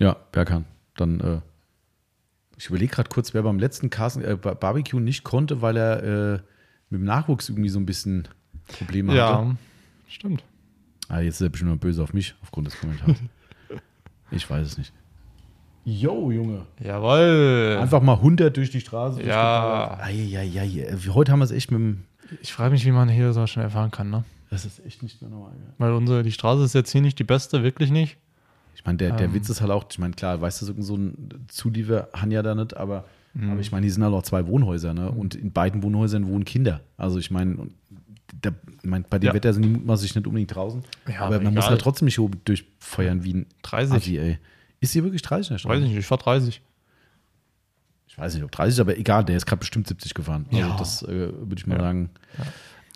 Ja, 0.00 0.16
Berghahn. 0.32 0.64
Dann, 0.96 1.20
äh, 1.20 1.40
ich 2.56 2.66
überlege 2.66 2.92
gerade 2.92 3.08
kurz, 3.08 3.32
wer 3.34 3.42
beim 3.42 3.58
letzten 3.58 3.90
Carsten, 3.90 4.22
äh, 4.24 4.36
Bar- 4.36 4.54
Barbecue 4.56 4.98
nicht 5.00 5.22
konnte, 5.22 5.62
weil 5.62 5.76
er 5.76 6.02
äh, 6.02 6.32
mit 6.90 7.00
dem 7.00 7.04
Nachwuchs 7.04 7.48
irgendwie 7.48 7.68
so 7.68 7.78
ein 7.78 7.86
bisschen 7.86 8.26
Probleme 8.78 9.12
hatte. 9.12 9.18
Ja, 9.20 9.56
stimmt. 10.08 10.42
Ah, 11.08 11.20
jetzt 11.20 11.36
ist 11.36 11.42
er 11.42 11.50
bestimmt 11.50 11.70
mal 11.70 11.76
böse 11.76 12.02
auf 12.02 12.12
mich 12.12 12.34
aufgrund 12.42 12.66
des 12.66 12.78
Kommentars. 12.80 13.18
ich 14.30 14.48
weiß 14.48 14.66
es 14.66 14.78
nicht. 14.78 14.92
Yo, 15.84 16.30
Junge. 16.30 16.62
Jawohl. 16.82 17.78
Einfach 17.80 18.00
mal 18.02 18.14
100 18.14 18.56
durch 18.56 18.70
die 18.70 18.80
Straße. 18.80 19.22
Ja. 19.22 19.98
Eieiei. 20.00 20.96
Heute 21.12 21.32
haben 21.32 21.40
wir 21.40 21.44
es 21.44 21.50
echt 21.50 21.70
mit 21.70 21.80
dem. 21.80 22.02
Ich 22.40 22.52
frage 22.52 22.70
mich, 22.70 22.84
wie 22.86 22.92
man 22.92 23.08
hier 23.08 23.32
so 23.32 23.46
schnell 23.46 23.68
fahren 23.68 23.90
kann, 23.90 24.08
ne? 24.10 24.24
Das 24.50 24.64
ist 24.64 24.84
echt 24.86 25.02
nicht 25.02 25.20
mehr 25.20 25.30
normal. 25.30 25.52
gell? 25.52 25.74
Weil 25.78 25.92
unsere, 25.92 26.22
die 26.22 26.32
Straße 26.32 26.62
ist 26.64 26.74
jetzt 26.74 26.92
hier 26.92 27.00
nicht 27.00 27.18
die 27.18 27.24
beste, 27.24 27.62
wirklich 27.62 27.90
nicht. 27.90 28.16
Ich 28.74 28.84
meine, 28.84 28.98
der, 28.98 29.12
der 29.16 29.26
Ähm. 29.26 29.34
Witz 29.34 29.48
ist 29.50 29.60
halt 29.60 29.70
auch, 29.70 29.84
ich 29.90 29.98
meine, 29.98 30.14
klar, 30.14 30.40
weißt 30.40 30.62
du, 30.62 30.66
so 30.66 30.74
so 30.80 30.96
ein 30.96 31.28
Zuliefer 31.48 32.08
haben 32.14 32.30
ja 32.30 32.42
da 32.42 32.54
nicht, 32.54 32.76
aber, 32.76 33.04
Mhm. 33.34 33.50
aber 33.50 33.60
ich 33.60 33.72
meine, 33.72 33.84
die 33.84 33.90
sind 33.90 34.02
halt 34.04 34.14
auch 34.14 34.22
zwei 34.22 34.46
Wohnhäuser, 34.46 34.94
ne? 34.94 35.10
Und 35.10 35.34
in 35.34 35.52
beiden 35.52 35.82
Wohnhäusern 35.82 36.26
wohnen 36.28 36.44
Kinder. 36.44 36.80
Also 36.96 37.18
ich 37.18 37.30
meine, 37.30 37.56
ich 38.42 38.88
meine, 38.88 39.04
bei 39.10 39.18
dem 39.18 39.28
Ja. 39.28 39.34
Wetter 39.34 39.52
sind 39.52 39.62
die 39.62 39.68
mutmaßlich 39.68 40.14
nicht 40.14 40.26
unbedingt 40.26 40.54
draußen. 40.54 40.82
Ja, 41.08 41.20
aber 41.22 41.36
aber 41.36 41.44
man 41.44 41.54
muss 41.54 41.68
halt 41.68 41.80
trotzdem 41.80 42.06
nicht 42.06 42.14
hier 42.16 42.24
oben 42.24 42.40
durchfeuern 42.44 43.24
wie 43.24 43.34
ein 43.34 43.46
30. 43.62 43.94
Assi, 43.96 44.18
ey. 44.18 44.38
Ist 44.82 44.92
hier 44.92 45.04
wirklich 45.04 45.22
30 45.22 45.50
in 45.50 45.54
der 45.54 45.58
Straße? 45.60 45.74
Weiß 45.76 45.82
ich 45.84 45.88
nicht, 45.90 45.98
ich 46.00 46.06
fahr 46.06 46.18
30. 46.18 46.60
Ich 48.08 48.18
weiß 48.18 48.34
nicht, 48.34 48.42
ob 48.44 48.50
30, 48.50 48.80
aber 48.80 48.98
egal, 48.98 49.24
der 49.24 49.36
ist 49.36 49.46
gerade 49.46 49.60
bestimmt 49.60 49.86
70 49.88 50.12
gefahren. 50.12 50.46
Also 50.50 50.58
Ja. 50.58 50.76
das 50.76 51.02
äh, 51.04 51.08
würde 51.08 51.54
ich 51.56 51.66
mal 51.66 51.76
Ja. 51.76 51.80
sagen. 51.82 52.10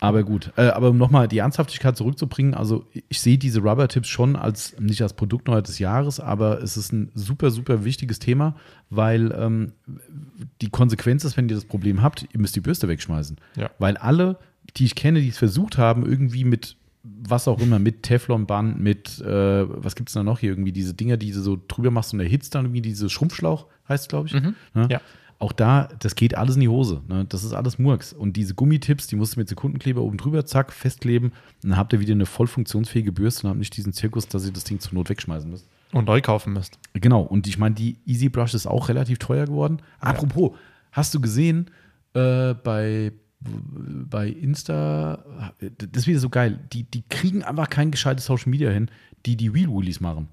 Aber 0.00 0.24
gut. 0.24 0.52
Äh, 0.56 0.66
aber 0.68 0.90
um 0.90 0.98
nochmal 0.98 1.26
die 1.28 1.38
Ernsthaftigkeit 1.38 1.96
zurückzubringen, 1.96 2.52
also 2.52 2.84
ich 3.08 3.18
sehe 3.20 3.38
diese 3.38 3.60
Rubber-Tipps 3.60 4.08
schon 4.08 4.36
als 4.36 4.78
nicht 4.78 5.00
als 5.00 5.14
Produktneuheit 5.14 5.68
des 5.68 5.78
Jahres, 5.78 6.20
aber 6.20 6.60
es 6.62 6.76
ist 6.76 6.92
ein 6.92 7.10
super, 7.14 7.50
super 7.50 7.84
wichtiges 7.84 8.18
Thema, 8.18 8.56
weil 8.90 9.32
ähm, 9.32 9.72
die 10.60 10.68
Konsequenz 10.68 11.24
ist, 11.24 11.36
wenn 11.38 11.48
ihr 11.48 11.54
das 11.54 11.64
Problem 11.64 12.02
habt, 12.02 12.26
ihr 12.34 12.40
müsst 12.40 12.56
die 12.56 12.60
Bürste 12.60 12.88
wegschmeißen. 12.88 13.36
Ja. 13.56 13.70
Weil 13.78 13.96
alle, 13.96 14.38
die 14.76 14.84
ich 14.84 14.96
kenne, 14.96 15.20
die 15.22 15.28
es 15.28 15.38
versucht 15.38 15.78
haben, 15.78 16.04
irgendwie 16.04 16.44
mit 16.44 16.76
was 17.28 17.48
auch 17.48 17.60
immer, 17.60 17.78
mit 17.78 18.02
Teflonband, 18.02 18.80
mit, 18.80 19.20
äh, 19.20 19.64
was 19.68 19.94
gibt 19.94 20.08
es 20.08 20.14
da 20.14 20.22
noch 20.22 20.38
hier, 20.38 20.50
irgendwie 20.50 20.72
diese 20.72 20.94
Dinger, 20.94 21.16
die 21.16 21.32
du 21.32 21.40
so 21.40 21.58
drüber 21.68 21.90
machst 21.90 22.12
und 22.12 22.20
erhitzt 22.20 22.54
dann 22.54 22.66
irgendwie 22.66 22.82
diese 22.82 23.08
Schrumpfschlauch, 23.08 23.66
heißt 23.88 24.08
glaube 24.08 24.28
ich. 24.28 24.34
Ne? 24.34 24.54
Ja. 24.88 25.00
Auch 25.38 25.52
da, 25.52 25.88
das 25.98 26.14
geht 26.14 26.34
alles 26.34 26.54
in 26.54 26.62
die 26.62 26.68
Hose. 26.68 27.02
Ne? 27.08 27.26
Das 27.28 27.44
ist 27.44 27.52
alles 27.52 27.78
Murks. 27.78 28.14
Und 28.14 28.36
diese 28.36 28.54
Gummitipps, 28.54 29.06
die 29.06 29.16
musst 29.16 29.36
du 29.36 29.40
mit 29.40 29.48
Sekundenkleber 29.48 30.00
oben 30.00 30.16
drüber, 30.16 30.46
zack, 30.46 30.72
festkleben. 30.72 31.30
Und 31.62 31.70
dann 31.70 31.76
habt 31.76 31.92
ihr 31.92 32.00
wieder 32.00 32.12
eine 32.12 32.24
voll 32.24 32.46
funktionsfähige 32.46 33.12
Bürste 33.12 33.42
und 33.46 33.50
habt 33.50 33.58
nicht 33.58 33.76
diesen 33.76 33.92
Zirkus, 33.92 34.28
dass 34.28 34.46
ihr 34.46 34.52
das 34.52 34.64
Ding 34.64 34.80
zur 34.80 34.94
Not 34.94 35.10
wegschmeißen 35.10 35.50
müsst. 35.50 35.68
Und 35.92 36.06
neu 36.06 36.22
kaufen 36.22 36.54
müsst. 36.54 36.78
Genau. 36.94 37.20
Und 37.20 37.46
ich 37.46 37.58
meine, 37.58 37.74
die 37.74 37.98
Easy 38.06 38.30
Brush 38.30 38.54
ist 38.54 38.66
auch 38.66 38.88
relativ 38.88 39.18
teuer 39.18 39.44
geworden. 39.44 39.82
Apropos, 40.00 40.52
hast 40.90 41.14
du 41.14 41.20
gesehen, 41.20 41.70
äh, 42.14 42.54
bei, 42.54 43.12
bei 43.40 44.28
Insta, 44.28 45.52
das 45.60 46.02
ist 46.02 46.06
wieder 46.06 46.18
so 46.18 46.30
geil, 46.30 46.58
die, 46.72 46.84
die 46.84 47.02
kriegen 47.08 47.42
einfach 47.42 47.68
kein 47.68 47.90
gescheites 47.90 48.24
Social 48.24 48.50
Media 48.50 48.70
hin, 48.70 48.90
die 49.26 49.36
die 49.36 49.52
Wheel 49.54 49.68
Woolies 49.68 50.00
machen. 50.00 50.28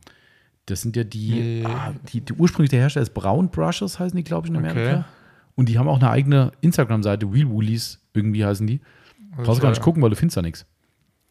Das 0.66 0.82
sind 0.82 0.96
ja 0.96 1.04
die, 1.04 1.32
Nee. 1.32 1.66
ah, 1.66 1.94
die, 2.12 2.22
die 2.22 2.34
ursprünglich 2.34 2.70
der 2.70 2.80
Hersteller 2.80 3.04
ist 3.04 3.14
Brown 3.14 3.50
Brushes, 3.50 4.00
heißen 4.00 4.16
die, 4.16 4.24
glaube 4.24 4.48
ich, 4.48 4.52
in 4.52 4.58
Amerika. 4.58 4.94
Okay. 5.00 5.04
Und 5.56 5.70
die 5.70 5.78
haben 5.78 5.88
auch 5.88 6.00
eine 6.00 6.10
eigene 6.10 6.52
Instagram-Seite, 6.62 7.32
Wheel 7.34 7.50
Woolies, 7.50 8.00
irgendwie 8.14 8.46
heißen 8.46 8.66
die. 8.66 8.80
Brauchst 9.36 9.60
du 9.60 9.64
gar 9.64 9.70
nicht 9.70 9.82
gucken, 9.82 10.02
weil 10.02 10.10
du 10.10 10.16
findest 10.16 10.38
da 10.38 10.42
nichts. 10.42 10.66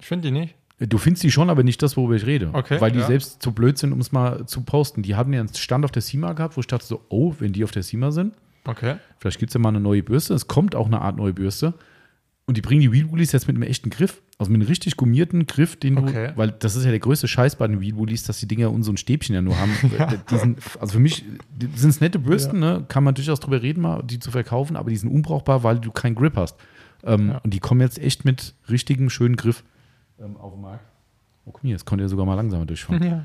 Ich 0.01 0.07
finde 0.07 0.28
die 0.28 0.39
nicht. 0.39 0.55
Du 0.78 0.99
findest 0.99 1.23
die 1.23 1.31
schon, 1.31 1.49
aber 1.49 1.62
nicht 1.62 1.81
das, 1.82 1.97
worüber 1.97 2.16
ich 2.16 2.27
rede. 2.27 2.51
Okay, 2.53 2.81
Weil 2.81 2.90
die 2.90 2.99
ja. 2.99 3.07
selbst 3.07 3.40
zu 3.40 3.53
blöd 3.53 3.78
sind, 3.78 3.93
um 3.93 4.01
es 4.01 4.11
mal 4.11 4.47
zu 4.47 4.62
posten. 4.62 5.03
Die 5.03 5.15
hatten 5.15 5.32
ja 5.32 5.40
einen 5.40 5.55
Stand 5.55 5.85
auf 5.85 5.93
der 5.93 6.03
SEMA 6.03 6.32
gehabt, 6.32 6.57
wo 6.57 6.61
ich 6.61 6.66
dachte 6.66 6.85
so, 6.85 7.05
oh, 7.09 7.35
wenn 7.39 7.53
die 7.53 7.62
auf 7.62 7.70
der 7.70 7.85
SEMA 7.85 8.11
sind, 8.11 8.35
Okay. 8.64 8.97
vielleicht 9.18 9.39
gibt 9.39 9.51
es 9.51 9.55
ja 9.55 9.60
mal 9.60 9.70
eine 9.70 9.80
neue 9.80 10.02
Bürste. 10.02 10.34
Es 10.34 10.47
kommt 10.47 10.74
auch 10.74 10.86
eine 10.86 11.01
Art 11.01 11.16
neue 11.16 11.32
Bürste. 11.32 11.74
Und 12.44 12.56
die 12.56 12.60
bringen 12.60 12.80
die 12.80 12.90
Wheel 12.93 13.09
Woolies 13.10 13.30
jetzt 13.32 13.47
mit 13.47 13.55
einem 13.56 13.62
echten 13.62 13.89
Griff. 13.90 14.20
Also 14.36 14.51
mit 14.51 14.60
einem 14.60 14.68
richtig 14.68 14.97
gummierten 14.97 15.47
Griff, 15.47 15.76
den 15.76 15.94
du, 15.97 16.02
Okay. 16.02 16.32
weil 16.34 16.51
das 16.51 16.74
ist 16.74 16.84
ja 16.84 16.90
der 16.90 16.98
größte 16.98 17.28
Scheiß 17.28 17.55
bei 17.56 17.68
den 17.68 17.80
Wheel 17.80 17.94
Woolies, 17.97 18.24
dass 18.24 18.40
die 18.40 18.48
Dinger 18.48 18.70
und 18.72 18.82
so 18.82 18.93
ein 18.93 18.97
Stäbchen 18.97 19.34
ja 19.34 19.43
nur 19.43 19.56
haben. 19.59 19.70
Die 20.30 20.36
sind, 20.39 20.59
also 20.80 20.94
für 20.94 20.98
mich 20.98 21.24
sind 21.76 21.90
es 21.90 22.01
nette 22.01 22.18
Bürsten, 22.18 22.59
ne? 22.59 22.84
kann 22.89 23.05
man 23.05 23.14
durchaus 23.14 23.39
drüber 23.39 23.62
reden, 23.62 23.80
mal 23.82 24.02
die 24.02 24.18
zu 24.18 24.32
verkaufen, 24.32 24.76
aber 24.76 24.90
die 24.90 24.97
sind 24.97 25.10
unbrauchbar, 25.10 25.62
weil 25.62 25.78
du 25.78 25.93
keinen 25.93 26.16
Grip 26.16 26.36
hast. 26.36 26.56
Ähm, 27.05 27.28
Ja. 27.30 27.39
Und 27.39 27.55
die 27.55 27.60
kommen 27.60 27.80
jetzt 27.80 27.98
echt 28.01 28.24
mit 28.24 28.55
richtigen, 28.68 29.09
schönen 29.10 29.36
Griff 29.36 29.62
ähm, 30.20 30.36
auf 30.36 30.52
den 30.55 30.62
Markt. 30.62 30.84
Oh, 31.44 31.51
guck 31.52 31.62
mal, 31.64 31.70
jetzt 31.70 31.84
konnte 31.86 32.05
er 32.05 32.09
sogar 32.09 32.26
mal 32.26 32.34
langsamer 32.34 32.66
durchfahren. 32.66 33.02
Ja. 33.05 33.24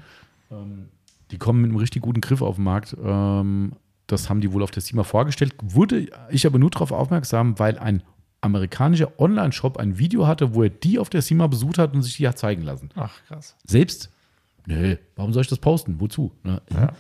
Ähm, 0.51 0.85
die 1.31 1.37
kommen 1.39 1.61
mit 1.61 1.69
einem 1.71 1.77
richtig 1.79 2.03
guten 2.03 2.21
Griff 2.21 2.41
auf 2.43 2.55
den 2.55 2.63
Markt. 2.63 2.95
Ähm, 3.03 3.73
das 4.07 4.29
haben 4.29 4.41
die 4.41 4.51
wohl 4.53 4.63
auf 4.63 4.71
der 4.71 4.81
SEMA 4.81 5.03
vorgestellt. 5.03 5.53
Wurde 5.61 6.07
ich 6.29 6.45
aber 6.45 6.59
nur 6.59 6.69
darauf 6.69 6.91
aufmerksam, 6.91 7.59
weil 7.59 7.77
ein 7.77 8.03
amerikanischer 8.41 9.19
Online-Shop 9.19 9.77
ein 9.77 9.97
Video 9.97 10.27
hatte, 10.27 10.53
wo 10.53 10.63
er 10.63 10.69
die 10.69 10.99
auf 10.99 11.09
der 11.09 11.21
SEMA 11.21 11.47
besucht 11.47 11.77
hat 11.77 11.93
und 11.93 12.01
sich 12.03 12.17
die 12.17 12.27
hat 12.27 12.37
zeigen 12.37 12.61
lassen. 12.61 12.89
Ach, 12.95 13.13
krass. 13.27 13.55
Selbst? 13.65 14.11
Nee, 14.65 14.97
warum 15.15 15.33
soll 15.33 15.41
ich 15.41 15.47
das 15.47 15.59
posten? 15.59 15.99
Wozu? 15.99 16.31
Ne? 16.43 16.61
Ja. 16.73 16.93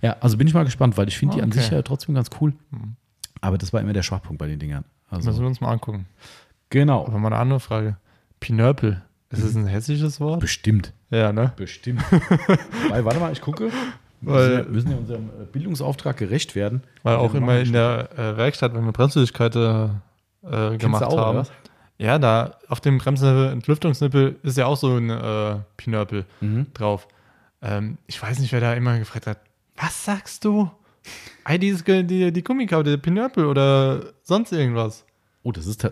Ja, 0.00 0.16
also 0.20 0.36
bin 0.36 0.46
ich 0.46 0.54
mal 0.54 0.64
gespannt, 0.64 0.96
weil 0.96 1.08
ich 1.08 1.18
finde 1.18 1.36
die 1.36 1.42
an 1.42 1.50
sich 1.50 1.70
ja 1.70 1.82
trotzdem 1.82 2.14
ganz 2.14 2.30
cool. 2.40 2.52
Aber 3.40 3.58
das 3.58 3.72
war 3.72 3.80
immer 3.80 3.92
der 3.92 4.02
Schwachpunkt 4.04 4.38
bei 4.38 4.46
den 4.46 4.58
Dingern. 4.60 4.84
Müssen 5.10 5.28
Also, 5.28 5.40
wir 5.42 5.46
uns 5.48 5.60
mal 5.60 5.72
angucken. 5.72 6.06
genau. 6.70 7.04
Aber 7.06 7.18
mal 7.18 7.28
eine 7.28 7.36
andere 7.38 7.60
Frage. 7.60 7.96
Pinöpel. 8.40 9.02
Ist 9.30 9.42
das 9.44 9.54
ein 9.56 9.66
hessisches 9.66 10.20
Wort? 10.20 10.40
Bestimmt. 10.40 10.92
Ja, 11.10 11.32
ne? 11.32 11.52
Bestimmt. 11.56 12.02
Weil, 12.88 13.04
warte 13.04 13.18
mal, 13.20 13.32
ich 13.32 13.40
gucke. 13.40 13.70
Wir 14.20 14.32
Weil- 14.34 14.48
müssen 14.48 14.58
ja, 14.64 14.70
müssen 14.72 14.90
ja 14.90 14.96
unserem 14.96 15.24
äh, 15.40 15.44
Bildungsauftrag 15.52 16.16
gerecht 16.16 16.54
werden. 16.54 16.82
Weil 17.02 17.16
auch 17.16 17.32
Wir 17.34 17.40
immer 17.40 17.58
in 17.60 17.72
der 17.72 18.08
äh, 18.18 18.36
Werkstatt, 18.36 18.74
wenn 18.74 18.84
wir 18.84 18.92
Bremsflüssigkeit 18.92 19.54
äh, 19.56 19.84
äh, 20.44 20.76
gemacht 20.78 21.04
auch, 21.04 21.16
haben. 21.18 21.46
Ja, 21.98 22.18
da 22.18 22.56
auf 22.68 22.80
dem 22.80 22.98
Bremsentlüftungsnippel 22.98 24.36
ist 24.42 24.56
ja 24.56 24.66
auch 24.66 24.76
so 24.76 24.96
ein 24.96 25.10
äh, 25.10 25.56
Pinörpel 25.76 26.24
Mhm. 26.40 26.66
drauf. 26.74 27.08
Ähm, 27.62 27.98
ich 28.06 28.20
weiß 28.22 28.38
nicht, 28.38 28.52
wer 28.52 28.60
da 28.60 28.74
immer 28.74 28.98
gefragt 28.98 29.26
hat, 29.26 29.38
was 29.76 30.04
sagst 30.04 30.44
du? 30.44 30.70
Ey, 31.44 31.58
dieses, 31.58 31.82
die, 31.84 32.32
die 32.32 32.44
Gummikau, 32.44 32.82
der 32.82 32.96
Pinörpel 32.98 33.46
oder 33.46 34.12
sonst 34.22 34.52
irgendwas. 34.52 35.04
Oh, 35.42 35.50
das 35.52 35.66
ist, 35.66 35.88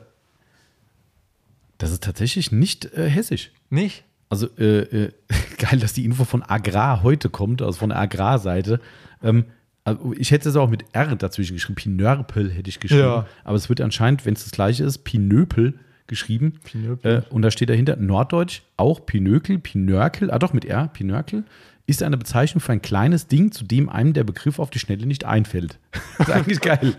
das 1.78 1.90
ist 1.90 2.03
tatsächlich 2.05 2.53
nicht 2.53 2.85
äh, 2.94 3.09
hessisch. 3.09 3.51
Nicht? 3.70 4.05
Also 4.28 4.48
äh, 4.59 4.81
äh, 4.81 5.12
geil, 5.59 5.78
dass 5.78 5.93
die 5.93 6.05
Info 6.05 6.24
von 6.24 6.43
Agrar 6.43 7.03
heute 7.03 7.31
kommt, 7.31 7.62
also 7.62 7.78
von 7.78 7.90
der 7.90 7.98
Agrarseite. 7.98 8.81
Ähm, 9.23 9.44
also 9.85 10.12
ich 10.19 10.32
hätte 10.32 10.48
es 10.48 10.57
auch 10.57 10.69
mit 10.69 10.85
R 10.93 11.15
dazwischen 11.15 11.55
geschrieben. 11.55 11.77
Pinörpel 11.77 12.51
hätte 12.51 12.69
ich 12.69 12.81
geschrieben. 12.81 13.03
Ja. 13.03 13.27
Aber 13.44 13.57
es 13.57 13.69
wird 13.69 13.81
anscheinend, 13.81 14.27
wenn 14.27 14.35
es 14.35 14.43
das 14.43 14.53
gleiche 14.53 14.85
ist, 14.85 14.98
Pinöpel 15.05 15.78
geschrieben. 16.09 16.55
Pinöpel. 16.65 17.24
Äh, 17.28 17.32
und 17.32 17.43
da 17.43 17.51
steht 17.51 17.70
dahinter 17.70 17.97
Norddeutsch 17.97 18.62
auch 18.77 19.07
Pinökel, 19.07 19.59
Pinörkel, 19.59 20.31
ah 20.31 20.39
doch 20.39 20.53
mit 20.53 20.65
R, 20.65 20.89
Pinörkel, 20.89 21.44
ist 21.86 22.03
eine 22.03 22.16
Bezeichnung 22.16 22.61
für 22.61 22.73
ein 22.73 22.82
kleines 22.82 23.28
Ding, 23.28 23.53
zu 23.53 23.65
dem 23.65 23.89
einem 23.89 24.12
der 24.12 24.24
Begriff 24.24 24.59
auf 24.59 24.70
die 24.70 24.81
Schnelle 24.81 25.07
nicht 25.07 25.24
einfällt. 25.24 25.78
Das 26.19 26.28
ist 26.28 26.35
eigentlich 26.35 26.61
geil. 26.61 26.94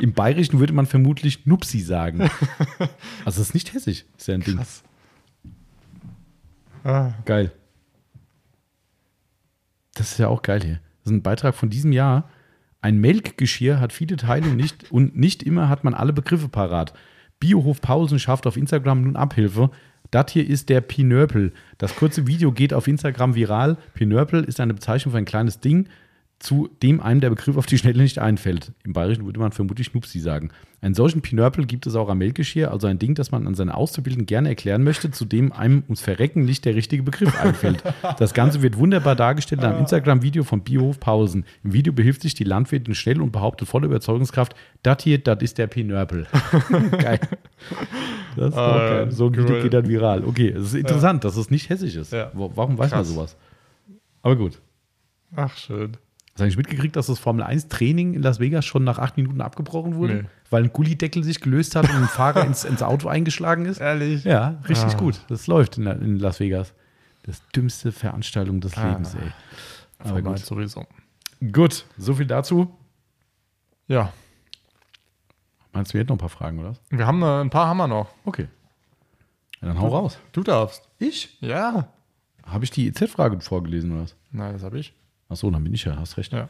Im 0.00 0.12
Bayerischen 0.12 0.58
würde 0.58 0.72
man 0.72 0.86
vermutlich 0.86 1.46
Nupsi 1.46 1.80
sagen. 1.80 2.28
Also 3.24 3.40
das 3.40 3.48
ist 3.48 3.54
nicht 3.54 3.72
hessisch, 3.72 4.04
ist 4.16 4.28
ja 4.28 4.34
ein 4.34 4.40
Ding. 4.40 4.58
Ah, 6.84 7.12
Geil. 7.24 7.52
Das 9.94 10.12
ist 10.12 10.18
ja 10.18 10.28
auch 10.28 10.42
geil 10.42 10.62
hier. 10.62 10.80
Das 11.02 11.10
ist 11.10 11.18
ein 11.18 11.22
Beitrag 11.22 11.54
von 11.54 11.70
diesem 11.70 11.92
Jahr. 11.92 12.28
Ein 12.80 12.98
Melkgeschirr 12.98 13.80
hat 13.80 13.92
viele 13.92 14.16
Teile 14.16 14.48
nicht 14.48 14.90
und 14.90 15.16
nicht 15.16 15.42
immer 15.42 15.68
hat 15.68 15.84
man 15.84 15.94
alle 15.94 16.12
Begriffe 16.12 16.48
parat. 16.48 16.94
Biohof 17.38 17.80
Pausen 17.80 18.18
schafft 18.18 18.46
auf 18.46 18.56
Instagram 18.56 19.02
nun 19.02 19.16
Abhilfe. 19.16 19.70
Das 20.10 20.32
hier 20.32 20.48
ist 20.48 20.68
der 20.68 20.80
Pinörpel. 20.80 21.52
Das 21.78 21.96
kurze 21.96 22.26
Video 22.26 22.52
geht 22.52 22.72
auf 22.72 22.88
Instagram 22.88 23.34
viral. 23.34 23.76
Pinörpel 23.94 24.44
ist 24.44 24.60
eine 24.60 24.74
Bezeichnung 24.74 25.12
für 25.12 25.18
ein 25.18 25.24
kleines 25.24 25.60
Ding, 25.60 25.88
zu 26.40 26.70
dem 26.82 27.00
einem 27.00 27.20
der 27.20 27.28
Begriff 27.30 27.56
auf 27.58 27.66
die 27.66 27.76
Schnelle 27.76 28.02
nicht 28.02 28.18
einfällt. 28.18 28.72
Im 28.82 28.94
Bayerischen 28.94 29.26
würde 29.26 29.38
man 29.38 29.52
vermutlich 29.52 29.88
Schnupsi 29.88 30.20
sagen. 30.20 30.50
Einen 30.80 30.94
solchen 30.94 31.20
Pinörpel 31.20 31.66
gibt 31.66 31.86
es 31.86 31.94
auch 31.94 32.08
am 32.08 32.16
Melkgeschirr, 32.16 32.70
also 32.70 32.86
ein 32.86 32.98
Ding, 32.98 33.14
das 33.14 33.30
man 33.30 33.46
an 33.46 33.54
seine 33.54 33.74
Auszubildenden 33.74 34.24
gerne 34.24 34.48
erklären 34.48 34.82
möchte, 34.82 35.10
zu 35.10 35.26
dem 35.26 35.52
einem 35.52 35.82
ums 35.84 36.00
Verrecken 36.00 36.46
nicht 36.46 36.64
der 36.64 36.74
richtige 36.74 37.02
Begriff 37.02 37.38
einfällt. 37.38 37.82
Das 38.18 38.32
Ganze 38.32 38.62
wird 38.62 38.78
wunderbar 38.78 39.16
dargestellt 39.16 39.60
in 39.60 39.66
einem 39.66 39.80
Instagram-Video 39.80 40.42
von 40.42 40.62
Biohof 40.62 40.98
Pausen. 40.98 41.44
Im 41.62 41.74
Video 41.74 41.92
behilft 41.92 42.22
sich 42.22 42.32
die 42.32 42.44
Landwirtin 42.44 42.94
schnell 42.94 43.20
und 43.20 43.32
behauptet 43.32 43.68
voller 43.68 43.84
Überzeugungskraft, 43.86 44.54
das 44.82 45.02
hier, 45.04 45.18
das 45.18 45.42
ist 45.42 45.58
der 45.58 45.66
Pinörpel. 45.66 46.26
geil. 46.92 47.20
Das 48.36 48.48
ist 48.50 48.56
Ah, 48.56 48.78
geil. 48.88 49.10
So 49.12 49.26
ein 49.26 49.36
Video 49.36 49.56
cool. 49.56 49.62
geht 49.62 49.74
dann 49.74 49.86
viral. 49.88 50.24
Okay, 50.24 50.48
es 50.48 50.68
ist 50.68 50.74
interessant, 50.74 51.24
dass 51.24 51.36
es 51.36 51.50
nicht 51.50 51.68
hessisch 51.68 51.96
ist. 51.96 52.12
Ja. 52.14 52.30
Warum 52.32 52.78
weiß 52.78 52.90
man 52.90 53.00
Krass. 53.00 53.08
sowas? 53.08 53.36
Aber 54.22 54.36
gut. 54.36 54.58
Ach, 55.36 55.54
schön. 55.56 55.98
Hast 56.32 56.38
du 56.38 56.44
eigentlich 56.44 56.56
mitgekriegt, 56.56 56.96
dass 56.96 57.06
das 57.08 57.18
Formel 57.18 57.42
1 57.44 57.68
Training 57.68 58.14
in 58.14 58.22
Las 58.22 58.38
Vegas 58.40 58.64
schon 58.64 58.84
nach 58.84 58.98
acht 58.98 59.16
Minuten 59.16 59.40
abgebrochen 59.40 59.96
wurde? 59.96 60.14
Nee. 60.14 60.24
Weil 60.50 60.64
ein 60.64 60.72
Gullideckel 60.72 61.22
sich 61.24 61.40
gelöst 61.40 61.74
hat 61.76 61.88
und 61.90 61.94
ein 61.96 62.04
Fahrer 62.08 62.44
ins, 62.44 62.64
ins 62.64 62.82
Auto 62.82 63.08
eingeschlagen 63.08 63.66
ist? 63.66 63.78
Ehrlich? 63.80 64.24
Ja, 64.24 64.58
richtig 64.68 64.94
Ah. 64.94 64.98
gut. 64.98 65.20
Das 65.28 65.46
läuft 65.48 65.76
in, 65.78 65.86
in 65.86 66.18
Las 66.18 66.40
Vegas. 66.40 66.72
Das 67.24 67.42
dümmste 67.54 67.92
Veranstaltung 67.92 68.60
des 68.60 68.76
Ah. 68.76 68.88
Lebens, 68.88 69.14
ey. 69.14 69.32
Aber 69.98 70.08
Formel 70.08 70.22
gut. 70.24 70.32
1 70.32 70.46
sowieso. 70.46 70.86
Gut, 71.52 71.84
so 71.98 72.14
viel 72.14 72.26
dazu. 72.26 72.72
Ja, 73.88 74.12
Meinst 75.72 75.92
du, 75.92 75.94
wir 75.94 76.00
hätten 76.00 76.08
noch 76.08 76.16
ein 76.16 76.20
paar 76.20 76.28
Fragen, 76.28 76.58
oder? 76.58 76.70
was? 76.70 76.80
wir 76.90 77.06
haben 77.06 77.22
äh, 77.22 77.40
ein 77.42 77.50
paar 77.50 77.66
haben 77.68 77.76
wir 77.76 77.86
noch. 77.86 78.08
Okay. 78.24 78.48
Ja, 79.60 79.68
dann 79.68 79.78
hau 79.80 79.88
raus. 79.88 80.18
Du 80.32 80.42
darfst. 80.42 80.88
Ich? 80.98 81.38
Ja. 81.40 81.88
Habe 82.44 82.64
ich 82.64 82.70
die 82.72 82.88
EZ-Frage 82.88 83.40
vorgelesen, 83.40 83.92
oder 83.92 84.02
was? 84.02 84.16
Nein, 84.32 84.52
das 84.54 84.62
habe 84.64 84.78
ich. 84.80 84.92
Ach 85.30 85.36
so, 85.36 85.50
dann 85.50 85.64
bin 85.64 85.72
ich 85.72 85.84
ja, 85.84 85.96
hast 85.96 86.18
recht. 86.18 86.32
Ja. 86.32 86.48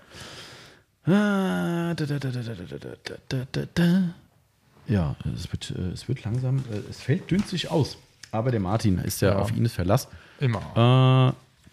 Ja, 4.89 5.17
es 5.35 5.53
wird, 5.53 5.71
es 5.71 6.09
wird 6.09 6.25
langsam, 6.25 6.65
es 6.89 7.01
fällt 7.01 7.31
dünstig 7.31 7.71
aus. 7.71 7.97
Aber 8.33 8.51
der 8.51 8.61
Martin 8.61 8.99
ist 8.99 9.21
ja, 9.21 9.31
ja. 9.31 9.39
auf 9.39 9.55
ihn 9.55 9.65
ist 9.65 9.75
Verlass. 9.75 10.09
Immer. 10.39 11.33
Äh, 11.33 11.33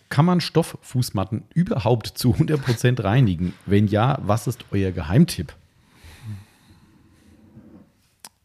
kann 0.09 0.25
man 0.25 0.41
Stofffußmatten 0.41 1.43
überhaupt 1.53 2.07
zu 2.07 2.33
100% 2.33 3.03
reinigen? 3.03 3.53
Wenn 3.65 3.87
ja, 3.87 4.19
was 4.21 4.47
ist 4.47 4.65
euer 4.71 4.91
Geheimtipp? 4.91 5.53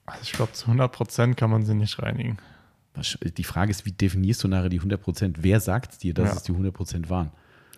Also 0.06 0.20
ich 0.24 0.32
glaube, 0.32 0.52
zu 0.52 0.70
100% 0.70 1.34
kann 1.34 1.51
man 1.51 1.64
sie 1.64 1.74
nicht 1.74 2.01
reinigen. 2.02 2.39
Die 3.22 3.44
Frage 3.44 3.70
ist, 3.70 3.86
wie 3.86 3.93
definierst 3.93 4.44
du 4.44 4.48
nachher 4.48 4.68
die 4.68 4.80
100%? 4.80 5.36
Wer 5.39 5.60
sagt 5.60 6.02
dir, 6.02 6.12
dass 6.12 6.28
ja. 6.28 6.36
es 6.36 6.43
die 6.43 6.52
100% 6.52 7.09
waren? 7.09 7.30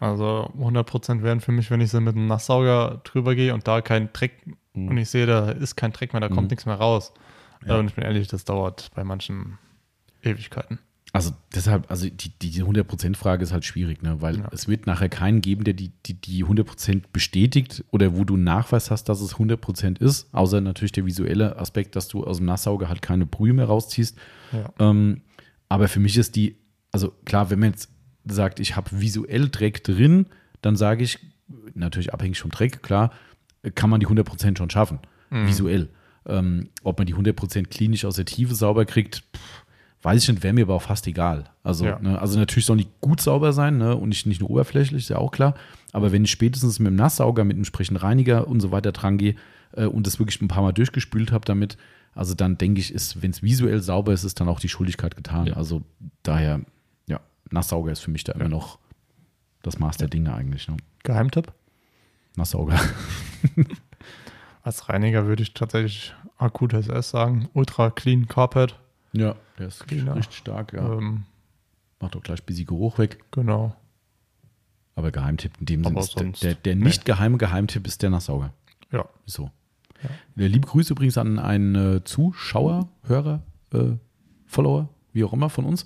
Also 0.04 0.50
100% 0.58 1.22
wären 1.22 1.40
für 1.40 1.52
mich, 1.52 1.70
wenn 1.70 1.80
ich 1.80 1.90
so 1.90 2.00
mit 2.00 2.14
einem 2.14 2.26
Nasssauger 2.26 3.00
drüber 3.04 3.34
gehe 3.34 3.54
und 3.54 3.66
da 3.66 3.80
kein 3.80 4.12
Dreck 4.12 4.32
Mhm. 4.74 4.88
und 4.88 4.98
ich 4.98 5.08
sehe, 5.08 5.24
da 5.26 5.50
ist 5.50 5.76
kein 5.76 5.92
Dreck 5.92 6.12
mehr, 6.12 6.20
da 6.20 6.28
kommt 6.28 6.42
Mhm. 6.42 6.48
nichts 6.48 6.66
mehr 6.66 6.74
raus. 6.76 7.12
Ja. 7.66 7.78
Und 7.78 7.86
ich 7.86 7.94
bin 7.94 8.04
ehrlich, 8.04 8.28
das 8.28 8.44
dauert 8.44 8.90
bei 8.94 9.04
manchen 9.04 9.58
Ewigkeiten. 10.22 10.78
Also 11.12 11.30
deshalb, 11.54 11.88
also 11.92 12.08
die, 12.10 12.30
die 12.40 12.62
100%-Frage 12.64 13.44
ist 13.44 13.52
halt 13.52 13.64
schwierig, 13.64 14.02
ne? 14.02 14.20
weil 14.20 14.38
Ja. 14.40 14.48
es 14.50 14.66
wird 14.66 14.86
nachher 14.88 15.08
keinen 15.08 15.40
geben, 15.42 15.62
der 15.62 15.74
die, 15.74 15.92
die, 16.06 16.14
die 16.20 16.44
100% 16.44 17.04
bestätigt 17.12 17.84
oder 17.92 18.16
wo 18.16 18.24
du 18.24 18.36
Nachweis 18.36 18.90
hast, 18.90 19.04
dass 19.08 19.20
es 19.20 19.36
100% 19.38 20.00
ist, 20.00 20.28
außer 20.34 20.60
natürlich 20.60 20.90
der 20.92 21.06
visuelle 21.06 21.56
Aspekt, 21.56 21.94
dass 21.94 22.08
du 22.08 22.24
aus 22.24 22.38
dem 22.38 22.46
Nasssauger 22.46 22.88
halt 22.88 23.00
keine 23.00 23.26
Brühe 23.26 23.52
mehr 23.52 23.66
rausziehst. 23.66 24.18
Ja. 24.50 24.72
Ähm, 24.80 25.20
aber 25.68 25.86
für 25.86 26.00
mich 26.00 26.16
ist 26.18 26.34
die, 26.34 26.56
also 26.90 27.12
klar, 27.24 27.48
wenn 27.48 27.60
man 27.60 27.70
jetzt 27.70 27.90
sagt, 28.26 28.60
ich 28.60 28.76
habe 28.76 28.90
visuell 29.00 29.48
Dreck 29.50 29.84
drin, 29.84 30.26
dann 30.62 30.76
sage 30.76 31.04
ich, 31.04 31.18
natürlich 31.74 32.12
abhängig 32.14 32.40
vom 32.40 32.50
Dreck, 32.50 32.82
klar, 32.82 33.10
kann 33.74 33.90
man 33.90 34.00
die 34.00 34.06
100% 34.06 34.56
schon 34.58 34.70
schaffen, 34.70 34.98
Mhm. 35.30 35.46
visuell. 35.46 35.88
Ähm, 36.26 36.68
ob 36.82 36.98
man 36.98 37.06
die 37.06 37.14
100% 37.14 37.68
klinisch 37.70 38.04
aus 38.04 38.16
der 38.16 38.24
Tiefe 38.24 38.54
sauber 38.54 38.84
kriegt, 38.86 39.24
pff, 39.36 39.64
weiß 40.02 40.22
ich 40.22 40.28
nicht, 40.28 40.42
wäre 40.42 40.54
mir 40.54 40.62
aber 40.64 40.74
auch 40.74 40.82
fast 40.82 41.06
egal. 41.06 41.44
Also, 41.62 41.84
Ja. 41.86 41.98
ne, 41.98 42.18
also 42.18 42.38
natürlich 42.38 42.64
sollen 42.66 42.78
die 42.78 42.88
gut 43.00 43.20
sauber 43.20 43.52
sein 43.52 43.78
ne, 43.78 43.96
und 43.96 44.08
nicht, 44.10 44.26
nicht 44.26 44.40
nur 44.40 44.50
oberflächlich, 44.50 45.02
ist 45.04 45.08
ja 45.10 45.18
auch 45.18 45.30
klar. 45.32 45.54
Aber 45.92 46.12
wenn 46.12 46.24
ich 46.24 46.30
spätestens 46.30 46.78
mit 46.78 46.88
dem 46.88 46.96
Nasssauger, 46.96 47.44
mit 47.44 47.52
einem 47.54 47.60
entsprechenden 47.60 47.98
Reiniger 48.00 48.48
und 48.48 48.60
so 48.60 48.70
weiter 48.72 48.92
dran 48.92 49.16
gehe 49.18 49.34
äh, 49.72 49.84
und 49.86 50.06
das 50.06 50.18
wirklich 50.18 50.40
ein 50.42 50.48
paar 50.48 50.62
Mal 50.62 50.72
durchgespült 50.72 51.30
habe 51.32 51.44
damit, 51.44 51.76
also 52.14 52.34
dann 52.34 52.56
denke 52.58 52.80
ich, 52.80 52.92
ist, 52.92 53.22
wenn 53.22 53.30
es 53.32 53.42
visuell 53.42 53.80
sauber 53.82 54.12
ist, 54.12 54.24
ist 54.24 54.40
dann 54.40 54.48
auch 54.48 54.60
die 54.60 54.68
Schuldigkeit 54.68 55.16
getan. 55.16 55.46
Ja. 55.46 55.54
Also 55.54 55.82
daher, 56.22 56.60
ja, 57.44 57.54
Nasssauger 57.54 57.92
ist 57.92 58.00
für 58.00 58.10
mich 58.10 58.24
da 58.24 58.32
immer 58.32 58.48
noch 58.48 58.78
das 59.62 59.78
Maß 59.78 59.96
der 59.96 60.08
Dinge 60.08 60.34
eigentlich. 60.34 60.68
Ne? 60.68 60.76
Geheimtipp? 61.02 61.52
Nasssauger. 62.36 62.78
Als 64.62 64.88
Reiniger 64.88 65.26
würde 65.26 65.42
ich 65.42 65.54
tatsächlich 65.54 66.14
Akut 66.38 66.72
SS 66.72 67.10
sagen. 67.10 67.48
Ultra 67.52 67.90
Clean 67.90 68.26
Carpet. 68.26 68.78
Ja, 69.12 69.36
der 69.58 69.68
ist 69.68 69.86
Cleaner. 69.86 70.16
richtig 70.16 70.36
stark, 70.38 70.72
ja. 70.72 70.94
Ähm, 70.94 71.24
Macht 72.00 72.16
auch 72.16 72.22
gleich 72.22 72.40
ein 72.42 72.46
bisschen 72.46 72.66
Geruch 72.66 72.98
weg. 72.98 73.22
genau. 73.30 73.74
Aber 74.96 75.10
Geheimtipp 75.10 75.52
in 75.60 75.66
dem 75.66 75.84
Sinne 75.84 75.98
ist 76.00 76.14
der, 76.14 76.22
sonst- 76.22 76.42
der, 76.42 76.54
der 76.54 76.76
nee. 76.76 76.84
nicht 76.84 77.04
geheime 77.04 77.36
Geheimtipp 77.36 77.86
ist 77.86 78.02
der 78.02 78.10
Nasssauger. 78.10 78.52
Ja. 78.92 79.04
So. 79.26 79.50
Ja. 80.02 80.10
Ja, 80.36 80.46
Liebe 80.48 80.66
Grüße 80.66 80.92
übrigens 80.92 81.18
an 81.18 81.38
einen 81.38 81.74
äh, 81.96 82.04
Zuschauer, 82.04 82.88
Hörer, 83.04 83.42
äh, 83.72 83.92
Follower, 84.46 84.88
wie 85.12 85.24
auch 85.24 85.32
immer 85.32 85.50
von 85.50 85.64
uns. 85.64 85.84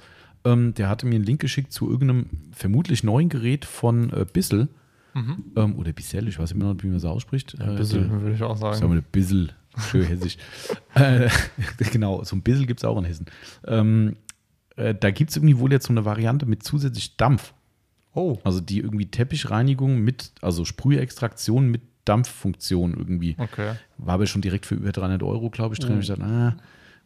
Ähm, 0.53 0.75
der 0.75 0.89
hatte 0.89 1.07
mir 1.07 1.17
einen 1.17 1.25
Link 1.25 1.41
geschickt 1.41 1.73
zu 1.73 1.91
irgendeinem 1.91 2.27
vermutlich 2.53 3.03
neuen 3.05 3.29
Gerät 3.29 3.65
von 3.65 4.11
äh, 4.13 4.25
Bissel. 4.33 4.69
Mhm. 5.15 5.45
Ähm, 5.57 5.77
oder 5.77 5.93
Bissell, 5.93 6.29
ich 6.29 6.39
weiß 6.39 6.53
immer 6.53 6.67
noch 6.67 6.75
nicht, 6.75 6.85
wie 6.85 6.89
man 6.89 6.97
es 6.97 7.05
ausspricht. 7.05 7.57
Ein 7.61 7.77
Äh, 7.77 7.85
der- 7.85 8.11
würde 8.11 8.33
ich 8.35 8.43
auch 8.43 8.57
Sagen 8.57 8.77
sagen. 8.77 8.93
wir 8.93 8.99
ein 9.01 9.07
Bissel, 9.11 9.51
schön 9.91 10.05
hessisch. 10.05 10.37
äh, 10.95 11.29
genau, 11.93 12.23
so 12.25 12.37
ein 12.37 12.43
Bissel 12.43 12.67
gibt 12.67 12.81
es 12.81 12.85
auch 12.85 12.99
in 12.99 13.05
Hessen. 13.05 13.27
Ähm, 13.67 14.17
äh, 14.77 14.95
da 14.95 15.11
gibt 15.11 15.31
es 15.31 15.37
irgendwie 15.37 15.59
wohl 15.59 15.73
jetzt 15.73 15.87
so 15.87 15.93
eine 15.93 16.05
Variante 16.05 16.47
mit 16.47 16.63
zusätzlich 16.63 17.17
Dampf. 17.17 17.53
Oh, 18.15 18.39
Also 18.45 18.61
die 18.61 18.79
irgendwie 18.81 19.07
Teppichreinigung 19.07 19.99
mit, 20.01 20.33
also 20.41 20.65
Sprühextraktion 20.65 21.69
mit 21.69 21.83
Dampffunktion 22.05 22.95
irgendwie. 22.95 23.35
okay. 23.39 23.73
War 23.99 24.15
aber 24.15 24.27
schon 24.27 24.41
direkt 24.43 24.67
für 24.67 24.75
über 24.77 24.93
300 24.93 25.23
Euro, 25.23 25.51
glaube 25.51 25.75
ich, 25.75 25.79
drin. 25.81 25.97
Mhm. 25.97 26.01
Ich 26.01 26.07
dachte, 26.09 26.25
ah, 26.25 26.57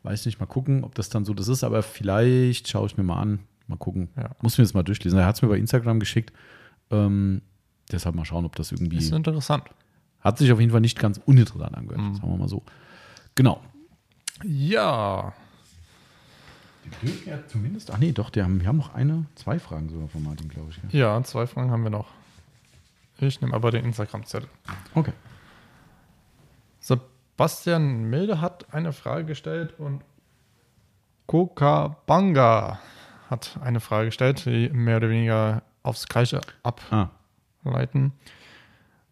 weiß 0.03 0.27
nicht, 0.27 0.41
mal 0.41 0.47
gucken, 0.47 0.85
ob 0.85 0.95
das 0.95 1.09
dann 1.09 1.25
so 1.25 1.35
das 1.35 1.49
ist, 1.49 1.65
aber 1.65 1.83
vielleicht 1.83 2.69
schaue 2.69 2.87
ich 2.87 2.97
mir 2.97 3.05
mal 3.05 3.21
an. 3.21 3.41
Mal 3.69 3.77
gucken. 3.77 4.09
Ja. 4.17 4.31
Muss 4.41 4.59
mir 4.59 4.65
das 4.65 4.75
mal 4.75 4.83
durchlesen. 4.83 5.19
Er 5.19 5.27
hat 5.27 5.37
es 5.37 5.43
mir 5.43 5.49
bei 5.49 5.57
Instagram 5.59 6.01
geschickt. 6.01 6.33
Ähm, 6.91 7.43
deshalb 7.91 8.15
mal 8.15 8.25
schauen, 8.25 8.45
ob 8.45 8.57
das 8.57 8.73
irgendwie. 8.73 8.99
Ist 8.99 9.13
interessant. 9.13 9.65
Hat 10.21 10.39
sich 10.39 10.51
auf 10.53 10.61
jeden 10.61 10.73
Fall 10.73 10.81
nicht 10.81 10.99
ganz 10.99 11.21
uninteressant 11.25 11.77
angehört, 11.77 12.01
Mhm. 12.03 12.15
sagen 12.17 12.31
wir 12.31 12.37
mal 12.39 12.49
so. 12.49 12.63
Genau. 13.35 13.61
Ja. 14.45 15.33
Die 16.85 17.07
dürfen 17.07 17.29
ja 17.29 17.39
zumindest. 17.47 17.91
Ach 17.93 17.99
nee, 17.99 18.13
doch, 18.13 18.31
die 18.31 18.43
haben, 18.43 18.61
wir 18.61 18.67
haben 18.67 18.77
noch 18.79 18.95
eine, 18.95 19.27
zwei 19.37 19.59
Fragen 19.61 19.89
sogar 19.89 20.09
von 20.09 20.23
Martin, 20.25 20.49
glaube 20.49 20.71
ich. 20.71 20.81
gell? 20.91 21.01
Ja, 21.01 21.23
zwei 21.23 21.47
Fragen 21.47 21.71
haben 21.71 21.85
wir 21.85 21.91
noch. 21.91 22.09
Ich 23.19 23.41
nehme 23.41 23.55
aber 23.55 23.71
den 23.71 23.85
Instagram-Zettel. 23.85 24.49
Okay. 24.95 25.13
Sebastian 27.33 28.05
Milde 28.05 28.41
hat 28.41 28.73
eine 28.75 28.93
Frage 28.93 29.25
gestellt 29.25 29.75
und 29.79 30.03
Kokabanga 31.27 32.79
hat 33.31 33.59
eine 33.63 33.81
Frage 33.81 34.07
gestellt, 34.07 34.45
die 34.45 34.69
mehr 34.69 34.99
oder 34.99 35.09
weniger 35.09 35.63
aufs 35.83 36.07
Gleiche 36.07 36.41
ableiten. 36.63 38.13
Ah. 38.15 38.29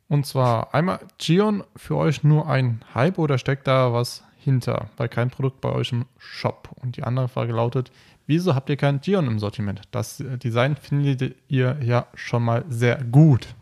Und 0.09 0.26
zwar 0.26 0.74
einmal, 0.74 1.01
Gion 1.18 1.64
für 1.76 1.97
euch 1.97 2.22
nur 2.22 2.47
ein 2.48 2.84
Hype 2.94 3.18
oder 3.18 3.38
steckt 3.38 3.66
da 3.66 3.92
was 3.92 4.22
hinter, 4.36 4.90
bei 4.97 5.09
kein 5.09 5.30
Produkt 5.30 5.60
bei 5.60 5.70
euch 5.70 5.92
im 5.92 6.05
Shop? 6.18 6.68
Und 6.82 6.97
die 6.97 7.05
andere 7.05 7.28
Frage 7.28 7.52
lautet, 7.52 7.90
wieso 8.26 8.55
habt 8.55 8.68
ihr 8.68 8.76
kein 8.76 9.01
Gion 9.01 9.26
im 9.26 9.38
Sortiment? 9.38 9.82
Das 9.92 10.18
Design 10.18 10.76
findet 10.76 11.36
ihr 11.48 11.78
ja 11.80 12.06
schon 12.14 12.42
mal 12.42 12.64
sehr 12.68 13.02
gut. 13.02 13.55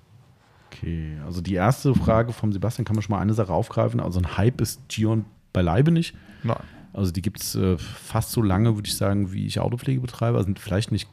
Okay, 0.79 1.17
also 1.27 1.41
die 1.41 1.55
erste 1.55 1.95
Frage 1.95 2.33
vom 2.33 2.53
Sebastian 2.53 2.85
kann 2.85 2.95
man 2.95 3.03
schon 3.03 3.15
mal 3.15 3.21
eine 3.21 3.35
Sache 3.35 3.53
aufgreifen. 3.53 4.01
Also 4.01 4.21
ein 4.21 4.37
Hype 4.37 4.61
ist 4.61 4.81
Gion 4.89 5.25
beileibe 5.53 5.91
nicht. 5.91 6.15
Nein. 6.43 6.57
Also 6.93 7.11
die 7.13 7.23
gibt 7.23 7.41
es 7.41 7.55
äh, 7.55 7.77
fast 7.79 8.33
so 8.33 8.43
lange, 8.43 8.77
würde 8.77 8.89
ich 8.89 8.97
sagen, 8.97 9.33
wie 9.33 9.47
ich 9.47 9.61
Autopflege 9.61 10.01
betreibe. 10.01 10.39
Also 10.39 10.53
vielleicht 10.59 10.93
nicht 10.93 11.09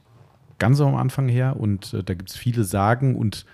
ganz 0.59 0.79
am 0.81 0.95
Anfang 0.95 1.27
her. 1.27 1.55
Und 1.59 1.93
äh, 1.93 2.03
da 2.03 2.13
gibt 2.13 2.29
es 2.29 2.37
viele 2.37 2.63
Sagen 2.63 3.15
und 3.15 3.45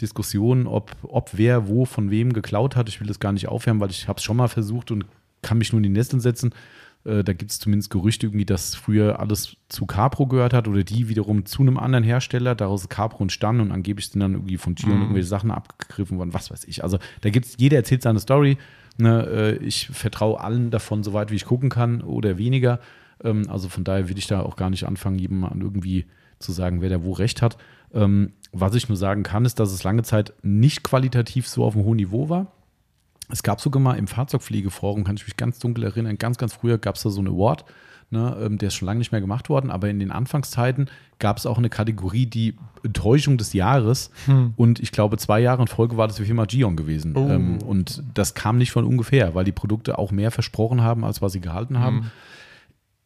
Diskussionen, 0.00 0.66
ob, 0.66 0.96
ob 1.02 1.30
wer 1.34 1.68
wo 1.68 1.84
von 1.84 2.10
wem 2.10 2.32
geklaut 2.32 2.76
hat. 2.76 2.88
Ich 2.88 3.00
will 3.00 3.06
das 3.06 3.20
gar 3.20 3.32
nicht 3.32 3.48
aufwärmen, 3.48 3.80
weil 3.80 3.90
ich 3.90 4.08
habe 4.08 4.18
es 4.18 4.24
schon 4.24 4.36
mal 4.36 4.48
versucht 4.48 4.90
und 4.90 5.04
kann 5.42 5.58
mich 5.58 5.72
nur 5.72 5.78
in 5.78 5.84
die 5.84 5.88
Nesseln 5.88 6.20
setzen. 6.20 6.52
Äh, 7.04 7.24
da 7.24 7.32
gibt 7.32 7.50
es 7.50 7.58
zumindest 7.58 7.90
Gerüchte 7.90 8.26
irgendwie, 8.26 8.44
dass 8.44 8.74
früher 8.74 9.20
alles 9.20 9.56
zu 9.68 9.86
Capro 9.86 10.26
gehört 10.26 10.52
hat 10.52 10.68
oder 10.68 10.84
die 10.84 11.08
wiederum 11.08 11.46
zu 11.46 11.62
einem 11.62 11.78
anderen 11.78 12.04
Hersteller, 12.04 12.54
daraus 12.54 12.88
Capro 12.88 13.22
entstanden 13.22 13.62
und 13.62 13.72
angeblich 13.72 14.08
sind 14.08 14.20
dann 14.20 14.34
irgendwie 14.34 14.58
von 14.58 14.74
Gion 14.74 14.96
mhm. 14.96 15.02
irgendwelche 15.02 15.28
Sachen 15.28 15.50
abgegriffen 15.50 16.18
worden, 16.18 16.34
was 16.34 16.50
weiß 16.50 16.64
ich. 16.64 16.82
Also 16.82 16.98
da 17.22 17.30
gibt 17.30 17.46
es, 17.46 17.56
jeder 17.58 17.76
erzählt 17.76 18.02
seine 18.02 18.20
Story. 18.20 18.58
Ne, 18.98 19.26
äh, 19.26 19.56
ich 19.64 19.88
vertraue 19.88 20.40
allen 20.40 20.70
davon, 20.70 21.02
soweit 21.02 21.30
wie 21.30 21.36
ich 21.36 21.46
gucken 21.46 21.70
kann 21.70 22.02
oder 22.02 22.36
weniger. 22.36 22.80
Ähm, 23.22 23.48
also 23.48 23.68
von 23.68 23.84
daher 23.84 24.08
will 24.08 24.18
ich 24.18 24.26
da 24.26 24.40
auch 24.40 24.56
gar 24.56 24.68
nicht 24.68 24.84
anfangen, 24.84 25.18
jemandem 25.18 25.62
irgendwie 25.62 26.06
zu 26.38 26.52
sagen, 26.52 26.82
wer 26.82 26.90
da 26.90 27.02
wo 27.02 27.12
recht 27.12 27.40
hat. 27.40 27.56
Ähm, 27.94 28.32
was 28.52 28.74
ich 28.74 28.88
nur 28.88 28.96
sagen 28.96 29.22
kann, 29.22 29.44
ist, 29.44 29.60
dass 29.60 29.72
es 29.72 29.84
lange 29.84 30.02
Zeit 30.02 30.34
nicht 30.42 30.82
qualitativ 30.82 31.48
so 31.48 31.64
auf 31.64 31.74
einem 31.74 31.84
hohen 31.84 31.96
Niveau 31.96 32.28
war. 32.28 32.52
Es 33.32 33.42
gab 33.42 33.60
sogar 33.60 33.80
mal 33.80 33.94
im 33.94 34.06
Fahrzeugpflegeforum, 34.06 35.04
kann 35.04 35.16
ich 35.16 35.26
mich 35.26 35.36
ganz 35.36 35.58
dunkel 35.58 35.84
erinnern, 35.84 36.18
ganz, 36.18 36.38
ganz 36.38 36.54
früher 36.54 36.78
gab 36.78 36.96
es 36.96 37.02
da 37.02 37.10
so 37.10 37.20
einen 37.20 37.28
Award, 37.28 37.64
ne, 38.10 38.36
ähm, 38.42 38.58
der 38.58 38.68
ist 38.68 38.74
schon 38.74 38.86
lange 38.86 38.98
nicht 38.98 39.12
mehr 39.12 39.20
gemacht 39.20 39.48
worden, 39.48 39.70
aber 39.70 39.88
in 39.88 39.98
den 39.98 40.10
Anfangszeiten 40.10 40.90
gab 41.18 41.38
es 41.38 41.46
auch 41.46 41.58
eine 41.58 41.70
Kategorie, 41.70 42.26
die 42.26 42.56
Enttäuschung 42.82 43.36
des 43.38 43.52
Jahres. 43.52 44.10
Hm. 44.26 44.54
Und 44.56 44.80
ich 44.80 44.90
glaube, 44.90 45.18
zwei 45.18 45.40
Jahre 45.40 45.62
in 45.62 45.68
Folge 45.68 45.96
war 45.96 46.08
das 46.08 46.16
die 46.16 46.24
Firma 46.24 46.46
Gion 46.46 46.76
gewesen. 46.76 47.14
Oh. 47.14 47.28
Ähm, 47.28 47.58
und 47.62 48.02
das 48.14 48.34
kam 48.34 48.56
nicht 48.58 48.72
von 48.72 48.84
ungefähr, 48.84 49.34
weil 49.34 49.44
die 49.44 49.52
Produkte 49.52 49.98
auch 49.98 50.10
mehr 50.10 50.30
versprochen 50.30 50.82
haben, 50.82 51.04
als 51.04 51.20
was 51.20 51.32
sie 51.32 51.40
gehalten 51.40 51.78
haben. 51.78 52.00
Hm 52.00 52.10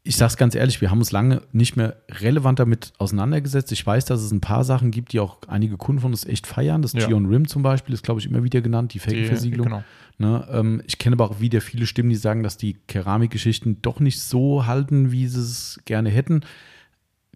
ich 0.06 0.16
sage 0.16 0.28
es 0.28 0.36
ganz 0.36 0.55
ehrlich, 0.55 0.82
wir 0.82 0.90
haben 0.90 0.98
uns 0.98 1.12
lange 1.12 1.40
nicht 1.52 1.76
mehr 1.76 1.97
relevant 2.10 2.59
damit 2.59 2.93
auseinandergesetzt. 2.98 3.72
Ich 3.72 3.86
weiß, 3.86 4.05
dass 4.05 4.20
es 4.20 4.32
ein 4.32 4.43
paar 4.43 4.62
Sachen 4.62 4.90
gibt, 4.90 5.14
die 5.14 5.20
auch 5.20 5.39
einige 5.48 5.78
Kunden 5.78 6.02
von 6.02 6.12
uns 6.12 6.26
echt 6.26 6.47
feiern. 6.47 6.82
Das 6.82 6.93
ja. 6.93 7.06
Gion 7.06 7.24
Rim 7.24 7.48
zum 7.48 7.62
Beispiel 7.62 7.94
ist, 7.94 8.05
glaube 8.05 8.20
ich, 8.20 8.26
immer 8.26 8.44
wieder 8.44 8.60
genannt, 8.60 8.93
die 8.93 8.98
Felgenversiegelung. 8.98 9.64
Genau. 9.66 9.85
Ne, 10.18 10.47
ähm, 10.52 10.82
ich 10.86 10.98
kenne 10.98 11.14
aber 11.14 11.31
auch 11.31 11.40
wieder 11.40 11.62
viele 11.62 11.86
Stimmen, 11.86 12.10
die 12.10 12.16
sagen, 12.16 12.43
dass 12.43 12.59
die 12.59 12.74
Keramikgeschichten 12.86 13.81
doch 13.81 13.98
nicht 13.98 14.20
so 14.20 14.66
halten, 14.66 15.10
wie 15.10 15.26
sie 15.26 15.40
es 15.40 15.81
gerne 15.86 16.10
hätten. 16.10 16.43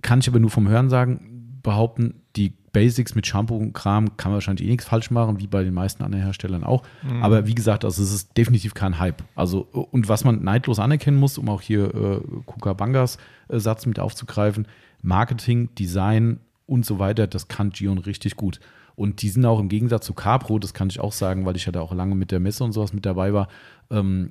Kann 0.03 0.21
ich 0.21 0.29
aber 0.29 0.39
nur 0.39 0.51
vom 0.51 0.69
Hören 0.69 0.91
sagen, 0.91 1.61
behaupten, 1.63 2.21
Basics 2.73 3.15
mit 3.15 3.27
Shampoo 3.27 3.57
und 3.57 3.73
Kram 3.73 4.17
kann 4.17 4.31
man 4.31 4.37
wahrscheinlich 4.37 4.67
eh 4.67 4.71
nichts 4.71 4.87
falsch 4.87 5.11
machen, 5.11 5.41
wie 5.41 5.47
bei 5.47 5.65
den 5.65 5.75
meisten 5.75 6.03
anderen 6.03 6.25
Herstellern 6.25 6.65
auch. 6.65 6.83
Mhm. 7.03 7.23
Aber 7.23 7.47
wie 7.47 7.55
gesagt, 7.55 7.85
also 7.85 8.03
es 8.03 8.13
ist 8.13 8.37
definitiv 8.37 8.75
kein 8.75 8.99
Hype. 8.99 9.23
Also, 9.35 9.61
und 9.61 10.09
was 10.09 10.25
man 10.25 10.43
neidlos 10.43 10.79
anerkennen 10.79 11.19
muss, 11.19 11.39
um 11.39 11.49
auch 11.49 11.61
hier 11.61 11.95
äh, 11.95 12.21
Kukabangas 12.47 13.19
äh, 13.49 13.59
Satz 13.59 13.87
mit 13.87 13.99
aufzugreifen, 13.99 14.67
Marketing, 15.03 15.75
Design 15.75 16.41
und 16.67 16.85
so 16.85 16.99
weiter, 16.99 17.27
das 17.27 17.49
kann 17.49 17.71
Gion 17.71 17.99
richtig 17.99 18.37
gut. 18.37 18.61
Und 18.95 19.23
die 19.23 19.29
sind 19.29 19.47
auch 19.47 19.61
im 19.61 19.69
Gegensatz 19.69 20.07
zu 20.07 20.13
Capro, 20.13 20.59
das 20.59 20.75
kann 20.75 20.89
ich 20.89 20.99
auch 20.99 21.13
sagen, 21.13 21.47
weil 21.47 21.55
ich 21.55 21.67
ja 21.67 21.73
da 21.73 21.81
auch 21.81 21.95
lange 21.95 22.17
mit 22.17 22.33
der 22.33 22.41
Messe 22.41 22.65
und 22.65 22.73
sowas 22.73 22.93
mit 22.93 23.07
dabei 23.07 23.33
war, 23.33 23.49
ähm, 23.91 24.31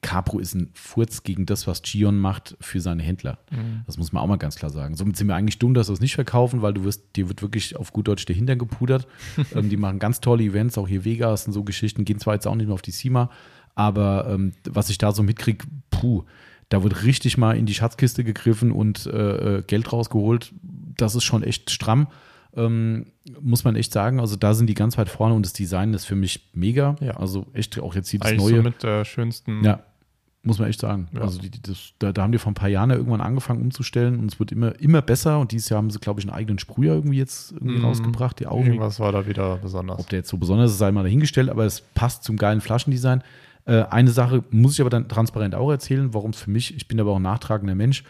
Capro 0.00 0.38
ist 0.38 0.54
ein 0.54 0.70
Furz 0.72 1.22
gegen 1.22 1.44
das, 1.44 1.66
was 1.66 1.82
Gion 1.82 2.18
macht 2.18 2.56
für 2.60 2.80
seine 2.80 3.02
Händler. 3.02 3.38
Mhm. 3.50 3.82
Das 3.86 3.98
muss 3.98 4.10
man 4.10 4.22
auch 4.22 4.26
mal 4.26 4.38
ganz 4.38 4.56
klar 4.56 4.70
sagen. 4.70 4.96
Somit 4.96 5.16
sind 5.16 5.28
wir 5.28 5.34
eigentlich 5.34 5.58
dumm, 5.58 5.74
dass 5.74 5.88
wir 5.88 5.92
es 5.92 6.00
nicht 6.00 6.14
verkaufen, 6.14 6.62
weil 6.62 6.72
du 6.72 6.84
wirst, 6.84 7.16
dir 7.16 7.28
wird 7.28 7.42
wirklich 7.42 7.76
auf 7.76 7.92
gut 7.92 8.08
Deutsch 8.08 8.24
der 8.24 8.34
Hintern 8.34 8.58
gepudert. 8.58 9.06
ähm, 9.54 9.68
die 9.68 9.76
machen 9.76 9.98
ganz 9.98 10.20
tolle 10.20 10.44
Events, 10.44 10.78
auch 10.78 10.88
hier 10.88 11.04
Vegas 11.04 11.46
und 11.46 11.52
so 11.52 11.62
Geschichten, 11.62 12.06
gehen 12.06 12.18
zwar 12.18 12.34
jetzt 12.34 12.46
auch 12.46 12.54
nicht 12.54 12.66
mehr 12.66 12.74
auf 12.74 12.82
die 12.82 12.90
SEMA, 12.90 13.30
aber 13.74 14.28
ähm, 14.30 14.52
was 14.64 14.88
ich 14.88 14.96
da 14.96 15.12
so 15.12 15.22
mitkriege, 15.22 15.66
puh, 15.90 16.24
da 16.70 16.82
wird 16.82 17.04
richtig 17.04 17.36
mal 17.36 17.56
in 17.56 17.66
die 17.66 17.74
Schatzkiste 17.74 18.24
gegriffen 18.24 18.72
und 18.72 19.06
äh, 19.06 19.58
äh 19.58 19.62
Geld 19.62 19.92
rausgeholt. 19.92 20.52
Das 20.96 21.14
ist 21.14 21.24
schon 21.24 21.42
echt 21.42 21.70
stramm. 21.70 22.06
Ähm, 22.56 23.06
muss 23.40 23.64
man 23.64 23.76
echt 23.76 23.92
sagen. 23.92 24.20
Also 24.20 24.36
da 24.36 24.54
sind 24.54 24.66
die 24.66 24.74
ganz 24.74 24.98
weit 24.98 25.08
vorne 25.08 25.34
und 25.34 25.44
das 25.44 25.52
Design 25.52 25.94
ist 25.94 26.04
für 26.04 26.16
mich 26.16 26.50
mega. 26.52 26.96
Ja. 27.00 27.16
Also 27.16 27.46
echt 27.52 27.78
auch 27.78 27.94
jetzt 27.94 28.08
sieht 28.08 28.24
das 28.24 28.32
Neue. 28.32 28.56
So 28.56 28.62
mit 28.62 28.82
der 28.82 29.04
schönsten. 29.04 29.62
Ja, 29.64 29.80
muss 30.42 30.58
man 30.58 30.68
echt 30.68 30.80
sagen. 30.80 31.08
Ja. 31.12 31.20
Also 31.20 31.38
die, 31.40 31.50
das, 31.50 31.92
da, 31.98 32.12
da, 32.12 32.22
haben 32.22 32.32
die 32.32 32.38
vor 32.38 32.50
ein 32.50 32.54
paar 32.54 32.68
Jahren 32.68 32.90
ja 32.90 32.96
irgendwann 32.96 33.20
angefangen 33.20 33.60
umzustellen 33.60 34.18
und 34.18 34.32
es 34.32 34.40
wird 34.40 34.52
immer, 34.52 34.78
immer 34.80 35.02
besser. 35.02 35.38
Und 35.38 35.52
dieses 35.52 35.68
Jahr 35.68 35.78
haben 35.78 35.90
sie, 35.90 35.98
glaube 35.98 36.20
ich, 36.20 36.26
einen 36.26 36.34
eigenen 36.34 36.58
Sprüher 36.58 36.94
irgendwie 36.94 37.18
jetzt 37.18 37.52
irgendwie 37.52 37.78
mm. 37.78 37.84
rausgebracht. 37.84 38.40
Die 38.40 38.46
Augen. 38.46 38.66
Irgendwas 38.66 38.98
war 39.00 39.12
da 39.12 39.26
wieder 39.26 39.58
besonders. 39.58 40.00
Ob 40.00 40.08
der 40.08 40.20
jetzt 40.20 40.30
so 40.30 40.38
besonders 40.38 40.72
ist, 40.72 40.78
sei 40.78 40.90
mal 40.92 41.02
dahingestellt, 41.02 41.50
aber 41.50 41.66
es 41.66 41.80
passt 41.80 42.24
zum 42.24 42.36
geilen 42.36 42.60
Flaschendesign. 42.60 43.22
Äh, 43.66 43.84
eine 43.90 44.10
Sache 44.10 44.42
muss 44.50 44.74
ich 44.74 44.80
aber 44.80 44.90
dann 44.90 45.08
transparent 45.08 45.54
auch 45.54 45.70
erzählen, 45.70 46.14
warum 46.14 46.30
es 46.30 46.40
für 46.40 46.50
mich, 46.50 46.74
ich 46.74 46.88
bin 46.88 46.98
aber 46.98 47.12
auch 47.12 47.16
ein 47.16 47.22
nachtragender 47.22 47.74
Mensch, 47.74 48.04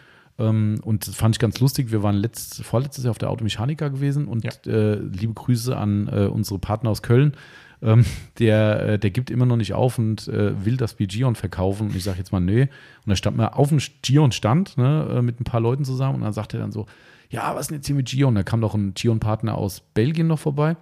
und 0.49 1.07
das 1.07 1.15
fand 1.15 1.37
ich 1.37 1.39
ganz 1.39 1.61
lustig. 1.61 1.91
Wir 1.91 2.03
waren 2.03 2.17
letzt, 2.17 2.65
vorletztes 2.65 3.05
Jahr 3.05 3.11
auf 3.11 3.19
der 3.19 3.31
Automechaniker 3.31 3.91
gewesen 3.91 4.27
und 4.27 4.45
ja. 4.45 4.73
äh, 4.73 4.95
liebe 4.95 5.35
Grüße 5.35 5.77
an 5.77 6.09
äh, 6.09 6.27
unsere 6.27 6.59
Partner 6.59 6.91
aus 6.91 7.03
Köln. 7.03 7.35
Ähm, 7.83 8.05
der, 8.39 8.81
äh, 8.81 8.99
der 8.99 9.11
gibt 9.11 9.31
immer 9.31 9.47
noch 9.47 9.57
nicht 9.57 9.73
auf 9.73 9.99
und 9.99 10.29
äh, 10.29 10.65
will 10.65 10.77
das 10.77 10.99
wie 10.99 11.07
Gion 11.07 11.35
verkaufen. 11.35 11.89
Und 11.89 11.97
ich 11.97 12.05
sage 12.05 12.19
jetzt 12.19 12.33
mal, 12.33 12.41
nö. 12.41 12.63
Und 12.63 12.71
da 13.07 13.17
stand 13.17 13.37
mir 13.37 13.57
auf 13.57 13.71
dem 13.71 13.79
Gion-Stand 14.03 14.77
ne, 14.77 15.17
äh, 15.17 15.23
mit 15.23 15.41
ein 15.41 15.45
paar 15.45 15.61
Leuten 15.61 15.85
zusammen 15.85 16.17
und 16.17 16.23
dann 16.23 16.33
sagt 16.33 16.55
er 16.55 16.61
dann 16.61 16.73
so, 16.73 16.87
ja, 17.31 17.55
was 17.55 17.63
ist 17.63 17.71
denn 17.71 17.79
jetzt 17.79 17.87
hier 17.87 17.97
mit 17.97 18.09
Gion? 18.09 18.35
Da 18.35 18.43
kam 18.43 18.61
doch 18.61 18.75
ein 18.75 18.93
Gion-Partner 18.95 19.57
aus 19.57 19.81
Belgien 19.81 20.27
noch 20.27 20.39
vorbei 20.39 20.77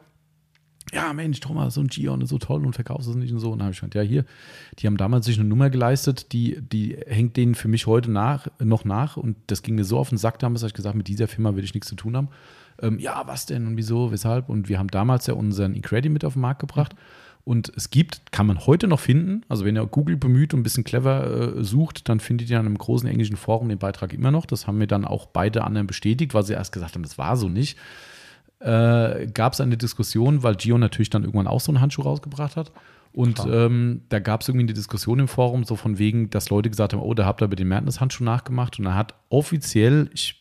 ja, 0.93 1.13
Mensch, 1.13 1.41
Thomas, 1.41 1.75
so 1.75 1.81
ein 1.81 1.89
Gion 1.89 2.21
ist 2.21 2.31
so 2.31 2.39
toll 2.39 2.65
und 2.65 2.73
verkaufst 2.73 3.09
es 3.09 3.15
nicht 3.15 3.33
und 3.33 3.41
so. 3.41 3.51
Und 3.51 3.59
dann 3.59 3.67
habe 3.67 3.73
ich 3.73 3.81
gesagt, 3.81 3.95
ja, 3.95 4.03
hier, 4.03 4.25
die 4.79 4.87
haben 4.87 4.97
damals 4.97 5.27
sich 5.27 5.39
eine 5.39 5.49
Nummer 5.49 5.71
geleistet, 5.71 6.33
die, 6.33 6.61
die 6.61 6.97
hängt 7.07 7.37
denen 7.37 7.55
für 7.55 7.69
mich 7.69 7.87
heute 7.87 8.11
nach, 8.11 8.49
noch 8.59 8.85
nach. 8.85 9.17
Und 9.17 9.37
das 9.49 9.63
ging 9.63 9.75
mir 9.75 9.85
so 9.85 9.99
auf 9.99 10.09
den 10.09 10.19
Sack 10.19 10.39
damals, 10.39 10.63
dass 10.63 10.71
ich 10.71 10.75
gesagt 10.75 10.97
mit 10.97 11.09
dieser 11.09 11.29
Firma 11.29 11.55
will 11.57 11.65
ich 11.65 11.75
nichts 11.75 11.89
zu 11.89 11.97
tun 11.97 12.17
haben. 12.17 12.29
Ähm, 12.81 12.99
ja, 12.99 13.23
was 13.27 13.47
denn 13.47 13.67
und 13.67 13.77
wieso, 13.77 14.13
weshalb? 14.13 14.49
Und 14.49 14.69
wir 14.69 14.79
haben 14.79 14.89
damals 14.89 15.27
ja 15.27 15.35
unseren 15.35 15.75
Incredi 15.75 16.09
mit 16.09 16.25
auf 16.25 16.35
den 16.35 16.43
Markt 16.43 16.61
gebracht. 16.61 16.95
Und 17.45 17.73
es 17.77 17.91
gibt, 17.91 18.31
kann 18.31 18.47
man 18.47 18.67
heute 18.67 18.87
noch 18.89 19.01
finden, 19.01 19.43
also 19.49 19.65
wenn 19.65 19.75
ihr 19.75 19.87
Google 19.87 20.19
bemüht 20.19 20.53
und 20.53 20.61
ein 20.61 20.63
bisschen 20.63 20.85
clever 20.85 21.57
äh, 21.57 21.65
sucht, 21.65 22.09
dann 22.11 22.21
findet 22.21 22.51
ihr 22.51 22.61
in 22.61 22.67
einem 22.67 22.77
großen 22.77 23.09
englischen 23.09 23.37
Forum 23.37 23.71
den 23.71 23.79
Beitrag 23.79 24.13
immer 24.13 24.31
noch. 24.31 24.45
Das 24.45 24.67
haben 24.67 24.77
mir 24.77 24.87
dann 24.87 25.07
auch 25.07 25.27
beide 25.27 25.65
anderen 25.65 25.87
bestätigt, 25.87 26.35
weil 26.35 26.45
sie 26.45 26.53
erst 26.53 26.73
gesagt 26.73 26.95
haben, 26.95 27.03
das 27.03 27.17
war 27.17 27.39
so 27.39 27.49
nicht 27.49 27.79
äh, 28.61 29.27
gab 29.27 29.53
es 29.53 29.61
eine 29.61 29.77
Diskussion, 29.77 30.43
weil 30.43 30.57
Gio 30.57 30.79
natürlich 30.79 31.11
dann 31.11 31.25
irgendwann 31.25 31.47
auch 31.47 31.61
so 31.61 31.71
einen 31.73 31.81
Handschuh 31.81 32.03
rausgebracht 32.03 32.57
hat. 32.57 32.73
Und 33.13 33.41
ähm, 33.51 34.03
da 34.11 34.19
gab 34.19 34.43
es 34.43 34.49
irgendwie 34.49 34.67
eine 34.67 34.75
Diskussion 34.75 35.19
im 35.19 35.29
Forum, 35.29 35.65
so 35.65 35.77
von 35.77 35.99
wegen, 35.99 36.31
dass 36.31 36.51
Leute 36.51 36.69
gesagt 36.69 36.93
haben, 36.93 37.01
oh, 37.01 37.15
da 37.15 37.25
habt 37.25 37.43
ihr 37.43 37.49
bei 37.49 37.57
den 37.57 37.69
Mertens-Handschuh 37.69 38.23
nachgemacht. 38.23 38.79
Und 38.79 38.87
er 38.87 38.95
hat 38.95 39.15
offiziell, 39.29 40.11
ich 40.13 40.39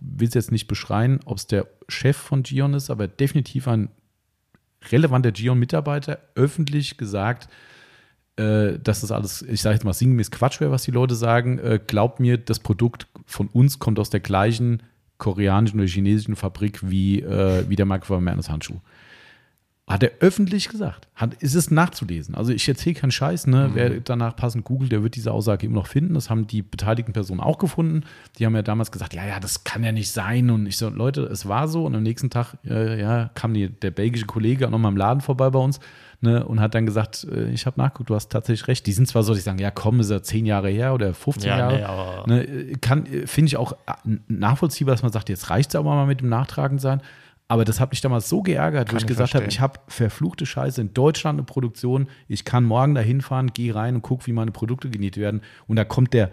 will 0.00 0.28
es 0.28 0.34
jetzt 0.34 0.52
nicht 0.52 0.68
beschreien, 0.68 1.20
ob 1.24 1.38
es 1.38 1.46
der 1.46 1.66
Chef 1.88 2.16
von 2.16 2.42
Gion 2.42 2.74
ist, 2.74 2.90
aber 2.90 3.08
definitiv 3.08 3.66
ein 3.66 3.88
relevanter 4.90 5.32
Gion-Mitarbeiter, 5.32 6.18
öffentlich 6.34 6.96
gesagt, 6.96 7.48
äh, 8.36 8.78
dass 8.78 9.00
das 9.00 9.12
alles, 9.12 9.42
ich 9.42 9.62
sage 9.62 9.74
jetzt 9.74 9.84
mal, 9.84 9.92
sinngemäß 9.92 10.30
Quatsch 10.30 10.60
wäre, 10.60 10.70
was 10.70 10.82
die 10.82 10.90
Leute 10.90 11.14
sagen. 11.14 11.58
Äh, 11.58 11.80
glaubt 11.86 12.20
mir, 12.20 12.38
das 12.38 12.58
Produkt 12.58 13.06
von 13.26 13.48
uns 13.48 13.78
kommt 13.78 13.98
aus 13.98 14.10
der 14.10 14.20
gleichen 14.20 14.82
koreanischen 15.22 15.78
oder 15.78 15.88
chinesischen 15.88 16.34
Fabrik 16.34 16.80
wie, 16.82 17.20
äh, 17.20 17.64
wie 17.68 17.76
der 17.76 17.86
Michael 17.86 18.20
Manus 18.20 18.50
Handschuh. 18.50 18.80
Hat 19.86 20.02
er 20.02 20.12
öffentlich 20.20 20.68
gesagt. 20.68 21.06
Hat, 21.14 21.34
ist 21.34 21.54
es 21.54 21.70
nachzulesen. 21.70 22.34
Also 22.34 22.52
ich 22.52 22.68
erzähle 22.68 22.94
keinen 22.94 23.10
Scheiß, 23.12 23.46
ne? 23.46 23.68
Mhm. 23.68 23.74
Wer 23.74 24.00
danach 24.00 24.34
passend 24.34 24.64
googelt, 24.64 24.90
der 24.90 25.02
wird 25.02 25.14
diese 25.14 25.32
Aussage 25.32 25.66
immer 25.66 25.76
noch 25.76 25.86
finden. 25.86 26.14
Das 26.14 26.28
haben 26.28 26.46
die 26.46 26.62
beteiligten 26.62 27.12
Personen 27.12 27.40
auch 27.40 27.58
gefunden. 27.58 28.02
Die 28.38 28.46
haben 28.46 28.54
ja 28.56 28.62
damals 28.62 28.90
gesagt, 28.90 29.14
ja, 29.14 29.24
ja, 29.24 29.38
das 29.38 29.64
kann 29.64 29.84
ja 29.84 29.92
nicht 29.92 30.10
sein. 30.10 30.50
Und 30.50 30.66
ich 30.66 30.76
so, 30.76 30.88
Leute, 30.88 31.22
es 31.22 31.46
war 31.46 31.68
so. 31.68 31.84
Und 31.84 31.94
am 31.94 32.02
nächsten 32.02 32.30
Tag, 32.30 32.54
äh, 32.64 33.00
ja, 33.00 33.30
kam 33.34 33.54
die, 33.54 33.68
der 33.68 33.92
belgische 33.92 34.26
Kollege 34.26 34.66
auch 34.66 34.70
nochmal 34.70 34.90
im 34.90 34.96
Laden 34.98 35.20
vorbei 35.20 35.50
bei 35.50 35.58
uns 35.58 35.78
ne, 36.22 36.44
und 36.46 36.60
hat 36.60 36.74
dann 36.74 36.86
gesagt, 36.86 37.26
äh, 37.30 37.50
ich 37.50 37.66
habe 37.66 37.80
nachgeguckt, 37.80 38.08
du 38.08 38.14
hast 38.14 38.28
tatsächlich 38.30 38.68
recht. 38.68 38.86
Die 38.86 38.92
sind 38.92 39.06
zwar 39.06 39.22
so, 39.22 39.34
ich 39.34 39.42
sagen, 39.42 39.58
ja 39.58 39.70
komm, 39.70 40.00
ist 40.00 40.10
ja 40.10 40.22
zehn 40.22 40.46
Jahre 40.46 40.70
her 40.70 40.94
oder 40.94 41.12
15 41.12 41.48
ja, 41.48 41.58
Jahre. 41.76 42.24
Nee, 42.26 42.34
ne, 42.34 42.72
kann, 42.80 43.06
finde 43.26 43.48
ich 43.48 43.56
auch 43.56 43.72
äh, 43.72 44.16
nachvollziehbar, 44.28 44.94
dass 44.94 45.02
man 45.02 45.12
sagt, 45.12 45.28
jetzt 45.28 45.50
reicht 45.50 45.70
es 45.70 45.76
aber 45.76 45.94
mal 45.94 46.06
mit 46.06 46.20
dem 46.20 46.28
Nachtragen 46.28 46.78
sein. 46.78 47.02
Aber 47.48 47.66
das 47.66 47.80
hat 47.80 47.90
mich 47.90 48.00
damals 48.00 48.30
so 48.30 48.40
geärgert, 48.40 48.88
kann 48.88 48.94
wo 48.94 48.96
ich, 48.96 49.02
ich 49.02 49.08
gesagt 49.08 49.34
habe, 49.34 49.44
ich 49.44 49.60
habe 49.60 49.78
verfluchte 49.88 50.46
Scheiße 50.46 50.80
in 50.80 50.94
Deutschland 50.94 51.38
eine 51.38 51.44
Produktion. 51.44 52.08
Ich 52.26 52.46
kann 52.46 52.64
morgen 52.64 52.94
da 52.94 53.02
hinfahren, 53.02 53.52
gehe 53.52 53.74
rein 53.74 53.96
und 53.96 54.02
gucke, 54.02 54.26
wie 54.26 54.32
meine 54.32 54.52
Produkte 54.52 54.88
genäht 54.88 55.18
werden. 55.18 55.42
Und 55.66 55.76
da 55.76 55.84
kommt 55.84 56.14
der 56.14 56.30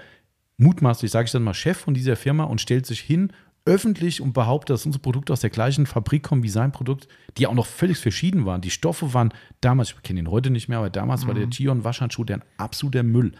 mutmaßlich, 0.57 1.11
sage 1.11 1.26
ich 1.26 1.32
dann 1.32 1.44
mal, 1.44 1.53
Chef 1.53 1.78
von 1.78 1.94
dieser 1.94 2.16
Firma 2.16 2.45
und 2.45 2.61
stellt 2.61 2.86
sich 2.86 3.02
hin, 3.02 3.34
öffentlich 3.70 4.20
und 4.20 4.34
behauptet, 4.34 4.74
dass 4.74 4.86
unsere 4.88 5.02
Produkte 5.02 5.32
aus 5.32 5.41
der 5.41 5.52
gleichen 5.52 5.86
Fabrik 5.86 6.24
kommen 6.24 6.41
wie 6.41 6.50
sein 6.50 6.72
Produkt, 6.72 7.08
die 7.38 7.46
auch 7.46 7.54
noch 7.54 7.68
völlig 7.68 8.00
verschieden 8.00 8.46
waren. 8.46 8.62
Die 8.62 8.72
Stoffe 8.72 9.14
waren 9.14 9.32
damals, 9.62 9.91
ich 9.91 10.02
kenne 10.02 10.20
ihn 10.20 10.32
heute 10.32 10.50
nicht 10.50 10.70
mehr, 10.70 10.80
aber 10.80 10.90
damals 10.90 11.24
mhm. 11.24 11.28
war 11.28 11.36
der 11.36 11.46
mhm. 11.46 11.52
Gion 11.52 11.84
Waschhandschuh 11.84 12.24
der 12.24 12.38
ein 12.38 12.44
absoluter 12.58 13.04
Müll. 13.04 13.34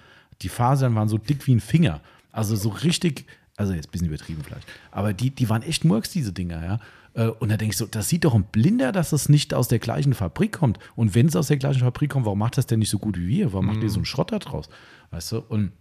Die 0.44 0.50
Fasern 0.50 0.94
waren 0.94 1.10
so 1.10 1.18
dick 1.18 1.48
wie 1.48 1.56
ein 1.56 1.60
Finger. 1.60 2.00
Also 2.32 2.56
so 2.56 2.70
richtig, 2.70 3.26
also 3.58 3.74
jetzt 3.74 3.88
ein 3.88 3.92
bisschen 3.92 4.08
übertrieben 4.08 4.44
vielleicht, 4.46 4.68
aber 4.92 5.14
die, 5.14 5.32
die 5.32 5.50
waren 5.50 5.64
echt 5.64 5.84
Murks, 5.84 6.12
diese 6.12 6.32
Dinger, 6.32 6.64
ja. 6.64 6.80
Äh, 7.16 7.30
und 7.30 7.50
da 7.50 7.58
denke 7.58 7.74
ich 7.74 7.78
so, 7.78 7.88
das 7.88 8.08
sieht 8.08 8.24
doch 8.24 8.36
ein 8.36 8.44
Blinder, 8.44 8.92
dass 8.92 9.12
es 9.14 9.30
nicht 9.30 9.56
aus 9.56 9.68
der 9.68 9.80
gleichen 9.80 10.14
Fabrik 10.14 10.52
kommt. 10.52 10.78
Und 10.96 11.16
wenn 11.16 11.26
es 11.26 11.36
aus 11.36 11.48
der 11.48 11.58
gleichen 11.58 11.80
Fabrik 11.80 12.12
kommt, 12.12 12.28
warum 12.28 12.38
macht 12.38 12.60
das 12.60 12.68
denn 12.68 12.78
nicht 12.78 12.92
so 12.92 13.00
gut 13.00 13.18
wie 13.18 13.28
wir? 13.28 13.52
Warum 13.52 13.66
mhm. 13.66 13.74
macht 13.74 13.84
ihr 13.84 13.90
so 13.90 13.98
einen 13.98 14.06
Schrott 14.06 14.32
da 14.32 14.38
draus? 14.38 14.70
Weißt 15.10 15.32
du? 15.32 15.40
Und 15.40 15.72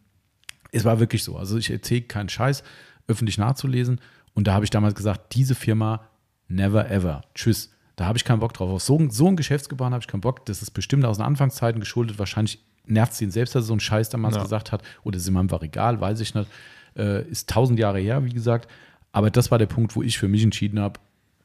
es 0.72 0.86
war 0.86 1.00
wirklich 1.00 1.22
so. 1.22 1.36
Also 1.36 1.58
ich 1.58 1.70
erzähle 1.70 2.00
keinen 2.02 2.30
Scheiß, 2.30 2.62
öffentlich 3.08 3.36
nachzulesen. 3.36 4.00
Und 4.38 4.46
da 4.46 4.54
habe 4.54 4.64
ich 4.64 4.70
damals 4.70 4.94
gesagt, 4.94 5.34
diese 5.34 5.56
Firma 5.56 6.00
never 6.46 6.88
ever. 6.88 7.22
Tschüss. 7.34 7.74
Da 7.96 8.06
habe 8.06 8.16
ich 8.16 8.24
keinen 8.24 8.38
Bock 8.38 8.52
drauf. 8.52 8.70
Auf 8.70 8.82
so, 8.82 8.96
so 9.10 9.26
ein 9.26 9.34
Geschäftsgebaren 9.34 9.92
habe 9.92 10.00
ich 10.00 10.06
keinen 10.06 10.20
Bock. 10.20 10.46
Das 10.46 10.62
ist 10.62 10.70
bestimmt 10.70 11.04
aus 11.04 11.16
den 11.16 11.26
Anfangszeiten 11.26 11.80
geschuldet. 11.80 12.20
Wahrscheinlich 12.20 12.60
nervt 12.86 13.14
es 13.14 13.20
ihn 13.20 13.32
selbst, 13.32 13.56
dass 13.56 13.64
er 13.64 13.66
so 13.66 13.72
einen 13.72 13.80
Scheiß 13.80 14.10
damals 14.10 14.36
ja. 14.36 14.42
gesagt 14.44 14.70
hat. 14.70 14.84
Oder 15.02 15.16
ist 15.16 15.26
ihm 15.26 15.36
einfach 15.36 15.60
egal, 15.62 16.00
weiß 16.00 16.20
ich 16.20 16.36
nicht. 16.36 16.48
Äh, 16.96 17.28
ist 17.28 17.50
tausend 17.50 17.80
Jahre 17.80 17.98
her, 17.98 18.24
wie 18.24 18.32
gesagt. 18.32 18.70
Aber 19.10 19.28
das 19.28 19.50
war 19.50 19.58
der 19.58 19.66
Punkt, 19.66 19.96
wo 19.96 20.04
ich 20.04 20.18
für 20.18 20.28
mich 20.28 20.44
entschieden 20.44 20.78
habe, 20.78 21.00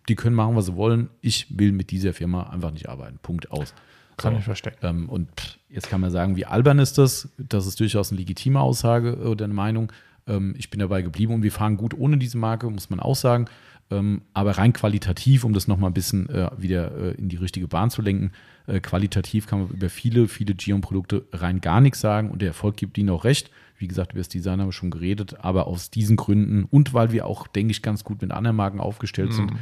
die 0.08 0.14
können 0.14 0.36
machen, 0.36 0.56
was 0.56 0.68
sie 0.68 0.76
wollen. 0.76 1.10
Ich 1.22 1.48
will 1.50 1.72
mit 1.72 1.90
dieser 1.90 2.14
Firma 2.14 2.44
einfach 2.52 2.70
nicht 2.70 2.90
arbeiten. 2.90 3.18
Punkt 3.24 3.50
aus. 3.50 3.74
Kann 4.18 4.34
so. 4.34 4.38
ich 4.38 4.46
verstehen. 4.46 4.76
Ähm, 4.84 5.10
und 5.10 5.58
jetzt 5.68 5.90
kann 5.90 6.00
man 6.00 6.12
sagen, 6.12 6.36
wie 6.36 6.46
albern 6.46 6.78
ist 6.78 7.00
das? 7.00 7.28
Das 7.40 7.66
ist 7.66 7.80
durchaus 7.80 8.12
eine 8.12 8.20
legitime 8.20 8.62
Aussage 8.62 9.18
oder 9.18 9.46
eine 9.46 9.56
Meinung. 9.56 9.92
Ähm, 10.28 10.54
ich 10.58 10.70
bin 10.70 10.80
dabei 10.80 11.02
geblieben 11.02 11.34
und 11.34 11.44
wir 11.44 11.52
fahren 11.52 11.78
gut 11.78 11.94
ohne 11.94 12.18
diese 12.18 12.38
Marke, 12.38 12.70
muss 12.70 12.90
man 12.90 13.00
auch 13.00 13.16
sagen. 13.16 13.48
Ähm, 13.92 14.22
aber 14.34 14.58
rein 14.58 14.74
qualitativ, 14.74 15.44
um 15.44 15.54
das 15.54 15.68
nochmal 15.68 15.90
ein 15.90 15.94
bisschen 15.94 16.30
äh, 16.30 16.50
wieder 16.58 16.96
äh, 16.96 17.12
in 17.16 17.30
die 17.30 17.36
richtige 17.36 17.68
Bahn 17.68 17.90
zu 17.90 18.02
lenken, 18.02 18.32
äh, 18.66 18.80
qualitativ 18.80 19.46
kann 19.46 19.60
man 19.60 19.70
über 19.70 19.90
viele, 19.90 20.28
viele 20.28 20.56
Gion-Produkte 20.56 21.26
rein 21.34 21.60
gar 21.62 21.82
nichts 21.82 22.00
sagen 22.00 22.32
und 22.32 22.42
der 22.42 22.50
Erfolg 22.50 22.78
gibt 22.78 22.98
ihnen 22.98 23.10
auch 23.10 23.26
recht. 23.26 23.52
Wie 23.78 23.88
gesagt, 23.88 24.14
über 24.14 24.22
das 24.22 24.30
Design 24.30 24.62
haben 24.62 24.70
wir 24.70 24.74
schon 24.74 24.92
geredet, 24.92 25.38
aber 25.42 25.68
aus 25.68 25.90
diesen 25.90 26.16
Gründen 26.16 26.64
und 26.64 26.94
weil 26.94 27.12
wir 27.12 27.26
auch, 27.26 27.48
denke 27.48 27.72
ich, 27.72 27.82
ganz 27.82 28.04
gut 28.04 28.22
mit 28.22 28.32
anderen 28.32 28.56
Marken 28.56 28.80
aufgestellt 28.80 29.32
mhm. 29.32 29.36
sind 29.36 29.54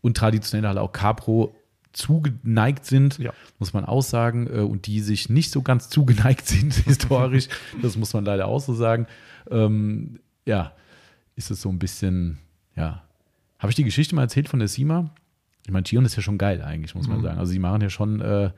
und 0.00 0.16
traditionell 0.16 0.66
halt 0.66 0.78
auch 0.78 0.92
Capro 0.92 1.54
zugeneigt 1.92 2.84
sind, 2.84 3.18
ja. 3.18 3.32
muss 3.58 3.72
man 3.72 3.84
auch 3.84 4.02
sagen, 4.02 4.46
und 4.46 4.86
die 4.86 5.00
sich 5.00 5.28
nicht 5.28 5.50
so 5.50 5.62
ganz 5.62 5.88
zugeneigt 5.88 6.46
sind 6.46 6.74
historisch, 6.86 7.48
das 7.82 7.96
muss 7.96 8.12
man 8.12 8.24
leider 8.24 8.46
auch 8.46 8.60
so 8.60 8.74
sagen, 8.74 9.06
ähm, 9.50 10.20
ja, 10.44 10.72
ist 11.36 11.50
es 11.50 11.62
so 11.62 11.68
ein 11.68 11.78
bisschen, 11.78 12.38
ja. 12.76 13.02
Habe 13.58 13.70
ich 13.70 13.76
die 13.76 13.84
Geschichte 13.84 14.14
mal 14.14 14.22
erzählt 14.22 14.48
von 14.48 14.60
der 14.60 14.68
SIMA? 14.68 15.10
Ich 15.64 15.72
meine, 15.72 15.82
Gion 15.82 16.04
ist 16.04 16.16
ja 16.16 16.22
schon 16.22 16.38
geil 16.38 16.62
eigentlich, 16.62 16.94
muss 16.94 17.08
man 17.08 17.18
mhm. 17.18 17.22
sagen. 17.22 17.38
Also 17.38 17.52
sie 17.52 17.58
machen 17.58 17.80
ja 17.80 17.90
schon, 17.90 18.20
äh, 18.20 18.50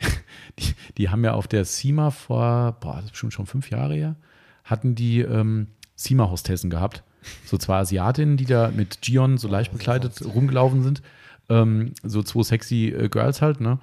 die, 0.58 0.74
die, 0.96 1.08
haben 1.08 1.24
ja 1.24 1.32
auf 1.32 1.48
der 1.48 1.64
SIMA 1.64 2.10
vor, 2.10 2.76
boah, 2.80 2.96
das 2.96 3.06
ist 3.06 3.10
bestimmt 3.12 3.32
schon 3.32 3.46
fünf 3.46 3.70
Jahre 3.70 3.94
her, 3.94 4.16
hatten 4.64 4.94
die 4.94 5.20
ähm, 5.20 5.68
SIMA-Hostessen 5.96 6.70
gehabt. 6.70 7.02
So 7.44 7.58
zwei 7.58 7.78
Asiatinnen, 7.78 8.36
die 8.36 8.44
da 8.44 8.70
mit 8.74 9.02
Gion 9.02 9.38
so 9.38 9.48
leicht 9.48 9.72
bekleidet 9.72 10.24
rumgelaufen 10.24 10.82
sind. 10.82 11.02
Ähm, 11.48 11.92
so 12.02 12.22
zwei 12.22 12.42
sexy 12.42 12.88
äh, 12.88 13.08
Girls 13.08 13.42
halt, 13.42 13.60
ne? 13.60 13.78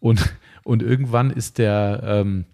Und, 0.00 0.34
und 0.64 0.82
irgendwann 0.82 1.30
ist 1.30 1.58
der, 1.58 2.00
ähm, 2.04 2.44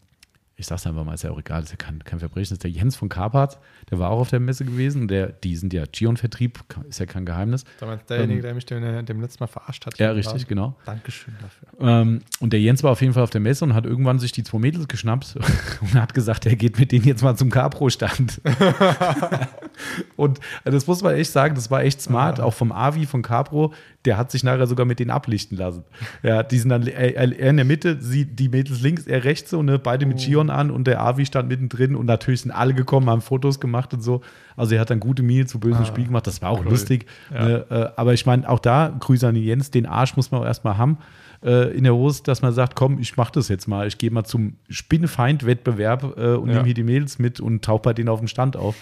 ich 0.56 0.66
sag's 0.66 0.86
einfach 0.86 1.04
mal, 1.04 1.14
ist 1.14 1.24
ja 1.24 1.30
auch 1.30 1.38
egal, 1.38 1.62
ist 1.62 1.70
ja 1.70 1.76
kein, 1.76 2.04
kein 2.04 2.18
Verbrechen, 2.18 2.50
das 2.50 2.52
ist 2.52 2.64
der 2.64 2.70
Jens 2.70 2.94
von 2.94 3.08
Carpart, 3.08 3.58
der 3.90 3.98
war 3.98 4.10
auch 4.10 4.20
auf 4.20 4.30
der 4.30 4.40
Messe 4.40 4.64
gewesen. 4.64 5.08
Der, 5.08 5.28
die 5.28 5.56
sind 5.56 5.72
ja 5.72 5.84
Gion-Vertrieb, 5.90 6.60
ist 6.88 7.00
ja 7.00 7.06
kein 7.06 7.24
Geheimnis. 7.24 7.64
Damals 7.80 8.04
derjenige, 8.06 8.38
ähm, 8.38 8.42
der 8.42 8.54
mich 8.54 8.66
dem, 8.66 9.06
dem 9.06 9.20
letzten 9.20 9.42
Mal 9.42 9.48
verarscht 9.48 9.86
hat. 9.86 9.98
Ja, 9.98 10.12
richtig, 10.12 10.46
genau. 10.46 10.76
Dankeschön 10.84 11.34
dafür. 11.40 11.68
Ähm, 11.80 12.20
und 12.40 12.52
der 12.52 12.60
Jens 12.60 12.82
war 12.82 12.92
auf 12.92 13.00
jeden 13.00 13.14
Fall 13.14 13.22
auf 13.22 13.30
der 13.30 13.40
Messe 13.40 13.64
und 13.64 13.74
hat 13.74 13.86
irgendwann 13.86 14.18
sich 14.18 14.32
die 14.32 14.42
zwei 14.42 14.58
Mädels 14.58 14.88
geschnappt 14.88 15.36
und 15.80 15.94
hat 15.94 16.14
gesagt, 16.14 16.46
er 16.46 16.56
geht 16.56 16.78
mit 16.78 16.92
denen 16.92 17.04
jetzt 17.04 17.22
mal 17.22 17.36
zum 17.36 17.50
Capro-Stand. 17.50 18.40
und 20.16 20.40
das 20.64 20.86
muss 20.86 21.02
man 21.02 21.14
echt 21.14 21.32
sagen, 21.32 21.54
das 21.54 21.70
war 21.70 21.82
echt 21.82 22.02
smart, 22.02 22.40
auch 22.40 22.54
vom 22.54 22.72
Avi 22.72 23.06
von 23.06 23.22
Capro 23.22 23.72
der 24.04 24.16
hat 24.16 24.30
sich 24.30 24.42
nachher 24.42 24.66
sogar 24.66 24.86
mit 24.86 24.98
denen 24.98 25.10
ablichten 25.10 25.56
lassen. 25.56 25.84
Ja, 26.22 26.42
die 26.42 26.58
sind 26.58 26.70
dann 26.70 26.86
er, 26.86 27.16
er 27.16 27.48
in 27.50 27.56
der 27.56 27.64
Mitte, 27.64 27.98
sie, 28.00 28.24
die 28.24 28.48
Mädels 28.48 28.80
links, 28.80 29.06
er 29.06 29.24
rechts 29.24 29.50
so, 29.50 29.62
ne, 29.62 29.78
beide 29.78 30.06
mit 30.06 30.18
oh. 30.18 30.20
Gion 30.42 30.50
an 30.50 30.70
und 30.70 30.86
der 30.86 31.00
Avi 31.00 31.26
stand 31.26 31.48
mittendrin 31.48 31.94
und 31.94 32.06
natürlich 32.06 32.42
sind 32.42 32.50
alle 32.50 32.74
gekommen, 32.74 33.08
haben 33.08 33.20
Fotos 33.20 33.60
gemacht 33.60 33.94
und 33.94 34.02
so. 34.02 34.20
Also 34.56 34.74
er 34.74 34.80
hat 34.80 34.90
dann 34.90 35.00
gute 35.00 35.22
Miene 35.22 35.46
zu 35.46 35.60
bösen 35.60 35.82
ah, 35.82 35.86
Spiel 35.86 36.06
gemacht, 36.06 36.26
das 36.26 36.42
war 36.42 36.50
auch 36.50 36.60
cool. 36.60 36.70
lustig. 36.70 37.06
Ja. 37.32 37.44
Ne, 37.44 37.66
äh, 37.70 37.88
aber 37.96 38.12
ich 38.14 38.26
meine, 38.26 38.48
auch 38.48 38.58
da, 38.58 38.94
Grüße 38.98 39.26
an 39.26 39.36
Jens, 39.36 39.70
den 39.70 39.86
Arsch 39.86 40.16
muss 40.16 40.30
man 40.30 40.42
auch 40.42 40.46
erstmal 40.46 40.76
haben 40.76 40.98
äh, 41.42 41.76
in 41.76 41.84
der 41.84 41.94
Hose, 41.94 42.22
dass 42.22 42.42
man 42.42 42.52
sagt, 42.52 42.74
komm, 42.74 42.98
ich 42.98 43.16
mach 43.16 43.30
das 43.30 43.48
jetzt 43.48 43.66
mal, 43.66 43.86
ich 43.86 43.98
gehe 43.98 44.10
mal 44.10 44.24
zum 44.24 44.56
Spinnefeind-Wettbewerb 44.68 46.16
äh, 46.16 46.34
und 46.34 46.48
ja. 46.48 46.54
nehme 46.54 46.64
hier 46.66 46.74
die 46.74 46.84
Mädels 46.84 47.18
mit 47.18 47.40
und 47.40 47.64
tauche 47.64 47.82
bei 47.82 47.92
denen 47.94 48.08
auf 48.08 48.18
dem 48.18 48.28
Stand 48.28 48.56
auf. 48.56 48.76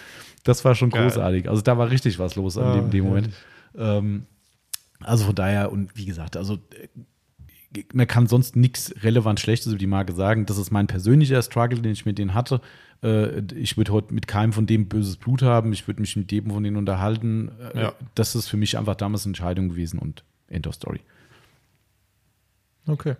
Das 0.44 0.64
war 0.64 0.74
schon 0.74 0.90
Geil. 0.90 1.04
großartig. 1.04 1.48
Also 1.48 1.62
da 1.62 1.76
war 1.76 1.90
richtig 1.90 2.18
was 2.18 2.34
los 2.36 2.56
an 2.56 2.64
ah, 2.64 2.74
dem, 2.76 2.90
dem 2.90 3.04
Moment. 3.04 3.30
Ähm, 3.76 4.26
also 5.02 5.26
von 5.26 5.34
daher, 5.34 5.72
und 5.72 5.96
wie 5.96 6.06
gesagt, 6.06 6.36
also 6.36 6.54
äh, 6.54 6.88
man 7.92 8.06
kann 8.06 8.26
sonst 8.26 8.56
nichts 8.56 8.92
relevant 9.02 9.38
Schlechtes 9.38 9.68
über 9.68 9.78
die 9.78 9.86
Marke 9.86 10.12
sagen. 10.12 10.46
Das 10.46 10.58
ist 10.58 10.70
mein 10.70 10.86
persönlicher 10.86 11.40
Struggle, 11.42 11.80
den 11.80 11.92
ich 11.92 12.04
mit 12.04 12.18
denen 12.18 12.34
hatte. 12.34 12.60
Äh, 13.02 13.40
ich 13.54 13.76
würde 13.76 13.92
heute 13.92 14.12
mit 14.12 14.26
keinem 14.26 14.52
von 14.52 14.66
dem 14.66 14.88
böses 14.88 15.16
Blut 15.16 15.42
haben. 15.42 15.72
Ich 15.72 15.86
würde 15.86 16.00
mich 16.00 16.16
mit 16.16 16.32
jedem 16.32 16.50
von 16.50 16.62
denen 16.62 16.76
unterhalten. 16.76 17.52
Äh, 17.74 17.82
ja. 17.82 17.92
Das 18.14 18.34
ist 18.34 18.48
für 18.48 18.56
mich 18.56 18.76
einfach 18.76 18.96
damals 18.96 19.24
eine 19.24 19.30
Entscheidung 19.30 19.68
gewesen 19.68 19.98
und 19.98 20.24
End 20.48 20.66
of 20.66 20.74
Story. 20.74 21.00
Okay. 22.86 23.16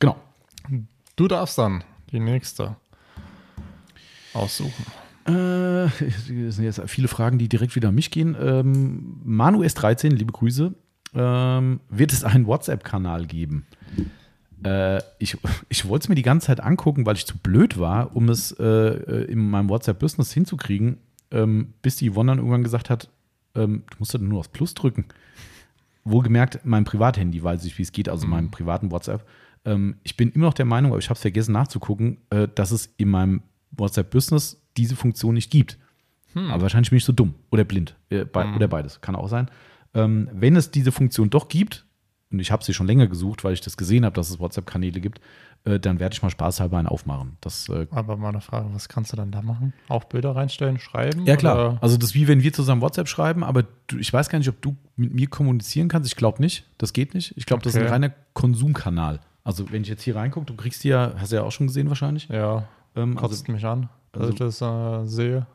Genau. 0.00 0.16
Du 1.14 1.28
darfst 1.28 1.58
dann 1.58 1.84
die 2.10 2.18
nächste 2.18 2.76
aussuchen. 4.34 4.84
Äh, 5.26 5.30
das 5.30 6.26
sind 6.26 6.64
jetzt 6.64 6.80
viele 6.86 7.06
Fragen, 7.06 7.38
die 7.38 7.48
direkt 7.48 7.76
wieder 7.76 7.90
an 7.90 7.94
mich 7.94 8.10
gehen. 8.10 8.36
Ähm, 8.40 9.20
Manu 9.22 9.62
S13, 9.62 10.08
liebe 10.10 10.32
Grüße 10.32 10.74
ähm, 11.14 11.80
wird 11.88 12.12
es 12.12 12.24
einen 12.24 12.46
WhatsApp-Kanal 12.46 13.26
geben. 13.26 13.66
Äh, 14.64 15.02
ich 15.18 15.38
ich 15.68 15.88
wollte 15.88 16.04
es 16.04 16.08
mir 16.08 16.14
die 16.14 16.22
ganze 16.22 16.48
Zeit 16.48 16.60
angucken, 16.60 17.06
weil 17.06 17.16
ich 17.16 17.26
zu 17.26 17.38
blöd 17.38 17.78
war, 17.78 18.14
um 18.16 18.28
es 18.28 18.52
äh, 18.52 18.64
äh 18.64 19.24
in 19.24 19.50
meinem 19.50 19.68
WhatsApp-Business 19.68 20.32
hinzukriegen, 20.32 20.98
ähm, 21.30 21.74
bis 21.82 21.96
die 21.96 22.10
Yvonne 22.10 22.32
dann 22.32 22.38
irgendwann 22.38 22.62
gesagt 22.62 22.90
hat, 22.90 23.08
ähm, 23.54 23.84
du 23.90 23.96
musst 23.98 24.14
dann 24.14 24.28
nur 24.28 24.40
aufs 24.40 24.48
Plus 24.48 24.74
drücken. 24.74 25.06
Wohlgemerkt, 26.04 26.60
mein 26.64 26.84
Privathandy 26.84 27.42
weiß 27.42 27.64
ich, 27.64 27.78
wie 27.78 27.82
es 27.82 27.92
geht, 27.92 28.08
also 28.08 28.26
mhm. 28.26 28.32
meinem 28.32 28.50
privaten 28.50 28.90
WhatsApp. 28.90 29.26
Ähm, 29.64 29.96
ich 30.02 30.16
bin 30.16 30.30
immer 30.32 30.46
noch 30.46 30.54
der 30.54 30.64
Meinung, 30.64 30.90
aber 30.92 30.98
ich 30.98 31.08
habe 31.08 31.16
es 31.16 31.22
vergessen 31.22 31.52
nachzugucken, 31.52 32.18
äh, 32.30 32.48
dass 32.52 32.72
es 32.72 32.92
in 32.96 33.08
meinem 33.08 33.42
WhatsApp-Business 33.72 34.60
diese 34.76 34.96
Funktion 34.96 35.34
nicht 35.34 35.50
gibt. 35.50 35.78
Hm. 36.34 36.50
Aber 36.50 36.62
wahrscheinlich 36.62 36.90
bin 36.90 36.96
ich 36.96 37.04
so 37.04 37.12
dumm 37.12 37.34
oder 37.50 37.64
blind. 37.64 37.94
Äh, 38.10 38.24
be 38.24 38.44
mhm. 38.44 38.56
Oder 38.56 38.68
beides. 38.68 39.00
Kann 39.00 39.14
auch 39.14 39.28
sein. 39.28 39.50
Ähm, 39.94 40.28
wenn 40.32 40.56
es 40.56 40.70
diese 40.70 40.92
Funktion 40.92 41.30
doch 41.30 41.48
gibt, 41.48 41.84
und 42.32 42.40
ich 42.40 42.50
habe 42.50 42.64
sie 42.64 42.74
schon 42.74 42.86
länger 42.86 43.06
gesucht, 43.06 43.44
weil 43.44 43.52
ich 43.52 43.60
das 43.60 43.76
gesehen 43.76 44.04
habe, 44.04 44.14
dass 44.14 44.30
es 44.30 44.40
WhatsApp-Kanäle 44.40 45.00
gibt, 45.00 45.20
äh, 45.64 45.78
dann 45.78 46.00
werde 46.00 46.14
ich 46.14 46.22
mal 46.22 46.30
spaßhalber 46.30 46.78
einen 46.78 46.88
aufmachen. 46.88 47.36
Das, 47.40 47.68
äh, 47.68 47.86
Aber 47.90 48.16
mal 48.16 48.30
eine 48.30 48.40
Frage, 48.40 48.68
was 48.72 48.88
kannst 48.88 49.12
du 49.12 49.16
dann 49.16 49.30
da 49.30 49.42
machen? 49.42 49.72
Auch 49.88 50.04
Bilder 50.04 50.34
reinstellen, 50.34 50.78
schreiben? 50.78 51.24
Ja, 51.26 51.36
klar. 51.36 51.54
Oder? 51.54 51.78
Also 51.82 51.96
das 51.96 52.10
ist 52.10 52.14
wie 52.14 52.26
wenn 52.26 52.42
wir 52.42 52.52
zusammen 52.52 52.80
WhatsApp 52.80 53.08
schreiben, 53.08 53.44
aber 53.44 53.64
du, 53.86 53.98
ich 53.98 54.12
weiß 54.12 54.28
gar 54.28 54.38
nicht, 54.38 54.48
ob 54.48 54.60
du 54.60 54.76
mit 54.96 55.14
mir 55.14 55.28
kommunizieren 55.28 55.88
kannst. 55.88 56.08
Ich 56.08 56.16
glaube 56.16 56.40
nicht. 56.42 56.66
Das 56.78 56.92
geht 56.92 57.14
nicht. 57.14 57.36
Ich 57.36 57.46
glaube, 57.46 57.60
okay. 57.60 57.68
das 57.68 57.74
ist 57.76 57.82
ein 57.82 57.88
reiner 57.88 58.12
Konsumkanal. 58.32 59.20
Also 59.44 59.70
wenn 59.70 59.82
ich 59.82 59.88
jetzt 59.88 60.02
hier 60.02 60.16
reingucke, 60.16 60.46
du 60.46 60.54
kriegst 60.54 60.84
ja, 60.84 61.12
hast 61.16 61.32
du 61.32 61.36
ja 61.36 61.42
auch 61.42 61.52
schon 61.52 61.66
gesehen 61.66 61.88
wahrscheinlich. 61.88 62.28
Ja. 62.28 62.68
Ähm, 62.96 63.14
Kotzt 63.14 63.42
also, 63.42 63.52
mich 63.52 63.64
an, 63.64 63.88
dass 64.12 64.22
also, 64.22 64.32
ich 64.32 64.38
das 64.38 64.62
äh, 64.62 65.06
sehe. 65.06 65.46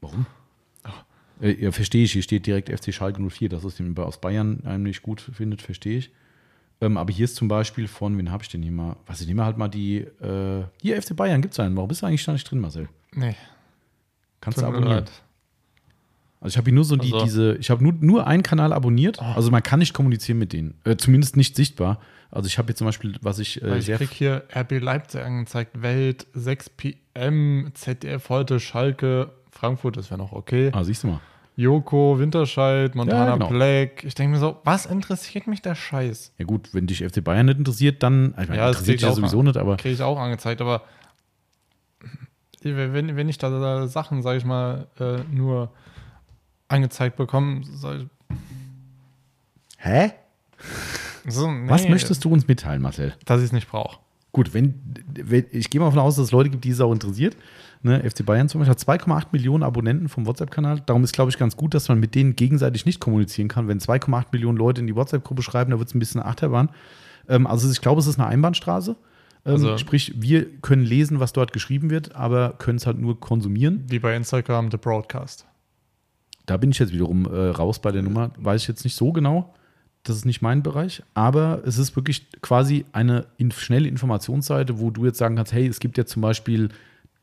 Warum? 0.00 0.26
Äh, 1.40 1.62
ja, 1.62 1.72
verstehe 1.72 2.04
ich. 2.04 2.12
Hier 2.12 2.22
steht 2.22 2.46
direkt 2.46 2.68
FC 2.68 2.92
Schalke 2.92 3.20
04. 3.20 3.48
Das 3.48 3.64
ist 3.64 3.78
den 3.78 3.96
aus 3.98 4.20
Bayern 4.20 4.62
eigentlich 4.64 5.02
gut 5.02 5.20
findet, 5.20 5.62
verstehe 5.62 5.98
ich. 5.98 6.10
Ähm, 6.80 6.96
aber 6.96 7.12
hier 7.12 7.24
ist 7.24 7.36
zum 7.36 7.48
Beispiel 7.48 7.88
von, 7.88 8.16
wen 8.18 8.30
habe 8.30 8.42
ich 8.42 8.48
denn 8.48 8.62
hier 8.62 8.72
mal? 8.72 8.96
Was 9.06 9.20
ich 9.20 9.26
nehme 9.26 9.44
halt 9.44 9.56
mal 9.56 9.68
die. 9.68 9.98
Äh, 9.98 10.64
hier 10.82 11.00
FC 11.00 11.16
Bayern 11.16 11.40
gibt 11.40 11.54
es 11.54 11.60
einen. 11.60 11.76
Warum 11.76 11.88
bist 11.88 12.02
du 12.02 12.06
eigentlich 12.06 12.24
da 12.24 12.32
nicht 12.32 12.50
drin, 12.50 12.60
Marcel? 12.60 12.88
Nee. 13.14 13.34
Kannst 14.40 14.58
Tut 14.58 14.64
du 14.64 14.68
abonnieren. 14.68 15.04
Also 16.40 16.52
ich 16.52 16.58
habe 16.58 16.66
hier 16.66 16.74
nur 16.74 16.84
so 16.84 16.96
die, 16.96 17.12
also. 17.12 17.24
diese, 17.24 17.56
ich 17.56 17.70
habe 17.70 17.82
nur, 17.82 17.94
nur 17.94 18.26
einen 18.26 18.42
Kanal 18.42 18.72
abonniert. 18.72 19.18
Oh. 19.20 19.24
Also 19.24 19.50
man 19.50 19.62
kann 19.62 19.78
nicht 19.78 19.94
kommunizieren 19.94 20.38
mit 20.38 20.52
denen. 20.52 20.74
Äh, 20.84 20.96
zumindest 20.96 21.36
nicht 21.36 21.56
sichtbar. 21.56 22.00
Also 22.30 22.46
ich 22.46 22.58
habe 22.58 22.66
hier 22.66 22.76
zum 22.76 22.86
Beispiel, 22.86 23.14
was 23.22 23.38
ich. 23.38 23.62
Äh, 23.62 23.78
ich 23.78 23.86
krieg 23.86 24.10
hier 24.10 24.44
RB 24.54 24.80
Leipzig 24.80 25.22
angezeigt, 25.22 25.80
Welt, 25.80 26.26
6 26.34 26.70
PM, 26.70 27.70
ZDF 27.72 28.28
heute, 28.28 28.60
Schalke, 28.60 29.30
Frankfurt, 29.56 29.96
das 29.96 30.10
wäre 30.10 30.18
noch 30.18 30.32
okay. 30.32 30.70
Ah, 30.72 30.84
siehst 30.84 31.02
du 31.02 31.08
mal. 31.08 31.20
Joko, 31.56 32.18
Winterscheid, 32.18 32.94
Montana 32.94 33.28
ja, 33.28 33.32
genau. 33.34 33.48
Black. 33.48 34.04
Ich 34.04 34.14
denke 34.14 34.32
mir 34.32 34.38
so, 34.38 34.58
was 34.64 34.84
interessiert 34.84 35.46
mich 35.46 35.62
der 35.62 35.74
Scheiß? 35.74 36.32
Ja 36.36 36.44
gut, 36.44 36.74
wenn 36.74 36.86
dich 36.86 37.02
FC 37.02 37.24
Bayern 37.24 37.46
nicht 37.46 37.58
interessiert, 37.58 38.02
dann, 38.02 38.34
ich 38.38 38.48
meine, 38.48 38.58
ja, 38.58 38.68
interessiert 38.68 39.00
dich 39.00 39.08
ja 39.08 39.12
sowieso 39.12 39.40
an, 39.40 39.46
nicht, 39.46 39.56
aber. 39.56 39.78
Kriege 39.78 39.94
ich 39.94 40.02
auch 40.02 40.18
angezeigt, 40.18 40.60
aber 40.60 40.82
wenn, 42.60 43.16
wenn 43.16 43.28
ich 43.28 43.38
da 43.38 43.86
Sachen, 43.88 44.22
sage 44.22 44.38
ich 44.38 44.44
mal, 44.44 44.88
äh, 44.98 45.18
nur 45.32 45.70
angezeigt 46.68 47.16
bekomme, 47.16 47.62
soll 47.64 48.02
ich. 48.02 48.36
Hä? 49.78 50.12
So, 51.26 51.50
nee, 51.50 51.70
Was 51.70 51.88
möchtest 51.88 52.24
du 52.24 52.30
uns 52.30 52.46
mitteilen, 52.46 52.82
Marcel? 52.82 53.14
Dass 53.24 53.40
ich 53.40 53.46
es 53.46 53.52
nicht 53.52 53.68
brauche. 53.68 53.98
Gut, 54.32 54.52
wenn, 54.52 54.74
wenn 55.14 55.46
ich 55.50 55.70
gehe 55.70 55.80
mal 55.80 55.86
davon 55.86 56.00
aus, 56.00 56.16
dass 56.16 56.26
es 56.26 56.32
Leute 56.32 56.50
gibt, 56.50 56.64
die 56.64 56.70
es 56.70 56.80
auch 56.80 56.92
interessiert. 56.92 57.36
Ne, 57.82 58.02
FC 58.08 58.24
Bayern 58.24 58.48
zum 58.48 58.60
Beispiel 58.60 58.72
hat 58.72 59.02
2,8 59.02 59.26
Millionen 59.32 59.62
Abonnenten 59.62 60.08
vom 60.08 60.26
WhatsApp-Kanal. 60.26 60.80
Darum 60.86 61.04
ist, 61.04 61.12
glaube 61.12 61.30
ich, 61.30 61.38
ganz 61.38 61.56
gut, 61.56 61.74
dass 61.74 61.88
man 61.88 62.00
mit 62.00 62.14
denen 62.14 62.34
gegenseitig 62.34 62.86
nicht 62.86 63.00
kommunizieren 63.00 63.48
kann. 63.48 63.68
Wenn 63.68 63.78
2,8 63.78 64.26
Millionen 64.32 64.58
Leute 64.58 64.80
in 64.80 64.86
die 64.86 64.96
WhatsApp-Gruppe 64.96 65.42
schreiben, 65.42 65.70
da 65.70 65.78
wird 65.78 65.88
es 65.88 65.94
ein 65.94 65.98
bisschen 65.98 66.22
Achterbahn. 66.22 66.70
Ähm, 67.28 67.46
also 67.46 67.70
ich 67.70 67.80
glaube, 67.80 68.00
es 68.00 68.06
ist 68.06 68.18
eine 68.18 68.28
Einbahnstraße. 68.28 68.96
Ähm, 69.44 69.52
Also- 69.52 69.78
sprich, 69.78 70.14
wir 70.16 70.46
können 70.60 70.84
lesen, 70.84 71.20
was 71.20 71.32
dort 71.32 71.52
geschrieben 71.52 71.90
wird, 71.90 72.16
aber 72.16 72.54
können 72.58 72.78
es 72.78 72.86
halt 72.86 72.98
nur 72.98 73.20
konsumieren. 73.20 73.84
Wie 73.88 73.98
bei 73.98 74.16
Instagram, 74.16 74.70
The 74.70 74.78
Broadcast. 74.78 75.46
Da 76.46 76.56
bin 76.56 76.70
ich 76.70 76.78
jetzt 76.78 76.92
wiederum 76.92 77.26
äh, 77.26 77.48
raus 77.50 77.80
bei 77.80 77.92
der 77.92 78.02
Nummer. 78.02 78.30
Weiß 78.38 78.62
ich 78.62 78.68
jetzt 78.68 78.84
nicht 78.84 78.94
so 78.96 79.12
genau. 79.12 79.54
Das 80.04 80.14
ist 80.16 80.24
nicht 80.24 80.40
mein 80.42 80.62
Bereich. 80.62 81.02
Aber 81.14 81.62
es 81.66 81.78
ist 81.78 81.96
wirklich 81.96 82.28
quasi 82.40 82.84
eine 82.92 83.26
in, 83.38 83.50
schnelle 83.50 83.88
Informationsseite, 83.88 84.78
wo 84.78 84.90
du 84.90 85.04
jetzt 85.04 85.18
sagen 85.18 85.34
kannst: 85.34 85.52
Hey, 85.52 85.66
es 85.66 85.80
gibt 85.80 85.98
jetzt 85.98 86.12
zum 86.12 86.22
Beispiel 86.22 86.68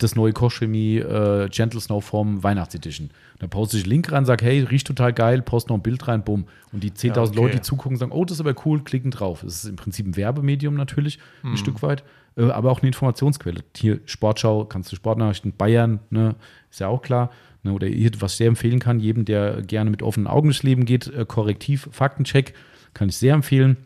das 0.03 0.15
neue 0.15 0.33
Kochchemie 0.33 0.97
äh, 0.97 1.47
Gentle 1.49 1.79
Snow 1.79 2.03
Form 2.03 2.43
Weihnachtsedition. 2.43 3.09
Da 3.39 3.47
poste 3.47 3.77
ich 3.77 3.83
einen 3.83 3.91
Link 3.91 4.11
rein, 4.11 4.25
sag, 4.25 4.41
hey, 4.41 4.61
riecht 4.63 4.87
total 4.87 5.13
geil, 5.13 5.41
poste 5.41 5.71
noch 5.71 5.77
ein 5.79 5.83
Bild 5.83 6.07
rein, 6.07 6.23
bumm. 6.23 6.45
Und 6.71 6.83
die 6.83 6.91
10.000 6.91 7.15
Ja, 7.15 7.21
okay. 7.23 7.35
Leute, 7.35 7.55
die 7.57 7.61
zugucken, 7.61 7.97
sagen, 7.97 8.11
oh, 8.11 8.25
das 8.25 8.37
ist 8.37 8.41
aber 8.41 8.55
cool, 8.65 8.83
klicken 8.83 9.11
drauf. 9.11 9.43
Es 9.43 9.63
ist 9.63 9.65
im 9.65 9.75
Prinzip 9.75 10.05
ein 10.05 10.15
Werbemedium 10.15 10.75
natürlich, 10.75 11.19
ein 11.43 11.51
Mhm. 11.51 11.57
Stück 11.57 11.81
weit, 11.81 12.03
äh, 12.37 12.43
aber 12.49 12.71
auch 12.71 12.79
eine 12.81 12.87
Informationsquelle. 12.87 13.63
Hier 13.75 13.99
Sportschau, 14.05 14.65
kannst 14.65 14.91
du 14.91 14.95
Sportnachrichten, 14.95 15.53
Bayern, 15.53 15.99
ne, 16.09 16.35
ist 16.69 16.79
ja 16.79 16.87
auch 16.87 17.01
klar. 17.01 17.31
Ne, 17.63 17.71
oder 17.73 17.87
hier, 17.87 18.11
was 18.19 18.33
ich 18.33 18.37
sehr 18.39 18.47
empfehlen 18.47 18.79
kann, 18.79 18.99
jedem, 18.99 19.25
der 19.25 19.61
gerne 19.61 19.89
mit 19.89 20.03
offenen 20.03 20.27
Augen 20.27 20.47
durchs 20.49 20.63
Leben 20.63 20.85
geht, 20.85 21.07
äh, 21.07 21.25
Korrektiv, 21.25 21.87
Faktencheck, 21.91 22.53
kann 22.93 23.09
ich 23.09 23.17
sehr 23.17 23.33
empfehlen. 23.33 23.77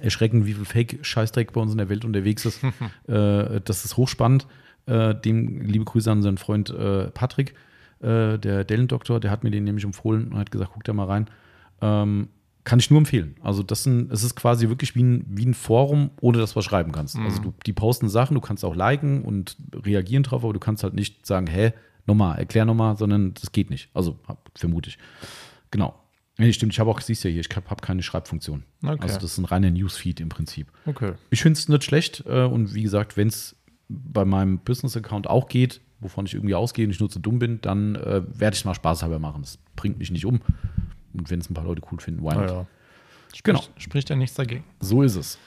Erschreckend, 0.00 0.44
wie 0.46 0.54
viel 0.54 0.64
Fake-Scheißdreck 0.64 1.52
bei 1.52 1.60
uns 1.60 1.70
in 1.72 1.78
der 1.78 1.88
Welt 1.88 2.04
unterwegs 2.04 2.44
ist. 2.44 2.60
äh, 3.06 3.60
das 3.64 3.84
ist 3.84 3.96
hochspannend. 3.96 4.46
Äh, 4.86 5.14
dem 5.14 5.62
liebe 5.62 5.84
Grüße 5.84 6.10
an 6.10 6.22
seinen 6.22 6.38
Freund 6.38 6.70
äh, 6.70 7.10
Patrick, 7.10 7.54
äh, 8.00 8.38
der 8.38 8.64
Dellendoktor, 8.64 9.20
der 9.20 9.30
hat 9.30 9.44
mir 9.44 9.50
den 9.50 9.64
nämlich 9.64 9.84
empfohlen 9.84 10.28
und 10.28 10.38
hat 10.38 10.50
gesagt, 10.50 10.72
guck 10.74 10.84
da 10.84 10.92
mal 10.92 11.06
rein. 11.06 11.26
Ähm, 11.80 12.28
kann 12.64 12.78
ich 12.78 12.90
nur 12.90 12.98
empfehlen. 12.98 13.36
Also 13.42 13.62
das 13.62 13.82
sind, 13.82 14.10
es 14.10 14.22
ist 14.22 14.36
quasi 14.36 14.68
wirklich 14.68 14.94
wie 14.94 15.02
ein, 15.02 15.26
wie 15.28 15.44
ein 15.44 15.54
Forum, 15.54 16.10
ohne 16.20 16.38
dass 16.38 16.52
du 16.52 16.56
was 16.56 16.64
schreiben 16.64 16.92
kannst. 16.92 17.16
Also 17.16 17.42
du, 17.42 17.54
die 17.66 17.74
posten 17.74 18.08
Sachen, 18.08 18.34
du 18.34 18.40
kannst 18.40 18.64
auch 18.64 18.74
liken 18.74 19.22
und 19.22 19.56
reagieren 19.74 20.22
drauf, 20.22 20.44
aber 20.44 20.54
du 20.54 20.60
kannst 20.60 20.82
halt 20.82 20.94
nicht 20.94 21.26
sagen, 21.26 21.46
hä, 21.46 21.74
nochmal, 22.06 22.38
erklär 22.38 22.64
nochmal, 22.64 22.96
sondern 22.96 23.34
das 23.34 23.52
geht 23.52 23.68
nicht. 23.68 23.90
Also 23.92 24.18
vermute 24.54 24.88
ich. 24.88 24.98
Genau. 25.70 25.94
Nee, 26.38 26.52
stimmt, 26.52 26.72
ich 26.72 26.80
habe 26.80 26.90
auch, 26.90 27.00
siehst 27.00 27.22
du 27.22 27.28
ja 27.28 27.32
hier, 27.32 27.42
ich 27.42 27.54
habe 27.54 27.68
hab 27.68 27.82
keine 27.82 28.02
Schreibfunktion. 28.02 28.64
Okay. 28.82 28.96
Also 28.98 29.16
das 29.16 29.24
ist 29.24 29.38
ein 29.38 29.44
reiner 29.44 29.70
Newsfeed 29.70 30.20
im 30.20 30.30
Prinzip. 30.30 30.72
Okay. 30.86 31.12
Ich 31.30 31.42
finde 31.42 31.58
es 31.58 31.68
nicht 31.68 31.84
schlecht 31.84 32.24
äh, 32.26 32.44
und 32.44 32.74
wie 32.74 32.82
gesagt, 32.82 33.16
wenn 33.16 33.28
es 33.28 33.56
bei 34.12 34.24
meinem 34.24 34.58
Business-Account 34.58 35.26
auch 35.28 35.48
geht, 35.48 35.80
wovon 36.00 36.26
ich 36.26 36.34
irgendwie 36.34 36.54
ausgehe 36.54 36.84
und 36.84 36.90
ich 36.90 37.00
nur 37.00 37.10
zu 37.10 37.18
dumm 37.18 37.38
bin, 37.38 37.60
dann 37.60 37.94
äh, 37.96 38.22
werde 38.38 38.54
ich 38.54 38.60
es 38.60 38.64
mal 38.64 38.74
spaßhalber 38.74 39.18
machen. 39.18 39.42
Das 39.42 39.58
bringt 39.76 39.98
mich 39.98 40.10
nicht 40.10 40.26
um. 40.26 40.40
Und 41.14 41.30
wenn 41.30 41.40
es 41.40 41.48
ein 41.48 41.54
paar 41.54 41.64
Leute 41.64 41.82
cool 41.90 42.00
finden, 42.00 42.22
why 42.22 42.34
not? 42.34 42.46
Naja. 42.46 42.66
Genau, 43.42 43.58
Spricht, 43.60 43.82
spricht 43.82 44.10
ja 44.10 44.16
nichts 44.16 44.36
dagegen. 44.36 44.64
so 44.80 45.02
ist 45.02 45.16
es. 45.16 45.38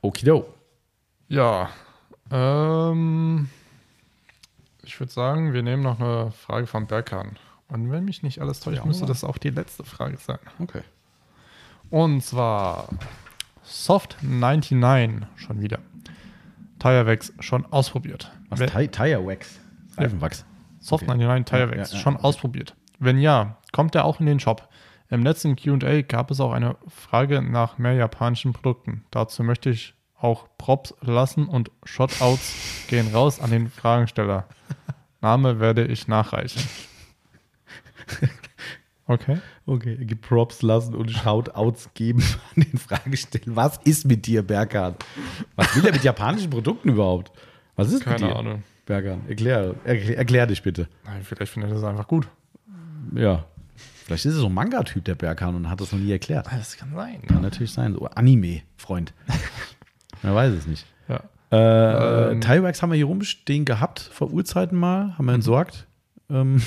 Okido. 0.00 0.46
Ja. 1.28 1.70
Ähm, 2.30 3.48
ich 4.82 4.98
würde 5.00 5.12
sagen, 5.12 5.52
wir 5.52 5.62
nehmen 5.62 5.82
noch 5.82 5.98
eine 5.98 6.30
Frage 6.30 6.66
von 6.66 6.86
Berkan. 6.86 7.36
Und 7.68 7.90
wenn 7.90 8.04
mich 8.04 8.22
nicht 8.22 8.40
alles 8.40 8.60
täuscht, 8.60 8.78
Ja, 8.78 8.84
müsste 8.84 9.06
das 9.06 9.24
auch 9.24 9.38
die 9.38 9.50
letzte 9.50 9.84
Frage 9.84 10.18
sein. 10.18 10.38
Okay. 10.58 10.82
Und 11.90 12.22
zwar 12.22 12.88
Soft99 13.66 15.22
schon 15.36 15.60
wieder. 15.62 15.78
Tirewax 16.84 17.32
schon 17.40 17.64
ausprobiert. 17.72 18.30
Was? 18.50 18.60
Wenn- 18.60 18.68
Ti- 18.70 18.88
Tire 18.88 19.26
Wax. 19.26 19.58
Reifenwachs. 19.96 20.44
Soft99 20.82 21.44
Tirewax 21.44 21.76
Ja, 21.76 21.76
ja, 21.76 21.92
ja, 21.94 21.98
schon 22.02 22.16
okay. 22.16 22.24
ausprobiert. 22.24 22.76
Wenn 22.98 23.18
ja, 23.18 23.56
kommt 23.72 23.94
er 23.94 24.04
auch 24.04 24.20
in 24.20 24.26
den 24.26 24.38
Shop. 24.38 24.68
Im 25.08 25.22
letzten 25.22 25.56
QA 25.56 26.02
gab 26.02 26.30
es 26.30 26.40
auch 26.40 26.52
eine 26.52 26.76
Frage 26.88 27.40
nach 27.40 27.78
mehr 27.78 27.94
japanischen 27.94 28.52
Produkten. 28.52 29.04
Dazu 29.10 29.42
möchte 29.44 29.70
ich 29.70 29.94
auch 30.18 30.46
Props 30.58 30.94
lassen 31.00 31.46
und 31.48 31.70
Shotouts 31.84 32.54
gehen 32.88 33.14
raus 33.14 33.40
an 33.40 33.50
den 33.50 33.68
Fragensteller. 33.70 34.46
Name 35.22 35.60
werde 35.60 35.86
ich 35.86 36.06
nachreichen. 36.06 36.62
Okay. 39.06 39.38
Okay, 39.66 39.96
er 39.98 40.04
gibt 40.06 40.22
Props 40.26 40.62
lassen 40.62 40.94
und 40.94 41.10
Shoutouts 41.10 41.90
geben 41.94 42.22
an 42.56 42.62
den 42.62 42.78
Fragestellen. 42.78 43.54
Was 43.56 43.78
ist 43.84 44.06
mit 44.06 44.26
dir, 44.26 44.42
Berkan? 44.42 44.94
Was 45.56 45.76
will 45.76 45.84
er 45.86 45.92
mit 45.92 46.02
japanischen 46.04 46.50
Produkten 46.50 46.88
überhaupt? 46.90 47.30
Was 47.76 47.88
ist 47.88 48.06
mit 48.06 48.16
Keine 48.16 48.28
dir? 48.32 48.36
Ahnung. 48.36 48.62
Berkan, 48.86 49.22
erklär, 49.28 49.74
erklär, 49.84 50.18
erklär 50.18 50.46
dich 50.46 50.62
bitte. 50.62 50.88
Nein, 51.04 51.22
vielleicht 51.22 51.52
findet 51.52 51.70
er 51.70 51.74
das 51.74 51.84
einfach 51.84 52.06
gut. 52.06 52.28
Ja. 53.14 53.44
Vielleicht 54.04 54.26
ist 54.26 54.34
er 54.34 54.40
so 54.40 54.46
ein 54.46 54.54
Manga-Typ, 54.54 55.02
der 55.04 55.14
Berkan, 55.14 55.54
und 55.54 55.70
hat 55.70 55.80
das 55.80 55.92
noch 55.92 55.98
nie 55.98 56.12
erklärt. 56.12 56.46
Das 56.50 56.76
kann 56.76 56.92
sein. 56.94 57.22
Kann 57.26 57.40
natürlich 57.40 57.72
sein. 57.72 57.94
So 57.94 58.04
Anime-Freund. 58.06 59.14
Man 60.22 60.34
weiß 60.34 60.52
es 60.52 60.66
nicht. 60.66 60.86
Ja. 61.08 61.20
Äh, 61.50 62.32
Ähm. 62.32 62.42
Haben 62.46 62.90
wir 62.90 62.96
hier 62.96 63.06
rumstehen 63.06 63.64
gehabt, 63.64 64.00
vor 64.00 64.30
Urzeiten 64.30 64.78
mal, 64.78 65.16
haben 65.16 65.24
wir 65.26 65.32
entsorgt. 65.34 65.86
Ähm, 66.28 66.60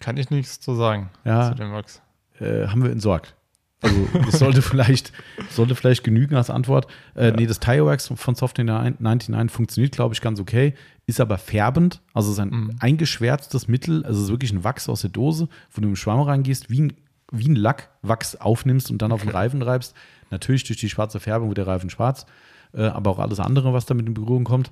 Kann 0.00 0.16
ich 0.16 0.30
nichts 0.30 0.60
zu 0.60 0.74
sagen 0.74 1.10
Ja. 1.24 1.48
zu 1.50 1.54
dem 1.56 1.72
Wachs. 1.72 2.02
äh, 2.40 2.66
haben 2.68 2.82
wir 2.82 2.90
entsorgt. 2.90 3.34
Also 3.80 4.08
das 4.26 4.38
sollte 4.40 4.60
vielleicht, 4.62 5.12
sollte 5.50 5.74
vielleicht 5.76 6.02
genügen 6.02 6.34
als 6.34 6.50
Antwort. 6.50 6.88
Äh, 7.14 7.30
Nee, 7.32 7.46
das 7.46 7.60
Tirewax 7.60 8.08
von 8.16 8.34
Soft 8.34 8.58
99 8.58 9.50
funktioniert, 9.52 9.92
glaube 9.92 10.14
ich, 10.14 10.20
ganz 10.20 10.40
okay, 10.40 10.74
ist 11.06 11.20
aber 11.20 11.38
färbend, 11.38 12.02
also 12.12 12.28
es 12.30 12.34
ist 12.38 12.40
ein 12.40 12.76
eingeschwärztes 12.80 13.68
Mittel, 13.68 14.04
also 14.04 14.18
es 14.18 14.24
ist 14.26 14.30
wirklich 14.30 14.52
ein 14.52 14.64
Wachs 14.64 14.88
aus 14.88 15.02
der 15.02 15.10
Dose, 15.10 15.48
wo 15.72 15.80
du 15.80 15.88
im 15.88 15.96
Schwamm 15.96 16.20
reingehst, 16.20 16.70
wie 16.70 16.80
ein, 16.82 16.92
wie 17.30 17.48
ein 17.48 17.54
Lackwachs 17.56 18.36
aufnimmst 18.36 18.90
und 18.90 19.00
dann 19.00 19.12
auf 19.12 19.22
den 19.22 19.30
Reifen 19.30 19.62
reibst. 19.62 19.94
Natürlich 20.30 20.64
durch 20.64 20.78
die 20.80 20.90
schwarze 20.90 21.20
Färbung 21.20 21.48
wird 21.48 21.58
der 21.58 21.66
Reifen 21.68 21.88
schwarz, 21.88 22.26
äh, 22.74 22.82
aber 22.82 23.10
auch 23.12 23.18
alles 23.20 23.38
andere, 23.40 23.72
was 23.72 23.86
damit 23.86 24.06
in 24.06 24.14
Berührung 24.14 24.44
kommt. 24.44 24.70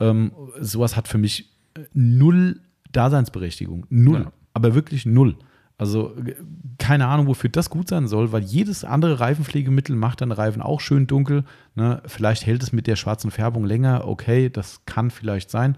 Ähm, 0.00 0.32
sowas 0.60 0.96
hat 0.96 1.08
für 1.08 1.18
mich 1.18 1.50
äh, 1.76 1.80
null 1.92 2.60
Daseinsberechtigung. 2.92 3.86
Null. 3.90 4.22
Ja. 4.24 4.32
Aber 4.56 4.74
wirklich 4.74 5.04
null. 5.04 5.36
Also 5.76 6.16
äh, 6.16 6.34
keine 6.78 7.08
Ahnung, 7.08 7.26
wofür 7.26 7.50
das 7.50 7.68
gut 7.68 7.88
sein 7.88 8.08
soll, 8.08 8.32
weil 8.32 8.42
jedes 8.42 8.84
andere 8.84 9.20
Reifenpflegemittel 9.20 9.94
macht 9.94 10.22
dann 10.22 10.32
Reifen 10.32 10.62
auch 10.62 10.80
schön 10.80 11.06
dunkel. 11.06 11.44
Ne? 11.74 12.02
Vielleicht 12.06 12.46
hält 12.46 12.62
es 12.62 12.72
mit 12.72 12.86
der 12.86 12.96
schwarzen 12.96 13.30
Färbung 13.30 13.66
länger, 13.66 14.08
okay, 14.08 14.48
das 14.48 14.80
kann 14.86 15.10
vielleicht 15.10 15.50
sein. 15.50 15.76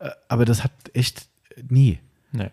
Äh, 0.00 0.10
Aber 0.28 0.44
das 0.44 0.64
hat 0.64 0.72
echt 0.94 1.28
nie. 1.70 2.00
Nee. 2.32 2.50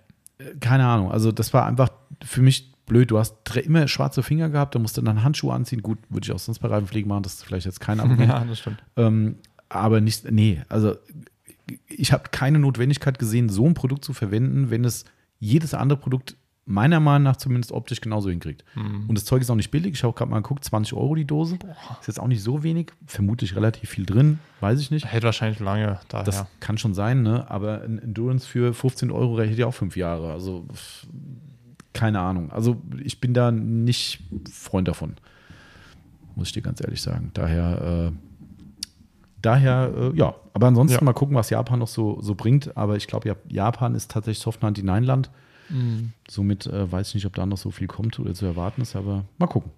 Keine 0.60 0.86
Ahnung. 0.86 1.12
Also 1.12 1.32
das 1.32 1.52
war 1.52 1.66
einfach 1.66 1.90
für 2.24 2.44
mich 2.44 2.72
blöd. 2.86 3.10
Du 3.10 3.18
hast 3.18 3.56
immer 3.56 3.88
schwarze 3.88 4.22
Finger 4.22 4.50
gehabt, 4.50 4.76
da 4.76 4.80
musst 4.80 4.98
du 4.98 5.02
dann 5.02 5.24
Handschuhe 5.24 5.52
anziehen. 5.52 5.82
Gut, 5.82 5.98
würde 6.10 6.26
ich 6.26 6.32
auch 6.32 6.38
sonst 6.38 6.60
bei 6.60 6.68
Reifenpflege 6.68 7.08
machen, 7.08 7.24
das 7.24 7.36
ist 7.36 7.46
vielleicht 7.46 7.66
jetzt 7.66 7.80
kein 7.80 8.00
Argument. 8.02 8.30
Ja, 8.30 8.46
das 8.46 8.60
stimmt. 8.60 8.84
Ähm, 8.98 9.38
aber 9.70 10.02
nicht, 10.02 10.30
nee, 10.30 10.62
also 10.70 10.96
ich 11.88 12.14
habe 12.14 12.30
keine 12.30 12.60
Notwendigkeit 12.60 13.18
gesehen, 13.18 13.50
so 13.50 13.66
ein 13.66 13.74
Produkt 13.74 14.06
zu 14.06 14.14
verwenden, 14.14 14.70
wenn 14.70 14.86
es 14.86 15.06
jedes 15.40 15.74
andere 15.74 16.00
Produkt 16.00 16.38
meiner 16.66 17.00
Meinung 17.00 17.24
nach 17.24 17.38
zumindest 17.38 17.72
optisch 17.72 18.02
genauso 18.02 18.30
hinkriegt. 18.30 18.66
Mhm. 18.74 19.06
Und 19.08 19.16
das 19.16 19.26
Zeug 19.26 19.42
ist 19.42 19.52
auch 19.52 19.56
nicht 19.56 19.70
billig. 19.70 19.94
Ich 19.94 20.04
habe 20.04 20.14
gerade 20.14 20.32
mal 20.32 20.42
geguckt, 20.42 20.64
20 20.64 20.94
Euro 20.94 21.14
die 21.14 21.26
Dose. 21.26 21.60
Ist 22.02 22.08
jetzt 22.08 22.20
auch 22.20 22.28
nicht 22.28 22.42
so 22.42 22.64
wenig. 22.64 22.92
Vermutlich 23.06 23.56
relativ 23.56 23.92
viel 23.92 24.06
drin, 24.06 24.40
weiß 24.62 24.80
ich 24.80 24.90
nicht. 24.90 25.06
Hält 25.06 25.24
wahrscheinlich 25.24 25.60
lange 25.60 26.00
daher. 26.08 26.24
Das 26.24 26.46
kann 26.60 26.78
schon 26.78 26.96
sein, 26.96 27.22
ne? 27.22 27.50
aber 27.52 27.84
ein 27.84 28.00
Endurance 28.00 28.48
für 28.48 28.74
15 28.74 29.12
Euro 29.12 29.40
hält 29.40 29.58
ja 29.58 29.68
auch 29.68 29.74
fünf 29.74 29.96
Jahre. 29.96 30.32
Also 30.32 30.66
keine 31.94 32.20
Ahnung. 32.20 32.52
Also 32.52 32.82
ich 33.04 33.22
bin 33.22 33.34
da 33.34 33.52
nicht 33.52 34.24
Freund 34.52 34.88
davon. 34.88 35.16
Muss 36.36 36.48
ich 36.48 36.54
dir 36.54 36.62
ganz 36.62 36.82
ehrlich 36.82 37.02
sagen. 37.02 37.32
Daher, 37.34 38.12
äh, 38.12 38.35
daher, 39.46 39.92
äh, 40.14 40.18
ja. 40.18 40.36
Aber 40.54 40.68
ansonsten 40.68 40.98
Ja. 41.00 41.04
mal 41.04 41.14
gucken, 41.14 41.36
was 41.36 41.50
Japan 41.50 41.80
noch 41.80 41.88
so, 41.88 42.22
so 42.22 42.36
bringt. 42.36 42.76
Aber 42.78 42.96
ich 42.96 43.08
glaube, 43.08 43.36
Japan 43.50 43.96
ist 43.96 44.12
tatsächlich 44.12 44.40
Soft 44.44 44.62
99 44.62 45.06
Land. 45.08 45.30
Mhm. 45.70 46.14
Somit 46.30 46.68
äh, 46.68 46.92
weiß 46.92 47.10
ich 47.10 47.16
nicht, 47.16 47.26
ob 47.26 47.36
da 47.36 47.46
noch 47.46 47.58
so 47.58 47.72
viel 47.72 47.88
kommt 47.88 48.20
oder 48.20 48.34
zu 48.34 48.46
erwarten 48.46 48.82
ist, 48.82 48.96
aber 48.96 49.26
mal 49.38 49.48
gucken. 49.48 49.72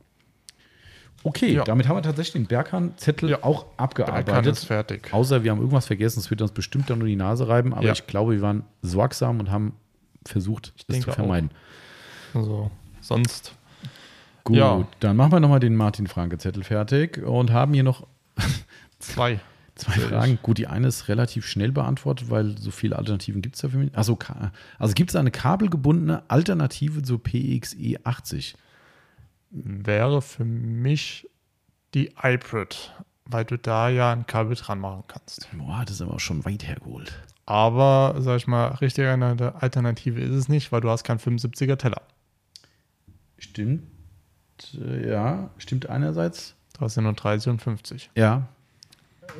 Okay, 1.24 1.54
Ja. 1.54 1.64
damit 1.64 1.88
haben 1.88 1.98
wir 1.98 2.04
tatsächlich 2.04 2.34
den 2.34 2.46
Berghahn-Zettel 2.46 3.30
Ja. 3.32 3.44
auch 3.44 3.66
abgearbeitet. 3.78 4.46
ist 4.54 4.66
fertig. 4.66 5.12
Außer 5.14 5.44
wir 5.44 5.52
haben 5.52 5.58
irgendwas 5.60 5.88
vergessen, 5.88 6.20
das 6.20 6.30
wird 6.30 6.42
uns 6.42 6.52
bestimmt 6.52 6.90
dann 6.90 7.00
nur 7.00 7.08
die 7.08 7.16
Nase 7.16 7.48
reiben, 7.48 7.74
aber 7.74 7.86
Ja. 7.88 7.94
ich 7.94 8.06
glaube, 8.08 8.34
wir 8.34 8.42
waren 8.42 8.64
sorgsam 8.82 9.40
und 9.40 9.50
haben 9.52 9.74
versucht, 10.26 10.74
das 10.78 10.86
denke 10.88 11.06
zu 11.06 11.12
auch. 11.12 11.16
vermeiden. 11.16 11.50
Also, 12.34 12.70
sonst. 13.02 13.54
Gut, 14.44 14.58
dann 15.02 15.18
machen 15.18 15.32
wir 15.34 15.40
nochmal 15.40 15.60
den 15.60 15.76
Martin 15.76 16.08
Franke 16.08 16.38
Zettel 16.38 16.64
fertig 16.64 17.18
und 17.26 17.52
haben 17.52 17.74
hier 17.74 17.84
noch 17.84 18.06
Zwei. 19.00 19.40
Zwei 19.78 19.94
Fragen. 19.94 20.40
Gut, 20.42 20.58
die 20.58 20.68
eine 20.68 20.88
ist 20.88 21.08
relativ 21.08 21.46
schnell 21.46 21.72
beantwortet, 21.72 22.30
weil 22.30 22.58
so 22.58 22.72
viele 22.72 22.98
Alternativen 22.98 23.42
gibt 23.42 23.56
es 23.56 23.62
ja 23.62 23.70
für 23.70 23.78
mich. 23.78 23.96
Also, 23.96 24.18
also 24.80 24.94
gibt 24.94 25.12
es 25.12 25.16
eine 25.16 25.32
kabelgebundene 25.32 26.24
Alternative 26.30 27.04
zur 27.04 27.22
PXE 27.22 28.00
80? 28.04 28.56
Wäre 29.52 30.22
für 30.22 30.46
mich 30.46 31.30
die 31.94 32.12
iPad, 32.22 32.96
weil 33.26 33.46
du 33.46 33.58
da 33.58 33.90
ja 33.90 34.12
ein 34.12 34.26
Kabel 34.26 34.56
dran 34.56 34.80
machen 34.80 35.04
kannst. 35.08 35.48
Boah, 35.54 35.84
das 35.86 35.96
ist 35.96 36.02
aber 36.02 36.16
auch 36.16 36.20
schon 36.20 36.44
weit 36.44 36.68
hergeholt. 36.68 37.14
Aber, 37.46 38.16
sag 38.20 38.38
ich 38.38 38.48
mal, 38.48 38.68
richtig 38.68 39.08
eine 39.08 39.56
Alternative 39.62 40.20
ist 40.20 40.34
es 40.34 40.50
nicht, 40.50 40.72
weil 40.72 40.82
du 40.82 40.90
hast 40.90 41.04
keinen 41.04 41.20
75er 41.20 41.78
Teller. 41.78 42.02
Stimmt. 43.38 43.84
Äh, 44.74 45.10
ja, 45.10 45.52
stimmt 45.58 45.88
einerseits. 45.88 46.56
Du 46.74 46.82
hast 46.82 46.96
ja 46.96 47.04
nur 47.04 47.14
30 47.14 47.52
und 47.52 47.62
50. 47.62 48.10
Ja, 48.16 48.50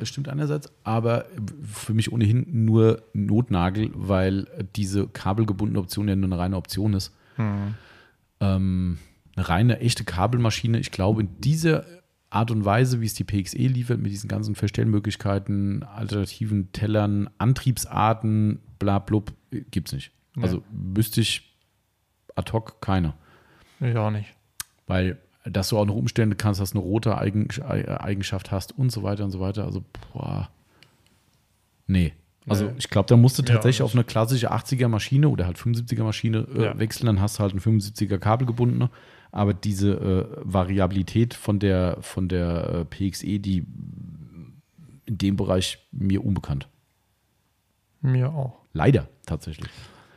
stimmt 0.06 0.28
einerseits, 0.28 0.70
aber 0.84 1.26
für 1.62 1.94
mich 1.94 2.12
ohnehin 2.12 2.46
nur 2.64 3.02
Notnagel, 3.12 3.90
weil 3.94 4.46
diese 4.76 5.08
kabelgebundene 5.08 5.80
Option 5.80 6.08
ja 6.08 6.16
nur 6.16 6.26
eine 6.26 6.38
reine 6.38 6.56
Option 6.56 6.94
ist. 6.94 7.14
Hm. 7.36 7.74
Ähm, 8.40 8.98
eine 9.34 9.48
reine, 9.48 9.80
echte 9.80 10.04
Kabelmaschine, 10.04 10.78
ich 10.78 10.90
glaube, 10.90 11.22
in 11.22 11.40
dieser 11.40 11.84
Art 12.30 12.50
und 12.50 12.64
Weise, 12.64 13.00
wie 13.00 13.06
es 13.06 13.14
die 13.14 13.24
PXE 13.24 13.56
liefert, 13.56 14.00
mit 14.00 14.12
diesen 14.12 14.28
ganzen 14.28 14.54
Verstellmöglichkeiten, 14.54 15.82
alternativen 15.82 16.72
Tellern, 16.72 17.30
Antriebsarten, 17.38 18.60
bla 18.78 18.98
blub, 18.98 19.32
gibt 19.50 19.88
es 19.88 19.94
nicht. 19.94 20.12
Nee. 20.34 20.42
Also 20.42 20.62
wüsste 20.70 21.20
ich 21.20 21.56
ad 22.36 22.52
hoc 22.52 22.80
keine. 22.80 23.14
Ich 23.80 23.96
auch 23.96 24.10
nicht. 24.10 24.34
Weil 24.86 25.18
dass 25.50 25.68
du 25.68 25.78
auch 25.78 25.86
noch 25.86 25.94
Umstände 25.94 26.36
kannst, 26.36 26.60
dass 26.60 26.72
du 26.72 26.78
eine 26.78 26.86
rote 26.86 27.16
Eigenschaft 27.18 28.50
hast 28.50 28.76
und 28.76 28.90
so 28.90 29.02
weiter 29.02 29.24
und 29.24 29.30
so 29.30 29.40
weiter. 29.40 29.64
Also, 29.64 29.84
boah. 30.12 30.50
Nee. 31.86 32.12
Also 32.46 32.66
nee. 32.66 32.72
ich 32.78 32.88
glaube, 32.88 33.08
da 33.08 33.16
musst 33.16 33.38
du 33.38 33.42
tatsächlich 33.42 33.80
ja, 33.80 33.84
auf 33.84 33.94
eine 33.94 34.04
klassische 34.04 34.52
80er 34.52 34.88
Maschine 34.88 35.28
oder 35.28 35.46
halt 35.46 35.58
75er 35.58 36.02
Maschine 36.02 36.46
äh, 36.54 36.64
ja. 36.64 36.78
wechseln, 36.78 37.06
dann 37.06 37.20
hast 37.20 37.38
du 37.38 37.42
halt 37.42 37.54
ein 37.54 37.60
75er 37.60 38.18
Kabel 38.18 38.46
gebunden. 38.46 38.88
Aber 39.30 39.52
diese 39.52 39.92
äh, 39.92 40.26
Variabilität 40.42 41.34
von 41.34 41.58
der, 41.58 41.98
von 42.00 42.28
der 42.28 42.86
äh, 42.90 43.10
PXE, 43.10 43.38
die 43.38 43.66
in 45.04 45.18
dem 45.18 45.36
Bereich 45.36 45.86
mir 45.92 46.24
unbekannt. 46.24 46.68
Mir 48.00 48.32
auch. 48.32 48.60
Leider, 48.72 49.08
tatsächlich. 49.26 49.70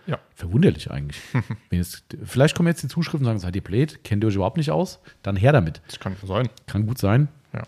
Ja. 0.08 0.20
Verwunderlich 0.36 0.90
eigentlich. 0.92 1.22
jetzt, 1.72 2.04
vielleicht 2.24 2.56
kommen 2.56 2.68
jetzt 2.68 2.84
die 2.84 2.88
Zuschriften 2.88 3.22
und 3.22 3.26
sagen, 3.26 3.40
seid 3.40 3.56
ihr 3.56 3.64
blöd, 3.64 4.04
kennt 4.04 4.24
ihr 4.24 4.28
euch 4.28 4.36
überhaupt 4.36 4.58
nicht 4.58 4.72
aus? 4.72 5.00
Dann 5.24 5.36
her 5.36 5.52
damit. 5.52 5.82
Das 5.88 6.00
kann 6.00 6.16
sein. 6.24 6.50
Kann 6.68 6.88
gut 6.88 6.98
sein. 6.98 7.28
Ja. 7.54 7.64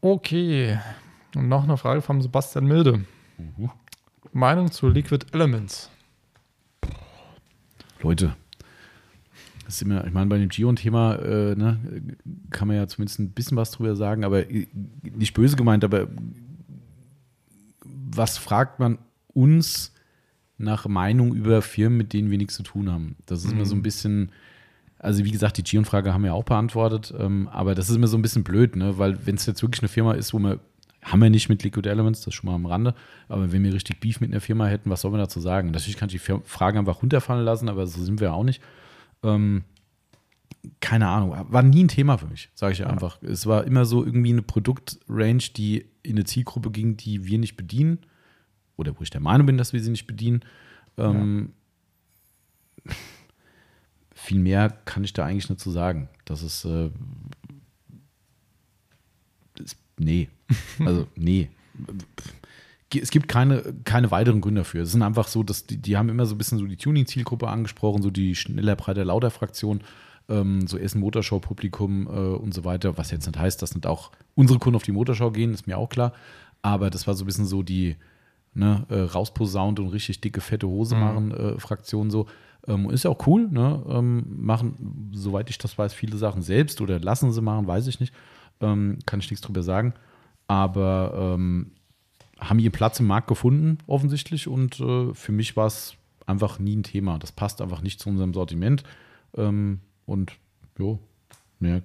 Okay. 0.00 0.78
Und 1.34 1.48
noch 1.48 1.64
eine 1.64 1.76
Frage 1.76 2.02
von 2.02 2.20
Sebastian 2.20 2.66
Milde. 2.66 3.04
Mhm. 3.38 3.70
Meinung 4.32 4.70
zu 4.70 4.88
Liquid 4.88 5.26
Elements. 5.32 5.90
Leute, 8.02 8.36
das 9.64 9.74
ist 9.74 9.82
immer, 9.82 10.06
ich 10.06 10.12
meine, 10.12 10.26
bei 10.26 10.38
dem 10.38 10.48
Gion-Thema 10.48 11.16
äh, 11.16 11.54
ne, 11.54 11.78
kann 12.50 12.68
man 12.68 12.76
ja 12.76 12.86
zumindest 12.86 13.18
ein 13.18 13.32
bisschen 13.32 13.56
was 13.56 13.70
drüber 13.70 13.96
sagen, 13.96 14.24
aber 14.24 14.50
äh, 14.50 14.66
nicht 15.02 15.34
böse 15.34 15.56
gemeint, 15.56 15.84
aber 15.84 16.08
was 17.84 18.38
fragt 18.38 18.78
man 18.78 18.98
uns 19.34 19.92
nach 20.58 20.86
Meinung 20.86 21.34
über 21.34 21.62
Firmen, 21.62 21.96
mit 21.96 22.12
denen 22.12 22.30
wir 22.30 22.38
nichts 22.38 22.54
zu 22.54 22.64
tun 22.64 22.90
haben. 22.90 23.16
Das 23.26 23.40
ist 23.40 23.46
mhm. 23.46 23.52
immer 23.52 23.64
so 23.64 23.76
ein 23.76 23.82
bisschen, 23.82 24.32
also 24.98 25.24
wie 25.24 25.30
gesagt, 25.30 25.56
die 25.56 25.62
Gion-Frage 25.62 26.12
haben 26.12 26.24
wir 26.24 26.34
auch 26.34 26.44
beantwortet, 26.44 27.14
ähm, 27.18 27.48
aber 27.48 27.74
das 27.74 27.88
ist 27.88 27.96
immer 27.96 28.08
so 28.08 28.18
ein 28.18 28.22
bisschen 28.22 28.44
blöd, 28.44 28.76
ne? 28.76 28.98
weil 28.98 29.24
wenn 29.26 29.36
es 29.36 29.46
jetzt 29.46 29.62
wirklich 29.62 29.82
eine 29.82 29.88
Firma 29.88 30.12
ist, 30.12 30.34
wo 30.34 30.38
wir, 30.40 30.58
haben 31.02 31.22
wir 31.22 31.30
nicht 31.30 31.48
mit 31.48 31.62
Liquid 31.62 31.88
Elements, 31.88 32.22
das 32.22 32.34
schon 32.34 32.50
mal 32.50 32.56
am 32.56 32.66
Rande, 32.66 32.94
aber 33.28 33.52
wenn 33.52 33.62
wir 33.62 33.72
richtig 33.72 34.00
Beef 34.00 34.20
mit 34.20 34.32
einer 34.32 34.40
Firma 34.40 34.66
hätten, 34.66 34.90
was 34.90 35.00
soll 35.00 35.12
man 35.12 35.20
dazu 35.20 35.40
sagen? 35.40 35.70
Natürlich 35.70 35.96
kann 35.96 36.08
ich 36.10 36.20
die 36.20 36.40
Frage 36.44 36.78
einfach 36.78 37.02
runterfallen 37.02 37.44
lassen, 37.44 37.68
aber 37.68 37.86
so 37.86 38.02
sind 38.02 38.20
wir 38.20 38.34
auch 38.34 38.44
nicht. 38.44 38.60
Ähm, 39.22 39.62
keine 40.80 41.06
Ahnung, 41.06 41.36
war 41.50 41.62
nie 41.62 41.84
ein 41.84 41.88
Thema 41.88 42.18
für 42.18 42.26
mich, 42.26 42.50
sage 42.54 42.72
ich 42.72 42.80
ja. 42.80 42.88
einfach. 42.88 43.22
Es 43.22 43.46
war 43.46 43.64
immer 43.64 43.84
so 43.84 44.04
irgendwie 44.04 44.32
eine 44.32 44.42
Produktrange, 44.42 45.52
die 45.56 45.86
in 46.02 46.16
eine 46.16 46.24
Zielgruppe 46.24 46.72
ging, 46.72 46.96
die 46.96 47.26
wir 47.26 47.38
nicht 47.38 47.56
bedienen 47.56 48.00
oder 48.78 48.98
wo 48.98 49.02
ich 49.02 49.10
der 49.10 49.20
Meinung 49.20 49.46
bin, 49.46 49.58
dass 49.58 49.74
wir 49.74 49.82
sie 49.82 49.90
nicht 49.90 50.06
bedienen. 50.06 50.40
Ähm, 50.96 51.52
ja. 52.86 52.94
Viel 54.14 54.38
mehr 54.38 54.70
kann 54.84 55.04
ich 55.04 55.12
da 55.12 55.26
eigentlich 55.26 55.50
nicht 55.50 55.60
zu 55.60 55.70
sagen. 55.70 56.08
Das 56.24 56.42
ist, 56.42 56.64
äh, 56.64 56.90
das, 59.54 59.76
nee, 59.98 60.28
also 60.78 61.06
nee. 61.14 61.50
Es 62.94 63.10
gibt 63.10 63.28
keine, 63.28 63.74
keine 63.84 64.10
weiteren 64.10 64.40
Gründe 64.40 64.62
dafür. 64.62 64.84
Es 64.84 64.92
sind 64.92 65.02
einfach 65.02 65.28
so, 65.28 65.42
dass 65.42 65.66
die, 65.66 65.76
die 65.76 65.98
haben 65.98 66.08
immer 66.08 66.24
so 66.24 66.34
ein 66.34 66.38
bisschen 66.38 66.58
so 66.58 66.64
die 66.64 66.76
Tuning-Zielgruppe 66.76 67.46
angesprochen, 67.46 68.00
so 68.00 68.10
die 68.10 68.34
schneller, 68.34 68.76
breiter, 68.76 69.04
lauter 69.04 69.30
Fraktion, 69.30 69.82
ähm, 70.30 70.66
so 70.66 70.78
Essen 70.78 71.00
Motorshow-Publikum 71.00 72.06
äh, 72.06 72.10
und 72.10 72.54
so 72.54 72.64
weiter. 72.64 72.96
Was 72.96 73.10
jetzt 73.10 73.26
nicht 73.26 73.38
heißt, 73.38 73.60
dass 73.60 73.74
nicht 73.74 73.86
auch 73.86 74.10
unsere 74.34 74.58
Kunden 74.58 74.76
auf 74.76 74.84
die 74.84 74.92
Motorshow 74.92 75.30
gehen, 75.30 75.52
ist 75.52 75.66
mir 75.66 75.76
auch 75.76 75.90
klar. 75.90 76.14
Aber 76.62 76.88
das 76.88 77.06
war 77.06 77.14
so 77.14 77.24
ein 77.24 77.26
bisschen 77.26 77.44
so 77.46 77.62
die, 77.62 77.96
ne, 78.58 78.84
äh, 78.88 79.00
rausposaunt 79.00 79.78
und 79.78 79.88
richtig 79.88 80.20
dicke, 80.20 80.40
fette 80.40 80.66
Hose 80.66 80.96
mhm. 80.96 81.00
machen, 81.00 81.30
äh, 81.30 81.60
Fraktion 81.60 82.10
so. 82.10 82.26
Ähm, 82.66 82.90
ist 82.90 83.04
ja 83.04 83.10
auch 83.10 83.26
cool, 83.26 83.48
ne? 83.48 83.82
Ähm, 83.88 84.24
machen, 84.28 85.10
soweit 85.14 85.48
ich 85.48 85.58
das 85.58 85.78
weiß, 85.78 85.94
viele 85.94 86.16
Sachen 86.16 86.42
selbst 86.42 86.80
oder 86.80 86.98
lassen 86.98 87.30
sie 87.32 87.40
machen, 87.40 87.66
weiß 87.66 87.86
ich 87.86 88.00
nicht. 88.00 88.12
Ähm, 88.60 88.98
kann 89.06 89.20
ich 89.20 89.30
nichts 89.30 89.46
drüber 89.46 89.62
sagen. 89.62 89.94
Aber 90.48 91.36
ähm, 91.36 91.70
haben 92.40 92.58
ihren 92.58 92.72
Platz 92.72 92.98
im 92.98 93.06
Markt 93.06 93.28
gefunden, 93.28 93.78
offensichtlich. 93.86 94.48
Und 94.48 94.80
äh, 94.80 95.14
für 95.14 95.32
mich 95.32 95.56
war 95.56 95.66
es 95.66 95.94
einfach 96.26 96.58
nie 96.58 96.76
ein 96.76 96.82
Thema. 96.82 97.18
Das 97.18 97.30
passt 97.30 97.62
einfach 97.62 97.80
nicht 97.80 98.00
zu 98.00 98.08
unserem 98.08 98.34
Sortiment. 98.34 98.82
Ähm, 99.36 99.80
und 100.04 100.32
jo, 100.78 100.98
mehr 101.60 101.82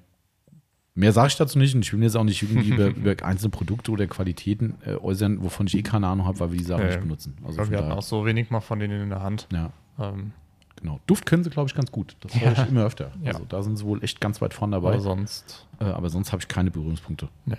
Mehr 0.95 1.11
sage 1.11 1.29
ich 1.29 1.37
dazu 1.37 1.57
nicht 1.57 1.73
und 1.73 1.81
ich 1.81 1.91
will 1.91 1.99
mir 1.99 2.05
jetzt 2.05 2.15
auch 2.15 2.23
nicht 2.23 2.41
irgendwie 2.43 2.69
über, 2.69 2.87
über, 2.95 3.25
einzelne 3.25 3.49
Produkte 3.49 3.91
oder 3.91 4.05
Qualitäten 4.05 4.75
äh, 4.85 4.95
äußern, 4.95 5.41
wovon 5.43 5.65
ich 5.65 5.75
eh 5.75 5.81
keine 5.81 6.07
Ahnung 6.07 6.27
habe, 6.27 6.39
weil 6.39 6.51
wir 6.51 6.57
die 6.59 6.63
Sachen 6.63 6.83
äh, 6.83 6.89
nicht 6.89 7.01
benutzen. 7.01 7.35
Also 7.43 7.69
wir 7.69 7.79
hatten 7.79 7.91
auch 7.91 8.03
so 8.03 8.25
wenig 8.25 8.51
mal 8.51 8.59
von 8.59 8.79
denen 8.79 9.01
in 9.01 9.09
der 9.09 9.21
Hand. 9.21 9.47
Ja. 9.51 9.71
Ähm. 9.99 10.33
Genau. 10.75 10.99
Duft 11.07 11.25
können 11.25 11.43
sie, 11.43 11.49
glaube 11.49 11.69
ich, 11.69 11.75
ganz 11.75 11.91
gut. 11.91 12.17
Das 12.19 12.35
höre 12.39 12.51
ich 12.51 12.67
immer 12.67 12.83
öfter. 12.83 13.11
Ja. 13.23 13.31
Also 13.31 13.45
da 13.47 13.63
sind 13.63 13.77
sie 13.77 13.85
wohl 13.85 14.03
echt 14.03 14.19
ganz 14.19 14.41
weit 14.41 14.53
vorne 14.53 14.75
dabei. 14.75 14.89
Aber 14.89 14.99
sonst. 14.99 15.65
Äh, 15.79 15.85
aber 15.85 16.09
sonst 16.09 16.31
habe 16.31 16.41
ich 16.41 16.47
keine 16.47 16.71
Berührungspunkte. 16.71 17.29
Nee. 17.45 17.57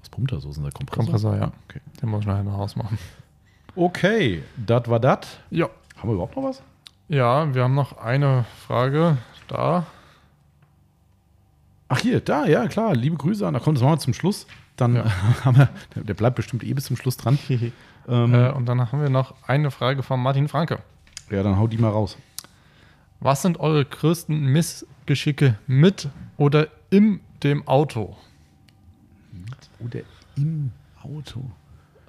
Was 0.00 0.08
pumpt 0.08 0.32
da 0.32 0.40
so? 0.40 0.50
Sind 0.52 0.64
der 0.64 0.72
Kompressor? 0.72 1.04
Kompressor, 1.04 1.36
ja. 1.36 1.52
Okay. 1.68 1.80
Den 2.00 2.08
muss 2.08 2.20
ich 2.20 2.26
nachher 2.26 2.44
noch 2.44 2.58
ausmachen. 2.58 2.98
Okay, 3.74 4.42
das 4.56 4.88
war 4.88 4.98
das. 4.98 5.38
Ja. 5.50 5.68
Haben 5.96 6.08
wir 6.08 6.14
überhaupt 6.14 6.34
noch 6.34 6.44
was? 6.44 6.62
Ja, 7.08 7.54
wir 7.54 7.62
haben 7.62 7.74
noch 7.74 7.98
eine 7.98 8.46
Frage 8.66 9.18
da. 9.48 9.86
Ach 11.88 11.98
hier, 12.00 12.20
da, 12.20 12.46
ja 12.46 12.66
klar, 12.66 12.94
liebe 12.94 13.16
Grüße 13.16 13.46
an. 13.46 13.54
Da 13.54 13.60
kommt 13.60 13.78
das 13.78 13.84
mal 13.84 13.98
zum 13.98 14.14
Schluss. 14.14 14.46
Dann 14.76 14.96
ja. 14.96 15.04
haben 15.44 15.56
wir, 15.56 15.68
der 15.94 16.14
bleibt 16.14 16.36
bestimmt 16.36 16.64
eh 16.64 16.74
bis 16.74 16.84
zum 16.84 16.96
Schluss 16.96 17.16
dran. 17.16 17.38
ähm, 18.08 18.34
äh, 18.34 18.50
und 18.50 18.66
dann 18.66 18.92
haben 18.92 19.00
wir 19.00 19.08
noch 19.08 19.34
eine 19.46 19.70
Frage 19.70 20.02
von 20.02 20.20
Martin 20.20 20.48
Franke. 20.48 20.80
Ja, 21.30 21.42
dann 21.42 21.58
hau 21.58 21.66
die 21.66 21.78
mal 21.78 21.90
raus. 21.90 22.16
Was 23.20 23.42
sind 23.42 23.58
eure 23.58 23.84
größten 23.84 24.38
Missgeschicke 24.38 25.58
mit 25.66 26.08
oder 26.36 26.68
in 26.90 27.20
dem 27.42 27.66
Auto? 27.66 28.16
Mit 29.32 29.70
oder 29.80 30.04
im 30.36 30.72
Auto? 31.02 31.50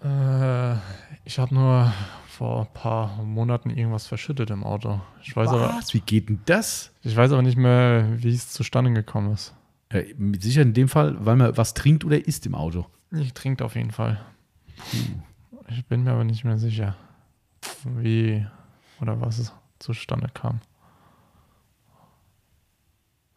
Äh, 0.04 0.76
ich 1.24 1.40
habe 1.40 1.54
nur 1.56 1.94
vor 2.28 2.62
ein 2.62 2.74
paar 2.74 3.24
Monaten 3.24 3.70
irgendwas 3.70 4.06
verschüttet 4.06 4.50
im 4.50 4.64
Auto. 4.64 5.00
Ich 5.24 5.36
weiß 5.36 5.50
was? 5.50 5.54
aber, 5.54 5.80
Wie 5.92 6.02
geht 6.02 6.30
denn 6.30 6.40
das? 6.46 6.92
Ich 7.02 7.16
weiß 7.16 7.32
aber 7.32 7.42
nicht 7.42 7.58
mehr, 7.58 8.06
wie 8.18 8.30
es 8.34 8.50
zustande 8.50 8.92
gekommen 8.92 9.34
ist. 9.34 9.54
Ja, 9.92 10.02
mit 10.18 10.42
Sicherheit 10.44 10.68
in 10.68 10.74
dem 10.74 10.88
Fall, 10.90 11.16
weil 11.26 11.36
man 11.36 11.56
was 11.56 11.74
trinkt 11.74 12.04
oder 12.04 12.26
isst 12.26 12.46
im 12.46 12.56
Auto. 12.56 12.86
Ich 13.12 13.34
trinke 13.34 13.64
auf 13.64 13.76
jeden 13.76 13.92
Fall. 13.92 14.20
Ich 15.70 15.86
bin 15.86 16.04
mir 16.04 16.12
aber 16.12 16.24
nicht 16.24 16.44
mehr 16.44 16.58
sicher, 16.58 16.96
wie 17.84 18.46
oder 19.00 19.20
was 19.22 19.40
es 19.40 19.54
zustande 19.80 20.30
kam. 20.34 20.62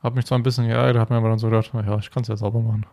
Hab 0.01 0.15
mich 0.15 0.25
zwar 0.25 0.39
ein 0.39 0.43
bisschen 0.43 0.67
geärgert, 0.67 0.97
hab 0.97 1.11
mir 1.11 1.17
aber 1.17 1.29
dann 1.29 1.39
so 1.39 1.51
gedacht, 1.51 1.71
ja, 1.75 1.99
ich 1.99 2.11
kann 2.11 2.23
es 2.23 2.29
ja 2.29 2.37
sauber 2.37 2.61
machen. 2.61 2.87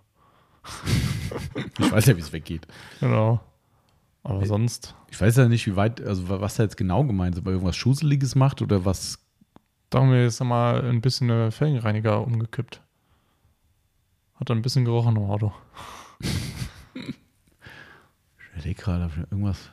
ich 1.80 1.92
weiß 1.92 2.06
ja, 2.08 2.18
wie 2.18 2.22
es 2.22 2.34
weggeht. 2.34 2.68
Genau. 3.00 3.40
Aber 4.24 4.42
ich, 4.42 4.48
sonst. 4.50 4.94
Ich 5.10 5.20
weiß 5.20 5.38
ja 5.38 5.48
nicht, 5.48 5.66
wie 5.68 5.78
weit, 5.78 6.02
also 6.02 6.28
was 6.28 6.56
da 6.56 6.64
jetzt 6.64 6.76
genau 6.76 7.06
gemeint 7.06 7.36
ist, 7.36 7.42
ob 7.42 7.48
er 7.48 7.54
irgendwas 7.54 7.78
Schuseliges 7.78 8.36
macht 8.36 8.62
oder 8.62 8.84
was. 8.84 9.20
Da 9.90 10.02
haben 10.02 10.12
wir 10.12 10.22
jetzt 10.22 10.44
mal 10.44 10.84
ein 10.84 11.00
bisschen 11.00 11.52
Felgenreiniger 11.52 12.22
umgekippt. 12.22 12.82
Hat 14.39 14.49
dann 14.49 14.59
ein 14.59 14.61
bisschen 14.61 14.85
gerochen 14.85 15.15
im 15.15 15.23
Auto. 15.23 15.53
ich 16.93 17.15
überlege 18.53 18.81
gerade, 18.81 19.09
irgendwas. 19.31 19.72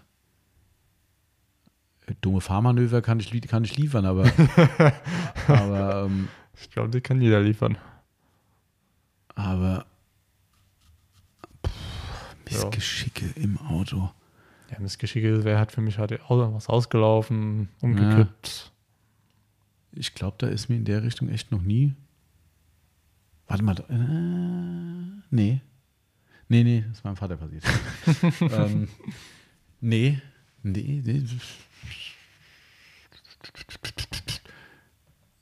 Dumme 2.20 2.40
Fahrmanöver 2.40 3.00
kann 3.00 3.20
ich, 3.20 3.30
kann 3.48 3.64
ich 3.64 3.76
liefern, 3.76 4.04
aber. 4.04 4.24
aber 5.48 6.04
ähm, 6.04 6.28
ich 6.54 6.70
glaube, 6.70 6.90
die 6.90 7.00
kann 7.00 7.20
jeder 7.20 7.40
liefern. 7.40 7.78
Aber. 9.34 9.86
Missgeschicke 12.44 13.26
im 13.36 13.58
Auto. 13.58 14.10
Ja, 14.70 14.78
Missgeschicke 14.80 15.44
wäre 15.44 15.58
halt 15.58 15.72
für 15.72 15.80
mich 15.80 15.98
halt 15.98 16.18
was 16.28 16.68
ausgelaufen, 16.68 17.68
umgekippt. 17.80 18.72
Ich 19.92 20.14
glaube, 20.14 20.36
da 20.38 20.48
ist 20.48 20.68
mir 20.68 20.76
in 20.76 20.84
der 20.84 21.02
Richtung 21.02 21.28
echt 21.28 21.52
noch 21.52 21.62
nie. 21.62 21.94
Warte 23.46 23.62
mal. 23.62 23.76
Äh, 23.88 25.22
nee. 25.30 25.60
Nee, 26.48 26.62
nee, 26.64 26.84
das 26.86 26.98
ist 26.98 27.04
meinem 27.04 27.16
Vater 27.16 27.36
passiert. 27.36 27.64
ähm, 28.40 28.88
nee. 29.80 30.20
Nee, 30.62 31.02
nee. 31.04 31.24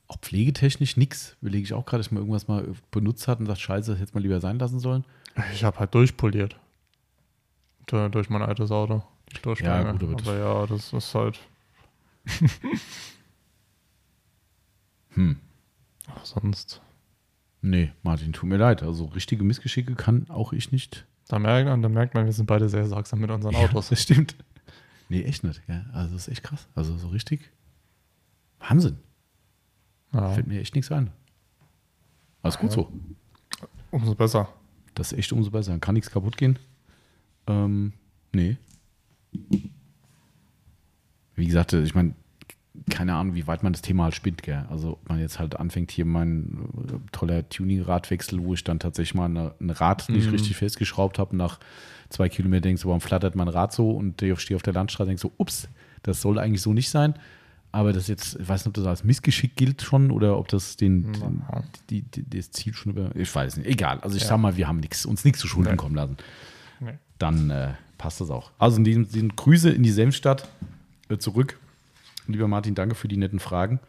Auch 0.09 0.19
pflegetechnisch 0.21 0.97
nix. 0.97 1.37
Überlege 1.41 1.65
ich 1.65 1.75
auch 1.75 1.85
gerade, 1.85 2.01
dass 2.01 2.07
ich 2.07 2.13
mal 2.13 2.21
irgendwas 2.21 2.49
mal 2.49 2.75
benutzt 2.91 3.29
hat 3.29 3.41
und 3.41 3.47
sagt, 3.47 3.61
scheiße, 3.61 3.93
das 3.93 4.01
hätte 4.01 4.15
mal 4.15 4.21
lieber 4.21 4.41
sein 4.41 4.59
lassen 4.59 4.81
sollen. 4.81 5.05
Ich 5.53 5.65
habe 5.65 5.79
halt 5.79 5.95
durchpoliert. 5.95 6.57
Durch 7.87 8.31
mein 8.31 8.43
altes 8.43 8.71
Auto. 8.71 9.03
Die 9.31 9.63
Ja, 9.63 9.93
gut, 9.93 10.03
aber 10.03 10.23
aber 10.23 10.39
ja, 10.39 10.67
das 10.67 10.93
ist 10.93 11.15
halt. 11.15 11.41
Hm. 15.15 15.39
Ach, 16.07 16.25
sonst. 16.25 16.81
Nee, 17.63 17.93
Martin, 18.03 18.33
tut 18.33 18.49
mir 18.49 18.57
leid. 18.57 18.83
Also 18.83 19.05
richtige 19.07 19.45
Missgeschicke 19.45 19.95
kann 19.95 20.29
auch 20.29 20.53
ich 20.53 20.73
nicht. 20.73 21.07
Da 21.29 21.39
merkt 21.39 21.69
man, 21.69 21.81
da 21.81 21.89
merkt 21.89 22.15
man, 22.15 22.25
wir 22.27 22.33
sind 22.33 22.47
beide 22.47 22.69
sehr 22.69 22.87
sorgsam 22.87 23.21
mit 23.21 23.31
unseren 23.31 23.55
Ja, 23.55 23.61
Autos. 23.61 23.89
das 23.89 24.03
stimmt. 24.03 24.35
Nee, 25.09 25.23
echt 25.23 25.45
nicht. 25.45 25.63
Ja. 25.69 25.85
Also 25.93 26.15
das 26.15 26.27
ist 26.27 26.33
echt 26.33 26.43
krass. 26.43 26.67
Also 26.75 26.97
so 26.99 27.09
richtig 27.09 27.51
Wahnsinn. 28.59 28.99
Ja, 30.13 30.31
Fällt 30.33 30.47
mir 30.47 30.61
echt 30.61 30.75
nichts 30.75 30.91
ein. 30.93 31.11
Alles 32.43 32.59
gut 32.59 32.71
Ja. 32.71 32.77
so. 32.77 32.93
umso 33.93 34.15
besser. 34.15 34.49
Das 34.95 35.13
ist 35.13 35.19
echt 35.19 35.33
umso 35.33 35.51
besser. 35.51 35.79
Kann 35.79 35.95
nichts 35.95 36.11
kaputt 36.11 36.37
gehen. 36.37 36.59
Ähm, 37.47 37.93
nee. 38.35 38.57
Wie 41.35 41.47
gesagt, 41.47 41.73
ich 41.73 41.95
meine, 41.95 42.15
keine 42.91 43.15
Ahnung, 43.15 43.35
wie 43.35 43.47
weit 43.47 43.63
man 43.63 43.73
das 43.73 43.83
Thema 43.83 44.05
halt 44.05 44.15
spinnt, 44.15 44.43
gell? 44.43 44.65
Also, 44.71 44.93
ob 44.93 45.09
man 45.09 45.19
jetzt 45.21 45.39
halt 45.39 45.57
anfängt, 45.61 45.91
hier 45.91 46.05
mein 46.07 46.69
äh, 46.89 46.93
toller 47.13 47.49
Tuning-Radwechsel, 47.49 48.43
wo 48.43 48.55
ich 48.55 48.65
dann 48.65 48.79
tatsächlich 48.79 49.15
mal 49.15 49.27
eine, 49.27 49.55
ein 49.61 49.71
Rad 49.71 50.09
nicht 50.09 50.27
Mhm. 50.27 50.33
richtig 50.33 50.57
festgeschraubt 50.57 51.19
habe, 51.19 51.37
nach 51.37 51.59
zwei 52.09 52.29
Kilometern 52.29 52.63
denkst 52.71 52.83
du, 52.83 52.89
warum 52.89 53.01
flattert 53.01 53.37
mein 53.37 53.49
Rad 53.49 53.73
so? 53.73 53.91
Und 53.91 54.23
ich 54.23 54.41
stehe 54.41 54.57
auf 54.57 54.63
der 54.63 54.73
Landstraße 54.73 55.03
und 55.05 55.09
denkst 55.09 55.23
so, 55.23 55.33
ups, 55.37 55.69
das 56.03 56.21
soll 56.23 56.39
eigentlich 56.39 56.63
so 56.63 56.73
nicht 56.73 56.89
sein. 56.91 57.15
Aber 57.75 57.93
das 57.95 58.07
jetzt, 58.09 58.39
ich 58.39 58.47
weiß 58.49 58.63
nicht, 58.63 58.69
ob 58.69 58.75
das 58.75 58.87
als 58.87 59.03
Missgeschick 59.05 59.57
gilt 59.57 59.81
schon 59.81 60.11
oder 60.11 60.39
ob 60.39 60.49
das 60.49 60.77
den, 60.77 61.13
Ja. 61.15 61.63
die, 61.89 62.03
die, 62.03 62.29
das 62.39 62.51
Ziel 62.51 62.75
schon 62.75 62.93
über. 62.93 63.17
Ich 63.17 63.35
weiß 63.35 63.57
nicht. 63.57 63.67
Egal. 63.67 63.99
Also 64.01 64.17
ich 64.17 64.23
Ja. 64.25 64.29
sag 64.31 64.39
mal, 64.39 64.57
wir 64.59 64.69
haben 64.69 64.81
nix, 64.81 65.07
uns 65.07 65.25
nichts 65.25 65.41
zu 65.41 65.47
Schulden 65.49 65.71
Nee. 65.73 65.77
kommen 65.77 65.95
lassen. 65.95 66.17
Nee. 66.81 66.99
Dann 67.19 67.49
äh, 67.51 67.69
passt 67.97 68.21
das 68.21 68.31
auch. 68.31 68.51
Also 68.59 68.77
in 68.79 68.85
diesem 68.85 69.35
Grüße 69.37 69.71
in 69.71 69.83
die 69.83 69.91
Senfstadt 69.91 70.49
äh, 71.09 71.17
zurück. 71.17 71.59
Lieber 72.27 72.49
Martin, 72.49 72.75
danke 72.75 72.95
für 72.95 73.09
die 73.09 73.17
netten 73.17 73.39
Fragen. 73.39 73.81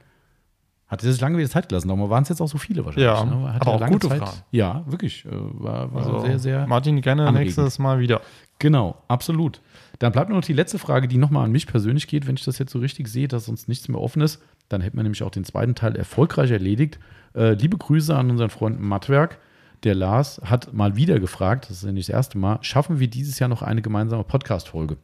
Hat 0.87 1.03
er 1.03 1.11
sich 1.11 1.21
lange 1.21 1.37
wieder 1.37 1.49
Zeit 1.49 1.69
gelassen, 1.69 1.89
aber 1.89 2.09
waren 2.09 2.23
es 2.23 2.29
jetzt 2.29 2.41
auch 2.41 2.47
so 2.47 2.57
viele 2.57 2.85
wahrscheinlich. 2.85 3.05
Ja, 3.11 3.25
ne? 3.25 3.31
Aber 3.31 3.49
er 3.49 3.67
auch 3.67 3.79
lange 3.79 3.93
gute 3.93 4.09
Zeit. 4.09 4.19
Fragen. 4.19 4.37
Ja, 4.51 4.83
wirklich. 4.85 5.25
Äh, 5.25 5.29
war 5.31 5.91
war 5.93 6.05
Also, 6.05 6.19
sehr, 6.19 6.39
sehr. 6.39 6.67
Martin, 6.67 7.01
gerne 7.01 7.23
anregend. 7.27 7.45
nächstes 7.57 7.79
Mal 7.79 7.99
wieder. 7.99 8.21
Genau, 8.59 9.01
absolut. 9.07 9.61
Dann 9.99 10.11
bleibt 10.11 10.29
nur 10.29 10.37
noch 10.37 10.45
die 10.45 10.53
letzte 10.53 10.77
Frage, 10.77 11.07
die 11.07 11.17
nochmal 11.17 11.45
an 11.45 11.51
mich 11.51 11.65
persönlich 11.65 12.07
geht, 12.07 12.27
wenn 12.27 12.35
ich 12.35 12.43
das 12.43 12.59
jetzt 12.59 12.71
so 12.71 12.79
richtig 12.79 13.07
sehe, 13.07 13.27
dass 13.27 13.45
sonst 13.45 13.67
nichts 13.67 13.87
mehr 13.87 13.99
offen 13.99 14.21
ist. 14.21 14.41
Dann 14.69 14.81
hätten 14.81 14.97
wir 14.97 15.03
nämlich 15.03 15.23
auch 15.23 15.31
den 15.31 15.45
zweiten 15.45 15.73
Teil 15.73 15.95
erfolgreich 15.95 16.51
erledigt. 16.51 16.99
Äh, 17.33 17.53
liebe 17.53 17.77
Grüße 17.77 18.15
an 18.15 18.29
unseren 18.29 18.49
Freund 18.49 18.79
Mattwerk. 18.79 19.39
Der 19.83 19.95
Lars 19.95 20.41
hat 20.45 20.73
mal 20.73 20.95
wieder 20.95 21.19
gefragt, 21.19 21.69
das 21.69 21.77
ist 21.77 21.83
ja 21.83 21.91
nicht 21.91 22.07
das 22.07 22.13
erste 22.13 22.37
Mal, 22.37 22.59
schaffen 22.61 22.99
wir 22.99 23.07
dieses 23.09 23.39
Jahr 23.39 23.49
noch 23.49 23.63
eine 23.63 23.81
gemeinsame 23.81 24.23
Podcast-Folge? 24.23 24.97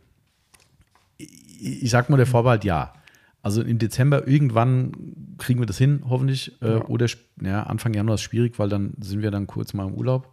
Ich 1.18 1.84
ich 1.84 1.90
sag 1.90 2.10
mal 2.10 2.16
der 2.18 2.26
Vorbehalt 2.26 2.64
ja. 2.64 2.94
Also 3.42 3.62
im 3.62 3.80
Dezember 3.80 4.28
irgendwann 4.28 4.92
kriegen 5.38 5.60
wir 5.60 5.66
das 5.66 5.78
hin, 5.78 6.04
hoffentlich. 6.10 6.62
Äh, 6.62 6.72
Ja. 6.78 6.86
Oder 6.88 7.08
ja, 7.42 7.64
Anfang 7.64 7.94
Januar 7.94 8.16
ist 8.16 8.22
schwierig, 8.22 8.60
weil 8.60 8.70
dann 8.70 8.94
sind 9.00 9.22
wir 9.22 9.32
dann 9.32 9.48
kurz 9.48 9.74
mal 9.74 9.88
im 9.88 9.94
Urlaub. 9.94 10.30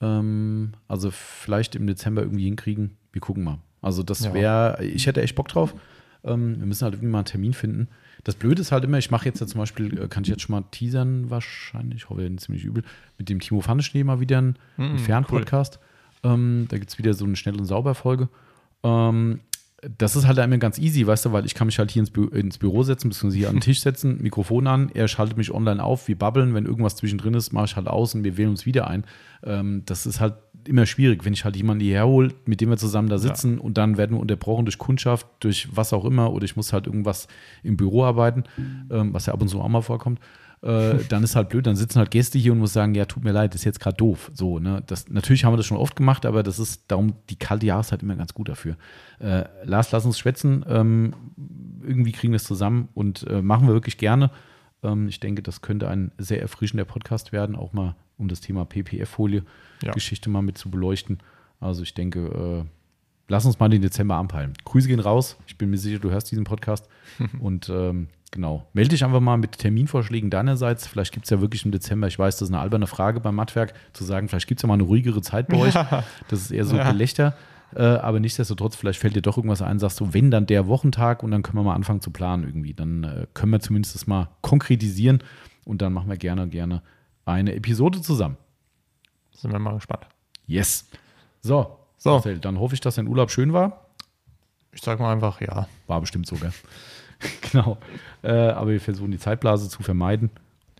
Ähm, 0.00 0.72
also 0.86 1.10
vielleicht 1.10 1.74
im 1.74 1.86
Dezember 1.86 2.22
irgendwie 2.22 2.44
hinkriegen. 2.44 2.96
Wir 3.12 3.20
gucken 3.20 3.44
mal. 3.44 3.58
Also 3.82 4.02
das 4.02 4.24
Ja. 4.24 4.34
wäre, 4.34 4.84
ich 4.84 5.06
hätte 5.06 5.22
echt 5.22 5.34
Bock 5.34 5.48
drauf. 5.48 5.74
Ähm, 6.24 6.58
wir 6.58 6.66
müssen 6.66 6.84
halt 6.84 6.94
irgendwie 6.94 7.10
mal 7.12 7.18
einen 7.18 7.24
Termin 7.26 7.52
finden. 7.52 7.88
Das 8.24 8.34
Blöde 8.34 8.60
ist 8.60 8.72
halt 8.72 8.84
immer, 8.84 8.98
ich 8.98 9.10
mache 9.10 9.26
jetzt 9.26 9.40
ja 9.40 9.46
zum 9.46 9.58
Beispiel, 9.60 9.98
äh, 10.00 10.08
kann 10.08 10.24
ich 10.24 10.28
jetzt 10.28 10.42
schon 10.42 10.52
mal 10.54 10.64
teasern, 10.70 11.30
wahrscheinlich, 11.30 11.98
ich 12.02 12.10
hoffe, 12.10 12.22
sind 12.22 12.40
ziemlich 12.40 12.64
übel, 12.64 12.82
mit 13.16 13.28
dem 13.28 13.38
Timo 13.40 13.60
Pfanneschnee 13.60 14.02
mal 14.04 14.18
wieder 14.20 14.38
einen, 14.38 14.56
einen 14.76 14.94
Mhm, 14.94 14.98
Fernpodcast. 14.98 15.78
Ähm, 16.24 16.66
da 16.68 16.78
gibt 16.78 16.90
es 16.90 16.98
wieder 16.98 17.14
so 17.14 17.24
eine 17.24 17.36
schnell 17.36 17.56
und 17.56 17.66
sauber 17.66 17.94
Folge. 17.94 18.28
Ähm, 18.82 19.40
das 19.96 20.16
ist 20.16 20.26
halt 20.26 20.38
immer 20.38 20.58
ganz 20.58 20.78
easy, 20.78 21.06
weißt 21.06 21.26
du, 21.26 21.32
weil 21.32 21.46
ich 21.46 21.54
kann 21.54 21.66
mich 21.66 21.78
halt 21.78 21.90
hier 21.90 22.00
ins, 22.00 22.10
Bü 22.10 22.26
ins 22.26 22.58
Büro 22.58 22.82
setzen, 22.82 23.10
beziehungsweise 23.10 23.38
hier 23.38 23.48
an 23.48 23.56
den 23.56 23.60
Tisch 23.60 23.80
setzen, 23.80 24.18
Mikrofon 24.22 24.66
an, 24.66 24.90
er 24.92 25.06
schaltet 25.06 25.36
mich 25.36 25.52
online 25.52 25.82
auf, 25.82 26.08
wir 26.08 26.18
babbeln, 26.18 26.52
wenn 26.54 26.66
irgendwas 26.66 26.96
zwischendrin 26.96 27.34
ist, 27.34 27.52
mache 27.52 27.66
ich 27.66 27.76
halt 27.76 27.86
aus 27.86 28.14
und 28.14 28.24
wir 28.24 28.36
wählen 28.36 28.50
uns 28.50 28.66
wieder 28.66 28.88
ein. 28.88 29.04
Ähm, 29.44 29.82
das 29.86 30.06
ist 30.06 30.18
halt 30.18 30.34
immer 30.66 30.84
schwierig, 30.84 31.24
wenn 31.24 31.32
ich 31.32 31.44
halt 31.44 31.56
jemanden 31.56 31.84
hierher 31.84 32.06
hole, 32.06 32.34
mit 32.44 32.60
dem 32.60 32.70
wir 32.70 32.76
zusammen 32.76 33.08
da 33.08 33.18
sitzen 33.18 33.58
und 33.58 33.78
dann 33.78 33.96
werden 33.96 34.16
wir 34.16 34.20
unterbrochen 34.20 34.64
durch 34.64 34.78
Kundschaft, 34.78 35.26
durch 35.40 35.68
was 35.72 35.92
auch 35.92 36.04
immer 36.04 36.32
oder 36.32 36.44
ich 36.44 36.56
muss 36.56 36.72
halt 36.72 36.86
irgendwas 36.86 37.28
im 37.62 37.76
Büro 37.76 38.04
arbeiten, 38.04 38.44
ähm, 38.90 39.14
was 39.14 39.26
ja 39.26 39.32
ab 39.32 39.40
und 39.40 39.48
zu 39.48 39.60
auch 39.60 39.68
mal 39.68 39.82
vorkommt. 39.82 40.18
Äh, 40.60 41.04
dann 41.08 41.22
ist 41.22 41.36
halt 41.36 41.50
blöd, 41.50 41.66
dann 41.66 41.76
sitzen 41.76 41.98
halt 41.98 42.10
Gäste 42.10 42.36
hier 42.38 42.52
und 42.52 42.58
muss 42.58 42.72
sagen, 42.72 42.94
ja, 42.94 43.04
tut 43.04 43.22
mir 43.22 43.30
leid, 43.32 43.54
ist 43.54 43.64
jetzt 43.64 43.78
gerade 43.80 43.96
doof. 43.96 44.30
So, 44.34 44.58
ne? 44.58 44.82
Das, 44.86 45.08
natürlich 45.08 45.44
haben 45.44 45.52
wir 45.52 45.56
das 45.56 45.66
schon 45.66 45.76
oft 45.76 45.94
gemacht, 45.94 46.26
aber 46.26 46.42
das 46.42 46.58
ist 46.58 46.84
darum, 46.88 47.14
die 47.30 47.36
kalte 47.36 47.66
Jahreszeit 47.66 48.02
immer 48.02 48.16
ganz 48.16 48.34
gut 48.34 48.48
dafür. 48.48 48.76
Äh, 49.20 49.44
Lars, 49.64 49.92
lass 49.92 50.04
uns 50.04 50.18
schwätzen. 50.18 50.64
Ähm, 50.68 51.14
irgendwie 51.82 52.12
kriegen 52.12 52.32
wir 52.32 52.36
es 52.38 52.44
zusammen 52.44 52.88
und 52.94 53.24
äh, 53.28 53.40
machen 53.40 53.66
wir 53.68 53.74
wirklich 53.74 53.98
gerne. 53.98 54.30
Ähm, 54.82 55.06
ich 55.08 55.20
denke, 55.20 55.42
das 55.42 55.62
könnte 55.62 55.88
ein 55.88 56.10
sehr 56.18 56.42
erfrischender 56.42 56.84
Podcast 56.84 57.30
werden, 57.32 57.54
auch 57.54 57.72
mal 57.72 57.94
um 58.16 58.26
das 58.28 58.40
Thema 58.40 58.64
PPF-Folie-Geschichte 58.64 60.28
Ja. 60.28 60.32
mal 60.32 60.42
mit 60.42 60.58
zu 60.58 60.70
beleuchten. 60.70 61.18
Also 61.60 61.82
ich 61.82 61.94
denke, 61.94 62.64
äh, 62.66 62.68
lass 63.28 63.44
uns 63.46 63.58
mal 63.58 63.68
den 63.68 63.82
Dezember 63.82 64.16
anpeilen. 64.16 64.54
Grüße 64.64 64.88
gehen 64.88 65.00
raus. 65.00 65.36
Ich 65.46 65.56
bin 65.56 65.70
mir 65.70 65.78
sicher, 65.78 65.98
du 65.98 66.10
hörst 66.10 66.30
diesen 66.30 66.44
Podcast. 66.44 66.88
und 67.40 67.68
ähm, 67.68 68.08
genau, 68.30 68.66
melde 68.72 68.90
dich 68.90 69.04
einfach 69.04 69.20
mal 69.20 69.36
mit 69.36 69.58
Terminvorschlägen 69.58 70.30
deinerseits. 70.30 70.86
Vielleicht 70.86 71.12
gibt 71.12 71.26
es 71.26 71.30
ja 71.30 71.40
wirklich 71.40 71.64
im 71.64 71.70
Dezember, 71.72 72.06
ich 72.06 72.18
weiß, 72.18 72.36
das 72.38 72.48
ist 72.48 72.54
eine 72.54 72.60
alberne 72.62 72.86
Frage 72.86 73.20
beim 73.20 73.34
Mattwerk, 73.34 73.74
zu 73.92 74.04
sagen, 74.04 74.28
vielleicht 74.28 74.46
gibt 74.48 74.60
es 74.60 74.62
ja 74.62 74.66
mal 74.68 74.74
eine 74.74 74.82
ruhigere 74.84 75.20
Zeit 75.22 75.48
bei 75.48 75.56
euch. 75.58 75.74
Das 76.28 76.40
ist 76.40 76.50
eher 76.50 76.64
so 76.64 76.76
Ja. 76.76 76.90
Gelächter. 76.90 77.34
Äh, 77.74 77.82
aber 77.82 78.18
nichtsdestotrotz, 78.18 78.76
vielleicht 78.76 78.98
fällt 78.98 79.14
dir 79.14 79.20
doch 79.20 79.36
irgendwas 79.36 79.60
ein, 79.60 79.78
sagst 79.78 80.00
du, 80.00 80.14
wenn 80.14 80.30
dann 80.30 80.46
der 80.46 80.68
Wochentag 80.68 81.22
und 81.22 81.30
dann 81.32 81.42
können 81.42 81.58
wir 81.58 81.64
mal 81.64 81.74
anfangen 81.74 82.00
zu 82.00 82.10
planen 82.10 82.44
irgendwie. 82.44 82.72
Dann 82.72 83.04
äh, 83.04 83.26
können 83.34 83.52
wir 83.52 83.60
zumindest 83.60 83.94
das 83.94 84.06
mal 84.06 84.28
konkretisieren 84.40 85.22
und 85.66 85.82
dann 85.82 85.92
machen 85.92 86.08
wir 86.08 86.16
gerne, 86.16 86.48
gerne 86.48 86.82
eine 87.26 87.54
Episode 87.54 88.00
zusammen. 88.00 88.38
Sind 89.32 89.52
wir 89.52 89.58
mal 89.58 89.74
gespannt. 89.74 90.06
Yes. 90.46 90.88
So, 91.42 91.78
So. 91.98 92.12
Marcel, 92.12 92.38
dann 92.38 92.58
hoffe 92.58 92.74
ich, 92.74 92.80
dass 92.80 92.94
dein 92.94 93.06
Urlaub 93.06 93.30
schön 93.30 93.52
war. 93.52 93.84
Ich 94.72 94.80
sag 94.80 94.98
mal 94.98 95.12
einfach 95.12 95.40
ja. 95.42 95.68
War 95.86 96.00
bestimmt 96.00 96.26
so, 96.26 96.36
gell? 96.36 96.52
genau. 97.52 97.78
Äh, 98.22 98.30
aber 98.32 98.70
wir 98.70 98.80
versuchen 98.80 99.10
die 99.10 99.18
Zeitblase 99.18 99.68
zu 99.68 99.82
vermeiden. 99.82 100.30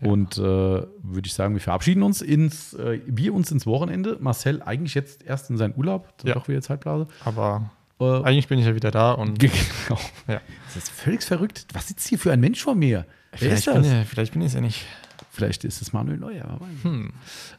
Und 0.01 0.37
äh, 0.37 0.41
würde 0.41 0.87
ich 1.25 1.33
sagen, 1.33 1.53
wir 1.55 1.61
verabschieden 1.61 2.03
uns 2.03 2.21
ins, 2.21 2.73
äh, 2.73 3.01
wir 3.05 3.33
uns 3.33 3.51
ins 3.51 3.65
Wochenende. 3.65 4.15
Marcel 4.21 4.61
eigentlich 4.61 4.93
jetzt 4.93 5.23
erst 5.23 5.49
in 5.49 5.57
seinen 5.57 5.73
Urlaub, 5.75 6.17
dann 6.19 6.27
Ja. 6.29 6.33
doch 6.35 6.47
wieder 6.47 6.61
Zeitblase. 6.61 7.07
Aber 7.25 7.69
Äh, 7.99 8.05
eigentlich 8.23 8.47
bin 8.47 8.59
ich 8.59 8.65
ja 8.65 8.73
wieder 8.73 8.91
da 8.91 9.11
und 9.11 9.39
genau. 9.39 9.99
ja. 10.29 10.39
Das 10.67 10.77
ist 10.77 10.89
völlig 10.89 11.21
verrückt. 11.21 11.65
Was 11.73 11.89
sitzt 11.89 12.07
hier 12.07 12.17
für 12.17 12.31
ein 12.31 12.39
Mensch 12.39 12.63
vor 12.63 12.75
mir? 12.75 13.05
Wer 13.37 13.51
ist 13.51 13.65
Vielleicht 13.65 13.65
bin, 13.83 13.91
das? 13.91 14.01
ich, 14.03 14.07
vielleicht 14.07 14.31
bin 14.31 14.41
ich 14.41 14.47
es 14.47 14.53
ja 14.53 14.61
nicht. 14.61 14.85
Vielleicht 15.31 15.65
ist 15.65 15.81
es 15.81 15.91
Manuel 15.91 16.17
Neuer. 16.17 16.45
weiß. 16.61 16.83
Hm. 16.83 17.11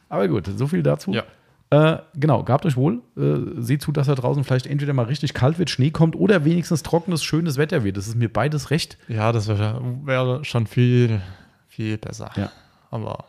Aber 0.09 0.27
gut, 0.27 0.49
so 0.57 0.65
viel 0.65 0.81
dazu. 0.81 1.11
Ja. 1.13 1.23
Äh, 1.71 1.97
genau, 2.15 2.43
gehabt 2.43 2.65
euch 2.65 2.75
wohl. 2.75 3.01
Äh, 3.17 3.61
seht 3.61 3.81
zu, 3.81 3.91
dass 3.93 4.07
da 4.07 4.15
draußen 4.15 4.43
vielleicht 4.43 4.67
entweder 4.67 4.93
mal 4.93 5.05
richtig 5.05 5.33
kalt 5.33 5.57
wird, 5.57 5.69
Schnee 5.69 5.89
kommt 5.91 6.15
oder 6.17 6.43
wenigstens 6.45 6.83
trockenes, 6.83 7.23
schönes 7.23 7.57
Wetter 7.57 7.83
wird. 7.83 7.95
Das 7.97 8.07
ist 8.07 8.15
mir 8.15 8.31
beides 8.31 8.71
recht. 8.71 8.97
Ja, 9.07 9.31
das 9.31 9.47
wäre, 9.47 9.81
wäre 10.03 10.43
schon 10.43 10.67
viel, 10.67 11.21
viel 11.69 11.97
besser. 11.97 12.29
Ja. 12.35 12.51
Aber 12.89 13.25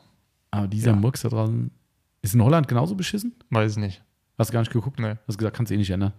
Aber 0.51 0.67
dieser 0.67 0.91
Ja. 0.91 0.97
Murks 0.97 1.23
da 1.23 1.29
draußen 1.29 1.71
ist 2.23 2.35
in 2.35 2.43
Holland 2.43 2.67
genauso 2.69 2.95
beschissen? 2.97 3.33
weiß 3.51 3.77
nicht. 3.77 4.03
Hast 4.39 4.51
du 4.51 4.55
gar 4.55 4.61
nicht 4.61 4.73
geguckt? 4.73 4.99
Nee, 4.99 5.15
Hast 5.29 5.39
gesagt, 5.39 5.57
kannst 5.57 5.71
du 5.71 5.75
eh 5.75 5.79
nicht 5.79 5.91
ändern. 5.91 6.13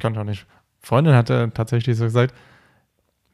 kann 0.00 0.14
doch 0.14 0.24
nicht. 0.24 0.46
Freundin 0.80 1.14
hatte 1.14 1.52
tatsächlich 1.54 1.96
so 1.96 2.04
gesagt, 2.04 2.34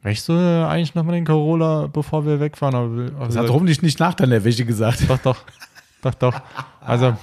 möchtest 0.03 0.29
du 0.29 0.33
eigentlich 0.69 0.95
nochmal 0.95 1.15
den 1.15 1.25
Corolla, 1.25 1.87
bevor 1.87 2.27
wir 2.27 2.39
wegfahren? 2.39 2.75
Aber, 2.75 3.17
aber 3.17 3.27
Das 3.29 3.37
hat 3.37 3.49
hoffentlich 3.49 3.81
nicht 3.81 3.99
nach 3.99 4.13
deiner 4.15 4.45
Wäsche 4.45 4.67
gesagt. 4.67 5.09
Doch, 5.09 5.19
doch. 5.19 5.39
doch, 6.03 6.15
doch. 6.15 6.41
Also, 6.81 7.17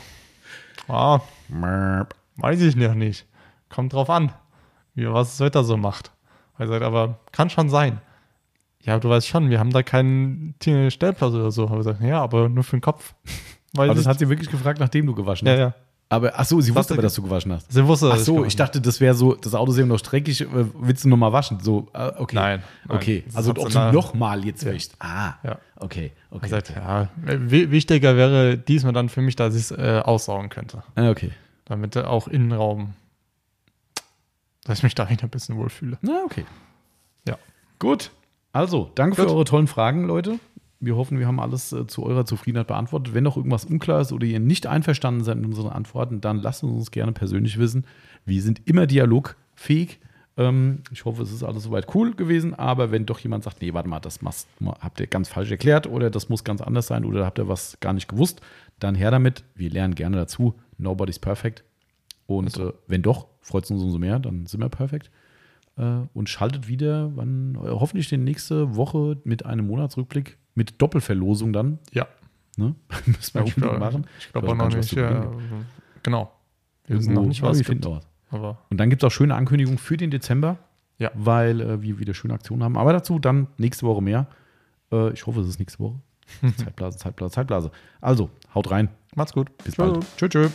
ah, 0.87 1.21
weiß 2.37 2.61
ich 2.61 2.75
noch 2.75 2.93
nicht. 2.93 3.25
Kommt 3.69 3.93
drauf 3.93 4.09
an, 4.09 4.31
wie 4.95 5.07
was 5.11 5.37
das 5.37 5.45
Wetter 5.45 5.63
so 5.63 5.77
macht. 5.77 6.11
Er 6.57 6.67
sagt, 6.67 6.83
aber 6.83 7.19
kann 7.31 7.49
schon 7.49 7.69
sein. 7.69 7.99
Ja, 8.81 8.99
du 8.99 9.09
weißt 9.09 9.27
schon, 9.27 9.49
wir 9.49 9.59
haben 9.59 9.71
da 9.71 9.81
keinen 9.81 10.55
Stellplatz 10.61 11.33
oder 11.33 11.51
so. 11.51 11.69
Habe 11.69 11.79
ich 11.79 11.85
gesagt, 11.85 12.01
ja, 12.01 12.21
aber 12.21 12.49
nur 12.49 12.63
für 12.63 12.77
den 12.77 12.81
Kopf. 12.81 13.15
Weil 13.75 13.89
Aber 13.89 13.97
das 13.97 14.05
hat 14.05 14.19
sie 14.19 14.29
wirklich 14.29 14.51
gefragt, 14.51 14.79
nachdem 14.79 15.07
du 15.07 15.15
gewaschen 15.15 15.47
ja, 15.47 15.53
hast. 15.53 15.59
ja. 15.59 15.73
Aber, 16.13 16.31
ach 16.39 16.45
so, 16.45 16.61
sie 16.61 16.75
wusste 16.75 16.93
aber, 16.93 17.01
dass 17.01 17.15
du 17.15 17.23
gewaschen 17.23 17.51
hast. 17.53 17.71
Sie 17.71 17.85
wusste, 17.87 18.09
Ach 18.11 18.17
ich 18.17 18.23
so, 18.23 18.33
gewaschen 18.33 18.47
ich 18.49 18.55
dachte, 18.55 18.79
das 18.81 18.99
wäre 18.99 19.15
so, 19.15 19.33
das 19.33 19.55
Auto 19.55 19.71
ist 19.71 19.77
eben 19.79 19.87
noch 19.87 19.97
streckig, 19.97 20.41
äh, 20.41 20.45
willst 20.79 21.03
du 21.03 21.09
noch 21.09 21.17
mal 21.17 21.31
waschen? 21.31 21.59
So, 21.61 21.87
äh, 21.93 22.11
okay. 22.17 22.35
Nein, 22.35 22.63
nein. 22.87 22.97
Okay, 22.97 23.23
also 23.33 23.49
ob 23.51 23.55
du 23.57 23.67
na- 23.73 23.91
noch 23.91 24.13
mal 24.13 24.45
jetzt 24.45 24.63
Ja. 24.63 24.71
wäschst. 24.73 24.95
Ah, 24.99 25.33
Ja. 25.43 25.57
okay, 25.77 26.11
okay. 26.29 26.47
sagt, 26.49 26.69
ja, 26.69 27.09
wi- 27.25 27.71
wichtiger 27.71 28.15
wäre 28.15 28.57
diesmal 28.57 28.93
dann 28.93 29.09
für 29.09 29.21
mich, 29.21 29.35
dass 29.35 29.55
ich 29.55 29.61
es 29.61 29.71
äh, 29.71 30.01
aussaugen 30.05 30.49
könnte. 30.49 30.83
Ah, 30.95 31.09
okay. 31.09 31.31
Damit 31.65 31.97
auch 31.97 32.27
Innenraum, 32.27 32.93
dass 34.65 34.77
ich 34.79 34.83
mich 34.83 34.95
da 34.95 35.09
wieder 35.09 35.23
ein 35.23 35.29
bisschen 35.29 35.57
wohlfühle. 35.57 35.97
Na, 36.01 36.21
okay. 36.25 36.45
Ja. 37.27 37.37
Gut. 37.79 38.11
Also, 38.51 38.91
danke 38.95 39.15
für 39.15 39.23
Gut. 39.23 39.31
eure 39.31 39.45
tollen 39.45 39.67
Fragen, 39.67 40.05
Leute. 40.05 40.37
Wir 40.83 40.95
hoffen, 40.97 41.17
wir 41.19 41.27
haben 41.27 41.39
alles 41.39 41.71
äh, 41.71 41.87
zu 41.87 42.03
eurer 42.03 42.25
Zufriedenheit 42.25 42.67
beantwortet. 42.67 43.13
Wenn 43.13 43.23
noch 43.23 43.37
irgendwas 43.37 43.65
unklar 43.65 44.01
ist 44.01 44.11
oder 44.11 44.25
ihr 44.25 44.39
nicht 44.39 44.67
einverstanden 44.67 45.23
seid 45.23 45.37
mit 45.37 45.45
unseren 45.45 45.71
Antworten, 45.71 46.19
dann 46.19 46.39
lasst 46.39 46.63
uns 46.63 46.73
uns 46.73 46.91
gerne 46.91 47.13
persönlich 47.13 47.57
wissen. 47.57 47.85
Wir 48.25 48.41
sind 48.41 48.61
immer 48.65 48.85
dialogfähig. 48.85 49.99
Ähm, 50.35 50.79
ich 50.91 51.05
hoffe, 51.05 51.23
es 51.23 51.31
ist 51.31 51.43
alles 51.43 51.63
soweit 51.63 51.93
cool 51.95 52.13
gewesen. 52.15 52.53
Aber 52.53 52.91
wenn 52.91 53.05
doch 53.05 53.19
jemand 53.19 53.43
sagt, 53.45 53.61
nee, 53.61 53.73
warte 53.73 53.87
mal, 53.87 54.01
das 54.01 54.19
habt 54.81 54.99
ihr 54.99 55.07
ganz 55.07 55.29
falsch 55.29 55.51
erklärt 55.51 55.87
oder 55.87 56.09
das 56.09 56.27
muss 56.27 56.43
ganz 56.43 56.61
anders 56.61 56.87
sein 56.87 57.05
oder 57.05 57.25
habt 57.25 57.39
ihr 57.39 57.47
was 57.47 57.77
gar 57.79 57.93
nicht 57.93 58.09
gewusst, 58.09 58.41
dann 58.79 58.95
her 58.95 59.11
damit. 59.11 59.43
Wir 59.55 59.69
lernen 59.69 59.95
gerne 59.95 60.17
dazu. 60.17 60.55
Nobody's 60.77 61.19
perfect. 61.19 61.63
Und 62.25 62.57
äh, 62.57 62.73
wenn 62.87 63.01
doch, 63.01 63.27
freut 63.41 63.63
es 63.63 63.71
uns 63.71 63.83
umso 63.83 63.99
mehr, 63.99 64.19
dann 64.19 64.47
sind 64.47 64.59
wir 64.59 64.69
perfekt. 64.69 65.11
Äh, 65.77 66.01
und 66.13 66.29
schaltet 66.29 66.67
wieder, 66.67 67.15
wann, 67.15 67.57
hoffentlich 67.57 68.09
die 68.09 68.17
nächste 68.17 68.75
Woche 68.75 69.17
mit 69.23 69.45
einem 69.45 69.67
Monatsrückblick 69.67 70.37
mit 70.55 70.81
Doppelverlosung 70.81 71.53
dann. 71.53 71.79
Ja, 71.91 72.07
Ne? 72.55 72.75
Müssen 73.07 73.33
wir 73.33 73.41
unbedingt 73.41 73.55
glaube 73.55 73.79
machen. 73.79 74.05
ich 74.19 74.31
glaub 74.31 74.43
Ich 74.43 74.49
weiß 74.51 74.59
auch 74.59 74.69
noch 74.69 74.75
nicht, 74.75 74.91
Ja, 74.93 75.31
genau. 76.03 76.31
Wir 76.85 76.97
wissen 76.97 77.13
noch 77.13 77.25
nicht, 77.25 77.41
was 77.41 77.57
wir 77.57 77.65
finden 77.65 77.99
was. 78.29 78.55
Und 78.69 78.77
dann 78.79 78.89
gibt 78.91 79.01
es 79.03 79.07
auch 79.07 79.11
schöne 79.11 79.33
Ankündigungen 79.35 79.77
für 79.79 79.97
den 79.97 80.11
Dezember, 80.11 80.57
Ja. 80.99 81.09
weil 81.15 81.61
äh, 81.61 81.81
wir 81.81 81.97
wieder 81.99 82.13
schöne 82.13 82.33
Aktionen 82.35 82.63
haben. 82.63 82.77
Aber 82.77 82.93
dazu 82.93 83.17
dann 83.19 83.47
nächste 83.57 83.85
Woche 83.87 84.01
mehr. 84.03 84.27
Äh, 84.91 85.13
ich 85.13 85.25
hoffe, 85.25 85.41
es 85.41 85.47
ist 85.47 85.59
nächste 85.59 85.79
Woche. 85.79 85.99
Zeitblase, 86.57 86.97
Zeitblase, 86.99 87.33
Zeitblase. 87.33 87.71
Also, 88.01 88.29
haut 88.53 88.69
rein. 88.69 88.89
macht's 89.15 89.33
gut. 89.33 89.49
Bis 89.63 89.73
Ciao. 89.73 89.93
bald. 89.93 90.05
Tschö, 90.17 90.29
tschö. 90.29 90.49